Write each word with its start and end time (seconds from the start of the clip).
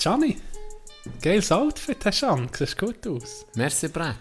Gianni, 0.00 0.38
geiles 1.20 1.52
Outfit 1.52 1.98
hast 2.06 2.22
du 2.22 2.26
an, 2.26 2.48
siehst 2.56 2.78
gut 2.78 3.06
aus. 3.06 3.44
Merci, 3.54 3.88
Brett. 3.88 4.16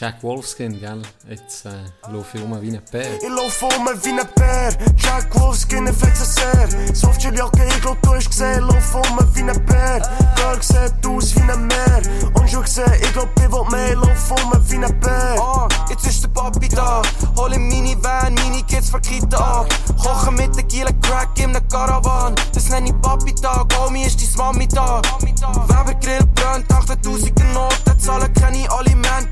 Jack 0.00 0.22
Wolfskin, 0.22 0.80
gell? 0.80 1.02
Jetzt 1.28 1.66
äh, 1.66 1.72
laufe 2.10 2.38
ich 2.38 2.42
rum 2.42 2.56
wie 2.62 2.70
ein 2.70 2.80
Bär. 2.90 3.16
Ich 3.16 3.28
lauf 3.28 3.62
um 3.62 3.86
wie 4.02 4.08
ein 4.08 4.26
Bär, 4.34 4.72
Jack 4.96 5.38
Wolfskin, 5.38 5.86
ich 5.88 5.94
flexe 5.94 6.24
sehr. 6.24 6.94
Softshell-Jacke, 6.94 7.66
ich 7.68 7.80
glaub, 7.82 8.00
du 8.00 8.14
hast 8.14 8.30
gesehen, 8.30 8.62
lauf 8.62 8.94
um 8.94 9.34
wie 9.34 9.40
ein 9.42 9.66
Bär. 9.66 10.00
Girl 10.36 10.62
sieht 10.62 11.06
aus 11.06 11.36
wie 11.36 11.42
ein 11.42 11.66
Meer. 11.66 12.00
Und 12.32 12.48
schon 12.48 12.62
gesehen, 12.62 12.90
ich 12.98 13.12
glaub, 13.12 13.28
ich 13.36 13.52
will 13.52 13.64
mehr, 13.70 13.96
lauf 13.96 14.30
um 14.30 14.70
wie 14.70 14.76
ein 14.76 15.00
Bär. 15.00 15.36
Ah, 15.38 15.68
jetzt 15.90 16.06
ist 16.06 16.22
der 16.24 16.28
Papi 16.28 16.68
da. 16.70 17.02
Hol 17.36 17.52
im 17.52 17.68
Minivan, 17.68 18.32
meine 18.36 18.62
Kids 18.62 18.88
von 18.88 19.02
Kita 19.02 19.36
an. 19.36 19.66
Kochen 20.02 20.34
mit 20.34 20.56
der 20.56 20.62
Giele 20.62 20.94
Crack 21.02 21.38
in 21.38 21.52
der 21.52 21.60
Caravan. 21.70 22.34
Das 22.54 22.70
nenne 22.70 22.88
ich 22.88 23.00
Papi 23.02 23.34
Tag, 23.34 23.66
Omi 23.86 24.04
ist 24.04 24.18
dein 24.18 24.46
Mami 24.46 24.66
da. 24.66 25.02
Weber 25.20 25.94
Grill 26.00 26.26
brennt, 26.34 26.72
8000 26.72 27.38
Noten, 27.52 28.00
zahlen 28.00 28.32
keine 28.32 28.70
Aliment. 28.70 29.28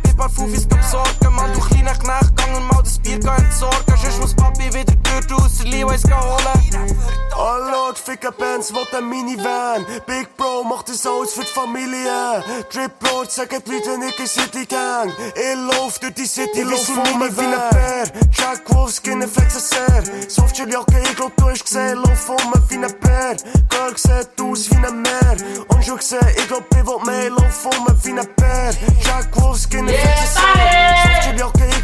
Bis 0.53 0.58
paar 0.67 0.79
Fufis 0.83 0.89
besorgen, 0.89 1.35
Mann, 1.35 1.53
du 1.53 1.61
kleiner 1.61 1.95
Knecht, 1.95 2.37
gang 2.37 2.57
und 2.57 2.67
mal 2.67 2.83
das 2.83 2.99
Bier 2.99 3.15
entsorgen. 3.15 3.97
Sonst 4.03 4.21
muss 4.21 4.35
Papi 4.35 4.73
wieder 4.73 4.95
Gürtel 5.03 5.37
aus 5.37 5.59
der 5.59 5.67
Levi's 5.67 6.03
gehen 6.03 6.21
holen. 6.21 6.99
Hallo, 7.37 7.95
ficken 7.95 8.33
Bands, 8.37 8.73
will 8.73 8.87
ein 8.97 9.09
Minivan. 9.09 9.87
Big 10.07 10.37
Bro 10.37 10.65
macht 10.65 10.89
das 10.89 11.07
alles 11.07 11.35
für 11.35 11.43
die 11.43 11.47
Familie. 11.47 12.43
Drip 12.73 12.93
Lord, 13.03 13.31
sagen 13.31 13.63
die 13.65 13.71
Leute 13.71 13.99
nicht 13.99 14.19
in 14.19 14.27
City 14.27 14.67
Gang. 14.67 15.13
Ich 15.37 15.57
lauf 15.57 15.99
durch 16.01 16.15
die 16.15 16.27
City, 16.27 16.63
lauf 16.63 16.89
um 16.89 17.21
wie 17.21 17.25
ein 17.25 17.71
Bär. 17.71 18.05
Jack 18.37 18.63
Wolfskin, 18.75 19.23
ich 19.23 19.31
flexe 19.31 19.61
sehr. 19.61 20.03
Softshell-Jacke, 20.29 21.01
ich 21.01 21.15
glaub, 21.15 21.37
du 21.37 21.51
hast 21.51 21.65
gesehen, 21.65 21.99
lauf 21.99 22.29
um 22.29 22.53
wie 22.69 22.75
ein 22.75 23.01
Bär. 23.01 23.37
Girl 23.69 23.97
sieht 23.97 24.41
aus 24.41 24.71
wie 24.71 24.77
ein 24.77 25.03
Meer. 25.03 25.37
Und 25.69 25.85
schon 25.85 25.99
gesehen, 25.99 26.27
ich 26.37 26.49
glaub, 26.49 26.65
ich 26.73 26.87
will 26.87 27.05
mehr, 27.07 27.31
lauf 27.31 27.67
um 27.67 27.87
wie 28.03 28.11
ein 28.11 28.29
Bär. 28.37 28.75
Jack 29.05 29.41
Wolfskin, 29.41 29.89
ich 29.89 30.01
flexe 30.01 30.48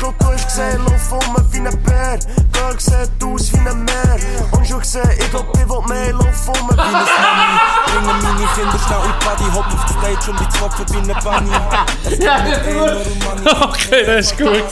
glaub, 0.05 0.19
du 0.19 0.27
hast 0.27 0.47
gesehen, 0.49 0.85
lauf 0.85 1.13
um 1.13 1.53
wie 1.53 1.59
ein 1.59 1.83
Bär. 1.83 2.19
Girl 2.53 2.79
sieht 2.79 3.25
aus 3.25 3.53
wie 3.53 3.59
ein 3.59 3.85
Meer. 3.85 4.19
Und 4.53 4.67
schon 4.67 4.81
gesehen, 4.81 5.11
ich 5.19 5.31
glaub, 5.31 5.47
ich 5.57 5.69
will 5.69 5.83
mehr, 5.89 6.13
lauf 6.13 6.49
um 6.49 6.55
wie 6.69 6.81
ein 6.81 7.07
Bringen 7.87 8.07
meine 8.07 8.47
Kinder 8.55 8.79
schnell 8.87 9.05
in 9.05 9.13
die 9.13 9.25
Party, 9.25 9.45
hopp 9.55 9.67
auf 9.67 9.85
die 9.87 9.93
Stage 9.95 10.31
und 10.31 10.39
die 10.41 10.49
Zwaffen 10.49 10.87
wie 10.91 10.99
eine 10.99 11.15
Bunny. 11.23 11.53
Ja, 12.25 12.35
Okay, 13.63 14.03
das 14.07 14.27
ist 14.27 14.39
gut. 14.39 14.65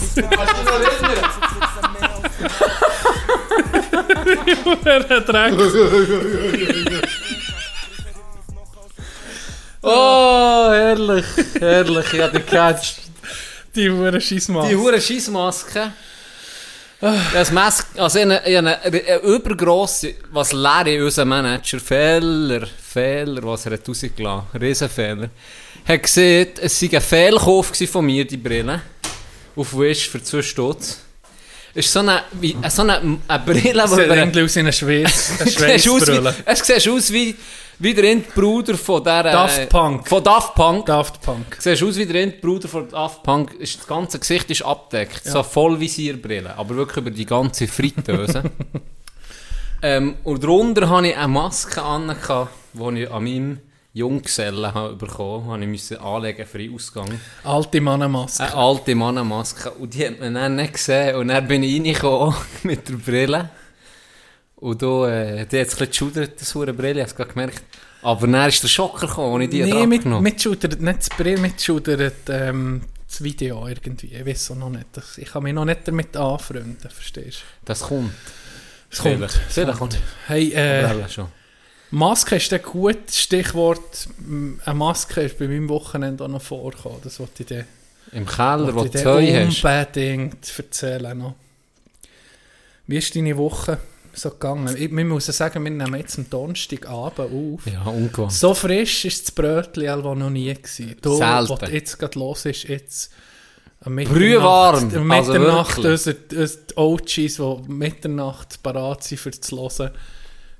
Dreck. 5.26 5.54
Oh, 9.84 10.70
herrlich, 10.70 11.24
herrlich, 11.58 12.12
ich 12.12 12.20
hab 12.20 12.32
dich 12.32 12.46
gecatcht. 12.46 13.11
Die 13.74 13.90
Hure 13.90 14.20
Scheissmaske. 14.20 14.68
Die 14.68 14.76
hure 14.76 15.00
Scheissmaske. 15.00 15.92
Das 17.32 17.50
Mask, 17.50 17.88
also 17.98 18.20
eine, 18.20 18.40
eine, 18.42 18.80
eine 18.80 19.16
übergrosse, 19.22 20.14
was 20.30 20.52
lehre 20.52 21.04
unser 21.04 21.24
Manager, 21.24 21.80
Fehler, 21.80 22.64
Fehler, 22.66 23.42
was 23.42 23.66
er 23.66 23.72
hat 23.72 23.88
rausgelassen, 23.88 24.60
Riesenfehler, 24.60 25.30
hat 25.84 26.02
gesehen, 26.02 26.50
es 26.60 26.78
sei 26.78 26.90
ein 26.92 27.00
Fehlkauf 27.00 27.72
von 27.90 28.06
mir, 28.06 28.24
die 28.24 28.36
Brille, 28.36 28.82
auf 29.56 29.76
Wish 29.76 30.08
für 30.08 30.22
2 30.22 30.42
Stutz. 30.42 31.01
Es 31.74 31.86
ist 31.86 31.92
so 31.92 32.00
eine, 32.00 32.22
wie, 32.32 32.56
so 32.68 32.82
eine, 32.82 33.18
eine 33.28 33.42
Brille, 33.44 33.88
Sieht 33.88 33.98
über- 34.04 34.16
irgendwie 34.16 34.42
aus 34.42 34.54
wie 34.56 34.60
eine 34.60 34.72
Schweiz. 34.72 35.32
Eine 35.40 35.50
Schweizbrille. 35.78 36.34
es 36.44 36.66
sieht 36.66 36.88
aus 36.88 37.10
wie, 37.12 37.34
wie 37.78 37.94
der 37.94 38.04
Endbruder 38.04 38.76
von 38.76 39.02
der... 39.02 39.24
äh, 39.24 39.32
Daft 39.32 39.68
Punk. 39.70 40.06
Von 40.06 40.22
Daft 40.22 40.54
Punk. 40.54 40.84
Daft 40.86 41.22
Punk. 41.22 41.56
Siehst 41.58 41.82
aus 41.82 41.96
wie 41.96 42.04
der 42.04 42.22
Endbruder 42.22 42.68
von 42.68 42.88
Daft 42.90 43.22
Punk. 43.22 43.54
Ist, 43.54 43.78
das 43.78 43.86
ganze 43.86 44.18
Gesicht 44.18 44.50
ist 44.50 44.62
abdeckt. 44.62 45.24
So 45.24 45.42
voll 45.42 45.80
Visierbrille. 45.80 46.54
Aber 46.58 46.76
wirklich 46.76 46.98
über 46.98 47.10
die 47.10 47.24
ganze 47.26 47.66
Fritteuse. 47.66 48.42
ähm, 49.82 50.16
und 50.24 50.42
darunter 50.44 50.90
hatte 50.90 51.08
ich 51.08 51.16
eine 51.16 51.28
Maske 51.28 51.82
an, 51.82 52.14
die 52.74 53.02
ich 53.02 53.10
an 53.10 53.24
meinem 53.24 53.58
Junggesellen 53.94 54.72
habe 54.72 54.96
bekommen 54.96 55.50
habe. 55.50 55.62
Ich 55.62 55.68
musste 55.68 56.00
anlegen 56.00 56.46
für 56.46 56.58
den 56.58 56.74
Ausgang. 56.74 57.20
Alte 57.44 57.80
Mannenmaske. 57.80 58.42
Eine 58.42 58.54
alte 58.54 58.94
Mannenmaske. 58.94 59.70
Und 59.72 59.92
die 59.92 60.06
hat 60.06 60.18
man 60.18 60.34
dann 60.34 60.56
nicht 60.56 60.74
gesehen. 60.74 61.16
Und 61.16 61.28
dann 61.28 61.46
bin 61.46 61.62
ich 61.62 61.74
reingekommen 61.76 62.34
mit 62.62 62.88
der 62.88 62.94
Brille. 62.94 63.50
Und 64.56 64.80
da, 64.80 65.08
äh, 65.08 65.46
die 65.46 65.60
hat 65.60 65.66
es 65.66 65.74
ein 65.74 65.86
bisschen 65.86 65.88
geschudert, 65.88 66.40
das 66.40 66.54
hure 66.54 66.72
Brille, 66.72 67.02
ich 67.02 67.10
habe 67.10 67.22
es 67.22 67.28
gemerkt. 67.28 67.62
Aber 68.02 68.26
dann 68.26 68.48
ist 68.48 68.62
der 68.62 68.68
Schocker 68.68 69.06
gekommen, 69.06 69.34
als 69.34 69.44
ich 69.44 69.50
die 69.50 69.62
Nee, 69.62 69.72
nee, 69.72 69.86
mit, 69.86 70.02
genommen 70.02 70.38
schudert, 70.38 70.80
nicht 70.80 70.98
das 70.98 71.08
Brill, 71.10 71.38
mit 71.38 71.60
schudert 71.60 72.14
ähm, 72.28 72.82
das 73.08 73.22
Video 73.22 73.66
irgendwie. 73.66 74.14
Ich 74.14 74.24
weiß 74.24 74.50
noch 74.50 74.70
nicht. 74.70 74.86
Das, 74.92 75.18
ich 75.18 75.30
kann 75.30 75.42
mich 75.42 75.52
noch 75.52 75.64
nicht 75.64 75.86
damit 75.86 76.16
anfreunden, 76.16 76.78
verstehst 76.90 77.40
du? 77.40 77.44
Das 77.64 77.80
kommt. 77.80 78.12
Es 78.90 79.00
Vielleicht. 79.00 79.40
Vielleicht 79.48 79.78
kommt. 79.78 79.98
Hey, 80.26 80.52
äh, 80.52 81.08
schon. 81.08 81.26
Maske 81.92 82.36
ist 82.36 82.50
ein 82.52 82.62
gutes 82.62 83.20
Stichwort. 83.20 84.08
Eine 84.64 84.74
Maske 84.74 85.20
ist 85.20 85.38
bei 85.38 85.46
meinem 85.46 85.68
Wochenende 85.68 86.24
auch 86.24 86.28
noch 86.28 86.40
vorgekommen. 86.40 86.98
Das 87.04 87.20
wollte 87.20 87.42
ich 87.42 87.46
dir, 87.46 87.66
Im 88.12 88.26
Keller, 88.26 88.74
wo 88.74 88.84
du 88.84 88.88
dir 88.88 89.46
hast. 89.46 89.62
unbedingt 89.62 90.58
erzählen. 90.58 91.18
Noch. 91.18 91.34
Wie 92.86 92.96
ist 92.96 93.14
deine 93.14 93.36
Woche 93.36 93.76
so 94.14 94.30
gegangen? 94.30 94.74
Ich, 94.74 94.90
wir 94.90 95.04
müssen 95.04 95.32
sagen, 95.32 95.62
wir 95.62 95.70
nehmen 95.70 95.94
jetzt 95.96 96.16
am 96.16 96.30
Donnerstagabend 96.30 97.30
auf. 97.30 97.66
Ja, 97.66 97.82
ungewohnt. 97.82 98.32
So 98.32 98.54
frisch 98.54 99.04
ist 99.04 99.24
das 99.26 99.30
Brötchen 99.30 99.86
also 99.86 100.14
noch 100.14 100.30
nie 100.30 100.52
gewesen. 100.52 100.96
Du, 101.02 101.16
Selten. 101.16 101.50
was 101.50 101.70
jetzt 101.70 101.98
gerade 101.98 102.18
los 102.18 102.46
ist, 102.46 102.64
jetzt 102.64 103.12
Brühwarm, 103.84 104.84
also 104.84 105.00
Mitternacht, 105.00 105.76
wirklich. 105.76 106.06
unsere, 106.06 106.16
unsere 106.40 106.76
OGs, 106.76 107.14
die 107.14 107.72
Mitternacht 107.72 108.62
parat 108.62 109.04
sind, 109.04 109.18
für 109.18 109.30
zu 109.32 109.60
hören, 109.60 109.90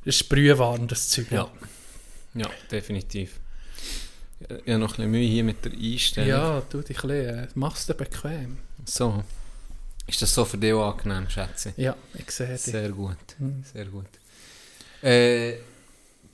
das 0.05 0.17
ist 0.17 0.29
brühwarm, 0.29 0.89
das 0.89 1.09
Zeug. 1.09 1.31
Ja. 1.31 1.51
Ja, 2.35 2.49
definitiv. 2.71 3.39
Ich 4.41 4.73
habe 4.73 4.79
noch 4.79 4.93
ein 4.93 4.97
bisschen 4.97 5.11
Mühe 5.11 5.27
hier 5.27 5.45
mit 5.45 5.65
der 5.65 5.73
Einstellung. 5.73 6.29
ja 6.29 6.61
tu 6.63 6.81
dich 6.81 7.05
ein 7.05 7.11
äh, 7.11 7.49
mach's 7.55 7.87
dir 7.87 7.95
bequem. 7.95 8.59
So. 8.85 9.23
Ist 10.07 10.21
das 10.21 10.35
so 10.35 10.45
für 10.45 10.59
dich 10.59 10.73
auch 10.73 10.99
angenehm, 10.99 11.29
schätze 11.29 11.73
Ja, 11.77 11.95
ich 12.15 12.31
sehe 12.31 12.49
dich. 12.49 12.61
Sehr 12.61 12.89
gut. 12.91 13.17
Mhm. 13.39 13.63
Sehr 13.73 13.85
gut. 13.85 14.09
Äh, 15.03 15.59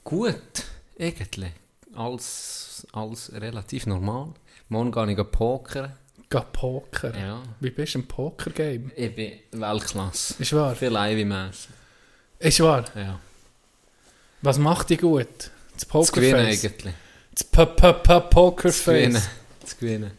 gut, 0.05 0.65
eigentlich. 0.99 1.53
Alles, 1.95 2.87
alles 2.93 3.33
relativ 3.33 3.87
normal. 3.87 4.33
Morgen 4.69 4.93
gehe 4.93 5.13
ich 5.13 5.31
pokern. 5.31 5.93
Geh 6.31 6.41
Poker. 6.53 7.17
Ja. 7.19 7.43
Wie 7.61 7.71
bist 7.71 7.95
du 7.95 8.01
im 8.01 8.07
Poker-Game? 8.07 8.91
Ich 8.95 9.15
bin 9.15 9.33
Weltklasse. 9.53 10.35
Ist 10.39 10.53
wahr? 10.53 10.75
Viel 10.75 10.95
Ivy-Mäßig. 10.95 11.69
Ist 12.39 12.61
wahr? 12.61 12.85
Ja. 12.95 13.19
Was 14.43 14.59
macht 14.59 14.91
dich 14.91 15.01
gut? 15.01 15.27
Das 15.75 15.89
gewinnen 16.13 16.33
Pokerface? 16.33 16.65
eigentlich. 16.65 16.95
Das 17.33 17.45
P 17.45 17.63
-P 17.63 17.77
-P 17.77 18.03
Zu 18.03 18.11
gewinnen. 18.11 18.31
Pokerface? 18.31 19.29
Zu 19.65 19.77
gewinnen. 19.77 20.11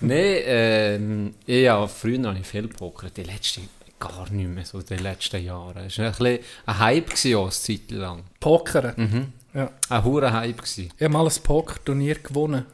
Nein, 0.00 1.34
ich 1.46 1.62
ja, 1.62 1.86
früher 1.86 2.28
habe 2.28 2.38
ich 2.38 2.46
viel 2.46 2.68
pokert. 2.68 3.16
Die 3.16 3.22
letzten 3.22 3.68
gar 3.98 4.30
nicht 4.30 4.48
mehr, 4.48 4.64
so 4.64 4.82
die 4.82 4.96
letzten 4.96 5.42
Jahre. 5.42 5.86
Es 5.86 5.98
war 5.98 6.06
ein, 6.06 6.12
bisschen 6.12 6.38
ein 6.66 6.78
Hype 6.78 7.10
gewesen, 7.10 7.34
auch, 7.36 7.42
eine 7.44 7.50
Zeit 7.50 7.90
lang. 7.90 8.24
Pokern? 8.40 8.92
Mhm. 8.96 9.32
Ja. 9.54 9.70
Ein 9.88 10.04
hoher 10.04 10.32
Hype 10.32 10.58
gewesen. 10.58 10.90
Ich 10.96 11.02
habe 11.02 11.12
mal 11.12 11.26
ein 11.26 11.32
Pokerturnier 11.42 12.16
gewonnen. 12.16 12.66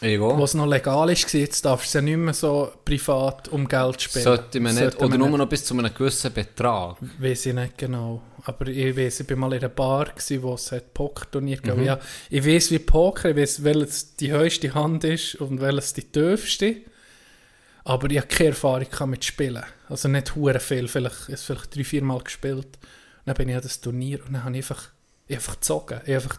Ich 0.00 0.18
Wo 0.20 0.36
wo? 0.36 0.44
es 0.44 0.54
noch 0.54 0.66
legal 0.66 1.10
ist, 1.10 1.32
jetzt 1.32 1.64
darfst 1.64 1.94
du 1.94 1.98
ja 1.98 2.02
nicht 2.02 2.16
mehr 2.16 2.34
so 2.34 2.72
privat 2.84 3.48
um 3.48 3.68
Geld 3.68 4.02
spielen. 4.02 4.24
Sollte 4.24 4.60
man 4.60 4.74
nicht, 4.74 4.82
Sollte 4.82 4.98
oder 4.98 5.08
man 5.10 5.18
nur 5.18 5.28
nicht. 5.28 5.38
noch 5.38 5.48
bis 5.48 5.64
zu 5.64 5.74
einem 5.78 5.92
gewissen 5.94 6.32
Betrag. 6.32 6.96
Weiß 7.18 7.46
ich 7.46 7.54
nicht 7.54 7.78
genau. 7.78 8.20
Aber 8.46 8.66
ich 8.66 8.96
weiß, 8.96 9.20
ich 9.20 9.30
war 9.30 9.36
mal 9.36 9.52
in 9.54 9.60
einer 9.60 9.68
Bar, 9.70 10.06
gewesen, 10.06 10.42
wo 10.42 10.54
es 10.54 10.72
Pokerturnier 10.92 11.58
gab. 11.58 11.78
Mhm. 11.78 11.84
Ja, 11.84 12.00
ich 12.28 12.46
weiß 12.46 12.70
wie 12.72 12.78
Poker, 12.78 13.30
ich 13.30 13.36
weiß, 13.36 13.64
welches 13.64 14.16
die 14.16 14.32
höchste 14.32 14.74
Hand 14.74 15.04
ist 15.04 15.36
und 15.36 15.60
welches 15.60 15.94
die 15.94 16.02
tiefste. 16.02 16.76
Aber 17.84 18.10
ich 18.10 18.18
habe 18.18 18.28
keine 18.28 18.50
Erfahrung 18.50 19.10
mit 19.10 19.24
Spielen. 19.24 19.64
Also 19.88 20.08
nicht 20.08 20.34
hure 20.34 20.60
viel, 20.60 20.88
vielleicht, 20.88 21.28
ich 21.28 21.34
habe 21.34 21.36
vielleicht 21.38 21.76
drei, 21.76 21.84
vier 21.84 22.02
Mal 22.02 22.20
gespielt. 22.22 22.78
Dann 23.24 23.34
bin 23.34 23.48
ich 23.48 23.56
an 23.56 23.62
das 23.62 23.80
Turnier 23.80 24.20
und 24.26 24.34
dann 24.34 24.44
habe 24.44 24.56
ich 24.56 24.64
einfach, 24.64 24.90
ich 25.26 25.36
einfach 25.36 25.54
gezogen. 25.54 26.00
Ich 26.04 26.14
einfach 26.14 26.38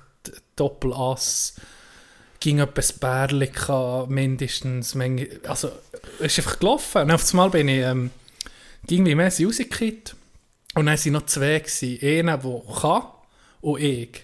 Doppelass, 0.56 1.56
ging 2.39 2.59
etwas 2.59 2.94
Bärli 2.94 3.51
mindestens. 4.07 4.95
Also 5.47 5.71
es 6.19 6.38
ist 6.38 6.39
einfach 6.39 6.59
gelaufen. 6.59 7.01
Und 7.01 7.12
auf 7.12 7.31
einmal 7.31 7.50
bin 7.50 7.68
ich 7.68 7.79
ähm, 7.79 8.12
ging 8.85 9.06
wie 9.06 9.15
mäßig 9.15 9.47
rausgekippt. 9.47 10.15
Und 10.75 10.86
dann 10.86 10.98
waren 10.98 11.13
noch 11.13 11.25
zwei. 11.25 11.60
Gewesen. 11.60 12.00
Einer, 12.01 12.38
der 12.38 12.62
kann 12.80 13.04
und 13.62 13.81
ich. 13.81 14.24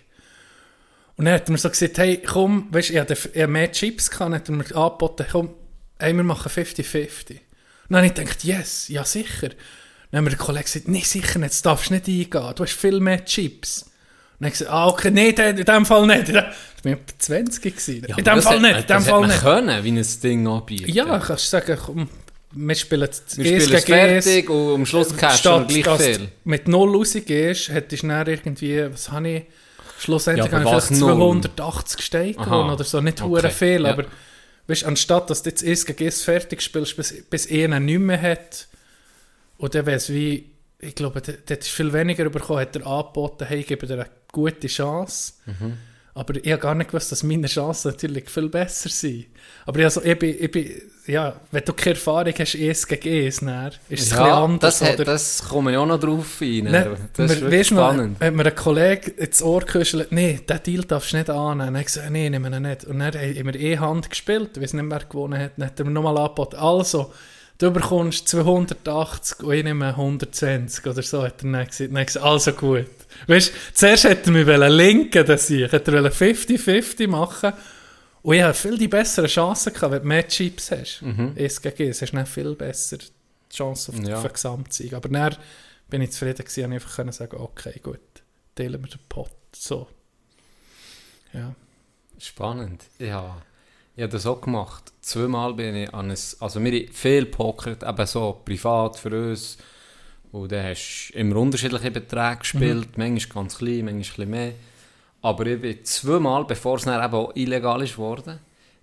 Und 1.17 1.25
dann 1.25 1.35
hat 1.35 1.49
er 1.49 1.51
mir 1.51 1.57
so 1.57 1.69
gesagt, 1.69 1.97
hey, 1.97 2.21
komm, 2.25 2.67
weißt, 2.71 2.91
ich 2.91 2.99
hatte 2.99 3.13
ich 3.13 3.25
hatte 3.25 3.47
mehr 3.47 3.71
Chips, 3.71 4.09
gehabt, 4.09 4.31
dann 4.31 4.35
hat 4.35 4.49
er 4.49 4.55
mir 4.55 4.75
angeboten, 4.75 5.25
komm, 5.31 5.49
hey, 5.99 6.13
wir 6.13 6.23
machen 6.23 6.51
50-50. 6.51 7.31
Und 7.31 7.39
dann 7.89 7.97
habe 7.97 8.07
ich 8.07 8.13
gedacht, 8.13 8.43
yes, 8.43 8.87
ja 8.87 9.03
sicher. 9.03 9.49
Dann 10.09 10.17
hat 10.17 10.23
mir 10.23 10.29
der 10.31 10.39
Kollege 10.39 10.63
gesagt, 10.65 10.87
nee, 10.87 11.01
sicher 11.01 11.39
nicht, 11.39 11.51
das 11.51 11.61
darfst 11.61 11.89
du 11.89 11.93
nicht 11.93 12.07
eingehen, 12.07 12.55
du 12.55 12.63
hast 12.63 12.73
viel 12.73 12.99
mehr 12.99 13.23
Chips. 13.23 13.85
dann 14.39 14.47
habe 14.47 14.53
ich 14.53 14.59
gesagt, 14.59 14.71
ah, 14.71 14.87
okay, 14.87 15.11
nee, 15.11 15.29
in 15.29 15.63
dem 15.63 15.85
Fall 15.85 16.07
nicht. 16.07 16.29
Ich 16.29 16.35
war 16.35 16.47
etwa 16.85 17.19
20 17.19 17.61
gewesen. 17.61 18.03
in 18.03 18.23
dem 18.23 18.41
Fall 18.41 18.59
nicht, 18.59 18.79
in 18.79 18.87
dem 18.87 19.01
Fall 19.01 19.27
nicht. 19.27 19.41
können, 19.41 19.83
wie 19.83 19.91
ein 19.91 20.07
Ding 20.23 20.47
anbieten. 20.47 20.91
Ja, 20.91 21.19
kannst 21.19 21.45
du 21.45 21.49
sagen, 21.49 21.77
komm, 21.85 22.09
wir 22.53 22.75
spielen 22.75 23.01
das 23.01 23.37
wir 23.37 23.61
spielen 23.61 23.75
es 23.75 23.85
fertig 23.85 24.49
und 24.49 24.73
am 24.75 24.85
Schluss 24.85 25.15
cashen 25.15 25.67
wir 25.69 25.83
gleich 25.83 25.83
dass 25.83 26.05
viel. 26.05 26.17
du 26.17 26.27
mit 26.43 26.67
0 26.67 26.95
rausgehst, 26.95 27.69
hättest 27.69 28.03
du 28.03 28.07
dann 28.07 28.27
irgendwie, 28.27 28.91
was 28.91 29.11
habe 29.11 29.29
ich, 29.29 29.43
schlussendlich 29.99 30.45
Ja, 30.47 30.51
habe 30.51 30.65
ich 30.65 30.71
was 30.71 30.87
vielleicht 30.87 31.01
null? 31.01 31.41
280 31.41 32.01
Steine 32.01 32.33
gewonnen 32.33 32.69
oder 32.71 32.83
so, 32.83 33.01
nicht 33.01 33.21
Okay, 33.21 33.49
viel, 33.51 33.83
ja. 33.83 33.91
aber 33.91 34.05
weißt, 34.67 34.85
anstatt 34.85 35.29
dass 35.29 35.43
du 35.43 35.49
jetzt 35.49 35.63
erst 35.63 35.87
gegen 35.87 36.03
erst 36.03 36.23
fertig 36.23 36.61
spielst, 36.61 36.95
bis, 36.97 37.23
bis 37.29 37.49
einer 37.51 37.79
nicht 37.79 37.99
mehr 37.99 38.21
hat, 38.21 38.67
und 39.57 39.75
dann 39.75 39.85
wäre 39.85 39.97
es 39.97 40.09
wie, 40.11 40.49
ich 40.79 40.95
glaube, 40.95 41.21
der 41.21 41.57
hat 41.57 41.63
viel 41.63 41.93
weniger 41.93 42.29
bekommen, 42.29 42.59
hat 42.59 42.75
er 42.75 42.87
angeboten, 42.87 43.45
hey, 43.45 43.63
gebe 43.63 43.85
dir 43.85 43.93
eine 43.93 44.07
gute 44.31 44.67
Chance. 44.67 45.33
Mhm. 45.45 45.77
Aber 46.13 46.35
ich 46.35 46.51
habe 46.51 46.61
gar 46.61 46.75
nicht 46.75 46.89
gewusst, 46.89 47.11
dass 47.11 47.23
meine 47.23 47.47
Chancen 47.47 47.91
natürlich 47.91 48.29
viel 48.29 48.49
besser 48.49 48.89
sind. 48.89 49.27
Aber 49.65 49.79
ich, 49.79 49.85
also, 49.85 50.03
ich, 50.03 50.19
bin, 50.19 50.35
ich 50.37 50.51
bin, 50.51 50.69
ja, 51.07 51.33
wenn 51.51 51.63
du 51.63 51.71
keine 51.71 51.95
Erfahrung 51.95 52.33
hast, 52.37 52.55
es 52.55 52.85
gegen 52.85 53.27
es, 53.27 53.39
dann 53.39 53.71
ist 53.87 54.01
es 54.03 54.09
Ja, 54.11 54.43
anders. 54.43 54.79
das, 54.79 54.93
oder? 54.93 55.05
das 55.05 55.43
kommen 55.47 55.73
ja 55.73 55.79
auch 55.79 55.85
noch 55.85 55.99
drauf 55.99 56.41
rein. 56.41 56.65
Ne, 56.65 56.97
das 57.13 57.31
ist 57.31 57.41
wirklich 57.41 57.67
spannend. 57.67 58.19
hat 58.19 58.33
mir 58.33 58.45
ein 58.45 58.55
Kollege 58.55 59.11
ins 59.11 59.41
Ohr 59.41 59.61
gekuschelt, 59.61 60.11
nee, 60.11 60.39
den 60.47 60.63
Deal 60.63 60.83
darfst 60.83 61.13
du 61.13 61.17
nicht 61.17 61.29
annehmen. 61.29 61.59
Dann 61.59 61.67
habe 61.67 61.79
ich 61.79 61.85
gesagt, 61.85 62.09
nee, 62.11 62.29
nehmen 62.29 62.51
wir 62.51 62.59
nicht. 62.59 62.83
Und 62.85 62.99
dann 62.99 63.13
haben 63.13 63.45
wir 63.53 63.55
eh 63.55 63.77
Hand 63.77 64.09
gespielt, 64.09 64.51
ich 64.57 64.63
weiß 64.63 64.73
nicht 64.73 64.83
mehr, 64.83 64.99
wer 64.99 65.07
gewonnen 65.07 65.39
hat. 65.39 65.51
Dann 65.55 65.67
hat 65.67 65.79
er 65.79 65.85
mir 65.85 65.91
nochmal 65.91 66.17
angeboten, 66.17 66.57
also, 66.57 67.13
du 67.57 67.71
bekommst 67.71 68.27
280 68.27 69.43
und 69.43 69.53
ich 69.53 69.63
nehme 69.63 69.87
120 69.89 70.85
oder 70.87 71.01
so, 71.01 71.23
hat 71.23 71.43
er 71.43 71.51
dann 71.51 71.65
gesagt. 71.65 71.79
Dann 71.79 71.91
habe 71.91 72.01
ich 72.01 72.07
gesagt, 72.07 72.25
also 72.25 72.51
gut. 72.51 72.85
Weißt 73.27 73.51
zuerst 73.73 74.03
hätte 74.05 74.31
er 74.31 74.31
mich 74.31 74.75
linken, 74.75 75.25
dass 75.25 75.49
ich, 75.49 75.71
hätte 75.71 75.91
er 75.91 76.03
wollen 76.03 76.11
50-50 76.11 77.07
machen 77.07 77.53
und 78.23 78.35
ich 78.35 78.43
hatte 78.43 78.57
viel 78.59 78.77
die 78.77 78.87
besseren 78.87 79.29
Chancen 79.29 79.73
gehabt, 79.73 79.91
wenn 79.93 80.01
du 80.01 80.07
mehr 80.07 80.27
Chips 80.27 80.71
hast. 80.71 81.01
Mhm. 81.01 81.33
Es 81.35 81.61
gegen 81.61 81.89
es, 81.89 82.01
hast 82.01 82.11
du 82.11 82.17
dann 82.17 82.25
viel 82.25 82.55
besser 82.55 82.97
die 82.97 83.55
Chance 83.55 83.91
auf, 83.91 83.99
Ja. 84.07 84.17
auf 84.17 84.23
den 84.23 84.33
Gesamtsieg. 84.33 84.93
Aber 84.93 85.09
dann 85.09 85.35
bin 85.89 86.01
ich 86.01 86.11
zufrieden 86.11 86.37
gewesen 86.45 86.65
und 86.65 86.73
einfach 86.73 86.95
können 86.95 87.11
sagen, 87.11 87.37
okay, 87.37 87.79
gut, 87.81 87.99
teilen 88.55 88.81
wir 88.81 88.89
den 88.89 88.99
Pot. 89.09 89.31
So. 89.55 89.87
Ja. 91.33 91.55
Spannend. 92.19 92.83
Ja, 92.99 93.41
ich 93.95 94.03
habe 94.03 94.11
das 94.11 94.25
auch 94.25 94.41
gemacht. 94.41 94.91
Zweimal 95.01 95.53
bin 95.55 95.75
ich 95.75 95.93
an 95.93 96.11
ein, 96.11 96.17
also 96.39 96.63
wir 96.63 96.71
haben 96.71 96.93
viel 96.93 97.25
pokert, 97.25 97.83
eben 97.83 98.05
so 98.05 98.41
privat 98.45 98.97
für 98.97 99.29
uns. 99.31 99.57
Und 100.31 100.51
dann 100.51 100.65
hast 100.65 101.11
du 101.13 101.19
immer 101.19 101.35
unterschiedliche 101.35 101.91
Beträge 101.91 102.37
gespielt, 102.37 102.97
manchmal 102.97 103.43
ganz 103.43 103.57
klein, 103.57 103.85
manchmal 103.85 103.93
ein 103.93 103.99
bisschen 103.99 104.29
mehr. 104.29 104.53
Aber 105.21 105.45
ich 105.45 105.61
bin 105.61 105.83
zweimal, 105.85 106.45
bevor 106.45 106.77
es 106.77 106.83
dann 106.83 107.03
eben 107.03 107.13
auch 107.13 107.35
illegal 107.35 107.81
ist 107.83 107.97
worden, 107.97 108.39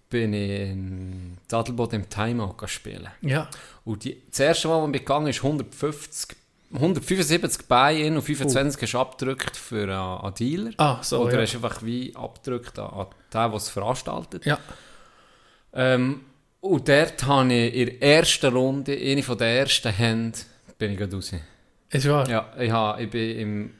bin 0.08 0.32
ich 0.32 0.50
in 0.70 1.36
Adelboden 1.50 2.02
im 2.02 2.08
Timeout 2.08 2.54
spielen. 2.66 3.08
Ja. 3.22 3.48
Und 3.84 4.04
die, 4.04 4.22
das 4.30 4.40
erste 4.40 4.68
Mal, 4.68 4.80
als 4.80 4.94
ich 4.94 5.00
gegangen 5.00 5.26
ist 5.28 5.42
150, 5.42 6.36
175 6.72 7.66
Buy-in 7.66 8.16
und 8.16 8.22
25 8.22 8.82
hast 8.82 8.92
du 8.92 8.98
abgedrückt 8.98 9.56
für 9.56 9.84
einen, 9.84 10.24
einen 10.24 10.34
Dealer. 10.34 10.70
Ah, 10.76 11.02
so, 11.02 11.20
Oder 11.20 11.36
ja. 11.36 11.40
hast 11.40 11.54
einfach 11.54 11.82
wie 11.82 12.14
abgedrückt 12.14 12.78
an, 12.78 12.90
an 12.90 13.06
den, 13.32 13.50
der 13.50 13.54
es 13.54 13.68
veranstaltet. 13.68 14.46
Ja. 14.46 14.58
Ähm, 15.72 16.20
und 16.60 16.88
dort 16.88 17.24
habe 17.24 17.52
ich 17.52 17.74
in 17.74 17.86
der 17.86 18.02
ersten 18.02 18.52
Runde, 18.52 18.92
eine 18.92 19.22
von 19.22 19.38
der 19.38 19.60
ersten 19.60 19.92
Hände, 19.92 20.38
bin 20.78 20.92
ich 20.92 20.98
gerade 20.98 21.14
raus. 21.16 21.32
Ist 21.90 22.08
wahr? 22.08 22.28
Ja, 22.28 22.52
ich, 22.58 22.70
habe, 22.70 23.02
ich 23.02 23.10
bin 23.10 23.38
im, 23.38 23.75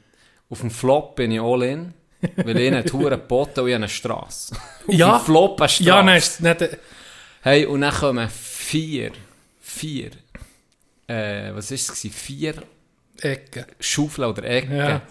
auf 0.49 0.59
dem 0.61 0.71
Flop 0.71 1.15
bin 1.15 1.31
ich 1.31 1.39
all 1.39 1.63
in, 1.63 1.93
weil 2.35 2.57
ich 2.59 2.67
eine 2.67 2.83
Tour 2.83 3.09
geboten 3.11 3.59
und 3.61 3.69
ich 3.69 3.75
eine 3.75 3.87
Strasse. 3.89 4.55
Auf 4.87 4.93
Ja. 4.93 5.17
dem 5.17 5.25
Flop 5.25 5.59
eine 5.61 5.69
Strasse. 5.69 5.83
Ja, 5.89 6.03
nein, 6.03 6.17
ist 6.17 6.41
nicht, 6.41 6.77
Hey, 7.41 7.65
und 7.65 7.81
dann 7.81 7.93
kommen 7.93 8.27
vier, 8.29 9.11
vier, 9.61 10.11
äh, 11.07 11.53
was 11.53 11.71
ist 11.71 11.89
es? 11.91 12.13
Vier 12.13 12.55
Ecke. 13.21 13.65
Schaufeln 13.79 14.29
oder 14.29 14.43
Ecken. 14.43 14.75
Ja. 14.75 15.01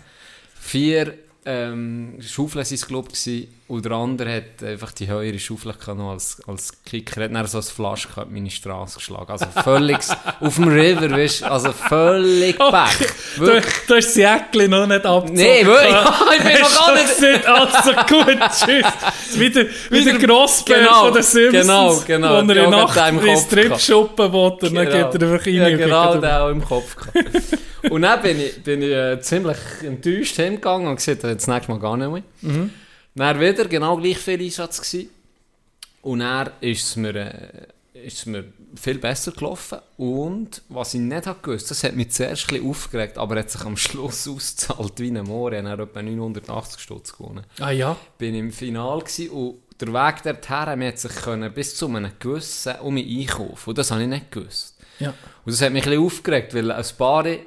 Vier 0.60 1.14
ähm, 1.46 2.18
Schaufeln 2.20 2.64
waren 2.64 2.74
es, 2.74 2.86
glaube 2.86 3.08
ich, 3.14 3.48
und 3.68 3.84
der 3.84 3.92
andere 3.92 4.34
hat 4.34 4.62
einfach 4.66 4.92
die 4.92 5.08
höhere 5.08 5.38
Schaufel 5.38 5.74
noch 5.94 6.12
als, 6.12 6.38
als 6.46 6.82
Kicker. 6.84 7.20
Er 7.20 7.24
hat 7.28 7.34
dann 7.34 7.46
so 7.46 7.58
ein 7.58 7.62
Flasch 7.62 8.08
gehabt, 8.08 8.30
meine 8.32 8.50
Straße 8.50 8.96
geschlagen. 8.98 9.30
Also 9.30 9.46
völlig 9.62 9.98
auf 10.40 10.54
dem 10.54 10.68
River, 10.68 11.10
weißt 11.10 11.42
du, 11.42 11.50
also 11.50 11.72
völlig 11.72 12.56
back. 12.56 13.14
Du, 13.36 13.42
Wirklich. 13.42 13.74
du 13.86 13.94
hast 13.96 14.06
das 14.06 14.14
Jäckchen 14.16 14.70
noch 14.70 14.86
nicht 14.86 15.04
abgezogen. 15.04 15.34
Nee, 15.38 15.66
wirklich, 15.66 15.94
ich 16.38 16.42
bin 16.44 16.60
noch 16.62 16.86
gar 16.86 16.94
nicht... 16.94 17.20
nicht. 17.20 17.46
Also 17.46 17.92
gut, 18.08 18.38
tschüss. 18.50 19.38
Wieder, 19.38 19.64
wieder 19.90 20.18
Grossbär 20.18 20.78
Genau, 20.78 21.04
von 21.04 21.12
den 21.14 21.22
Simpsons. 21.22 21.66
genau, 21.66 22.02
genau. 22.06 22.28
Wo 22.30 22.34
er 22.36 22.40
in 22.40 22.48
der 22.48 22.70
Nacht 22.70 22.94
gerade 22.94 23.16
im 23.18 23.26
ins 23.26 23.40
Kopf 23.42 23.50
Trip-Schuppen 23.52 24.32
will 24.32 24.38
und 24.40 24.62
dann 24.62 24.72
Genau. 24.72 25.10
geht 25.10 25.22
er 25.22 25.32
einfach 25.32 25.46
rein. 25.46 25.54
Ja, 25.54 25.76
genau, 25.76 26.14
der 26.16 26.42
auch 26.44 26.48
im 26.48 26.64
Kopf. 26.64 26.96
Und 27.90 28.02
dann 28.02 28.22
bin 28.22 28.40
ich, 28.40 28.62
bin 28.62 28.80
ich 28.82 28.90
äh, 28.90 29.20
ziemlich 29.20 29.58
enttäuscht 29.84 30.38
heimgegangen 30.38 30.88
und 30.88 30.96
gesagt, 30.96 31.22
das 31.24 31.46
nächste 31.46 31.70
Mal 31.70 31.78
gar 31.78 31.96
nicht 31.98 32.10
mehr. 32.10 32.22
Mhm. 32.40 32.70
Dann 33.18 33.40
wieder 33.40 33.64
genau 33.64 33.96
gleich 33.96 34.18
viel 34.18 34.40
Einsatz 34.40 34.80
gewesen. 34.80 35.10
Und 36.02 36.20
dann 36.20 36.50
ist 36.60 36.84
es 36.84 36.96
mir, 36.96 37.16
äh, 37.16 38.06
ist 38.06 38.18
es 38.18 38.26
mir 38.26 38.44
viel 38.76 38.98
besser 38.98 39.32
gelaufen. 39.32 39.78
Und 39.96 40.62
was 40.68 40.94
ich 40.94 41.00
nicht 41.00 41.26
habe 41.26 41.40
gewusst, 41.42 41.68
das 41.70 41.82
hat 41.82 41.96
mich 41.96 42.12
zuerst 42.12 42.52
ein 42.52 42.64
aufgeregt, 42.64 43.18
aber 43.18 43.40
hat 43.40 43.50
sich 43.50 43.62
am 43.62 43.76
Schluss 43.76 44.28
ausgezahlt 44.28 45.00
wie 45.00 45.08
ein 45.08 45.24
Moor. 45.24 45.52
Ich 45.52 45.64
habe 45.64 45.82
etwa 45.82 46.00
980 46.00 46.80
Stutz 46.80 47.12
gewonnen 47.16 47.44
Ah 47.58 47.70
ja? 47.70 47.96
bin 48.18 48.36
im 48.36 48.52
Finale 48.52 49.02
gsi 49.02 49.28
und 49.28 49.56
der 49.80 49.88
Weg 49.88 50.22
dorthin, 50.22 50.84
hat 50.84 50.98
sich 50.98 51.14
können 51.16 51.52
bis 51.52 51.76
zu 51.76 51.86
einem 51.86 52.12
gewissen 52.18 52.76
um 52.82 52.94
mich 52.94 53.06
einkaufen 53.06 53.70
und 53.70 53.78
das 53.78 53.90
habe 53.90 54.02
ich 54.02 54.08
nicht 54.08 54.30
gewusst. 54.30 54.76
Ja. 55.00 55.10
Und 55.44 55.52
das 55.52 55.60
hat 55.60 55.72
mich 55.72 55.84
ein 55.84 55.90
bisschen 55.90 56.04
aufgeregt, 56.04 56.54
weil 56.54 56.70
ein 56.70 56.84
paar, 56.96 57.26
ich, 57.26 57.40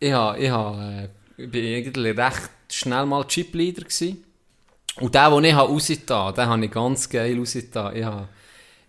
ich, 0.00 0.12
habe, 0.12 1.08
äh, 1.38 1.42
ich 1.42 1.50
bin 1.50 1.74
eigentlich 1.74 2.16
recht 2.16 2.50
schnell 2.70 3.06
mal 3.06 3.24
Chipleader 3.26 3.84
gsi 3.84 4.16
und 5.00 5.14
der, 5.14 5.30
den 5.30 5.44
ich 5.44 5.54
habe 5.54 5.72
rausgetan, 5.72 6.34
den 6.34 6.46
habe 6.46 6.64
ich 6.64 6.70
ganz 6.70 7.08
geil 7.08 7.38
rausgetan. 7.38 7.96
Ich 7.96 8.04
habe, 8.04 8.28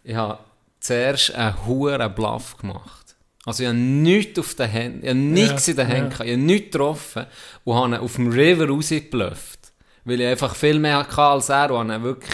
ich 0.03 0.15
habe 0.15 0.39
zuerst 0.79 1.33
einen 1.33 1.65
hohen 1.65 2.15
Bluff 2.15 2.57
gemacht. 2.57 3.15
Also 3.45 3.63
ich 3.63 3.69
habe 3.69 3.77
nichts 3.77 4.39
auf 4.39 4.55
den 4.55 4.69
Händen, 4.69 5.03
ich 5.03 5.09
habe 5.09 5.19
nichts 5.19 5.67
Ja, 5.67 5.71
in 5.71 5.77
den 5.77 5.87
Händen, 5.87 6.11
ja. 6.11 6.25
ich 6.25 6.31
habe 6.31 6.37
nichts 6.41 6.71
getroffen 6.71 7.25
und 7.63 7.75
habe 7.75 7.87
ihn 7.87 7.95
auf 7.95 8.15
dem 8.15 8.31
River 8.31 8.67
rausgeblufft. 8.69 9.59
Weil 10.05 10.21
ich 10.21 10.27
einfach 10.27 10.55
viel 10.55 10.79
mehr 10.79 10.97
hatte 10.97 11.21
als 11.21 11.49
er 11.49 11.71
und 11.71 11.91
habe 11.91 12.03
wirklich 12.03 12.33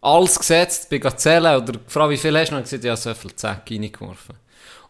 alles 0.00 0.38
gesetzt, 0.38 0.90
bin 0.90 1.02
zählen 1.16 1.56
oder 1.62 1.72
gefragt, 1.78 2.10
wie 2.10 2.16
viel 2.16 2.38
hast 2.38 2.50
du? 2.50 2.56
Und 2.56 2.62
gesagt, 2.62 2.84
ja, 2.84 2.96
so 2.96 3.14
viel 3.14 3.34
Zack 3.34 3.70
reingeworfen. 3.70 4.36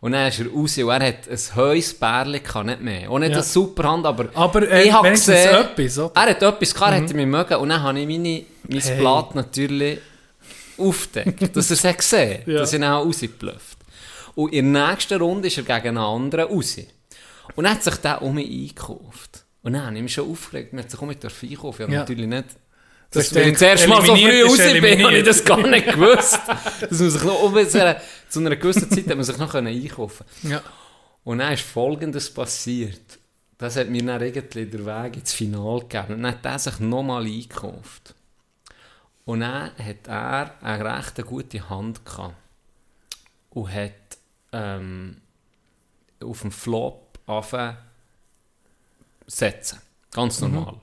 Und 0.04 0.12
dann 0.12 0.28
ist 0.28 0.38
er 0.38 0.46
raus 0.52 0.76
und 0.76 0.88
er 0.90 1.08
hat 1.08 1.28
ein 1.30 1.82
Bärli 1.98 2.40
gehabt, 2.40 2.66
nicht 2.66 2.80
mehr. 2.82 3.10
Auch 3.10 3.18
nicht 3.18 3.30
Ja. 3.30 3.36
eine 3.36 3.42
super 3.42 3.90
Hand, 3.90 4.04
aber, 4.04 4.28
Aber 4.34 4.70
äh, 4.70 4.82
ich 4.84 4.92
habe 4.92 5.08
gesehen, 5.10 5.54
etwas, 5.54 5.98
oder? 5.98 6.12
er 6.14 6.28
hat 6.30 6.42
etwas 6.42 6.74
gehabt, 6.74 6.92
er 6.92 7.00
hätte 7.00 7.14
mich 7.14 7.26
mögen 7.26 7.54
und 7.56 7.68
dann 7.70 7.82
habe 7.82 7.98
ich 7.98 8.06
meine, 8.06 8.44
mein 8.68 8.80
Hey. 8.80 8.98
Blatt 9.00 9.34
natürlich 9.34 9.98
aufgedeckt, 10.76 11.56
dass 11.56 11.70
er 11.70 11.74
es 11.76 11.84
hat 11.84 11.96
gesehen 11.98 12.42
Ja. 12.46 12.58
dass 12.58 12.72
ich 12.74 12.78
ihn 12.78 12.84
auch 12.84 13.02
rausgeblufft 13.06 13.78
Und 14.34 14.52
in 14.52 14.74
der 14.74 14.88
nächsten 14.90 15.18
Runde 15.22 15.48
ist 15.48 15.56
er 15.56 15.62
gegen 15.64 15.96
einen 15.96 15.98
anderen 15.98 16.48
raus. 16.50 16.76
Und 17.56 17.64
dann 17.64 17.72
hat 17.74 17.82
sich 17.82 17.96
der 17.96 18.20
um 18.20 18.34
mich 18.34 18.46
eingekauft. 18.50 19.44
Und 19.62 19.72
dann 19.72 19.86
habe 19.86 19.96
ich 19.96 20.02
mich 20.02 20.12
schon 20.12 20.30
aufgeregt, 20.30 20.74
man 20.74 20.82
hat 20.84 20.90
sich 20.90 21.00
um 21.00 21.08
mich 21.08 21.16
einkaufen. 21.24 21.82
Ich 21.86 21.92
Ja. 21.92 22.00
natürlich 22.00 22.26
nicht... 22.26 22.44
Das 23.14 23.26
ich 23.26 23.32
denkt, 23.32 23.54
das 23.56 23.62
erste 23.62 23.88
Mal 23.88 24.04
so 24.04 24.16
früh 24.16 24.42
raus 24.42 24.56
bin, 24.58 25.04
habe 25.04 25.16
ich 25.18 25.24
das 25.24 25.44
gar 25.44 25.66
nicht 25.66 25.86
gewusst. 25.86 26.40
dass 26.80 27.00
man 27.00 27.10
sich 27.10 27.22
noch, 27.24 27.52
zu 28.28 28.40
einer- 28.40 28.56
gewissen 28.56 28.90
Zeit 28.90 29.06
hat 29.08 29.16
man 29.16 29.24
sich 29.24 29.38
noch 29.38 29.54
einkaufen 29.54 30.24
Ja. 30.42 30.62
und 31.24 31.38
dann 31.38 31.52
ist 31.52 31.62
Folgendes 31.62 32.32
passiert. 32.32 33.18
Das 33.58 33.76
hat 33.76 33.88
mir 33.88 34.04
dann 34.04 34.20
irgendwie 34.20 34.66
den 34.66 34.84
Weg 34.84 35.16
ins 35.16 35.32
Finale 35.32 35.80
gegeben. 35.82 36.14
Und 36.14 36.22
dann 36.24 36.32
hat 36.32 36.44
er 36.44 36.58
sich 36.58 36.80
nochmal 36.80 37.24
eingekauft. 37.24 38.14
Und 39.24 39.40
dann 39.40 39.70
hat 39.78 40.06
er 40.08 40.54
eine 40.62 40.98
recht 40.98 41.24
gute 41.24 41.70
Hand 41.70 42.04
gehabt. 42.04 42.34
Und 43.50 43.72
hat 43.72 43.92
ähm, 44.52 45.18
auf 46.22 46.40
dem 46.40 46.50
Flop 46.50 47.18
angefangen 47.26 47.76
setzen. 49.26 49.80
Ganz 50.10 50.40
normal. 50.40 50.74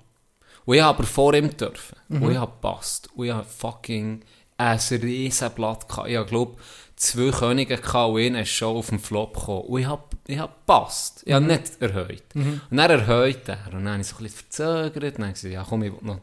Und 0.71 0.77
ich 0.77 0.83
aber 0.83 1.03
vor 1.03 1.33
ihm 1.33 1.49
dürfen. 1.57 1.97
Und 2.07 2.31
ich 2.31 2.37
habe 2.37 2.53
gepasst. 2.53 3.09
Und 3.13 3.25
ich 3.25 3.33
habe 3.33 3.43
fucking 3.43 4.21
ein 4.55 4.79
riesen 4.89 5.51
Blatt 5.51 5.89
gehabt. 5.89 6.07
Ich 6.07 6.27
glaube 6.27 6.55
zwei 6.95 7.29
Könige 7.29 7.75
gehabt 7.75 8.13
und 8.13 8.21
einer 8.21 8.43
ist 8.43 8.51
schon 8.51 8.77
auf 8.77 8.87
dem 8.87 8.99
Flop 8.99 9.33
gekommen. 9.33 9.65
Und 9.65 9.81
ich 9.81 9.87
habe, 9.87 10.03
ich 10.27 10.39
habe 10.39 10.53
gepasst. 10.53 11.23
Ich 11.25 11.33
habe 11.33 11.43
nicht 11.43 11.81
erhöht. 11.81 12.23
Und 12.69 12.77
dann 12.77 12.89
erhöht 12.89 13.49
er. 13.49 13.57
Und 13.73 13.83
dann 13.83 13.89
habe 13.89 14.01
ich 14.01 14.07
so 14.07 14.15
ein 14.15 14.23
bisschen 14.23 14.45
verzögert. 14.47 15.15
Und 15.15 15.21
dann 15.23 15.33
gesagt, 15.33 15.53
ja 15.53 15.65
komm, 15.67 15.83
ich 15.83 15.91
will 15.91 15.99
noch 16.03 16.21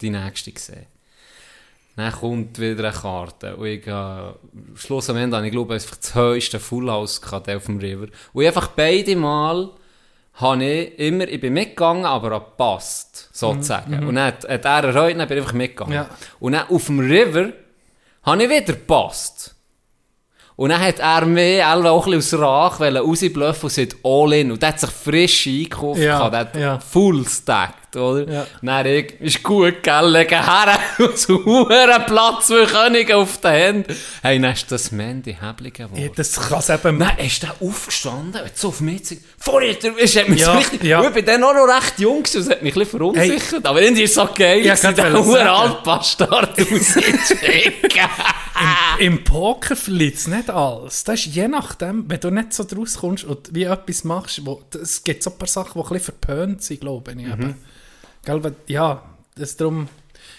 die 0.00 0.08
nächste 0.08 0.52
sehen. 0.58 0.86
Dann 1.96 2.12
kommt 2.12 2.58
wieder 2.58 2.88
eine 2.88 2.96
Karte. 2.96 3.56
Und 3.56 3.66
ich, 3.66 3.86
äh, 3.86 4.32
Schluss 4.76 5.10
am 5.10 5.18
Ende 5.18 5.36
habe 5.36 5.44
ich, 5.44 5.52
glaube 5.52 5.76
ich, 5.76 5.84
das 5.84 6.14
höchste 6.14 6.58
Full 6.58 6.90
House 6.90 7.20
gehabt, 7.20 7.50
auf 7.50 7.66
dem 7.66 7.76
River. 7.76 8.06
Und 8.32 8.42
ich 8.42 8.48
einfach 8.48 8.68
beide 8.68 9.14
Mal 9.14 9.68
habe 10.40 10.64
ich 10.64 10.98
immer, 10.98 11.28
ich 11.28 11.40
bin 11.40 11.52
mitgegangen, 11.52 12.04
aber 12.04 12.32
an 12.32 12.42
Past, 12.56 13.28
sozusagen. 13.32 14.06
Und 14.06 14.14
dann 14.14 14.26
hat, 14.26 14.48
hat 14.48 14.64
er 14.64 14.84
erreut, 14.84 15.18
dann 15.18 15.28
bin 15.28 15.38
ich 15.38 15.42
einfach 15.42 15.54
mitgegangen. 15.54 15.94
Ja. 15.94 16.10
Und 16.38 16.52
dann 16.52 16.68
auf 16.68 16.86
dem 16.86 17.00
River 17.00 17.52
habe 18.22 18.42
ich 18.42 18.50
wieder 18.50 18.72
gepasst. 18.72 19.54
Und 20.56 20.68
dann 20.68 20.80
hat 20.80 20.98
er 20.98 21.24
mir 21.24 21.66
auch 21.66 22.06
ein 22.06 22.12
bisschen 22.12 22.42
aus 22.42 22.78
Rach 22.78 22.80
rausbluffen 22.80 23.62
und 23.64 23.70
sagt 23.70 23.96
all 24.04 24.32
in. 24.34 24.52
Und 24.52 24.60
der 24.60 24.68
hat 24.68 24.80
sich 24.80 24.90
frisch 24.90 25.46
eingekauft. 25.46 26.00
Ja. 26.00 26.28
Der 26.28 26.38
hat 26.38 26.56
ja. 26.56 26.78
full 26.78 27.26
stacked, 27.26 27.89
oder? 27.96 28.32
Ja. 28.32 28.46
Dann 28.62 28.86
ich, 28.86 29.20
ist 29.20 29.42
gut, 29.42 29.82
gell, 29.82 30.10
legen 30.10 30.44
her 30.44 30.78
und 30.98 31.18
zu 31.18 31.44
hohen 31.44 32.06
Platz 32.06 32.46
für 32.46 32.66
König 32.66 33.12
auf 33.12 33.38
den 33.40 33.50
Händen. 33.50 33.96
Hey, 34.22 34.40
dann 34.40 34.52
ist 34.52 34.70
das 34.70 34.92
Mandy 34.92 35.36
Häbli 35.40 35.70
geworden. 35.70 36.02
Ja, 36.02 36.08
das 36.14 36.40
kann 36.40 36.58
es 36.58 36.68
eben... 36.68 36.98
Nein, 36.98 37.18
ist 37.18 37.42
der 37.42 37.54
aufgestanden, 37.60 38.44
hat 38.44 38.56
so 38.56 38.68
auf 38.68 38.80
mich 38.80 38.98
gezeigt. 38.98 39.22
Vorher, 39.38 39.76
es 39.98 40.16
hat 40.16 40.28
mich 40.28 40.40
Ja, 40.40 40.52
so 40.52 40.58
richtig, 40.58 40.84
ja. 40.84 41.02
Ich 41.02 41.10
bin 41.12 41.24
dann 41.24 41.42
auch 41.44 41.54
noch 41.54 41.66
recht 41.66 41.98
jung 41.98 42.22
gewesen, 42.22 42.44
das 42.44 42.50
hat 42.50 42.62
mich 42.62 42.74
ein 42.74 42.78
bisschen 42.80 42.98
verunsichert. 42.98 43.66
Aber 43.66 43.82
irgendwie 43.82 44.02
ist 44.02 44.10
es 44.10 44.16
so 44.16 44.28
geil, 44.34 44.64
Ja, 44.64 44.74
ich 44.74 44.80
der 44.80 45.12
hohe. 45.12 45.50
Altbastard 45.50 46.58
rauszuschicken. 46.58 48.00
Im 48.98 49.24
Poker 49.24 49.74
verliert 49.76 50.16
es 50.16 50.26
nicht 50.26 50.50
alles. 50.50 51.04
Das 51.04 51.20
ist 51.20 51.34
je 51.34 51.48
nachdem, 51.48 52.04
wenn 52.08 52.20
du 52.20 52.30
nicht 52.30 52.52
so 52.52 52.64
draus 52.64 52.98
kommst 52.98 53.24
und 53.24 53.54
wie 53.54 53.64
etwas 53.64 54.04
machst, 54.04 54.44
wo, 54.44 54.62
es 54.80 55.02
gibt 55.02 55.22
so 55.22 55.30
ein 55.30 55.38
paar 55.38 55.48
Sachen, 55.48 55.72
die 55.74 55.78
ein 55.78 55.88
bisschen 55.88 56.04
verpönt 56.04 56.62
sind, 56.62 56.80
glaube 56.80 57.12
ich. 57.12 57.16
Mhm. 57.16 57.32
eben. 57.32 57.54
Gell, 58.24 58.54
ja, 58.66 59.02
das 59.34 59.50
ist 59.50 59.60
darum... 59.60 59.88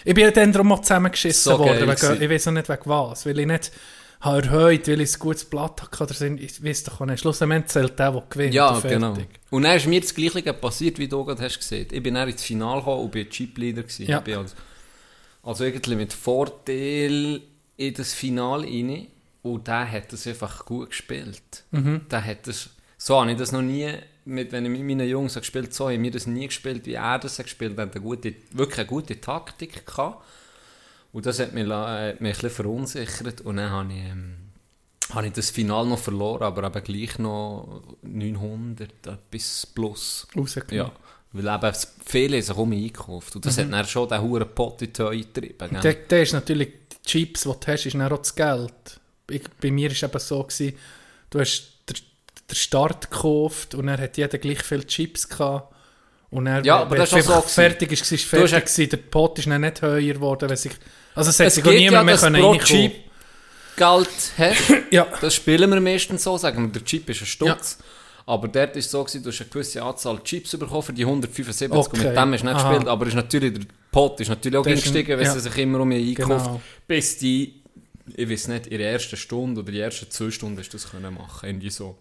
Ich 0.04 0.14
bin 0.14 0.32
dann 0.32 0.52
darum 0.52 0.72
auch 0.72 0.80
zusammengeschissen 0.80 1.52
So 1.52 1.58
worden. 1.58 1.88
Wegen, 1.88 2.22
ich 2.22 2.30
weiß 2.30 2.48
auch 2.48 2.52
nicht 2.52 2.68
wegen 2.68 2.86
was. 2.86 3.26
Weil 3.26 3.38
ich 3.38 3.46
nicht 3.46 3.72
habe 4.20 4.42
erhöht, 4.42 4.88
weil 4.88 5.00
ich 5.00 5.14
ein 5.14 5.18
gutes 5.18 5.44
Blatt 5.44 5.82
hatte 5.82 6.02
oder 6.02 6.14
so. 6.14 6.24
Ich 6.24 6.64
weiß 6.64 6.84
doch 6.84 7.00
nicht. 7.06 7.20
Schlussendlich 7.20 7.66
zählt 7.66 7.98
der, 7.98 8.12
der 8.12 8.22
gewinnt. 8.28 8.54
Ja, 8.54 8.78
genau. 8.80 9.16
Und 9.50 9.62
dann 9.62 9.76
ist 9.76 9.86
mir 9.86 10.00
das 10.00 10.14
Gleiche 10.14 10.52
passiert, 10.54 10.98
wie 10.98 11.08
du 11.08 11.24
gerade 11.24 11.42
hast 11.42 11.58
gesehen. 11.58 11.88
Ich 11.90 12.02
bin 12.02 12.14
dann 12.14 12.28
ins 12.28 12.42
Finale 12.42 12.80
gekommen 12.80 13.02
und 13.04 13.12
bin 13.12 13.28
Chipleader 13.28 13.82
gewesen. 13.82 14.06
Ja. 14.06 14.18
Ich 14.18 14.24
bin 14.24 14.38
also, 14.38 14.54
also 15.42 15.64
irgendwie 15.64 15.96
mit 15.96 16.12
Vorteil 16.12 17.40
in 17.76 17.94
das 17.94 18.14
Finale 18.14 18.66
rein. 18.66 19.06
Und 19.42 19.66
der 19.66 19.90
hat 19.90 20.12
das 20.12 20.26
einfach 20.26 20.64
gut 20.64 20.90
gespielt. 20.90 21.64
Mhm. 21.72 22.02
Der 22.10 22.24
hat 22.24 22.46
das, 22.46 22.70
so 22.96 23.20
habe 23.20 23.32
ich 23.32 23.36
das 23.36 23.50
noch 23.52 23.62
nie, 23.62 23.92
mit, 24.24 24.52
wenn 24.52 24.64
ich 24.64 24.70
mit 24.70 24.82
meinen 24.82 25.08
Jungs 25.08 25.32
habe 25.32 25.40
gespielt 25.40 25.74
so 25.74 25.88
haben 25.90 26.02
wir 26.02 26.10
das 26.10 26.26
nie 26.26 26.46
gespielt, 26.46 26.86
wie 26.86 26.94
er 26.94 27.18
das 27.18 27.38
hat 27.38 27.46
gespielt. 27.46 27.78
Hat 27.78 27.92
eine 27.94 28.00
gute, 28.00 28.34
wirklich 28.52 28.78
eine 28.78 28.88
gute 28.88 29.20
Taktik 29.20 29.86
gehabt. 29.86 30.24
Und 31.12 31.26
das 31.26 31.38
hat 31.38 31.52
mich, 31.52 31.64
äh, 31.68 32.12
mich 32.12 32.18
ein 32.18 32.20
bisschen 32.20 32.50
verunsichert. 32.50 33.40
Und 33.42 33.56
dann 33.56 33.70
habe 33.70 33.92
ich, 33.92 33.98
ähm, 33.98 34.36
habe 35.10 35.26
ich 35.26 35.32
das 35.32 35.50
Finale 35.50 35.88
noch 35.88 35.98
verloren, 35.98 36.44
aber 36.44 36.64
eben 36.64 36.84
gleich 36.84 37.18
noch 37.18 37.82
900, 38.02 38.90
etwas 39.06 39.66
plus. 39.66 40.26
Rausgenommen. 40.36 40.92
Ja. 40.92 40.92
Weil 41.32 41.54
eben 41.54 41.76
viele 42.04 42.36
haben 42.36 42.42
sich 42.42 42.56
um 42.56 42.68
mich 42.68 42.84
eingekauft. 42.84 43.36
Und 43.36 43.46
das 43.46 43.58
hat 43.58 43.72
dann 43.72 43.86
schon 43.86 44.08
den 44.08 44.20
hohen 44.20 44.48
Pot 44.54 44.82
in 44.82 44.92
die 44.92 45.02
Höhe 45.02 45.18
getrieben. 45.18 45.80
Der, 45.82 45.94
der 45.94 46.22
ist 46.22 46.32
natürlich, 46.32 46.68
die 46.90 47.08
Chips, 47.08 47.42
die 47.42 47.48
du 47.48 47.66
hast, 47.66 47.86
ist 47.86 47.94
dann 47.94 48.12
auch 48.12 48.18
das 48.18 48.34
Geld. 48.34 49.00
Ich, 49.30 49.42
bei 49.60 49.70
mir 49.70 49.88
war 49.88 49.92
es 49.92 50.02
eben 50.02 50.18
so, 50.18 50.42
gewesen, 50.42 50.76
du 51.30 51.40
hast 51.40 51.71
den 52.50 52.54
Start 52.56 53.10
gekauft 53.10 53.74
und 53.74 53.86
dann 53.86 54.00
hat 54.00 54.16
jeder 54.16 54.38
gleich 54.38 54.62
viele 54.62 54.86
Chips 54.86 55.28
gehabt. 55.28 55.74
Und 56.30 56.46
dann, 56.46 56.64
Ja, 56.64 56.78
aber 56.80 56.96
das 56.96 57.12
ist 57.12 57.26
so 57.26 57.40
fertig 57.42 57.92
ist, 57.92 58.10
es 58.10 58.22
fertig. 58.22 58.50
ja- 58.52 58.60
gewesen. 58.60 58.88
Der 58.88 58.96
Pot 58.96 59.38
ist 59.38 59.46
nicht 59.46 59.82
höher 59.82 60.00
geworden. 60.00 60.48
Wenn 60.48 60.56
sich, 60.56 60.72
also 61.14 61.28
es 61.30 61.38
hat 61.38 61.46
Es 61.48 61.54
sich 61.56 61.64
niemand 61.64 61.92
ja, 61.92 62.02
mehr 62.04 62.16
können 62.16 62.40
pro. 62.42 62.56
Chip 62.58 62.92
Geld 63.76 64.08
hast. 64.38 64.72
Ja. 64.90 65.06
Das 65.20 65.34
spielen 65.34 65.70
wir 65.70 65.80
meistens 65.80 66.22
so, 66.24 66.36
sagen 66.38 66.62
wir, 66.66 66.72
der 66.72 66.84
Chip 66.84 67.08
ist 67.10 67.20
ein 67.22 67.26
Stutz. 67.26 67.78
Aber 68.24 68.46
dort 68.48 68.70
war 68.70 68.76
es 68.76 68.90
so, 68.90 69.02
gewesen, 69.02 69.22
du 69.22 69.30
hast 69.30 69.40
eine 69.40 69.50
gewisse 69.50 69.82
Anzahl 69.82 70.22
Chips 70.22 70.56
bekommen 70.56 70.82
für 70.82 70.92
die 70.92 71.04
175 71.04 71.70
und 71.70 71.78
Okay. 71.78 71.96
mit 72.08 72.16
dem 72.16 72.32
hast 72.32 72.42
du 72.42 72.46
nicht 72.46 72.54
Aha. 72.56 72.68
gespielt. 72.70 72.88
Aber 72.88 73.06
ist 73.06 73.14
natürlich, 73.14 73.52
der 73.54 73.66
Pot 73.90 74.20
ist 74.20 74.28
natürlich 74.28 74.58
auch 74.58 74.62
Der 74.62 74.74
ist 74.74 74.82
gestiegen, 74.84 75.18
wenn 75.18 75.24
ja. 75.26 75.32
sie 75.32 75.40
sich 75.40 75.58
immer 75.58 75.80
um 75.80 75.88
mich 75.88 76.18
einkauft. 76.18 76.44
Genau. 76.46 76.60
Bis 76.86 77.18
die, 77.18 77.62
ich 78.14 78.30
weiß 78.30 78.48
nicht, 78.48 78.68
in 78.68 78.78
der 78.78 78.92
ersten 78.92 79.16
Stunde 79.16 79.60
oder 79.60 79.72
die 79.72 79.80
ersten 79.80 80.08
zwei 80.10 80.30
Stunden 80.30 80.58
hast 80.58 80.68
du 80.68 80.76
das 80.78 80.90
können 80.90 81.12
machen 81.14 81.48
irgendwie 81.48 81.70
so. 81.70 81.98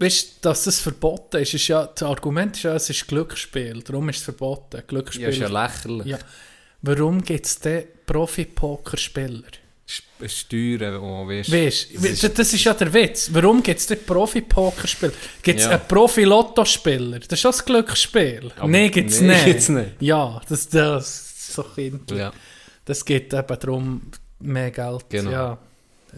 Weißt 0.00 0.38
dass 0.44 0.64
das 0.64 0.80
verboten 0.80 1.36
ist, 1.42 1.52
ist 1.54 1.68
ja, 1.68 1.86
das 1.86 2.02
Argument 2.02 2.56
ist 2.56 2.62
ja, 2.62 2.74
es 2.74 2.88
ist 2.88 3.06
Glücksspiel. 3.06 3.82
Darum 3.82 4.08
ist 4.08 4.18
es 4.18 4.22
verboten. 4.24 4.82
Glücksspiel. 4.86 5.24
Ja, 5.24 5.28
ist 5.28 5.38
ja 5.38 5.48
lächerlich. 5.48 6.06
Ja. 6.06 6.18
Warum 6.82 7.22
gibt 7.22 7.44
es 7.46 7.58
denn 7.58 7.84
Profi-Pokerspieler? 8.06 9.48
Sp- 9.90 10.28
Steuern, 10.28 10.96
oh, 10.96 11.26
weißt 11.28 11.50
Weißt 11.52 11.94
das 11.94 12.02
du, 12.02 12.08
ist- 12.28 12.38
das, 12.38 12.52
ist 12.52 12.64
ja 12.64 12.74
der 12.74 12.92
Witz. 12.94 13.28
Warum 13.32 13.62
gibt 13.62 13.80
es 13.80 13.86
denn 13.88 13.98
Profi-Pokerspieler? 14.06 15.12
Gibt 15.42 15.58
es 15.58 15.66
Ja. 15.66 15.72
einen 15.72 15.88
Profi-Lottospieler? 15.88 17.18
Das 17.18 17.28
ist 17.32 17.40
schon 17.40 17.52
ein 17.52 17.64
Glücksspiel. 17.66 18.52
Aber 18.56 18.68
Nein, 18.68 18.90
gibt 18.90 19.10
es 19.10 19.20
nee, 19.20 19.28
nicht. 19.28 19.44
gibt's 19.44 19.68
nicht. 19.68 19.92
Ja, 20.00 20.40
das, 20.48 20.68
das 20.68 21.04
ist 21.08 21.52
so 21.54 21.62
kindlich. 21.64 22.20
Ja. 22.20 22.32
Das 22.84 23.04
geht 23.04 23.34
eben 23.34 23.46
darum, 23.60 24.02
mehr 24.38 24.70
Geld. 24.70 25.04
Genau. 25.10 25.30
Ja. 25.30 25.58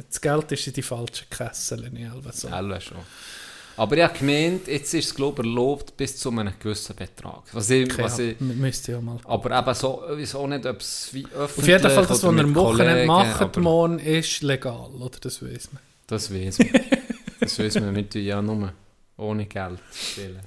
Das 0.08 0.20
Geld 0.20 0.52
ist 0.52 0.66
in 0.66 0.72
die 0.74 0.82
falschen 0.82 1.28
Kessel. 1.30 1.90
So. 2.32 2.48
Alle 2.48 2.80
schon. 2.80 2.98
Aber 3.76 3.96
ich 3.96 4.02
habe 4.02 4.18
gemeint, 4.18 4.66
jetzt 4.68 4.92
ist 4.94 5.06
es 5.06 5.14
glaube 5.14 5.42
ich 5.42 5.48
erlaubt 5.48 5.96
bis 5.96 6.16
zu 6.18 6.30
einem 6.30 6.52
gewissen 6.58 6.94
Betrag. 6.96 7.42
Was 7.52 7.70
ich, 7.70 7.90
Okay, 7.90 8.02
was 8.02 8.18
ich, 8.18 8.40
müsste 8.40 8.92
ja 8.92 9.00
mal. 9.00 9.18
aber 9.24 9.58
eben 9.58 9.74
so, 9.74 10.02
ich 10.12 10.20
weiß 10.22 10.34
auch 10.36 10.46
nicht, 10.46 10.66
ob 10.66 10.80
es 10.80 11.08
wie 11.12 11.24
öffentlich 11.26 11.58
Auf 11.58 11.66
jeden 11.66 11.82
Fall, 11.82 12.06
das, 12.06 12.10
was 12.10 12.22
wir 12.22 12.44
am 12.44 12.54
Wochenende 12.54 13.06
machen, 13.06 13.62
morgen, 13.62 13.98
ist 13.98 14.42
legal, 14.42 14.90
oder? 14.98 15.18
Das 15.20 15.42
weiß 15.42 15.72
man. 15.72 15.82
Das 16.06 16.32
weiß 16.32 16.58
man. 16.58 16.68
das 17.40 17.58
weiß 17.58 17.74
man 17.76 17.92
mit 17.92 18.14
ja 18.14 18.42
nur 18.42 18.72
ohne 19.16 19.46
Geld 19.46 19.78
spielen. 19.92 20.40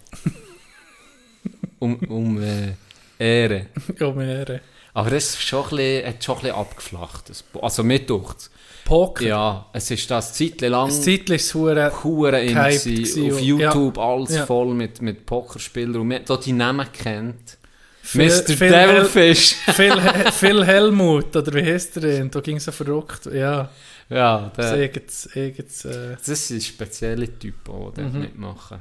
Um, 1.79 1.95
um 2.07 2.41
äh, 2.41 2.73
Ehre. 3.17 3.67
Ja, 3.99 4.11
mehr. 4.11 4.61
Aber 4.93 5.09
das 5.09 5.25
ist 5.25 5.41
schon 5.41 5.63
ein 5.63 5.69
bisschen, 5.71 6.07
hat 6.07 6.23
schon 6.23 6.35
ein 6.35 6.41
bisschen 6.41 6.55
abgeflacht. 6.55 7.31
Also 7.61 7.83
mit 7.83 8.09
durchs. 8.09 8.49
Poker. 8.85 9.25
Ja, 9.25 9.65
es 9.73 9.89
ist 9.91 10.09
das 10.09 10.31
Zeit 10.33 10.61
lang... 10.61 10.87
Das 10.87 11.01
Zeitlich 11.01 11.41
ist 11.41 11.47
es 11.47 11.55
hure- 11.55 11.91
Hure 12.03 12.39
in 12.41 12.57
auf 12.57 13.41
YouTube 13.41 13.97
alles 13.97 14.35
Ja. 14.35 14.45
voll 14.45 14.73
mit, 14.73 15.01
mit 15.01 15.25
Pokerspielern 15.25 15.97
und 16.01 16.07
man 16.07 16.21
die 16.45 16.53
Namen 16.53 16.87
kennt. 16.93 17.57
Phil- 18.03 18.27
Mr. 18.27 18.53
Phil- 18.53 18.71
Devilfish. 18.71 19.55
Phil, 19.73 19.99
Phil 20.31 20.63
Helmut, 20.65 21.35
oder 21.35 21.51
wie 21.55 21.63
heißt 21.63 21.95
der 21.95 22.03
denn? 22.03 22.29
Da 22.31 22.39
ging 22.39 22.59
so 22.59 22.71
verrückt. 22.71 23.25
Ja, 23.33 23.69
ja, 24.07 24.51
das 24.55 24.69
der, 24.69 24.77
irgends, 24.79 25.25
irgends, 25.35 25.85
äh, 25.85 26.15
das 26.23 26.47
sind 26.47 26.61
spezielle 26.63 27.27
Typen, 27.39 27.73
die 27.73 28.01
dort 28.01 28.13
Mhm. 28.13 28.19
mitmachen. 28.19 28.77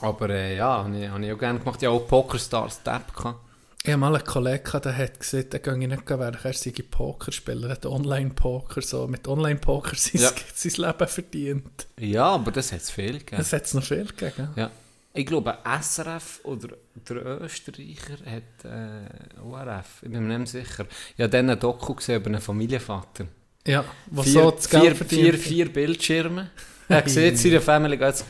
Aber 0.00 0.30
äh, 0.30 0.56
ja, 0.56 0.82
habe 0.82 0.96
ich, 0.98 1.08
hab 1.10 1.20
ich 1.20 1.30
auch 1.32 1.38
gerne 1.38 1.58
gemacht. 1.58 1.78
Ich 1.82 1.86
hatte 1.86 1.94
auch 1.94 2.08
PokerStars 2.08 2.82
Tab. 2.82 3.14
gehabt. 3.14 3.38
Ich 3.82 3.88
habe 3.90 3.96
mal 3.98 4.14
einen 4.14 4.24
Kollegen, 4.24 4.80
der 4.82 4.96
hat 4.96 5.20
gesagt, 5.20 5.54
der 5.54 5.60
gehe 5.60 5.72
ich 5.72 5.88
nicht 5.88 6.10
wählen, 6.10 6.36
er 6.42 6.52
sei 6.52 6.72
Pokerspieler, 6.90 7.68
er 7.68 7.72
hat 7.72 7.86
Online-Poker, 7.86 8.82
so 8.82 9.08
mit 9.08 9.26
Online-Poker 9.26 9.96
sein, 9.96 10.20
Ja. 10.20 10.30
sein 10.54 10.72
Leben 10.86 11.08
verdient. 11.08 11.86
Ja, 11.98 12.26
aber 12.26 12.50
das 12.50 12.72
hat 12.72 12.82
es 12.82 12.90
viel 12.90 13.20
gegeben. 13.20 13.38
Das 13.38 13.54
hat 13.54 13.64
es 13.64 13.72
noch 13.72 13.82
viel 13.82 14.04
gegeben. 14.04 14.50
Ja. 14.54 14.70
Ich 15.14 15.24
glaube, 15.24 15.56
SRF 15.80 16.40
oder 16.44 16.76
der 17.08 17.40
Österreicher 17.40 18.18
hat 18.26 18.64
äh, 18.64 19.40
ORF, 19.40 20.02
ich 20.02 20.10
bin 20.10 20.28
mir 20.28 20.38
nicht 20.38 20.52
sicher. 20.52 20.84
Ich 21.16 21.22
habe 21.22 21.30
dann 21.30 21.48
ein 21.48 21.58
Doku 21.58 21.94
gesehen 21.94 22.16
über 22.16 22.26
einen 22.26 22.40
Familienvater. 22.42 23.26
Ja, 23.66 23.84
was 24.06 24.26
vier, 24.26 24.42
so 24.42 24.50
das 24.50 24.68
Geld 24.68 24.96
vier, 24.98 25.06
vier, 25.06 25.34
vier 25.38 25.72
Bildschirme. 25.72 26.50
Er 26.96 27.08
sieht, 27.08 27.38
seine 27.38 27.60
Familie 27.60 27.96
geht 27.96 28.08
jetzt 28.08 28.24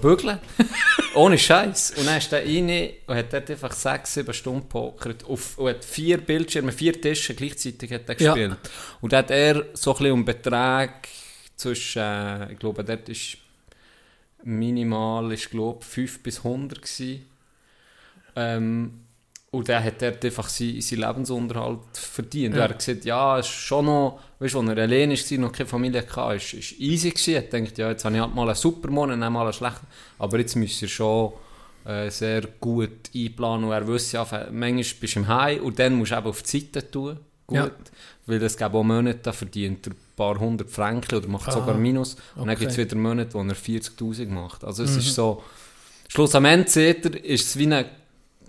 bügeln. 0.00 0.38
Ohne 1.14 1.36
Scheiß. 1.36 1.94
Und 1.96 2.06
dann 2.06 2.18
ist 2.18 2.32
er 2.32 2.44
rein 2.44 2.90
und 3.06 3.16
hat 3.16 3.32
dort 3.32 3.50
einfach 3.50 3.72
sechs, 3.72 4.14
sieben 4.14 4.32
Stunden 4.32 4.68
pokert. 4.68 5.24
Auf, 5.24 5.58
und 5.58 5.68
hat 5.68 5.84
vier 5.84 6.18
Bildschirme, 6.18 6.70
vier 6.72 7.00
Tische 7.00 7.34
gleichzeitig 7.34 7.92
hat 7.92 8.08
er 8.08 8.20
Ja. 8.20 8.34
gespielt. 8.34 8.56
Und 9.00 9.12
da 9.12 9.18
hat 9.18 9.30
er 9.30 9.64
so 9.74 9.92
ein 9.92 9.98
bisschen 9.98 10.12
um 10.12 10.24
Betrag 10.24 11.08
zwischen, 11.56 12.02
äh, 12.02 12.52
ich 12.52 12.58
glaube, 12.58 12.84
dort 12.84 13.08
ist 13.08 13.36
minimal, 14.44 15.32
ist 15.32 15.50
glaube 15.50 15.84
5 15.84 16.22
bis 16.22 16.38
100 16.44 16.80
gewesen. 16.82 17.26
Ähm, 18.36 19.00
und 19.54 19.68
dann 19.68 19.84
hat 19.84 20.02
er 20.02 20.12
einfach 20.20 20.48
seinen 20.48 20.80
sein 20.80 20.98
Lebensunterhalt 20.98 21.78
verdient. 21.92 22.56
Ja. 22.56 22.62
Und 22.64 22.66
er 22.66 22.68
hat 22.70 22.78
gesagt, 22.78 23.04
ja, 23.04 23.38
es 23.38 23.46
ist 23.46 23.52
schon 23.52 23.86
noch, 23.86 24.18
weißt 24.40 24.54
du, 24.54 24.60
als 24.60 24.68
er 24.70 24.78
allein 24.78 25.10
war, 25.10 25.38
noch 25.38 25.52
keine 25.52 25.68
Familie 25.68 26.04
hatte, 26.04 26.34
ist, 26.36 26.54
ist 26.54 26.80
easy 26.80 27.10
gewesen. 27.10 27.34
Er 27.34 27.42
gedacht, 27.42 27.78
ja, 27.78 27.90
jetzt 27.90 28.04
habe 28.04 28.16
ich 28.16 28.20
halt 28.20 28.34
mal 28.34 28.48
einen 28.48 28.56
super 28.56 28.90
Monat, 28.90 29.20
dann 29.20 29.32
mal 29.32 29.44
einen 29.44 29.52
schlechten. 29.52 29.86
Aber 30.18 30.38
jetzt 30.38 30.56
müsst 30.56 30.82
ihr 30.82 30.88
schon 30.88 31.34
äh, 31.84 32.10
sehr 32.10 32.42
gut 32.60 33.10
einplanen. 33.14 33.66
Und 33.66 33.72
er 33.72 33.86
wusste 33.86 34.16
ja, 34.16 34.26
manchmal 34.50 34.84
bist 35.00 35.14
du 35.14 35.20
im 35.20 35.28
High 35.28 35.60
und 35.60 35.78
dann 35.78 35.94
musst 35.94 36.10
du 36.10 36.16
eben 36.16 36.26
auf 36.26 36.42
die 36.42 36.58
Seite 36.58 36.90
tun. 36.90 37.18
Gut. 37.46 37.56
Ja. 37.56 37.70
Weil 38.26 38.42
es 38.42 38.56
gibt 38.56 38.74
auch 38.74 38.82
Monate, 38.82 39.20
da 39.22 39.32
verdient 39.32 39.86
er 39.86 39.92
ein 39.92 39.96
paar 40.16 40.38
hundert 40.38 40.70
Franken 40.70 41.14
oder 41.14 41.28
macht 41.28 41.48
Ah, 41.48 41.52
sogar 41.52 41.76
Minus. 41.76 42.14
Und 42.34 42.46
dann 42.46 42.50
okay. 42.50 42.60
gibt 42.60 42.72
es 42.72 42.78
wieder 42.78 42.96
Monate, 42.96 43.34
wo 43.34 43.40
er 43.40 43.54
40'000 43.54 44.28
macht. 44.30 44.64
Also 44.64 44.82
es 44.82 44.96
ist 44.96 45.14
so, 45.14 45.44
schlussendlich 46.08 46.70
seht 46.70 47.04
ihr, 47.04 47.24
ist 47.24 47.46
es 47.46 47.56
wie 47.58 47.72
ein 47.72 47.84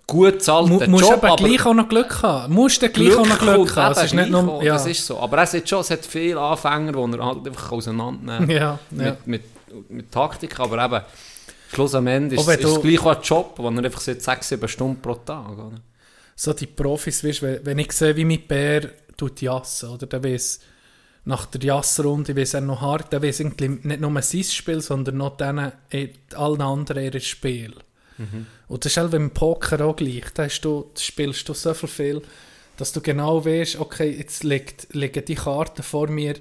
gut 0.07 0.41
zahlter 0.43 0.69
Mu 0.69 0.79
musst 0.87 1.03
Job, 1.03 1.23
aber 1.23 1.33
aber 1.33 1.43
gleich 1.43 1.65
auch 1.65 1.73
noch 1.73 1.89
Glück 1.89 2.21
haben. 2.21 2.53
Musst 2.53 2.81
du 2.81 2.89
gleich 2.89 3.15
auch 3.15 3.25
noch 3.25 3.39
Glück 3.39 3.75
haben. 3.75 3.91
Es 3.93 4.03
ist 4.03 4.13
nicht 4.13 4.29
nur, 4.29 4.63
ja. 4.63 4.73
Das 4.73 4.85
ist 4.85 5.05
so. 5.05 5.19
Aber 5.19 5.41
es 5.41 5.53
hat 5.53 5.67
schon, 5.67 5.81
es 5.81 5.89
hat 5.89 6.05
viele 6.05 6.39
Anfänger, 6.39 6.91
die 6.91 7.17
er 7.17 7.25
halt 7.25 7.47
einfach 7.47 7.71
auseinandernehmen 7.71 8.49
ja, 8.49 8.57
ja. 8.57 8.79
mit, 8.91 9.27
mit, 9.27 9.43
mit 9.89 10.11
Taktik, 10.11 10.59
aber 10.59 10.83
eben, 10.83 11.01
Schluss 11.73 11.95
am 11.95 12.07
Ende 12.07 12.35
ist, 12.35 12.47
es 12.47 12.81
gleich 12.81 12.99
auch 13.01 13.15
ein 13.15 13.21
Job, 13.21 13.53
wo 13.57 13.67
er 13.67 13.83
einfach 13.83 13.99
seit 13.99 14.21
6, 14.21 14.49
7 14.49 14.67
Stunden 14.67 15.01
pro 15.01 15.15
Tag, 15.15 15.51
oder? 15.51 15.71
so 16.35 16.53
die 16.53 16.67
Profis, 16.67 17.23
weißt, 17.23 17.41
wenn, 17.41 17.65
wenn 17.65 17.79
ich 17.79 17.91
sehe, 17.93 18.15
wie 18.15 18.25
mein 18.25 18.45
Bär 18.45 18.89
tut 19.17 19.41
jassen, 19.41 19.89
oder 19.89 20.05
der 20.05 20.23
weiß 20.23 20.59
nach 21.25 21.47
der 21.47 21.61
Jassrunde, 21.61 22.35
weiss 22.35 22.53
er 22.53 22.61
noch 22.61 22.81
hart, 22.81 23.11
weiß 23.11 23.39
irgendwie 23.39 23.79
nicht 23.87 24.01
nur 24.01 24.21
sein 24.21 24.43
Spiel, 24.43 24.81
sondern 24.81 25.17
noch 25.17 25.37
denen, 25.37 25.71
allen 26.35 26.61
anderen 26.61 27.03
ihr 27.03 27.19
Spiel. 27.19 27.73
Und 28.67 28.85
das 28.85 28.93
ist 28.93 28.97
halt 28.97 29.11
beim 29.11 29.31
Poker 29.31 29.83
auch 29.85 29.95
gleich, 29.95 30.25
da 30.33 30.47
du, 30.47 30.91
spielst 30.97 31.47
du 31.49 31.53
so 31.53 31.73
viel, 31.73 31.89
viel, 31.89 32.21
dass 32.77 32.91
du 32.91 33.01
genau 33.01 33.43
weißt, 33.45 33.79
okay, 33.79 34.09
jetzt 34.09 34.43
liegt, 34.43 34.93
liegen 34.93 35.23
die 35.25 35.35
Karten 35.35 35.83
vor 35.83 36.09
mir, 36.09 36.35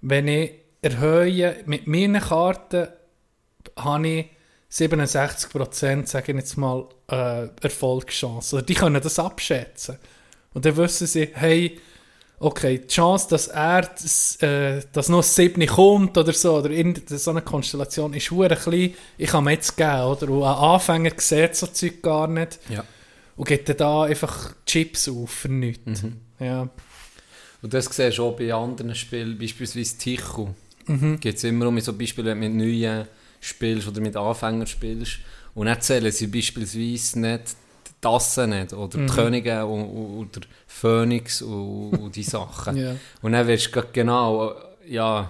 wenn 0.00 0.28
ich 0.28 0.52
erhöhe, 0.82 1.56
mit 1.66 1.86
meinen 1.86 2.20
Karten 2.20 2.88
habe 3.76 4.08
ich 4.08 4.26
67%, 4.72 6.06
sage 6.06 6.32
ich 6.32 6.38
jetzt 6.38 6.56
mal, 6.56 6.86
äh, 7.10 7.48
Erfolgschance. 7.60 8.56
Oder 8.56 8.64
die 8.64 8.74
können 8.74 9.02
das 9.02 9.18
abschätzen. 9.18 9.98
Und 10.54 10.64
dann 10.64 10.76
wissen 10.76 11.06
sie, 11.06 11.30
hey, 11.32 11.78
okay, 12.40 12.78
die 12.78 12.86
Chance, 12.88 13.28
dass 13.30 13.48
er 13.48 13.82
das, 13.82 14.36
äh, 14.42 14.80
dass 14.92 15.08
noch 15.08 15.18
ein 15.18 15.22
7 15.22 15.66
kommt 15.66 16.16
oder 16.18 16.32
so, 16.32 16.56
oder 16.56 16.70
in 16.70 17.00
so 17.06 17.30
einer 17.30 17.42
Konstellation, 17.42 18.14
ist 18.14 18.30
hure 18.30 18.56
klein. 18.56 18.94
Ich 19.18 19.28
kann 19.30 19.44
mir 19.44 19.52
jetzt 19.52 19.76
geben, 19.76 20.00
oder? 20.02 20.28
Und 20.30 20.42
ein 20.42 20.54
Anfänger 20.54 21.12
sieht 21.18 21.54
so 21.54 21.66
Zeug 21.68 22.02
gar 22.02 22.26
nicht 22.26 22.58
Ja. 22.68 22.82
und 23.36 23.46
gibt 23.46 23.68
dann 23.68 23.76
da 23.76 24.02
einfach 24.04 24.54
Chips 24.66 25.08
auf 25.08 25.30
für 25.30 25.48
nichts. 25.48 26.02
Ja. 26.40 26.68
Und 27.62 27.74
das 27.74 27.84
siehst 27.94 28.16
du 28.18 28.24
auch 28.24 28.36
bei 28.36 28.52
anderen 28.54 28.94
Spielen, 28.94 29.38
beispielsweise 29.38 29.98
Ticho. 29.98 30.54
Mhm. 30.86 31.20
Gibt 31.20 31.36
es 31.36 31.44
immer 31.44 31.68
um 31.68 31.78
so 31.78 31.92
Beispiele, 31.92 32.30
wenn 32.30 32.40
du 32.40 32.48
mit 32.48 32.54
Neuen 32.66 33.06
spielst 33.40 33.86
oder 33.86 34.00
mit 34.00 34.16
Anfängern 34.16 34.66
spielst. 34.66 35.18
Und 35.54 35.66
dann 35.66 35.80
zählen 35.80 36.10
sie 36.10 36.26
beispielsweise 36.28 37.20
nicht 37.20 37.42
Tassen 38.00 38.50
nicht, 38.50 38.72
oder 38.72 38.98
Mhm. 38.98 39.06
die 39.06 39.12
Könige 39.12 39.64
und, 39.66 39.84
und, 39.84 40.36
oder 40.36 40.46
Phoenix 40.66 41.42
und, 41.42 41.90
und 41.98 42.16
die 42.16 42.22
Sachen. 42.22 42.76
Ja. 42.80 42.96
Und 43.22 43.32
dann 43.32 43.46
wirst 43.46 43.74
du 43.74 43.82
genau, 43.92 44.54
ja, 44.86 45.28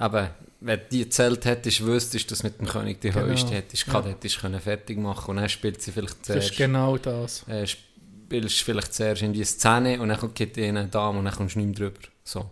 eben, 0.00 0.28
wenn 0.60 0.78
du 0.80 0.84
die 0.90 1.04
gezählt 1.04 1.44
hättest, 1.44 1.84
wüsstest, 1.86 2.30
dass 2.30 2.42
mit 2.42 2.58
dem 2.58 2.66
König 2.66 3.00
die 3.00 3.10
Genau. 3.10 3.26
höchste 3.26 3.54
hättest, 3.54 3.86
ja. 3.86 4.02
hättest 4.04 4.40
können 4.40 4.60
fertig 4.60 4.98
machen 4.98 5.30
und 5.30 5.36
dann 5.36 5.48
spielt 5.48 5.80
sie 5.80 5.92
vielleicht 5.92 6.16
Das 6.28 6.36
ist 6.36 6.46
zuerst 6.48 6.56
genau 6.56 6.96
das. 6.98 7.46
äh, 7.48 7.64
spielst 7.66 8.62
vielleicht 8.62 8.92
zuerst 8.94 9.22
in 9.22 9.32
die 9.32 9.44
Szene 9.44 10.00
und 10.00 10.08
dann 10.08 10.34
gibt 10.34 10.56
dir 10.56 10.66
eine 10.66 10.86
Dame 10.88 11.18
und 11.20 11.24
dann 11.26 11.34
kommst 11.34 11.54
du 11.54 11.60
nicht 11.60 11.78
mehr 11.78 11.88
drüber. 11.90 12.00
So. 12.24 12.50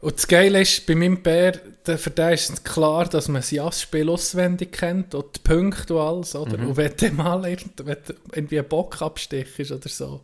Und 0.00 0.16
das 0.16 0.28
Geile 0.28 0.60
ist, 0.60 0.86
bei 0.86 0.94
meinem 0.94 1.22
Bär, 1.22 1.52
der- 1.86 1.98
für 1.98 2.10
den 2.10 2.32
ist 2.32 2.50
es 2.50 2.62
klar, 2.62 3.06
dass 3.08 3.26
man 3.28 3.40
das 3.42 3.50
Jassspiel 3.50 4.08
auswendig 4.08 4.70
kennt 4.72 5.12
und 5.14 5.34
die 5.36 5.40
Punkte 5.40 5.94
und 5.94 6.00
alles, 6.00 6.34
oder? 6.36 6.56
Und 6.58 6.76
wenn 6.76 6.92
du 6.96 7.10
mal 7.10 7.44
irgend- 7.48 7.84
wenn 7.84 7.96
du 8.06 8.14
irgendwie 8.32 8.58
einen 8.60 8.68
Bock 8.68 9.02
abstichst 9.02 9.72
oder 9.72 9.88
so, 9.88 10.20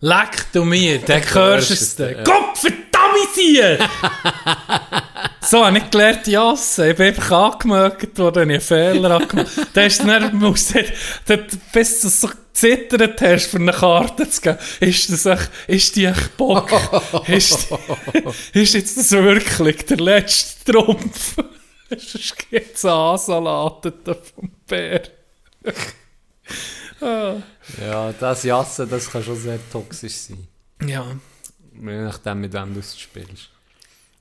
leck 0.00 0.46
du 0.52 0.64
mir, 0.64 0.98
dann 0.98 1.22
hörst 1.34 1.70
du 1.70 1.74
es. 1.74 1.98
Ja. 1.98 2.22
Gott 2.24 2.58
verdammt! 2.58 2.80
so, 5.46 5.64
habe 5.64 5.78
ich 5.78 5.90
gelernt 5.90 6.26
Jassen. 6.26 6.90
Ich 6.90 6.96
bin 6.96 7.06
einfach 7.08 7.52
angemerkt 7.52 8.18
worden, 8.18 8.50
ich 8.50 8.54
einen 8.54 8.60
Fehler 8.60 9.18
gemacht. 9.26 9.52
Dann 9.72 9.84
hast 9.84 10.02
du 10.02 10.06
dann, 10.06 10.36
musst 10.36 10.74
du, 10.74 11.46
bis 11.72 12.00
du 12.00 12.08
so 12.08 12.28
gezittert 12.28 13.20
hast, 13.20 13.46
für 13.46 13.58
eine 13.58 13.72
Karte 13.72 14.28
zu 14.28 14.40
geben, 14.40 14.58
ist 14.80 15.10
das 15.10 15.26
echt, 15.26 15.50
ist 15.66 15.96
die 15.96 16.06
echt 16.06 16.36
Bock? 16.36 16.70
ist, 17.28 17.68
ist 18.52 18.74
jetzt 18.74 18.96
das 18.96 19.12
wirklich 19.12 19.84
der 19.86 19.98
letzte 19.98 20.72
Trumpf? 20.72 21.36
Sonst 21.90 22.50
gibt 22.50 22.76
es 22.76 22.84
einen 22.84 22.94
Ansalat 22.94 23.92
vom 24.34 24.50
Bär. 24.66 25.02
ah. 27.00 27.34
Ja, 27.80 28.12
das 28.12 28.42
Jassen, 28.42 28.88
das 28.88 29.10
kann 29.10 29.22
schon 29.22 29.36
sehr 29.36 29.58
toxisch 29.70 30.14
sein. 30.14 30.46
Ja, 30.86 31.06
Je 31.74 32.02
nachdem, 32.02 32.40
mit 32.40 32.52
wem 32.52 32.72
du 32.72 32.80
es 32.80 32.98
spielst. 32.98 33.50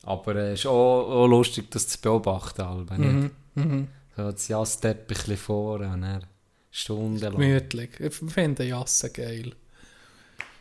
Aber 0.04 0.36
es 0.36 0.60
ist 0.62 0.66
auch, 0.66 1.08
auch 1.10 1.28
lustig, 1.28 1.72
das 1.72 1.88
zu 1.88 2.00
beobachten. 2.00 2.62
Alba, 2.62 2.96
Mhm, 2.98 3.32
nicht? 3.56 3.88
So 4.16 4.32
das 4.32 4.48
Jassteppich 4.48 5.18
ein 5.20 5.24
bisschen 5.24 5.38
vorne 5.38 5.88
und 5.94 6.02
dann 6.02 6.26
stundenlang. 6.72 7.40
gemütlich. 7.40 7.90
Ich 8.00 8.14
finde 8.14 8.64
Jassen 8.66 9.12
geil. 9.14 9.54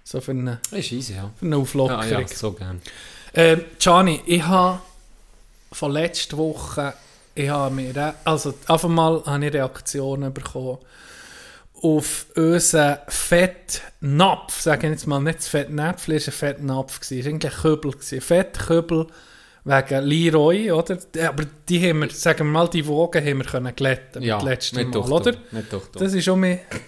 So 0.05 0.20
für 0.20 0.33
eine, 0.33 0.61
Ist 0.70 0.92
easy, 0.92 1.14
ja. 1.14 1.31
für 1.37 1.46
eine 1.46 1.57
Ja, 1.57 1.62
Auflockerung. 1.62 2.09
ja, 2.22 2.26
so 2.28 2.52
gern. 2.52 2.81
Ähm, 3.35 3.64
Gianni, 3.78 4.20
ich 4.26 4.42
habe 4.44 4.81
von 5.70 5.92
letzter 5.92 6.37
Woche, 6.38 6.92
ich 7.35 7.48
habe 7.48 7.74
mir, 7.74 7.94
re- 7.96 8.14
also 8.24 8.52
einfach 8.68 8.88
mal 8.88 9.22
habe 9.24 9.46
ich 9.46 9.55
Reaktionen 9.55 10.33
bekommen 10.35 10.78
auf 11.83 12.26
unseren 12.37 12.98
Fettnapf, 13.09 14.61
sage 14.61 14.87
ich 14.87 14.92
jetzt 14.92 15.07
mal, 15.07 15.20
nicht 15.20 15.38
das 15.38 15.48
Fettnäpfchen, 15.48 16.14
es 16.14 16.26
war 16.26 16.33
ein 16.33 16.37
Fettnapf, 16.38 17.00
es 17.00 17.11
war 17.11 17.18
eigentlich 17.26 17.52
ein 17.55 17.61
Kübel, 17.62 17.90
gewesen. 17.92 19.07
Wegen 19.64 20.05
Leroy, 20.05 20.72
oder? 20.72 20.98
Aber 21.29 21.44
die 21.68 21.88
haben 21.88 22.01
wir, 22.01 22.11
sagen 22.11 22.40
wir 22.40 22.44
mal, 22.53 22.68
die 22.68 22.85
Wogen 22.85 23.25
haben 23.25 23.38
wir 23.38 23.44
können 23.44 23.75
glätten 23.77 24.20
Ja, 24.22 24.38
nicht 24.42 24.92
Mal, 25.09 25.12
oder? 25.12 25.33
nicht 25.53 25.72
doch. 25.72 25.87
Das 25.88 26.12
ist 26.14 26.29
auch 26.29 26.37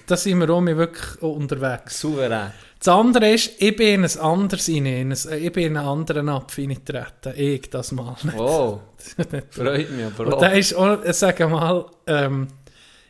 da 0.09 0.17
sind 0.17 0.39
wir 0.41 0.51
auch 0.51 0.61
wirklich 0.65 1.23
unterwegs. 1.23 2.01
Souverän. 2.01 2.51
Das 2.81 2.89
andere 2.89 3.31
ist, 3.33 3.53
ich 3.59 3.77
bin 3.77 4.03
in 4.03 4.05
ein 4.05 4.19
anderes 4.19 4.69
rein, 4.69 4.87
in 4.87 5.13
ein- 5.13 5.43
ich 5.43 5.53
bin 5.53 5.65
in 5.69 5.77
einen 5.77 5.87
anderen 5.87 6.27
Napf 6.27 6.59
reingetreten. 6.59 7.33
Ich 7.37 7.71
das 7.71 7.93
mal. 7.93 8.17
Oh, 8.37 8.81
freut 9.51 9.91
mich 9.91 10.05
aber 10.07 10.27
Und 10.27 10.35
auch. 10.35 10.41
da 10.41 10.49
ist 10.49 10.75
auch, 10.75 11.03
ich 11.05 11.15
sage 11.15 11.47
mal, 11.47 11.87
ähm, 12.09 12.49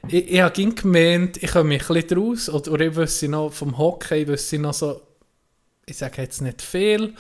ich, 0.07 0.31
ich 0.31 0.41
habe 0.43 0.75
gemeint, 0.75 1.43
ich 1.43 1.51
komme 1.51 1.75
ein 1.75 1.79
bisschen 1.79 2.07
draus, 2.09 2.49
oder, 2.51 2.71
oder 2.73 2.85
ich 2.87 2.95
wüsste 2.97 3.29
noch 3.29 3.51
vom 3.51 3.79
Hockey, 3.79 4.29
wüsste 4.29 4.59
noch 4.59 4.75
so, 4.75 5.01
ich 5.87 5.97
sage 5.97 6.21
jetzt 6.23 6.43
nicht 6.43 6.61
viel, 6.63 7.15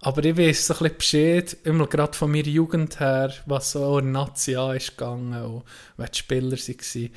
aber 0.00 0.24
ich 0.24 0.36
weiß 0.36 0.66
so 0.66 0.74
ein 0.74 0.78
bisschen 0.78 0.96
Bescheid, 0.98 1.56
immer 1.64 1.86
gerade 1.86 2.16
von 2.16 2.30
meiner 2.30 2.46
Jugend 2.46 3.00
her, 3.00 3.32
was 3.46 3.72
so 3.72 3.98
in 3.98 4.12
Nazi 4.12 4.56
an 4.56 4.76
ist 4.76 4.96
gegangen 4.96 5.42
und 5.42 5.64
wer 5.96 6.08
die 6.08 6.18
Spieler 6.18 6.56
waren. 6.56 7.10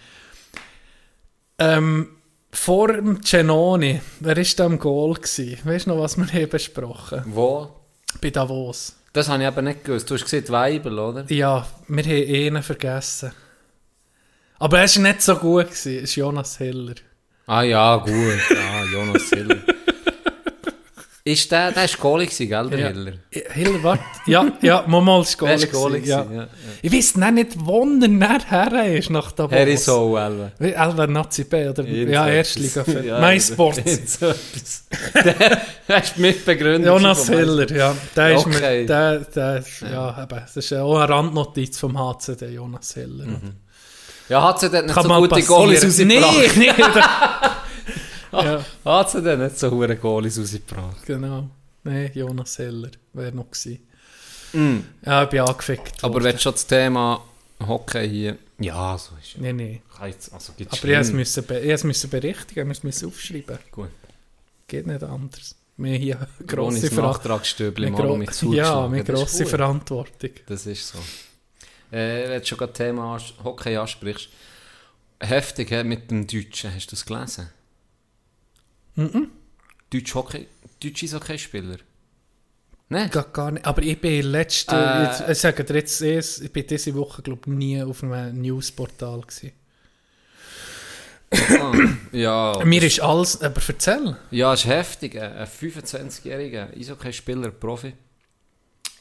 Ähm, 1.59 2.07
vor 2.51 2.87
dem 2.91 3.21
Genoni, 3.21 4.01
wer 4.19 4.35
war 4.35 4.45
da 4.57 4.65
im 4.65 4.79
Goal? 4.79 5.13
Gewesen? 5.13 5.59
Weißt 5.63 5.85
du 5.85 5.91
noch, 5.91 5.99
was 5.99 6.17
wir 6.17 6.25
hier 6.25 6.49
besprochen 6.49 7.23
Wo? 7.27 7.69
Bei 8.19 8.29
Davos. 8.29 8.95
Das 9.13 9.29
habe 9.29 9.43
ich 9.43 9.49
eben 9.49 9.65
nicht 9.65 9.83
gewusst. 9.83 10.09
Du 10.09 10.15
hast 10.15 10.23
gesehen, 10.23 10.47
Weibel, 10.49 10.97
oder? 10.97 11.25
Ja, 11.29 11.67
wir 11.87 12.03
haben 12.03 12.55
einen 12.55 12.63
vergessen. 12.63 13.31
Aber 14.57 14.79
er 14.79 14.87
war 14.87 15.01
nicht 15.01 15.21
so 15.21 15.35
gut. 15.35 15.65
Gewesen. 15.65 15.95
Es 15.97 16.03
ist 16.03 16.15
Jonas 16.15 16.57
Hiller. 16.57 16.95
Ah 17.45 17.63
ja, 17.63 17.97
gut. 17.97 18.39
Ah, 18.55 18.83
Jonas 18.91 19.29
Hiller. 19.29 19.57
Ist 21.23 21.51
der, 21.51 21.71
der 21.71 21.83
war 21.83 21.89
Goalie, 21.99 22.25
gewesen, 22.25 22.49
gell, 22.49 22.69
der 22.69 22.79
Ja. 22.79 22.87
Hiller? 22.87 23.13
Hiller, 23.53 23.83
warte. 23.83 24.03
Ja, 24.25 24.45
ja, 24.61 24.83
mal 24.87 25.21
ist 25.21 25.37
Goalie, 25.37 25.55
gewesen, 25.67 25.71
gewesen, 26.01 26.07
ja. 26.09 26.25
ja. 26.41 26.47
Ich 26.81 26.91
weiß 26.91 27.15
nicht, 27.17 27.31
nicht 27.33 27.51
wo 27.59 27.81
er 28.01 28.07
nachher 28.07 28.95
ist 28.95 29.09
nach 29.11 29.31
Davos. 29.31 29.51
Er 29.55 29.67
ist 29.67 29.85
so. 29.85 30.17
Wie 30.59 30.71
Elva 30.71 31.05
Nazi 31.07 31.43
B 31.43 31.69
oder 31.69 31.83
ja, 31.87 32.27
Erstliga. 32.27 32.83
für 32.83 33.05
Ja, 33.05 33.39
so 33.39 33.53
etwas. 34.29 34.85
Der 35.13 35.61
der 35.87 36.03
ist 36.03 36.17
Mitbegründer. 36.17 36.87
Jonas. 36.87 37.27
Hiller, 37.29 37.69
ja. 37.71 37.95
Der 38.15 38.35
ist 38.35 38.45
Okay. 38.47 38.79
mir, 38.81 38.85
der, 38.87 39.19
der, 39.19 39.63
ja, 39.91 40.23
eben, 40.23 40.39
das 40.41 40.57
ist 40.57 40.69
ja 40.71 40.81
auch 40.83 40.97
eine 40.99 41.09
Randnotiz 41.09 41.77
vom 41.77 41.97
HCD, 41.99 42.47
Jonas 42.55 42.93
Hiller. 42.95 43.25
Ja, 44.29 44.41
hat 44.47 44.59
sie 44.59 44.69
dort 44.69 44.85
nicht 44.85 44.95
Kann 44.95 45.03
so 45.03 45.09
gute 45.15 45.41
Goalies 45.43 45.81
passieren. 45.81 46.23
rausgebracht? 46.23 46.57
Nee, 46.57 46.71
nee. 46.77 46.93
Ja, 48.31 48.65
Hat 48.85 49.11
sie 49.11 49.21
dort 49.21 49.39
nicht 49.39 49.57
so 49.59 49.69
gute 49.69 49.95
Goalies 49.95 50.39
rausgebracht? 50.39 51.05
genau. 51.05 51.49
Nee, 51.83 52.11
Jonas 52.13 52.57
Heller 52.59 52.91
wäre 53.13 53.31
noch 53.31 53.49
gewesen. 53.49 53.79
Mm. 54.53 54.79
Ja, 55.05 55.23
ich 55.23 55.29
bin 55.29 55.39
angefickt 55.39 56.03
Aber 56.03 56.13
worden. 56.15 56.25
wenn 56.25 56.39
schon 56.39 56.51
das 56.51 56.67
Thema 56.67 57.23
Hockey 57.65 58.07
hier... 58.09 58.37
Ja, 58.59 58.97
so 58.97 59.11
ist 59.19 59.33
ja. 59.41 59.51
Nee. 59.53 59.81
Kann 59.97 60.09
jetzt- 60.09 60.31
Also 60.31 60.53
Aber 60.53 60.85
ich 60.85 61.13
musste 61.13 61.59
ich 61.59 61.83
musste 61.83 62.07
berichtigen, 62.07 62.69
ich 62.69 62.83
musste 62.83 63.07
aufschreiben. 63.07 63.57
Gut. 63.71 63.89
Geht 64.67 64.85
nicht 64.85 65.03
anders. 65.03 65.55
Wir 65.77 65.93
haben 65.93 65.99
hier 66.01 66.27
grosse, 66.45 66.81
das 66.81 66.93
Ver 66.93 67.01
Nachtragsstübli 67.01 67.85
wir 67.87 67.91
mal 67.91 68.01
gro 68.05 68.17
mit 68.17 68.29
ja, 68.53 68.87
Das 68.87 68.99
ist 68.99 69.07
grosse. 69.15 69.45
Verantwortung. 69.47 70.29
Das 70.45 70.65
ist 70.67 70.87
so. 70.89 70.99
Äh, 71.95 72.29
wenn 72.29 72.39
du 72.41 72.45
schon 72.45 72.57
gerade 72.59 72.73
Thema 72.73 73.17
Hockey 73.43 73.75
ansprichst, 73.77 74.29
heftig 75.19 75.69
he, 75.69 75.83
mit 75.83 76.11
dem 76.11 76.27
Deutschen, 76.27 76.73
hast 76.75 76.87
du 76.87 76.91
das 76.91 77.05
gelesen? 77.05 77.49
Mhm. 79.01 79.27
Deutsch 79.91 80.15
Hockey, 80.15 80.47
deutsche 80.81 81.07
Hockeyspieler? 81.13 81.77
Nein? 82.89 83.09
Gar, 83.09 83.23
gar 83.31 83.51
nicht. 83.51 83.65
Aber 83.65 83.81
ich 83.83 83.99
bin 83.99 84.25
letzte, 84.25 84.75
Äh. 84.75 85.03
jetzt, 85.05 85.23
ich 85.29 85.37
sage 85.37 85.63
dir 85.63 85.75
jetzt, 85.75 86.01
erst, 86.01 86.41
ich 86.41 86.51
bin 86.51 86.65
diese 86.67 86.93
Woche 86.95 87.21
glaube 87.21 87.49
nie 87.51 87.81
auf 87.81 88.03
einem 88.03 88.41
Newsportal 88.41 89.21
gewesen. 89.21 89.51
Ah, 91.33 91.71
ja, 92.11 92.59
Mir 92.65 92.83
ist 92.83 92.99
alles, 93.01 93.41
aber 93.41 93.61
erzähl. 93.65 94.17
ja, 94.31 94.53
ist 94.53 94.65
heftig. 94.65 95.15
Ein 95.19 95.31
ein 95.33 95.47
25-jähriger 95.47 96.75
Eishockeyspieler, 96.77 97.51
Profi, 97.51 97.93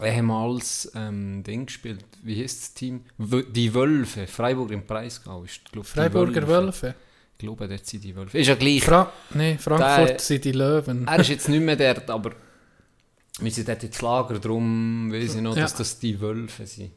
ehemals 0.01 0.93
ähm, 0.95 1.43
Ding 1.43 1.67
gespielt. 1.67 2.05
Wie 2.23 2.41
heißt 2.41 2.61
das 2.63 2.75
Team? 2.75 3.05
Die 3.19 3.75
Wölfe. 3.75 4.29
Freiburg 4.29 4.71
im 4.71 4.87
Breisgau 4.87 5.43
ist, 5.43 5.61
glaub, 5.73 5.85
die 5.85 5.91
Freiburger 5.91 6.47
Wölfe. 6.47 6.95
Ich 7.41 7.47
glaube, 7.47 7.67
dort 7.67 7.87
sind 7.87 8.05
die 8.05 8.15
Wölfe. 8.15 8.39
Ist 8.39 8.49
ja 8.49 8.55
gleich. 8.55 8.85
Fra 8.85 9.11
nee, 9.33 9.57
Frankfurt 9.57 10.09
Der- 10.11 10.19
sind 10.19 10.45
die 10.45 10.53
Löwen. 10.53 11.07
er 11.09 11.21
ist 11.21 11.29
jetzt 11.31 11.49
nicht 11.49 11.63
mehr 11.63 11.77
dort, 11.77 12.11
aber 12.11 12.33
wir 13.41 13.51
sind 13.51 13.67
dort 13.67 13.83
ins 13.83 14.03
Lager, 14.03 14.39
darum 14.39 15.11
weiß 15.11 15.37
ich 15.37 15.41
noch, 15.41 15.57
Ja. 15.57 15.63
dass 15.63 15.75
das 15.75 15.99
die 15.99 16.21
Wölfe 16.21 16.67
sind. 16.67 16.93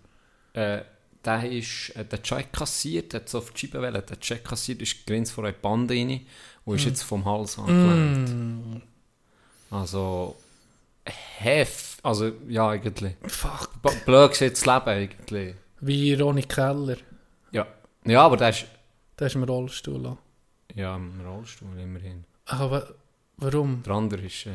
Äh, 0.51 0.82
der 1.23 1.49
ist, 1.49 1.91
äh, 1.95 2.03
der 2.03 2.21
Check 2.21 2.51
kassiert, 2.51 3.13
hat 3.13 3.29
so 3.29 3.38
auf 3.38 3.51
die 3.51 3.60
Scheibe 3.67 3.82
wollen, 3.82 3.93
der 3.93 4.19
Check 4.19 4.43
kassiert, 4.43 4.82
ist 4.82 5.06
ganz 5.08 5.32
vor 5.32 5.45
eine 5.45 5.53
Bande 5.53 5.93
rein 5.93 6.19
und 6.65 6.75
ist 6.75 6.86
jetzt 6.86 7.03
vom 7.03 7.23
Hals 7.23 7.58
angeklemmt. 7.58 8.29
Mm, 8.29 8.82
Also, 9.73 10.36
hef, 11.06 11.97
also, 12.03 12.32
ja, 12.49 12.67
eigentlich. 12.69 13.13
fuck. 13.27 13.69
B 13.82 13.89
blöd 14.06 14.32
gesagt, 14.32 14.51
das 14.58 14.65
Leben 14.65 14.89
eigentlich. 14.89 15.56
Wie 15.79 16.13
Ronny 16.15 16.43
Keller. 16.43 16.97
Ja. 17.51 17.65
Ja, 18.06 18.21
aber 18.25 18.36
der 18.38 18.49
ist, 18.49 18.65
Der 19.17 19.27
ist 19.27 19.36
im 19.36 19.43
Rollstuhl. 19.43 20.06
auch. 20.06 20.17
Ja, 20.76 20.96
im 20.96 21.22
Rollstuhl 21.26 21.78
immerhin. 21.80 22.24
Aber 22.46 22.94
warum? 23.38 23.84
Der 23.84 23.94
andere 23.94 24.22
ist, 24.24 24.46
äh, 24.46 24.52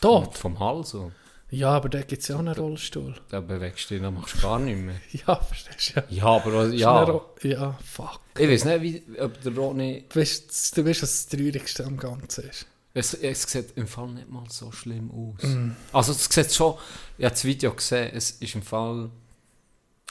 Tot? 0.00 0.36
Vom, 0.36 0.56
vom 0.56 0.60
Hals 0.60 0.90
so. 0.90 1.12
Ja, 1.50 1.68
aber 1.70 1.90
da 1.90 2.00
gibt 2.00 2.22
es 2.22 2.28
ja 2.28 2.36
auch 2.36 2.40
einen 2.40 2.54
Rollstuhl. 2.54 3.14
Da 3.28 3.40
bewegst 3.40 3.90
du 3.90 3.94
dich, 3.94 4.02
da 4.02 4.10
machst 4.10 4.36
du 4.36 4.40
gar 4.40 4.58
nicht 4.58 4.78
mehr. 4.78 4.94
Ja, 5.26 5.36
verstehst 5.36 5.96
du? 5.96 6.00
Ja. 6.00 6.06
Ja, 6.08 6.24
aber, 6.26 6.52
was- 6.54 6.72
ja. 6.74 7.22
Ja, 7.42 7.78
fuck. 7.84 8.20
Ich 8.38 8.48
weiß 8.48 8.64
nicht, 8.64 8.82
wie, 8.82 9.20
ob 9.20 9.38
der 9.42 9.54
Ronny. 9.54 10.06
Du 10.08 10.18
weißt, 10.20 10.76
du 10.78 10.84
weißt, 10.86 11.02
was 11.02 11.26
das 11.26 11.26
Traurigste 11.28 11.84
am 11.84 11.98
Ganzen 11.98 12.48
ist. 12.48 12.66
Es, 12.94 13.14
es 13.14 13.42
sieht 13.42 13.76
im 13.76 13.86
Fall 13.86 14.08
nicht 14.08 14.30
mal 14.30 14.44
so 14.48 14.70
schlimm 14.72 15.10
aus. 15.10 15.42
Mm. 15.48 15.70
Also, 15.92 16.12
es 16.12 16.24
sieht 16.24 16.52
schon. 16.52 16.74
Ich 17.18 17.24
habe 17.24 17.32
das 17.34 17.44
Video 17.44 17.72
gesehen, 17.74 18.10
es 18.14 18.30
ist 18.32 18.54
im 18.54 18.62
Fall. 18.62 19.10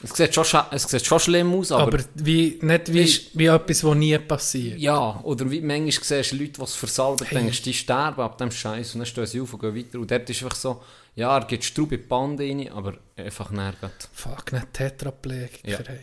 Es 0.02 0.10
sieht 0.16 0.34
schon, 0.34 0.44
es 0.72 0.82
sieht 0.84 1.06
schon 1.06 1.20
schlimm 1.20 1.54
aus, 1.54 1.70
aber. 1.70 1.82
Aber, 1.82 1.98
wie, 2.14 2.58
nicht 2.60 2.92
wie, 2.92 3.02
Weisst- 3.04 3.30
wie 3.34 3.46
etwas, 3.46 3.80
das 3.82 3.94
nie 3.94 4.18
passiert. 4.18 4.78
ja, 4.78 5.20
oder 5.22 5.50
wie 5.50 5.60
manchmal 5.60 5.92
siehst 5.92 6.32
du 6.32 6.36
Leute, 6.36 6.52
die 6.52 6.62
es 6.62 6.74
versalben, 6.74 7.26
Hey. 7.26 7.38
denkst 7.38 7.62
die 7.62 7.72
sterben 7.74 8.20
ab 8.20 8.36
dem 8.38 8.50
Scheiß 8.50 8.94
und 8.94 9.00
dann 9.00 9.06
stehen 9.06 9.26
sie 9.26 9.40
auf 9.40 9.52
und 9.54 9.60
gehen 9.60 9.76
weiter. 9.76 9.98
Und 10.00 10.10
dort 10.10 10.28
ist 10.28 10.42
einfach 10.42 10.56
so, 10.56 10.82
ja, 11.14 11.36
er 11.38 11.44
geht 11.44 11.62
Straub 11.64 11.92
in 11.92 12.00
die 12.00 12.06
Bande 12.06 12.42
rein, 12.44 12.68
aber 12.72 12.94
einfach 13.16 13.50
geht. 13.50 14.08
Fuck, 14.12 14.52
nicht 14.52 14.72
Tetraplegiker. 14.72 15.68
Ja. 15.70 15.78
ey. 15.78 16.00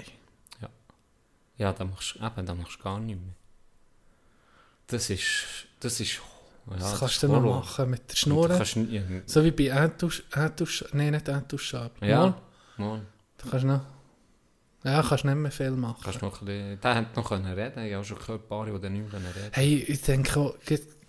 Ja, 1.58 1.74
da 1.74 1.84
machst 1.84 2.16
du 2.16 2.26
eben, 2.26 2.46
da 2.46 2.54
machst 2.56 2.80
du 2.80 2.84
gar 2.84 3.00
nicht 3.00 3.20
mehr. 3.20 3.34
Das 4.88 5.10
ist. 5.10 5.26
Das 5.82 6.00
ist. 6.00 6.22
Ja, 6.70 6.78
das 6.78 7.00
kannst 7.00 7.24
du 7.24 7.28
noch 7.28 7.42
machen 7.42 7.90
mit 7.90 8.10
der 8.12 8.16
Schnur. 8.16 8.50
ja, 8.50 9.02
So 9.26 9.44
wie 9.44 9.52
bei 9.52 9.66
Entusch... 9.68 10.24
Entusch... 10.34 10.86
Nein, 10.94 11.12
nicht 11.12 11.28
Entuschab. 11.28 11.92
Ja, 12.02 12.38
mal. 12.78 13.02
Du 13.42 13.50
kannst 13.50 13.66
noch... 13.66 13.82
Ja, 14.84 15.04
kannst 15.04 15.26
nicht 15.26 15.36
mehr 15.36 15.52
viel 15.52 15.72
machen. 15.72 16.02
Kannst 16.04 16.22
noch 16.22 16.40
ein 16.42 16.46
bisschen, 16.46 16.80
der 16.82 16.96
hätte 16.96 17.20
noch 17.20 17.28
können 17.28 17.46
reden 17.54 17.86
Ich 17.86 17.94
habe 17.94 18.06
schon 18.06 18.18
gehört, 18.18 18.48
Paare, 18.48 18.80
die 18.80 18.90
nicht 18.90 19.12
mehr 19.12 19.22
reden 19.36 19.50
Hey, 19.52 19.76
ich 19.88 20.02
denke 20.04 20.40
auch, 20.40 20.56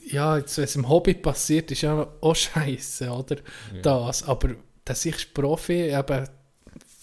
ja, 0.06 0.36
jetzt, 0.38 0.56
wenn 0.56 0.64
es 0.64 0.74
im 0.76 0.88
Hobby 0.88 1.14
passiert, 1.14 1.70
ist 1.70 1.82
ja 1.82 2.06
auch 2.20 2.34
scheiße, 2.34 3.10
oder? 3.10 3.36
Das. 3.82 4.24
Aber 4.24 4.50
dass 4.84 5.04
ich 5.04 5.32
Profi 5.32 5.94
eben 5.94 6.28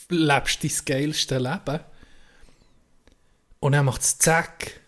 lebst 0.09 0.63
dein 0.63 0.71
geilste 0.85 1.37
Leben 1.37 1.79
und 3.59 3.71
dann 3.71 3.85
macht 3.85 4.01
es 4.01 4.17
zack 4.17 4.79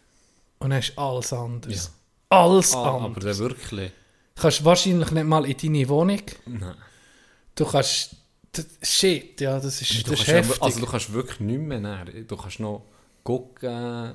und 0.60 0.72
dann 0.72 0.80
ist 0.80 0.98
alles 0.98 1.32
anders. 1.34 1.92
Alles 2.30 2.74
Ah, 2.74 2.84
aber 2.84 3.06
anders. 3.06 3.24
der 3.24 3.38
wirklich. 3.38 3.92
Du 4.36 4.42
kannst 4.42 4.64
wahrscheinlich 4.66 5.12
nicht 5.12 5.26
mal 5.26 5.46
in 5.46 5.58
deine 5.58 5.90
Wohnung. 5.90 6.22
Nein. 6.46 6.76
Du 7.56 7.66
kannst. 7.66 8.16
Das- 8.52 8.66
Shit, 8.82 9.42
ja, 9.42 9.60
das 9.60 9.82
ist, 9.82 10.06
Du 10.08 10.12
das 10.12 10.22
ist 10.22 10.28
heftig. 10.28 10.62
also 10.62 10.80
du 10.80 10.86
kannst 10.86 11.14
wirklich 11.14 11.40
nicht 11.40 11.60
mehr 11.60 11.80
näher. 11.80 12.06
Du 12.28 12.36
kannst 12.38 12.60
noch 12.60 12.84
gucken, 13.24 14.14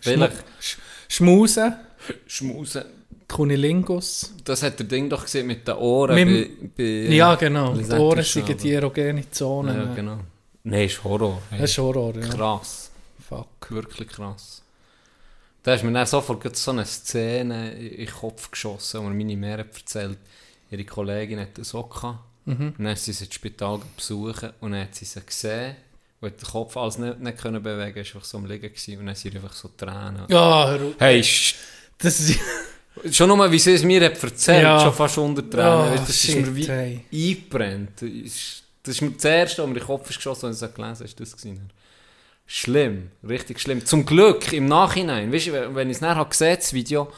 vielleicht 0.00 0.44
Sch 0.60 0.76
Schmusen, 1.08 1.74
schmusen. 2.26 2.84
Cunilingus. 3.28 4.32
Das 4.44 4.62
hat 4.62 4.78
der 4.78 4.86
Ding 4.86 5.08
doch 5.10 5.24
gesehen 5.24 5.48
mit 5.48 5.66
den 5.66 5.74
Ohren. 5.76 6.14
Mit 6.14 6.76
bei, 6.76 6.82
bei, 7.08 7.14
Ja, 7.14 7.34
genau. 7.34 7.74
Die 7.74 7.84
Ohren 7.92 8.22
sind 8.22 8.62
die 8.62 8.72
erogene 8.72 9.28
Zonen. 9.30 9.76
Ja, 9.76 9.94
genau. 9.94 10.18
Nein, 10.62 10.86
ist 10.86 11.02
Horror. 11.02 11.42
Hey. 11.50 11.60
Das 11.60 11.70
ist 11.70 11.78
Horror, 11.78 12.14
ja. 12.16 12.28
krass. 12.28 12.90
Fuck. 13.28 13.70
Wirklich 13.70 14.08
krass. 14.08 14.62
Da 15.62 15.74
ist 15.74 15.82
mir 15.82 15.92
dann 15.92 16.06
sofort 16.06 16.56
so 16.56 16.70
eine 16.70 16.84
Szene 16.86 17.72
in 17.72 18.06
den 18.06 18.14
Kopf 18.14 18.50
geschossen, 18.50 19.00
wo 19.04 19.08
mir 19.08 19.36
meine 19.36 19.58
hat 19.58 19.76
erzählt 19.76 20.18
Ihre 20.70 20.84
Kollegin 20.84 21.40
hat 21.40 21.74
auch 21.74 21.88
gehabt. 21.90 22.18
Mhm. 22.46 22.74
Und 22.78 22.84
dann 22.84 22.94
ist 22.94 23.04
sie 23.04 23.10
ins 23.10 23.34
Spital 23.34 23.80
besuchen 23.96 24.50
und 24.60 24.72
dann 24.72 24.82
hat 24.82 24.94
sie 24.94 25.04
sie 25.04 25.20
gesehen 25.20 25.76
und 26.20 26.30
hat 26.32 26.40
den 26.40 26.48
Kopf 26.48 26.76
alles 26.76 26.96
nicht, 26.98 27.20
nicht 27.20 27.38
können 27.38 27.62
bewegen, 27.62 27.98
ist 27.98 28.14
einfach 28.14 28.24
so 28.24 28.38
am 28.38 28.46
Liegen 28.46 28.68
gewesen 28.68 28.98
und 28.98 29.06
dann 29.06 29.14
sind 29.14 29.36
einfach 29.36 29.52
so 29.52 29.68
Tränen. 29.76 30.24
Ja, 30.28 30.68
hör 30.70 30.86
auf. 30.86 30.94
Hey, 30.98 31.20
das 31.98 32.20
ist. 32.20 32.38
schon 33.12 33.28
nur, 33.28 33.50
wie 33.52 33.58
sie 33.58 33.74
es 33.74 33.82
mir 33.82 34.02
hat 34.04 34.22
erzählt, 34.22 34.62
Ja. 34.62 34.80
schon 34.80 34.94
fast 34.94 35.18
unter 35.18 35.48
Tränen. 35.48 35.92
Oh, 35.92 35.96
das 35.96 36.08
ist 36.08 36.20
shit, 36.22 36.46
mir 36.46 36.56
wie 36.56 36.66
hey. 36.66 37.04
eingebrennt. 37.12 37.90
Das 38.00 38.08
ist, 38.08 38.62
das 38.82 39.00
mir 39.00 39.10
das 39.10 39.24
erste, 39.24 39.62
was 39.62 39.68
mir 39.68 39.74
in 39.74 39.80
den 39.80 39.86
Kopf 39.86 40.08
ist 40.08 40.16
geschossen, 40.16 40.46
als 40.46 40.62
ich 40.62 40.68
es 40.68 40.74
gelesen 40.74 40.94
habe, 40.94 41.04
ist 41.04 41.20
das 41.20 41.36
gewesen. 41.36 41.70
Schlimm, 42.46 43.10
richtig 43.28 43.60
schlimm. 43.60 43.84
Zum 43.84 44.06
Glück, 44.06 44.52
im 44.52 44.66
Nachhinein, 44.66 45.32
weißt 45.32 45.48
du, 45.48 45.52
wenn 45.52 45.74
wenn 45.74 45.90
ich 45.90 45.96
es 45.96 46.00
nachher 46.00 46.24
gesehen 46.26 46.52
habe, 46.52 46.58
das 46.58 46.72
Video, 46.72 47.12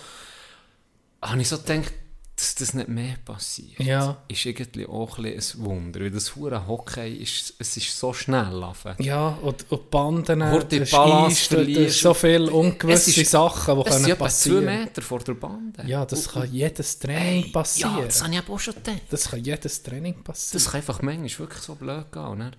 habe 1.21 1.41
ich 1.43 1.49
so 1.49 1.59
gedacht, 1.59 1.93
dass 2.39 2.55
das 2.55 2.73
nicht 2.73 2.89
mehr 2.89 3.17
passiert. 3.25 3.81
Ja. 3.81 4.17
Ist 4.29 4.47
irgendwie 4.47 4.87
auch 4.87 5.19
ein, 5.19 5.25
ein 5.27 5.43
Wunder, 5.57 5.99
weil 6.01 6.11
das 6.13 6.37
hure 6.37 6.67
Hockey 6.69 7.17
ist, 7.17 7.55
es 7.59 7.77
ist 7.77 7.99
so 7.99 8.13
schnell 8.13 8.51
laufen. 8.53 8.95
Ja, 9.01 9.31
und, 9.43 9.65
und 9.71 9.81
die 9.83 9.87
Banden, 9.91 10.45
die 10.71 10.79
das 10.79 10.93
ist 10.93 12.01
so 12.01 12.15
viele 12.15 12.51
ungewisse 12.53 13.21
ist- 13.21 13.31
Sachen, 13.31 13.77
die 13.79 13.83
können 13.91 14.05
etwa 14.05 14.15
zwei 14.17 14.25
passieren. 14.25 14.65
Meter 14.65 15.03
vor 15.03 15.19
der 15.19 15.35
Bande. 15.35 15.83
Ja, 15.87 16.05
das 16.07 16.27
Und- 16.29 16.33
kann 16.35 16.53
jedes 16.53 16.99
Training 17.01 17.47
Ja, 17.47 17.53
passieren. 17.53 18.05
das 18.07 18.23
habe 18.23 18.33
ich 18.35 18.49
auch 18.49 18.59
schon 18.61 18.75
gedacht. 18.75 19.03
das 19.11 19.31
kann 19.31 19.43
jedes 19.45 19.83
Training 19.83 20.23
passieren. 20.23 20.63
Das 20.63 20.71
kann 20.73 20.81
einfach 20.81 21.03
manchmal 21.03 21.39
wirklich 21.49 21.63
so 21.63 21.75
blöd 21.75 22.13
gehen. 22.13 22.39
Ne? 22.39 22.51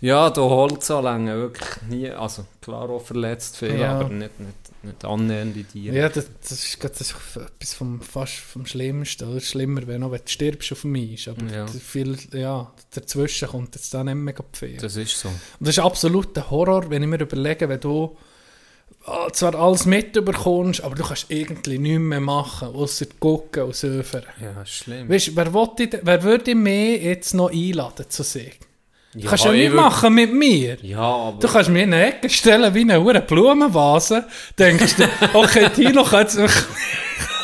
Ja, 0.00 0.30
da 0.30 0.40
Holzanlängen 0.40 1.36
wirklich 1.36 1.68
nie, 1.88 2.08
also 2.10 2.44
klar 2.60 2.88
auch 2.90 3.00
verletzt 3.04 3.56
viel, 3.56 3.78
Ja. 3.78 3.98
aber 4.00 4.08
nicht, 4.08 4.38
nicht, 4.38 4.63
nicht 4.84 5.04
annähernd 5.04 5.56
in 5.56 5.66
dir. 5.72 5.92
Ja, 5.92 6.08
das, 6.08 6.26
das 6.40 6.52
ist 6.64 6.80
gerade 6.80 6.94
das 6.98 7.10
ist 7.10 7.16
etwas 7.36 7.74
vom, 7.74 8.00
fast 8.00 8.34
vom 8.34 8.66
Schlimmsten. 8.66 9.28
Oder 9.28 9.40
schlimmer, 9.40 9.86
wenn, 9.86 10.02
auch, 10.02 10.10
wenn 10.12 10.20
du 10.24 10.30
stirbst 10.30 10.72
auf 10.72 10.82
dem 10.82 10.94
Eis. 10.94 11.26
Aber 11.28 11.44
Ja. 11.52 11.66
viel, 11.66 12.16
ja, 12.32 12.72
dazwischen 12.94 13.48
kommt 13.48 13.74
jetzt 13.74 13.92
da 13.94 14.04
nicht 14.04 14.14
mehr 14.14 14.34
viel. 14.52 14.76
Das 14.76 14.96
ist 14.96 15.18
so. 15.18 15.28
Und 15.28 15.38
das 15.60 15.70
ist 15.70 15.78
absolut 15.78 16.36
der 16.36 16.50
Horror, 16.50 16.88
wenn 16.90 17.02
ich 17.02 17.08
mir 17.08 17.20
überlege, 17.20 17.68
wenn 17.68 17.80
du 17.80 18.16
ah, 19.06 19.28
zwar 19.32 19.54
alles 19.54 19.86
mitbekommst, 19.86 20.82
aber 20.82 20.94
du 20.94 21.02
kannst 21.04 21.26
irgendwie 21.28 21.78
nichts 21.78 22.00
mehr 22.00 22.20
machen, 22.20 22.68
außer 22.68 23.06
gucken 23.20 23.64
und 23.64 23.74
surfen. 23.74 24.22
Ja, 24.40 24.62
ist 24.62 24.70
schlimm. 24.70 25.08
Weißt 25.08 25.34
wer, 25.36 25.46
denn- 25.78 26.00
wer 26.02 26.22
würde 26.22 26.54
mich 26.54 27.02
jetzt 27.02 27.34
noch 27.34 27.50
einladen 27.50 28.06
zu 28.08 28.22
sich? 28.22 28.58
Du 29.14 29.20
ja, 29.20 29.28
kannst 29.28 29.44
ja 29.44 29.52
ich 29.52 29.68
nicht 29.68 29.74
machen 29.74 30.12
mit 30.12 30.34
mir. 30.34 30.76
Ja, 30.82 30.98
aber... 30.98 31.38
Du 31.38 31.46
kannst 31.46 31.70
mir 31.70 31.84
in 31.84 31.94
eine 31.94 32.06
Ecke 32.06 32.28
stellen 32.28 32.74
wie 32.74 32.80
eine 32.80 33.00
hure 33.00 33.20
Blumenvase. 33.20 34.24
Denkst 34.58 34.96
du, 34.96 35.08
okay, 35.34 35.68
Tino 35.72 36.02
kann 36.02 36.26
jetzt, 36.26 36.36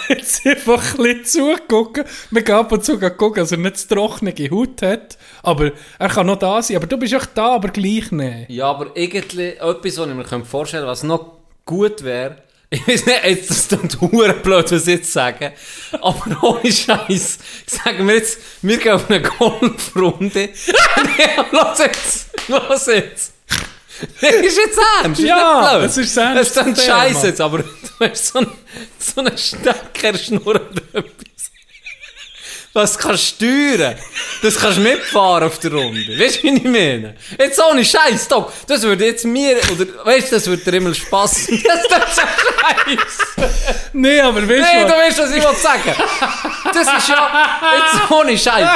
jetzt 0.08 0.46
einfach 0.46 0.98
ein 0.98 1.22
bisschen 1.22 1.56
zugucken. 1.58 2.04
Wir 2.32 2.42
gehen 2.42 2.56
ab 2.56 2.72
und 2.72 2.84
zu 2.84 2.98
gucken, 2.98 3.34
dass 3.34 3.52
er 3.52 3.58
nicht 3.58 3.78
zu 3.78 3.88
trockene 3.88 4.34
Haut 4.50 4.82
hat. 4.82 5.16
Aber 5.44 5.70
er 6.00 6.08
kann 6.08 6.26
noch 6.26 6.40
da 6.40 6.60
sein. 6.60 6.76
Aber 6.76 6.88
du 6.88 6.96
bist 6.96 7.12
echt 7.12 7.30
da, 7.36 7.54
aber 7.54 7.68
gleich 7.68 8.10
nicht. 8.10 8.50
Ja, 8.50 8.66
aber 8.66 8.88
irgendwie 8.94 9.50
etwas, 9.50 9.98
was 9.98 10.08
ich 10.08 10.14
mir 10.14 10.44
vorstellen 10.44 10.82
könnte, 10.82 10.90
was 10.90 11.02
noch 11.04 11.36
gut 11.66 12.02
wäre, 12.02 12.36
ich 12.72 12.86
weiß 12.86 13.06
nicht, 13.06 13.24
jetzt, 13.24 13.50
das 13.50 13.68
klingt 13.68 14.00
hure 14.00 14.32
blöd, 14.34 14.70
was 14.70 14.82
ich 14.86 14.94
jetzt 14.94 15.12
sage, 15.12 15.52
aber 16.00 16.42
ohne 16.42 16.72
Scheiß, 16.72 17.38
sagen 17.66 18.06
wir 18.06 18.14
jetzt, 18.14 18.38
wir 18.62 18.78
gehen 18.78 18.92
auf 18.92 19.10
eine 19.10 19.20
Golfrunde. 19.22 20.50
nee, 21.18 21.42
los 21.50 21.78
jetzt, 21.78 22.26
los 22.48 22.86
jetzt. 22.86 23.32
Das 24.20 24.32
ist 24.32 24.56
jetzt 24.56 24.78
ernst, 25.02 25.20
Ja, 25.20 25.80
es 25.82 25.96
ist 25.96 26.16
ernst, 26.16 26.40
Es 26.40 26.48
ist 26.48 26.56
dann 26.56 26.74
das. 26.74 26.84
Scheiß 26.86 27.22
jetzt, 27.24 27.40
aber 27.40 27.58
du 27.58 27.66
hast 28.00 28.28
so, 28.28 28.38
ein, 28.38 28.46
so 28.98 29.20
eine 29.20 29.36
Steckerschnur 29.36 30.46
oder 30.46 30.62
etwas. 30.92 31.49
Was 32.72 32.96
kannst 32.96 33.40
du 33.40 33.46
steuern? 33.46 33.96
Das 34.42 34.56
kannst 34.56 34.78
du 34.78 34.82
mitfahren 34.82 35.42
auf 35.42 35.58
der 35.58 35.72
Runde. 35.72 36.00
Weißt 36.18 36.38
du, 36.38 36.42
wie 36.44 36.54
ich 36.56 36.62
meine? 36.62 37.16
Jetzt 37.36 37.60
ohne 37.60 37.84
Scheiß, 37.84 38.28
Doc. 38.28 38.52
Das 38.68 38.82
würde 38.82 39.06
jetzt 39.06 39.24
mir, 39.24 39.56
oder, 39.72 39.86
weißt 40.06 40.30
du, 40.30 40.36
das 40.36 40.46
würde 40.46 40.62
dir 40.62 40.76
immer 40.76 40.94
Spass 40.94 41.48
machen. 41.48 41.64
Das 41.90 42.08
ist 42.08 42.16
so 42.16 42.22
Scheiß. 42.22 43.50
Nee, 43.92 44.20
aber 44.20 44.40
weißt 44.48 44.48
Nee, 44.72 44.80
du, 44.82 44.86
du 44.86 44.92
was? 44.92 44.98
weißt, 44.98 45.18
was 45.18 45.30
ich 45.30 45.42
will 45.42 45.56
sagen. 45.56 45.94
Das 46.72 46.82
ist 46.98 47.08
ja, 47.08 47.60
jetzt 47.76 48.10
ohne 48.10 48.38
Scheiß. 48.38 48.68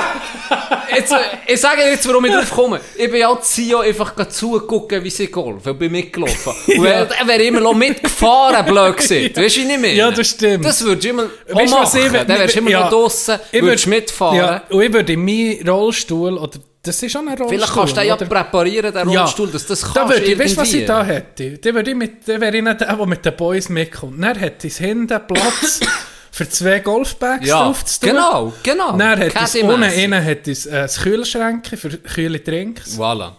Jetzt, 0.94 1.14
ich 1.46 1.60
sage 1.60 1.82
dir 1.82 1.90
jetzt, 1.90 2.06
warum 2.08 2.24
ich 2.24 2.32
drauf 2.32 2.50
komme. 2.50 2.80
Ich 2.96 3.10
bin 3.10 3.20
ja 3.20 3.40
Zio 3.40 3.78
einfach 3.80 4.12
zugucken, 4.28 5.02
wie 5.04 5.10
sie 5.10 5.28
golfen. 5.28 5.72
Ich 5.72 5.78
bin 5.78 5.92
mitgelaufen. 5.92 6.52
Und 6.78 6.84
er, 6.86 7.08
wäre 7.26 7.42
immer 7.42 7.60
noch 7.60 7.74
mitgefahren, 7.74 8.64
blöd 8.66 8.96
gewesen. 8.96 9.36
Weißt 9.36 9.56
du, 9.56 9.60
wie 9.60 9.64
ich 9.72 9.78
meine? 9.78 9.92
Ja, 9.94 10.10
das 10.10 10.28
stimmt. 10.28 10.64
Das 10.64 10.82
würdest 10.84 11.04
du 11.04 11.08
immer 11.10 11.24
Weißt 11.48 11.72
du, 11.72 11.76
was 11.76 11.94
machen. 11.94 12.06
ich- 12.06 12.12
Dann 12.12 12.28
wärst 12.38 12.54
du 12.54 12.58
immer 12.58 12.70
ja, 12.70 12.80
noch 12.80 12.90
draussen, 12.90 13.38
ich 13.52 13.62
würdest 13.86 13.86
würd- 13.86 13.88
mitfahren. 13.90 14.36
Ja, 14.38 14.62
und 14.70 14.82
ich 14.82 14.92
würde 14.92 15.12
in 15.12 15.24
meinen 15.24 15.68
Rollstuhl 15.68 16.36
oder 16.38 16.58
das 16.82 17.02
ist 17.02 17.12
schon 17.12 17.22
ein 17.28 17.38
Rollstuhl. 17.38 17.48
Vielleicht 17.58 17.72
kannst 17.72 17.96
du 17.96 18.00
den 18.00 18.08
ja 18.08 18.14
oder? 18.14 18.26
präparieren, 18.26 18.92
den 18.92 19.08
Ja. 19.10 19.20
Rollstuhl, 19.22 19.48
dass 19.50 19.66
das 19.66 19.80
kannst 19.82 19.96
Da 19.96 20.08
würde 20.08 20.24
ich, 20.24 20.38
weißt 20.38 20.56
du, 20.56 20.60
was 20.60 20.72
ich 20.74 20.84
da 20.86 21.02
hätte? 21.04 21.58
Da 21.58 21.74
würde 21.74 21.90
ich 21.90 21.96
mit, 21.96 22.28
da 22.28 22.40
wäre 22.40 22.56
ich 22.56 22.62
nicht 22.62 22.80
der, 22.80 22.94
der 22.96 23.06
mit 23.06 23.24
den 23.24 23.36
Boys 23.36 23.68
mitkommt. 23.70 24.22
Dann 24.22 24.36
hätte 24.36 24.66
ich 24.66 24.76
hinten 24.76 25.06
Platz 25.26 25.80
für 26.30 26.48
zwei 26.48 26.80
Golfbags 26.80 27.46
Ja, 27.46 27.62
drauf 27.64 27.84
zu 27.86 28.00
tun. 28.00 28.10
genau, 28.10 28.52
genau. 28.62 28.96
Dann 28.98 29.18
hätte 29.18 29.38
ich 29.58 29.64
unten 29.64 29.82
innen 29.84 30.22
hätte 30.22 30.50
ich 30.50 30.70
ein 30.70 30.88
Kühlschränke 30.88 31.76
für 31.78 31.88
kühle 31.90 32.40
Drinks. 32.40 32.98
Voilà. 32.98 33.30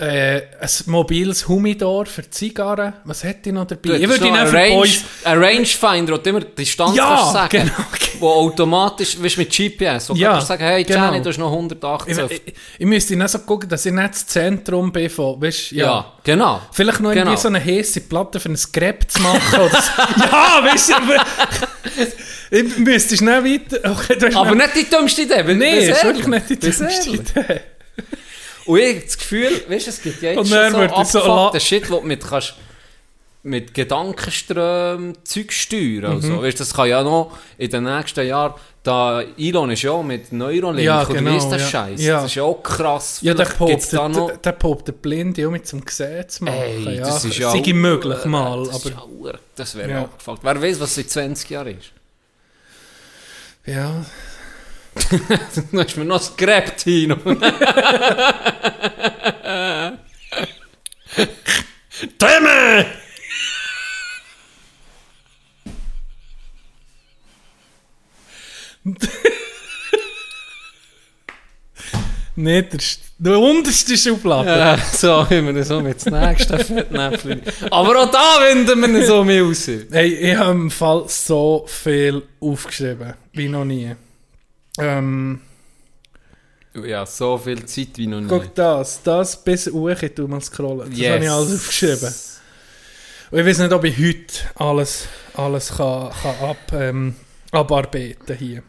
Äh, 0.00 0.42
ein 0.60 0.68
mobiles 0.86 1.48
Humidor 1.48 2.06
für 2.06 2.28
Zigarren. 2.30 2.92
Was 3.04 3.24
hätte 3.24 3.48
ich 3.48 3.54
noch 3.54 3.66
dabei? 3.66 3.80
Du 3.82 3.94
ich 3.96 4.08
würde 4.08 4.26
ihn 4.28 4.34
für 4.34 4.52
Range, 4.52 4.74
Boys... 4.76 5.02
einen 5.24 5.42
Rangefinder, 5.42 6.12
wo 6.12 6.16
du 6.18 6.30
immer 6.30 6.40
die 6.40 6.54
Distanz 6.54 6.96
Ja, 6.96 7.16
kannst 7.16 7.32
sagen 7.32 7.48
genau. 7.62 7.72
Wo 8.20 8.28
automatisch, 8.30 9.16
weißt 9.22 9.36
du, 9.36 9.40
mit 9.42 9.50
GPS, 9.50 10.10
wo 10.10 10.14
Ja, 10.14 10.28
du 10.30 10.34
kannst 10.34 10.48
sagen, 10.48 10.64
hey 10.64 10.82
genau. 10.82 11.04
Jenny, 11.12 11.22
du 11.22 11.28
hast 11.30 11.38
noch 11.38 11.52
180. 11.52 12.18
Ich, 12.18 12.32
ich, 12.46 12.54
ich 12.78 12.86
müsste 12.86 13.16
dann 13.16 13.28
so 13.28 13.38
gucken, 13.40 13.68
dass 13.68 13.86
ich 13.86 13.92
nicht 13.92 14.08
das 14.10 14.26
Zentrum 14.26 14.90
bin 14.90 15.08
von, 15.08 15.40
weißt, 15.40 15.70
ja. 15.72 15.84
ja. 15.86 16.12
genau. 16.24 16.60
Vielleicht 16.72 16.98
noch 17.00 17.10
Genau. 17.12 17.22
irgendwie 17.26 17.40
so 17.40 17.48
eine 17.48 17.64
heiße 17.64 18.00
Platte 18.02 18.40
für 18.40 18.48
ein 18.48 18.56
Scrap 18.56 19.08
zu 19.08 19.20
machen. 19.22 19.40
ja, 19.52 20.64
weißt 20.64 20.88
du, 20.90 20.94
aber 20.94 21.16
ich 22.50 22.78
müsste 22.78 23.16
schnell 23.16 23.44
weiter. 23.44 23.90
Okay, 23.90 24.16
du 24.18 24.36
Aber 24.36 24.54
nicht 24.54 24.74
die 24.74 24.90
dümmste 24.90 25.22
Idee. 25.22 25.42
bin- 25.44 25.58
Nee, 25.58 25.88
ist 25.88 26.02
wirklich 26.04 26.26
nicht 26.26 26.50
die 26.50 26.58
dümmste. 26.58 27.10
Idee. 27.10 27.60
Und 28.68 28.78
ich 28.78 29.04
das 29.04 29.18
Gefühl, 29.18 29.50
weißt 29.68 29.86
du, 29.86 29.90
es 29.90 30.02
gibt 30.02 30.22
ja 30.22 30.30
jetzt 30.30 30.38
Und 30.38 30.48
schon 30.48 30.72
so 30.72 30.78
so 31.04 31.22
abgefuckten 31.22 31.52
la- 31.54 31.60
Shit, 31.60 31.90
wo 31.90 32.00
du 32.00 32.06
mit 32.06 32.24
kannst 32.24 32.54
mit 33.44 33.72
Gedankenströmen 33.72 35.16
Zeug 35.24 35.52
steuern. 35.52 36.10
Mhm. 36.10 36.16
Also, 36.16 36.42
weißt, 36.42 36.60
das 36.60 36.74
kann 36.74 36.88
ja 36.88 37.02
noch 37.02 37.38
in 37.56 37.70
den 37.70 37.84
nächsten 37.84 38.26
Jahren, 38.26 38.54
da 38.82 39.22
Elon 39.38 39.70
ist 39.70 39.82
ja 39.82 40.02
mit 40.02 40.32
Neuralink 40.32 40.84
Ja, 40.84 41.04
genau, 41.04 41.30
wie 41.32 41.36
ist 41.36 41.48
das 41.48 41.62
ja. 41.62 41.68
Scheiß? 41.68 42.02
Ja. 42.02 42.14
Das 42.16 42.24
ist 42.26 42.34
ja 42.34 42.42
auch 42.42 42.62
krass. 42.62 43.20
Ja, 43.22 43.34
der 43.34 43.44
poppt, 43.44 43.92
da 43.92 44.08
noch... 44.08 44.36
der, 44.36 44.52
der 44.88 44.92
Blinde 44.92 45.46
auch 45.46 45.50
mit 45.52 45.66
zum 45.66 45.84
Gesetz 45.84 46.36
zu 46.36 46.44
machen. 46.44 46.56
Ey, 46.58 46.96
ja, 46.96 47.06
das 47.06 47.24
ist 47.24 47.38
ja... 47.38 47.50
Sei 47.52 47.72
möglich 47.72 48.24
mal, 48.26 48.64
das 48.66 48.74
aber 48.74 48.84
Ist 48.90 48.96
ja 48.96 49.04
ur- 49.04 49.38
das 49.56 49.74
wäre 49.76 49.90
Ja. 49.90 50.00
abgefuckt. 50.02 50.40
Wer 50.42 50.60
weiß, 50.62 50.80
was 50.80 50.94
seit 50.96 51.08
20 51.08 51.48
Jahren 51.50 51.78
ist. 51.78 51.92
ja. 53.66 54.04
Hast 55.72 55.96
du 55.96 56.00
mir 56.00 56.06
noch 56.06 56.18
das 56.18 56.36
Grab, 56.36 56.76
Tino. 56.76 57.16
Dämme! 62.20 62.86
Nicht 72.36 72.72
der, 72.72 72.78
St- 72.80 72.98
der 73.18 73.38
unterste 73.38 73.96
Schublade. 73.98 74.48
Ja, 74.48 74.78
so 74.78 75.28
haben 75.28 75.46
wir 75.46 75.52
das 75.54 75.68
so 75.68 75.80
mit 75.80 75.96
das 75.96 76.06
nächste 76.06 76.58
Fettnäpfchen. 76.64 77.42
Aber 77.70 78.00
auch 78.02 78.10
da 78.12 78.36
wenden 78.42 78.80
wir 78.80 79.00
ihn 79.00 79.04
so 79.06 79.24
mehr 79.24 79.42
raus. 79.42 79.68
Hey, 79.90 80.14
ich 80.14 80.36
habe 80.36 80.52
im 80.52 80.70
Fall 80.70 81.04
so 81.08 81.64
viel 81.66 82.22
aufgeschrieben, 82.40 83.14
wie 83.32 83.48
noch 83.48 83.64
nie. 83.64 83.96
Ähm, 84.80 85.40
Ja, 86.74 87.04
so 87.06 87.38
viel 87.38 87.64
Zeit 87.66 87.96
wie 87.96 88.06
noch 88.06 88.20
nie. 88.20 88.28
guck 88.28 88.54
das, 88.54 89.02
das 89.02 89.42
bis 89.42 89.66
ich 89.66 90.14
tu 90.14 90.28
mal 90.28 90.40
scrollen. 90.40 90.90
Das 90.90 91.08
habe 91.08 91.24
ich 91.24 91.30
alles 91.30 91.54
aufgeschrieben. 91.54 92.14
Und 93.30 93.38
ich 93.40 93.46
weiß 93.46 93.58
nicht, 93.58 93.72
ob 93.72 93.84
ich 93.84 93.98
heute 93.98 94.34
alles, 94.54 95.06
alles 95.34 95.68
kann, 95.76 96.10
kann 96.22 96.36
ab, 96.50 96.72
ähm, 96.72 97.14
abarbeiten 97.50 98.36
hier. 98.36 98.62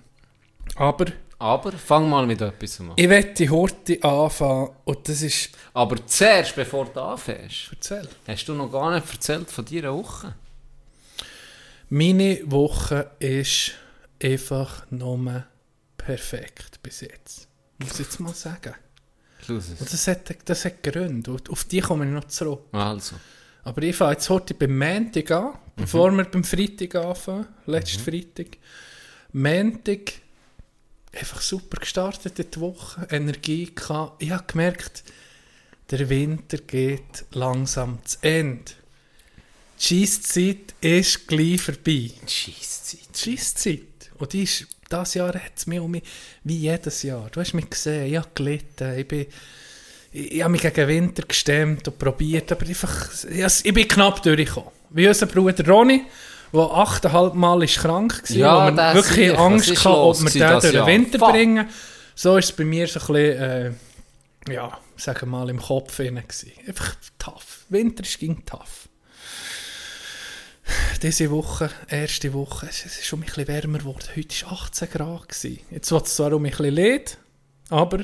Aber 0.75 1.05
Aber 1.37 1.71
fang 1.71 2.09
mal 2.09 2.25
mit 2.25 2.41
etwas 2.41 2.79
an. 2.81 2.91
ich 2.95 3.07
wette 3.09 3.49
heute 3.49 4.03
anfangen 4.03 4.69
und 4.85 5.07
das 5.07 5.21
ist... 5.21 5.51
Aber 5.73 6.05
zuerst, 6.05 6.55
bevor 6.55 6.85
du 6.85 6.99
anfängst, 6.99 7.69
Erzähl. 7.71 8.07
hast 8.27 8.45
du 8.49 8.53
noch 8.53 8.69
gar 8.71 8.93
nicht 8.93 9.09
erzählt 9.13 9.49
von 9.49 9.63
deiner 9.65 9.93
Woche. 9.93 10.35
Meine 11.89 12.39
Woche 12.45 13.11
ist 13.19 13.71
einfach 14.21 14.85
nur 14.91 15.43
perfekt 15.99 16.81
bis 16.81 17.01
jetzt. 17.01 17.47
Muss 17.77 17.93
ich 17.93 17.99
jetzt 17.99 18.19
mal 18.19 18.33
sagen. 18.33 18.73
Und 19.47 19.93
das 19.93 20.07
hat, 20.07 20.35
das 20.45 20.65
hat 20.65 20.81
Gründe. 20.83 21.31
Und 21.31 21.49
auf 21.49 21.63
die 21.65 21.81
komme 21.81 22.05
ich 22.05 22.11
noch 22.11 22.25
zurück. 22.25 22.63
Also. 22.71 23.15
Aber 23.63 23.81
ich 23.83 23.95
fange 23.95 24.13
jetzt 24.13 24.29
heute 24.29 24.53
beim 24.53 24.77
Montag 24.77 25.31
an, 25.31 25.59
bevor 25.75 26.11
wir 26.11 26.25
beim 26.25 26.43
Freitag 26.43 26.95
anfangen. 26.95 27.47
Letzten 27.65 28.03
Freitag. 28.03 28.57
Montag 29.33 30.13
einfach 31.13 31.41
super 31.41 31.79
gestartet 31.79 32.39
in 32.39 32.51
die 32.51 32.59
Woche. 32.59 33.07
Energie 33.11 33.73
gehabt. 33.73 34.21
Ich 34.23 34.31
habe 34.31 34.45
gemerkt, 34.47 35.03
der 35.91 36.09
Winter 36.09 36.57
geht 36.57 37.25
langsam 37.31 37.99
zu 38.05 38.17
Ende. 38.21 38.71
Die 39.79 40.05
Scheisszeit 40.05 40.75
ist 40.81 41.27
gleich 41.27 41.61
vorbei. 41.61 42.11
Scheisse. 42.27 42.97
Die 42.97 43.17
Scheisszeit. 43.17 44.11
Und 44.17 44.33
die 44.33 44.43
ist, 44.43 44.67
dieses 44.91 45.13
Jahr 45.13 45.33
hat 45.33 45.51
es 45.55 45.67
mich 45.67 45.79
um 45.79 45.91
mich, 45.91 46.03
wie 46.43 46.57
jedes 46.57 47.03
Jahr. 47.03 47.29
Du 47.31 47.39
hast 47.39 47.53
mich 47.53 47.69
gesehen, 47.69 48.07
ich 48.07 48.17
habe 48.17 48.29
gelitten, 48.33 48.97
ich 48.97 49.07
bin, 49.07 49.25
ich, 50.11 50.31
ich 50.33 50.41
habe 50.41 50.51
mich 50.51 50.61
gegen 50.61 50.87
Winter 50.87 51.23
gestemmt 51.23 51.87
und 51.87 51.99
probiert, 51.99 52.51
aber 52.51 52.65
einfach, 52.65 53.09
ich, 53.29 53.65
ich 53.65 53.73
bin 53.73 53.87
knapp 53.87 54.21
durchgekommen. 54.23 54.71
Wie 54.89 55.07
unser 55.07 55.27
Bruder 55.27 55.65
Ronny, 55.67 56.03
der 56.51 56.61
achteinhalb 56.61 57.35
Mal 57.35 57.63
ist 57.63 57.77
krank 57.77 58.23
war, 58.29 58.35
Ja, 58.35 58.71
wo 58.71 58.75
der 58.75 58.93
wirklich 58.95 59.29
sicher. 59.29 59.39
Angst 59.39 59.85
hatten, 59.85 59.87
ob 59.87 60.19
wir 60.21 60.29
den 60.31 60.39
das 60.41 60.63
durch 60.63 60.73
den? 60.73 60.85
Winter 60.85 61.19
Fuck. 61.19 61.31
bringen. 61.31 61.69
So 62.15 62.37
ist 62.37 62.45
es 62.45 62.51
bei 62.51 62.65
mir 62.65 62.87
so 62.87 62.99
ein 62.99 63.05
bisschen, 63.13 63.41
äh, 64.49 64.53
ja, 64.53 64.77
sagen 64.97 65.21
wir 65.21 65.25
mal, 65.27 65.49
im 65.49 65.59
Kopf. 65.61 65.99
Einfach 65.99 66.95
tough. 67.19 67.65
Winter 67.69 68.03
ist 68.03 68.19
ging 68.19 68.43
tough. 68.45 68.88
Diese 71.01 71.31
Woche, 71.31 71.69
erste 71.87 72.33
Woche, 72.33 72.67
es 72.69 72.85
ist 72.85 73.05
schon 73.05 73.21
ein 73.21 73.25
bisschen 73.25 73.47
wärmer 73.47 73.79
geworden. 73.79 74.07
Heute 74.15 74.45
war 74.45 74.53
18 74.53 74.89
Grad. 74.89 75.29
Gewesen. 75.29 75.59
Jetzt 75.71 75.91
wird 75.91 76.05
es 76.07 76.15
zwar 76.15 76.33
um 76.33 76.43
ein 76.45 76.51
bisschen 76.51 76.75
leid, 76.75 77.17
aber 77.69 77.99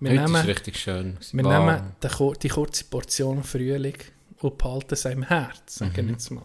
wir 0.00 0.10
Heute 0.10 0.22
ist 0.24 0.30
nehmen, 0.30 0.46
richtig 0.46 0.78
schön. 0.78 1.18
wir 1.32 1.44
Warm. 1.44 1.66
nehmen 1.66 1.92
die, 2.02 2.38
die 2.40 2.48
kurze 2.48 2.84
Portion 2.84 3.42
Frühling 3.44 3.96
und 4.40 4.58
behalten 4.58 4.94
es 4.94 5.04
im 5.04 5.22
Herz, 5.22 5.76
sagen 5.76 5.94
wir 5.96 6.04
jetzt 6.04 6.30
mal. 6.30 6.44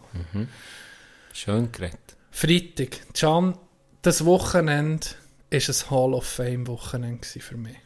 Schön 1.32 1.70
geredet. 1.72 2.16
Freitag, 2.30 3.12
Can, 3.14 3.58
das 4.02 4.24
Wochenende 4.24 5.06
war 5.50 5.58
ein 5.58 5.90
Hall 5.90 6.14
of 6.14 6.24
Fame 6.24 6.66
Wochenende 6.66 7.18
gewesen 7.18 7.40
für 7.42 7.56
mich. 7.56 7.76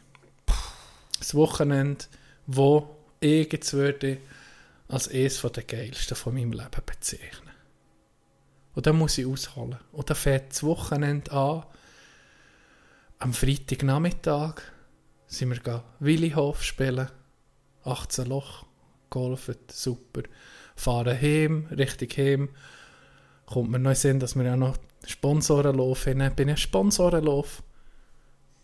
Das 1.17 1.33
Wochenende, 1.35 2.05
wo 2.45 2.95
ich 3.19 3.51
jetzt 3.51 3.73
würde 3.73 4.17
als 4.87 5.07
eines 5.07 5.41
der 5.41 5.63
geilsten 5.63 6.15
von 6.15 6.33
meinem 6.35 6.51
Leben 6.51 6.81
bezeichnen. 6.85 7.42
Und 8.75 8.87
dann 8.87 8.97
muss 8.97 9.17
ich 9.17 9.25
ausholen. 9.25 9.77
Und 9.91 10.09
dann 10.09 10.17
fährt 10.17 10.51
das 10.51 10.63
Wochenende 10.63 11.31
an. 11.31 11.65
Am 13.19 13.33
Freitagnachmittag 13.33 14.61
sind 15.27 15.49
wir 15.49 15.57
gegangen 15.57 15.83
Willihof 15.99 16.63
spielen. 16.63 17.09
18 17.83 18.25
Loch, 18.25 18.65
golfen, 19.09 19.55
super. 19.69 20.23
Fahren 20.75 21.19
heim, 21.19 21.67
richtig 21.71 22.17
heim 22.17 22.49
kommt 23.53 23.69
mir 23.69 23.79
den 23.79 23.95
Sinn, 23.95 24.19
dass 24.19 24.35
wir 24.35 24.43
ja 24.43 24.57
noch 24.57 24.77
Sponsorenlauf 25.05 26.07
haben. 26.07 26.35
Bin 26.35 26.49
ja 26.49 26.57
Sponsorenlauf. 26.57 27.61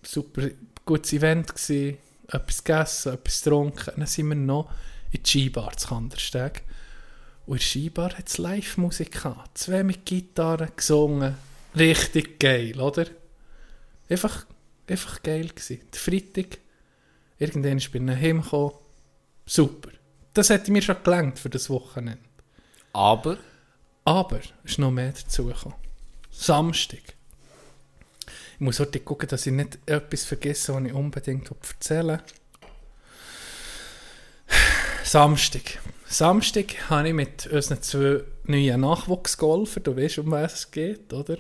Super 0.02 0.50
gutes 0.86 1.14
Event 1.14 1.54
gewesen. 1.54 1.98
Etwas 2.28 2.64
gegessen, 2.64 3.14
etwas 3.14 3.44
getrunken. 3.44 3.94
Dann 3.98 4.08
sind 4.08 4.30
wir 4.30 4.36
noch 4.36 4.72
in 5.12 5.24
die 5.24 5.30
Skibar 5.30 5.76
zu 5.76 5.90
Kandersteg. 5.90 6.64
Und 7.50 7.64
Skibar 7.64 8.16
hat 8.16 8.28
es 8.28 8.38
Live-Musik 8.38 9.12
gehabt. 9.12 9.58
Zwei 9.58 9.82
mit 9.82 10.06
Gitarre 10.06 10.70
gesungen. 10.76 11.36
Richtig 11.76 12.40
geil, 12.40 12.80
oder? 12.80 13.08
Einfach, 14.08 14.46
einfach 14.88 15.24
geil 15.24 15.48
gewesen. 15.48 15.82
Der 15.92 16.00
Freitag, 16.00 16.60
irgendwann 17.40 17.80
bin 17.92 18.08
ich 18.08 18.16
nach 18.16 18.22
Hause 18.22 18.44
gekommen. 18.44 18.72
Super. 19.48 19.90
Das 20.32 20.52
hätte 20.52 20.72
mir 20.72 20.84
schon 20.84 21.02
gelangt 21.04 21.40
für 21.40 21.50
das 21.50 21.72
Wochenende. 21.72 22.22
Aber 22.94 23.40
Aber 24.06 24.42
es 24.42 24.74
ist 24.74 24.78
noch 24.78 24.92
mehr 24.92 25.14
dazugekommen. 25.14 25.80
Samstag. 26.30 27.02
Ich 28.28 28.60
muss 28.60 28.80
heute 28.80 29.00
gucken, 29.00 29.28
dass 29.28 29.48
ich 29.48 29.54
nicht 29.54 29.80
etwas 29.88 30.24
vergesse, 30.24 30.76
was 30.76 30.84
ich 30.84 30.94
unbedingt 30.94 31.50
erzählen 31.50 32.22
Samstag. 35.04 35.80
Samstag 36.12 36.90
habe 36.90 37.10
ich 37.10 37.14
mit 37.14 37.46
unseren 37.46 37.84
zwei 37.84 38.24
neuen 38.46 38.82
Nachwuchsgolfern, 38.82 39.84
du 39.84 39.96
weißt, 39.96 40.18
um 40.18 40.32
was 40.32 40.56
es 40.56 40.72
geht, 40.72 41.14
oder? 41.14 41.38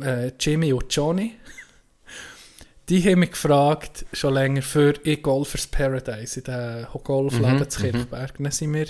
Äh, 0.00 0.30
Jimmy 0.38 0.72
und 0.72 0.94
Johnny. 0.94 1.34
Die 2.88 3.02
haben 3.02 3.18
mich 3.18 3.32
gefragt, 3.32 4.06
schon 4.12 4.34
länger, 4.34 4.62
für 4.62 4.94
ich 5.02 5.20
Golfers 5.20 5.66
Paradise, 5.66 6.38
in 6.38 6.44
den 6.44 6.86
Golfladen 7.02 7.58
Mhm, 7.58 7.70
zu 7.70 7.80
Kirchberg. 7.80 8.38
Dann 8.38 8.52
sind 8.52 8.72
wir 8.72 8.86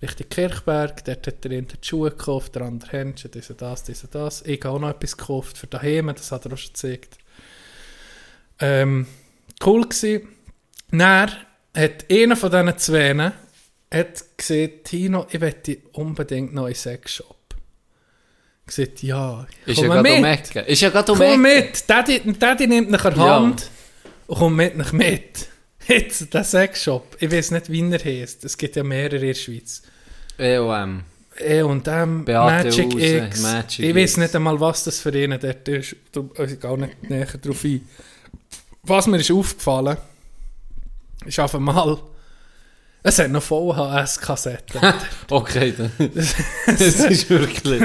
Richtung 0.00 0.28
Kirchberg, 0.30 1.04
dort 1.04 1.26
hat 1.26 1.44
der 1.44 1.50
eine 1.50 1.62
die 1.64 1.76
Schuhe 1.82 2.10
gekauft, 2.10 2.54
der 2.54 2.62
andere 2.62 2.92
Händchen, 2.92 3.30
das 3.30 3.50
und 3.50 3.60
das, 3.60 3.84
das 3.84 4.04
und 4.04 4.14
das. 4.14 4.42
Ich 4.46 4.64
habe 4.64 4.74
auch 4.74 4.80
noch 4.80 4.88
etwas 4.88 5.18
gekauft 5.18 5.58
für 5.58 5.66
daheim, 5.66 6.06
das 6.14 6.32
hat 6.32 6.46
er 6.46 6.54
auch 6.54 6.56
schon 6.56 6.72
gezeigt. 6.72 7.18
Ähm, 8.58 9.06
cool 9.64 9.82
gewesen. 9.82 10.28
Dann 10.90 11.30
hat 11.76 12.04
einer 12.10 12.36
von 12.36 12.50
diesen 12.50 12.78
zwei 12.78 13.32
hat 13.92 14.24
gesagt, 14.36 14.84
Tino, 14.84 15.26
ich 15.30 15.40
möchte 15.40 15.78
unbedingt 15.92 16.52
noch 16.54 16.66
in 16.66 16.72
den 16.72 16.76
Sexshop. 16.76 17.36
Gesagt, 18.66 19.02
ja, 19.02 19.46
Ist 19.66 19.76
komm 19.76 19.86
ja 19.90 19.96
um 19.96 20.02
mit. 20.02 20.24
Ecke. 20.24 20.60
Ist 20.60 20.80
ja 20.80 20.88
gerade 20.90 21.12
um 21.12 21.18
Komm 21.18 21.44
Ecke. 21.44 21.62
mit. 21.66 21.84
Daddy, 21.90 22.32
Daddy 22.38 22.66
nimmt 22.66 22.90
nach 22.90 23.02
der 23.02 23.12
Ja. 23.16 23.40
Hand 23.40 23.70
und 24.26 24.38
kommt 24.38 24.56
mit 24.56 24.76
nach 24.76 24.92
mit. 24.92 25.48
Jetzt, 25.86 26.32
der 26.32 26.44
Sexshop. 26.44 27.16
Ich 27.20 27.30
weiß 27.30 27.50
nicht, 27.50 27.70
wie 27.70 27.90
er 27.92 28.02
heisst. 28.02 28.44
Es 28.44 28.56
gibt 28.56 28.74
ja 28.76 28.82
mehrere 28.82 29.16
in 29.16 29.26
der 29.28 29.34
Schweiz. 29.34 29.82
EOM. 30.38 31.02
E 31.38 31.62
und 31.62 31.86
M, 31.88 32.24
Beate 32.24 32.68
Magic 32.68 32.94
Use, 32.94 33.16
X. 33.26 33.42
Magic 33.42 33.84
ich 33.86 33.94
weiß 33.94 34.16
nicht 34.18 34.34
einmal, 34.36 34.58
was 34.60 34.84
das 34.84 35.00
für 35.00 35.12
einen 35.12 35.38
dort 35.38 35.68
ist. 35.68 35.96
Ich 36.38 36.60
gehe 36.60 36.78
nicht 36.78 37.10
näher 37.10 37.26
darauf 37.26 37.64
ein. 37.64 37.86
Was 38.84 39.06
mir 39.08 39.18
ist 39.18 39.30
aufgefallen, 39.32 39.96
ist 39.96 40.02
auf 41.38 41.54
einmal, 41.54 41.98
es 43.06 43.18
hat 43.18 43.30
noch 43.30 43.42
VHS-Kassetten. 43.42 44.80
Okay, 45.30 45.74
dann. 45.76 45.92
das 46.66 46.80
ist 46.80 47.28
wirklich. 47.28 47.82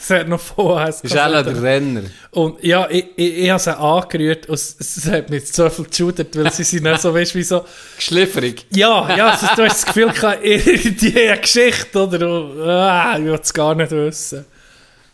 es 0.00 0.10
hat 0.10 0.28
noch 0.28 0.40
Das 0.56 1.00
ist 1.00 1.18
auch 1.18 1.42
der. 1.42 1.60
Renner. 1.60 2.02
Und 2.30 2.62
ja, 2.62 2.88
ich, 2.88 3.06
ich, 3.16 3.38
ich 3.38 3.50
habe 3.50 3.60
sie 3.60 3.76
angerührt 3.76 4.46
und 4.48 4.54
es, 4.54 4.76
es 4.78 5.06
hat 5.06 5.28
mich 5.28 5.50
so 5.52 5.68
viel 5.70 5.86
geschudert, 5.86 6.36
weil 6.36 6.52
sie 6.52 6.62
sind 6.62 6.84
dann 6.84 6.98
so, 7.00 7.12
weißt 7.12 7.34
du, 7.34 7.38
wie 7.38 7.42
so, 7.42 7.64
Geschlifferig. 7.96 8.66
ja, 8.70 9.16
ja, 9.16 9.30
also, 9.30 9.46
du 9.56 9.64
hast 9.64 9.82
das 9.82 9.86
Gefühl, 9.86 10.12
die 10.12 11.28
eine 11.28 11.40
Geschichte, 11.40 11.98
oder? 11.98 12.28
Und, 12.28 12.60
ah, 12.62 13.18
ich 13.18 13.24
will 13.24 13.40
es 13.42 13.52
gar 13.52 13.74
nicht 13.74 13.90
wissen. 13.90 14.44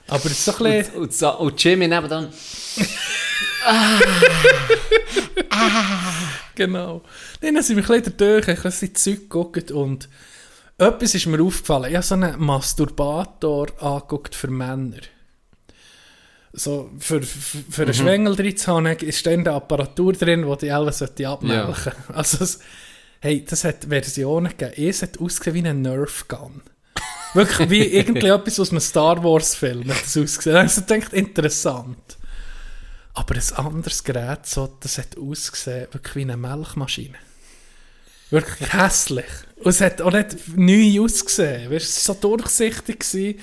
Aber 0.08 0.26
es 0.26 0.32
ist 0.32 0.44
so 0.44 0.52
ein 0.52 0.82
bisschen... 0.82 0.94
Und, 1.00 1.14
so, 1.14 1.30
und 1.38 1.64
Jimmy 1.64 1.88
nebenan. 3.66 4.00
Genau. 6.57 7.02
Dann 7.42 7.62
sind 7.62 7.76
wir 7.76 7.85
ein 7.85 8.02
bisschen 8.02 8.16
durch, 8.16 8.48
ein 8.48 8.57
bisschen 8.57 8.94
Zeug 8.94 9.20
geguckt 9.20 9.70
und 9.70 10.09
etwas 10.79 11.14
ist 11.14 11.26
mir 11.26 11.42
aufgefallen. 11.42 11.90
Ich 11.90 11.96
habe 11.96 12.05
so 12.05 12.14
einen 12.14 12.40
Masturbator 12.42 13.68
angeguckt 13.83 14.35
für 14.35 14.48
Männer. 14.48 15.00
So, 16.52 16.90
für, 16.98 17.22
für, 17.22 17.59
für 17.70 17.83
einen 17.83 17.94
Schwengel 17.94 18.35
drin 18.35 18.57
zu 18.57 18.72
haben, 18.72 18.87
ist 18.87 19.26
dann 19.26 19.40
eine 19.40 19.52
Apparatur 19.52 20.14
drin, 20.14 20.46
die 20.50 20.57
die 20.57 20.72
alle 20.72 20.92
sollte 20.92 21.29
abmelken 21.29 21.92
Also, 22.09 22.42
es, 22.42 22.61
hey, 23.20 23.44
das 23.44 23.64
hat 23.64 23.85
Versionen 23.85 24.57
gegeben. 24.57 24.88
Es 24.88 25.02
hat 25.02 25.20
ausgesehen 25.20 25.55
wie 25.55 25.68
ein 25.68 25.83
Nerf 25.83 26.26
Gun. 26.29 26.62
Wirklich 27.35 27.68
wie 27.70 27.83
irgendwie 27.98 28.29
etwas 28.29 28.59
aus 28.59 28.70
einem 28.70 28.81
Star 28.81 29.22
Wars 29.22 29.55
Film 29.55 29.90
hat 29.90 30.02
das 30.02 30.16
ausgesehen. 30.16 30.57
Also, 30.57 30.81
ich 30.81 30.87
denkt 30.87 31.12
interessant. 31.12 32.15
Aber 33.16 33.35
ein 33.35 33.66
anderes 33.66 34.05
Gerät, 34.05 34.44
so, 34.44 34.68
das 34.79 34.98
hat 34.98 35.16
ausgesehen 35.16 35.88
wirklich 35.90 36.16
wie 36.16 36.22
eine 36.22 36.37
Milchmaschine. 36.37 37.16
Wirklich 38.29 38.70
hässlich. 38.74 39.24
Und 39.57 39.70
es 39.70 39.81
hat 39.81 40.02
auch 40.02 40.12
nicht 40.12 40.37
neu 40.55 41.02
ausgesehen. 41.02 41.70
Weißt, 41.70 41.96
es 41.96 42.09
war 42.09 42.14
so 42.14 42.20
durchsichtig. 42.29 43.00
Gewesen. 43.00 43.40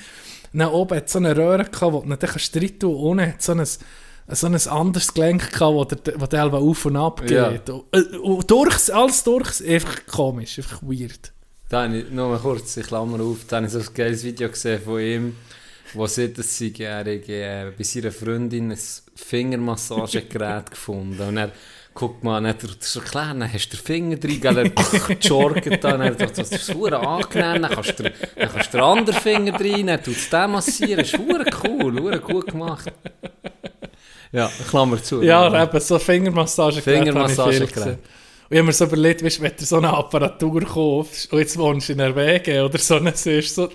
Dann 0.54 0.68
oben 0.68 0.98
hat 0.98 1.10
so 1.10 1.18
eine 1.18 1.36
Röhre 1.36 1.66
gehabt, 1.66 1.94
wo 1.94 2.02
du 2.02 2.08
nicht 2.08 2.22
kannst 2.22 2.56
rein 2.56 2.80
tun 2.80 2.96
unten 2.96 3.26
hat 3.26 3.42
so 3.42 3.54
ein, 3.54 3.66
so 3.66 4.48
ein 4.48 4.56
anderes 4.56 5.12
Gelenk 5.12 5.52
gehabt, 5.52 5.74
wo 5.74 5.86
der, 5.86 6.22
wo 6.22 6.26
der 6.28 6.54
auf 6.54 6.86
und 6.86 6.98
ab 6.98 7.22
geht. 7.22 7.32
Ja. 7.32 7.48
Und, 7.48 7.86
äh, 7.94 8.18
und 8.18 8.52
durch, 8.52 8.94
alles 8.94 9.24
durch, 9.24 9.68
einfach 9.68 10.06
komisch, 10.06 10.60
einfach 10.60 10.84
weird. 10.84 11.32
Da 11.70 11.86
habe 11.86 11.98
ich, 11.98 12.12
nur 12.12 12.30
mal 12.30 12.38
kurz, 12.38 12.78
ich 12.78 12.86
klammer 12.86 13.24
auf, 13.24 13.40
da 13.48 13.56
habe 13.56 13.66
ich 13.66 13.72
so 13.72 13.80
ein 13.80 13.88
geiles 13.96 14.24
Video 14.24 14.50
gesehen 14.50 14.80
von 14.84 15.00
ihm, 15.00 15.36
wo 15.96 16.06
sieht, 16.06 16.38
dass 16.38 16.56
sie 16.56 16.72
äh, 16.78 17.72
bei 17.76 17.84
seiner 17.84 18.12
Freundin 18.12 18.72
ein 18.72 18.78
Fingermassagegerät 19.16 20.72
gefunden 20.72 21.22
und 21.22 21.38
er 21.38 21.52
guckt 21.94 22.24
mal, 22.24 22.42
dann 22.42 22.50
hat 22.50 22.84
so 22.84 23.02
klar, 23.02 23.34
dann 23.34 23.52
hast 23.52 23.70
du 23.70 23.78
den 23.78 23.86
Finger 23.86 24.16
drin, 24.16 24.42
gell, 24.42 24.58
er 24.58 25.18
jorgt 25.22 25.84
dann, 25.84 26.18
sagt, 26.18 26.38
das 26.38 26.52
ist 26.52 26.66
super 26.66 27.08
angenehm, 27.08 27.62
dann 27.62 27.72
kannst 27.72 28.00
du, 28.00 28.04
dann 28.04 28.14
kannst 28.50 28.74
du 28.74 28.78
den 28.78 28.82
anderen 28.82 29.20
Finger 29.20 29.52
drin, 29.52 29.88
dann 29.88 30.04
tut 30.04 30.16
es 30.16 30.30
den 30.30 30.52
massieren, 30.52 30.98
das 30.98 31.14
ist 31.14 31.18
super 31.18 31.46
cool, 31.64 31.96
super 31.96 32.20
gut 32.20 32.48
gemacht. 32.48 32.92
Ja, 34.32 34.52
Klammer 34.68 35.02
zu. 35.02 35.22
Ja, 35.22 35.64
eben, 35.64 35.80
so 35.80 36.00
Fingermassage 36.00 36.82
Fingermassagegerät. 36.82 37.70
Und 37.70 38.00
ich 38.50 38.58
habe 38.58 38.64
mir 38.64 38.74
so 38.74 38.86
überlegt, 38.86 39.24
weißt, 39.24 39.42
wenn 39.42 39.52
du 39.56 39.64
so 39.64 39.78
eine 39.78 39.90
Apparatur 39.96 40.62
kaufst 40.62 41.32
und 41.32 41.40
jetzt 41.40 41.58
wohnst 41.58 41.90
du 41.90 41.94
in 41.94 42.00
Norwegen 42.00 42.62
oder 42.62 42.78
so, 42.80 43.00
dann 43.00 43.14
siehst 43.14 43.58
du 43.58 43.64
so... 43.64 43.70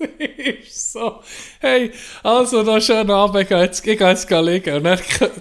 siehst 0.00 0.92
so, 0.92 1.22
hey, 1.60 1.92
also 2.22 2.62
noch 2.62 2.80
schön 2.80 3.10
Abend, 3.10 3.42
ich 3.42 3.48
gehe 3.48 3.60
jetzt, 3.62 3.86
ich 3.86 3.98
gehe 3.98 4.08
jetzt 4.08 4.30
liegen. 4.30 4.76
Und 4.76 4.84
dann 4.84 4.98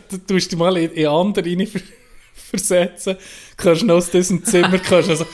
du 0.09 0.17
tust 0.17 0.51
du 0.51 0.55
dich 0.55 0.57
mal 0.57 0.77
in, 0.77 0.91
in 0.91 1.07
andere 1.07 1.45
rein 1.45 1.67
ver 1.67 1.81
versetzen, 2.33 3.17
kannst 3.57 3.83
noch 3.83 3.95
aus 3.95 4.09
diesem 4.09 4.43
Zimmer, 4.43 4.79
kannst 4.79 5.09
also... 5.09 5.25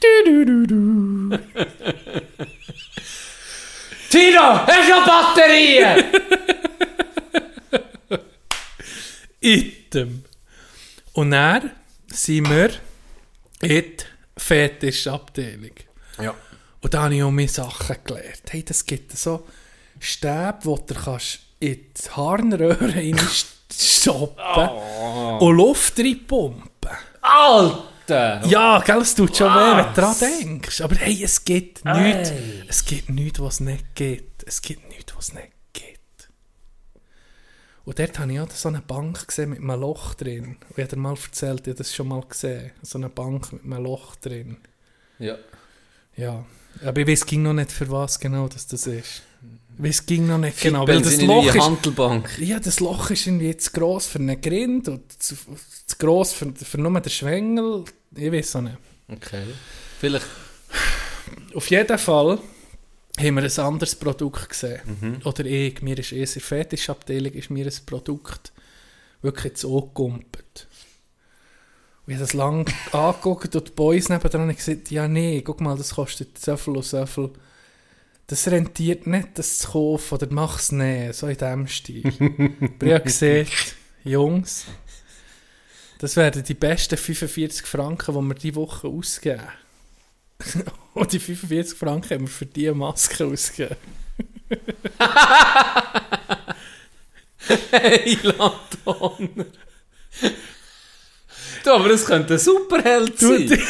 Du, 0.00 0.44
du, 0.44 0.44
du, 0.44 0.66
du. 0.66 2.05
Tino, 4.16 4.60
du 4.66 4.88
noch 4.88 5.04
Batterien? 5.04 6.04
Item. 9.40 10.24
Sind 12.10 12.48
wir 12.48 12.70
in 13.60 13.68
die 13.68 13.96
Fetischabteilung. 14.38 15.72
Ja. 16.18 16.34
Und 16.80 16.94
da 16.94 17.02
habe 17.02 17.14
ich 17.14 17.22
auch 17.22 17.30
mehr 17.30 17.46
Sachen 17.46 17.96
gelernt. 18.04 18.42
Hey, 18.48 18.62
das 18.64 18.86
gibt 18.86 19.12
so 19.12 19.46
Stäbe, 20.00 20.60
wo 20.62 20.78
du 20.78 20.94
kannst 20.94 21.40
in 21.60 21.74
die 21.92 22.10
Harnröhre 22.16 22.94
reinstoppen 22.94 24.68
und 25.40 25.56
Luft 25.56 25.98
reinpumpen. 25.98 26.90
Alter! 27.20 27.95
Ja, 28.10 28.80
gell, 28.84 28.98
es 29.00 29.14
tut 29.14 29.36
schon 29.36 29.52
weh, 29.52 29.76
wenn 29.76 29.94
du 29.94 30.00
daran 30.00 30.16
denkst. 30.18 30.80
Aber 30.80 30.94
hey, 30.96 31.22
es 31.22 31.44
gibt 31.44 31.84
nichts, 31.84 32.32
es 32.68 32.84
gibt 32.84 33.10
nichts, 33.10 33.40
was 33.40 33.54
es 33.54 33.60
nicht 33.60 33.94
gibt. 33.94 34.44
Es 34.44 34.62
gibt 34.62 34.88
nichts, 34.88 35.16
was 35.16 35.28
es 35.28 35.34
nicht 35.34 35.52
gibt. 35.72 36.28
Und 37.84 37.98
dort 37.98 38.18
habe 38.18 38.32
ich 38.32 38.40
auch 38.40 38.50
so 38.50 38.68
eine 38.68 38.80
Bank 38.80 39.26
gesehen 39.26 39.50
mit 39.50 39.60
einem 39.60 39.80
Loch 39.80 40.14
drin. 40.14 40.56
Und 40.68 40.70
ich 40.70 40.78
habe 40.78 40.88
dir 40.88 40.96
mal 40.96 41.14
erzählt, 41.14 41.60
ich 41.62 41.68
habe 41.68 41.78
das 41.78 41.94
schon 41.94 42.08
mal 42.08 42.22
gesehen. 42.22 42.72
So 42.82 42.98
eine 42.98 43.08
Bank 43.08 43.52
mit 43.52 43.64
einem 43.64 43.84
Loch 43.84 44.16
drin. 44.16 44.58
Ja. 45.18 45.36
Ja. 46.16 46.44
Aber 46.84 47.00
ich 47.00 47.06
weiß 47.06 47.26
ging 47.26 47.42
noch 47.42 47.54
nicht, 47.54 47.72
für 47.72 47.90
was 47.90 48.18
genau 48.18 48.48
das, 48.48 48.66
das 48.66 48.86
ist. 48.86 49.22
Ich 49.78 49.84
weiß 49.84 50.06
ging 50.06 50.26
noch 50.26 50.38
nicht 50.38 50.60
genau. 50.60 50.86
Weil 50.88 51.02
das 51.02 51.20
Loch 51.20 51.54
ist, 51.54 51.60
Handelbank. 51.60 52.38
ja, 52.38 52.58
das 52.58 52.80
Loch 52.80 53.10
ist 53.10 53.26
irgendwie 53.26 53.56
zu 53.56 53.70
gross 53.72 54.06
für 54.06 54.18
einen 54.18 54.40
Grind 54.40 54.88
und 54.88 55.22
zu, 55.22 55.34
zu 55.34 55.96
gross 55.98 56.32
für, 56.32 56.52
für 56.54 56.78
nur 56.78 57.00
den 57.00 57.10
Schwengel. 57.10 57.84
Ich 58.14 58.32
weiß 58.32 58.56
auch 58.56 58.62
nicht. 58.62 58.78
Okay. 59.08 59.42
Vielleicht. 60.00 60.26
Auf 61.54 61.70
jeden 61.70 61.98
Fall 61.98 62.38
haben 63.18 63.34
wir 63.34 63.42
ein 63.42 63.58
anderes 63.58 63.94
Produkt 63.94 64.48
gesehen. 64.48 65.20
Oder 65.24 65.44
ich, 65.44 65.82
mir 65.82 65.98
ist 65.98 66.12
der 66.12 66.42
Fetischabteilung 66.42 67.32
ist 67.32 67.50
mir 67.50 67.66
ein 67.66 67.72
Produkt 67.86 68.52
wirklich 69.22 69.52
ins 69.52 69.64
Ohr 69.64 69.86
gekumpelt. 69.86 70.66
Und 72.06 72.12
ich 72.12 72.14
habe 72.14 72.24
das 72.24 72.34
lange 72.34 72.64
angeguckt 72.92 73.54
und 73.56 73.68
die 73.68 73.72
Boys 73.72 74.08
nebenan 74.08 74.48
haben 74.48 74.56
gesagt, 74.56 74.90
ja 74.90 75.08
nee, 75.08 75.42
guck 75.42 75.60
mal, 75.60 75.76
das 75.76 75.94
kostet 75.94 76.38
so 76.38 76.56
viel 76.56 76.76
und 76.76 76.84
so 76.84 77.04
viel. 77.06 77.30
Das 78.28 78.48
rentiert 78.48 79.06
nicht, 79.06 79.38
das 79.38 79.58
zu 79.58 79.68
kaufen 79.70 80.14
oder 80.14 80.26
mach 80.30 80.58
es 80.58 80.72
nicht, 80.72 81.14
so 81.14 81.28
in 81.28 81.36
diesem 81.36 81.66
Stil. 81.68 82.06
Aber 82.60 82.86
ich 82.86 82.92
habe 82.92 83.04
gesagt, 83.04 83.76
Jungs, 84.04 84.64
das 85.98 86.16
werden 86.16 86.42
die 86.42 86.54
besten 86.54 86.96
45 86.96 87.66
Franken, 87.66 88.14
die 88.14 88.20
wir 88.20 88.34
diese 88.34 88.54
Woche 88.56 88.88
ausgeben. 88.88 89.46
Und 90.94 91.12
die 91.12 91.20
45 91.20 91.78
Franken 91.78 92.10
haben 92.14 92.20
wir 92.22 92.28
für 92.28 92.46
diese 92.46 92.74
Maske 92.74 93.26
ausgegeben. 93.26 93.76
Hey, 97.70 98.18
Lanton. 98.22 99.46
du, 101.62 101.70
aber 101.70 101.88
das 101.88 102.04
könnte 102.04 102.34
ein 102.34 102.40
Superheld 102.40 103.22
Du, 103.22 103.46
sein. 103.48 103.62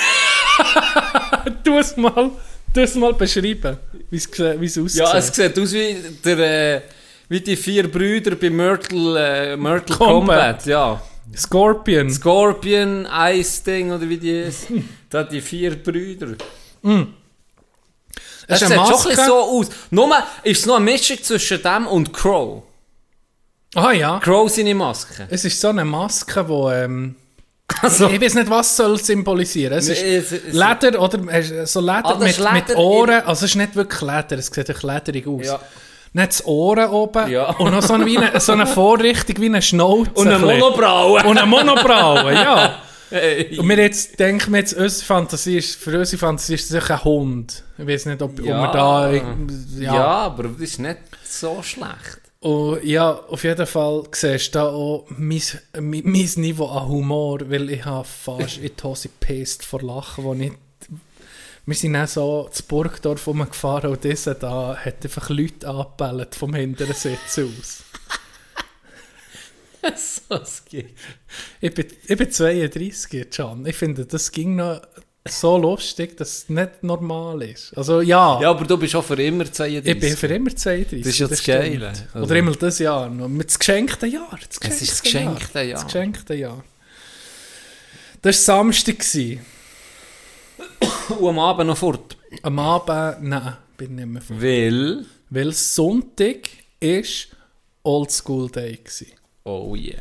du 1.63 1.79
es 1.79 1.95
mal, 1.99 2.31
du 2.77 2.83
es 2.83 2.95
mal 2.95 3.15
beschreiben, 3.15 3.79
wie 4.11 4.17
es 4.17 4.79
aussieht. 4.79 5.01
Ja, 5.01 5.17
es 5.17 5.29
sieht 5.29 5.59
aus 5.59 5.73
wie, 5.73 5.97
der, 6.25 6.39
äh, 6.77 6.83
wie 7.29 7.41
die 7.41 7.57
vier 7.57 7.91
Brüder 7.91 8.37
bei 8.37 8.51
Myrtle, 8.51 9.53
äh, 9.53 9.57
Myrtle 9.57 9.97
Combat. 9.97 10.63
Combat. 10.63 10.67
Ja. 10.67 11.03
Scorpion. 11.35 12.11
Scorpion, 12.11 13.07
Ice 13.31 13.63
Ding 13.65 13.91
oder 13.91 14.09
wie 14.09 14.19
die 14.19 14.31
ist. 14.31 14.69
da 15.11 15.25
die 15.25 15.41
vier 15.41 15.75
Brüder. 15.83 16.35
Das 18.49 18.63
Es 18.63 18.69
sieht 18.69 18.69
schon 18.69 18.79
ein 18.79 18.91
bisschen 18.93 19.17
Maske. 19.17 19.27
so 19.27 19.35
aus. 19.35 19.67
Nur 19.91 20.17
ist 20.45 20.61
es 20.61 20.67
noch 20.67 20.77
eine 20.77 20.85
Mischung 20.85 21.23
zwischen 21.23 21.63
dem 21.63 21.87
und 21.89 22.13
Crow. 22.13 22.63
Ah 23.75 23.93
ja. 23.93 24.21
Crow 24.21 24.49
seine 24.49 24.75
Maske. 24.75 25.27
Es 25.31 25.45
ist 25.45 25.61
so 25.61 25.69
eine 25.69 25.85
Maske, 25.85 26.49
wo, 26.49 26.71
ähm, 26.71 27.17
Also, 27.83 28.09
Ich 28.09 28.21
weiß 28.21 28.35
nicht, 28.35 28.49
was 28.49 28.77
soll 28.77 28.99
symbolisieren. 28.99 29.77
Es 29.79 29.89
ist 29.89 30.01
es- 30.03 30.33
es- 30.33 30.53
Leder 30.53 31.01
oder 31.01 31.19
so 31.67 31.81
Leder, 31.81 32.03
Ah, 32.07 32.15
das 32.15 32.19
mit, 32.21 32.39
Leder 32.39 32.53
mit 32.53 32.77
Ohren. 32.77 33.23
Also 33.27 33.45
es 33.45 33.51
ist 33.51 33.57
nicht 33.57 33.75
wirklich 33.75 34.01
Leder, 34.01 34.39
es 34.39 34.47
sieht 34.47 34.69
lederig 34.83 35.27
aus. 35.27 35.47
Ja. 35.47 35.61
Nicht 36.13 36.29
das 36.29 36.45
Ohren 36.47 36.89
oben 36.91 37.31
Ja. 37.31 37.51
und 37.57 37.73
noch 37.73 37.83
so 37.83 37.95
eine, 37.95 38.07
wie 38.07 38.17
eine, 38.19 38.41
so 38.41 38.53
eine 38.53 38.67
Vorrichtung 38.67 39.37
wie 39.39 39.47
eine 39.47 39.61
Schnauze. 39.61 40.11
und 40.15 40.29
eine. 40.29 40.39
Monobraue. 40.39 41.23
Und 41.25 41.39
eine 41.39 41.47
Monobraue, 41.47 42.33
ja. 42.33 42.79
Hey. 43.11 43.57
Und 43.59 43.69
wir 43.69 43.79
jetzt 43.79 44.19
denken 44.19 44.53
wir 44.53 44.61
jetzt, 44.61 44.73
unsere 44.75 45.05
Fantasie 45.05 45.59
ist, 45.59 45.77
für 45.77 45.97
unsere 45.99 46.19
Fantasie 46.19 46.55
ist 46.55 46.69
sicher 46.69 46.95
ein 46.95 47.05
Hund. 47.05 47.63
Ich 47.79 47.87
weiß 47.87 48.07
nicht, 48.07 48.23
ob, 48.23 48.39
ob 48.39 48.45
Ja. 48.45 48.61
wir 48.63 48.73
da... 48.73 49.13
Ja. 49.13 49.95
Ja. 49.95 50.05
aber 50.27 50.45
das 50.45 50.61
ist 50.61 50.79
nicht 50.81 50.99
so 51.25 51.63
schlecht. 51.63 52.21
Und 52.47 52.85
ja, 52.85 53.13
auf 53.13 53.43
jeden 53.43 53.67
Fall 53.67 54.05
siehst 54.13 54.55
du 54.55 54.59
da 54.61 54.69
auch 54.69 55.05
mein, 55.09 55.43
mein, 55.81 56.03
mein 56.05 56.31
Niveau 56.37 56.67
an 56.67 56.87
Humor, 56.87 57.41
weil 57.51 57.69
ich 57.71 57.85
habe 57.85 58.07
fast 58.07 58.59
in 58.59 58.71
die 58.77 58.83
Hose 58.85 59.09
gepisst 59.09 59.65
vor 59.65 59.83
Lachen, 59.83 60.23
wo 60.23 60.33
ich... 60.33 60.53
Wir 61.65 61.75
sind 61.75 61.95
dann 61.95 62.07
so 62.07 62.49
zu 62.53 62.63
Burgdorf 62.63 63.27
rumgefahren 63.27 63.91
und 63.91 64.05
dieser 64.05 64.37
da 64.37 64.77
hat 64.77 65.03
einfach 65.03 65.29
Leute 65.29 65.67
angebellt 65.69 66.37
vom 66.37 66.55
hinteren 66.55 66.95
Sitz 66.95 67.37
aus. 67.37 67.83
so, 70.29 70.37
es 70.37 70.65
geht. 70.67 70.97
Ich 71.61 71.75
bin, 71.75 71.87
ich 72.07 72.17
bin 72.17 72.31
32 72.31 73.13
jetzt 73.13 73.35
schon. 73.35 73.67
Ich 73.67 73.75
finde, 73.75 74.07
das 74.07 74.31
ging 74.31 74.55
noch 74.55 74.83
so 75.31 75.57
lustig, 75.59 76.17
dass 76.17 76.39
es 76.39 76.49
nicht 76.49 76.83
normal 76.83 77.43
ist. 77.43 77.77
Also 77.77 78.01
ja, 78.01 78.41
Ja, 78.41 78.51
aber 78.51 78.65
du 78.65 78.77
bist 78.77 78.95
auch 78.95 79.05
für 79.05 79.21
immer 79.23 79.51
32. 79.51 79.95
ich 79.95 80.01
bin 80.01 80.17
für 80.17 80.27
immer 80.27 80.55
32. 80.55 81.03
Das 81.03 81.13
ist 81.13 81.19
ja 81.19 81.29
das 81.29 81.41
stimmt. 81.41 81.59
Geile. 81.59 81.89
Also- 82.13 82.27
Oder 82.27 82.37
immer 82.37 82.53
das 82.53 82.79
Jahr. 82.79 83.09
Mit 83.11 83.49
das 83.49 83.59
geschenkte 83.59 84.07
Jahr. 84.07 84.39
Das 84.49 84.59
Es 84.71 84.83
ist 84.83 84.93
das 84.93 85.03
geschenkte 85.03 85.35
geschenkte 85.35 85.63
Jahr. 85.63 85.73
Das 85.75 85.85
geschenkte 85.85 86.35
Jahr. 86.35 86.65
Das 88.23 88.49
war 88.49 88.57
Samstag. 88.57 89.05
Und 91.19 91.29
am 91.29 91.39
Abend 91.39 91.67
noch 91.69 91.77
fort. 91.77 92.17
Am 92.43 92.59
Abend, 92.59 93.29
nein, 93.29 93.57
bin 93.77 93.95
nicht 93.95 94.07
mehr 94.07 94.23
vor. 94.23 94.41
Weil... 94.41 95.05
Weil 95.29 95.53
Sonntag 95.53 96.49
ist 96.79 97.29
Oldschool 97.83 98.49
Day 98.51 98.77
gewesen. 98.77 99.09
Oh 99.45 99.75
yeah. 99.75 100.01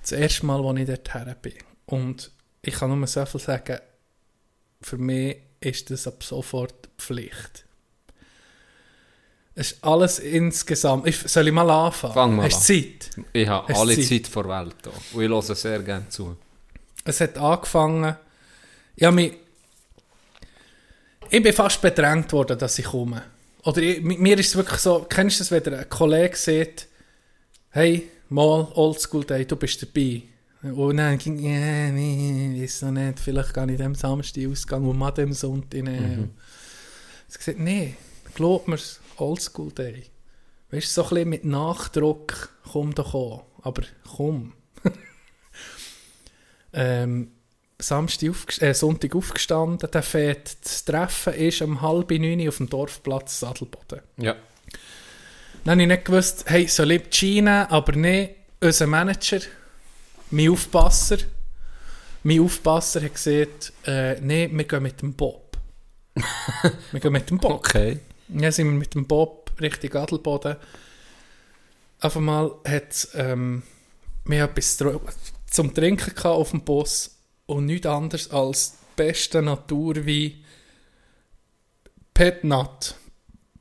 Das 0.00 0.12
erste 0.12 0.46
Mal, 0.46 0.64
als 0.64 0.78
ich 0.80 0.86
dorthin 0.86 1.34
bin. 1.42 1.52
Und 1.86 2.30
ich 2.62 2.74
kann 2.74 2.96
nur 2.96 3.06
so 3.06 3.24
viel 3.26 3.40
sagen, 3.40 3.78
für 4.84 4.98
mich 4.98 5.38
ist 5.60 5.90
das 5.90 6.06
ab 6.06 6.22
sofort 6.22 6.88
Pflicht. 6.98 7.64
Es 9.54 9.72
ist 9.72 9.84
alles 9.84 10.18
insgesamt... 10.18 11.06
Ich, 11.06 11.16
soll 11.16 11.46
ich 11.46 11.54
mal 11.54 11.70
anfangen? 11.70 12.12
Fang 12.14 12.36
mal 12.36 12.46
Hast 12.46 12.68
du 12.68 12.74
Zeit? 12.74 13.10
Ich 13.32 13.48
habe 13.48 13.72
Hast 13.72 13.80
alle 13.80 13.94
Zeit? 13.94 14.04
Zeit 14.06 14.26
vor 14.26 14.42
der 14.42 14.66
Welt 14.66 14.76
hier. 14.82 14.92
Und 15.16 15.22
ich 15.22 15.28
höre 15.28 15.54
sehr 15.54 15.78
gerne 15.80 16.08
zu. 16.08 16.36
Es 17.04 17.20
hat 17.20 17.38
angefangen... 17.38 18.16
Ja, 18.96 19.10
mich, 19.10 19.32
ich 21.30 21.42
bin 21.42 21.52
fast 21.52 21.80
bedrängt 21.80 22.32
worden, 22.32 22.58
dass 22.58 22.78
ich 22.78 22.84
komme. 22.84 23.22
Oder 23.62 23.80
ich, 23.80 24.00
mi- 24.02 24.18
mir 24.18 24.38
ist 24.38 24.48
es 24.48 24.56
wirklich 24.56 24.80
so... 24.80 25.06
Kennst 25.08 25.38
du 25.38 25.44
das, 25.44 25.50
wenn 25.50 25.74
ein 25.74 25.88
Kollege 25.88 26.36
sagt, 26.36 26.88
hey, 27.70 28.10
mal 28.28 28.68
Oldschool 28.74 29.24
Day, 29.24 29.46
du 29.46 29.56
bist 29.56 29.80
dabei. 29.82 30.22
Und 30.72 30.96
dann 30.96 31.18
ging 31.18 31.38
ja, 31.38 31.90
nee, 31.90 32.62
weiß 32.62 32.82
noch 32.82 32.92
nicht, 32.92 33.20
vielleicht 33.20 33.52
gehe 33.52 33.70
ich 33.70 33.76
dem 33.76 33.94
Samstag 33.94 34.48
ausgehen 34.48 34.86
und 34.86 34.96
mal 34.96 35.10
dem 35.10 35.34
Sonntag 35.34 35.82
nehmen. 35.82 36.20
Mhm. 36.20 36.30
Ich 37.28 37.36
gesagt, 37.36 37.58
nee, 37.58 37.96
glaub 38.34 38.66
mir's, 38.66 39.00
Oldschool 39.18 39.72
Day. 39.72 40.04
Weißt 40.70 40.86
du, 40.86 40.90
so 40.90 41.02
ein 41.02 41.08
bisschen 41.10 41.28
mit 41.28 41.44
Nachdruck, 41.44 42.48
komm 42.70 42.94
doch 42.94 43.14
an. 43.14 43.44
Aber 43.62 43.82
komm. 44.16 44.54
ähm, 46.72 47.32
Samstag 47.78 48.30
aufgest 48.30 48.62
äh, 48.62 48.72
Sonntag 48.72 49.14
aufgestanden, 49.14 49.90
der 49.90 50.02
fährt, 50.02 50.64
das 50.64 50.84
Treffen 50.84 51.34
ist 51.34 51.60
um 51.60 51.82
halb 51.82 52.10
neun 52.10 52.48
auf 52.48 52.56
dem 52.56 52.70
Dorfplatz 52.70 53.40
Sadelboden. 53.40 54.00
Ja. 54.16 54.34
Dann 55.64 55.72
habe 55.72 55.82
ich 55.82 55.88
nicht 55.88 56.04
gewusst, 56.06 56.44
hey, 56.46 56.66
soll 56.68 56.92
ich 56.92 57.14
Schiene, 57.14 57.70
aber 57.70 57.92
nicht 57.92 58.34
unser 58.60 58.86
Manager, 58.86 59.40
mein 60.34 60.50
Aufpasser. 60.50 61.18
Mein 62.22 62.40
Aufpasser 62.40 63.02
hat 63.02 63.14
gesagt, 63.14 63.72
äh, 63.86 64.20
nee, 64.20 64.48
wir 64.52 64.64
gehen 64.64 64.82
mit 64.82 65.00
dem 65.00 65.14
Bob. 65.14 65.56
wir 66.92 67.00
gehen 67.00 67.12
mit 67.12 67.28
dem 67.30 67.38
Bob. 67.38 67.52
Okay. 67.52 68.00
Dann 68.28 68.52
sind 68.52 68.66
wir 68.66 68.78
mit 68.78 68.94
dem 68.94 69.06
Bob 69.06 69.50
Richtung 69.60 69.94
Adelboden. 69.94 70.56
Auf 72.00 72.16
einmal 72.16 72.52
hat 72.66 72.90
es 72.90 73.10
ähm, 73.14 73.62
wir 74.24 74.44
etwas 74.44 74.78
zum 75.50 75.74
Trinken 75.74 76.14
gehabt 76.14 76.24
auf 76.24 76.50
dem 76.50 76.62
Bus 76.62 77.16
und 77.46 77.66
nichts 77.66 77.86
anderes 77.86 78.30
als 78.30 78.78
beste 78.96 79.42
Naturwein 79.42 80.44
Pet 82.12 82.44
Nat. 82.44 82.94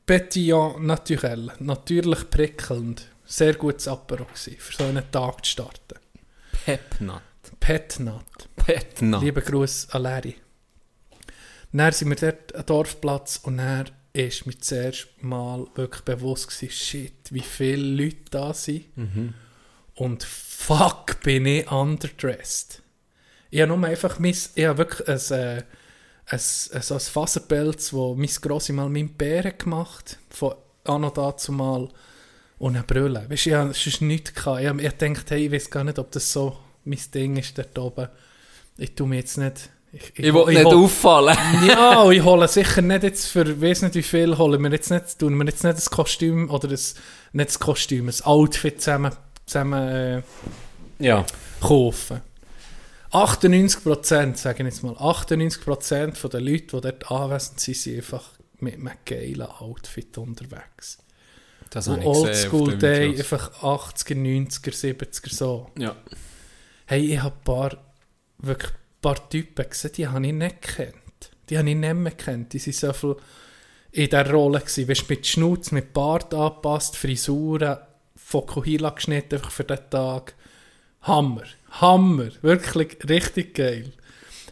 Petillon 0.06 0.86
naturel. 0.86 1.52
Natürlich 1.60 2.30
prickelnd. 2.30 3.10
Sehr 3.26 3.54
gutes 3.56 3.88
Apero 3.88 4.26
für 4.34 4.74
so 4.78 4.84
einen 4.84 5.10
Tag 5.12 5.46
zu 5.46 5.52
starten. 5.52 6.03
Pepnut. 6.66 7.22
Pet 7.60 8.00
Nat. 8.00 8.50
Petnut. 8.56 9.22
Lieber 9.22 9.42
Gruß 9.42 9.90
an 9.92 10.04
Larry. 10.04 10.36
Dann 11.72 11.92
sind 11.92 12.10
wir 12.10 12.16
dort 12.16 12.56
am 12.56 12.66
Dorfplatz 12.66 13.40
und 13.44 13.58
dann 13.58 13.90
ist 14.14 14.46
mir 14.46 14.58
zuerst 14.58 15.08
mal 15.22 15.68
wirklich 15.76 16.04
bewusst 16.04 16.48
gewesen, 16.50 16.72
shit, 16.72 17.32
wie 17.32 17.42
viele 17.42 18.04
Leute 18.04 18.30
da 18.30 18.54
sind. 18.54 18.86
Und 19.96 20.24
fuck, 20.24 21.20
bin 21.24 21.46
ich 21.46 21.70
underdressed. 21.72 22.82
Ich 23.50 23.62
habe 23.62 23.76
nur 23.76 23.88
einfach 23.88 24.20
mein, 24.20 24.36
ich 24.56 24.66
habe 24.66 24.78
wirklich 24.78 25.08
ein, 25.08 25.40
äh, 25.40 25.64
ein, 26.28 26.40
so 26.40 26.94
ein 26.94 27.00
Faserpelz, 27.00 27.94
wo 27.94 28.16
mein 28.16 28.30
Grossi 28.42 28.72
mal 28.72 28.90
meinen 28.90 29.14
Bären 29.14 29.58
gemacht 29.58 30.18
von 30.30 30.56
anno 30.86 31.10
dazu 31.10 31.52
mal 31.52 31.90
und 32.64 32.76
eine 32.76 32.84
Brille. 32.86 33.26
Weißt 33.30 33.48
ich 33.48 33.54
habe 33.54 33.74
sonst 33.74 34.02
nichts 34.02 34.34
gehabt. 34.34 34.62
Ich 34.62 34.86
ich 34.86 34.98
gedacht, 34.98 35.32
hey, 35.32 35.46
ich 35.48 35.52
weiß 35.52 35.70
gar 35.70 35.84
nicht, 35.84 36.00
ob 36.00 36.12
das 36.12 36.32
so 36.32 36.58
mein 36.86 37.00
Ding 37.14 37.36
ist 37.38 37.58
dort 37.58 37.78
oben. 37.78 38.08
Ich 38.78 38.96
tue 38.96 39.08
mir 39.08 39.18
jetzt 39.18 39.38
nicht... 39.38 39.70
Ich, 39.92 40.18
Ich 40.18 40.34
will 40.34 40.46
nicht 40.46 40.66
hol- 40.66 40.86
auffallen. 40.86 41.38
ja, 41.68 42.10
ich 42.12 42.24
hole 42.24 42.48
sicher 42.48 42.82
nicht 42.82 43.04
jetzt 43.04 43.28
für, 43.28 43.62
weiß 43.62 43.84
nicht 43.84 43.96
wie 43.96 44.02
viel, 44.02 44.38
holen 44.38 44.62
wir 44.64 44.72
jetzt 44.72 44.90
nicht, 44.92 45.20
tun 45.20 45.36
wir 45.38 45.46
jetzt 45.46 45.64
nicht 45.64 45.78
das 45.78 45.90
Kostüm 45.90 46.50
oder 46.50 46.68
das, 46.70 46.96
nicht 47.34 47.50
das 47.50 47.60
Kostüm, 47.60 48.08
das 48.08 48.24
Outfit 48.26 48.82
zusammen, 48.82 49.12
zusammen 49.46 49.88
äh, 49.90 50.22
Ja. 51.00 51.26
kaufen. 51.62 52.22
98%, 53.12 54.36
sagen 54.38 54.66
jetzt 54.66 54.82
mal, 54.84 54.94
98% 54.96 56.16
von 56.16 56.30
den 56.32 56.44
Leuten, 56.46 56.68
die 56.78 56.82
dort 56.82 57.12
anwesend 57.12 57.60
sind, 57.60 57.78
sind 57.78 57.98
einfach 57.98 58.24
mit 58.60 58.76
einem 58.76 58.90
geilen 59.06 59.42
Outfit 59.44 60.18
unterwegs. 60.18 60.98
Das 61.74 61.88
habe 61.88 62.02
ich 62.02 62.06
Oldschool 62.06 62.78
Day, 62.78 63.18
einfach 63.18 63.52
80er, 63.64 64.14
90er, 64.14 64.96
70er 64.96 65.34
so. 65.34 65.72
Ja. 65.76 65.96
Hey, 66.86 67.14
ich 67.14 67.20
habe 67.20 67.34
ein 67.36 67.44
paar, 67.44 67.78
wirklich 68.38 68.72
ein 68.72 69.02
paar 69.02 69.28
Typen 69.28 69.68
gesehen, 69.68 69.92
die 69.98 70.08
habe 70.08 70.28
ich 70.28 70.34
nicht 70.34 70.62
gekannt. 70.62 70.94
Die 71.50 71.58
habe 71.58 71.68
ich 71.68 71.76
nicht 71.76 71.94
mehr 71.96 72.12
gekannt. 72.12 72.54
Die 72.54 72.60
sind 72.60 72.76
so 72.76 72.94
viel 72.94 73.16
in 73.92 74.06
dieser 74.06 74.30
Rolle 74.30 74.60
gewesen. 74.60 74.88
Weißt, 74.88 75.10
mit 75.10 75.26
Schnutz, 75.26 75.72
mit 75.72 75.94
Bart 75.94 76.32
angepasst, 76.36 76.96
Frisuren, 76.96 77.80
Fokuhila 78.16 78.92
geschnitten 78.92 79.36
einfach 79.36 79.52
für 79.52 79.64
den 79.64 79.80
Tag. 79.90 80.36
Hammer. 81.02 81.46
Hammer. 81.72 82.30
Wirklich 82.44 82.98
richtig 83.10 83.56
geil. 83.56 83.94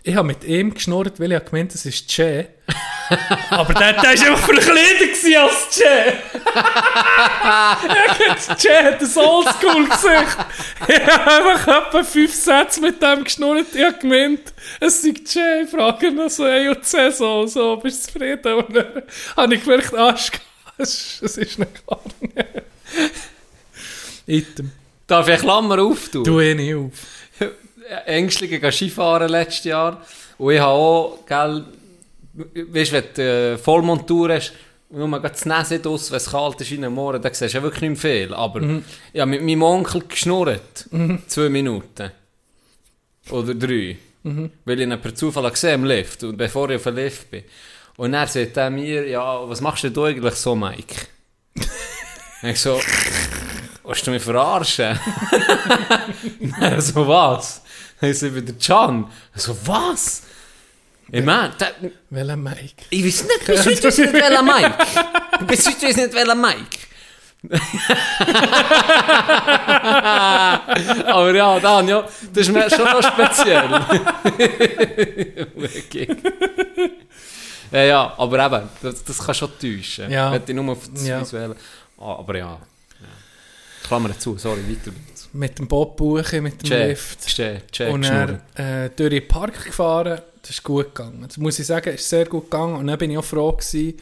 Ich 0.03 0.15
habe 0.15 0.27
mit 0.27 0.43
ihm 0.43 0.73
geschnurrt, 0.73 1.19
weil 1.19 1.31
ich 1.31 1.35
habe 1.35 1.47
gemeint, 1.49 1.73
das 1.73 1.85
ist 1.85 2.07
Che. 2.09 2.47
Aber 3.51 3.73
der, 3.73 3.93
der 3.93 4.03
war 4.03 4.09
einfach 4.09 4.37
verkleidet 4.45 5.37
als 5.37 5.69
Che. 5.77 6.13
Che 8.57 8.83
hat 8.83 9.01
ein 9.01 9.17
Oldschool-Gesicht. 9.17 10.37
Ich 10.87 11.05
habe 11.07 11.51
einfach 11.53 11.87
etwa 11.87 12.03
fünf 12.03 12.33
Sätze 12.33 12.81
mit 12.81 13.01
dem 13.01 13.23
geschnurrt. 13.23 13.67
Ich 13.75 13.83
habe 13.83 13.97
gemeint, 13.99 14.53
es 14.79 15.01
sei 15.03 15.13
Che. 15.13 15.61
Ich 15.65 15.69
frage 15.69 16.07
ihn 16.07 16.29
so, 16.29 16.45
hey, 16.47 16.69
und 16.69 16.83
C 16.83 17.11
so, 17.11 17.45
so, 17.45 17.77
bist 17.77 18.07
du 18.07 18.11
zufrieden? 18.13 18.53
Und 18.55 18.75
dann 18.75 19.03
habe 19.37 19.53
ich 19.55 19.63
gemerkt, 19.63 19.93
ah, 19.93 20.15
es 20.77 21.21
ist- 21.21 21.37
nicht 21.59 21.85
klar. 21.85 22.01
Item. 24.25 24.71
Darf 25.05 25.27
ich 25.27 25.39
Klammer 25.39 25.79
auftun? 25.79 26.23
Tu 26.23 26.39
ihn 26.39 26.57
nicht 26.57 26.73
auf. 26.75 26.91
Ängstliche 28.05 28.59
gehen 28.59 28.71
Skifahren 28.71 29.29
letztes 29.29 29.65
Jahr. 29.65 30.01
Und 30.37 30.53
ich 30.53 30.59
habe 30.59 30.71
auch, 30.71 31.19
gell, 31.27 31.65
weißt 32.33 32.91
wenn 32.93 33.03
du 33.15 33.21
äh, 33.21 33.57
Vollmontur 33.57 34.33
hast, 34.33 34.53
nur 34.89 35.07
mal 35.07 35.19
das 35.19 35.45
Nase 35.45 35.79
draus, 35.79 36.11
wenn 36.11 36.17
es 36.17 36.29
kalt 36.29 36.59
ist 36.59 36.71
in 36.71 36.81
den 36.81 36.93
Morgen, 36.93 37.21
dann 37.21 37.33
siehst 37.33 37.53
du 37.53 37.57
ja 37.57 37.63
wirklich 37.63 37.89
nicht 37.89 38.01
viel. 38.01 38.33
Aber 38.33 38.61
ich 39.13 39.21
habe 39.21 39.31
mit 39.31 39.41
meinem 39.41 39.63
Onkel 39.63 40.03
geschnurrt. 40.07 40.89
Zwei 41.27 41.49
Minuten. 41.49 42.11
Oder 43.29 43.53
drei. 43.55 43.97
Weil 44.65 44.81
ich 44.81 44.87
ihn 44.87 45.01
per 45.01 45.15
Zufall 45.15 45.43
habe 45.43 45.53
gesehen 45.53 45.75
im 45.75 45.85
Lift. 45.85 46.23
Und 46.23 46.37
bevor 46.37 46.69
ich 46.69 46.75
auf 46.75 46.83
dem 46.83 46.95
Lift 46.95 47.31
bin. 47.31 47.43
Und 47.97 48.11
dann 48.13 48.27
sagt 48.27 48.57
er 48.57 48.69
mir, 48.69 49.07
ja, 49.07 49.47
was 49.47 49.61
machst 49.61 49.83
denn 49.83 49.93
du 49.93 50.05
eigentlich 50.05 50.35
so, 50.35 50.55
Mike? 50.55 50.95
Und 52.41 52.49
ich 52.49 52.59
so, 52.59 52.79
willst 53.83 54.07
du 54.07 54.11
mich 54.11 54.23
verarschen? 54.23 54.99
So, 56.79 57.07
was? 57.07 57.61
Dann 58.01 58.13
sind 58.13 58.35
wieder 58.35 58.53
Can. 58.53 59.05
So, 59.35 59.55
was? 59.65 60.23
Ich 61.11 61.23
meine, 61.23 61.53
Welcher 62.09 62.37
Mike? 62.37 62.85
ich 62.89 63.05
weiß 63.05 63.23
nicht, 63.25 63.45
bis 63.45 63.65
heute 63.65 63.87
ich 63.89 63.97
nicht, 63.97 64.13
welcher 64.13 64.43
Mike. 64.43 64.73
Bis 65.45 65.67
heute 65.67 65.87
ich 65.87 65.95
nicht, 65.97 66.13
welcher 66.13 66.35
Mike. 66.35 66.77
Aber 71.07 71.33
ja, 71.35 71.59
Dan, 71.59 71.87
ja, 71.87 72.01
das 72.33 72.47
ist 72.47 72.53
mir 72.53 72.69
schon 72.69 72.85
noch 72.85 73.01
speziell. 73.01 73.65
okay. 75.57 76.07
ja, 77.71 77.83
ja, 77.83 78.13
aber 78.17 78.45
eben, 78.45 78.69
das, 78.81 79.03
das 79.03 79.17
kann 79.17 79.33
schon 79.35 79.49
täuschen. 79.59 80.11
Ja. 80.11 80.31
Wenn 80.31 80.43
ich 80.47 80.53
nur 80.53 80.71
auf 80.71 80.87
das 80.93 81.07
Ja. 81.07 81.19
Visuelle... 81.21 81.55
Ah, 81.97 82.19
aber 82.19 82.37
ja. 82.37 82.47
ja. 82.51 82.59
Klammer 83.87 84.17
zu, 84.17 84.37
sorry, 84.37 84.61
weiter 84.69 84.91
geht's. 84.91 85.20
Mit 85.33 85.59
dem 85.59 85.67
Bob 85.67 85.97
Buche, 85.97 86.41
mit 86.41 86.61
dem 86.61 86.67
Check, 86.69 86.87
Lift. 86.89 87.27
check, 87.27 87.71
check, 87.71 87.93
und 87.93 88.03
er 88.03 88.41
äh, 88.55 88.89
durch 88.95 89.09
den 89.11 89.27
Park 89.27 89.65
gefahren. 89.65 90.21
Das 90.41 90.51
ist 90.51 90.63
gut 90.63 90.93
gegangen. 90.95 91.23
Das 91.27 91.37
muss 91.37 91.59
ich 91.59 91.67
sagen, 91.67 91.93
ist 91.93 92.09
sehr 92.09 92.25
gut 92.25 92.49
gegangen. 92.49 92.75
Und 92.75 92.87
dann 92.87 92.97
bin 92.97 93.11
ich 93.11 93.17
auch 93.17 93.23
froh 93.23 93.51
gewesen, 93.51 93.93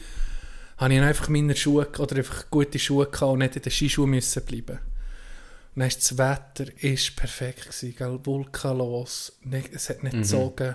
habe 0.78 0.94
ich 0.94 1.00
einfach 1.00 1.28
meine 1.28 1.54
Schuhe 1.54 1.86
oder 1.98 2.16
einfach 2.16 2.48
gute 2.50 2.78
Schuhe 2.78 3.06
gehabt 3.06 3.32
und 3.32 3.38
nicht 3.40 3.56
in 3.56 3.62
den 3.62 3.70
Skischuhen 3.70 4.10
müssen 4.10 4.42
bleiben. 4.44 4.78
Und 5.74 5.80
dann 5.80 5.88
ist 5.88 5.98
das 6.10 6.18
Wetter 6.18 6.64
ist 6.78 7.14
perfekt 7.14 7.62
gewesen, 7.66 7.94
gell? 7.96 8.18
Vulkanlos, 8.24 9.32
nicht, 9.44 9.72
es 9.72 9.88
hat 9.90 10.02
nicht 10.02 10.16
gezogen. 10.16 10.74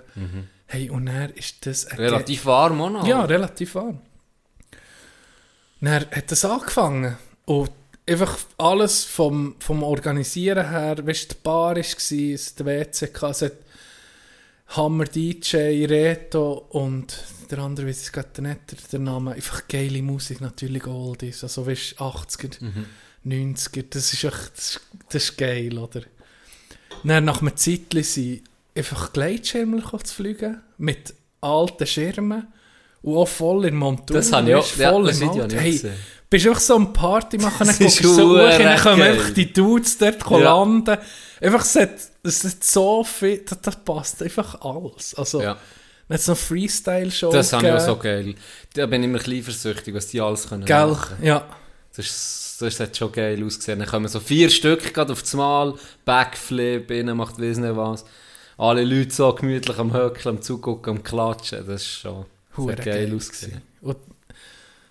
Hey, 0.68 0.90
und 0.90 1.08
dann 1.08 1.32
ist 1.32 1.66
das 1.66 1.86
Relativ 1.98 2.46
warm 2.46 2.80
auch 2.82 2.90
noch. 2.92 3.08
ja, 3.08 3.26
relativ 3.26 3.76
warm. 3.76 4.00
Dann 5.82 5.94
hat 6.12 6.32
das 6.32 6.46
angefangen. 6.46 7.18
Und 7.46 7.70
einfach 8.08 8.38
alles 8.58 9.04
vom, 9.04 9.56
vom 9.60 9.84
Organisieren 9.84 10.70
her, 10.70 10.96
weißt 11.06 11.32
du, 11.32 11.36
die 11.36 11.42
Bar 11.44 11.76
war, 11.76 11.78
es 11.78 12.56
der 12.56 12.66
WC, 12.66 13.08
gehabt, 13.08 13.36
es 13.36 13.42
hat 13.42 13.54
Hammer 14.70 15.06
DJ, 15.06 15.86
Reto 15.86 16.66
und 16.70 17.18
der 17.52 17.60
andere, 17.60 17.88
weiß 17.88 18.08
ich 18.08 18.12
gerade 18.12 18.42
nicht, 18.42 18.60
der- 18.72 18.78
der 18.92 19.00
Name, 19.00 19.34
einfach 19.34 19.68
geile 19.68 20.02
Musik, 20.02 20.42
natürlich 20.42 20.86
Oldies, 20.88 21.44
also 21.44 21.66
weißt 21.68 21.96
du, 22.00 22.04
80er, 22.04 22.58
90er, 23.24 23.84
das 23.90 24.14
ist 24.14 24.24
echt, 24.24 24.52
das, 24.56 24.70
ist- 24.70 24.82
das 25.10 25.24
ist 25.24 25.38
geil, 25.38 25.78
oder? 25.78 26.02
Dann 27.04 27.26
nach 27.26 27.42
einem 27.42 27.56
Zeitchen 27.56 28.04
sind 28.04 28.42
einfach 28.76 29.14
Gleitschirme 29.14 29.82
zu 30.04 30.14
fliegen, 30.16 30.62
mit 30.78 31.14
alten 31.42 31.86
Schirmen 31.86 32.48
und 33.04 33.16
auch 33.18 33.28
voll 33.28 33.66
in 33.66 33.76
Montur. 33.76 34.16
Das 34.18 34.32
habe 34.32 34.50
ich 34.50 34.56
auch- 34.56 34.64
weisst, 34.64 34.78
ja, 34.78 34.92
voll 34.92 35.06
das 35.06 35.22
im 35.22 35.30
auch 35.30 35.36
Hey. 35.60 35.72
Bist 36.36 36.48
einfach 36.48 36.62
so 36.62 36.76
am 36.76 36.94
Party 36.94 37.38
machen, 37.38 37.68
dann 37.68 37.78
guckst 37.78 38.04
du 38.04 38.14
so 38.14 38.30
hoch, 38.32 38.58
dann 38.58 38.80
kommen 38.80 39.02
einfach 39.02 39.30
die 39.32 39.52
Dudes 39.52 39.98
dort 39.98 40.30
Ja. 40.30 40.38
landen. 40.38 40.98
Einfach, 41.42 41.62
es 41.62 41.76
hat, 41.76 41.92
es 42.24 42.44
hat 42.44 42.64
so 42.64 43.04
viel, 43.04 43.40
das, 43.40 43.62
das 43.62 43.76
passt 43.84 44.24
einfach 44.24 44.62
alles. 44.62 45.14
Also, 45.16 45.42
Ja. 45.42 45.54
dann 46.08 46.16
hat 46.16 46.22
es 46.22 46.28
noch 46.28 46.38
Freestyle-Show 46.38 47.32
Das 47.32 47.52
habe 47.54 47.68
ich 47.68 47.74
auch 47.74 47.80
so 47.80 47.96
geil. 47.98 48.36
Da 48.74 48.86
bin 48.86 49.04
ich 49.04 49.10
immer 49.10 49.20
ein 49.20 49.24
bisschen 49.24 49.44
versüchtig, 49.44 49.94
was 49.94 50.08
die 50.08 50.22
alles 50.22 50.48
können 50.50 50.66
Gell, 50.66 50.88
machen. 50.88 51.18
ja. 51.22 51.46
Das, 51.96 52.06
ist, 52.06 52.58
das 52.62 52.80
hat 52.80 52.98
schon 52.98 53.12
geil 53.12 53.42
ausgesehen. 53.46 53.80
Dann 53.80 53.88
kommen 53.88 54.08
so 54.10 54.20
vier 54.20 54.50
Stück 54.50 54.94
gerade 54.94 55.14
auf 55.14 55.22
das 55.22 55.34
Mal, 55.34 55.74
Backflip, 56.04 56.92
innen 56.92 57.16
macht 57.18 57.40
weiss 57.40 57.58
nicht 57.58 57.76
was. 57.76 58.04
Alle 58.58 58.84
Leute 58.84 59.14
so 59.14 59.34
gemütlich 59.34 59.78
am 59.78 59.94
Höckeln, 59.94 60.36
am 60.38 60.42
Zugucken, 60.42 60.98
am 60.98 61.04
Klatschen. 61.04 61.66
Das 61.68 61.82
ist 61.82 61.88
schon 62.02 62.26
hat 62.58 62.84
geil 62.84 63.08
geil 63.08 63.16
ausgesehen. 63.16 63.62
Und, 63.82 63.98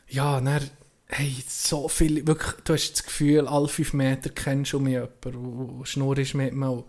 ja, 0.08 0.40
dann, 0.40 0.70
hey, 1.16 1.36
so 1.48 1.88
viel, 1.88 2.26
wirklich, 2.26 2.52
du 2.64 2.72
hast 2.72 2.92
das 2.92 3.04
Gefühl, 3.04 3.46
alle 3.46 3.68
fünf 3.68 3.92
Meter 3.92 4.30
kennst 4.30 4.72
du 4.72 4.78
um 4.78 4.84
mich 4.84 4.94
jemanden, 4.94 5.34
und- 5.36 5.68
und 5.78 5.88
schnurrst 5.88 6.34
mit 6.34 6.54
mir. 6.54 6.84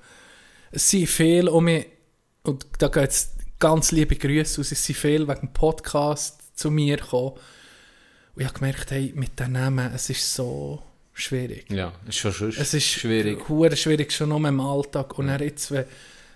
Es 0.72 0.90
sind 0.90 1.08
viele 1.08 1.52
um 1.52 1.66
mich, 1.66 1.86
und 2.44 2.66
da 2.80 2.88
geht 2.88 3.10
es 3.12 3.36
ganz 3.60 3.92
liebe 3.92 4.16
Grüße 4.16 4.62
aus, 4.62 4.72
es 4.72 4.84
sind 4.84 4.96
viele 4.96 5.28
wegen 5.28 5.42
dem 5.42 5.54
Podcast 5.54 6.42
zu 6.58 6.72
mir 6.72 6.98
gekommen. 6.98 7.34
Und 8.34 8.42
ich 8.42 8.48
habe 8.48 8.60
gemerkt, 8.60 8.92
hey, 8.92 9.14
mit 9.16 9.40
den 9.40 9.52
Namen, 9.54 9.92
es 9.94 10.10
ist 10.10 10.34
so 10.34 10.82
schwierig. 11.14 11.70
Ja, 11.70 11.94
ist 12.08 12.18
schon 12.18 12.34
schon 12.34 12.50
Es 12.50 12.74
ist 12.74 12.86
schwierig. 12.86 13.48
hure 13.48 13.78
schwierig 13.78 14.12
schon 14.12 14.30
noch 14.30 14.44
im 14.44 14.60
Alltag. 14.60 15.18
Und 15.20 15.28
dann 15.28 15.42
jetzt, 15.42 15.72
wenn, 15.72 15.86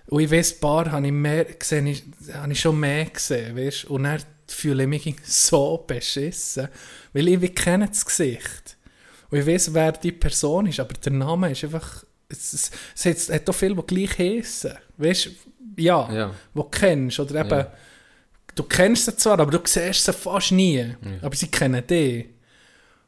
und 0.08 0.22
ich 0.22 0.32
weiss, 0.32 0.54
ein 0.54 0.60
paar 0.60 0.92
habe 0.92 1.06
ich 1.08 1.12
mehr 1.12 1.46
gesehen, 1.46 1.88
ich, 1.88 2.04
habe 2.34 2.52
ich 2.52 2.60
schon 2.60 2.80
mehr 2.80 3.06
gesehen, 3.06 3.56
weißt? 3.58 3.86
Und 3.86 4.04
dann 4.04 4.22
fühle 4.52 4.84
ich 4.84 4.90
mich 4.90 5.16
so 5.24 5.84
beschissen, 5.88 6.68
weil 7.14 7.28
ich 7.28 7.42
wie 7.42 7.50
kenne 7.50 7.88
das 7.88 8.06
Gesicht. 8.06 8.78
Und 9.30 9.40
ich 9.40 9.46
weiss, 9.46 9.74
wer 9.74 9.92
die 9.92 10.12
Person 10.12 10.66
ist, 10.68 10.80
aber 10.80 10.94
der 10.94 11.12
Name 11.12 11.52
ist 11.52 11.64
einfach, 11.64 12.04
es, 12.30 12.54
es, 12.54 12.72
es 12.96 13.06
hat, 13.06 13.16
es 13.18 13.30
hat 13.30 13.50
auch 13.50 13.54
viele, 13.54 13.76
die 13.76 13.84
gleich 13.96 14.18
heissen. 14.18 14.74
Weißt 14.98 15.26
du, 15.28 15.30
ja, 15.82 16.12
Ja. 16.12 16.28
die 16.54 16.58
du 16.58 16.64
kennst. 16.64 17.20
Oder 17.20 17.42
eben, 17.42 17.50
Ja. 17.50 17.72
du 18.56 18.64
kennst 18.64 19.06
sie 19.06 19.16
zwar, 19.16 19.40
aber 19.40 19.52
du 19.52 19.60
siehst 19.66 20.04
sie 20.06 20.14
fast 20.14 20.52
nie. 20.52 20.96
Aber 21.22 21.36
sie 21.36 21.48
kennen 21.48 21.86
dich. 21.86 22.26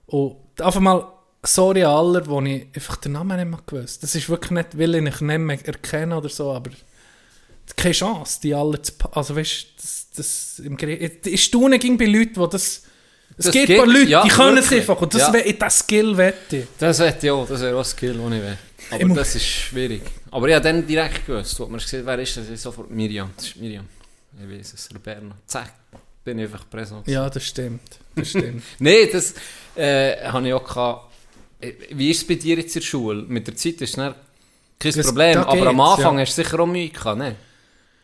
Und 0.07 0.35
einfach 0.61 0.79
mal, 0.79 1.11
sorry 1.43 1.83
an 1.83 1.91
alle, 1.91 2.27
wo 2.27 2.39
ich 2.41 2.67
einfach 2.75 2.97
den 2.97 3.13
Namen 3.13 3.37
nicht 3.37 3.49
mehr 3.49 3.59
gewusst 3.65 4.03
Das 4.03 4.13
ist 4.13 4.29
wirklich 4.29 4.51
nicht, 4.51 4.77
weil 4.77 4.93
ich 4.95 4.99
ihn 5.21 5.27
nicht 5.27 5.39
mehr 5.39 5.65
erkenne 5.67 6.17
oder 6.17 6.29
so, 6.29 6.51
aber 6.53 6.69
keine 7.75 7.93
Chance, 7.93 8.39
die 8.43 8.53
alle 8.53 8.81
zu 8.81 8.93
Also 9.11 9.35
weißt 9.35 9.63
du, 9.63 9.83
das, 10.15 10.59
im 10.59 10.77
Gerät. 10.77 11.25
Ich 11.27 11.43
staune 11.43 11.79
ging 11.79 11.97
bei 11.97 12.05
Leuten, 12.05 12.33
die 12.41 12.49
das. 12.49 12.83
Es 13.37 13.45
Das 13.45 13.53
gibt 13.53 13.67
geht, 13.67 13.79
ein 13.79 13.85
paar 13.85 13.93
Leute, 13.93 14.09
ja, 14.09 14.23
die 14.23 14.29
können 14.29 14.57
es 14.57 14.71
einfach. 14.71 15.01
Und 15.01 15.13
das 15.13 15.21
Ja. 15.21 15.33
wär, 15.33 15.53
das 15.53 15.79
Skill 15.79 16.17
wette 16.17 16.57
ich. 16.57 16.65
Das 16.77 16.99
hätte 16.99 17.27
ich 17.27 17.31
auch, 17.31 17.47
das 17.47 17.61
wäre 17.61 17.75
auch 17.75 17.79
ein 17.79 17.85
Skill, 17.85 18.13
den 18.13 18.33
ich 18.33 18.41
will. 18.41 18.57
Ich 18.89 18.93
Aber 18.95 19.07
mu- 19.07 19.15
das 19.15 19.35
ist 19.35 19.45
schwierig. 19.45 20.01
Aber 20.31 20.47
ich 20.49 20.53
habe 20.55 20.63
dann 20.63 20.85
direkt 20.85 21.25
gewusst, 21.25 21.57
wo 21.59 21.65
man 21.65 21.79
gesehen 21.79 22.05
wer 22.05 22.19
ist 22.19 22.35
das? 22.35 22.49
Ich 22.49 22.59
sofort 22.59 22.91
Miriam. 22.91 23.31
Das 23.35 23.47
ist 23.47 23.55
Miriam. 23.55 23.85
Ich 24.37 24.59
weiß 24.59 24.73
es, 24.73 24.89
Berner. 25.01 25.35
Zack, 25.47 25.73
bin 26.25 26.39
ich 26.39 26.45
einfach 26.45 26.69
präsent. 26.69 27.07
Ja, 27.07 27.29
das 27.29 27.43
stimmt. 27.45 27.81
Das 28.15 28.29
stimmt. 28.29 28.63
Nein, 28.79 29.07
das 29.11 29.33
äh, 29.75 30.17
habe 30.27 30.47
ich 30.47 30.53
auch 30.53 30.63
gehabt. 30.67 31.13
Äh, 31.61 31.73
Wie 31.91 32.11
ist 32.11 32.17
es 32.17 32.27
bei 32.27 32.35
dir 32.35 32.57
jetzt 32.57 32.75
in 32.75 32.81
der 32.81 32.87
Schule? 32.87 33.23
Mit 33.23 33.47
der 33.47 33.55
Zeit 33.55 33.79
ist 33.81 33.97
es 33.97 34.13
kein 34.77 34.93
Problem, 35.03 35.37
aber 35.37 35.67
am 35.67 35.79
Anfang 35.79 36.15
ja. 36.17 36.25
hast 36.25 36.37
du 36.37 36.43
sicher 36.43 36.59
auch 36.59 36.65
Mühe 36.67 36.89
gehabt, 36.89 37.17
ne? 37.17 37.35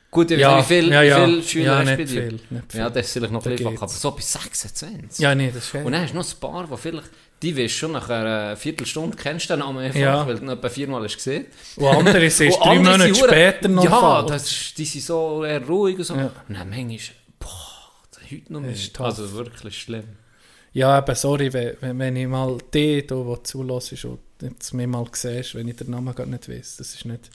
Gut, 0.10 0.32
ich 0.32 0.38
weiß 0.38 0.42
ja, 0.42 0.56
nicht, 0.58 0.70
wie 0.70 0.74
viele 0.74 0.94
ja, 0.94 1.02
ja. 1.04 1.28
wie 1.28 1.32
viele 1.32 1.44
Schüler 1.44 1.66
ja, 1.66 1.78
hast 1.80 1.86
nicht 1.86 1.98
bei 1.98 2.04
dir? 2.06 2.08
viel, 2.08 2.40
nicht 2.50 2.72
viel. 2.72 2.80
Ja, 2.80 2.90
das 2.90 3.06
ist 3.06 3.14
vielleicht 3.14 3.34
noch 3.34 3.44
Da 3.44 3.50
ein 3.50 3.56
bisschen 3.58 3.78
aber 3.78 3.88
so 3.90 4.12
bis 4.12 4.32
26. 4.34 5.20
Ja, 5.20 5.36
nee, 5.36 5.52
das 5.54 5.66
ist 5.66 5.76
Und 5.76 5.92
dann 5.92 6.02
hast 6.02 6.14
du 6.14 6.18
noch 6.18 6.26
ein 6.34 6.40
paar, 6.40 6.68
die 6.68 6.78
vielleicht, 6.78 7.10
die 7.42 7.58
weißt 7.58 7.74
schon 7.74 7.92
nach 7.92 8.10
einer 8.10 8.56
Viertelstunde 8.56 9.18
kennst 9.18 9.50
du 9.50 9.54
den 9.54 9.60
Namen 9.60 9.80
einfach, 9.80 10.00
Ja. 10.00 10.26
weil 10.26 10.36
du 10.36 10.44
ihn 10.44 10.50
etwa 10.50 10.70
viermal 10.70 11.04
hast 11.04 11.18
gesehen. 11.18 11.46
Und 11.76 11.86
andere 11.88 12.26
Und 12.26 12.40
drei 12.40 12.70
andere 12.70 12.78
Monate 12.80 13.14
sind 13.14 13.18
später 13.18 13.68
noch 13.68 13.84
Ja, 13.84 14.22
das 14.24 14.50
ist, 14.50 14.78
die 14.78 14.86
sind 14.86 15.04
so 15.04 15.44
eher 15.44 15.66
ruhig 15.68 15.98
und 15.98 16.04
so. 16.06 16.16
Ja. 16.16 16.32
Und 16.48 16.58
dann 16.58 16.70
manchmal, 16.70 17.00
boah, 17.38 17.50
das 18.12 18.32
heute 18.32 18.54
noch 18.54 18.62
mehr. 18.62 18.72
ist 18.72 18.96
tough. 18.96 19.06
Also 19.06 19.32
wirklich 19.34 19.78
schlimm. 19.78 20.06
Ja, 20.72 21.00
eben, 21.00 21.16
sorry, 21.16 21.52
wenn, 21.52 22.00
wenn, 22.00 22.16
ich 22.16 22.28
mal 22.28 22.58
die, 22.74 23.06
da, 23.06 23.16
wo 23.16 23.36
zulässt 23.38 24.06
und 24.06 24.20
jetzt 24.42 24.74
mich 24.74 24.88
mal 24.88 25.06
siehst, 25.12 25.56
wenn 25.56 25.68
ich 25.68 25.76
den 25.76 25.90
Namen 25.92 26.16
gar 26.16 26.26
nicht 26.26 26.48
weiß. 26.48 26.78
Das 26.78 26.94
ist 26.94 27.04
nicht, 27.06 27.30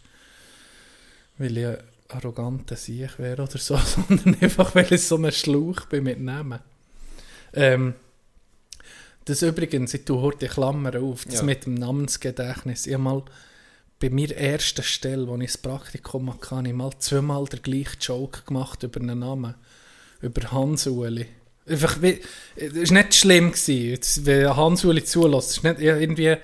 weil 1.38 1.58
ich 1.58 1.76
arroganter 2.14 2.76
Sieg 2.76 3.18
wäre 3.18 3.42
oder 3.42 3.58
so, 3.58 3.76
sondern 4.08 4.36
einfach, 4.40 4.74
weil 4.74 4.92
ich 4.92 5.02
so 5.02 5.16
ein 5.16 5.30
Schlauch 5.32 5.86
bin 5.86 6.04
mit 6.04 6.20
Namen. 6.20 6.60
Ähm, 7.54 7.94
das 9.24 9.42
übrigens, 9.42 9.94
ich 9.94 10.04
tue 10.04 10.20
heute 10.20 10.46
die 10.46 10.52
Klammer 10.52 11.00
auf, 11.00 11.24
das 11.24 11.36
Ja. 11.36 11.42
mit 11.44 11.66
dem 11.66 11.74
Namensgedächtnis. 11.74 12.86
Ich 12.86 12.98
mal 12.98 13.22
bei 14.00 14.10
mir 14.10 14.36
ersten 14.36 14.82
Stelle, 14.82 15.28
wo 15.28 15.36
ich 15.36 15.52
das 15.52 15.58
Praktikum 15.58 16.32
hatte, 16.32 16.50
habe 16.50 16.68
ich 16.68 16.74
mal 16.74 16.90
zweimal 16.98 17.44
den 17.44 17.62
gleichen 17.62 18.00
Joke 18.00 18.42
gemacht 18.46 18.82
über 18.82 19.00
einen 19.00 19.20
Namen. 19.20 19.54
Über 20.20 20.50
Hans-Uli. 20.50 21.26
Einfach, 21.66 22.02
wie, 22.02 22.20
es 22.56 22.90
war 22.90 22.98
nicht 22.98 23.14
schlimm. 23.14 23.52
Gewesen. 23.52 24.26
Wenn 24.26 24.56
Hans-Uli 24.56 25.04
zulässt, 25.04 25.50
ist 25.58 25.62
nicht 25.64 25.80
irgendwie... 25.80 26.36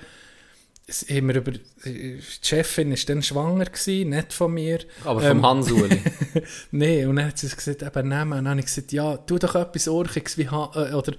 Es, 0.89 1.07
haben 1.09 1.27
wir 1.27 1.35
über, 1.35 1.51
die 1.85 2.19
Chefin 2.41 2.89
war 2.89 2.97
dann 3.05 3.21
schwanger, 3.21 3.65
gewesen, 3.65 4.09
nicht 4.09 4.33
von 4.33 4.53
mir. 4.53 4.79
Aber 5.05 5.21
vom 5.21 5.37
Ähm, 5.37 5.45
Hans-Uli. 5.45 6.01
Nein, 6.71 7.07
und 7.07 7.15
dann 7.17 7.27
hat 7.27 7.37
sie 7.37 7.47
gesagt, 7.47 7.83
eben 7.83 8.07
Namen. 8.07 8.39
Und 8.39 8.45
dann 8.45 8.51
habe 8.51 8.59
ich 8.59 8.65
gesagt, 8.65 8.91
ja, 8.91 9.17
tu 9.17 9.37
doch 9.37 9.55
etwas 9.55 9.87
Orchiges 9.87 10.37
wie 10.37 10.49
Han, 10.49 10.69
äh, 10.73 10.93
oder 10.93 11.13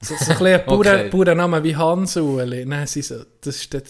so, 0.00 0.14
so 0.14 0.32
ein 0.32 0.38
bisschen 0.38 0.60
Okay. 0.68 1.08
Bauernnamen 1.10 1.64
wie 1.64 1.76
Hans-Uli. 1.76 2.64
Dann 2.64 2.86
sie 2.86 3.02
so, 3.02 3.24
das 3.40 3.56
ist 3.56 3.72
der, 3.72 3.82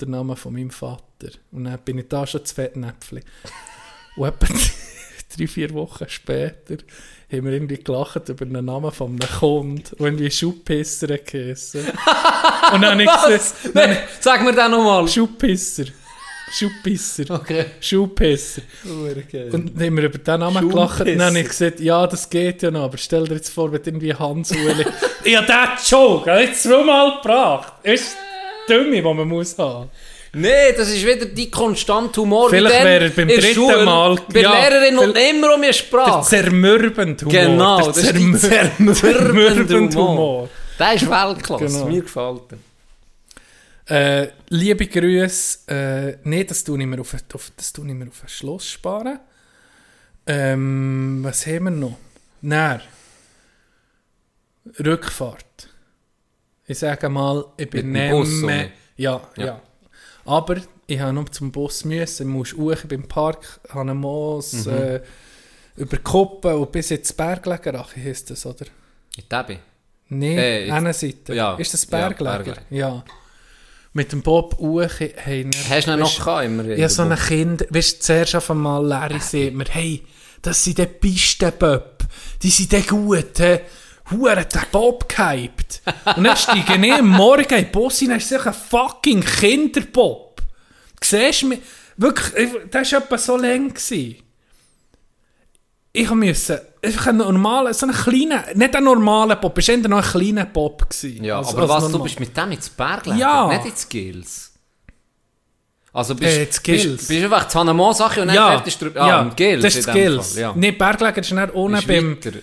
der 0.00 0.08
Name 0.08 0.36
von 0.36 0.54
meinem 0.54 0.70
Vater. 0.70 1.30
Und 1.52 1.64
dann 1.64 1.78
bin 1.84 1.98
ich 1.98 2.08
da 2.08 2.26
schon 2.26 2.44
zu 2.44 2.54
Fettnäpfchen. 2.54 3.22
Und 4.16 4.28
etwa 4.28 4.46
drei, 5.36 5.46
vier 5.46 5.74
Wochen 5.74 6.08
später 6.08 6.78
haben 7.32 7.44
wir 7.44 7.52
irgendwie 7.52 7.82
gelacht 7.82 8.28
über 8.28 8.44
den 8.44 8.64
Namen 8.64 8.92
von 8.92 9.08
einem 9.08 9.38
Kunden, 9.40 9.82
der 9.98 10.06
irgendwie 10.06 10.30
Schuhpisser 10.30 11.18
geheissen. 11.18 11.80
Und 12.72 12.82
dann 12.82 12.92
habe 12.92 13.02
ich 13.02 13.10
gesagt, 13.10 13.74
Nein, 13.74 13.98
sag 14.20 14.44
mir 14.44 14.52
den 14.52 14.70
nochmal. 14.70 15.08
Schuhpisser. 15.08 15.86
Schuhpisser. 16.52 17.24
Okay. 17.28 17.66
Schuhpisser. 17.80 18.62
Und 18.84 19.76
dann 19.76 19.86
haben 19.86 19.96
wir 19.96 20.04
über 20.04 20.18
den 20.18 20.40
Namen 20.40 20.68
gelacht 20.68 21.00
und 21.00 21.18
dann 21.18 21.28
habe 21.28 21.40
ich 21.40 21.48
gesagt, 21.48 21.80
ja, 21.80 22.06
das 22.06 22.30
geht 22.30 22.62
ja 22.62 22.70
noch, 22.70 22.84
aber 22.84 22.98
stell 22.98 23.24
dir 23.24 23.34
jetzt 23.34 23.50
vor, 23.50 23.72
wenn 23.72 23.82
irgendwie 23.82 24.14
Hans-Uli... 24.14 24.86
ich 25.24 25.36
habe 25.36 25.46
den 25.46 25.68
Joke, 25.84 26.42
ich 26.44 26.54
zweimal 26.54 27.16
gebracht. 27.16 27.72
Das 27.82 27.94
ist 28.00 28.16
das 28.68 28.76
Dumme, 28.76 29.04
was 29.04 29.16
man 29.16 29.28
muss 29.28 29.58
haben. 29.58 29.90
Nee, 30.38 30.72
das 30.76 30.88
ist 30.90 31.04
wieder 31.06 31.24
die 31.26 31.50
konstante 31.50 32.20
Humor. 32.20 32.50
Vielleicht 32.50 32.84
wäre 32.84 33.04
er 33.04 33.10
beim 33.10 33.28
der 33.28 33.38
dritten 33.38 33.54
Schule, 33.54 33.84
Mal- 33.84 34.16
Bei 34.32 34.40
ja, 34.40 34.52
der 34.52 34.70
Lehrerin 34.70 34.98
und 34.98 35.16
immer 35.16 35.54
um 35.54 35.62
ihre 35.62 35.68
Der 35.68 35.72
Sprache. 35.72 36.28
zermürbende 36.28 37.24
Humor. 37.24 37.32
Genau, 37.40 37.76
der 37.78 37.86
das 37.86 37.96
ist 37.98 38.12
die 38.16 38.18
zermür- 38.18 38.38
zermürbende 38.38 38.94
zermürbende 38.94 39.96
Humor. 39.98 40.08
Humor. 40.10 40.48
Der 40.78 40.92
ist 40.94 41.10
Weltklasse. 41.10 41.64
Genau. 41.64 41.84
Mir 41.86 42.02
gefällt 42.02 42.42
er. 43.88 44.22
Äh, 44.22 44.28
liebe 44.50 44.86
Grüße. 44.86 45.58
Äh, 45.68 46.18
nee, 46.24 46.44
das 46.44 46.62
tue 46.64 46.78
ich 46.80 46.86
mir 46.86 47.00
auf, 47.00 47.14
auf, 47.34 47.52
das 47.56 47.72
tue 47.72 47.86
ich 47.86 47.94
mir 47.94 48.08
auf 48.08 48.22
ein 48.22 48.28
Schloss 48.28 48.68
sparen. 48.68 49.18
Ähm, 50.26 51.20
was 51.22 51.46
haben 51.46 51.64
wir 51.64 51.70
noch? 51.70 51.96
Näher. 52.42 52.82
Rückfahrt. 54.84 55.68
Ich 56.66 56.78
sage 56.80 57.08
mal, 57.08 57.44
ich 57.56 57.70
bin 57.70 57.92
nicht 57.92 58.42
mehr... 58.42 58.68
Ja, 58.96 59.20
ja, 59.36 59.44
Ja. 59.46 59.60
Aber 60.26 60.56
ich 60.86 61.00
habe 61.00 61.12
noch 61.12 61.28
zum 61.30 61.52
Bus 61.52 61.84
müssen. 61.84 62.28
Ich 62.28 62.32
muss 62.34 62.52
hoch 62.54 62.84
beim 62.88 63.04
Park, 63.08 63.60
habe 63.70 63.94
Moos, 63.94 64.66
Mhm. 64.66 64.72
äh, 64.72 65.00
über 65.76 65.96
die 65.96 66.02
Kuppe 66.02 66.56
und 66.56 66.72
bis 66.72 66.90
ins 66.90 67.12
Berglegerache 67.12 68.02
heisst 68.02 68.30
das, 68.30 68.44
oder? 68.46 68.66
In 69.16 69.24
Debbie. 69.30 69.58
Nein, 70.08 70.38
Äh, 70.38 70.60
jetzt- 70.66 70.72
eine 70.72 70.92
Seite. 70.94 71.34
ja, 71.34 71.54
Ist 71.56 71.74
das 71.74 71.84
ja? 71.90 71.98
Berglager. 71.98 72.56
Ja. 72.70 73.04
Mit 73.92 74.12
dem 74.12 74.22
Bob 74.22 74.56
hoch 74.58 74.82
haben 75.00 75.52
wir... 75.52 75.70
Hast 75.70 75.86
du 75.88 75.92
ihn 75.92 75.98
noch 76.00 76.16
gehabt? 76.18 76.44
Immer 76.44 76.64
Ja, 76.76 76.88
so 76.88 77.02
ein 77.02 77.16
Kind, 77.16 77.66
weißt 77.70 77.96
du, 77.96 78.00
zuerst 78.00 78.34
auf 78.36 78.50
einmal 78.50 78.84
Larry 78.84 79.20
sagt 79.20 79.54
mir, 79.54 79.64
hey, 79.70 80.02
das 80.42 80.62
sind 80.62 80.78
die 80.78 80.86
Pistenböb, 80.86 82.04
die 82.42 82.50
sind 82.50 82.72
die 82.72 82.82
gut, 82.82 83.38
hä? 83.38 83.60
Hure, 84.10 84.44
der 84.46 84.62
Bob 84.70 85.08
gehypt. 85.08 85.82
Und 86.16 86.24
dann 86.24 86.36
steige 86.36 86.74
ich 86.86 86.92
am 86.92 87.08
Morgen 87.08 87.42
in 87.42 87.48
den 87.64 87.72
Bus 87.72 88.00
rein, 88.02 88.08
dann 88.10 88.18
ist 88.18 88.30
es 88.30 88.46
ein 88.46 88.54
fucking 88.54 89.20
Kinderbob. 89.24 90.40
Siehst 91.02 91.42
du 91.42 91.46
mich? 91.48 91.60
Wirklich, 91.96 92.34
ich- 92.36 92.70
das 92.70 92.92
war 92.92 93.00
etwa 93.00 93.18
so 93.18 93.36
lang. 93.36 93.68
Gewesen. 93.74 94.16
Ich 95.92 96.10
musste, 96.10 96.74
einfach 96.82 97.06
ein 97.06 97.16
normaler, 97.16 97.72
so 97.72 97.86
ein 97.86 97.92
kleiner, 97.92 98.44
nicht 98.54 98.76
ein 98.76 98.84
normaler 98.84 99.36
Bob, 99.36 99.56
es 99.56 99.68
war 99.68 99.74
eher 99.76 99.88
noch 99.88 99.96
ein 100.14 100.20
kleiner 100.20 100.44
Bob. 100.44 100.90
Gewesen, 100.90 101.24
Ja, 101.24 101.38
als- 101.38 101.48
aber 101.48 101.62
als 101.62 101.70
was, 101.70 101.84
du 101.84 101.88
normal. 101.90 102.04
bist 102.08 102.20
mit 102.20 102.36
dem 102.36 102.52
ins 102.52 102.68
Berglager, 102.68 103.18
Ja. 103.18 103.48
nicht 103.48 103.64
ins 103.64 103.88
Gills. 103.88 104.52
Also 105.94 106.14
bist 106.14 106.36
Äh, 106.36 106.44
Gils. 106.62 106.96
bist, 106.96 107.08
bist 107.08 107.24
einfach 107.24 107.48
zu 107.48 107.58
Hanemo-Sache 107.58 108.20
und 108.20 108.26
dann 108.28 108.36
ja, 108.36 108.48
fertig 108.50 108.76
drüber. 108.76 109.00
Ah, 109.00 109.08
ja, 109.08 109.24
Gills 109.34 109.62
das 109.62 109.76
ist 109.76 109.88
das. 109.88 110.32
Fall, 110.34 110.40
Ja. 110.42 110.52
Nee, 110.54 110.72
Berglager 110.72 111.20
ist 111.22 111.32
dann 111.32 111.50
ohne 111.52 111.80
beim... 111.80 112.16
weiter. 112.18 112.38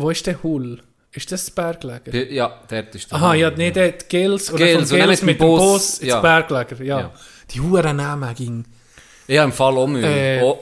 Wo 0.00 0.10
ist 0.10 0.26
der 0.26 0.42
Hull? 0.42 0.80
Ist 1.12 1.32
das 1.32 1.46
das 1.46 1.54
Berglager? 1.54 2.10
Bi- 2.10 2.34
Ja, 2.34 2.60
dort 2.68 2.94
ist 2.94 3.10
der 3.10 3.18
Aha, 3.18 3.34
ja, 3.34 3.48
Hull, 3.48 3.54
nee, 3.56 3.70
der 3.70 3.88
hat 3.88 4.08
Gills 4.08 4.52
oder 4.52 4.64
und 4.78 4.90
dann 4.90 5.00
Gills 5.00 5.22
mit 5.22 5.40
dem 5.40 5.46
Bus, 5.46 5.60
Bus 5.60 5.98
ins 6.00 6.08
ja. 6.08 6.20
Berglager, 6.20 6.82
ja. 6.82 7.00
Ja. 7.00 7.14
Die 7.50 7.60
Huren 7.60 7.96
Namen 7.96 8.34
ging. 8.34 8.64
Ja, 9.26 9.44
im 9.44 9.52
Fall 9.52 9.76
auch. 9.76 9.88
Äh. 9.88 10.40
Oh, 10.42 10.58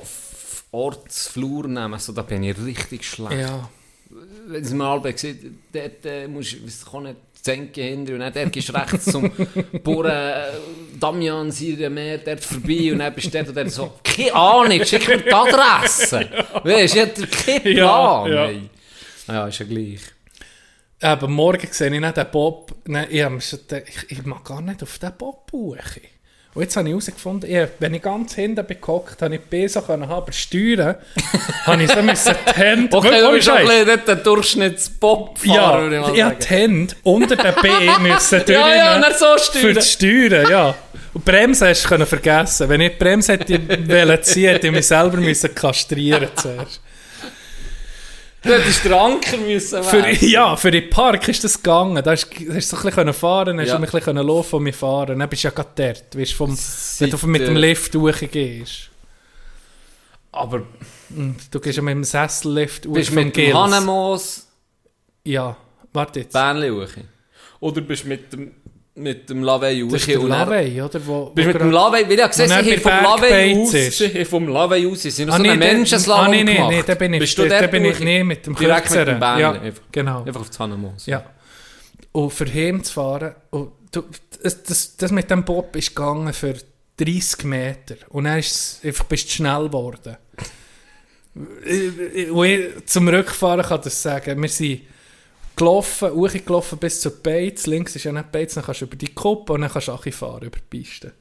Ortsflur 0.73 1.67
nehmen, 1.69 1.99
so, 1.99 2.13
da 2.13 2.23
bin 2.23 2.43
ich 2.43 2.57
richtig 2.65 3.05
schlecht. 3.05 3.33
Ja. 3.41 3.69
Wenn 4.49 4.63
es 4.63 4.73
alle 4.81 5.13
gesehen 5.13 5.63
dort 5.73 6.05
äh, 6.05 6.29
musst 6.29 6.53
du, 6.53 6.57
ich 6.67 6.75
auch 6.93 7.01
nicht, 7.01 7.17
Zenke 7.43 7.83
hinter 7.83 8.15
und 8.15 8.21
dann 8.21 8.33
dort 8.33 8.53
gehst 8.53 8.69
du 8.69 8.73
rechts 8.73 9.05
zum 9.05 9.31
Bauern 9.85 10.11
äh, 10.11 10.45
Damian 10.99 11.53
Meer 11.91 12.19
dort 12.19 12.45
vorbei 12.45 12.93
und 12.93 12.99
dann 12.99 13.15
bist 13.15 13.27
du 13.29 13.31
dort 13.31 13.49
und 13.49 13.57
dann 13.57 13.69
so, 13.71 13.93
keine 14.03 14.35
Ahnung, 14.35 14.85
schick 14.85 15.07
mir 15.09 15.19
die 15.19 15.33
Adresse. 15.33 16.29
Weißt 16.65 16.95
du, 16.95 16.99
ich 16.99 17.01
hatte 17.01 17.27
keinen 17.27 17.77
Ja, 17.77 18.23
Plan. 18.25 18.33
ja. 18.33 18.45
ey. 18.47 18.71
Ja, 19.29 19.47
ist 19.49 19.59
ja 19.59 19.67
gleich. 19.67 20.01
Aber 21.03 21.29
morgen 21.29 21.69
sehe 21.71 21.93
ich 21.95 22.01
nicht 22.01 22.17
den 22.17 22.27
Bob. 22.33 22.73
Nein, 22.87 23.07
ich, 23.11 23.23
ich, 23.23 24.11
ich 24.11 24.25
mag 24.25 24.45
gar 24.45 24.63
nicht 24.63 24.83
auf 24.83 24.99
den 24.99 25.13
Bob 25.19 25.51
buchen. 25.51 26.03
Und 26.55 26.63
jetzt 26.63 26.75
habe 26.79 26.89
ich 26.89 26.93
herausgefunden, 26.93 27.51
ich, 27.51 27.69
wenn 27.81 27.93
ich 27.93 28.01
ganz 28.01 28.35
hinten 28.35 28.65
bin 28.65 28.81
gehockt, 28.81 29.21
habe 29.21 29.35
ich 29.35 29.43
die 29.43 29.47
B 29.47 29.67
so 29.67 29.83
können 29.83 30.09
haben, 30.09 30.23
aber 30.23 30.33
steuern, 30.33 30.97
habe 31.67 31.83
ich 31.83 31.91
so 31.91 32.01
müssen 32.01 32.35
die 32.49 32.53
Hände... 32.59 32.97
Okay, 32.97 33.21
du 33.21 33.31
bist 33.33 33.49
ohne 33.51 33.59
ein 33.59 33.67
bisschen 33.67 33.87
nicht 33.95 34.09
der 34.09 34.17
Durchschnitts-Pop-Fahrer, 34.17 35.55
Ja, 35.55 35.81
würde 35.83 35.97
ich 35.97 36.17
sagen. 36.17 36.37
die 36.41 36.47
Hände 36.47 36.95
unter 37.03 37.37
den 37.37 37.55
B 37.61 37.69
müssen 38.01 38.43
Ja, 38.49 38.75
ja, 38.75 38.99
durchnehmen 38.99 39.03
dann 39.03 39.13
so 39.19 39.27
Für 39.37 39.59
steuern. 39.59 39.75
das 39.75 39.93
Steuern, 39.93 40.51
ja. 40.51 40.75
Und 41.13 41.27
die 41.29 41.31
Bremse 41.31 41.69
hast 41.69 41.91
du 41.91 42.07
vergessen. 42.07 42.69
Wenn 42.71 42.81
ich 42.81 42.93
die 42.93 42.97
Bremse 43.05 43.33
hätte 43.35 43.53
ziehen, 44.23 44.49
hätte 44.51 44.67
ich 44.69 44.73
mich 44.73 44.87
selber 44.87 45.19
müssen 45.19 45.55
kastrieren 45.55 46.29
zuerst. 46.37 46.81
Du 48.47 48.53
hättest 48.55 48.85
den 48.85 48.93
Anker 48.93 49.37
müssen 49.39 49.83
Für, 49.83 50.09
ja, 50.25 50.57
für 50.57 50.71
den 50.71 50.89
Park 50.91 51.27
ist 51.29 51.43
das 51.45 51.57
gegangen. 51.63 52.03
Da 52.03 52.13
hast 52.13 52.29
du 52.31 52.61
so 52.61 52.77
ein 52.77 52.83
bisschen 52.85 53.13
fahren, 53.13 53.59
hast 53.61 53.69
Ja. 53.69 53.77
du 53.79 53.83
ein 53.85 53.91
bisschen 53.91 54.17
laufen 54.17 54.57
und 54.57 54.73
fahren. 54.75 55.19
Dann 55.19 55.29
bist 55.29 55.45
du 55.45 55.49
ja 55.49 55.55
gerade 55.55 55.71
dort, 55.75 56.19
weißt, 56.19 56.33
vom, 56.33 56.57
wenn 56.99 57.11
du 57.11 57.27
mit 57.27 57.43
dem 57.47 57.57
Lift 57.57 57.95
hochgehst. 57.95 58.91
Aber 60.33 60.63
Und 61.11 61.37
du 61.51 61.61
gehst 61.61 61.77
ja 61.77 61.83
mit 61.83 61.95
dem 61.95 62.05
Sessellift 62.05 62.87
hoch 62.87 62.93
bist 62.93 63.11
mit 63.13 63.25
dem 63.27 63.33
Gils. 63.33 63.55
Hannemoos 63.55 64.47
Ja, 65.25 65.57
warte 65.93 66.21
jetzt. 66.21 66.33
Bähnli 66.33 66.69
hoch? 66.69 66.89
Oder 67.61 67.81
bist 67.81 68.05
du 68.05 68.09
mit 68.09 68.33
dem, 68.33 68.53
mit 68.97 69.29
dem 69.31 69.43
Lavey 69.43 69.81
hoch? 69.83 69.93
Das 69.93 70.07
ist 70.09 70.17
und 70.17 70.29
Lavey, 70.29 70.81
oder? 70.83 71.07
Wo, 71.07 71.27
Bist 71.27 71.49
wo 71.49 71.53
du 71.53 71.59
mit 71.59 71.61
dem 71.63 71.71
Lavey, 71.71 72.05
weil 72.07 72.13
ich 72.13 72.21
habe 72.23 72.29
gesehen, 72.31 72.65
sie 72.65 72.77
vom 72.79 72.93
Lavey 73.03 73.63
aus, 73.63 73.71
sie 73.71 74.25
vom 74.25 74.49
Lavey 74.49 74.87
aus, 74.87 75.03
sie 75.03 75.11
haben 75.23 75.31
Ah, 75.31 75.37
so 75.37 75.43
einen 75.43 75.61
der- 75.61 75.73
Menschenslalom 75.75 76.25
ah, 76.27 76.29
nee, 76.31 76.45
nee, 76.45 76.69
nee, 76.69 76.83
da 76.87 76.95
bin 76.95 77.13
ich, 77.15 77.21
Bist 77.21 77.39
du 77.39 77.47
da 77.47 77.61
dort 77.61 77.71
bin 77.71 77.85
ich, 77.85 77.99
nee, 78.01 78.25
mit 78.25 78.47
dem 78.47 78.55
Direkt 78.57 78.91
mit 78.91 79.07
dem 79.07 79.21
Bähnli, 79.21 79.41
Ja, 79.43 79.53
einfach. 79.53 79.83
genau. 79.93 80.25
Einfach 80.25 80.41
auf 80.41 80.49
das 80.49 80.59
Hannemoos. 80.59 81.07
Ja. 81.07 81.25
Und 82.13 82.33
für 82.33 82.47
heim 82.53 82.83
zu 82.83 82.93
fahren, 82.95 83.35
und 83.51 83.73
du, 83.93 84.03
das, 84.43 84.63
das, 84.63 84.97
das 84.97 85.11
mit 85.13 85.31
dem 85.31 85.45
Bob 85.45 85.77
ist 85.77 85.95
gegangen 85.95 86.33
für 86.33 86.55
30 86.99 87.45
Meter. 87.45 87.97
Und 88.09 88.25
dann 88.25 88.39
ist 88.39 88.81
einfach 88.83 89.05
bist 89.05 89.29
du 89.29 89.33
schnell 89.33 89.65
geworden. 89.67 90.17
Ich- 91.67 92.31
ich- 92.31 92.87
Zum 92.87 93.09
Rückfahren 93.09 93.63
kann 93.63 93.79
ich 93.79 93.85
das 93.85 94.03
sagen. 94.03 94.41
Wir 94.41 94.49
sind 94.49 94.81
gelaufen, 95.57 96.11
hochgelaufen 96.13 96.79
bis 96.79 97.01
zur 97.01 97.23
Beiz. 97.23 97.67
Links 97.67 97.97
ist 97.97 98.05
ja 98.05 98.13
nicht 98.13 98.31
Beiz, 98.31 98.55
dann 98.55 98.65
kannst 98.65 98.83
du 98.83 98.85
über 98.85 98.97
die 98.97 99.15
Kuppe 99.15 99.55
und 99.55 99.63
dann 99.63 99.71
kannst 99.71 99.89
du 99.89 99.93
auch 99.93 100.05
fahren 100.05 100.43
über 100.43 100.59
die 100.59 100.83
Piste. 100.83 101.13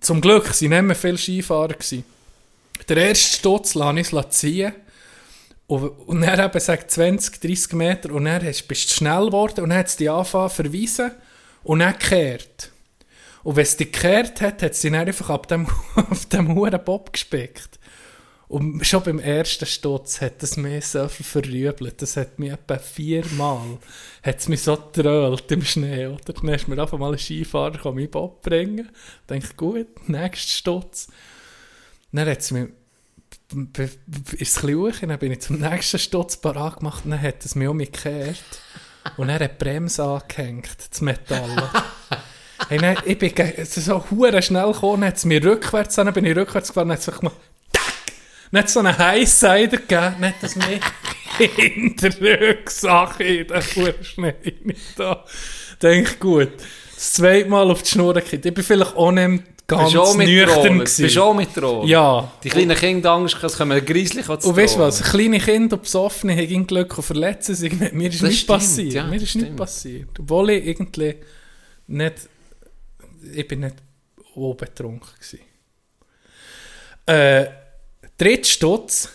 Zum 0.00 0.20
Glück 0.20 0.48
waren 0.48 0.68
nicht 0.68 0.82
mehr 0.82 0.96
viele 0.96 1.18
Skifahrer. 1.18 1.74
Gewesen. 1.74 2.04
Der 2.88 2.96
erste 2.96 3.36
Stutz 3.38 3.74
lasse 3.74 4.00
ich 4.00 4.28
ziehen. 4.30 4.72
Und, 5.68 6.20
dann 6.20 6.40
eben 6.40 6.60
sagt 6.60 6.90
20, 6.90 7.40
30 7.40 7.72
Meter 7.72 8.12
und 8.12 8.26
dann 8.26 8.42
bist 8.42 8.90
du 8.90 8.94
schnell 8.94 9.26
geworden 9.26 9.64
und 9.64 9.72
hat 9.72 9.86
es 9.86 9.96
dich 9.96 10.10
angefangen 10.10 10.50
verweisen 10.50 11.12
und 11.62 11.78
dann 11.78 11.94
gekehrt. 11.94 12.70
Und 13.42 13.56
wenn 13.56 13.62
es 13.62 13.76
dich 13.76 13.90
gekehrt 13.90 14.40
hat, 14.40 14.62
hat 14.62 14.72
es 14.72 14.80
dich 14.80 14.92
einfach 14.92 15.30
ab 15.30 15.48
dem, 15.48 15.66
auf 15.94 16.26
dem 16.26 16.54
hohen 16.54 16.78
Bob 16.84 17.12
gespickt. 17.12 17.78
Und 18.52 18.86
schon 18.86 19.02
beim 19.02 19.18
ersten 19.18 19.64
Sturz 19.64 20.20
hat 20.20 20.42
es 20.42 20.58
mich 20.58 20.84
so 20.84 21.08
verrübelt. 21.08 22.02
Das 22.02 22.18
hat 22.18 22.38
mich 22.38 22.52
etwa 22.52 22.76
viermal 22.76 23.78
hat 24.22 24.40
es 24.40 24.48
mich 24.48 24.60
so 24.60 24.76
getrölt 24.76 25.50
im 25.50 25.62
Schnee. 25.62 26.08
Oder? 26.08 26.34
Dann 26.34 26.48
ist 26.50 26.68
mir 26.68 26.78
einfach 26.78 26.98
mal 26.98 27.12
ein 27.12 27.18
Skifahrer 27.18 27.70
gekommen, 27.70 27.96
meinen 27.96 28.10
Bob 28.10 28.42
bringen. 28.42 28.90
Ich 29.22 29.26
denke, 29.26 29.54
gut, 29.56 30.06
nächster 30.06 30.50
Sturz. 30.50 31.08
Dann 32.12 32.28
hat 32.28 32.40
es 32.40 32.50
mich 32.50 32.68
ist 34.38 34.58
es 34.58 34.64
ein 34.64 34.74
hoch, 34.74 34.98
dann 35.00 35.18
bin 35.18 35.32
ich 35.32 35.40
zum 35.40 35.58
nächsten 35.58 35.98
Sturz 35.98 36.36
parat 36.36 36.80
gemacht, 36.80 37.04
dann 37.06 37.20
hat 37.20 37.44
es 37.44 37.54
mich 37.54 37.68
um 37.68 37.78
mich 37.78 37.92
gekehrt 37.92 38.44
und 39.16 39.28
dann 39.28 39.40
hat 39.40 39.50
die 39.50 39.64
Bremse 39.64 40.04
angehängt, 40.04 40.76
das 40.90 41.00
Metall. 41.00 41.70
hey, 42.68 42.78
dann, 42.78 42.96
ich 43.04 43.18
bin 43.18 43.32
so 43.64 44.10
hure 44.10 44.42
schnell 44.42 44.72
gekommen, 44.72 45.00
dann 45.00 45.08
hat 45.08 45.16
es 45.16 45.24
mir 45.24 45.42
rückwärts, 45.42 45.96
dann 45.96 46.12
bin 46.12 46.24
ich 46.24 46.36
rückwärts 46.36 46.68
gefahren, 46.68 46.88
dann 46.88 46.98
hat 46.98 47.08
es 47.08 47.32
es 48.52 48.72
so 48.72 48.80
einen 48.80 48.96
Highsider 48.96 49.78
gegeben, 49.78 49.88
dann 50.20 50.24
hat 50.26 50.34
es 50.42 50.56
mich 50.56 50.80
in 51.38 51.96
den 51.96 52.12
hure 53.76 53.94
Schnee 54.02 54.34
rein 54.44 54.74
da. 54.96 55.24
Denke 55.80 56.16
gut, 56.18 56.50
das 56.94 57.14
zweite 57.14 57.48
Mal 57.48 57.70
auf 57.70 57.82
die 57.82 57.90
Schnur 57.90 58.14
gekriegt. 58.14 58.44
Ich 58.46 58.54
bin 58.54 58.62
vielleicht 58.62 58.94
auch 58.94 59.10
nicht 59.10 59.44
ganz 59.66 59.92
Bist 59.92 60.16
nüchtern 60.18 60.78
gewesen. 60.78 61.02
Bist 61.02 61.18
auch 61.18 61.34
mit 61.34 61.56
Drohnen? 61.56 61.88
Ja. 61.88 62.30
Die 62.44 62.50
kleinen 62.50 62.76
Kinder 62.76 63.12
Angst, 63.12 63.42
es 63.42 63.56
kommen 63.56 63.84
Grieslich 63.84 64.26
zu 64.26 64.48
Und 64.50 64.56
weißt 64.56 64.76
du 64.76 64.80
was, 64.80 65.02
kleine 65.02 65.38
Kinder 65.40 65.78
Besoffene 65.78 66.36
haben 66.36 66.66
Glück 66.66 66.96
und 66.96 67.02
verletzen 67.04 67.54
sich 67.54 67.72
nicht. 67.72 67.94
Mir 67.94 68.08
ist 68.10 68.16
Das 68.22 68.28
nichts 68.28 68.42
stimmt, 68.42 68.58
passiert. 68.58 68.92
ja, 68.92 69.06
Mir 69.06 69.22
ist 69.22 69.34
nichts 69.34 69.56
passiert. 69.56 70.08
Obwohl 70.18 70.50
ich 70.50 70.66
irgendwie 70.66 71.14
nicht, 71.86 72.14
ich 73.34 73.48
bin 73.48 73.60
nicht 73.60 73.76
oben 74.34 74.58
betrunken 74.58 75.08
gewesen. 75.18 75.40
Äh, 77.06 77.61
dritter 78.22 78.48
Stutz, 78.48 79.08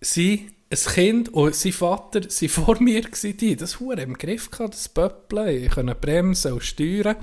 sie, 0.00 0.50
ein 0.70 0.78
Kind 0.78 1.28
und 1.34 1.54
sein 1.54 1.72
Vater 1.72 2.20
waren 2.22 2.48
vor 2.48 2.80
mir, 2.80 3.02
gewesen, 3.02 3.36
die 3.36 3.56
das 3.56 3.80
Hure 3.80 4.00
im 4.02 4.14
Griff 4.14 4.50
gehabt, 4.50 4.74
das 4.74 4.88
Pöppeln, 4.88 5.64
ich 5.64 5.70
konnte 5.70 5.94
bremsen 5.94 6.52
und 6.52 6.62
steuern. 6.64 7.16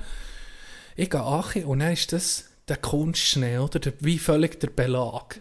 Ich 0.96 1.10
gehe 1.10 1.20
an 1.22 1.44
und 1.64 1.78
dann 1.80 1.92
ist 1.92 2.12
das 2.12 2.44
der 2.68 2.76
Kunstschnee, 2.76 3.58
oder? 3.58 3.78
Der, 3.78 3.92
wie 4.00 4.18
völlig 4.18 4.60
der 4.60 4.68
Belag. 4.68 5.40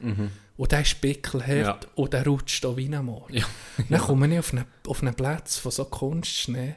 Und 0.55 0.71
der 0.71 0.81
ist 0.81 1.01
pickelhart 1.01 1.47
Mhm. 1.47 1.61
Ja. 1.61 1.79
und 1.95 2.13
der 2.13 2.25
rutscht 2.25 2.65
auch 2.65 2.77
wie 2.77 2.87
ein 2.93 3.05
Moor. 3.05 3.27
Ja. 3.29 3.43
Dann 3.89 3.99
komme 3.99 4.31
ich 4.31 4.39
auf 4.39 4.53
einen, 4.53 4.65
auf 4.87 5.01
einen 5.01 5.13
Platz 5.13 5.57
von 5.57 5.71
so 5.71 5.85
Kunstschnee. 5.85 6.75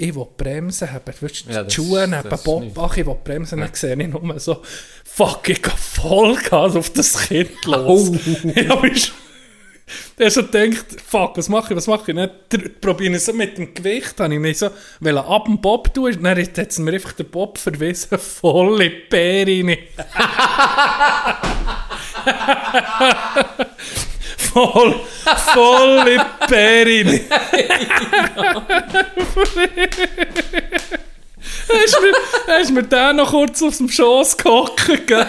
Ich 0.00 0.14
will 0.14 0.26
bremsen 0.36 0.88
du 0.88 1.52
Ja, 1.52 1.62
die 1.62 1.74
Schuhe 1.74 2.08
neben 2.08 2.28
das 2.28 2.40
ist 2.40 2.44
Bob, 2.44 2.62
nicht- 2.62 2.78
ach, 2.78 2.96
ich 2.96 3.06
will 3.06 3.16
bremsen, 3.22 3.60
dann 3.60 3.74
sehe 3.74 4.00
ich 4.00 4.08
nur 4.08 4.40
so, 4.40 4.62
fuck, 5.04 5.48
ich 5.48 5.60
gehe 5.60 5.72
Vollgas 5.76 6.74
auf 6.76 6.90
das 6.90 7.28
Kind 7.28 7.64
los. 7.66 8.10
ich 8.54 8.68
habe 8.68 8.88
mich 8.88 9.12
der 10.18 10.30
so 10.30 10.42
denkt, 10.42 11.00
fuck, 11.04 11.36
was 11.36 11.48
mache 11.48 11.72
ich, 11.72 11.76
was 11.76 11.86
mache 11.88 12.12
ich? 12.12 12.16
Dann 12.16 12.30
probiere 12.80 13.16
ich 13.16 13.24
so 13.24 13.32
mit 13.32 13.58
dem 13.58 13.74
Gewicht, 13.74 14.20
habe 14.20 14.32
ich 14.32 14.40
mich 14.40 14.58
so, 14.58 14.70
weil 15.00 15.16
er 15.16 15.26
ab 15.26 15.46
dem 15.46 15.60
Bob 15.60 15.92
tun, 15.92 16.16
dann 16.22 16.38
hat 16.38 16.58
es 16.58 16.78
mir 16.78 16.92
einfach 16.92 17.12
der 17.12 17.24
Bob 17.24 17.58
verwiesen, 17.58 18.16
voll 18.18 18.80
in 18.82 18.90
die 18.90 18.96
Beere 19.10 19.66
rein. 19.66 19.78
Voll, 24.52 24.94
voll 25.54 26.08
in 26.08 26.20
die 26.20 26.46
Beere 26.48 27.10
rein. 27.10 27.20
Dann 32.46 32.60
ist 32.62 32.70
mir, 32.72 32.82
der 32.82 33.12
noch 33.12 33.30
kurz 33.30 33.62
auf 33.62 33.76
dem 33.76 33.88
Schoss 33.88 34.36
gehockt, 34.36 35.06
gell? 35.06 35.26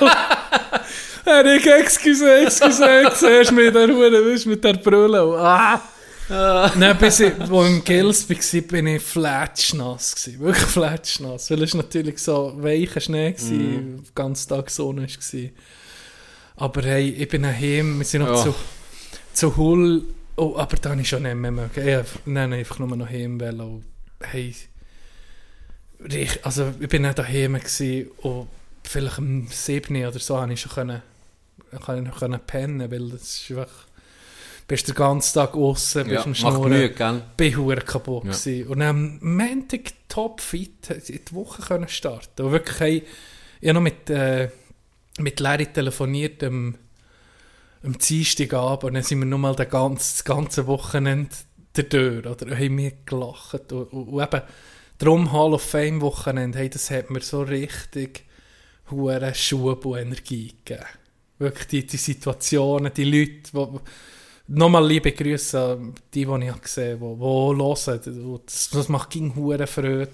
Er 1.26 1.46
ich 1.56 1.66
excuse, 1.68 2.42
excuse, 2.46 3.12
siehst 3.14 3.52
mit 3.52 3.76
der 3.76 3.88
Hure, 3.88 4.32
weißt, 4.34 4.48
mit 4.48 4.64
der 4.64 4.74
Brille. 4.74 5.22
Ah. 5.38 5.80
Dann, 6.28 6.98
bis 6.98 7.20
ich, 7.20 7.34
wo 7.48 7.64
im 7.64 7.84
Gils 7.84 8.28
war, 8.30 8.62
bin 8.62 8.88
ich 8.88 9.02
flatschnass 9.04 10.16
gewesen. 10.16 10.40
Wirklich 10.40 10.66
flatschnass. 10.66 11.52
Weil 11.52 11.64
es 11.64 11.74
natürlich 11.74 12.18
so 12.20 12.54
weicher 12.58 13.02
Schnee 13.02 13.36
war, 13.38 13.50
Mhm. 13.52 13.60
den 13.98 14.04
ganzen 14.16 14.50
Tag 14.50 14.70
Sonne 14.70 15.04
war. 15.08 15.50
Aber 16.56 16.82
hey, 16.84 17.10
ich 17.10 17.28
bin 17.28 17.44
daheim, 17.44 18.00
wir 18.00 18.06
sind 18.06 18.22
noch 18.24 18.30
Ja. 18.30 18.44
zu, 18.44 18.56
Hull. 19.58 20.04
Oh, 20.38 20.56
aber 20.58 20.78
da 20.78 20.92
habe 20.92 21.02
ich 21.02 21.10
schon 21.10 21.24
nicht 21.24 21.36
mehr 21.36 21.52
mögen. 21.52 21.88
Ich 21.88 21.96
hab- 21.96 22.26
Nein, 22.26 22.54
einfach 22.54 22.80
nur 22.80 22.96
noch 22.96 23.10
heim 23.10 23.40
wollen. 23.40 23.60
Und 23.60 23.84
Hey, 24.24 24.54
ich, 26.10 26.46
also 26.46 26.74
ich 26.80 26.88
bin 26.90 27.04
nicht 27.04 27.18
daheim 27.18 27.54
gewesen 27.56 28.08
und 28.22 28.48
vielleicht 28.84 29.18
um 29.20 29.48
7 29.48 30.06
oder 30.06 30.20
so 30.20 30.40
habe 30.40 30.54
ich 30.54 30.62
schon 30.62 30.72
können, 30.72 31.02
kann 31.86 32.06
ich 32.06 32.22
noch 32.28 32.46
pennen, 32.46 32.90
weil 32.92 33.10
das 33.10 33.22
ist 33.42 33.50
einfach, 33.52 33.86
bist 34.68 34.88
den 34.88 34.96
ganzen 34.96 35.34
Tag 35.36 35.54
außen, 35.56 36.04
bist 36.04 36.14
Ja, 36.16 36.24
am 36.24 36.36
Schnurren, 36.36 36.70
Mühe, 36.72 36.90
gell? 36.92 37.22
bin 37.38 37.56
hure 37.58 37.78
kaputt 37.82 38.24
Ja. 38.26 38.32
gewesen. 38.32 38.68
Und 38.68 38.82
am 38.82 39.20
Montag 39.22 39.92
top 40.08 40.40
fit 40.42 40.90
in 40.90 41.20
die 41.28 41.34
Woche 41.34 41.62
können 41.62 41.88
starten. 41.88 42.44
Und 42.44 42.52
wirklich, 42.52 42.80
hey, 42.80 43.04
ich 43.60 43.68
habe 43.70 43.76
noch 43.76 43.82
mit, 43.82 44.10
äh, 44.10 44.50
mit 45.20 45.40
Larry 45.40 45.68
telefoniert 45.68 46.42
am 47.84 47.98
Dienstagabend 47.98 48.84
und 48.84 48.94
dann 48.94 49.04
sind 49.04 49.20
wir 49.20 49.26
nochmal 49.26 49.56
das 49.56 49.70
ganze, 49.70 50.14
das 50.14 50.24
ganze 50.24 50.68
Wochenende 50.68 51.32
der 51.76 51.90
Tür, 51.90 52.32
oder? 52.32 52.56
haben 52.56 52.78
wir 52.78 52.94
gelacht. 53.06 53.72
Und, 53.72 53.94
und, 53.94 54.22
eben, 54.22 54.42
darum 54.98 55.32
Hall 55.32 55.54
of 55.54 55.64
Fame 55.64 56.02
Wochenende, 56.02 56.60
hey, 56.60 56.70
das 56.70 56.92
hat 56.92 57.10
mir 57.10 57.22
so 57.22 57.42
richtig 57.42 58.26
hure 58.90 59.34
Schub 59.34 59.86
und 59.86 59.98
Energie 59.98 60.54
gegeben. 60.64 60.86
Wirklich 61.40 61.68
die, 61.68 61.88
die 61.88 61.98
Situationen, 61.98 62.94
die 62.94 63.04
Leute, 63.04 63.52
die, 63.54 63.80
Nochmal 64.54 64.86
liebe 64.86 65.14
Grüße 65.14 65.58
an 65.58 65.94
die, 66.14 66.26
die 66.26 66.46
ich 66.46 66.62
gesehen 66.62 67.00
habe, 67.00 67.16
die, 67.16 67.56
die 67.56 68.20
hören. 68.20 68.42
Das, 68.46 68.70
das 68.70 68.90
macht 68.90 69.10
ging 69.12 69.34
hure 69.34 69.66
Freude. 69.66 70.12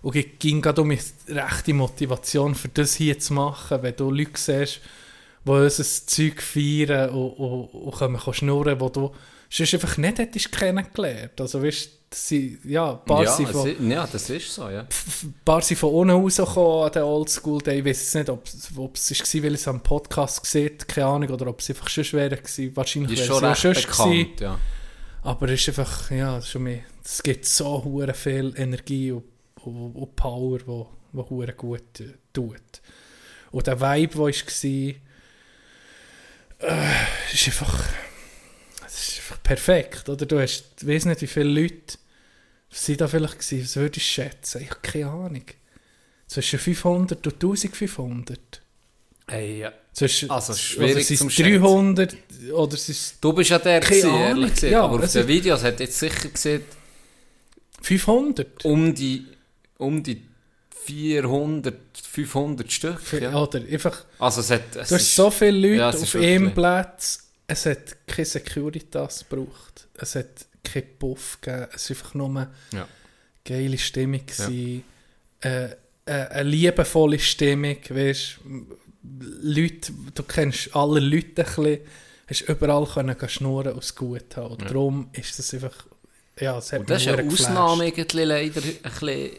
Und 0.00 0.38
ging 0.38 0.62
gerade 0.62 0.80
um 0.80 0.90
die 0.90 1.32
rechte 1.32 1.74
Motivation, 1.74 2.54
für 2.54 2.68
das 2.68 2.94
hier 2.94 3.18
zu 3.18 3.34
machen. 3.34 3.82
Wenn 3.82 3.96
du 3.96 4.12
Leute 4.12 4.30
siehst, 4.34 4.80
die 5.44 5.50
unser 5.50 5.84
Zeug 5.84 6.42
feiern 6.42 7.10
und, 7.10 7.32
und, 7.32 7.64
und 7.74 7.94
können 7.96 8.18
schnurren, 8.32 8.80
wo 8.80 8.88
du 8.88 9.12
sonst 9.50 9.74
einfach 9.74 9.96
nicht 9.96 10.18
hättest 10.18 10.52
kennengelernt. 10.52 11.40
Also 11.40 11.62
weißt 11.62 11.90
sie, 12.12 12.58
ja, 12.64 12.94
paar 12.94 13.24
Ja, 13.24 13.32
sind 13.32 13.46
es 13.46 13.52
von, 13.52 13.90
ja, 13.90 14.06
das 14.10 14.30
ist 14.30 14.54
so, 14.54 14.68
ja. 14.68 14.86
paar 15.44 15.62
sind 15.62 15.76
von 15.78 15.92
unten 15.92 16.14
rausgekommen 16.14 16.86
an 16.86 16.92
den 16.92 17.02
Oldschool 17.02 17.60
Day. 17.60 17.78
Ich 17.78 17.84
weiß 17.84 18.00
jetzt 18.00 18.14
nicht, 18.14 18.30
ob 18.30 18.46
es 18.46 18.70
ob 18.76 18.96
es 18.96 19.10
war, 19.10 19.42
weil 19.42 19.54
ich 19.54 19.60
es 19.60 19.68
am 19.68 19.82
Podcast 19.82 20.42
gesehen 20.42 20.78
keine 20.86 21.06
Ahnung, 21.06 21.30
oder 21.30 21.46
ob 21.48 21.60
es 21.60 21.68
einfach 21.70 21.88
schon 21.88 22.04
wäre 22.12 22.36
gewesen. 22.36 22.76
Wahrscheinlich 22.76 23.10
Die 23.12 23.18
wäre 23.18 23.26
schon 23.26 23.44
es 23.44 23.50
recht 23.50 23.60
sonst 23.60 23.86
gewesen. 23.86 24.10
bekannt, 24.10 24.40
ja. 24.40 24.58
Aber 25.22 25.48
es 25.48 25.60
ist 25.60 25.68
einfach, 25.68 26.10
ja, 26.10 26.38
es 26.38 26.48
schon 26.48 26.62
mehr, 26.62 26.80
es 27.04 27.22
gibt 27.22 27.44
so 27.44 27.84
hure 27.84 28.14
viel 28.14 28.54
Energie 28.56 29.12
und, 29.12 29.24
und, 29.64 29.94
und 29.94 30.16
Power, 30.16 30.58
wo, 30.66 30.88
wo 31.12 31.28
hure 31.28 31.52
gut 31.52 32.00
äh, 32.00 32.14
tut. 32.32 32.56
Und 33.50 33.66
der 33.66 33.80
Vibe, 33.80 34.14
der 34.14 34.24
war, 34.24 34.94
äh, 36.60 37.32
ist 37.32 37.46
einfach, 37.46 37.84
es 38.86 39.08
ist 39.08 39.18
einfach 39.18 39.42
perfekt, 39.42 40.08
oder? 40.08 40.26
Du 40.26 40.40
hast, 40.40 40.64
ich 40.80 40.86
weiß 40.86 41.04
nicht, 41.06 41.22
wie 41.22 41.26
viele 41.26 41.60
Leute 41.62 41.98
sind 42.70 43.00
da 43.00 43.08
vielleicht 43.08 43.38
gewesen, 43.38 43.62
was 43.64 43.76
würdest 43.76 43.96
du 43.96 44.00
schätzen? 44.10 44.62
Ich 44.62 44.70
habe 44.70 44.80
keine 44.82 45.06
Ahnung. 45.10 45.44
Zwischen 46.26 46.58
500 46.58 47.26
und 47.26 47.32
1500. 47.34 48.38
Hey, 49.28 49.60
ja. 49.60 49.72
Zwischen, 49.92 50.30
Also, 50.30 50.54
schwierig 50.54 51.06
oder 51.06 51.16
zum 51.16 51.26
es 51.28 51.34
Schätzen. 51.34 51.60
300 51.60 52.16
oder 52.52 52.74
es 52.74 53.14
Du 53.20 53.32
bist 53.32 53.50
ja 53.50 53.58
der, 53.58 53.80
gewesen, 53.80 54.14
ehrlich 54.14 54.54
gesagt. 54.54 54.72
Ja, 54.72 54.82
aber 54.84 55.02
auf 55.04 55.10
den 55.12 55.22
ist- 55.22 55.28
Videos 55.28 55.62
hat 55.64 55.80
jetzt 55.80 55.98
sicher 55.98 56.28
gesehen, 56.28 56.62
500? 57.82 58.64
um 58.64 58.94
die, 58.94 59.26
um 59.78 60.02
die 60.02 60.22
400, 60.88 61.74
500 62.02 62.72
Stück. 62.72 63.00
Für- 63.00 63.20
Ja. 63.22 63.34
Oder 63.34 63.58
einfach... 63.60 64.04
Also 64.18 64.40
es 64.40 64.50
hat... 64.50 64.74
Es 64.74 64.88
Du 64.88 64.94
hast 64.94 65.02
ist- 65.02 65.14
so 65.14 65.30
viele 65.30 65.58
Leute 65.58 65.76
Ja, 65.76 65.88
auf 65.90 66.14
einem 66.14 66.54
Platz. 66.54 67.28
Es 67.46 67.66
hat 67.66 68.06
keine 68.06 68.24
Securitas 68.26 69.26
gebraucht. 69.28 69.86
Es 69.94 70.14
hat 70.14 70.46
keinen 70.64 70.98
Puff 70.98 71.38
gegeben. 71.42 71.66
Es 71.74 71.90
war 71.90 71.96
einfach 71.96 72.14
nur 72.14 72.46
Ja. 72.72 72.88
geile 73.44 73.76
Stimmung. 73.78 74.24
gewesen. 74.24 74.84
Äh, 75.40 75.64
äh, 75.66 75.72
eine 76.06 76.48
liebevolle 76.48 77.18
Stimmung. 77.18 77.76
Weißt, 77.88 78.38
Leute, 79.42 79.92
du 80.14 80.22
kennst 80.22 80.74
alle 80.74 81.00
Leute 81.00 81.42
ein 81.42 81.54
bisschen. 81.54 81.78
Hast 82.28 82.40
überall 82.42 82.86
können 82.86 83.16
schnurren 83.28 83.72
und 83.72 83.84
es 83.84 83.94
gut 83.94 84.36
haben. 84.36 84.52
Und 84.52 84.62
darum 84.62 85.08
ist 85.12 85.38
das 85.38 85.52
einfach... 85.54 85.86
Ja, 86.40 86.58
es 86.58 86.72
hat 86.72 86.80
Und 86.80 86.90
das 86.90 87.02
ist 87.02 87.08
eine. 87.08 87.26
Ausnahme 87.30 87.90
leider 87.94 88.60
ein 88.60 88.82
bisschen... 88.82 89.30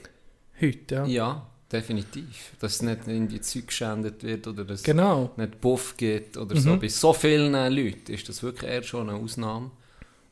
Heute, 0.61 0.95
ja. 0.95 1.05
Ja, 1.05 1.47
definitiv. 1.71 2.51
Dass 2.59 2.81
nicht 2.81 3.07
irgendwie 3.07 3.41
Zeug 3.41 3.67
geschändet 3.67 4.23
wird 4.23 4.47
oder 4.47 4.65
dass 4.65 4.83
Genau. 4.83 5.31
nicht 5.37 5.61
Buff 5.61 5.95
gibt 5.97 6.37
oder 6.37 6.55
so. 6.55 6.77
Bei 6.77 6.87
so 6.87 7.13
vielen 7.13 7.53
Leuten 7.53 8.11
ist 8.11 8.27
das 8.29 8.41
wirklich 8.43 8.69
eher 8.69 8.83
schon 8.83 9.09
eine 9.09 9.17
Ausnahme. 9.19 9.71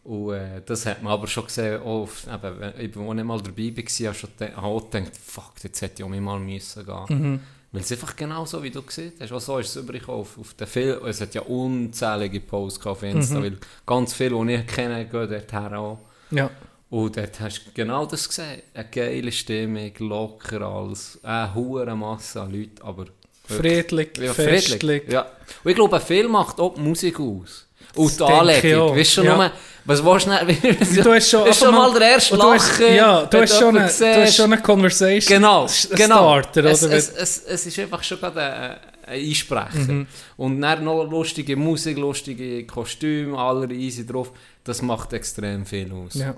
Und 0.04 0.34
äh, 0.34 0.62
das 0.66 0.86
hat 0.86 1.04
man 1.04 1.12
aber 1.14 1.28
schon 1.28 1.46
gesehen, 1.46 1.82
auch 1.82 2.08
eben, 2.28 2.60
wenn- 2.60 2.80
ich 2.80 2.96
war 2.96 3.14
nicht 3.14 3.26
mal 3.26 3.42
dabei, 3.42 3.74
war, 3.76 3.84
habe 4.08 4.16
schon 4.18 4.30
auch 4.56 4.90
gedacht, 4.90 5.12
fuck, 5.18 5.52
jetzt 5.64 5.82
hätte 5.82 5.96
ich 6.02 6.04
auch 6.06 6.10
mal 6.22 6.40
müssen 6.40 6.86
gehen. 6.86 7.40
Weil 7.74 7.82
es 7.82 7.92
einfach 7.92 8.16
genau 8.16 8.46
so, 8.46 8.64
wie 8.64 8.72
du 8.72 8.82
gesehen 8.82 9.12
hast, 9.20 9.34
auch 9.34 9.42
so 9.42 9.58
ist 9.60 9.76
es 9.76 9.84
übrig 9.84 10.08
auf, 10.08 10.38
auf 10.40 10.54
den 10.54 10.66
Film. 10.68 11.06
Es 11.06 11.20
hat 11.20 11.36
ja 11.36 11.42
unzählige 11.42 12.40
Posts 12.40 12.86
auf 12.88 13.04
Insta, 13.04 13.42
weil 13.44 13.58
ganz 13.86 14.14
viele, 14.14 14.46
die 14.46 14.54
ich 14.54 14.68
kenne, 14.68 15.06
gehen 15.06 15.30
dorthin 15.30 15.74
auch. 15.74 16.00
Ja. 16.32 16.50
Und 16.90 17.18
dort 17.18 17.40
hast 17.40 17.66
du 17.66 17.72
genau 17.74 18.06
das 18.06 18.28
gesehen. 18.28 18.62
Eine 18.74 18.86
geile 18.90 19.32
Stimmung, 19.32 19.92
locker 20.00 20.62
alles, 20.62 21.20
eine 21.24 21.54
hohe 21.54 21.86
Masse 21.96 22.42
an 22.42 22.52
Leuten, 22.54 22.82
aber 22.82 23.06
Friedlich, 23.46 24.10
ja, 24.18 24.34
festlich. 24.34 24.80
friedlich. 24.82 25.04
Ja. 25.12 25.26
Und 25.64 25.70
ich 25.72 25.76
glaube, 25.76 26.00
viel 26.02 26.28
macht 26.28 26.60
auch 26.60 26.74
die 26.76 26.82
Musik 26.82 27.20
aus. 27.20 27.66
Und 27.96 28.20
die 28.20 28.24
Anlegung. 28.24 28.96
Weißt 28.96 29.12
du 29.12 29.16
schon 29.16 29.26
Ja. 29.26 29.36
nur, 29.38 29.52
was 29.86 30.04
willst 30.04 30.28
du 30.28 30.30
nicht? 30.46 31.04
Du 31.06 31.14
hast 31.14 31.30
schon, 31.30 31.48
ist 31.48 31.60
schon 31.60 31.74
mal 31.74 31.94
der 31.98 32.10
erste 32.12 32.38
hast- 32.38 32.80
Lachen. 32.80 32.94
Ja, 32.96 33.26
du 33.26 33.42
hast, 33.42 33.58
schon 33.58 33.78
eine, 33.78 33.88
du 33.88 34.22
hast 34.22 34.36
schon 34.36 34.52
eine 34.52 34.62
Conversation. 34.62 35.38
Genau, 35.38 35.66
genau. 35.96 36.42
Starter, 36.42 36.66
es, 36.66 36.84
oder? 36.84 36.94
es, 36.96 37.10
es, 37.10 37.44
es 37.46 37.66
ist 37.66 37.80
einfach 37.80 38.04
schon 38.04 38.20
gerade 38.20 38.42
ein, 38.42 38.72
ein 39.08 39.26
Einsprecher. 39.26 39.78
Mhm. 39.94 40.08
Und 40.36 40.62
dann 40.62 40.84
noch 40.84 41.06
lustige 41.06 41.56
Musik, 41.56 41.98
lustige 41.98 42.66
Kostüme, 42.68 43.38
alle 43.38 43.74
easy 43.74 44.06
drauf. 44.06 44.32
Das 44.66 44.82
macht 44.82 45.14
extrem 45.14 45.66
viel 45.66 45.92
aus. 45.94 46.16
Ja, 46.16 46.36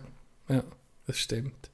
ja, 0.49 0.63
das 1.07 1.17
stimmt. 1.17 1.69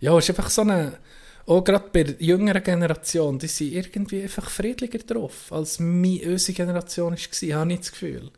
Ja, 0.00 0.16
es 0.18 0.28
ist 0.28 0.30
einfach 0.30 0.50
so 0.50 0.62
eine, 0.62 0.98
auch 1.46 1.62
gerade 1.62 1.88
bei 1.92 2.04
der 2.04 2.16
jüngeren 2.18 2.62
Generation, 2.62 3.38
die 3.38 3.46
sind 3.46 3.72
irgendwie 3.72 4.22
einfach 4.22 4.48
friedlicher 4.50 4.98
drauf, 4.98 5.50
als 5.50 5.78
meine, 5.78 6.22
unsere 6.26 6.54
Generation 6.54 7.12
war, 7.12 7.58
habe 7.60 7.72
ich 7.72 7.78
das 7.80 7.92
Gefühl. 7.92 8.30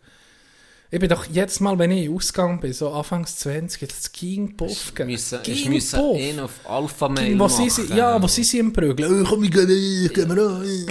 Ich 0.89 1.01
bin 1.01 1.09
doch 1.09 1.27
jetzt 1.27 1.61
mal, 1.61 1.77
wenn 1.79 1.91
ich 1.91 2.09
ausgegangen 2.09 2.61
bin, 2.61 2.73
so 2.73 2.91
Anfangs 2.91 3.39
20, 3.39 3.89
das 3.89 4.13
ging 4.13 4.57
Puff 4.57 4.93
Ich 4.97 5.05
müssen, 5.05 5.41
ich 5.45 5.69
müssen 5.69 6.15
ihn 6.15 6.39
auf 6.39 6.53
Alpha-Mail 6.65 7.31
Ging, 7.31 7.39
wo 7.39 7.49
machen. 7.49 7.71
sie, 7.71 7.95
ja, 7.95 8.23
wo 8.23 8.29
sie 8.29 8.45
sie 8.45 8.61
im 8.61 8.73
Prügeln. 8.73 9.23
Oh, 9.23 9.29
komm, 9.29 9.43
ich 9.45 9.51
gehe 9.51 9.65
ich 9.65 10.13
gehe 10.13 10.27
mir 10.27 10.41
an. 10.41 10.87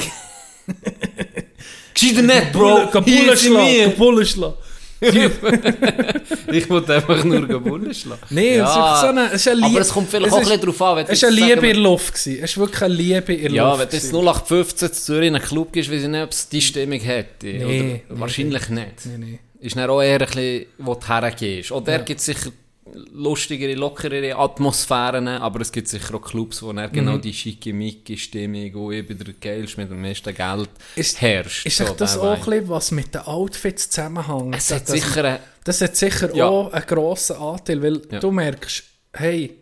Gescheiter 1.94 2.22
nicht, 2.24 2.52
Bro! 2.52 2.78
Wir. 2.78 2.88
Kabule 2.88 4.26
schlagen. 4.26 4.56
Ich 6.52 6.70
wollte 6.70 6.96
einfach 6.96 7.24
nur 7.24 7.48
Kabule 7.48 7.94
schlagen. 7.94 8.22
Nein, 8.30 8.46
es 8.62 8.70
ist 8.70 8.74
so 9.02 9.08
eine, 9.08 9.26
es 9.28 9.34
ist 9.36 9.48
eine 9.48 9.58
Aber 9.62 9.68
Liebe. 9.70 9.82
es 9.82 9.90
kommt 9.90 10.10
vielleicht 10.10 10.32
auch 10.34 10.38
ein 10.38 10.44
bisschen 10.44 10.62
drauf 10.62 10.82
an. 10.82 10.98
wenn 10.98 11.06
Es 11.08 11.22
war 11.22 11.30
eine 11.30 11.36
Liebe 11.36 11.50
sagen- 11.56 11.64
in 11.68 11.74
der 11.74 11.84
Luft. 11.84 12.14
gewesen. 12.24 12.44
Es 12.44 12.58
war 12.58 12.66
wirklich 12.66 12.82
eine 12.84 12.94
Liebe 12.94 13.34
in 13.34 13.42
der 13.44 13.52
Ja, 13.52 13.68
Luft. 13.70 13.80
wenn 13.82 13.90
du 13.90 13.96
jetzt 13.96 14.12
gewesen. 14.12 14.26
0815 14.28 14.94
zu 14.94 15.02
Zürich 15.04 15.28
in 15.28 15.36
einen 15.36 15.44
Club 15.46 15.74
gehst, 15.74 15.92
weiß 15.92 16.02
ich 16.04 16.08
nicht, 16.08 16.24
ob 16.24 16.32
es 16.32 16.50
die 16.50 16.62
Stimmung 16.62 17.00
hätte. 17.00 17.46
Nee, 17.48 17.64
nee, 17.82 18.02
wahrscheinlich 18.10 18.70
nicht. 18.70 19.06
Nee, 19.06 19.18
nee. 19.18 19.40
Ist 19.60 19.76
dann 19.76 19.90
auch 19.90 20.02
eher 20.02 20.20
ein 20.20 20.26
bisschen, 20.26 20.66
wo 20.78 20.94
du 20.96 21.08
hergehst. 21.08 21.72
Oder 21.72 21.92
Ja. 21.94 21.98
gibt 22.00 22.20
es 22.20 22.26
sicher 22.26 22.52
lustigere, 22.94 23.74
lockerere 23.74 24.36
Atmosphären, 24.38 25.28
aber 25.28 25.62
es 25.62 25.72
gibt 25.72 25.88
sicher 25.88 26.16
auch 26.16 26.22
Clubs, 26.22 26.62
wo 26.62 26.72
dann 26.72 26.90
Mhm. 26.90 26.94
genau 26.94 27.18
die 27.18 27.34
schicke 27.34 27.74
Stimmung 28.18 28.74
und 28.76 28.94
ich 28.94 29.08
bin 29.08 29.18
der 29.18 29.34
Geilste 29.34 29.82
mit 29.82 29.90
dem 29.90 30.02
meisten 30.02 30.34
Geld 30.34 30.70
Ist- 30.96 31.20
herrscht. 31.22 31.66
Ist 31.66 31.78
so 31.78 31.94
das 31.98 32.18
auch 32.18 32.32
ein 32.34 32.40
bisschen, 32.40 32.70
was 32.70 32.92
mit 32.92 33.14
den 33.14 33.22
Outfits 33.22 33.90
zusammenhängt? 33.90 34.56
Es 34.56 34.72
hat 34.72 34.84
Das- 34.84 34.92
sicher 34.92 35.24
eine, 35.24 35.40
Das 35.64 35.82
hat 35.82 35.96
sicher 35.96 36.36
Ja. 36.36 36.46
auch 36.48 36.72
einen 36.72 36.86
grossen 36.86 37.38
Anteil, 37.38 37.82
weil 37.82 38.00
Ja. 38.12 38.20
du 38.20 38.30
merkst, 38.30 38.84
hey, 39.14 39.58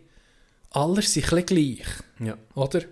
alle 0.72 1.00
sind 1.00 1.24
ein 1.32 1.44
bisschen 1.44 1.46
gleich, 1.78 1.86
ja. 2.28 2.36
oder? 2.54 2.82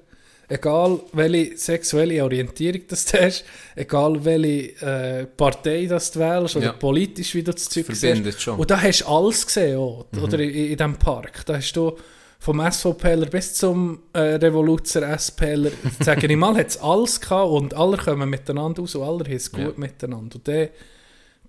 Egal 0.49 1.01
welche 1.13 1.57
sexuelle 1.57 2.23
Orientierung 2.23 2.83
das 2.89 3.07
du 3.07 3.19
hast, 3.21 3.45
egal 3.75 4.23
welche 4.25 4.81
äh, 4.85 5.27
Partei 5.27 5.87
das 5.87 6.11
du 6.11 6.21
wählst 6.21 6.57
oder 6.57 6.67
Ja. 6.67 6.73
politisch, 6.73 7.35
wie 7.35 7.43
du 7.43 7.53
das 7.53 7.69
Zeug 7.69 7.87
verbindet 7.87 8.35
siehst. 8.35 8.43
schon. 8.43 8.55
Mhm. 8.55 8.61
Und 8.61 8.71
da 8.71 8.81
hast 8.83 9.01
du 9.01 9.07
alles 9.07 9.47
gesehen, 9.47 9.79
auch, 9.79 10.07
oder 10.21 10.39
in, 10.41 10.51
in 10.51 10.77
diesem 10.77 10.97
Park. 10.97 11.47
Da 11.47 11.57
hast 11.57 11.73
du 11.73 11.97
vom 12.39 12.61
SVPler 12.71 13.27
bis 13.27 13.55
zum 13.55 14.03
äh, 14.13 14.19
Revoluzer 14.19 15.17
SPler, 15.19 15.71
sage 16.01 16.27
ich 16.27 16.37
mal, 16.37 16.57
hat 16.57 16.69
es 16.69 16.77
alles 16.81 17.21
gehabt 17.21 17.51
und 17.51 17.73
alle 17.75 17.97
kommen 17.97 18.29
miteinander 18.29 18.83
aus 18.83 18.95
und 18.97 19.03
alle 19.05 19.25
haben 19.25 19.33
es 19.33 19.51
gut 19.51 19.61
Ja. 19.61 19.73
miteinander. 19.77 20.37
Und 20.37 20.47
der, 20.47 20.71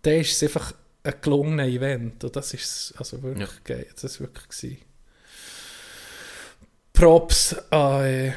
der 0.05 0.19
ist 0.19 0.31
es 0.33 0.43
einfach 0.43 0.73
ein 1.03 1.13
gelungener 1.21 1.65
Event 1.65 2.23
und 2.23 2.33
das 2.35 2.53
ist 2.53 2.93
also 2.97 3.21
wirklich 3.23 3.49
geil. 3.65 3.87
Das 3.95 4.03
ist 4.05 4.21
wirklich 4.21 4.47
gewesen. 4.47 4.77
Props 6.93 7.55
an, 7.71 8.05
äh, 8.05 8.31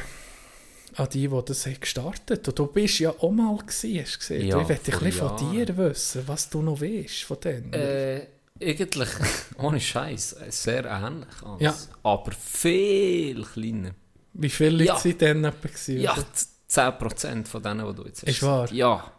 an 0.96 1.08
die, 1.10 1.28
die 1.28 1.44
das 1.44 1.66
haben 1.66 1.80
gestartet 1.80 2.48
Und 2.48 2.58
du 2.58 2.66
bist 2.66 2.98
ja 2.98 3.10
auch 3.10 3.30
mal 3.30 3.56
gewesen, 3.58 4.00
hast 4.00 4.18
gesehen. 4.18 4.46
Ja, 4.48 4.60
ich 4.60 4.68
möchte 4.68 4.92
ein 4.92 4.98
bisschen 4.98 5.28
von 5.28 5.52
dir 5.52 5.76
wissen, 5.76 6.22
was 6.26 6.48
du 6.48 6.62
noch 6.62 6.80
weißt 6.80 7.22
von 7.24 7.40
denen. 7.40 7.72
Äh, 7.72 8.26
eigentlich, 8.62 9.08
ohne 9.58 9.80
Scheiß, 9.80 10.36
sehr 10.48 10.84
ähnlich. 10.86 11.42
Als, 11.44 11.62
Ja. 11.62 11.74
Aber 12.02 12.32
viel 12.32 13.44
kleiner. 13.44 13.90
Wie 14.32 14.50
viele 14.50 14.70
Leute 14.70 14.84
ja. 14.84 14.98
sind 14.98 15.20
denn 15.20 15.44
etwa? 15.44 15.68
Ja, 15.92 16.12
oder? 16.12 16.24
10% 16.68 17.46
von 17.46 17.62
denen, 17.62 17.86
die 17.86 17.94
du 17.94 18.06
jetzt 18.06 18.22
hast. 18.22 18.28
Ist 18.28 18.42
wahr? 18.42 18.72
Ja. 18.72 19.12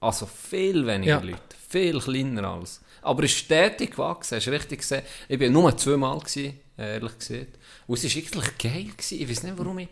Also 0.00 0.26
viel 0.26 0.86
weniger 0.86 1.18
Ja. 1.18 1.20
Leute. 1.20 1.56
Viel 1.68 1.98
kleiner 2.00 2.44
als. 2.48 2.80
Aber 3.02 3.22
es 3.24 3.32
ist 3.32 3.38
stetig 3.38 3.92
gewachsen, 3.92 4.36
hast 4.36 4.46
du 4.46 4.50
richtig 4.50 4.80
gesehen. 4.80 5.02
Ich 5.28 5.38
war 5.38 5.48
nur 5.48 5.76
zweimal, 5.76 6.18
gewesen, 6.18 6.58
ehrlich 6.76 7.18
gesagt. 7.18 7.58
Und 7.86 8.02
es 8.02 8.04
war 8.04 8.22
eigentlich 8.22 8.58
geil. 8.58 8.90
Gewesen. 8.96 9.20
Ich 9.20 9.28
weiß 9.28 9.42
nicht, 9.44 9.58
warum 9.58 9.78
ich 9.78 9.88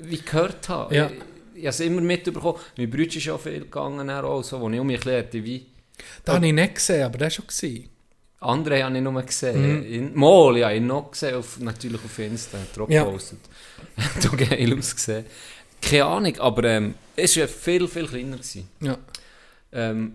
wie 0.00 0.18
gehört 0.18 0.68
habe. 0.68 0.94
Ja. 0.94 1.06
Ich, 1.06 1.12
ich 1.54 1.60
habe 1.60 1.68
es 1.68 1.80
immer 1.80 2.00
mitbekommen. 2.00 2.58
Mein 2.76 2.90
Bruder 2.90 3.16
ist 3.16 3.28
auch 3.28 3.40
viel 3.40 3.60
gegangen, 3.60 4.08
auch, 4.10 4.42
so, 4.42 4.60
wo 4.60 4.70
ich 4.70 4.78
um 4.80 4.86
mich 4.86 4.96
erklärte, 4.96 5.42
wie... 5.44 5.66
Das 6.24 6.36
habe 6.36 6.46
ich 6.46 6.52
nicht 6.52 6.74
gesehen, 6.76 7.02
aber 7.04 7.18
das 7.18 7.38
war 7.38 7.44
schon. 7.50 7.84
Andere 8.40 8.84
habe 8.84 8.96
ich 8.96 9.02
nur 9.02 9.22
gesehen. 9.22 9.78
Mhm. 9.80 9.92
In, 9.92 10.14
mal, 10.14 10.56
ja, 10.56 10.70
ich 10.70 10.80
noch 10.80 11.10
gesehen, 11.10 11.34
auf, 11.34 11.58
natürlich 11.58 12.04
auf 12.04 12.18
Insta, 12.18 12.58
auch 12.80 12.88
Ja. 12.88 13.04
gepostet. 13.04 13.40
Auch 14.28 14.36
geil 14.36 14.78
ausgesehen. 14.78 15.24
Keine 15.82 16.04
Ahnung, 16.04 16.38
aber 16.38 16.64
ähm, 16.64 16.94
es 17.16 17.36
war 17.36 17.48
viel, 17.48 17.88
viel 17.88 18.06
kleiner. 18.06 18.36
Gewesen. 18.36 18.68
Ja. 18.80 18.96
Ähm, 19.72 20.14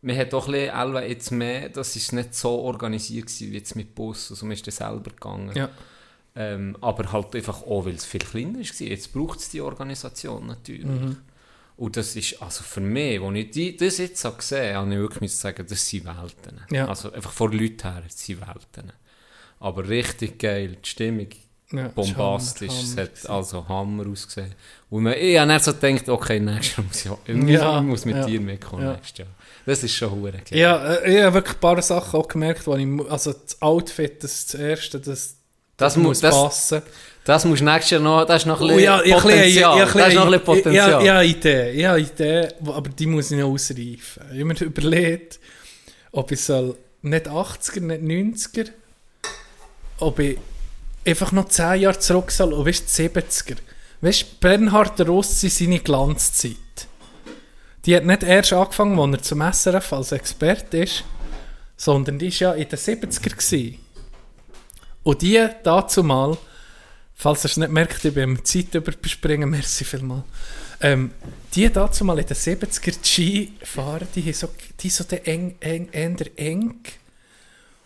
man 0.00 0.16
hat 0.16 0.34
auch 0.34 0.46
ein 0.48 0.52
bisschen, 0.52 1.08
jetzt 1.08 1.30
mehr, 1.32 1.68
das 1.70 1.96
ist 1.96 2.12
nicht 2.12 2.34
so 2.34 2.50
organisiert 2.50 3.26
gewesen, 3.26 3.50
wie 3.52 3.56
jetzt 3.56 3.74
mit 3.74 3.94
Bus, 3.94 4.30
also 4.30 4.44
man 4.46 4.52
ist 4.52 4.66
dann 4.66 4.72
selber 4.72 5.10
gegangen. 5.10 5.52
Ja. 5.54 5.70
Ähm, 6.36 6.76
aber 6.80 7.12
halt 7.12 7.34
einfach 7.36 7.62
auch, 7.62 7.86
weil 7.86 7.94
es 7.94 8.04
viel 8.04 8.20
kleiner 8.20 8.58
war. 8.58 8.86
Jetzt 8.86 9.12
braucht 9.12 9.38
es 9.38 9.50
die 9.50 9.60
Organisation 9.60 10.46
natürlich. 10.46 10.84
Mhm. 10.84 11.18
Und 11.76 11.96
das 11.96 12.14
ist, 12.14 12.40
also 12.40 12.62
für 12.62 12.80
mich, 12.80 13.20
als 13.20 13.36
ich 13.36 13.50
die, 13.50 13.76
das 13.76 13.98
jetzt 13.98 14.24
habe 14.24 14.36
gesehen 14.36 14.76
habe, 14.76 14.86
habe 14.86 14.94
ich 14.94 15.00
wirklich 15.00 15.36
sagen, 15.36 15.66
das 15.68 15.88
sind 15.88 16.04
Welten. 16.04 16.60
Ja. 16.70 16.86
Also 16.88 17.12
einfach 17.12 17.32
von 17.32 17.52
Leuten 17.52 17.82
her, 17.82 18.02
das 18.04 18.18
sind 18.18 18.40
Welten. 18.40 18.92
Aber 19.58 19.88
richtig 19.88 20.38
geil, 20.38 20.76
die 20.84 20.88
Stimmung 20.88 21.28
Ja, 21.72 21.88
bombastisch, 21.88 22.70
es 22.70 22.92
Hammer, 22.92 23.02
hat 23.02 23.30
also 23.30 23.68
Hammer 23.68 24.06
ausgesehen. 24.06 24.54
Und 24.90 25.04
man, 25.04 25.14
ich 25.14 25.36
habe 25.38 25.48
dann 25.48 25.60
so 25.60 25.72
gedacht, 25.74 26.08
okay, 26.08 26.38
nächstes 26.38 26.76
Jahr 26.76 26.86
muss 26.86 27.04
ich, 27.26 27.34
ich 27.34 27.50
Ja, 27.50 27.80
muss 27.80 28.04
mit 28.04 28.16
ja, 28.16 28.26
dir 28.26 28.40
mitkommen 28.40 28.82
ja. 28.84 28.92
nächstes 28.92 29.18
Jahr. 29.18 29.28
Das 29.66 29.82
ist 29.82 29.94
schon 29.94 30.10
hure 30.10 30.32
geil. 30.32 30.58
Ja, 30.58 30.94
äh, 30.94 31.16
ich 31.16 31.22
habe 31.22 31.34
wirklich 31.34 31.54
ein 31.56 31.60
paar 31.60 31.80
Sachen 31.82 32.20
auch 32.20 32.28
gemerkt, 32.28 32.66
wo 32.66 32.76
ich, 32.76 33.10
also 33.10 33.32
das 33.32 33.60
Outfit, 33.62 34.22
das 34.22 34.46
das 34.46 34.60
Erste, 34.60 35.00
das, 35.00 35.38
Das, 35.76 35.96
mu 35.96 36.04
muss 36.04 36.20
das, 36.20 36.34
passen. 36.34 36.82
das 37.24 37.44
musst 37.44 37.60
du 37.60 37.64
nächstes 37.64 37.90
Jahr 37.90 38.00
noch, 38.00 38.24
das 38.26 38.42
ist 38.42 38.46
noch 38.46 38.60
ein 38.60 38.64
Oh, 38.64 38.68
bisschen 38.76 38.82
ja, 38.84 39.02
ich- 39.02 39.12
Potenzial. 39.14 39.86
ich- 39.86 39.92
das 39.92 40.08
ist 40.08 40.14
noch 40.14 40.24
ein 40.24 40.30
bisschen 40.30 40.44
Potenzial. 40.44 41.08
Habe 41.10 42.00
Idee, 42.00 42.48
aber 42.66 42.88
die 42.90 43.06
muss 43.06 43.30
ich 43.30 43.38
noch 43.38 43.48
ausreifen. 43.50 44.22
Ich 44.32 44.40
habe 44.40 44.44
mir 44.44 44.54
überlegt, 44.62 45.40
ob 46.12 46.30
ich 46.30 46.40
soll, 46.40 46.76
nicht 47.02 47.26
80er, 47.28 47.80
nicht 47.80 48.02
90er, 48.46 48.68
ob 49.98 50.18
ich 50.20 50.38
einfach 51.06 51.32
noch 51.32 51.48
10 51.48 51.80
Jahre 51.80 51.98
zurück 51.98 52.30
soll, 52.30 52.52
und 52.52 52.66
weißt, 52.66 52.84
die 52.98 53.08
70er. 53.08 53.56
Weißt 54.00 54.22
du, 54.22 54.26
Bernhard 54.40 55.00
Rossi, 55.06 55.48
seine 55.48 55.80
Glanzzeit. 55.80 56.54
Die 57.84 57.94
hat 57.96 58.04
nicht 58.04 58.22
erst 58.22 58.52
angefangen, 58.52 58.98
als 58.98 59.12
er 59.12 59.22
zum 59.22 59.40
SRF 59.42 59.92
als 59.92 60.12
Experte 60.12 60.78
ist, 60.78 61.04
sondern 61.76 62.18
die 62.18 62.30
war 62.32 62.38
ja 62.38 62.52
in 62.62 62.68
den 62.68 62.78
70er. 62.78 63.30
Gewesen. 63.30 63.78
Und 65.04 65.22
die 65.22 65.46
dazu 65.62 66.02
mal, 66.02 66.36
falls 67.14 67.44
ihr 67.44 67.50
es 67.50 67.56
nicht 67.56 67.70
merkt, 67.70 68.04
ich 68.04 68.14
bin 68.14 68.24
am 68.24 68.44
Zeit 68.44 68.74
überspringen, 68.74 69.50
merci 69.50 69.84
vielmals. 69.84 70.24
Ähm, 70.80 71.12
die 71.54 71.70
dazu 71.70 72.04
mal 72.04 72.18
in 72.18 72.26
den 72.26 72.36
70er 72.36 72.94
Ski-Fahrer, 73.02 74.06
die 74.14 74.22
haben 74.22 74.32
so, 74.32 74.48
die 74.80 74.90
so 74.90 75.04
den 75.04 75.24
eng, 75.24 75.56
eng, 75.60 75.88
eher 75.92 76.16
eng 76.36 76.80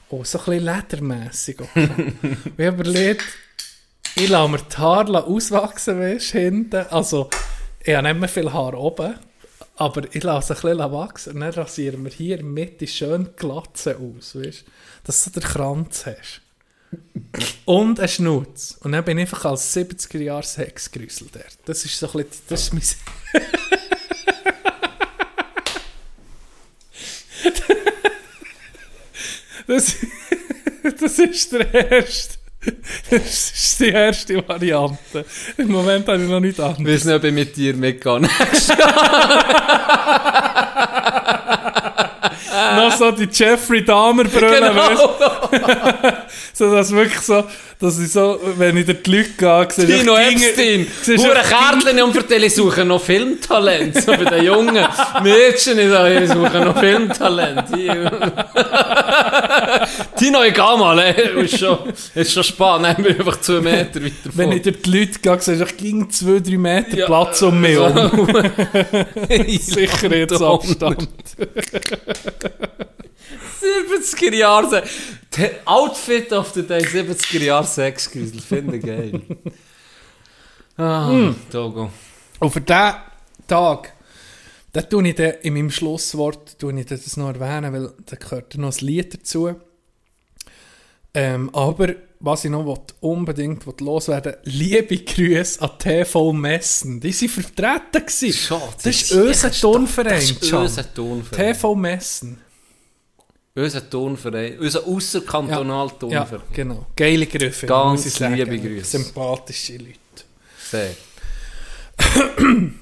und 0.08 0.26
so 0.26 0.38
ein 0.38 0.44
bisschen 0.44 0.64
ledermässig. 0.64 1.60
Okay. 1.60 1.88
ich 2.56 2.66
habe 2.66 2.80
überlegt, 2.80 3.24
ich 4.14 4.28
lasse 4.28 4.50
mir 4.50 4.58
die 4.58 4.76
Haare 4.76 5.24
auswachsen, 5.24 6.00
weißt 6.00 6.30
hinten. 6.32 6.86
Also, 6.90 7.28
ich 7.80 7.94
habe 7.94 8.08
nicht 8.08 8.20
mehr 8.20 8.28
viel 8.28 8.52
Haar 8.52 8.74
oben, 8.74 9.14
aber 9.76 10.02
ich 10.12 10.22
lasse 10.22 10.54
es 10.54 10.64
ein 10.64 10.70
bisschen 10.70 10.92
wachsen 10.92 11.34
und 11.34 11.40
dann 11.40 11.52
rasieren 11.52 12.04
wir 12.04 12.10
hier 12.10 12.38
in 12.38 12.54
der 12.54 12.64
Mitte 12.64 12.86
schön 12.86 13.30
Glatze 13.36 13.96
aus, 13.96 14.34
weißt 14.34 14.64
dass 15.04 15.24
du 15.24 15.30
den 15.30 15.42
Kranz 15.42 16.04
hast. 16.06 16.42
Und 17.64 18.01
ein 18.01 18.09
Schnutz. 18.09 18.76
Und 18.80 18.93
dann 18.93 19.05
bin 19.05 19.18
ich 19.18 19.22
einfach 19.22 19.45
als 19.45 19.76
70er 19.76 20.18
Jahre 20.18 20.43
Sexgrüssel 20.43 21.28
dort. 21.32 21.59
Das 21.66 21.84
ist 21.84 21.99
so 21.99 22.07
ein 22.07 22.12
bisschen, 22.24 22.43
das 22.49 22.62
ist 22.62 22.72
mein... 22.72 22.82
das, 29.66 29.97
das 31.01 31.18
ist 31.18 31.53
der 31.53 31.91
erste. 31.91 32.39
Das 33.11 33.51
ist 33.53 33.80
die 33.80 33.89
erste 33.89 34.47
Variante. 34.49 35.24
Im 35.57 35.68
Moment 35.68 36.07
habe 36.09 36.22
ich 36.22 36.28
noch 36.28 36.41
nicht 36.41 36.59
Ich 36.59 36.64
anders. 36.64 36.95
weiß 36.95 37.05
nicht, 37.05 37.14
ob 37.14 37.24
ich 37.24 37.32
mit 37.32 37.57
dir 37.57 37.74
mitgehe. 37.74 38.20
noch 42.76 42.92
so 42.92 43.11
die 43.11 43.28
Jeffrey 43.30 43.84
Dahmer 43.84 44.24
Brille, 44.24 44.74
weißt 44.74 45.02
du? 45.02 45.48
genau. 45.59 46.16
So, 46.52 46.72
dass 46.72 46.90
wirklich 46.90 47.20
so, 47.20 47.44
dass 47.81 47.99
ich 48.01 48.11
so, 48.11 48.41
wenn 48.57 48.76
ich 48.76 48.87
dort 48.87 49.07
die 49.07 49.16
Leute 49.18 49.31
gehe, 49.39 49.68
sehe 49.70 49.87
Tino 50.01 50.16
ich 50.18 50.45
Epstein. 50.45 50.87
Hure 51.16 51.39
echt 51.39 51.49
Kärtchen 51.49 52.03
um 52.03 52.12
für 52.12 52.24
die 52.24 52.49
suchen 52.49 52.89
noch 52.89 53.01
Filmtalent. 53.01 54.03
So 54.03 54.12
bei 54.12 54.24
den 54.24 54.45
jungen 54.45 54.74
Mädchen, 55.22 55.79
ich 55.79 55.89
sage, 55.89 56.24
ich 56.24 56.29
suche 56.29 56.59
noch 56.61 56.79
Filmtalent. 56.79 57.68
Tino, 60.16 60.43
ich 60.43 60.55
geh 60.55 60.61
mal, 60.61 60.99
ey. 60.99 61.45
Ist 61.45 61.59
schon, 61.61 61.79
ist 62.14 62.33
schon 62.33 62.43
spannend. 62.43 62.97
Bin 62.97 63.12
ich 63.12 63.18
einfach 63.20 63.41
zwei 63.41 63.61
Meter 63.61 64.03
weiter 64.03 64.31
Wenn 64.35 64.53
ich 64.53 64.62
vor. 64.62 64.72
durch 64.72 64.83
die 64.83 64.99
Leute 64.99 65.18
gehe, 65.20 65.41
sehe 65.41 65.62
ich 65.64 65.76
ging 65.76 66.11
zwei, 66.11 66.41
drei 66.41 66.57
Meter 66.59 66.97
Ja. 66.97 67.07
Platz 67.07 67.43
um 67.43 67.61
mich 67.61 67.79
um. 67.79 67.95
Sicher 69.61 69.97
Sicherheitsabstand. 69.99 71.09
70er 73.60 74.34
Jahre. 74.34 74.82
Der 75.36 75.50
Outfit 75.64 76.32
of 76.32 76.52
the 76.54 76.62
Day, 76.66 76.80
70er 76.82 77.44
Jahre 77.44 77.66
Sexgrusel. 77.66 78.40
Finde 78.40 78.76
ich 78.76 78.84
geil. 78.84 79.20
Ah, 80.76 81.34
Togo. 81.50 81.90
Und 82.38 82.50
für 82.50 82.60
diesen 82.60 82.94
Tag, 83.46 83.92
da 84.72 84.82
tue 84.82 85.08
ich 85.08 85.14
dann 85.16 85.34
in 85.42 85.54
meinem 85.54 85.70
Schlusswort 85.70 86.58
tue 86.58 86.78
ich 86.78 86.86
das 86.86 87.16
noch 87.16 87.28
erwähnen, 87.34 87.72
weil 87.72 87.92
da 88.06 88.16
gehört 88.16 88.56
noch 88.56 88.72
ein 88.72 88.86
Lied 88.86 89.14
dazu. 89.14 89.56
Ähm, 91.14 91.52
aber 91.54 91.94
was 92.20 92.44
ich 92.44 92.50
noch 92.50 92.64
will, 92.66 92.78
unbedingt 93.00 93.66
will 93.66 93.74
loswerden 93.80 94.34
liebe 94.44 94.98
Grüße 94.98 95.60
an 95.62 95.70
TV 95.78 96.32
Messen. 96.32 97.00
Die 97.00 97.12
waren 97.12 97.28
vertreten. 97.28 98.08
Schade, 98.32 98.62
Das 98.74 98.82
das 98.82 99.02
ist 99.02 99.12
unser 99.12 99.52
Turnverein. 99.52 100.14
Das 100.14 100.30
ist 100.30 100.52
unser 100.52 100.94
Turnverein. 100.94 101.52
TV 101.54 101.74
Messen. 101.74 102.38
Unser 103.59 103.90
Turnverein. 103.90 104.59
Unser 104.59 104.86
ausserkantonal 104.86 105.88
Ja, 105.88 105.92
Turnverein. 105.94 106.42
genau. 106.52 106.86
Geile 106.94 107.26
Griffe. 107.26 107.66
Ganz 107.66 108.04
muss 108.04 108.06
ich 108.06 108.14
sagen. 108.14 108.34
liebe 108.34 108.59
Grüße. 108.59 108.98
Sympathische 108.98 109.76
Leute. 109.78 109.98
Sehr. 110.70 110.90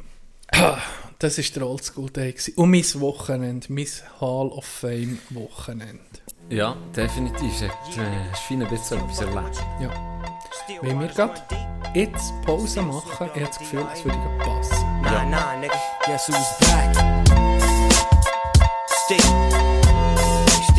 Das 1.19 1.39
war 1.39 1.45
der 1.55 1.67
Oldschool 1.67 2.11
Day. 2.11 2.35
Und 2.57 2.71
mein 2.71 2.85
Wochenende, 2.97 3.67
mein 3.73 3.87
Hall 4.21 4.49
of 4.49 4.67
Fame 4.67 5.19
Wochenende. 5.31 5.99
Ja, 6.51 6.77
definitiv. 6.95 7.51
Es 7.55 7.63
äh, 7.63 7.71
es 8.33 8.39
ist 8.39 8.51
ein 8.51 8.69
bisschen 8.69 8.99
etwas 8.99 9.21
erlebt. 9.21 9.57
Ja. 9.81 9.91
Wenn 10.83 11.01
wir 11.01 11.09
gerade 11.09 11.41
jetzt 11.95 12.33
Pause 12.45 12.83
machen, 12.83 13.31
ich 13.35 13.41
habe 13.41 13.47
das 13.47 13.59
Gefühl, 13.59 13.87
es 13.95 14.05
würde 14.05 14.19
passen. 14.39 14.85
Nah, 15.03 15.25
nah, 15.25 15.57
nigga. 15.57 15.75
Guess 16.05 16.29
who's 16.29 16.59
back? 16.61 16.95
Still. 19.07 19.76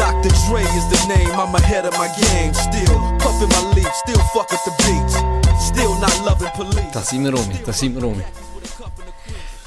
Dr. 0.00 0.32
Dre 0.48 0.62
is 0.62 0.86
the 0.88 1.08
name, 1.08 1.30
I'm 1.38 1.54
ahead 1.54 1.84
of 1.84 1.92
my 1.98 2.08
game. 2.08 2.54
Still 2.54 2.96
puffin' 3.18 3.50
my 3.50 3.74
leaf, 3.74 3.92
still 3.96 4.18
fuck 4.32 4.50
with 4.50 4.64
the 4.64 4.72
beats. 4.82 5.14
Still 5.62 5.94
not 6.00 6.16
loving 6.24 6.48
police. 6.56 6.90
Da 6.94 7.02
sind 7.02 7.22
wir 7.24 7.34
rum, 7.34 7.46
da 7.66 7.70
sind 7.70 7.94
wir 7.94 8.02
rum. 8.02 8.22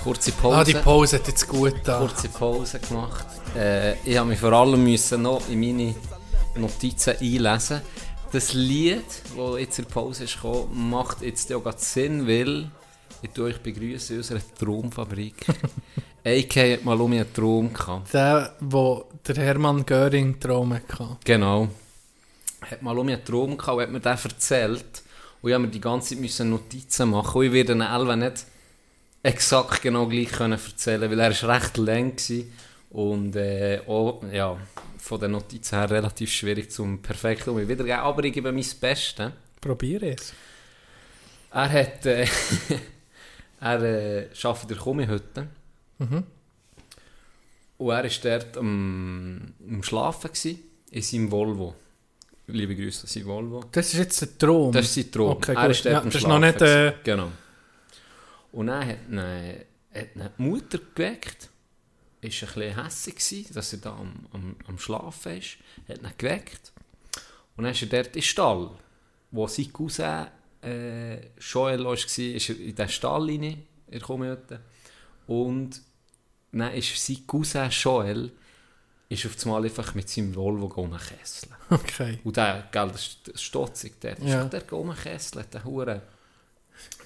Kurze 0.04 0.32
Pause. 0.32 0.58
Ah, 0.58 0.64
die 0.64 0.74
Pause 0.74 1.18
hat 1.18 1.28
jetzt 1.28 1.48
gut 1.48 1.76
da. 1.84 2.00
kurze 2.00 2.30
Pause 2.30 2.80
gemacht. 2.80 3.28
Äh, 3.56 3.94
ich 4.04 4.18
habe 4.18 4.30
mich 4.30 4.40
vor 4.40 4.54
allem 4.54 4.84
müssen 4.84 5.22
noch 5.22 5.48
in 5.50 5.60
meine 5.60 5.94
Notizen 6.56 7.14
einlesen. 7.22 7.82
Das 8.32 8.54
Lied, 8.54 9.06
das 9.38 9.60
jetzt 9.60 9.78
in 9.78 9.86
der 9.86 9.92
Pause 9.94 10.24
ist 10.24 10.42
gekommen, 10.42 10.90
macht 10.90 11.22
jetzt 11.22 11.54
auch 11.54 11.74
Sinn, 11.78 12.28
weil 12.28 12.72
ich 13.24 13.32
tue 13.32 13.46
euch 13.46 13.60
begrüße 13.60 14.14
in 14.14 14.20
unserer 14.20 14.42
Traumfabrik. 14.60 15.46
AK 16.26 16.56
hat 16.56 16.86
mal 16.86 17.00
um 17.00 17.12
einen 17.12 17.34
Traum 17.34 17.74
gehabt. 17.74 18.14
Der, 18.14 18.56
wo 18.60 19.06
der 19.28 19.36
Hermann 19.36 19.86
Göring 19.86 20.40
Traum 20.40 20.74
hatte. 20.74 21.18
Genau. 21.24 21.68
Hat 22.62 22.82
mal 22.82 22.98
um 22.98 23.08
einen 23.08 23.24
Traum 23.24 23.58
gehabt 23.58 23.78
und 23.78 23.82
hat 23.82 23.92
mir 23.92 24.00
den 24.00 24.12
erzählt. 24.12 25.04
Und 25.42 25.50
ich 25.50 25.54
habe 25.54 25.66
mir 25.66 25.72
die 25.72 25.82
ganze 25.82 26.22
Zeit 26.22 26.46
Notizen 26.48 27.10
machen. 27.10 27.38
Und 27.38 27.46
ich 27.46 27.54
werde 27.54 27.74
ihn 27.74 27.82
Elva 27.82 28.16
nicht 28.16 28.46
exakt 29.22 29.82
genau 29.82 30.06
gleich 30.08 30.32
können 30.32 30.60
erzählen, 30.60 31.10
weil 31.10 31.20
er 31.20 31.32
ist 31.32 31.44
recht 31.44 31.78
lang 31.78 32.14
war. 32.16 32.44
Und 32.92 33.36
äh, 33.36 33.82
auch, 33.88 34.22
ja, 34.32 34.58
von 34.98 35.20
den 35.20 35.32
Notizen 35.32 35.78
her 35.78 35.90
relativ 35.90 36.32
schwierig 36.32 36.72
zum 36.72 37.02
perfekt 37.02 37.48
um 37.48 37.58
wiedergeben. 37.58 38.00
Aber 38.00 38.24
ich 38.24 38.34
gebe 38.34 38.52
mein 38.52 38.66
Bestes. 38.80 39.32
Probiere 39.60 40.12
es. 40.12 40.34
Er 41.52 41.72
hat, 41.72 42.06
äh, 42.06 42.28
er 43.64 43.82
äh, 43.82 44.30
arbeitet 44.44 44.64
in 44.64 44.68
der 44.68 44.78
Kummihütte. 44.78 45.48
Und 47.78 47.90
er 47.90 48.04
war 48.04 48.10
dort 48.24 48.58
am, 48.58 49.54
am 49.68 49.84
Schlafen 49.84 50.32
gewesen, 50.32 50.60
in 50.92 51.02
seinem 51.02 51.32
Volvo. 51.32 51.76
Liebe 52.48 52.76
Grüße 52.76 53.08
sein 53.08 53.26
Volvo. 53.26 53.64
Das 53.72 53.94
ist 53.94 54.00
jetzt 54.00 54.22
ein 54.22 54.38
Traum. 54.38 54.72
Das 54.72 54.86
ist 54.86 54.96
sein 54.96 55.12
Traum. 55.12 55.32
Okay, 55.32 55.56
er 55.56 55.70
ist 55.70 55.86
dort 55.86 55.94
Ja, 55.94 56.00
am 56.00 56.06
das 56.06 56.16
ist 56.16 56.22
Schlafen 56.22 56.42
noch 56.42 56.48
nicht, 56.48 56.62
äh. 56.62 56.94
Genau. 57.04 57.32
Und 58.52 58.68
dann 58.68 58.88
hat 58.88 58.98
die 59.10 60.42
Mutter 60.42 60.80
geweckt. 60.94 61.50
Ist 62.22 62.42
ein 62.44 62.48
bisschen 62.54 62.84
hässlich 62.84 63.16
gewesen, 63.16 63.54
dass 63.54 63.74
er 63.74 63.80
da 63.80 63.92
am, 63.92 64.28
am, 64.32 64.56
am 64.68 64.78
Schlafen 64.78 65.38
ist. 65.38 65.58
Hat 65.88 66.02
ihn 66.02 66.12
geweckt. 66.18 66.72
Und 67.56 67.64
dann 67.64 67.74
ist 67.74 67.82
er 67.82 67.88
dort 67.88 68.16
den 68.16 68.22
Stall, 68.22 68.72
wo 69.32 69.48
sein 69.48 69.72
Cousin 69.72 70.28
äh, 70.64 71.20
Joel 71.40 71.84
war, 71.86 71.94
ist 71.94 72.20
er 72.20 72.60
in 72.60 72.76
den 72.76 72.90
Stall 72.90 73.22
rein, 73.30 73.44
in 73.44 73.58
der 73.92 74.02
Kommune. 74.02 74.38
Und 75.28 75.82
dann 76.52 76.74
ist 76.74 77.06
sein 77.06 77.18
Cousin 77.28 77.70
Joel 77.70 78.32
ist 79.10 79.26
auf 79.26 79.36
einmal 79.46 79.64
einfach 79.64 79.94
mit 79.96 80.10
seinem 80.10 80.34
Volvo 80.36 80.66
rumkesseln. 80.68 81.54
Okay. 81.70 82.20
Und 82.24 82.38
der, 82.38 82.68
gell, 82.72 82.90
das 82.92 83.18
ist 83.34 83.42
stotzig, 83.44 84.00
der 84.02 84.18
ist 84.18 84.28
Ja. 84.28 84.44
der 84.46 84.68
rumkesselt, 84.70 85.54
der 85.54 85.64
hure 85.64 86.02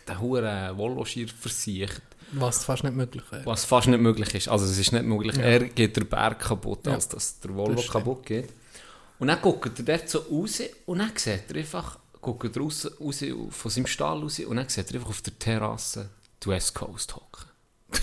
der 0.08 0.20
hure 0.22 0.74
Volvo-Schier 0.78 1.28
versiegt, 1.28 2.02
Was 2.32 2.64
fast 2.64 2.84
nicht 2.84 2.96
möglich 2.96 3.24
wäre. 3.32 3.46
was 3.46 3.66
fast 3.66 3.88
nicht 3.88 4.00
möglich 4.00 4.34
ist. 4.36 4.48
Also 4.48 4.66
es 4.66 4.78
ist 4.78 4.92
nicht 4.94 5.04
möglich, 5.06 5.36
Ja. 5.36 5.44
er 5.44 5.66
geht 5.66 5.96
den 5.98 6.08
Berg 6.08 6.40
kaputt, 6.40 6.86
Ja. 6.88 6.94
als 6.94 7.08
dass 7.10 7.40
der 7.42 7.54
Volvo 7.56 7.74
Das 7.82 7.90
kaputt 7.90 8.26
geht. 8.26 8.50
Und 9.20 9.28
dann 9.28 9.42
guckt 9.42 9.78
er 9.80 9.84
dort 9.86 10.10
so 10.10 10.20
raus 10.20 10.62
und 10.86 11.00
dann 11.00 11.12
sieht 11.16 11.44
er 11.50 11.56
einfach, 11.58 12.00
guckt 12.34 12.58
raus, 12.60 12.90
raus 13.00 13.24
von 13.52 13.72
seinem 13.72 13.88
Stall 13.88 14.20
raus 14.22 14.40
und 14.40 14.58
dann 14.58 14.68
sieht 14.68 14.90
er 14.90 14.96
einfach 14.96 15.10
auf 15.10 15.22
der 15.22 15.38
Terrasse 15.38 16.10
die 16.44 16.50
West 16.50 16.74
Coast 16.76 17.16
hocken. 17.16 17.46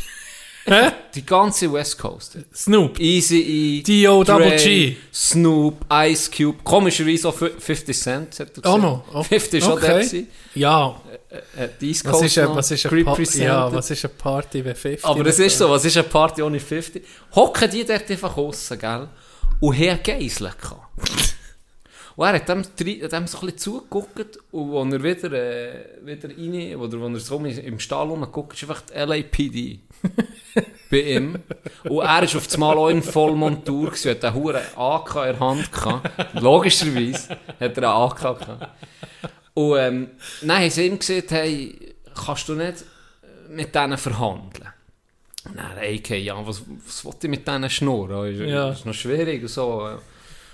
Hä? 0.65 0.93
Die 1.15 1.27
ganze 1.27 1.71
West 1.73 1.99
Coast. 1.99 2.39
Snoop. 2.55 2.99
Easy 2.99 3.41
E, 3.41 3.83
D.O. 3.83 4.25
Double 4.25 4.57
G. 4.57 4.97
Snoop, 5.13 5.85
Ice 5.93 6.31
Cube, 6.31 6.59
komischerweise 6.65 7.29
auch 7.29 7.35
50 7.35 7.99
Cent, 7.99 8.41
hat 8.41 8.59
er 8.59 8.75
Oh 8.75 8.79
no. 8.79 9.05
Oh, 9.13 9.23
50 9.23 9.59
ist 9.59 9.65
schon 9.67 9.75
okay. 9.75 10.27
Ja. 10.55 11.01
Äh, 11.57 11.69
East 11.85 12.05
Was 12.07 12.13
Coast 12.13 12.25
ist, 12.25 12.39
eine, 12.39 12.49
noch 12.49 12.57
was, 12.57 12.71
ist 12.71 12.91
represented. 12.91 13.43
ja, 13.43 13.73
was 13.73 13.91
ist 13.91 14.05
eine 14.05 14.15
Party, 14.15 14.65
wenn 14.65 14.75
50 14.75 15.05
Aber 15.05 15.27
es 15.27 15.39
ist 15.39 15.59
so, 15.59 15.69
was 15.69 15.85
ist 15.85 15.97
eine 15.97 16.09
Party 16.09 16.43
ohne 16.43 16.61
50? 16.61 17.05
Hocken 17.35 17.71
die 17.71 17.85
dort 17.85 18.11
einfach 18.11 18.37
aussen, 18.37 18.79
gell? 18.79 19.09
Und 19.61 19.79
haben 19.79 20.03
Geiseln 20.03 20.53
gehabt. 20.61 21.34
Und 22.17 22.27
er 22.27 22.35
hat 22.35 22.49
dem, 22.49 22.63
dem 22.79 23.09
so 23.09 23.17
ein 23.17 23.47
bisschen 23.47 23.59
zugeguckt 23.59 24.39
und 24.53 24.77
als 24.77 24.93
er 24.95 25.03
wieder, 25.03 25.33
äh, 25.33 25.85
wieder 26.05 26.29
rein, 26.29 26.77
oder 26.77 26.99
als 27.07 27.15
er 27.15 27.21
so 27.21 27.45
im- 27.45 27.81
Stall 27.81 28.07
rumguckt, 28.07 28.55
ist 28.55 28.63
einfach 28.63 28.83
die 28.83 28.95
LAPD 28.95 29.81
bei 30.91 31.01
ihm. 31.01 31.37
Und 31.85 32.05
er 32.05 32.23
ist 32.23 32.37
auf 32.37 32.47
das 32.47 32.57
Mal 32.57 32.77
auch 32.79 32.89
in 32.89 33.03
Vollmontur 33.03 33.87
gewesen, 33.87 34.11
hat 34.13 34.25
einen 34.25 34.35
Huren 34.37 34.63
AK 34.77 35.17
in 35.17 35.23
der 35.23 35.41
Hand 35.41 35.73
gehabt. 35.73 36.35
Logischerweise 36.41 37.31
hat 37.61 37.77
er 37.79 37.95
einen 37.95 38.03
AK 38.11 38.17
gehabt. 38.39 38.69
Und 39.55 39.77
ähm, 39.79 40.11
dann 40.43 40.59
haben 40.61 40.71
sie 40.71 40.87
ihm 40.87 40.99
gesagt, 40.99 41.31
hey, 41.33 41.95
kannst 42.25 42.49
du 42.49 42.55
nicht 42.55 42.85
mit 43.51 43.75
denen 43.75 43.99
verhandeln? 43.99 44.69
Und 45.47 45.57
dann, 45.59 45.79
AK, 45.79 46.11
ja, 46.11 46.35
was, 46.47 46.63
was 46.87 47.05
will 47.05 47.13
ich 47.23 47.29
mit 47.29 47.47
denen 47.47 47.69
schnurren? 47.69 48.33
Ist, 48.33 48.41
Ja. 48.41 48.71
ist 48.71 48.87
noch 48.87 48.95
schwierig 48.95 49.43
und 49.43 49.49
so. 49.49 49.99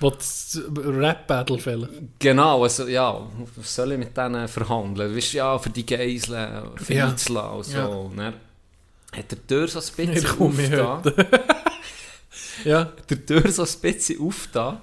Was 0.00 0.58
Rap-Battle 0.76 1.58
vielleicht. 1.58 1.92
Genau, 2.18 2.62
also, 2.62 2.88
ja, 2.88 3.20
was 3.56 3.74
soll 3.74 3.92
ich 3.92 3.98
mit 3.98 4.16
denen 4.16 4.48
verhandeln? 4.48 5.14
Weißt 5.14 5.34
du, 5.34 5.36
ja, 5.38 5.58
für 5.58 5.70
die 5.70 5.84
Geiseln, 5.84 6.70
für 6.76 6.94
Ja. 6.94 7.06
lassen 7.06 7.36
und 7.36 7.64
so. 7.64 7.76
Ja. 7.78 7.84
Und 7.86 8.16
dann 8.18 8.34
hat 9.16 9.30
der 9.30 9.46
Tür 9.46 9.68
so 9.68 9.78
ein 9.80 10.12
bisschen 10.14 10.40
aufgetan. 10.40 11.02
Ja. 12.64 12.84
Der 13.08 13.26
Tür 13.26 13.50
so 13.52 13.62
ein 13.62 13.68
bisschen 13.82 14.20
aufgetan. 14.20 14.80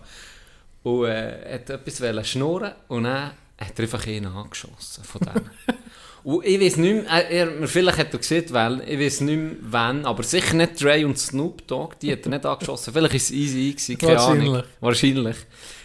Und 0.83 1.05
äh, 1.05 1.53
hat 1.55 1.69
etwas 1.69 2.27
schnurren 2.29 2.71
und 2.87 3.03
dann 3.03 3.31
hat 3.57 3.73
er 3.77 3.83
einfach 3.83 4.05
einen 4.07 4.27
angeschossen 4.27 5.03
von 5.03 5.21
denen. 5.21 5.49
und 6.27 6.45
ich 6.45 6.59
weiß 6.59 6.75
nicht 6.75 7.05
mehr, 7.05 7.29
äh, 7.31 7.37
er, 7.37 7.67
vielleicht 7.69 7.99
hat 7.99 8.11
er 8.11 8.19
gesehen, 8.19 8.43
weil, 8.49 8.81
ich 8.85 8.99
weiß 8.99 9.21
nicht 9.21 9.37
mehr 9.37 9.55
wann, 9.61 10.05
aber 10.05 10.23
sicher 10.23 10.55
nicht 10.55 10.83
Dre 10.83 11.05
und 11.05 11.17
Snoop 11.17 11.65
Dogg, 11.67 11.95
die 12.01 12.11
hat 12.11 12.25
er 12.25 12.31
nicht 12.31 12.45
angeschossen. 12.45 12.91
Vielleicht 12.91 13.13
war 13.13 13.17
es 13.17 13.31
easy, 13.31 13.71
gewesen, 13.71 13.97
keine 13.97 14.15
Wahrscheinlich. 14.15 14.49
Ahnung. 14.49 14.63
Wahrscheinlich. 14.81 15.37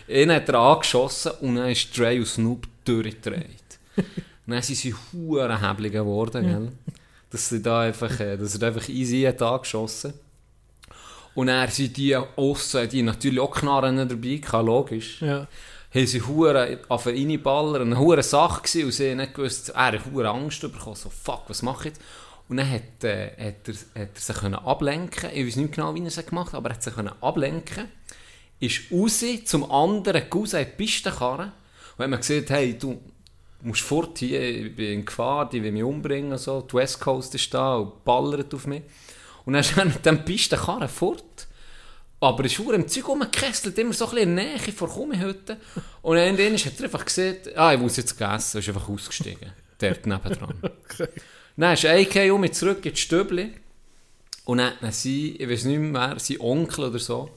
Ihn 0.08 0.32
hat 0.32 0.48
er 0.48 0.54
angeschossen 0.56 1.30
und 1.42 1.54
dann 1.54 1.68
ist 1.70 1.96
Dre 1.96 2.16
und 2.16 2.26
Snoop 2.26 2.66
durchgedreht. 2.84 3.78
und 3.96 4.04
dann 4.48 4.62
sind 4.62 4.74
sie 4.74 4.92
hure 5.12 5.60
Häblige 5.60 5.98
geworden, 5.98 6.44
gell? 6.44 6.72
Dass 7.30 7.48
sie 7.48 7.62
da 7.62 7.82
einfach, 7.82 8.18
äh, 8.18 8.36
dass 8.36 8.56
er 8.56 8.66
einfach 8.66 8.88
easy 8.88 9.22
hat 9.22 9.40
angeschossen. 9.40 10.12
Und 11.36 11.46
dann 11.46 11.70
sind 11.70 11.96
die 11.96 12.16
aussen, 12.16 12.88
die 12.88 13.02
natürlich 13.02 13.38
auch 13.38 13.52
Knarren 13.52 13.96
dabei 14.08 14.38
gehabt, 14.38 14.66
logisch. 14.66 15.20
Ja. 15.20 15.46
Haben 15.94 16.06
sie 16.06 16.22
hure 16.22 16.78
auf 16.88 17.06
reinballern, 17.06 17.82
eine 17.82 17.98
hure 17.98 18.22
Sache 18.22 18.62
gewesen 18.62 18.84
und 18.86 18.92
sie 18.92 19.10
haben 19.10 19.18
nicht 19.18 19.34
gewusst, 19.34 19.70
er 19.70 19.92
hat 19.92 20.04
hure 20.06 20.28
Angst 20.28 20.60
bekommen, 20.62 20.96
so 20.96 21.10
fuck, 21.10 21.42
was 21.48 21.62
mache 21.62 21.88
ich 21.88 21.94
jetzt? 21.94 22.02
Und 22.48 22.56
dann 22.56 22.70
hat, 22.70 23.04
äh, 23.04 23.30
hat, 23.30 23.68
er, 23.68 24.02
hat 24.02 24.10
er 24.14 24.20
sich 24.20 24.36
können 24.36 24.54
ablenken 24.54 25.30
ich 25.32 25.46
weiß 25.46 25.56
nicht 25.56 25.74
genau, 25.74 25.94
wie 25.94 26.00
er 26.00 26.06
es 26.06 26.26
gemacht 26.26 26.48
hat, 26.48 26.54
aber 26.54 26.70
er 26.70 26.74
hat 26.74 26.82
sich 26.82 26.94
können 26.94 27.12
ablenken 27.20 27.88
ist 28.62 28.92
raus 28.92 29.24
zum 29.44 29.70
anderen 29.70 30.30
Cousin 30.30 30.60
in 30.60 30.66
die 30.66 30.76
Piste 30.76 31.10
gefahren 31.10 31.52
und 31.96 32.02
hat 32.04 32.10
mir 32.10 32.18
gesagt, 32.18 32.50
hey, 32.50 32.78
du 32.78 33.00
musst 33.62 33.82
fort 33.82 34.18
hier, 34.18 34.40
ich 34.40 34.74
bin 34.74 34.92
in 34.92 35.04
Gefahr, 35.04 35.48
die 35.48 35.62
will 35.62 35.72
mich 35.72 35.82
umbringen, 35.82 36.38
so. 36.38 36.60
die 36.62 36.74
West 36.74 37.00
Coast 37.00 37.34
ist 37.34 37.52
da 37.52 37.76
und 37.76 38.04
ballert 38.04 38.54
auf 38.54 38.66
mich. 38.66 38.82
Und 39.44 39.54
dann 39.54 39.60
ist 39.60 39.76
er 39.76 39.84
mit 39.84 40.06
dem 40.06 40.24
Pistenkarren 40.24 40.88
fort. 40.88 41.48
Aber 42.22 42.44
ist 42.44 42.56
im 42.56 42.86
Zeug 42.86 43.08
rumgekesselt, 43.08 43.76
immer 43.78 43.92
so 43.92 44.04
ein 44.04 44.10
bisschen 44.12 44.30
in 44.30 44.36
der 44.36 44.44
Nähe 44.44 44.72
vor 44.72 44.88
Kummihütte. 44.88 45.56
Und 46.02 46.16
dann 46.16 46.38
hat 46.38 46.78
er 46.78 46.84
einfach 46.84 47.04
gesagt, 47.04 47.56
ah, 47.56 47.74
ich 47.74 47.80
muss 47.80 47.96
jetzt 47.96 48.20
essen, 48.20 48.58
ist 48.60 48.68
einfach 48.68 48.88
ausgestiegen. 48.88 49.50
Dort 49.76 50.06
nebendran. 50.06 50.54
Okay. 50.62 51.08
Dann 51.56 51.74
ist 51.74 51.84
AK 51.84 52.32
um 52.32 52.42
mich 52.42 52.52
zurück 52.52 52.86
in 52.86 52.92
die 52.92 53.00
Stübli. 53.00 53.50
Und 54.44 54.58
dann 54.58 54.80
hat 54.80 54.94
sie, 54.94 55.34
ich 55.34 55.48
weiß 55.48 55.64
nicht 55.64 55.80
mehr, 55.80 56.14
sein 56.16 56.40
Onkel 56.40 56.84
oder 56.84 57.00
so, 57.00 57.28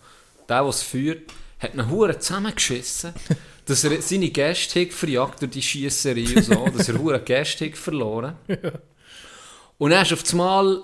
der, 0.48 0.62
der 0.62 0.70
es 0.70 0.84
führt, 0.84 1.32
hat 1.58 1.74
ihn 1.74 1.90
hure 1.90 2.20
zusammengeschissen, 2.20 3.14
dass 3.66 3.84
er 3.86 4.00
seine 4.04 4.30
Gäste 4.30 4.86
verjagt 4.86 5.42
durch 5.42 5.52
die 5.52 5.64
Schiesserei 5.64 6.28
und 6.36 6.44
so, 6.46 6.68
dass 6.70 6.90
er 6.90 7.00
hure 7.00 7.20
Gäste 7.22 7.72
verloren. 7.72 8.36
Und 9.78 9.90
dann 9.90 10.04
ist 10.04 10.14
auf 10.14 10.24
einmal 10.32 10.82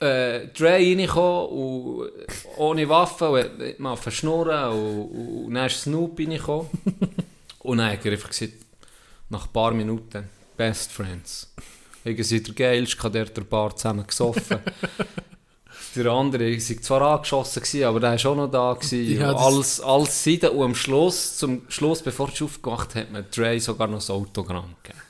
äh, 0.00 0.48
Dre 0.48 0.74
reingekommen 0.74 1.48
und 1.48 2.10
ohne 2.56 2.88
Waffe 2.88 3.28
und 3.30 3.62
hat 3.62 3.78
mal 3.78 3.96
verschnurren 3.96 4.72
und, 4.72 5.46
und 5.46 5.54
dann 5.54 5.66
ist 5.66 5.82
Snoop 5.82 6.18
reingekommen. 6.18 6.68
und 7.60 7.78
dann 7.78 7.92
hat 7.92 8.04
er 8.04 8.12
einfach 8.12 8.30
gesagt, 8.30 8.52
nach 9.28 9.46
ein 9.46 9.52
paar 9.52 9.72
Minuten, 9.72 10.28
Best 10.56 10.92
Friends. 10.92 11.52
Irgendwie 12.04 12.22
seid 12.22 12.48
ihr 12.48 12.54
geil, 12.54 12.82
ich 12.84 12.98
habe 13.02 13.18
dort 13.18 13.38
ein 13.38 13.46
paar 13.46 13.74
zusammen 13.74 14.06
gesoffen. 14.06 14.58
Der 15.96 16.06
andere 16.06 16.50
war 16.50 16.82
zwar 16.82 17.02
angeschossen, 17.02 17.62
gewesen, 17.62 17.84
aber 17.84 18.00
der 18.00 18.10
war 18.10 18.18
schon 18.18 18.36
noch 18.36 18.50
da. 18.50 18.72
Gewesen. 18.72 19.20
Ja, 19.20 19.32
alles, 19.32 19.80
alles 19.80 20.24
Seiten. 20.24 20.48
Und 20.48 20.64
am 20.64 20.74
Schluss, 20.74 21.36
zum 21.36 21.62
Schluss, 21.68 22.02
bevor 22.02 22.30
es 22.30 22.42
aufgemacht 22.42 22.96
hat, 22.96 23.04
hat 23.04 23.12
mir 23.12 23.22
Dre 23.22 23.60
sogar 23.60 23.86
noch 23.86 23.98
das 23.98 24.10
Autogramm 24.10 24.74
gegeben. 24.82 25.00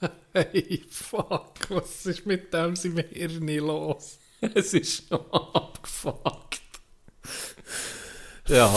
Hey, 0.32 0.84
fuck, 0.90 1.70
was 1.70 2.06
ist 2.06 2.26
mit 2.26 2.52
dem 2.52 2.76
seinem 2.76 3.04
Hirn 3.08 3.48
los? 3.58 4.18
Es 4.54 4.74
ist 4.74 5.08
schon 5.08 5.32
abgefuckt. 5.32 6.60
Ja. 8.48 8.72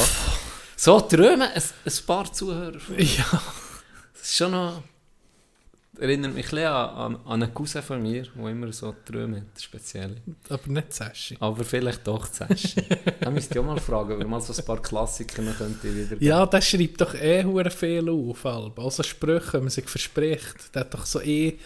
So 0.76 1.02
träumen 1.02 1.42
ein, 1.42 1.62
ein 1.62 2.06
paar 2.08 2.32
Zuhörer. 2.32 2.80
von. 2.80 2.98
Ja. 2.98 3.42
Das 4.14 4.22
ist 4.22 4.36
schon 4.38 4.52
noch... 4.52 4.82
Erinnert 6.00 6.34
mich 6.34 6.54
ein 6.54 6.66
an, 6.66 7.18
an, 7.26 7.44
einen 7.44 7.54
Cousin 7.54 7.82
von 7.82 8.02
mir, 8.02 8.24
der 8.24 8.48
immer 8.48 8.72
so 8.72 8.96
Träume 9.06 9.38
hat, 9.38 9.62
speziell. 9.62 10.16
Aber 10.48 10.68
nicht 10.68 10.94
Sashi. 10.94 11.36
Aber 11.42 11.64
vielleicht 11.66 12.08
doch 12.08 12.26
Session. 12.26 12.86
da 13.20 13.30
müsst 13.30 13.54
ihr 13.54 13.62
auch 13.62 13.66
mal 13.66 13.80
fragen, 13.80 14.14
ob 14.14 14.20
ihr 14.20 14.28
mal 14.28 14.40
so 14.40 14.54
ein 14.54 14.66
paar 14.66 14.82
Klassiker 14.82 15.42
noch 15.42 15.58
könnt 15.58 15.84
ihr 15.84 15.94
wieder... 15.94 16.22
Ja, 16.22 16.46
der 16.46 16.62
schreibt 16.62 17.02
doch 17.02 17.14
eh 17.14 17.44
hure 17.44 17.70
viel 17.70 18.10
auf. 18.10 18.46
Alba. 18.46 18.84
Also 18.84 19.04
Sprüche, 19.04 19.54
wenn 19.54 19.64
man 19.64 19.70
sich 19.72 19.90
verspricht. 19.90 20.74
Der 20.74 20.82
hat 20.82 20.94
doch 20.94 21.06
so 21.06 21.20
eh, 21.20 21.58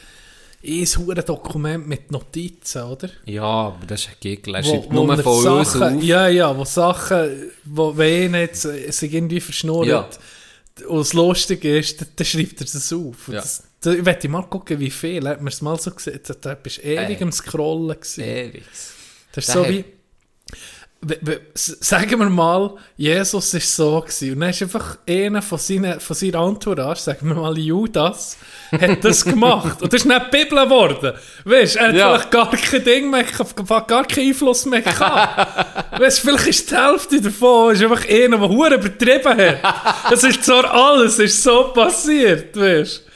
eh 0.64 0.82
ein 0.82 0.88
hure 0.98 1.22
Dokument 1.22 1.88
mit 1.88 2.12
Notizen, 2.12 2.84
oder? 2.84 3.10
Ja, 3.26 3.44
aber 3.44 3.86
das 3.86 4.02
ist 4.02 4.10
ein 4.10 4.16
Gegner. 4.20 4.58
Er 4.58 4.64
schreibt 4.64 4.92
nur 4.92 5.18
von 5.20 5.58
uns 5.58 5.76
auf. 5.76 6.02
Ja, 6.02 6.28
ja, 6.28 6.58
wo 6.58 6.66
Sachen, 6.66 7.52
wo 7.66 7.96
wenn 7.96 8.34
jetzt 8.34 8.64
sich 8.64 9.14
irgendwie 9.14 9.42
verschnurrt 9.42 9.88
Ja. 9.88 10.10
und 10.88 11.00
das 11.00 11.14
Lustige 11.14 11.78
ist, 11.78 12.02
dann, 12.02 12.08
dann 12.16 12.26
schreibt 12.26 12.62
er 12.62 12.66
das 12.66 12.92
auf. 12.92 13.28
Ja. 13.28 13.34
Das, 13.36 13.60
da, 13.60 13.73
ich 13.92 14.06
werde 14.06 14.30
mal 14.30 14.44
gucken, 14.44 14.80
wie 14.80 14.90
viel. 14.92 15.28
Hat 15.28 15.40
man 15.40 15.48
es 15.48 15.62
mal 15.62 15.80
so 15.80 15.92
gesehen? 15.92 16.20
Da, 16.42 16.56
bist 16.56 16.78
du 16.78 16.82
ewig 16.84 17.20
Äh. 17.20 17.24
am 17.24 17.32
Scrollen. 17.32 17.98
Ewig. 18.18 18.64
Das 19.34 19.46
ist 19.48 19.54
so 19.54 19.68
wie... 19.68 19.84
Sagen 21.54 22.18
wir 22.18 22.30
mal, 22.30 22.76
Jesus 22.96 23.54
ist 23.56 23.76
so 23.76 24.00
gewesen. 24.00 24.34
Und 24.36 24.40
dann 24.40 24.52
ist 24.52 24.62
einfach 24.62 24.98
einer 25.06 25.42
von 25.42 25.58
seinen, 25.58 26.00
von 26.00 26.16
seiner 26.16 26.48
Entourage, 26.48 27.02
sagen 27.02 27.28
wir 27.28 27.36
mal 27.36 27.58
Judas, 27.58 28.38
hat 28.72 29.04
das 29.04 29.26
gemacht. 29.26 29.82
Und 29.82 29.92
das 29.92 30.02
ist 30.04 30.08
nicht 30.08 30.22
die 30.34 30.38
Bibel 30.46 30.64
geworden. 30.64 31.12
Weißt 31.44 31.76
du, 31.76 31.80
er 31.80 31.88
hat 31.90 31.96
Ja. 31.96 32.10
vielleicht 32.14 32.32
gar 32.32 32.52
kein 32.52 32.84
Ding 32.86 33.10
mehr, 33.10 33.26
gar 33.86 34.06
keinen 34.08 34.28
Einfluss 34.30 34.66
mehr 34.66 34.82
gehabt. 34.82 36.00
weißt 36.00 36.20
du, 36.24 36.28
vielleicht 36.30 36.48
ist 36.48 36.72
die 36.72 36.76
Hälfte 36.78 37.20
davon 37.22 37.74
ist 37.76 37.84
einfach 37.84 38.08
einer, 38.08 38.38
der 38.38 38.48
Huren 38.50 38.74
übertrieben 38.74 39.38
hat. 39.38 40.14
Es 40.14 40.24
ist 40.24 40.42
zwar 40.46 40.72
alles, 40.74 41.16
es 41.16 41.34
ist 41.34 41.44
so 41.44 41.74
passiert, 41.74 42.56
weißt 42.56 43.04
du. 43.08 43.13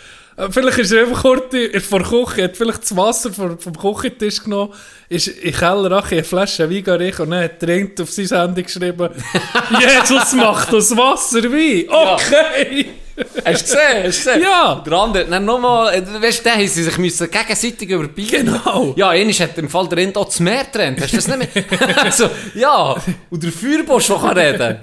Vielleicht 0.51 0.77
ist 0.77 0.91
er 0.91 1.07
einfach 1.07 1.21
kurz 1.23 1.55
vor 1.87 1.99
der 1.99 2.07
Küche, 2.07 2.43
hat 2.43 2.57
vielleicht 2.57 2.83
das 2.83 2.95
Wasser 2.95 3.33
vom, 3.33 3.57
vom 3.57 3.75
Küchentisch 3.75 4.43
genommen, 4.43 4.71
ist 5.09 5.29
in 5.29 5.51
den 5.51 5.53
Keller 5.53 5.91
ach, 5.93 6.11
eine 6.11 6.23
Flasche 6.23 6.69
Wein 6.69 6.83
gereicht 6.83 7.19
und 7.19 7.31
dann 7.31 7.43
hat 7.43 7.63
er 7.63 7.87
auf 7.99 8.11
sein 8.11 8.27
Handy 8.27 8.61
geschrieben, 8.61 9.09
Jesus 9.79 10.33
macht 10.33 10.71
aus 10.73 10.95
Wasser 10.95 11.43
Wein. 11.43 11.85
Okay! 11.89 13.06
Hast 13.17 13.61
du 13.61 13.73
gesehen? 13.75 14.03
Hast 14.03 14.25
du 14.25 14.31
gesehen? 14.31 14.41
Ja. 14.43 14.83
Der 14.85 14.93
andere, 14.93 15.25
dann 15.25 15.45
nochmal, 15.45 15.93
äh, 15.95 16.21
weißt 16.21 16.45
du, 16.45 16.49
haben 16.51 16.67
sie 16.67 16.83
sich 16.83 16.97
müssen 16.97 17.29
gegenseitig 17.31 17.89
überbieten. 17.89 18.45
Genau. 18.45 18.93
Ja, 18.95 19.09
einmal 19.09 19.33
hat 19.33 19.57
im 19.57 19.69
Fall 19.69 19.87
der 19.87 19.97
Rind 19.97 20.17
auch 20.17 20.25
das 20.25 20.39
Meer 20.39 20.65
getrennt. 20.65 21.01
Hast 21.01 21.13
du 21.13 21.15
das 21.17 21.27
nicht 21.27 21.55
mehr? 21.55 21.65
also, 22.03 22.29
ja. 22.53 22.95
Und 23.29 23.43
der 23.43 23.51
Feuerbosch 23.51 24.09
noch 24.09 24.21
kann 24.21 24.37
reden. 24.37 24.77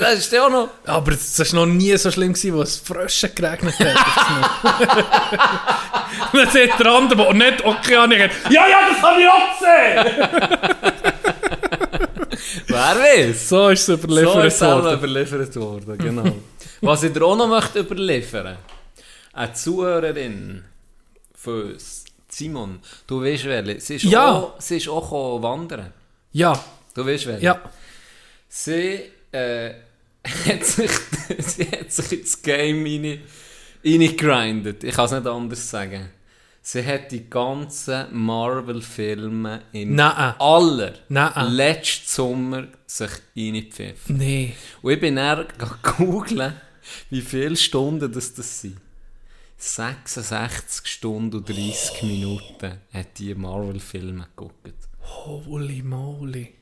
Das 0.00 0.18
ist 0.18 0.32
ja 0.32 0.46
auch 0.46 0.50
noch... 0.50 0.68
Aber 0.86 1.10
das 1.10 1.38
war 1.52 1.60
noch 1.60 1.72
nie 1.72 1.96
so 1.96 2.10
schlimm, 2.10 2.32
gewesen, 2.32 2.54
wo 2.56 2.62
es 2.62 2.78
Frösche 2.78 3.28
geregnet 3.28 3.74
hat. 3.78 3.86
Und 6.32 6.38
dann 6.40 6.50
sagt 6.50 6.80
der 6.80 6.86
andere, 6.86 7.22
der 7.22 7.34
nicht 7.34 7.64
okay 7.64 7.96
an 7.96 8.10
ja, 8.12 8.18
ja, 8.20 8.78
das 8.90 9.02
habe 9.02 9.20
ich 9.20 9.28
auch 9.28 9.58
gesehen! 9.58 10.28
Wer 12.66 13.28
weiß? 13.28 13.48
So 13.48 13.68
ist 13.68 13.80
es 13.80 13.86
So 13.86 13.94
überliefert 13.94 14.44
ist 14.46 14.58
selber 14.58 14.84
worden. 14.84 14.98
überliefert 14.98 15.56
worden, 15.56 15.98
genau. 15.98 16.32
Was 16.84 17.02
ich 17.02 17.12
dir 17.12 17.24
auch 17.24 17.36
noch 17.36 17.48
möchte 17.48 17.80
überliefern 17.80 18.56
eine 19.32 19.52
Zuhörerin 19.52 20.64
von 21.34 21.72
uns, 21.72 22.04
Simon, 22.28 22.80
du 23.06 23.22
weißt 23.22 23.44
welche, 23.46 23.80
sie 23.80 23.96
ist, 23.96 24.04
Ja. 24.04 24.30
auch, 24.32 24.60
sie 24.60 24.76
ist 24.76 24.88
auch 24.88 25.42
wandern. 25.42 25.92
Ja, 26.32 26.52
Du 26.94 27.04
weißt 27.06 27.26
welche? 27.26 27.44
ja. 27.44 27.60
Sie, 28.48 29.00
äh, 29.32 29.74
hat 30.48 30.64
sich, 30.64 30.90
sie 31.38 31.70
hat 31.70 31.90
sich 31.92 32.20
ins 32.20 32.40
Game 32.42 32.84
rein, 32.84 33.20
reingegrindet. 33.84 34.84
Ich 34.84 34.94
kann 34.94 35.04
es 35.06 35.10
nicht 35.12 35.26
anders 35.26 35.68
sagen. 35.70 36.10
Sie 36.62 36.82
hat 36.86 37.10
die 37.12 37.28
ganzen 37.28 38.06
Marvel-Filme 38.12 39.62
in 39.72 39.96
Nein. 39.96 40.34
aller 40.38 40.94
Nein. 41.08 41.52
letzten 41.52 42.08
Sommer 42.08 42.68
sich 42.86 43.10
reingepfiffen. 43.36 44.16
Nee. 44.16 44.54
Und 44.80 44.92
ich 44.92 45.00
bin 45.00 45.16
dann 45.16 45.46
googeln, 45.98 46.54
wie 47.10 47.20
viele 47.20 47.56
Stunden 47.56 48.10
das, 48.12 48.34
das 48.34 48.60
sind. 48.60 48.76
66 49.56 50.86
Stunden 50.86 51.36
und 51.38 51.48
30 51.48 52.02
Minuten 52.02 52.78
hat 52.92 53.18
die 53.18 53.34
Marvel-Filme 53.34 54.26
geguckt. 54.36 54.74
Holy 55.02 55.82
moly. 55.82 56.54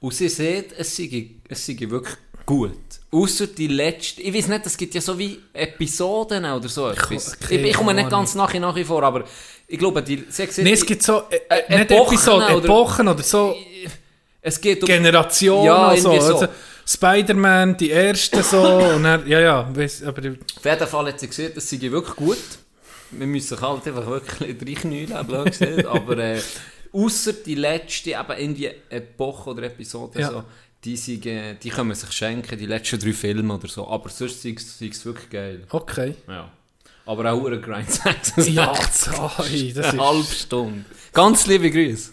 Und 0.00 0.14
sie 0.14 0.28
sieht, 0.28 0.72
es 0.78 0.96
sei, 0.96 1.30
es 1.48 1.66
sei 1.66 1.76
wirklich 1.80 2.16
gut. 2.44 2.78
Außer 3.10 3.48
die 3.48 3.66
letzte, 3.66 4.22
ich 4.22 4.32
weiß 4.32 4.48
nicht, 4.48 4.66
es 4.66 4.76
gibt 4.76 4.94
ja 4.94 5.00
so 5.00 5.18
wie 5.18 5.38
Episoden 5.52 6.44
oder 6.44 6.68
so 6.68 6.88
etwas. 6.88 7.34
Ich, 7.40 7.48
keine 7.48 7.68
ich, 7.68 7.74
komme 7.76 7.94
nicht 7.94 8.10
ganz 8.10 8.34
nach 8.34 8.52
nach 8.54 8.78
vor, 8.86 9.02
aber 9.02 9.24
ich 9.66 9.78
glaube, 9.78 10.02
die, 10.02 10.24
sie 10.28 10.46
gesehen, 10.46 10.64
Nee, 10.64 10.72
es 10.72 10.86
gibt 10.86 11.02
so, 11.02 11.22
äh, 11.30 11.40
Äh, 11.48 11.78
nicht 11.78 11.90
Epochen 11.90 12.14
Episoden, 12.14 12.54
oder- 12.56 12.64
Epochen 12.64 13.08
oder 13.08 13.22
so 13.22 13.56
es 14.46 14.60
geht 14.60 14.80
um... 14.80 14.86
Generationen 14.86 15.64
Ja, 15.64 15.88
oder 15.92 15.96
so. 16.00 16.20
so. 16.20 16.34
Also, 16.34 16.48
Spider-Man, 16.86 17.76
die 17.76 17.90
erste 17.90 18.42
so, 18.42 18.62
und 18.94 19.02
dann, 19.02 19.26
ja, 19.26 19.40
ja, 19.40 19.76
weiss, 19.76 20.02
aber 20.02 20.18
Auf 20.18 20.64
jeden 20.64 20.86
Fall 20.86 21.06
hat 21.06 21.20
sie 21.20 21.26
gesehen, 21.28 21.52
es 21.56 21.68
sei 21.68 21.80
wirklich 21.80 22.16
gut. 22.16 22.38
Wir 23.10 23.26
müssen 23.26 23.60
halt 23.60 23.86
einfach 23.86 24.06
wirklich 24.06 24.60
reinknüllen, 24.60 25.26
blöd 25.26 25.46
gesagt. 25.46 25.86
Aber 25.86 26.18
äh, 26.18 26.40
außer 26.92 27.34
die 27.34 27.54
letzte, 27.54 28.10
eben 28.10 28.32
irgendwie 28.38 28.70
Epoche 28.90 29.50
oder 29.50 29.62
Episode, 29.64 30.20
Ja. 30.20 30.30
so, 30.30 30.44
die, 30.84 30.96
sind, 30.96 31.24
äh, 31.26 31.54
die 31.54 31.70
können 31.70 31.90
wir 31.90 31.94
sich 31.94 32.10
schenken, 32.12 32.58
die 32.58 32.66
letzten 32.66 32.98
drei 32.98 33.12
Filme 33.12 33.54
oder 33.54 33.68
so. 33.68 33.86
Aber 33.88 34.08
sonst 34.08 34.42
sei 34.42 34.54
es 34.56 35.04
wirklich 35.06 35.30
geil. 35.30 35.62
okay. 35.70 36.14
Ja. 36.28 36.50
Aber 37.06 37.30
auch 37.32 37.46
ein 37.46 37.62
Grind 37.62 37.88
66. 37.90 38.52
Ja, 38.54 38.74
sorry, 38.92 39.72
das 39.72 39.90
Eine 39.90 40.04
halbe 40.04 40.24
Stunde. 40.24 40.84
Ganz 41.12 41.46
liebe 41.46 41.70
Grüße. 41.70 42.10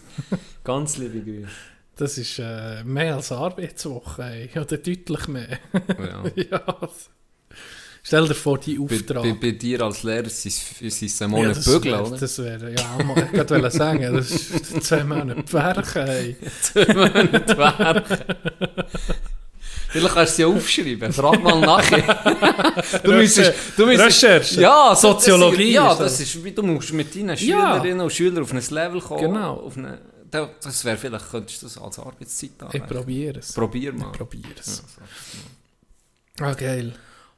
Ganz 0.62 0.96
liebe 0.98 1.18
Grüße. 1.20 1.48
Das 1.96 2.18
ist 2.18 2.38
äh, 2.38 2.82
mehr 2.84 3.16
als 3.16 3.30
Arbeitswoche, 3.32 4.22
ey. 4.22 4.50
oder 4.54 4.76
deutlich 4.78 5.28
mehr. 5.28 5.58
Ja. 5.98 6.24
ja. 6.50 6.88
Stell 8.06 8.28
dir 8.28 8.34
vor, 8.34 8.58
die 8.58 8.76
Bei, 8.76 8.96
Auftrag. 8.96 9.22
bei, 9.22 9.32
bei 9.32 9.50
dir 9.52 9.80
als 9.80 10.02
Lehrer 10.02 10.28
sind 10.28 10.52
es 10.52 10.78
sind 10.98 11.06
es 11.08 11.18
Ja, 11.20 11.28
Monate 11.28 11.60
Bügeln, 11.60 11.94
wär- 11.94 12.06
oder? 12.06 12.18
Das 12.18 12.38
wäre, 12.38 12.70
ja, 12.72 12.98
ich 13.32 13.38
wollte 13.50 13.70
sagen, 13.70 14.14
das 14.14 14.30
ist 14.30 14.82
zwei 14.84 15.04
Monate 15.04 15.52
Werke, 15.52 16.00
ey. 16.06 16.36
Vielleicht 19.88 20.14
kannst 20.14 20.32
du 20.32 20.36
sie 20.36 20.42
ja 20.42 20.48
aufschreiben. 20.48 21.12
Frag 21.12 21.42
mal 21.42 21.60
nachher. 21.60 22.72
du 23.04 23.12
müsstest, 23.12 23.52
du 23.76 23.86
müsstest, 23.86 24.24
Recherche. 24.24 24.60
ja, 24.60 24.94
Soziologie 24.94 25.72
ja, 25.72 25.94
das. 25.94 26.20
ist 26.20 26.36
du 26.56 26.62
musst 26.62 26.92
mit 26.92 27.14
deinen 27.14 27.28
Ja. 27.28 27.36
Schülerinnen 27.36 28.00
und 28.00 28.12
Schülern 28.12 28.42
auf 28.42 28.52
ein 28.52 28.62
Level 28.70 29.00
kommen. 29.00 29.20
Genau. 29.32 29.54
Auf 29.60 29.76
eine, 29.78 29.98
das 30.62 30.84
wäre 30.84 30.96
vielleicht, 30.96 31.30
könntest 31.30 31.62
du 31.62 31.66
das 31.66 31.78
als 31.78 31.98
Arbeitszeit 31.98 32.50
Ich 32.56 32.62
anwenden. 32.62 32.88
probiere 32.88 33.38
es. 33.38 33.52
Probier 33.52 33.92
mal. 33.92 34.10
Ich 34.12 34.18
probiere 34.18 34.48
Ja, 34.48 34.60
es. 34.60 34.76
so. 34.76 36.44
Ah, 36.44 36.54
geil. 36.54 36.94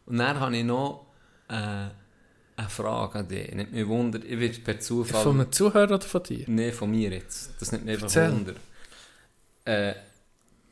Und 0.07 0.19
dann 0.19 0.39
habe 0.41 0.57
ich 0.57 0.65
noch 0.65 1.07
äh, 1.49 1.55
eine 1.55 2.69
Frage 2.69 3.19
an 3.21 3.29
dich. 3.29 3.53
Nicht 3.55 3.73
mehr 3.73 3.87
Wunder, 3.89 4.21
ich 4.25 4.39
werde 4.39 4.59
per 4.61 4.81
Zufall... 4.81 5.23
Von 5.23 5.41
einem 5.41 5.53
Zuhörer 5.53 5.95
oder 5.95 6.01
von 6.01 6.23
dir? 6.23 6.45
Nein, 6.49 6.73
von 6.73 6.91
mir 6.91 7.11
jetzt. 7.11 7.51
Das 7.61 7.73
nimmt 7.73 7.85
mich 7.85 8.03
einfach. 8.03 8.31
Wunder. 8.33 8.55
Äh, 9.65 9.95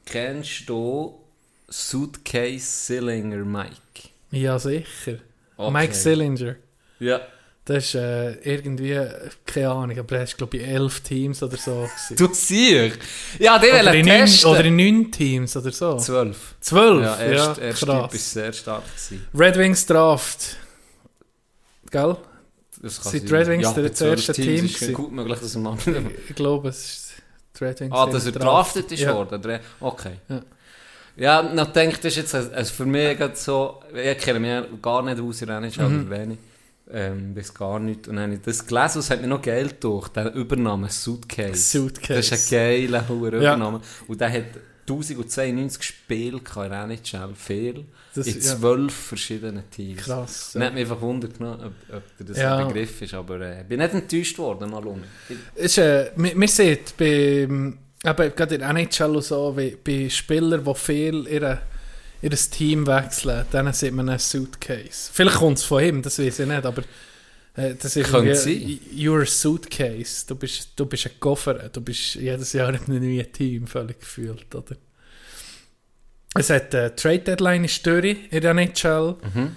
kennst 0.04 0.68
du 0.68 1.20
Suitcase 1.68 2.60
Sillinger 2.60 3.44
Mike? 3.44 4.08
Ja, 4.30 4.58
sicher. 4.58 5.18
Okay. 5.56 5.70
Mike 5.72 5.94
Sillinger. 5.94 6.56
Ja. 7.00 7.20
Das 7.66 7.84
ist 7.86 7.94
äh, 7.94 8.32
irgendwie, 8.42 9.00
keine 9.46 9.70
Ahnung, 9.70 9.98
aber 9.98 10.18
das 10.18 10.30
ist 10.30 10.36
glaube 10.36 10.58
ich 10.58 10.66
elf 10.66 11.00
Teams 11.00 11.42
oder 11.42 11.56
so. 11.56 11.88
Du 12.14 12.28
siehst. 12.34 12.98
Ja, 13.38 13.58
die 13.58 13.68
oder, 13.70 13.86
wollen 13.86 14.04
neun, 14.06 14.18
testen. 14.26 14.50
oder 14.50 14.64
in 14.66 14.76
neun 14.76 15.10
Teams 15.10 15.56
oder 15.56 15.72
so. 15.72 15.96
Zwölf. 15.96 16.56
Zwölf? 16.60 17.02
Ja, 17.02 17.18
erst, 17.20 17.56
ja, 17.56 17.62
erst 17.64 17.82
krass. 17.86 18.02
Typ 18.10 18.14
ist 18.14 18.30
sehr 18.32 18.52
stark 18.52 18.82
gewesen. 18.84 19.26
Red 19.34 19.56
Wings 19.56 19.86
Draft. 19.86 20.56
Gell? 21.90 22.16
Das 22.82 23.00
kann 23.00 23.12
Sind 23.12 23.28
sein. 23.30 23.38
Red 23.38 23.48
Wings 23.48 23.62
ja, 23.64 23.72
der- 23.72 23.88
das 23.88 24.00
erste 24.02 24.32
Team 24.34 24.64
ist 24.66 24.74
gewesen? 24.74 24.94
gut 24.94 25.12
möglich, 25.12 25.38
dass 25.38 25.56
mal... 25.56 25.76
Ich 26.28 26.34
glaube, 26.36 26.68
es 26.68 26.84
ist 26.84 27.12
die 27.58 27.64
Red 27.64 27.80
Wings. 27.80 27.94
ah, 27.94 28.06
dass 28.06 28.26
er 28.26 28.32
Draft. 28.32 28.44
drafted 28.76 28.92
ist 28.92 29.00
Ja. 29.00 29.14
worden? 29.14 29.40
Der- 29.40 29.60
Okay. 29.80 30.16
Ja. 30.28 30.42
Ja, 31.16 31.42
noch 31.42 31.72
denke 31.72 31.96
das 31.96 32.06
ist 32.06 32.16
jetzt 32.16 32.34
also 32.34 32.74
für 32.74 32.84
mich 32.86 33.16
so, 33.34 33.80
ich 33.94 34.18
kenne 34.18 34.40
mich 34.40 34.82
gar 34.82 35.00
nicht 35.02 35.20
aus 35.20 35.40
in 35.42 35.48
NHL, 35.48 35.88
Mhm. 35.88 36.10
wenig. 36.10 36.38
Ähm, 36.92 37.32
bis 37.34 37.54
gar 37.54 37.78
nicht. 37.80 38.08
Und 38.08 38.16
dann 38.16 38.24
habe 38.24 38.34
ich 38.34 38.40
das 38.42 38.66
gelesen, 38.66 38.98
es 38.98 39.08
hat 39.10 39.20
mir 39.22 39.26
noch 39.26 39.40
Geld 39.40 39.82
durch, 39.82 40.08
der 40.08 40.34
Übernahme 40.34 40.90
Suitcase. 40.90 41.54
Suitcase. 41.56 42.14
Das 42.14 42.30
ist 42.42 42.52
ein 42.52 42.58
geiler, 42.58 43.08
hoher 43.08 43.32
Ja. 43.32 43.38
Übernahme. 43.54 43.80
Und 44.06 44.20
der 44.20 44.30
hat 44.30 44.44
1092 44.86 45.82
Spiele 45.82 46.36
in 46.38 46.44
der 46.70 46.84
NHL, 46.84 47.34
viel, 47.34 47.86
Das- 48.14 48.26
in 48.26 48.34
ja. 48.34 48.40
zwölf 48.40 48.92
verschiedenen 48.92 49.68
Teams. 49.70 50.02
Krass. 50.02 50.50
Dann 50.52 50.64
hat 50.64 50.74
mich 50.74 50.82
einfach 50.82 51.00
wundert 51.00 51.40
ob, 51.40 51.72
ob 51.96 52.02
das 52.26 52.36
Ja. 52.36 52.58
ein 52.58 52.68
Begriff 52.68 53.00
ist, 53.00 53.14
aber 53.14 53.40
äh, 53.40 53.62
ich 53.62 53.66
bin 53.66 53.78
nicht 53.80 53.94
enttäuscht 53.94 54.36
worden, 54.38 54.70
mal 54.70 54.86
um. 54.86 55.02
Ist, 55.54 55.78
äh, 55.78 56.10
wir, 56.16 56.38
wir 56.38 56.48
sehen 56.48 56.78
beim, 56.98 57.78
eben, 58.04 58.36
gerade 58.36 58.54
in 58.56 58.60
der 58.60 58.70
NHL 58.70 59.22
so, 59.22 59.56
wie, 59.56 59.74
bei 59.82 60.10
Spielern, 60.10 60.62
die 60.62 60.74
viel 60.74 61.26
ihre, 61.28 61.62
ihr 62.24 62.30
Team 62.30 62.86
wechseln, 62.86 63.44
dann 63.50 63.72
sieht 63.72 63.92
man 63.92 64.08
einen 64.08 64.18
Suitcase. 64.18 65.10
Vielleicht 65.12 65.36
kommt 65.36 65.58
es 65.58 65.64
von 65.64 65.84
ihm, 65.84 66.02
das 66.02 66.18
weiß 66.18 66.38
ich 66.38 66.46
nicht, 66.46 66.64
aber 66.64 66.82
äh, 67.54 67.74
das 67.74 67.96
ist 67.96 68.10
Könnte 68.10 68.50
irgendwie, 68.50 68.80
You're 68.94 69.22
a 69.22 69.26
Suitcase. 69.26 70.24
Du 70.26 70.34
bist, 70.34 70.70
du 70.76 70.86
bist 70.86 71.06
ein 71.06 71.20
Koffer, 71.20 71.54
du 71.68 71.80
bist 71.82 72.14
jedes 72.14 72.54
Jahr 72.54 72.70
in 72.70 72.76
einem 72.76 73.02
neuen 73.02 73.30
Team, 73.32 73.66
völlig 73.66 74.00
gefühlt, 74.00 74.54
oder? 74.54 74.76
Es 76.34 76.50
hat 76.50 76.72
äh, 76.74 76.94
Trade 76.96 77.20
Deadline 77.20 77.64
ist 77.64 77.86
durch 77.86 78.16
in 78.30 78.40
der 78.40 78.50
NHL. 78.52 79.16
Mhm. 79.34 79.56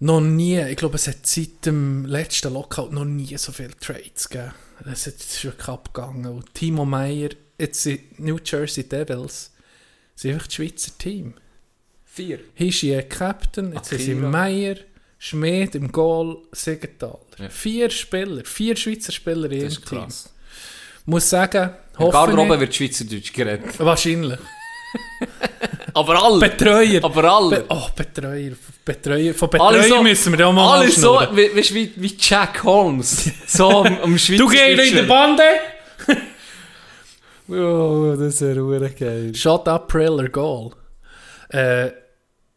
Noch 0.00 0.20
nie, 0.20 0.60
ich 0.60 0.76
glaube, 0.76 0.96
es 0.96 1.06
hat 1.06 1.26
seit 1.26 1.64
dem 1.64 2.04
letzten 2.04 2.52
Lockout 2.52 2.92
noch 2.92 3.04
nie 3.04 3.36
so 3.36 3.50
viele 3.52 3.76
Trades 3.76 4.28
gegeben. 4.28 4.52
Es 4.90 5.06
ist 5.06 5.44
wirklich 5.44 5.68
abgegangen. 5.68 6.26
Und 6.26 6.54
Timo 6.54 6.84
Meyer, 6.84 7.30
jetzt 7.58 7.82
sind 7.82 8.18
New 8.18 8.38
Jersey 8.44 8.88
Devils, 8.88 9.52
sind 10.16 10.34
einfach 10.34 10.46
das 10.46 10.54
Schweizer 10.54 10.92
Team. 10.98 11.34
Vier. 12.14 12.40
Hischier 12.54 13.02
Captain, 13.04 13.72
jetzt 13.72 13.92
Akira. 13.92 14.04
sind 14.04 14.30
Meyer, 14.30 14.76
Schmid 15.18 15.74
im 15.74 15.90
Goal, 15.90 16.38
Siegenthaler. 16.52 17.18
Ja. 17.38 17.48
Vier 17.48 17.88
Spieler, 17.90 18.44
vier 18.44 18.76
Schweizer 18.76 19.12
Spieler 19.12 19.50
in 19.50 19.60
Das 19.64 19.72
ist 19.78 19.86
Team. 19.86 19.98
krass. 20.00 20.28
Muss 21.06 21.30
sagen, 21.30 21.70
In 21.94 21.98
hoffe 22.00 22.12
Garderobe 22.12 22.60
wird 22.60 22.74
Schweizerdeutsch 22.74 23.32
geredet. 23.32 23.78
wahrscheinlich. 23.78 24.38
Aber 25.94 26.22
alle! 26.22 26.38
Betreuer. 26.40 27.02
Aber 27.02 27.24
alle! 27.24 27.56
Be 27.60 27.64
oh, 27.70 27.86
Betreuer. 27.96 28.52
Betreuer. 28.84 29.32
Von 29.34 29.48
Alle 29.58 29.78
Betreuer 29.78 29.96
so- 29.96 30.02
müssen 30.02 30.32
wir 30.32 30.40
ja 30.40 30.52
mal 30.52 30.78
Alle 30.80 30.90
so, 30.90 31.18
wie, 31.32 31.50
wie, 31.54 31.92
wie 31.96 32.16
Jack 32.18 32.62
Holmes. 32.64 33.30
So 33.46 33.68
am, 33.84 33.98
am 34.00 34.18
Schweizer 34.18 34.38
Du 34.42 34.48
gehst 34.48 34.90
in 34.90 34.96
der 34.96 35.02
Bande? 35.04 35.42
Oh, 37.48 38.14
das 38.18 38.40
wäre 38.40 38.90
geil. 38.90 39.34
Shot 39.34 39.66
up, 39.68 39.88
Priller, 39.88 40.28
Goal. 40.28 40.70
Äh, 41.50 41.90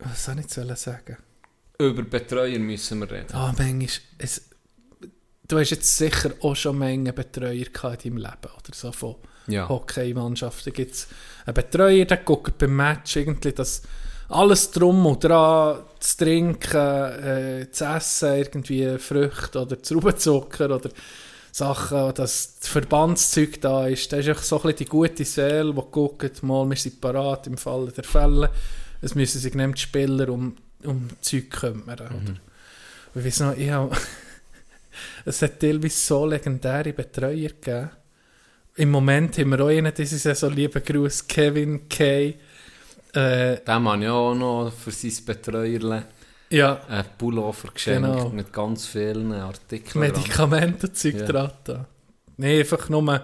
was 0.06 0.26
soll 0.26 0.40
ich 0.40 0.56
jetzt 0.56 0.84
sagen? 0.84 1.18
Über 1.78 2.04
Betreuer 2.04 2.60
müssen 2.60 3.00
wir 3.00 3.12
reden. 3.12 3.34
Ah, 3.34 3.54
manchmal, 3.58 3.90
es, 4.18 4.42
du 5.48 5.60
hast 5.60 5.72
jetzt 5.72 5.98
sicher 5.98 6.32
auch 6.42 6.56
schon 6.56 6.78
Menge 6.78 7.12
Betreuer 7.12 7.66
gehabt 7.66 8.06
in 8.06 8.16
deinem 8.16 8.24
Leben, 8.24 8.54
oder 8.58 8.74
so 8.74 8.92
von 8.92 9.16
Ja. 9.48 9.68
Hockey-Mannschaften. 9.68 10.72
Da 10.72 10.76
gibt 10.76 10.94
es 10.94 11.08
einen 11.46 11.54
Betreuer, 11.54 12.06
der 12.06 12.18
guckt 12.18 12.58
beim 12.58 12.76
Match 12.76 13.16
irgendwie, 13.18 13.52
dass 13.52 13.82
alles 14.30 14.72
drum 14.72 15.06
und 15.06 15.24
dran, 15.24 15.84
zu 16.00 16.18
trinken, 16.18 16.78
äh, 16.78 17.68
zu 17.72 17.86
essen, 17.86 18.36
irgendwie 18.36 18.98
Früchte 18.98 19.62
oder 19.62 19.80
Traubenzucker 19.82 20.76
oder 20.76 20.90
Sachen, 21.52 22.14
dass 22.16 22.60
das 22.60 22.70
Verbandszeug 22.70 23.62
da 23.62 23.88
ist. 23.88 24.12
Da 24.12 24.18
ist 24.18 24.44
so 24.46 24.58
ein 24.58 24.62
bisschen 24.64 24.78
die 24.78 24.86
gute 24.86 25.26
Seele, 25.26 25.74
die 25.74 25.82
guckt, 25.92 26.42
mal, 26.44 26.68
wir 26.68 26.76
sind 26.76 27.00
parat 27.00 27.48
im 27.48 27.58
Fall 27.58 27.92
der 27.96 28.04
Fälle. 28.04 28.50
Es 29.06 29.14
müssen 29.14 29.40
sich 29.40 29.54
nicht 29.54 29.78
die 29.78 29.82
Spieler 29.82 30.30
um, 30.30 30.56
um 30.84 31.10
Zeug 31.22 31.52
kümmern. 31.52 31.90
Oder? 31.94 32.10
Und 32.12 32.40
ich 33.14 33.24
weiß 33.26 33.40
noch, 33.42 33.56
ich 33.56 33.70
habe, 33.70 33.96
es 35.26 35.42
hat 35.44 35.60
teilweise 35.60 35.96
so 36.00 36.26
legendäre 36.26 36.92
Betreuer 36.92 37.50
gegeben. 37.50 37.90
Im 38.78 38.90
Moment 38.90 39.38
haben 39.38 39.52
wir 39.52 39.60
auch 39.62 39.70
einen 39.70 39.94
diese 39.94 40.18
Saison, 40.18 40.52
lieben 40.52 40.84
Gruß, 40.84 41.28
Kevin 41.28 41.88
Kay. 41.88 42.34
Äh, 43.14 43.58
Dem 43.64 43.88
habe 43.88 44.04
ich 44.04 44.10
auch 44.10 44.34
noch 44.34 44.74
für 44.74 44.92
sein 44.92 45.14
Betreuerle 45.24 46.04
ja, 46.50 46.82
einen 46.90 47.06
Pullover 47.18 47.70
geschenkt 47.74 48.02
Genau. 48.10 48.30
mit 48.30 48.52
ganz 48.52 48.88
vielen 48.88 49.32
Artikeln. 49.34 49.92
dran. 49.94 50.02
Medikamente 50.02 50.88
und 50.88 50.98
Zeug 50.98 51.16
Ja. 51.20 51.26
dran. 51.26 51.86
Nee, 52.38 52.60
einfach 52.60 52.90
nur 52.90 53.22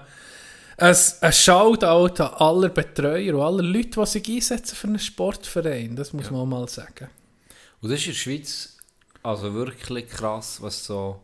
ein, 0.81 0.95
ein 1.21 1.33
Shoutout 1.33 2.23
an 2.23 2.33
alle 2.35 2.69
Betreuer 2.69 3.35
und 3.35 3.41
alle 3.41 3.61
Leute, 3.61 3.99
die 4.01 4.05
sich 4.05 4.27
einsetzen 4.29 4.75
für 4.75 4.87
einen 4.87 4.99
Sportverein. 4.99 5.95
Das 5.95 6.13
muss 6.13 6.25
Ja. 6.25 6.31
man 6.31 6.49
mal 6.49 6.67
sagen. 6.67 7.09
Und 7.81 7.89
das 7.89 7.99
ist 7.99 8.05
in 8.07 8.11
der 8.13 8.17
Schweiz 8.19 8.77
also 9.23 9.53
wirklich 9.53 10.07
krass, 10.07 10.61
was 10.61 10.83
so 10.85 11.19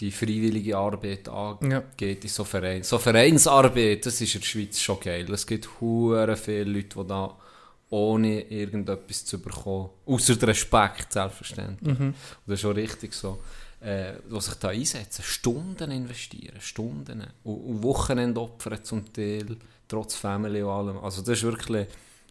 die 0.00 0.10
freiwillige 0.10 0.76
Arbeit 0.76 1.28
angeht 1.28 2.24
in 2.24 2.28
so 2.30 2.44
Vereinen. 2.44 2.82
So 2.82 2.98
Vereinsarbeit, 2.98 4.04
das 4.04 4.20
ist 4.20 4.34
in 4.34 4.40
der 4.40 4.46
Schweiz 4.46 4.80
schon 4.80 5.00
geil. 5.00 5.30
Es 5.32 5.46
gibt 5.46 5.68
hure 5.80 6.36
viele 6.36 6.64
Leute, 6.64 6.98
die 7.00 7.06
da 7.06 7.36
ohne 7.90 8.40
irgendetwas 8.42 9.24
zu 9.24 9.40
bekommen, 9.40 9.90
außer 10.06 10.40
Respekt 10.48 11.12
selbstverständlich. 11.12 11.98
Und 11.98 12.14
das 12.46 12.54
ist 12.54 12.60
schon 12.62 12.72
richtig 12.72 13.12
so. 13.14 13.38
Äh, 13.84 14.14
die 14.32 14.40
sich 14.40 14.54
da 14.54 14.68
einsetzen, 14.68 15.22
Stunden 15.22 15.90
investieren, 15.90 16.58
Stunden. 16.60 17.22
Und, 17.42 17.54
und 17.56 17.82
Wochenende 17.82 18.40
opfern 18.40 18.82
zum 18.82 19.12
Teil, 19.12 19.56
trotz 19.86 20.14
Family 20.14 20.62
und 20.62 20.70
allem. 20.70 20.98
Also 20.98 21.20
das 21.20 21.36
ist 21.38 21.42
wirklich, 21.42 21.86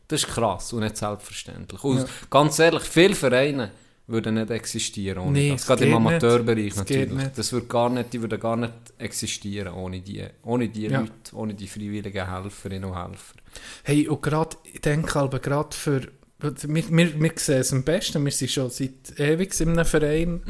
das 0.07 0.23
ist 0.23 0.29
krass 0.29 0.73
und 0.73 0.79
nicht 0.81 0.97
selbstverständlich. 0.97 1.83
Und 1.83 1.99
Ja. 1.99 2.05
ganz 2.31 2.57
ehrlich, 2.57 2.81
viele 2.83 3.13
Vereine 3.13 3.69
würden 4.07 4.33
nicht 4.33 4.49
existieren 4.49 5.19
ohne 5.19 5.31
Nee, 5.31 5.51
das. 5.51 5.67
Gerade 5.67 5.83
im 5.83 5.89
nicht. 5.91 5.95
Amateurbereich 5.97 6.55
geht 6.73 6.75
natürlich. 6.77 7.11
nicht. 7.13 7.37
Das 7.37 7.51
würde 7.53 7.67
gar 7.67 7.89
nicht, 7.91 8.11
die 8.13 8.21
würden 8.21 8.39
gar 8.39 8.55
nicht 8.57 8.73
existieren 8.97 9.73
ohne 9.75 10.01
die, 10.01 10.25
ohne 10.43 10.67
die 10.69 10.87
Ja. 10.87 11.01
Leute, 11.01 11.13
ohne 11.35 11.53
die 11.53 11.67
freiwilligen 11.67 12.29
Helferinnen 12.29 12.85
und 12.89 12.95
Helfer. 12.95 13.35
Hey, 13.83 14.07
und 14.07 14.21
gerade, 14.23 14.57
ich 14.73 14.81
denke 14.81 15.19
aber 15.19 15.37
gerade 15.39 15.75
für, 15.75 16.01
wir, 16.39 16.53
wir, 16.89 17.21
wir 17.21 17.31
sehen 17.35 17.59
es 17.59 17.71
am 17.71 17.83
besten, 17.83 18.25
wir 18.25 18.31
sind 18.31 18.49
schon 18.51 18.69
seit 18.71 19.17
ewig 19.19 19.57
in 19.61 19.69
einem 19.69 19.85
Verein 19.85 20.41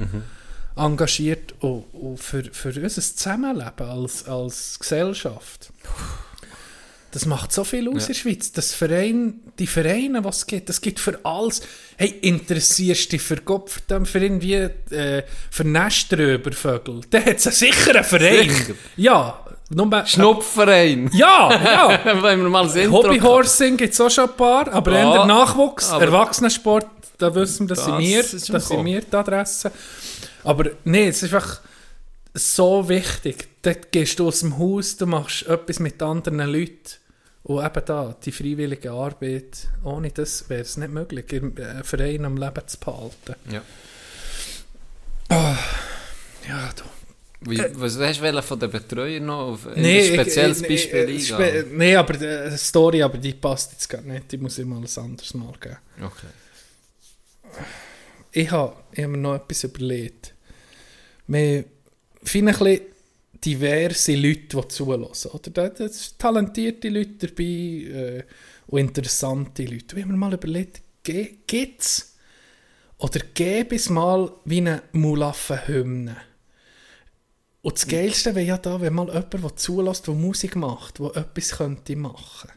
engagiert 0.75 1.53
und, 1.59 1.85
und 1.93 2.17
für, 2.19 2.43
für 2.51 2.69
unser 2.69 3.01
Zusammenleben 3.01 3.87
als, 3.87 4.25
als 4.27 4.79
Gesellschaft. 4.79 5.71
Das 7.11 7.27
macht 7.27 7.51
so 7.53 7.63
viel 7.63 7.87
aus 7.89 7.93
Ja. 7.93 7.99
in 8.01 8.07
der 8.07 8.13
Schweiz. 8.15 8.51
Das 8.53 8.73
Verein, 8.73 9.35
die 9.59 9.67
Vereine, 9.67 10.23
was 10.23 10.37
es 10.37 10.47
gibt, 10.47 10.67
das 10.69 10.81
gibt 10.81 10.99
für 10.99 11.19
alles. 11.23 11.61
Hey, 11.95 12.09
interessierst 12.21 13.05
du 13.05 13.09
dich 13.11 13.21
für 13.21 13.35
Gott, 13.35 13.69
verdammt, 13.69 14.07
für 14.07 14.17
irgendwie, 14.17 14.53
äh, 14.55 15.21
für 15.51 15.63
Neströbervögel? 15.63 17.01
Der 17.11 17.23
hat 17.23 17.39
sicher 17.39 17.93
einen 17.95 18.03
Verein. 18.03 18.49
Sicher. 18.49 18.73
Ja, 18.97 19.45
nur, 19.69 20.05
Schnupfverein! 20.07 21.11
ja, 21.13 21.51
ja. 22.03 22.21
Wenn 22.23 22.41
wir 22.41 22.49
mal 22.49 22.63
das 22.67 22.75
Hobbyhorsing 22.89 23.77
gibt 23.77 23.93
es 23.93 24.01
auch 24.01 24.09
schon 24.09 24.29
ein 24.29 24.35
paar, 24.35 24.73
aber 24.73 24.91
Ja, 24.93 25.15
eher 25.17 25.25
Nachwuchs, 25.25 25.89
Erwachsenensport, 25.91 26.87
da 27.19 27.33
wissen 27.35 27.69
wir, 27.69 27.75
das, 27.75 27.85
sind 27.85 27.93
Das 27.95 28.01
wir, 28.03 28.19
ist 28.21 28.47
schon 28.47 28.53
das 28.53 28.67
sind 28.67 28.85
wir 28.85 29.01
die 29.01 29.15
Adresse. 29.15 29.71
Aber 30.43 30.71
nee, 30.83 31.07
es 31.07 31.23
ist 31.23 31.33
einfach 31.33 31.61
so 32.33 32.87
wichtig. 32.89 33.47
Dort 33.61 33.91
gehst 33.91 34.19
du 34.19 34.27
aus 34.27 34.39
dem 34.41 34.57
Haus, 34.57 34.97
du 34.97 35.05
machst 35.05 35.45
etwas 35.47 35.79
mit 35.79 36.01
anderen 36.01 36.39
Leuten. 36.39 36.77
Und 37.43 37.63
eben 37.65 37.85
da, 37.85 38.15
die 38.23 38.31
freiwillige 38.31 38.91
Arbeit, 38.91 39.67
ohne 39.83 40.09
das 40.11 40.49
wäre 40.49 40.61
es 40.61 40.77
nicht 40.77 40.91
möglich, 40.93 41.25
einen 41.33 41.83
Verein 41.83 42.23
am 42.25 42.37
Leben 42.37 42.61
zu 42.67 42.77
behalten. 42.79 43.35
Ja. 43.51 43.61
Ja, 45.29 46.69
du. 46.75 46.83
Wie, 47.49 47.57
was 47.73 47.97
hast 47.99 48.21
du 48.21 48.41
von 48.41 48.59
den 48.59 48.71
Betreuern 48.71 49.25
noch 49.25 49.59
ein 49.65 49.81
Nee, 49.81 49.99
ich- 50.07 50.13
spezielles 50.13 50.61
ich- 50.61 50.67
Beispiel 50.69 51.09
ich- 51.09 51.27
spe- 51.27 51.65
Nee, 51.71 51.95
aber 51.97 52.13
die 52.13 52.57
Story, 52.57 53.03
aber 53.03 53.17
die 53.17 53.33
passt 53.33 53.73
jetzt 53.73 53.89
gar 53.89 54.01
nicht. 54.01 54.31
Die 54.31 54.37
muss 54.37 54.57
ich 54.57 54.65
mal 54.65 54.77
ein 54.77 54.87
anderes 55.03 55.33
Mal 55.33 55.51
geben. 55.59 55.77
Okay. 56.01 56.27
ich 58.31 58.49
habe 58.49 58.75
ich 58.93 59.03
hab 59.03 59.11
mir 59.11 59.17
noch 59.17 59.35
etwas 59.35 59.63
überlegt. 59.65 60.32
Wir 61.27 61.65
finden 62.23 62.49
ein 62.49 62.59
bisschen 62.59 62.81
diverse 63.43 64.15
Leute, 64.15 64.57
die 64.57 64.67
zulassen. 64.67 65.31
Oder 65.31 65.51
da 65.51 65.69
da 65.69 65.87
sind 65.89 66.19
talentierte 66.19 66.89
Leute 66.89 67.27
dabei 67.27 67.43
äh, 67.43 68.23
und 68.67 68.79
interessante 68.79 69.65
Leute. 69.65 70.01
Haben 70.01 70.11
mir 70.11 70.17
mal 70.17 70.33
überlegt, 70.33 70.81
gibt 71.03 71.81
es 71.81 72.15
oder 72.97 73.19
gäbe 73.33 73.75
es 73.75 73.89
mal 73.89 74.31
wie 74.45 74.59
eine 74.59 74.83
Mulaffe-Hymne? 74.93 76.15
Und 77.61 77.75
das 77.75 77.87
Geilste 77.87 78.35
wäre 78.35 78.45
ja 78.45 78.57
da, 78.57 78.79
wenn 78.79 78.93
mal 78.93 79.07
jemand, 79.07 79.33
der 79.33 79.55
zulässt, 79.55 80.07
der 80.07 80.13
Musik 80.13 80.55
macht, 80.55 80.99
der 80.99 81.15
etwas 81.15 81.51
könnte 81.51 81.95
machen. 81.95 82.51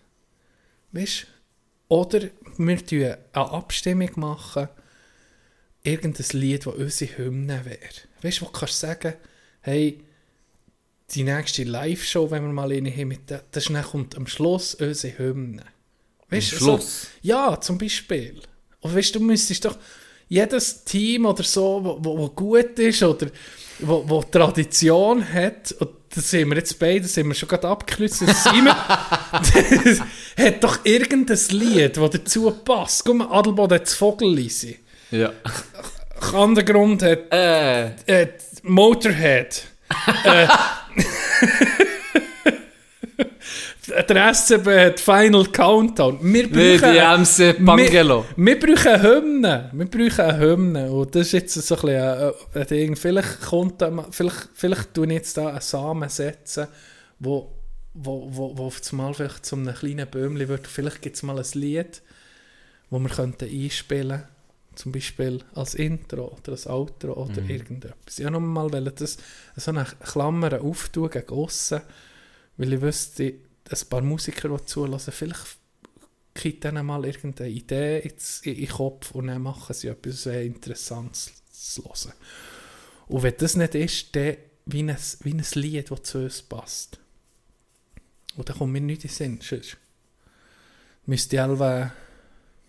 Weißt? 0.93 1.27
Oder 1.89 2.29
wir 2.59 2.87
tun 2.87 3.15
eine 3.33 3.51
Abstimmung 3.53 4.11
machen, 4.17 4.69
irgendein 5.83 6.41
Lied, 6.41 6.67
das 6.67 6.75
unsere 6.75 7.19
Hymne 7.19 7.65
wäre. 7.65 8.06
Weißt 8.23 8.41
du, 8.41 8.43
wo 8.43 8.47
du 8.47 8.53
kannst 8.53 8.81
sagen, 8.81 9.15
hey, 9.61 10.01
die 11.11 11.23
nächste 11.23 11.65
Live-Show, 11.65 12.31
wenn 12.31 12.45
wir 12.45 12.53
mal 12.53 12.73
eine 12.73 12.91
haben, 12.91 13.09
mit 13.09 13.31
der, 13.31 13.45
das 13.51 13.71
kommt 13.91 14.17
am 14.17 14.27
Schluss 14.27 14.75
unsere 14.75 15.19
Hymne. 15.19 15.65
Weißt 16.29 16.53
Am 16.55 16.59
Schluss? 16.59 17.03
So, 17.03 17.09
ja, 17.23 17.61
zum 17.61 17.79
Beispiel. 17.79 18.41
Und 18.81 18.95
weißt 18.95 19.15
du, 19.15 19.19
du 19.21 19.25
müsstest 19.25 19.65
doch 19.65 19.79
jedes 20.29 20.85
Team 20.85 21.27
oder 21.27 21.45
so, 21.45 21.81
wo, 21.83 21.99
wo, 22.01 22.19
wo 22.19 22.29
gut 22.31 22.79
ist 22.79 23.03
oder 23.03 23.29
wo, 23.81 24.09
wo 24.09 24.23
Tradition 24.23 25.23
hat, 25.33 25.73
und 25.79 25.91
das 26.15 26.31
sind 26.31 26.49
wir 26.49 26.57
jetzt 26.57 26.79
beide, 26.79 27.03
das 27.03 27.15
sind 27.15 27.29
wir 27.29 27.35
schon 27.35 27.49
gerade 27.49 27.69
abgeklützt, 27.69 28.23
das 28.23 28.45
sind 28.45 28.65
wir, 28.65 28.75
das 29.33 30.01
hat 30.37 30.65
doch 30.65 30.85
irgendein 30.85 31.39
Lied, 31.51 31.97
das 31.97 32.11
dazu 32.11 32.51
passt. 32.51 33.05
Guck 33.05 33.17
mal, 33.17 33.29
Adelboden 33.31 33.77
hat 33.77 33.87
das 33.87 33.95
Vogelliese. 33.95 34.77
Ja. 35.11 35.33
Undergrund 36.33 37.03
hat 37.03 37.33
Äh, 37.33 37.87
äh, 38.07 38.29
Motorhead. 38.63 39.65
äh, 40.25 40.47
der 44.09 44.35
SCB 44.35 44.67
hat 44.67 45.01
Final 45.01 45.47
Countdown. 45.47 46.19
Wir 46.23 46.49
die 46.49 46.79
MC 46.79 47.65
Pangelo. 47.65 48.25
wir, 48.37 48.61
wir 48.61 48.61
brauchen 48.61 48.89
eine 48.89 49.03
Hymne. 49.03 49.71
Wir 49.73 49.87
brauchen 49.87 50.21
eine 50.25 50.39
Hymne. 50.39 50.91
Und 50.91 51.15
das 51.15 51.29
ist 51.29 51.33
jetzt 51.33 51.55
so 51.55 51.75
ein 51.77 51.81
bisschen 51.83 52.01
ein, 52.01 52.33
ein 52.55 52.67
Ding. 52.67 52.97
Vielleicht 52.97 53.41
kommt 53.43 53.85
vielleicht, 54.11 54.49
vielleicht 54.55 54.95
tun 54.95 55.11
jetzt 55.11 55.37
da 55.37 55.49
einen 55.49 55.61
Samen 55.61 56.09
setzen, 56.09 56.67
wo, 57.19 57.53
wo, 57.95 58.29
wo, 58.31 58.57
wo 58.59 58.67
auf 58.67 58.81
einmal 58.91 59.15
vielleicht 59.15 59.47
zu 59.47 59.57
einem 59.57 59.75
kleinen 59.75 60.09
Böhmchen 60.09 60.49
wird. 60.49 60.67
Vielleicht 60.67 61.03
gibt 61.03 61.17
es 61.17 61.23
mal 61.23 61.39
ein 61.39 61.47
Lied, 61.55 62.03
wo 62.91 62.99
wir 62.99 63.09
könnten 63.11 63.49
einspielen 63.49 64.25
zum 64.77 64.93
Beispiel 64.93 65.43
als 65.55 65.74
Intro 65.74 66.36
oder 66.39 66.53
als 66.53 66.66
Outro 66.66 67.15
oder 67.15 67.43
irgendetwas. 67.43 68.19
Ich 68.19 68.24
wollte 68.24 68.40
mal 68.40 68.70
das, 68.70 69.19
so 69.57 69.70
eine 69.70 69.85
Klammer 69.85 70.61
auftun 70.61 71.11
gegen 71.11 71.31
aussen, 71.31 71.81
weil 72.57 72.74
ich 72.74 72.81
wüsste, 72.81 73.35
ein 73.69 73.89
paar 73.89 74.03
Musiker, 74.03 74.48
die 74.48 74.65
zulassen, 74.66 75.12
vielleicht 75.12 75.59
kriegt 76.35 76.65
denen 76.65 76.86
mal 76.86 77.05
irgendeine 77.05 77.51
Idee 77.51 78.01
ins, 78.01 78.40
in, 78.40 78.57
den 78.57 78.69
Kopf 78.69 79.11
und 79.12 79.27
dann 79.27 79.43
machen 79.43 79.74
sie 79.74 79.89
etwas 79.89 80.23
sehr 80.24 80.43
Interessantes 80.43 81.32
zu 81.51 81.82
hören. 81.85 82.12
Und 83.09 83.23
wenn 83.23 83.35
das 83.39 83.57
nicht 83.57 83.74
ist, 83.74 84.15
dann 84.15 84.36
wie 84.66 84.82
ein, 84.82 84.97
wie 85.20 85.32
ein 85.32 85.44
Lied, 85.55 85.90
das 85.90 86.03
zu 86.03 86.19
uns 86.19 86.43
passt. 86.43 86.98
Und 88.36 88.48
dann 88.48 88.59
kommt 88.59 88.73
mir 88.73 88.81
nicht 88.81 89.05
in 89.05 89.09
den 89.09 89.15
Sinn. 89.15 89.40
Sonst 89.40 89.77
müsste 91.07 91.36
ich 91.36 91.43
alle, 91.43 91.93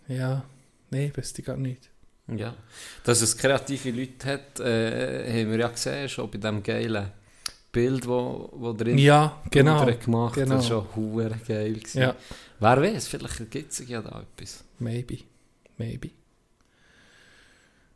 ja, 0.07 0.45
nein, 0.89 1.11
wüsste 1.15 1.41
ich 1.41 1.45
gar 1.45 1.57
nicht. 1.57 1.89
Ja. 2.27 2.53
Dass 3.03 3.21
es 3.21 3.37
kreative 3.37 3.91
Leute 3.91 4.27
hat, 4.27 4.59
äh, 4.59 5.41
haben 5.41 5.51
wir 5.51 5.59
ja 5.59 5.67
gesehen, 5.69 6.09
schon 6.09 6.29
bei 6.29 6.37
dem 6.37 6.61
geilen 6.61 7.11
Bild, 7.71 8.07
wo, 8.07 8.49
wo 8.53 8.73
drin 8.73 8.97
Ja, 8.97 9.41
genau. 9.49 9.85
Gemacht 9.85 10.35
genau. 10.35 10.55
Das 10.55 10.69
war 10.69 10.83
schon 10.83 10.95
hure 10.95 11.39
geil. 11.47 11.73
Gewesen. 11.73 12.01
Ja, 12.01 12.15
Wer 12.59 12.81
weiß, 12.81 13.07
vielleicht 13.07 13.51
gibt 13.51 13.71
es 13.71 13.87
ja 13.87 14.01
da 14.01 14.23
etwas. 14.35 14.63
maybe, 14.79 15.19
maybe. 15.77 16.09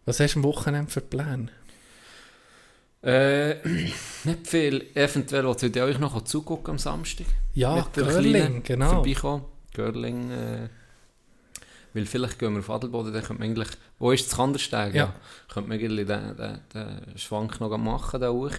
Was 0.05 0.19
hast 0.19 0.35
du 0.35 0.39
am 0.39 0.43
Wochenende 0.43 0.91
für 0.91 1.01
Pläne? 1.01 1.49
Äh, 3.03 3.55
nicht 4.23 4.47
viel. 4.47 4.87
Eventuell 4.93 5.45
wollt 5.45 5.63
ihr 5.63 5.83
euch 5.83 5.99
noch 5.99 6.21
zugucken 6.23 6.71
am 6.71 6.77
Samstag. 6.77 7.25
Ja, 7.53 7.81
Kleinen 7.93 8.63
genau. 8.63 8.89
Vorbeikommen. 8.95 9.45
Görling. 9.73 10.31
Äh, 10.31 10.69
weil 11.93 12.05
vielleicht 12.05 12.39
gehen 12.39 12.53
wir 12.53 12.59
auf 12.59 12.69
Adelboden, 12.69 13.13
dann 13.13 13.23
könnte 13.23 13.41
man 13.41 13.49
eigentlich... 13.49 13.69
Wo 13.99 14.11
ist 14.11 14.27
das 14.27 14.37
Kandersteg? 14.37 14.93
Ja. 14.93 15.13
Könnte 15.49 15.69
man 15.69 15.77
eigentlich 15.77 16.07
den, 16.07 16.37
den, 16.37 16.59
den 16.73 17.17
Schwank 17.17 17.59
noch 17.59 17.77
machen, 17.77 18.21
da 18.21 18.29
hoch. 18.29 18.51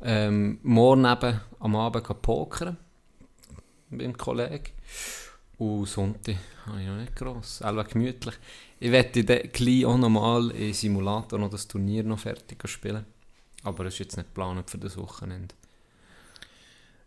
Ähm, 0.00 0.58
morgen 0.62 1.04
eben 1.04 1.40
am 1.60 1.76
Abend 1.76 2.22
pokern. 2.22 2.76
Mit 3.90 4.02
einem 4.02 4.16
Kollegen. 4.16 4.72
Und 5.58 5.86
Sonntag 5.86 6.36
habe 6.66 6.80
ich 6.80 6.86
noch 6.86 6.96
nicht 6.96 7.16
gross. 7.16 7.62
Alle 7.62 7.84
gemütlich. 7.84 8.34
Ich 8.78 8.92
werde 8.92 9.24
gleich 9.24 9.86
auch 9.86 9.98
nochmal 9.98 10.50
im 10.52 10.72
Simulator 10.72 11.38
noch 11.38 11.50
das 11.50 11.66
Turnier 11.66 12.04
noch 12.04 12.20
fertig 12.20 12.66
spielen. 12.68 13.04
Aber 13.64 13.84
das 13.84 13.94
ist 13.94 14.00
jetzt 14.00 14.16
nicht 14.16 14.28
geplant 14.28 14.70
für 14.70 14.78
das 14.78 14.96
Wochenende. 14.96 15.54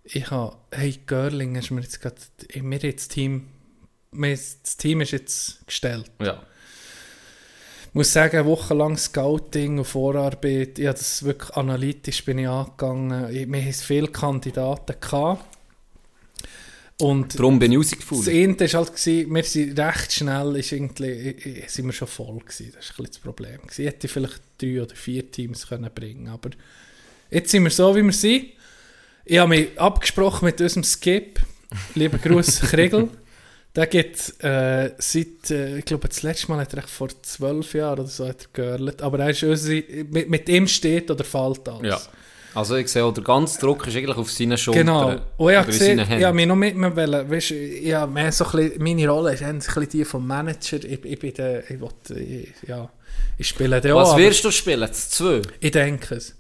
Ich 0.03 0.31
habe, 0.31 0.57
hey, 0.71 0.99
Görling, 1.05 1.55
hast 1.55 1.71
mir 1.71 1.81
jetzt 1.81 2.01
gerade, 2.01 2.17
wir 2.53 2.79
jetzt 2.79 3.09
Team, 3.09 3.47
das 4.11 4.77
Team 4.77 5.01
ist 5.01 5.11
jetzt 5.11 5.65
gestellt. 5.65 6.11
Ja. 6.21 6.43
Ich 7.89 7.95
muss 7.95 8.13
sagen, 8.13 8.38
eine 8.38 8.45
Woche 8.45 8.73
lang 8.73 8.97
Scouting 8.97 9.79
und 9.79 9.85
Vorarbeit, 9.85 10.79
habe 10.88 10.97
das 10.97 11.23
wirklich 11.23 11.51
analytisch 11.57 12.23
bin 12.23 12.39
ich 12.39 12.47
angegangen. 12.47 13.33
Ich, 13.33 13.51
wir 13.51 13.61
hatten 13.61 13.73
viele 13.73 14.07
Kandidaten. 14.07 14.95
Gehabt. 14.99 15.45
Und 17.01 17.38
Darum 17.38 17.57
bin 17.57 17.71
ich 17.71 17.79
das 17.79 17.93
rausgefunden. 17.93 18.33
eine 18.33 18.73
war 18.73 18.79
halt, 18.81 18.95
gewesen, 18.95 19.35
wir 19.35 19.43
sind 19.43 19.79
recht 19.79 20.13
schnell, 20.13 20.55
ist 20.55 20.71
irgendwie, 20.71 21.63
sind 21.67 21.88
wir 21.88 21.93
schon 21.93 22.07
voll 22.07 22.39
gewesen. 22.39 22.71
Das 22.75 22.97
war 22.97 23.05
ein 23.05 23.07
das 23.07 23.19
Problem. 23.19 23.59
Ich 23.69 23.85
hätte 23.85 24.07
vielleicht 24.07 24.39
drei 24.57 24.83
oder 24.83 24.95
vier 24.95 25.29
Teams 25.29 25.67
können 25.67 25.89
bringen 25.93 26.27
aber 26.27 26.51
jetzt 27.29 27.49
sind 27.49 27.63
wir 27.63 27.71
so, 27.71 27.95
wie 27.95 28.03
wir 28.03 28.13
sind. 28.13 28.51
Ich 29.25 29.39
habe 29.39 29.49
mich 29.49 29.79
abgesprochen 29.79 30.45
mit 30.45 30.61
unserem 30.61 30.83
Skip, 30.83 31.39
lieber 31.95 32.19
Gruß 32.19 32.61
Kriegel. 32.61 33.09
Der 33.76 33.88
geht 33.88 34.34
äh, 34.43 34.91
seit, 34.98 35.49
äh, 35.49 35.77
ich 35.77 35.85
glaube, 35.85 36.10
das 36.10 36.23
letzte 36.23 36.52
Mal 36.52 36.60
hat 36.60 36.73
er 36.73 36.81
vor 36.84 37.07
zwölf 37.22 37.73
Jahren 37.73 37.99
oder 37.99 38.07
so 38.07 38.27
hat 38.27 38.43
er 38.43 38.49
geörlet. 38.52 39.02
Aber 39.02 39.19
er 39.19 39.30
ist 39.30 39.43
unsere, 39.43 39.84
mit, 40.10 40.30
mit 40.30 40.49
ihm 40.49 40.68
steht 40.68 41.10
oder 41.10 41.23
fällt 41.23 41.69
alles. 41.69 41.88
Ja. 41.88 42.02
Also 42.53 42.76
ich 42.76 42.89
sehe, 42.89 43.11
der 43.11 43.23
ganze 43.23 43.60
Druck 43.60 43.88
ist 43.88 43.95
eigentlich 43.95 44.18
auf 44.18 44.30
seinen 44.30 44.57
Schultern. 44.57 44.85
Genau. 44.85 45.15
Und 45.38 45.52
ich 45.52 45.57
habe 45.57 45.68
gesehen, 45.68 45.99
ich 45.99 46.23
habe 46.23 46.35
mich 46.35 46.48
noch 46.48 46.56
mit 46.56 46.76
mir 46.76 46.93
wollen, 46.95 47.31
weißt, 47.31 47.52
ich 47.52 47.93
habe 47.93 48.11
mehr 48.11 48.31
so 48.31 48.45
ein 48.45 48.52
bisschen, 48.52 48.84
meine 48.84 49.07
Rolle 49.07 49.34
ist 49.34 49.43
ein 49.43 49.60
bisschen 49.60 49.89
die 49.89 50.06
vom 50.06 50.27
Manager. 50.27 50.84
Ich, 50.84 51.06
ich 51.06 51.19
bin 51.19 51.34
der, 51.34 51.69
ich, 51.69 51.80
will, 51.80 52.18
ich, 52.18 52.68
ja, 52.68 52.89
ich 53.38 53.48
spiele 53.48 53.80
den 53.80 53.95
Was 53.95 54.10
auch, 54.10 54.18
wirst 54.18 54.43
du 54.43 54.52
spielen? 54.52 54.81
Das 54.81 55.10
2? 55.11 55.35
aber 55.38 55.41
ich 55.61 55.72
denke 55.72 56.15
es. 56.15 56.35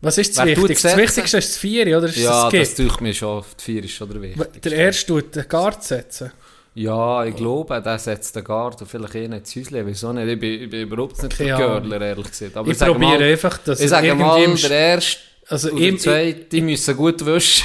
Was 0.00 0.18
ist 0.18 0.36
das 0.38 0.46
Wer 0.46 0.54
tut 0.54 0.64
Wichtigste? 0.64 0.88
Das 0.88 0.92
setzen? 0.96 1.02
Wichtigste 1.02 1.38
ist 1.38 1.48
das 1.50 1.56
Vieri, 1.58 1.96
oder 1.96 2.06
ist 2.06 2.16
Ja, 2.18 2.50
das 2.50 2.52
das 2.52 2.74
tue 2.76 2.86
ich 2.86 3.00
mir 3.00 3.14
schon. 3.14 3.44
Die 3.58 3.62
4 3.62 3.84
ist 3.84 3.90
schon 3.92 4.10
der 4.10 4.22
wichtigste. 4.22 4.60
Der 4.70 4.72
erste 4.78 5.06
tut 5.06 5.34
den 5.34 5.48
Guard 5.48 5.82
setzen. 5.84 6.32
Ja, 6.74 7.24
ich 7.24 7.34
glaube, 7.34 7.82
der 7.82 7.98
setzt 7.98 8.36
den 8.36 8.44
Guard 8.44 8.80
und 8.80 8.86
vielleicht 8.88 9.14
eh 9.16 9.26
nicht 9.26 9.56
ins 9.56 9.56
Häuschen. 9.56 9.86
Wieso 9.86 10.12
nicht? 10.12 10.28
Ich 10.28 10.38
bin, 10.38 10.62
ich 10.62 10.70
bin 10.70 10.80
überhaupt 10.82 11.20
nicht 11.20 11.36
Keine 11.36 11.48
der. 11.50 11.58
Görler, 11.58 12.00
ehrlich 12.00 12.30
gesagt. 12.30 12.56
Aber 12.56 12.70
Ich 12.70 12.78
probiere 12.78 12.98
mal, 12.98 13.22
einfach, 13.22 13.58
dass 13.58 13.80
Ich 13.80 13.88
sage 13.88 14.14
mal, 14.14 14.54
der 14.54 14.70
erste 14.70 15.18
Also 15.50 15.70
und 15.70 15.80
der 15.80 15.88
im, 15.88 15.98
zweite, 15.98 16.40
die 16.44 16.60
müssen 16.60 16.94
gut 16.96 17.24
wischen. 17.24 17.64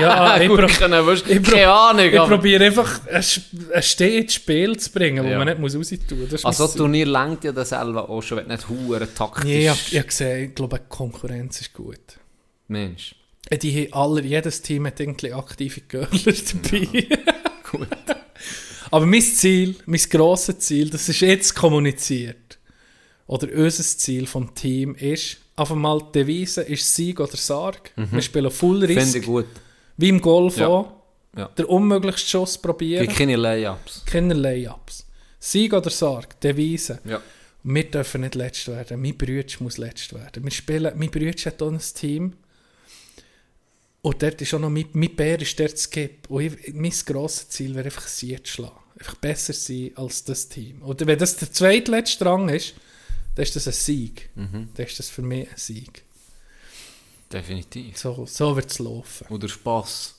ja, 0.00 0.36
ich, 0.40 0.48
gut 0.48 0.66
können 0.78 1.06
wischen. 1.06 1.30
ich 1.30 1.42
Keine 1.42 1.70
Ahnung. 1.72 2.06
ich 2.06 2.16
probiere 2.16 2.64
einfach 2.64 3.06
ein, 3.06 3.24
ein 3.72 3.82
stehendes 3.82 4.34
Spiel 4.34 4.76
zu 4.76 4.90
bringen, 4.90 5.24
wo 5.24 5.28
Ja. 5.28 5.38
man 5.38 5.46
nicht 5.46 5.60
muss 5.60 5.76
raus 5.76 5.90
tun 6.08 6.26
muss. 6.28 6.44
Also 6.44 6.64
das 6.66 6.74
Turnier 6.74 7.06
lenkt 7.06 7.44
ja 7.44 7.52
das 7.52 7.68
selber 7.68 8.10
auch 8.10 8.20
schon, 8.22 8.38
wenn 8.38 8.48
nicht 8.48 8.68
hure 8.68 9.06
taktisch 9.14 9.44
Nee, 9.44 9.62
ich 9.62 9.68
habe 9.68 9.78
ich 9.92 10.06
gesehen, 10.06 10.48
ich 10.48 10.54
glaube, 10.56 10.80
Konkurrenz 10.88 11.60
ist 11.60 11.72
gut. 11.72 12.00
Mensch. 12.66 13.14
Äh, 13.48 13.58
Die 13.58 13.86
haben 13.88 13.92
alle, 13.92 14.22
jedes 14.22 14.60
Team 14.62 14.86
hat 14.86 14.98
irgendwie 14.98 15.32
aktive 15.32 15.80
Girler 15.82 16.08
dabei. 16.10 16.88
Gut. 17.70 17.88
Aber 18.90 19.06
mein 19.06 19.22
Ziel, 19.22 19.76
mein 19.86 20.00
grosses 20.10 20.58
Ziel, 20.58 20.90
das 20.90 21.08
ist 21.08 21.20
jetzt 21.20 21.54
kommuniziert. 21.54 22.58
Oder 23.28 23.46
unser 23.54 23.84
Ziel 23.84 24.26
vom 24.26 24.52
Team 24.56 24.96
ist, 24.96 25.36
auf 25.60 25.72
einmal 25.72 26.00
die 26.00 26.12
Devise 26.20 26.62
ist 26.62 26.94
Sieg 26.94 27.20
oder 27.20 27.36
Sarg. 27.36 27.90
Wir 27.96 28.22
spielen 28.22 28.50
Full 28.50 28.78
Mhm. 28.80 28.86
Finde 28.86 29.00
Risk, 29.02 29.16
ich 29.16 29.26
gut. 29.26 29.46
wie 29.96 30.08
im 30.08 30.20
Golf 30.20 30.56
Ja. 30.56 30.68
auch. 30.68 30.92
Ja. 31.36 31.46
Der 31.56 31.68
unmöglichste 31.68 32.28
Schuss 32.28 32.58
probieren. 32.58 33.06
Gibt 33.06 33.18
keine 33.18 33.36
Layups. 33.36 34.02
Keine 34.06 34.34
Layups. 34.34 35.06
Sieg 35.38 35.72
oder 35.72 35.90
Sarg, 35.90 36.40
Devise. 36.40 36.98
Ja. 37.04 37.20
Wir 37.62 37.84
dürfen 37.84 38.22
nicht 38.22 38.34
letzt 38.34 38.66
werden. 38.68 39.00
Mein 39.00 39.16
Bruder 39.16 39.44
muss 39.60 39.76
letzt 39.78 40.12
werden. 40.14 40.42
Wir 40.42 40.50
spielen, 40.50 40.92
mein 40.96 41.10
Bruder 41.10 41.30
hat 41.44 41.62
auch 41.62 41.70
ein 41.70 41.78
Team. 41.94 42.32
Und 44.02 44.22
dort 44.22 44.40
ist 44.40 44.54
auch 44.54 44.58
noch, 44.58 44.70
mein, 44.70 44.86
mein 44.94 45.14
Bär 45.14 45.40
ist 45.40 45.60
dort 45.60 45.78
Skip. 45.78 46.28
Und 46.30 46.42
ich, 46.42 46.72
mein 46.74 46.92
grosses 47.06 47.48
Ziel 47.50 47.74
wäre 47.74 47.84
einfach, 47.86 48.06
sie 48.08 48.42
zu 48.42 48.52
schlagen. 48.52 48.72
Einfach 48.98 49.14
besser 49.16 49.52
sein 49.52 49.90
als 49.94 50.24
das 50.24 50.48
Team. 50.48 50.82
Oder 50.82 51.06
wenn 51.06 51.18
das 51.18 51.36
der 51.36 51.52
zweitletzte 51.52 52.24
Rang 52.24 52.48
ist, 52.48 52.74
dann 53.34 53.42
ist 53.42 53.56
das 53.56 53.66
ein 53.66 53.72
Sieg. 53.72 54.30
Mhm. 54.34 54.68
Dann 54.74 54.86
ist 54.86 54.98
das 54.98 55.08
für 55.08 55.22
mich 55.22 55.48
ein 55.48 55.56
Sieg. 55.56 56.04
Definitiv. 57.32 57.96
So, 57.96 58.26
so 58.26 58.56
wird 58.56 58.70
es 58.70 58.78
laufen. 58.78 59.26
Oder 59.28 59.48
Spass. 59.48 60.16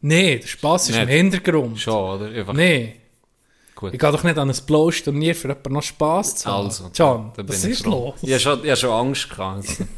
Nein, 0.00 0.40
der 0.40 0.46
Spass 0.46 0.88
ist 0.88 0.94
Nicht. 0.94 1.02
im 1.02 1.08
Hintergrund. 1.08 1.80
Schon, 1.80 2.20
oder? 2.20 2.26
Einfach 2.30 2.52
Nein. 2.54 2.94
gut. 3.74 3.92
Ich 3.94 4.00
gehe 4.00 4.12
doch 4.12 4.22
nicht 4.24 4.38
an 4.38 4.50
ein 4.50 4.56
blaues 4.66 5.02
Turnier 5.02 5.34
für 5.34 5.48
jemanden 5.48 5.72
noch 5.72 5.82
Spass 5.82 6.36
zu 6.36 6.50
haben. 6.50 6.66
Also, 6.66 6.90
John, 6.94 7.32
da 7.36 7.42
bin 7.42 7.48
was 7.54 7.64
ich 7.64 7.70
ist 7.72 7.82
froh. 7.82 8.14
los? 8.14 8.22
Ich 8.22 8.30
habe 8.30 8.40
schon, 8.40 8.64
ich 8.64 8.70
habe 8.70 8.76
schon 8.76 8.90
Angst 8.90 9.30
gehabt. 9.30 9.68
Also. 9.68 9.84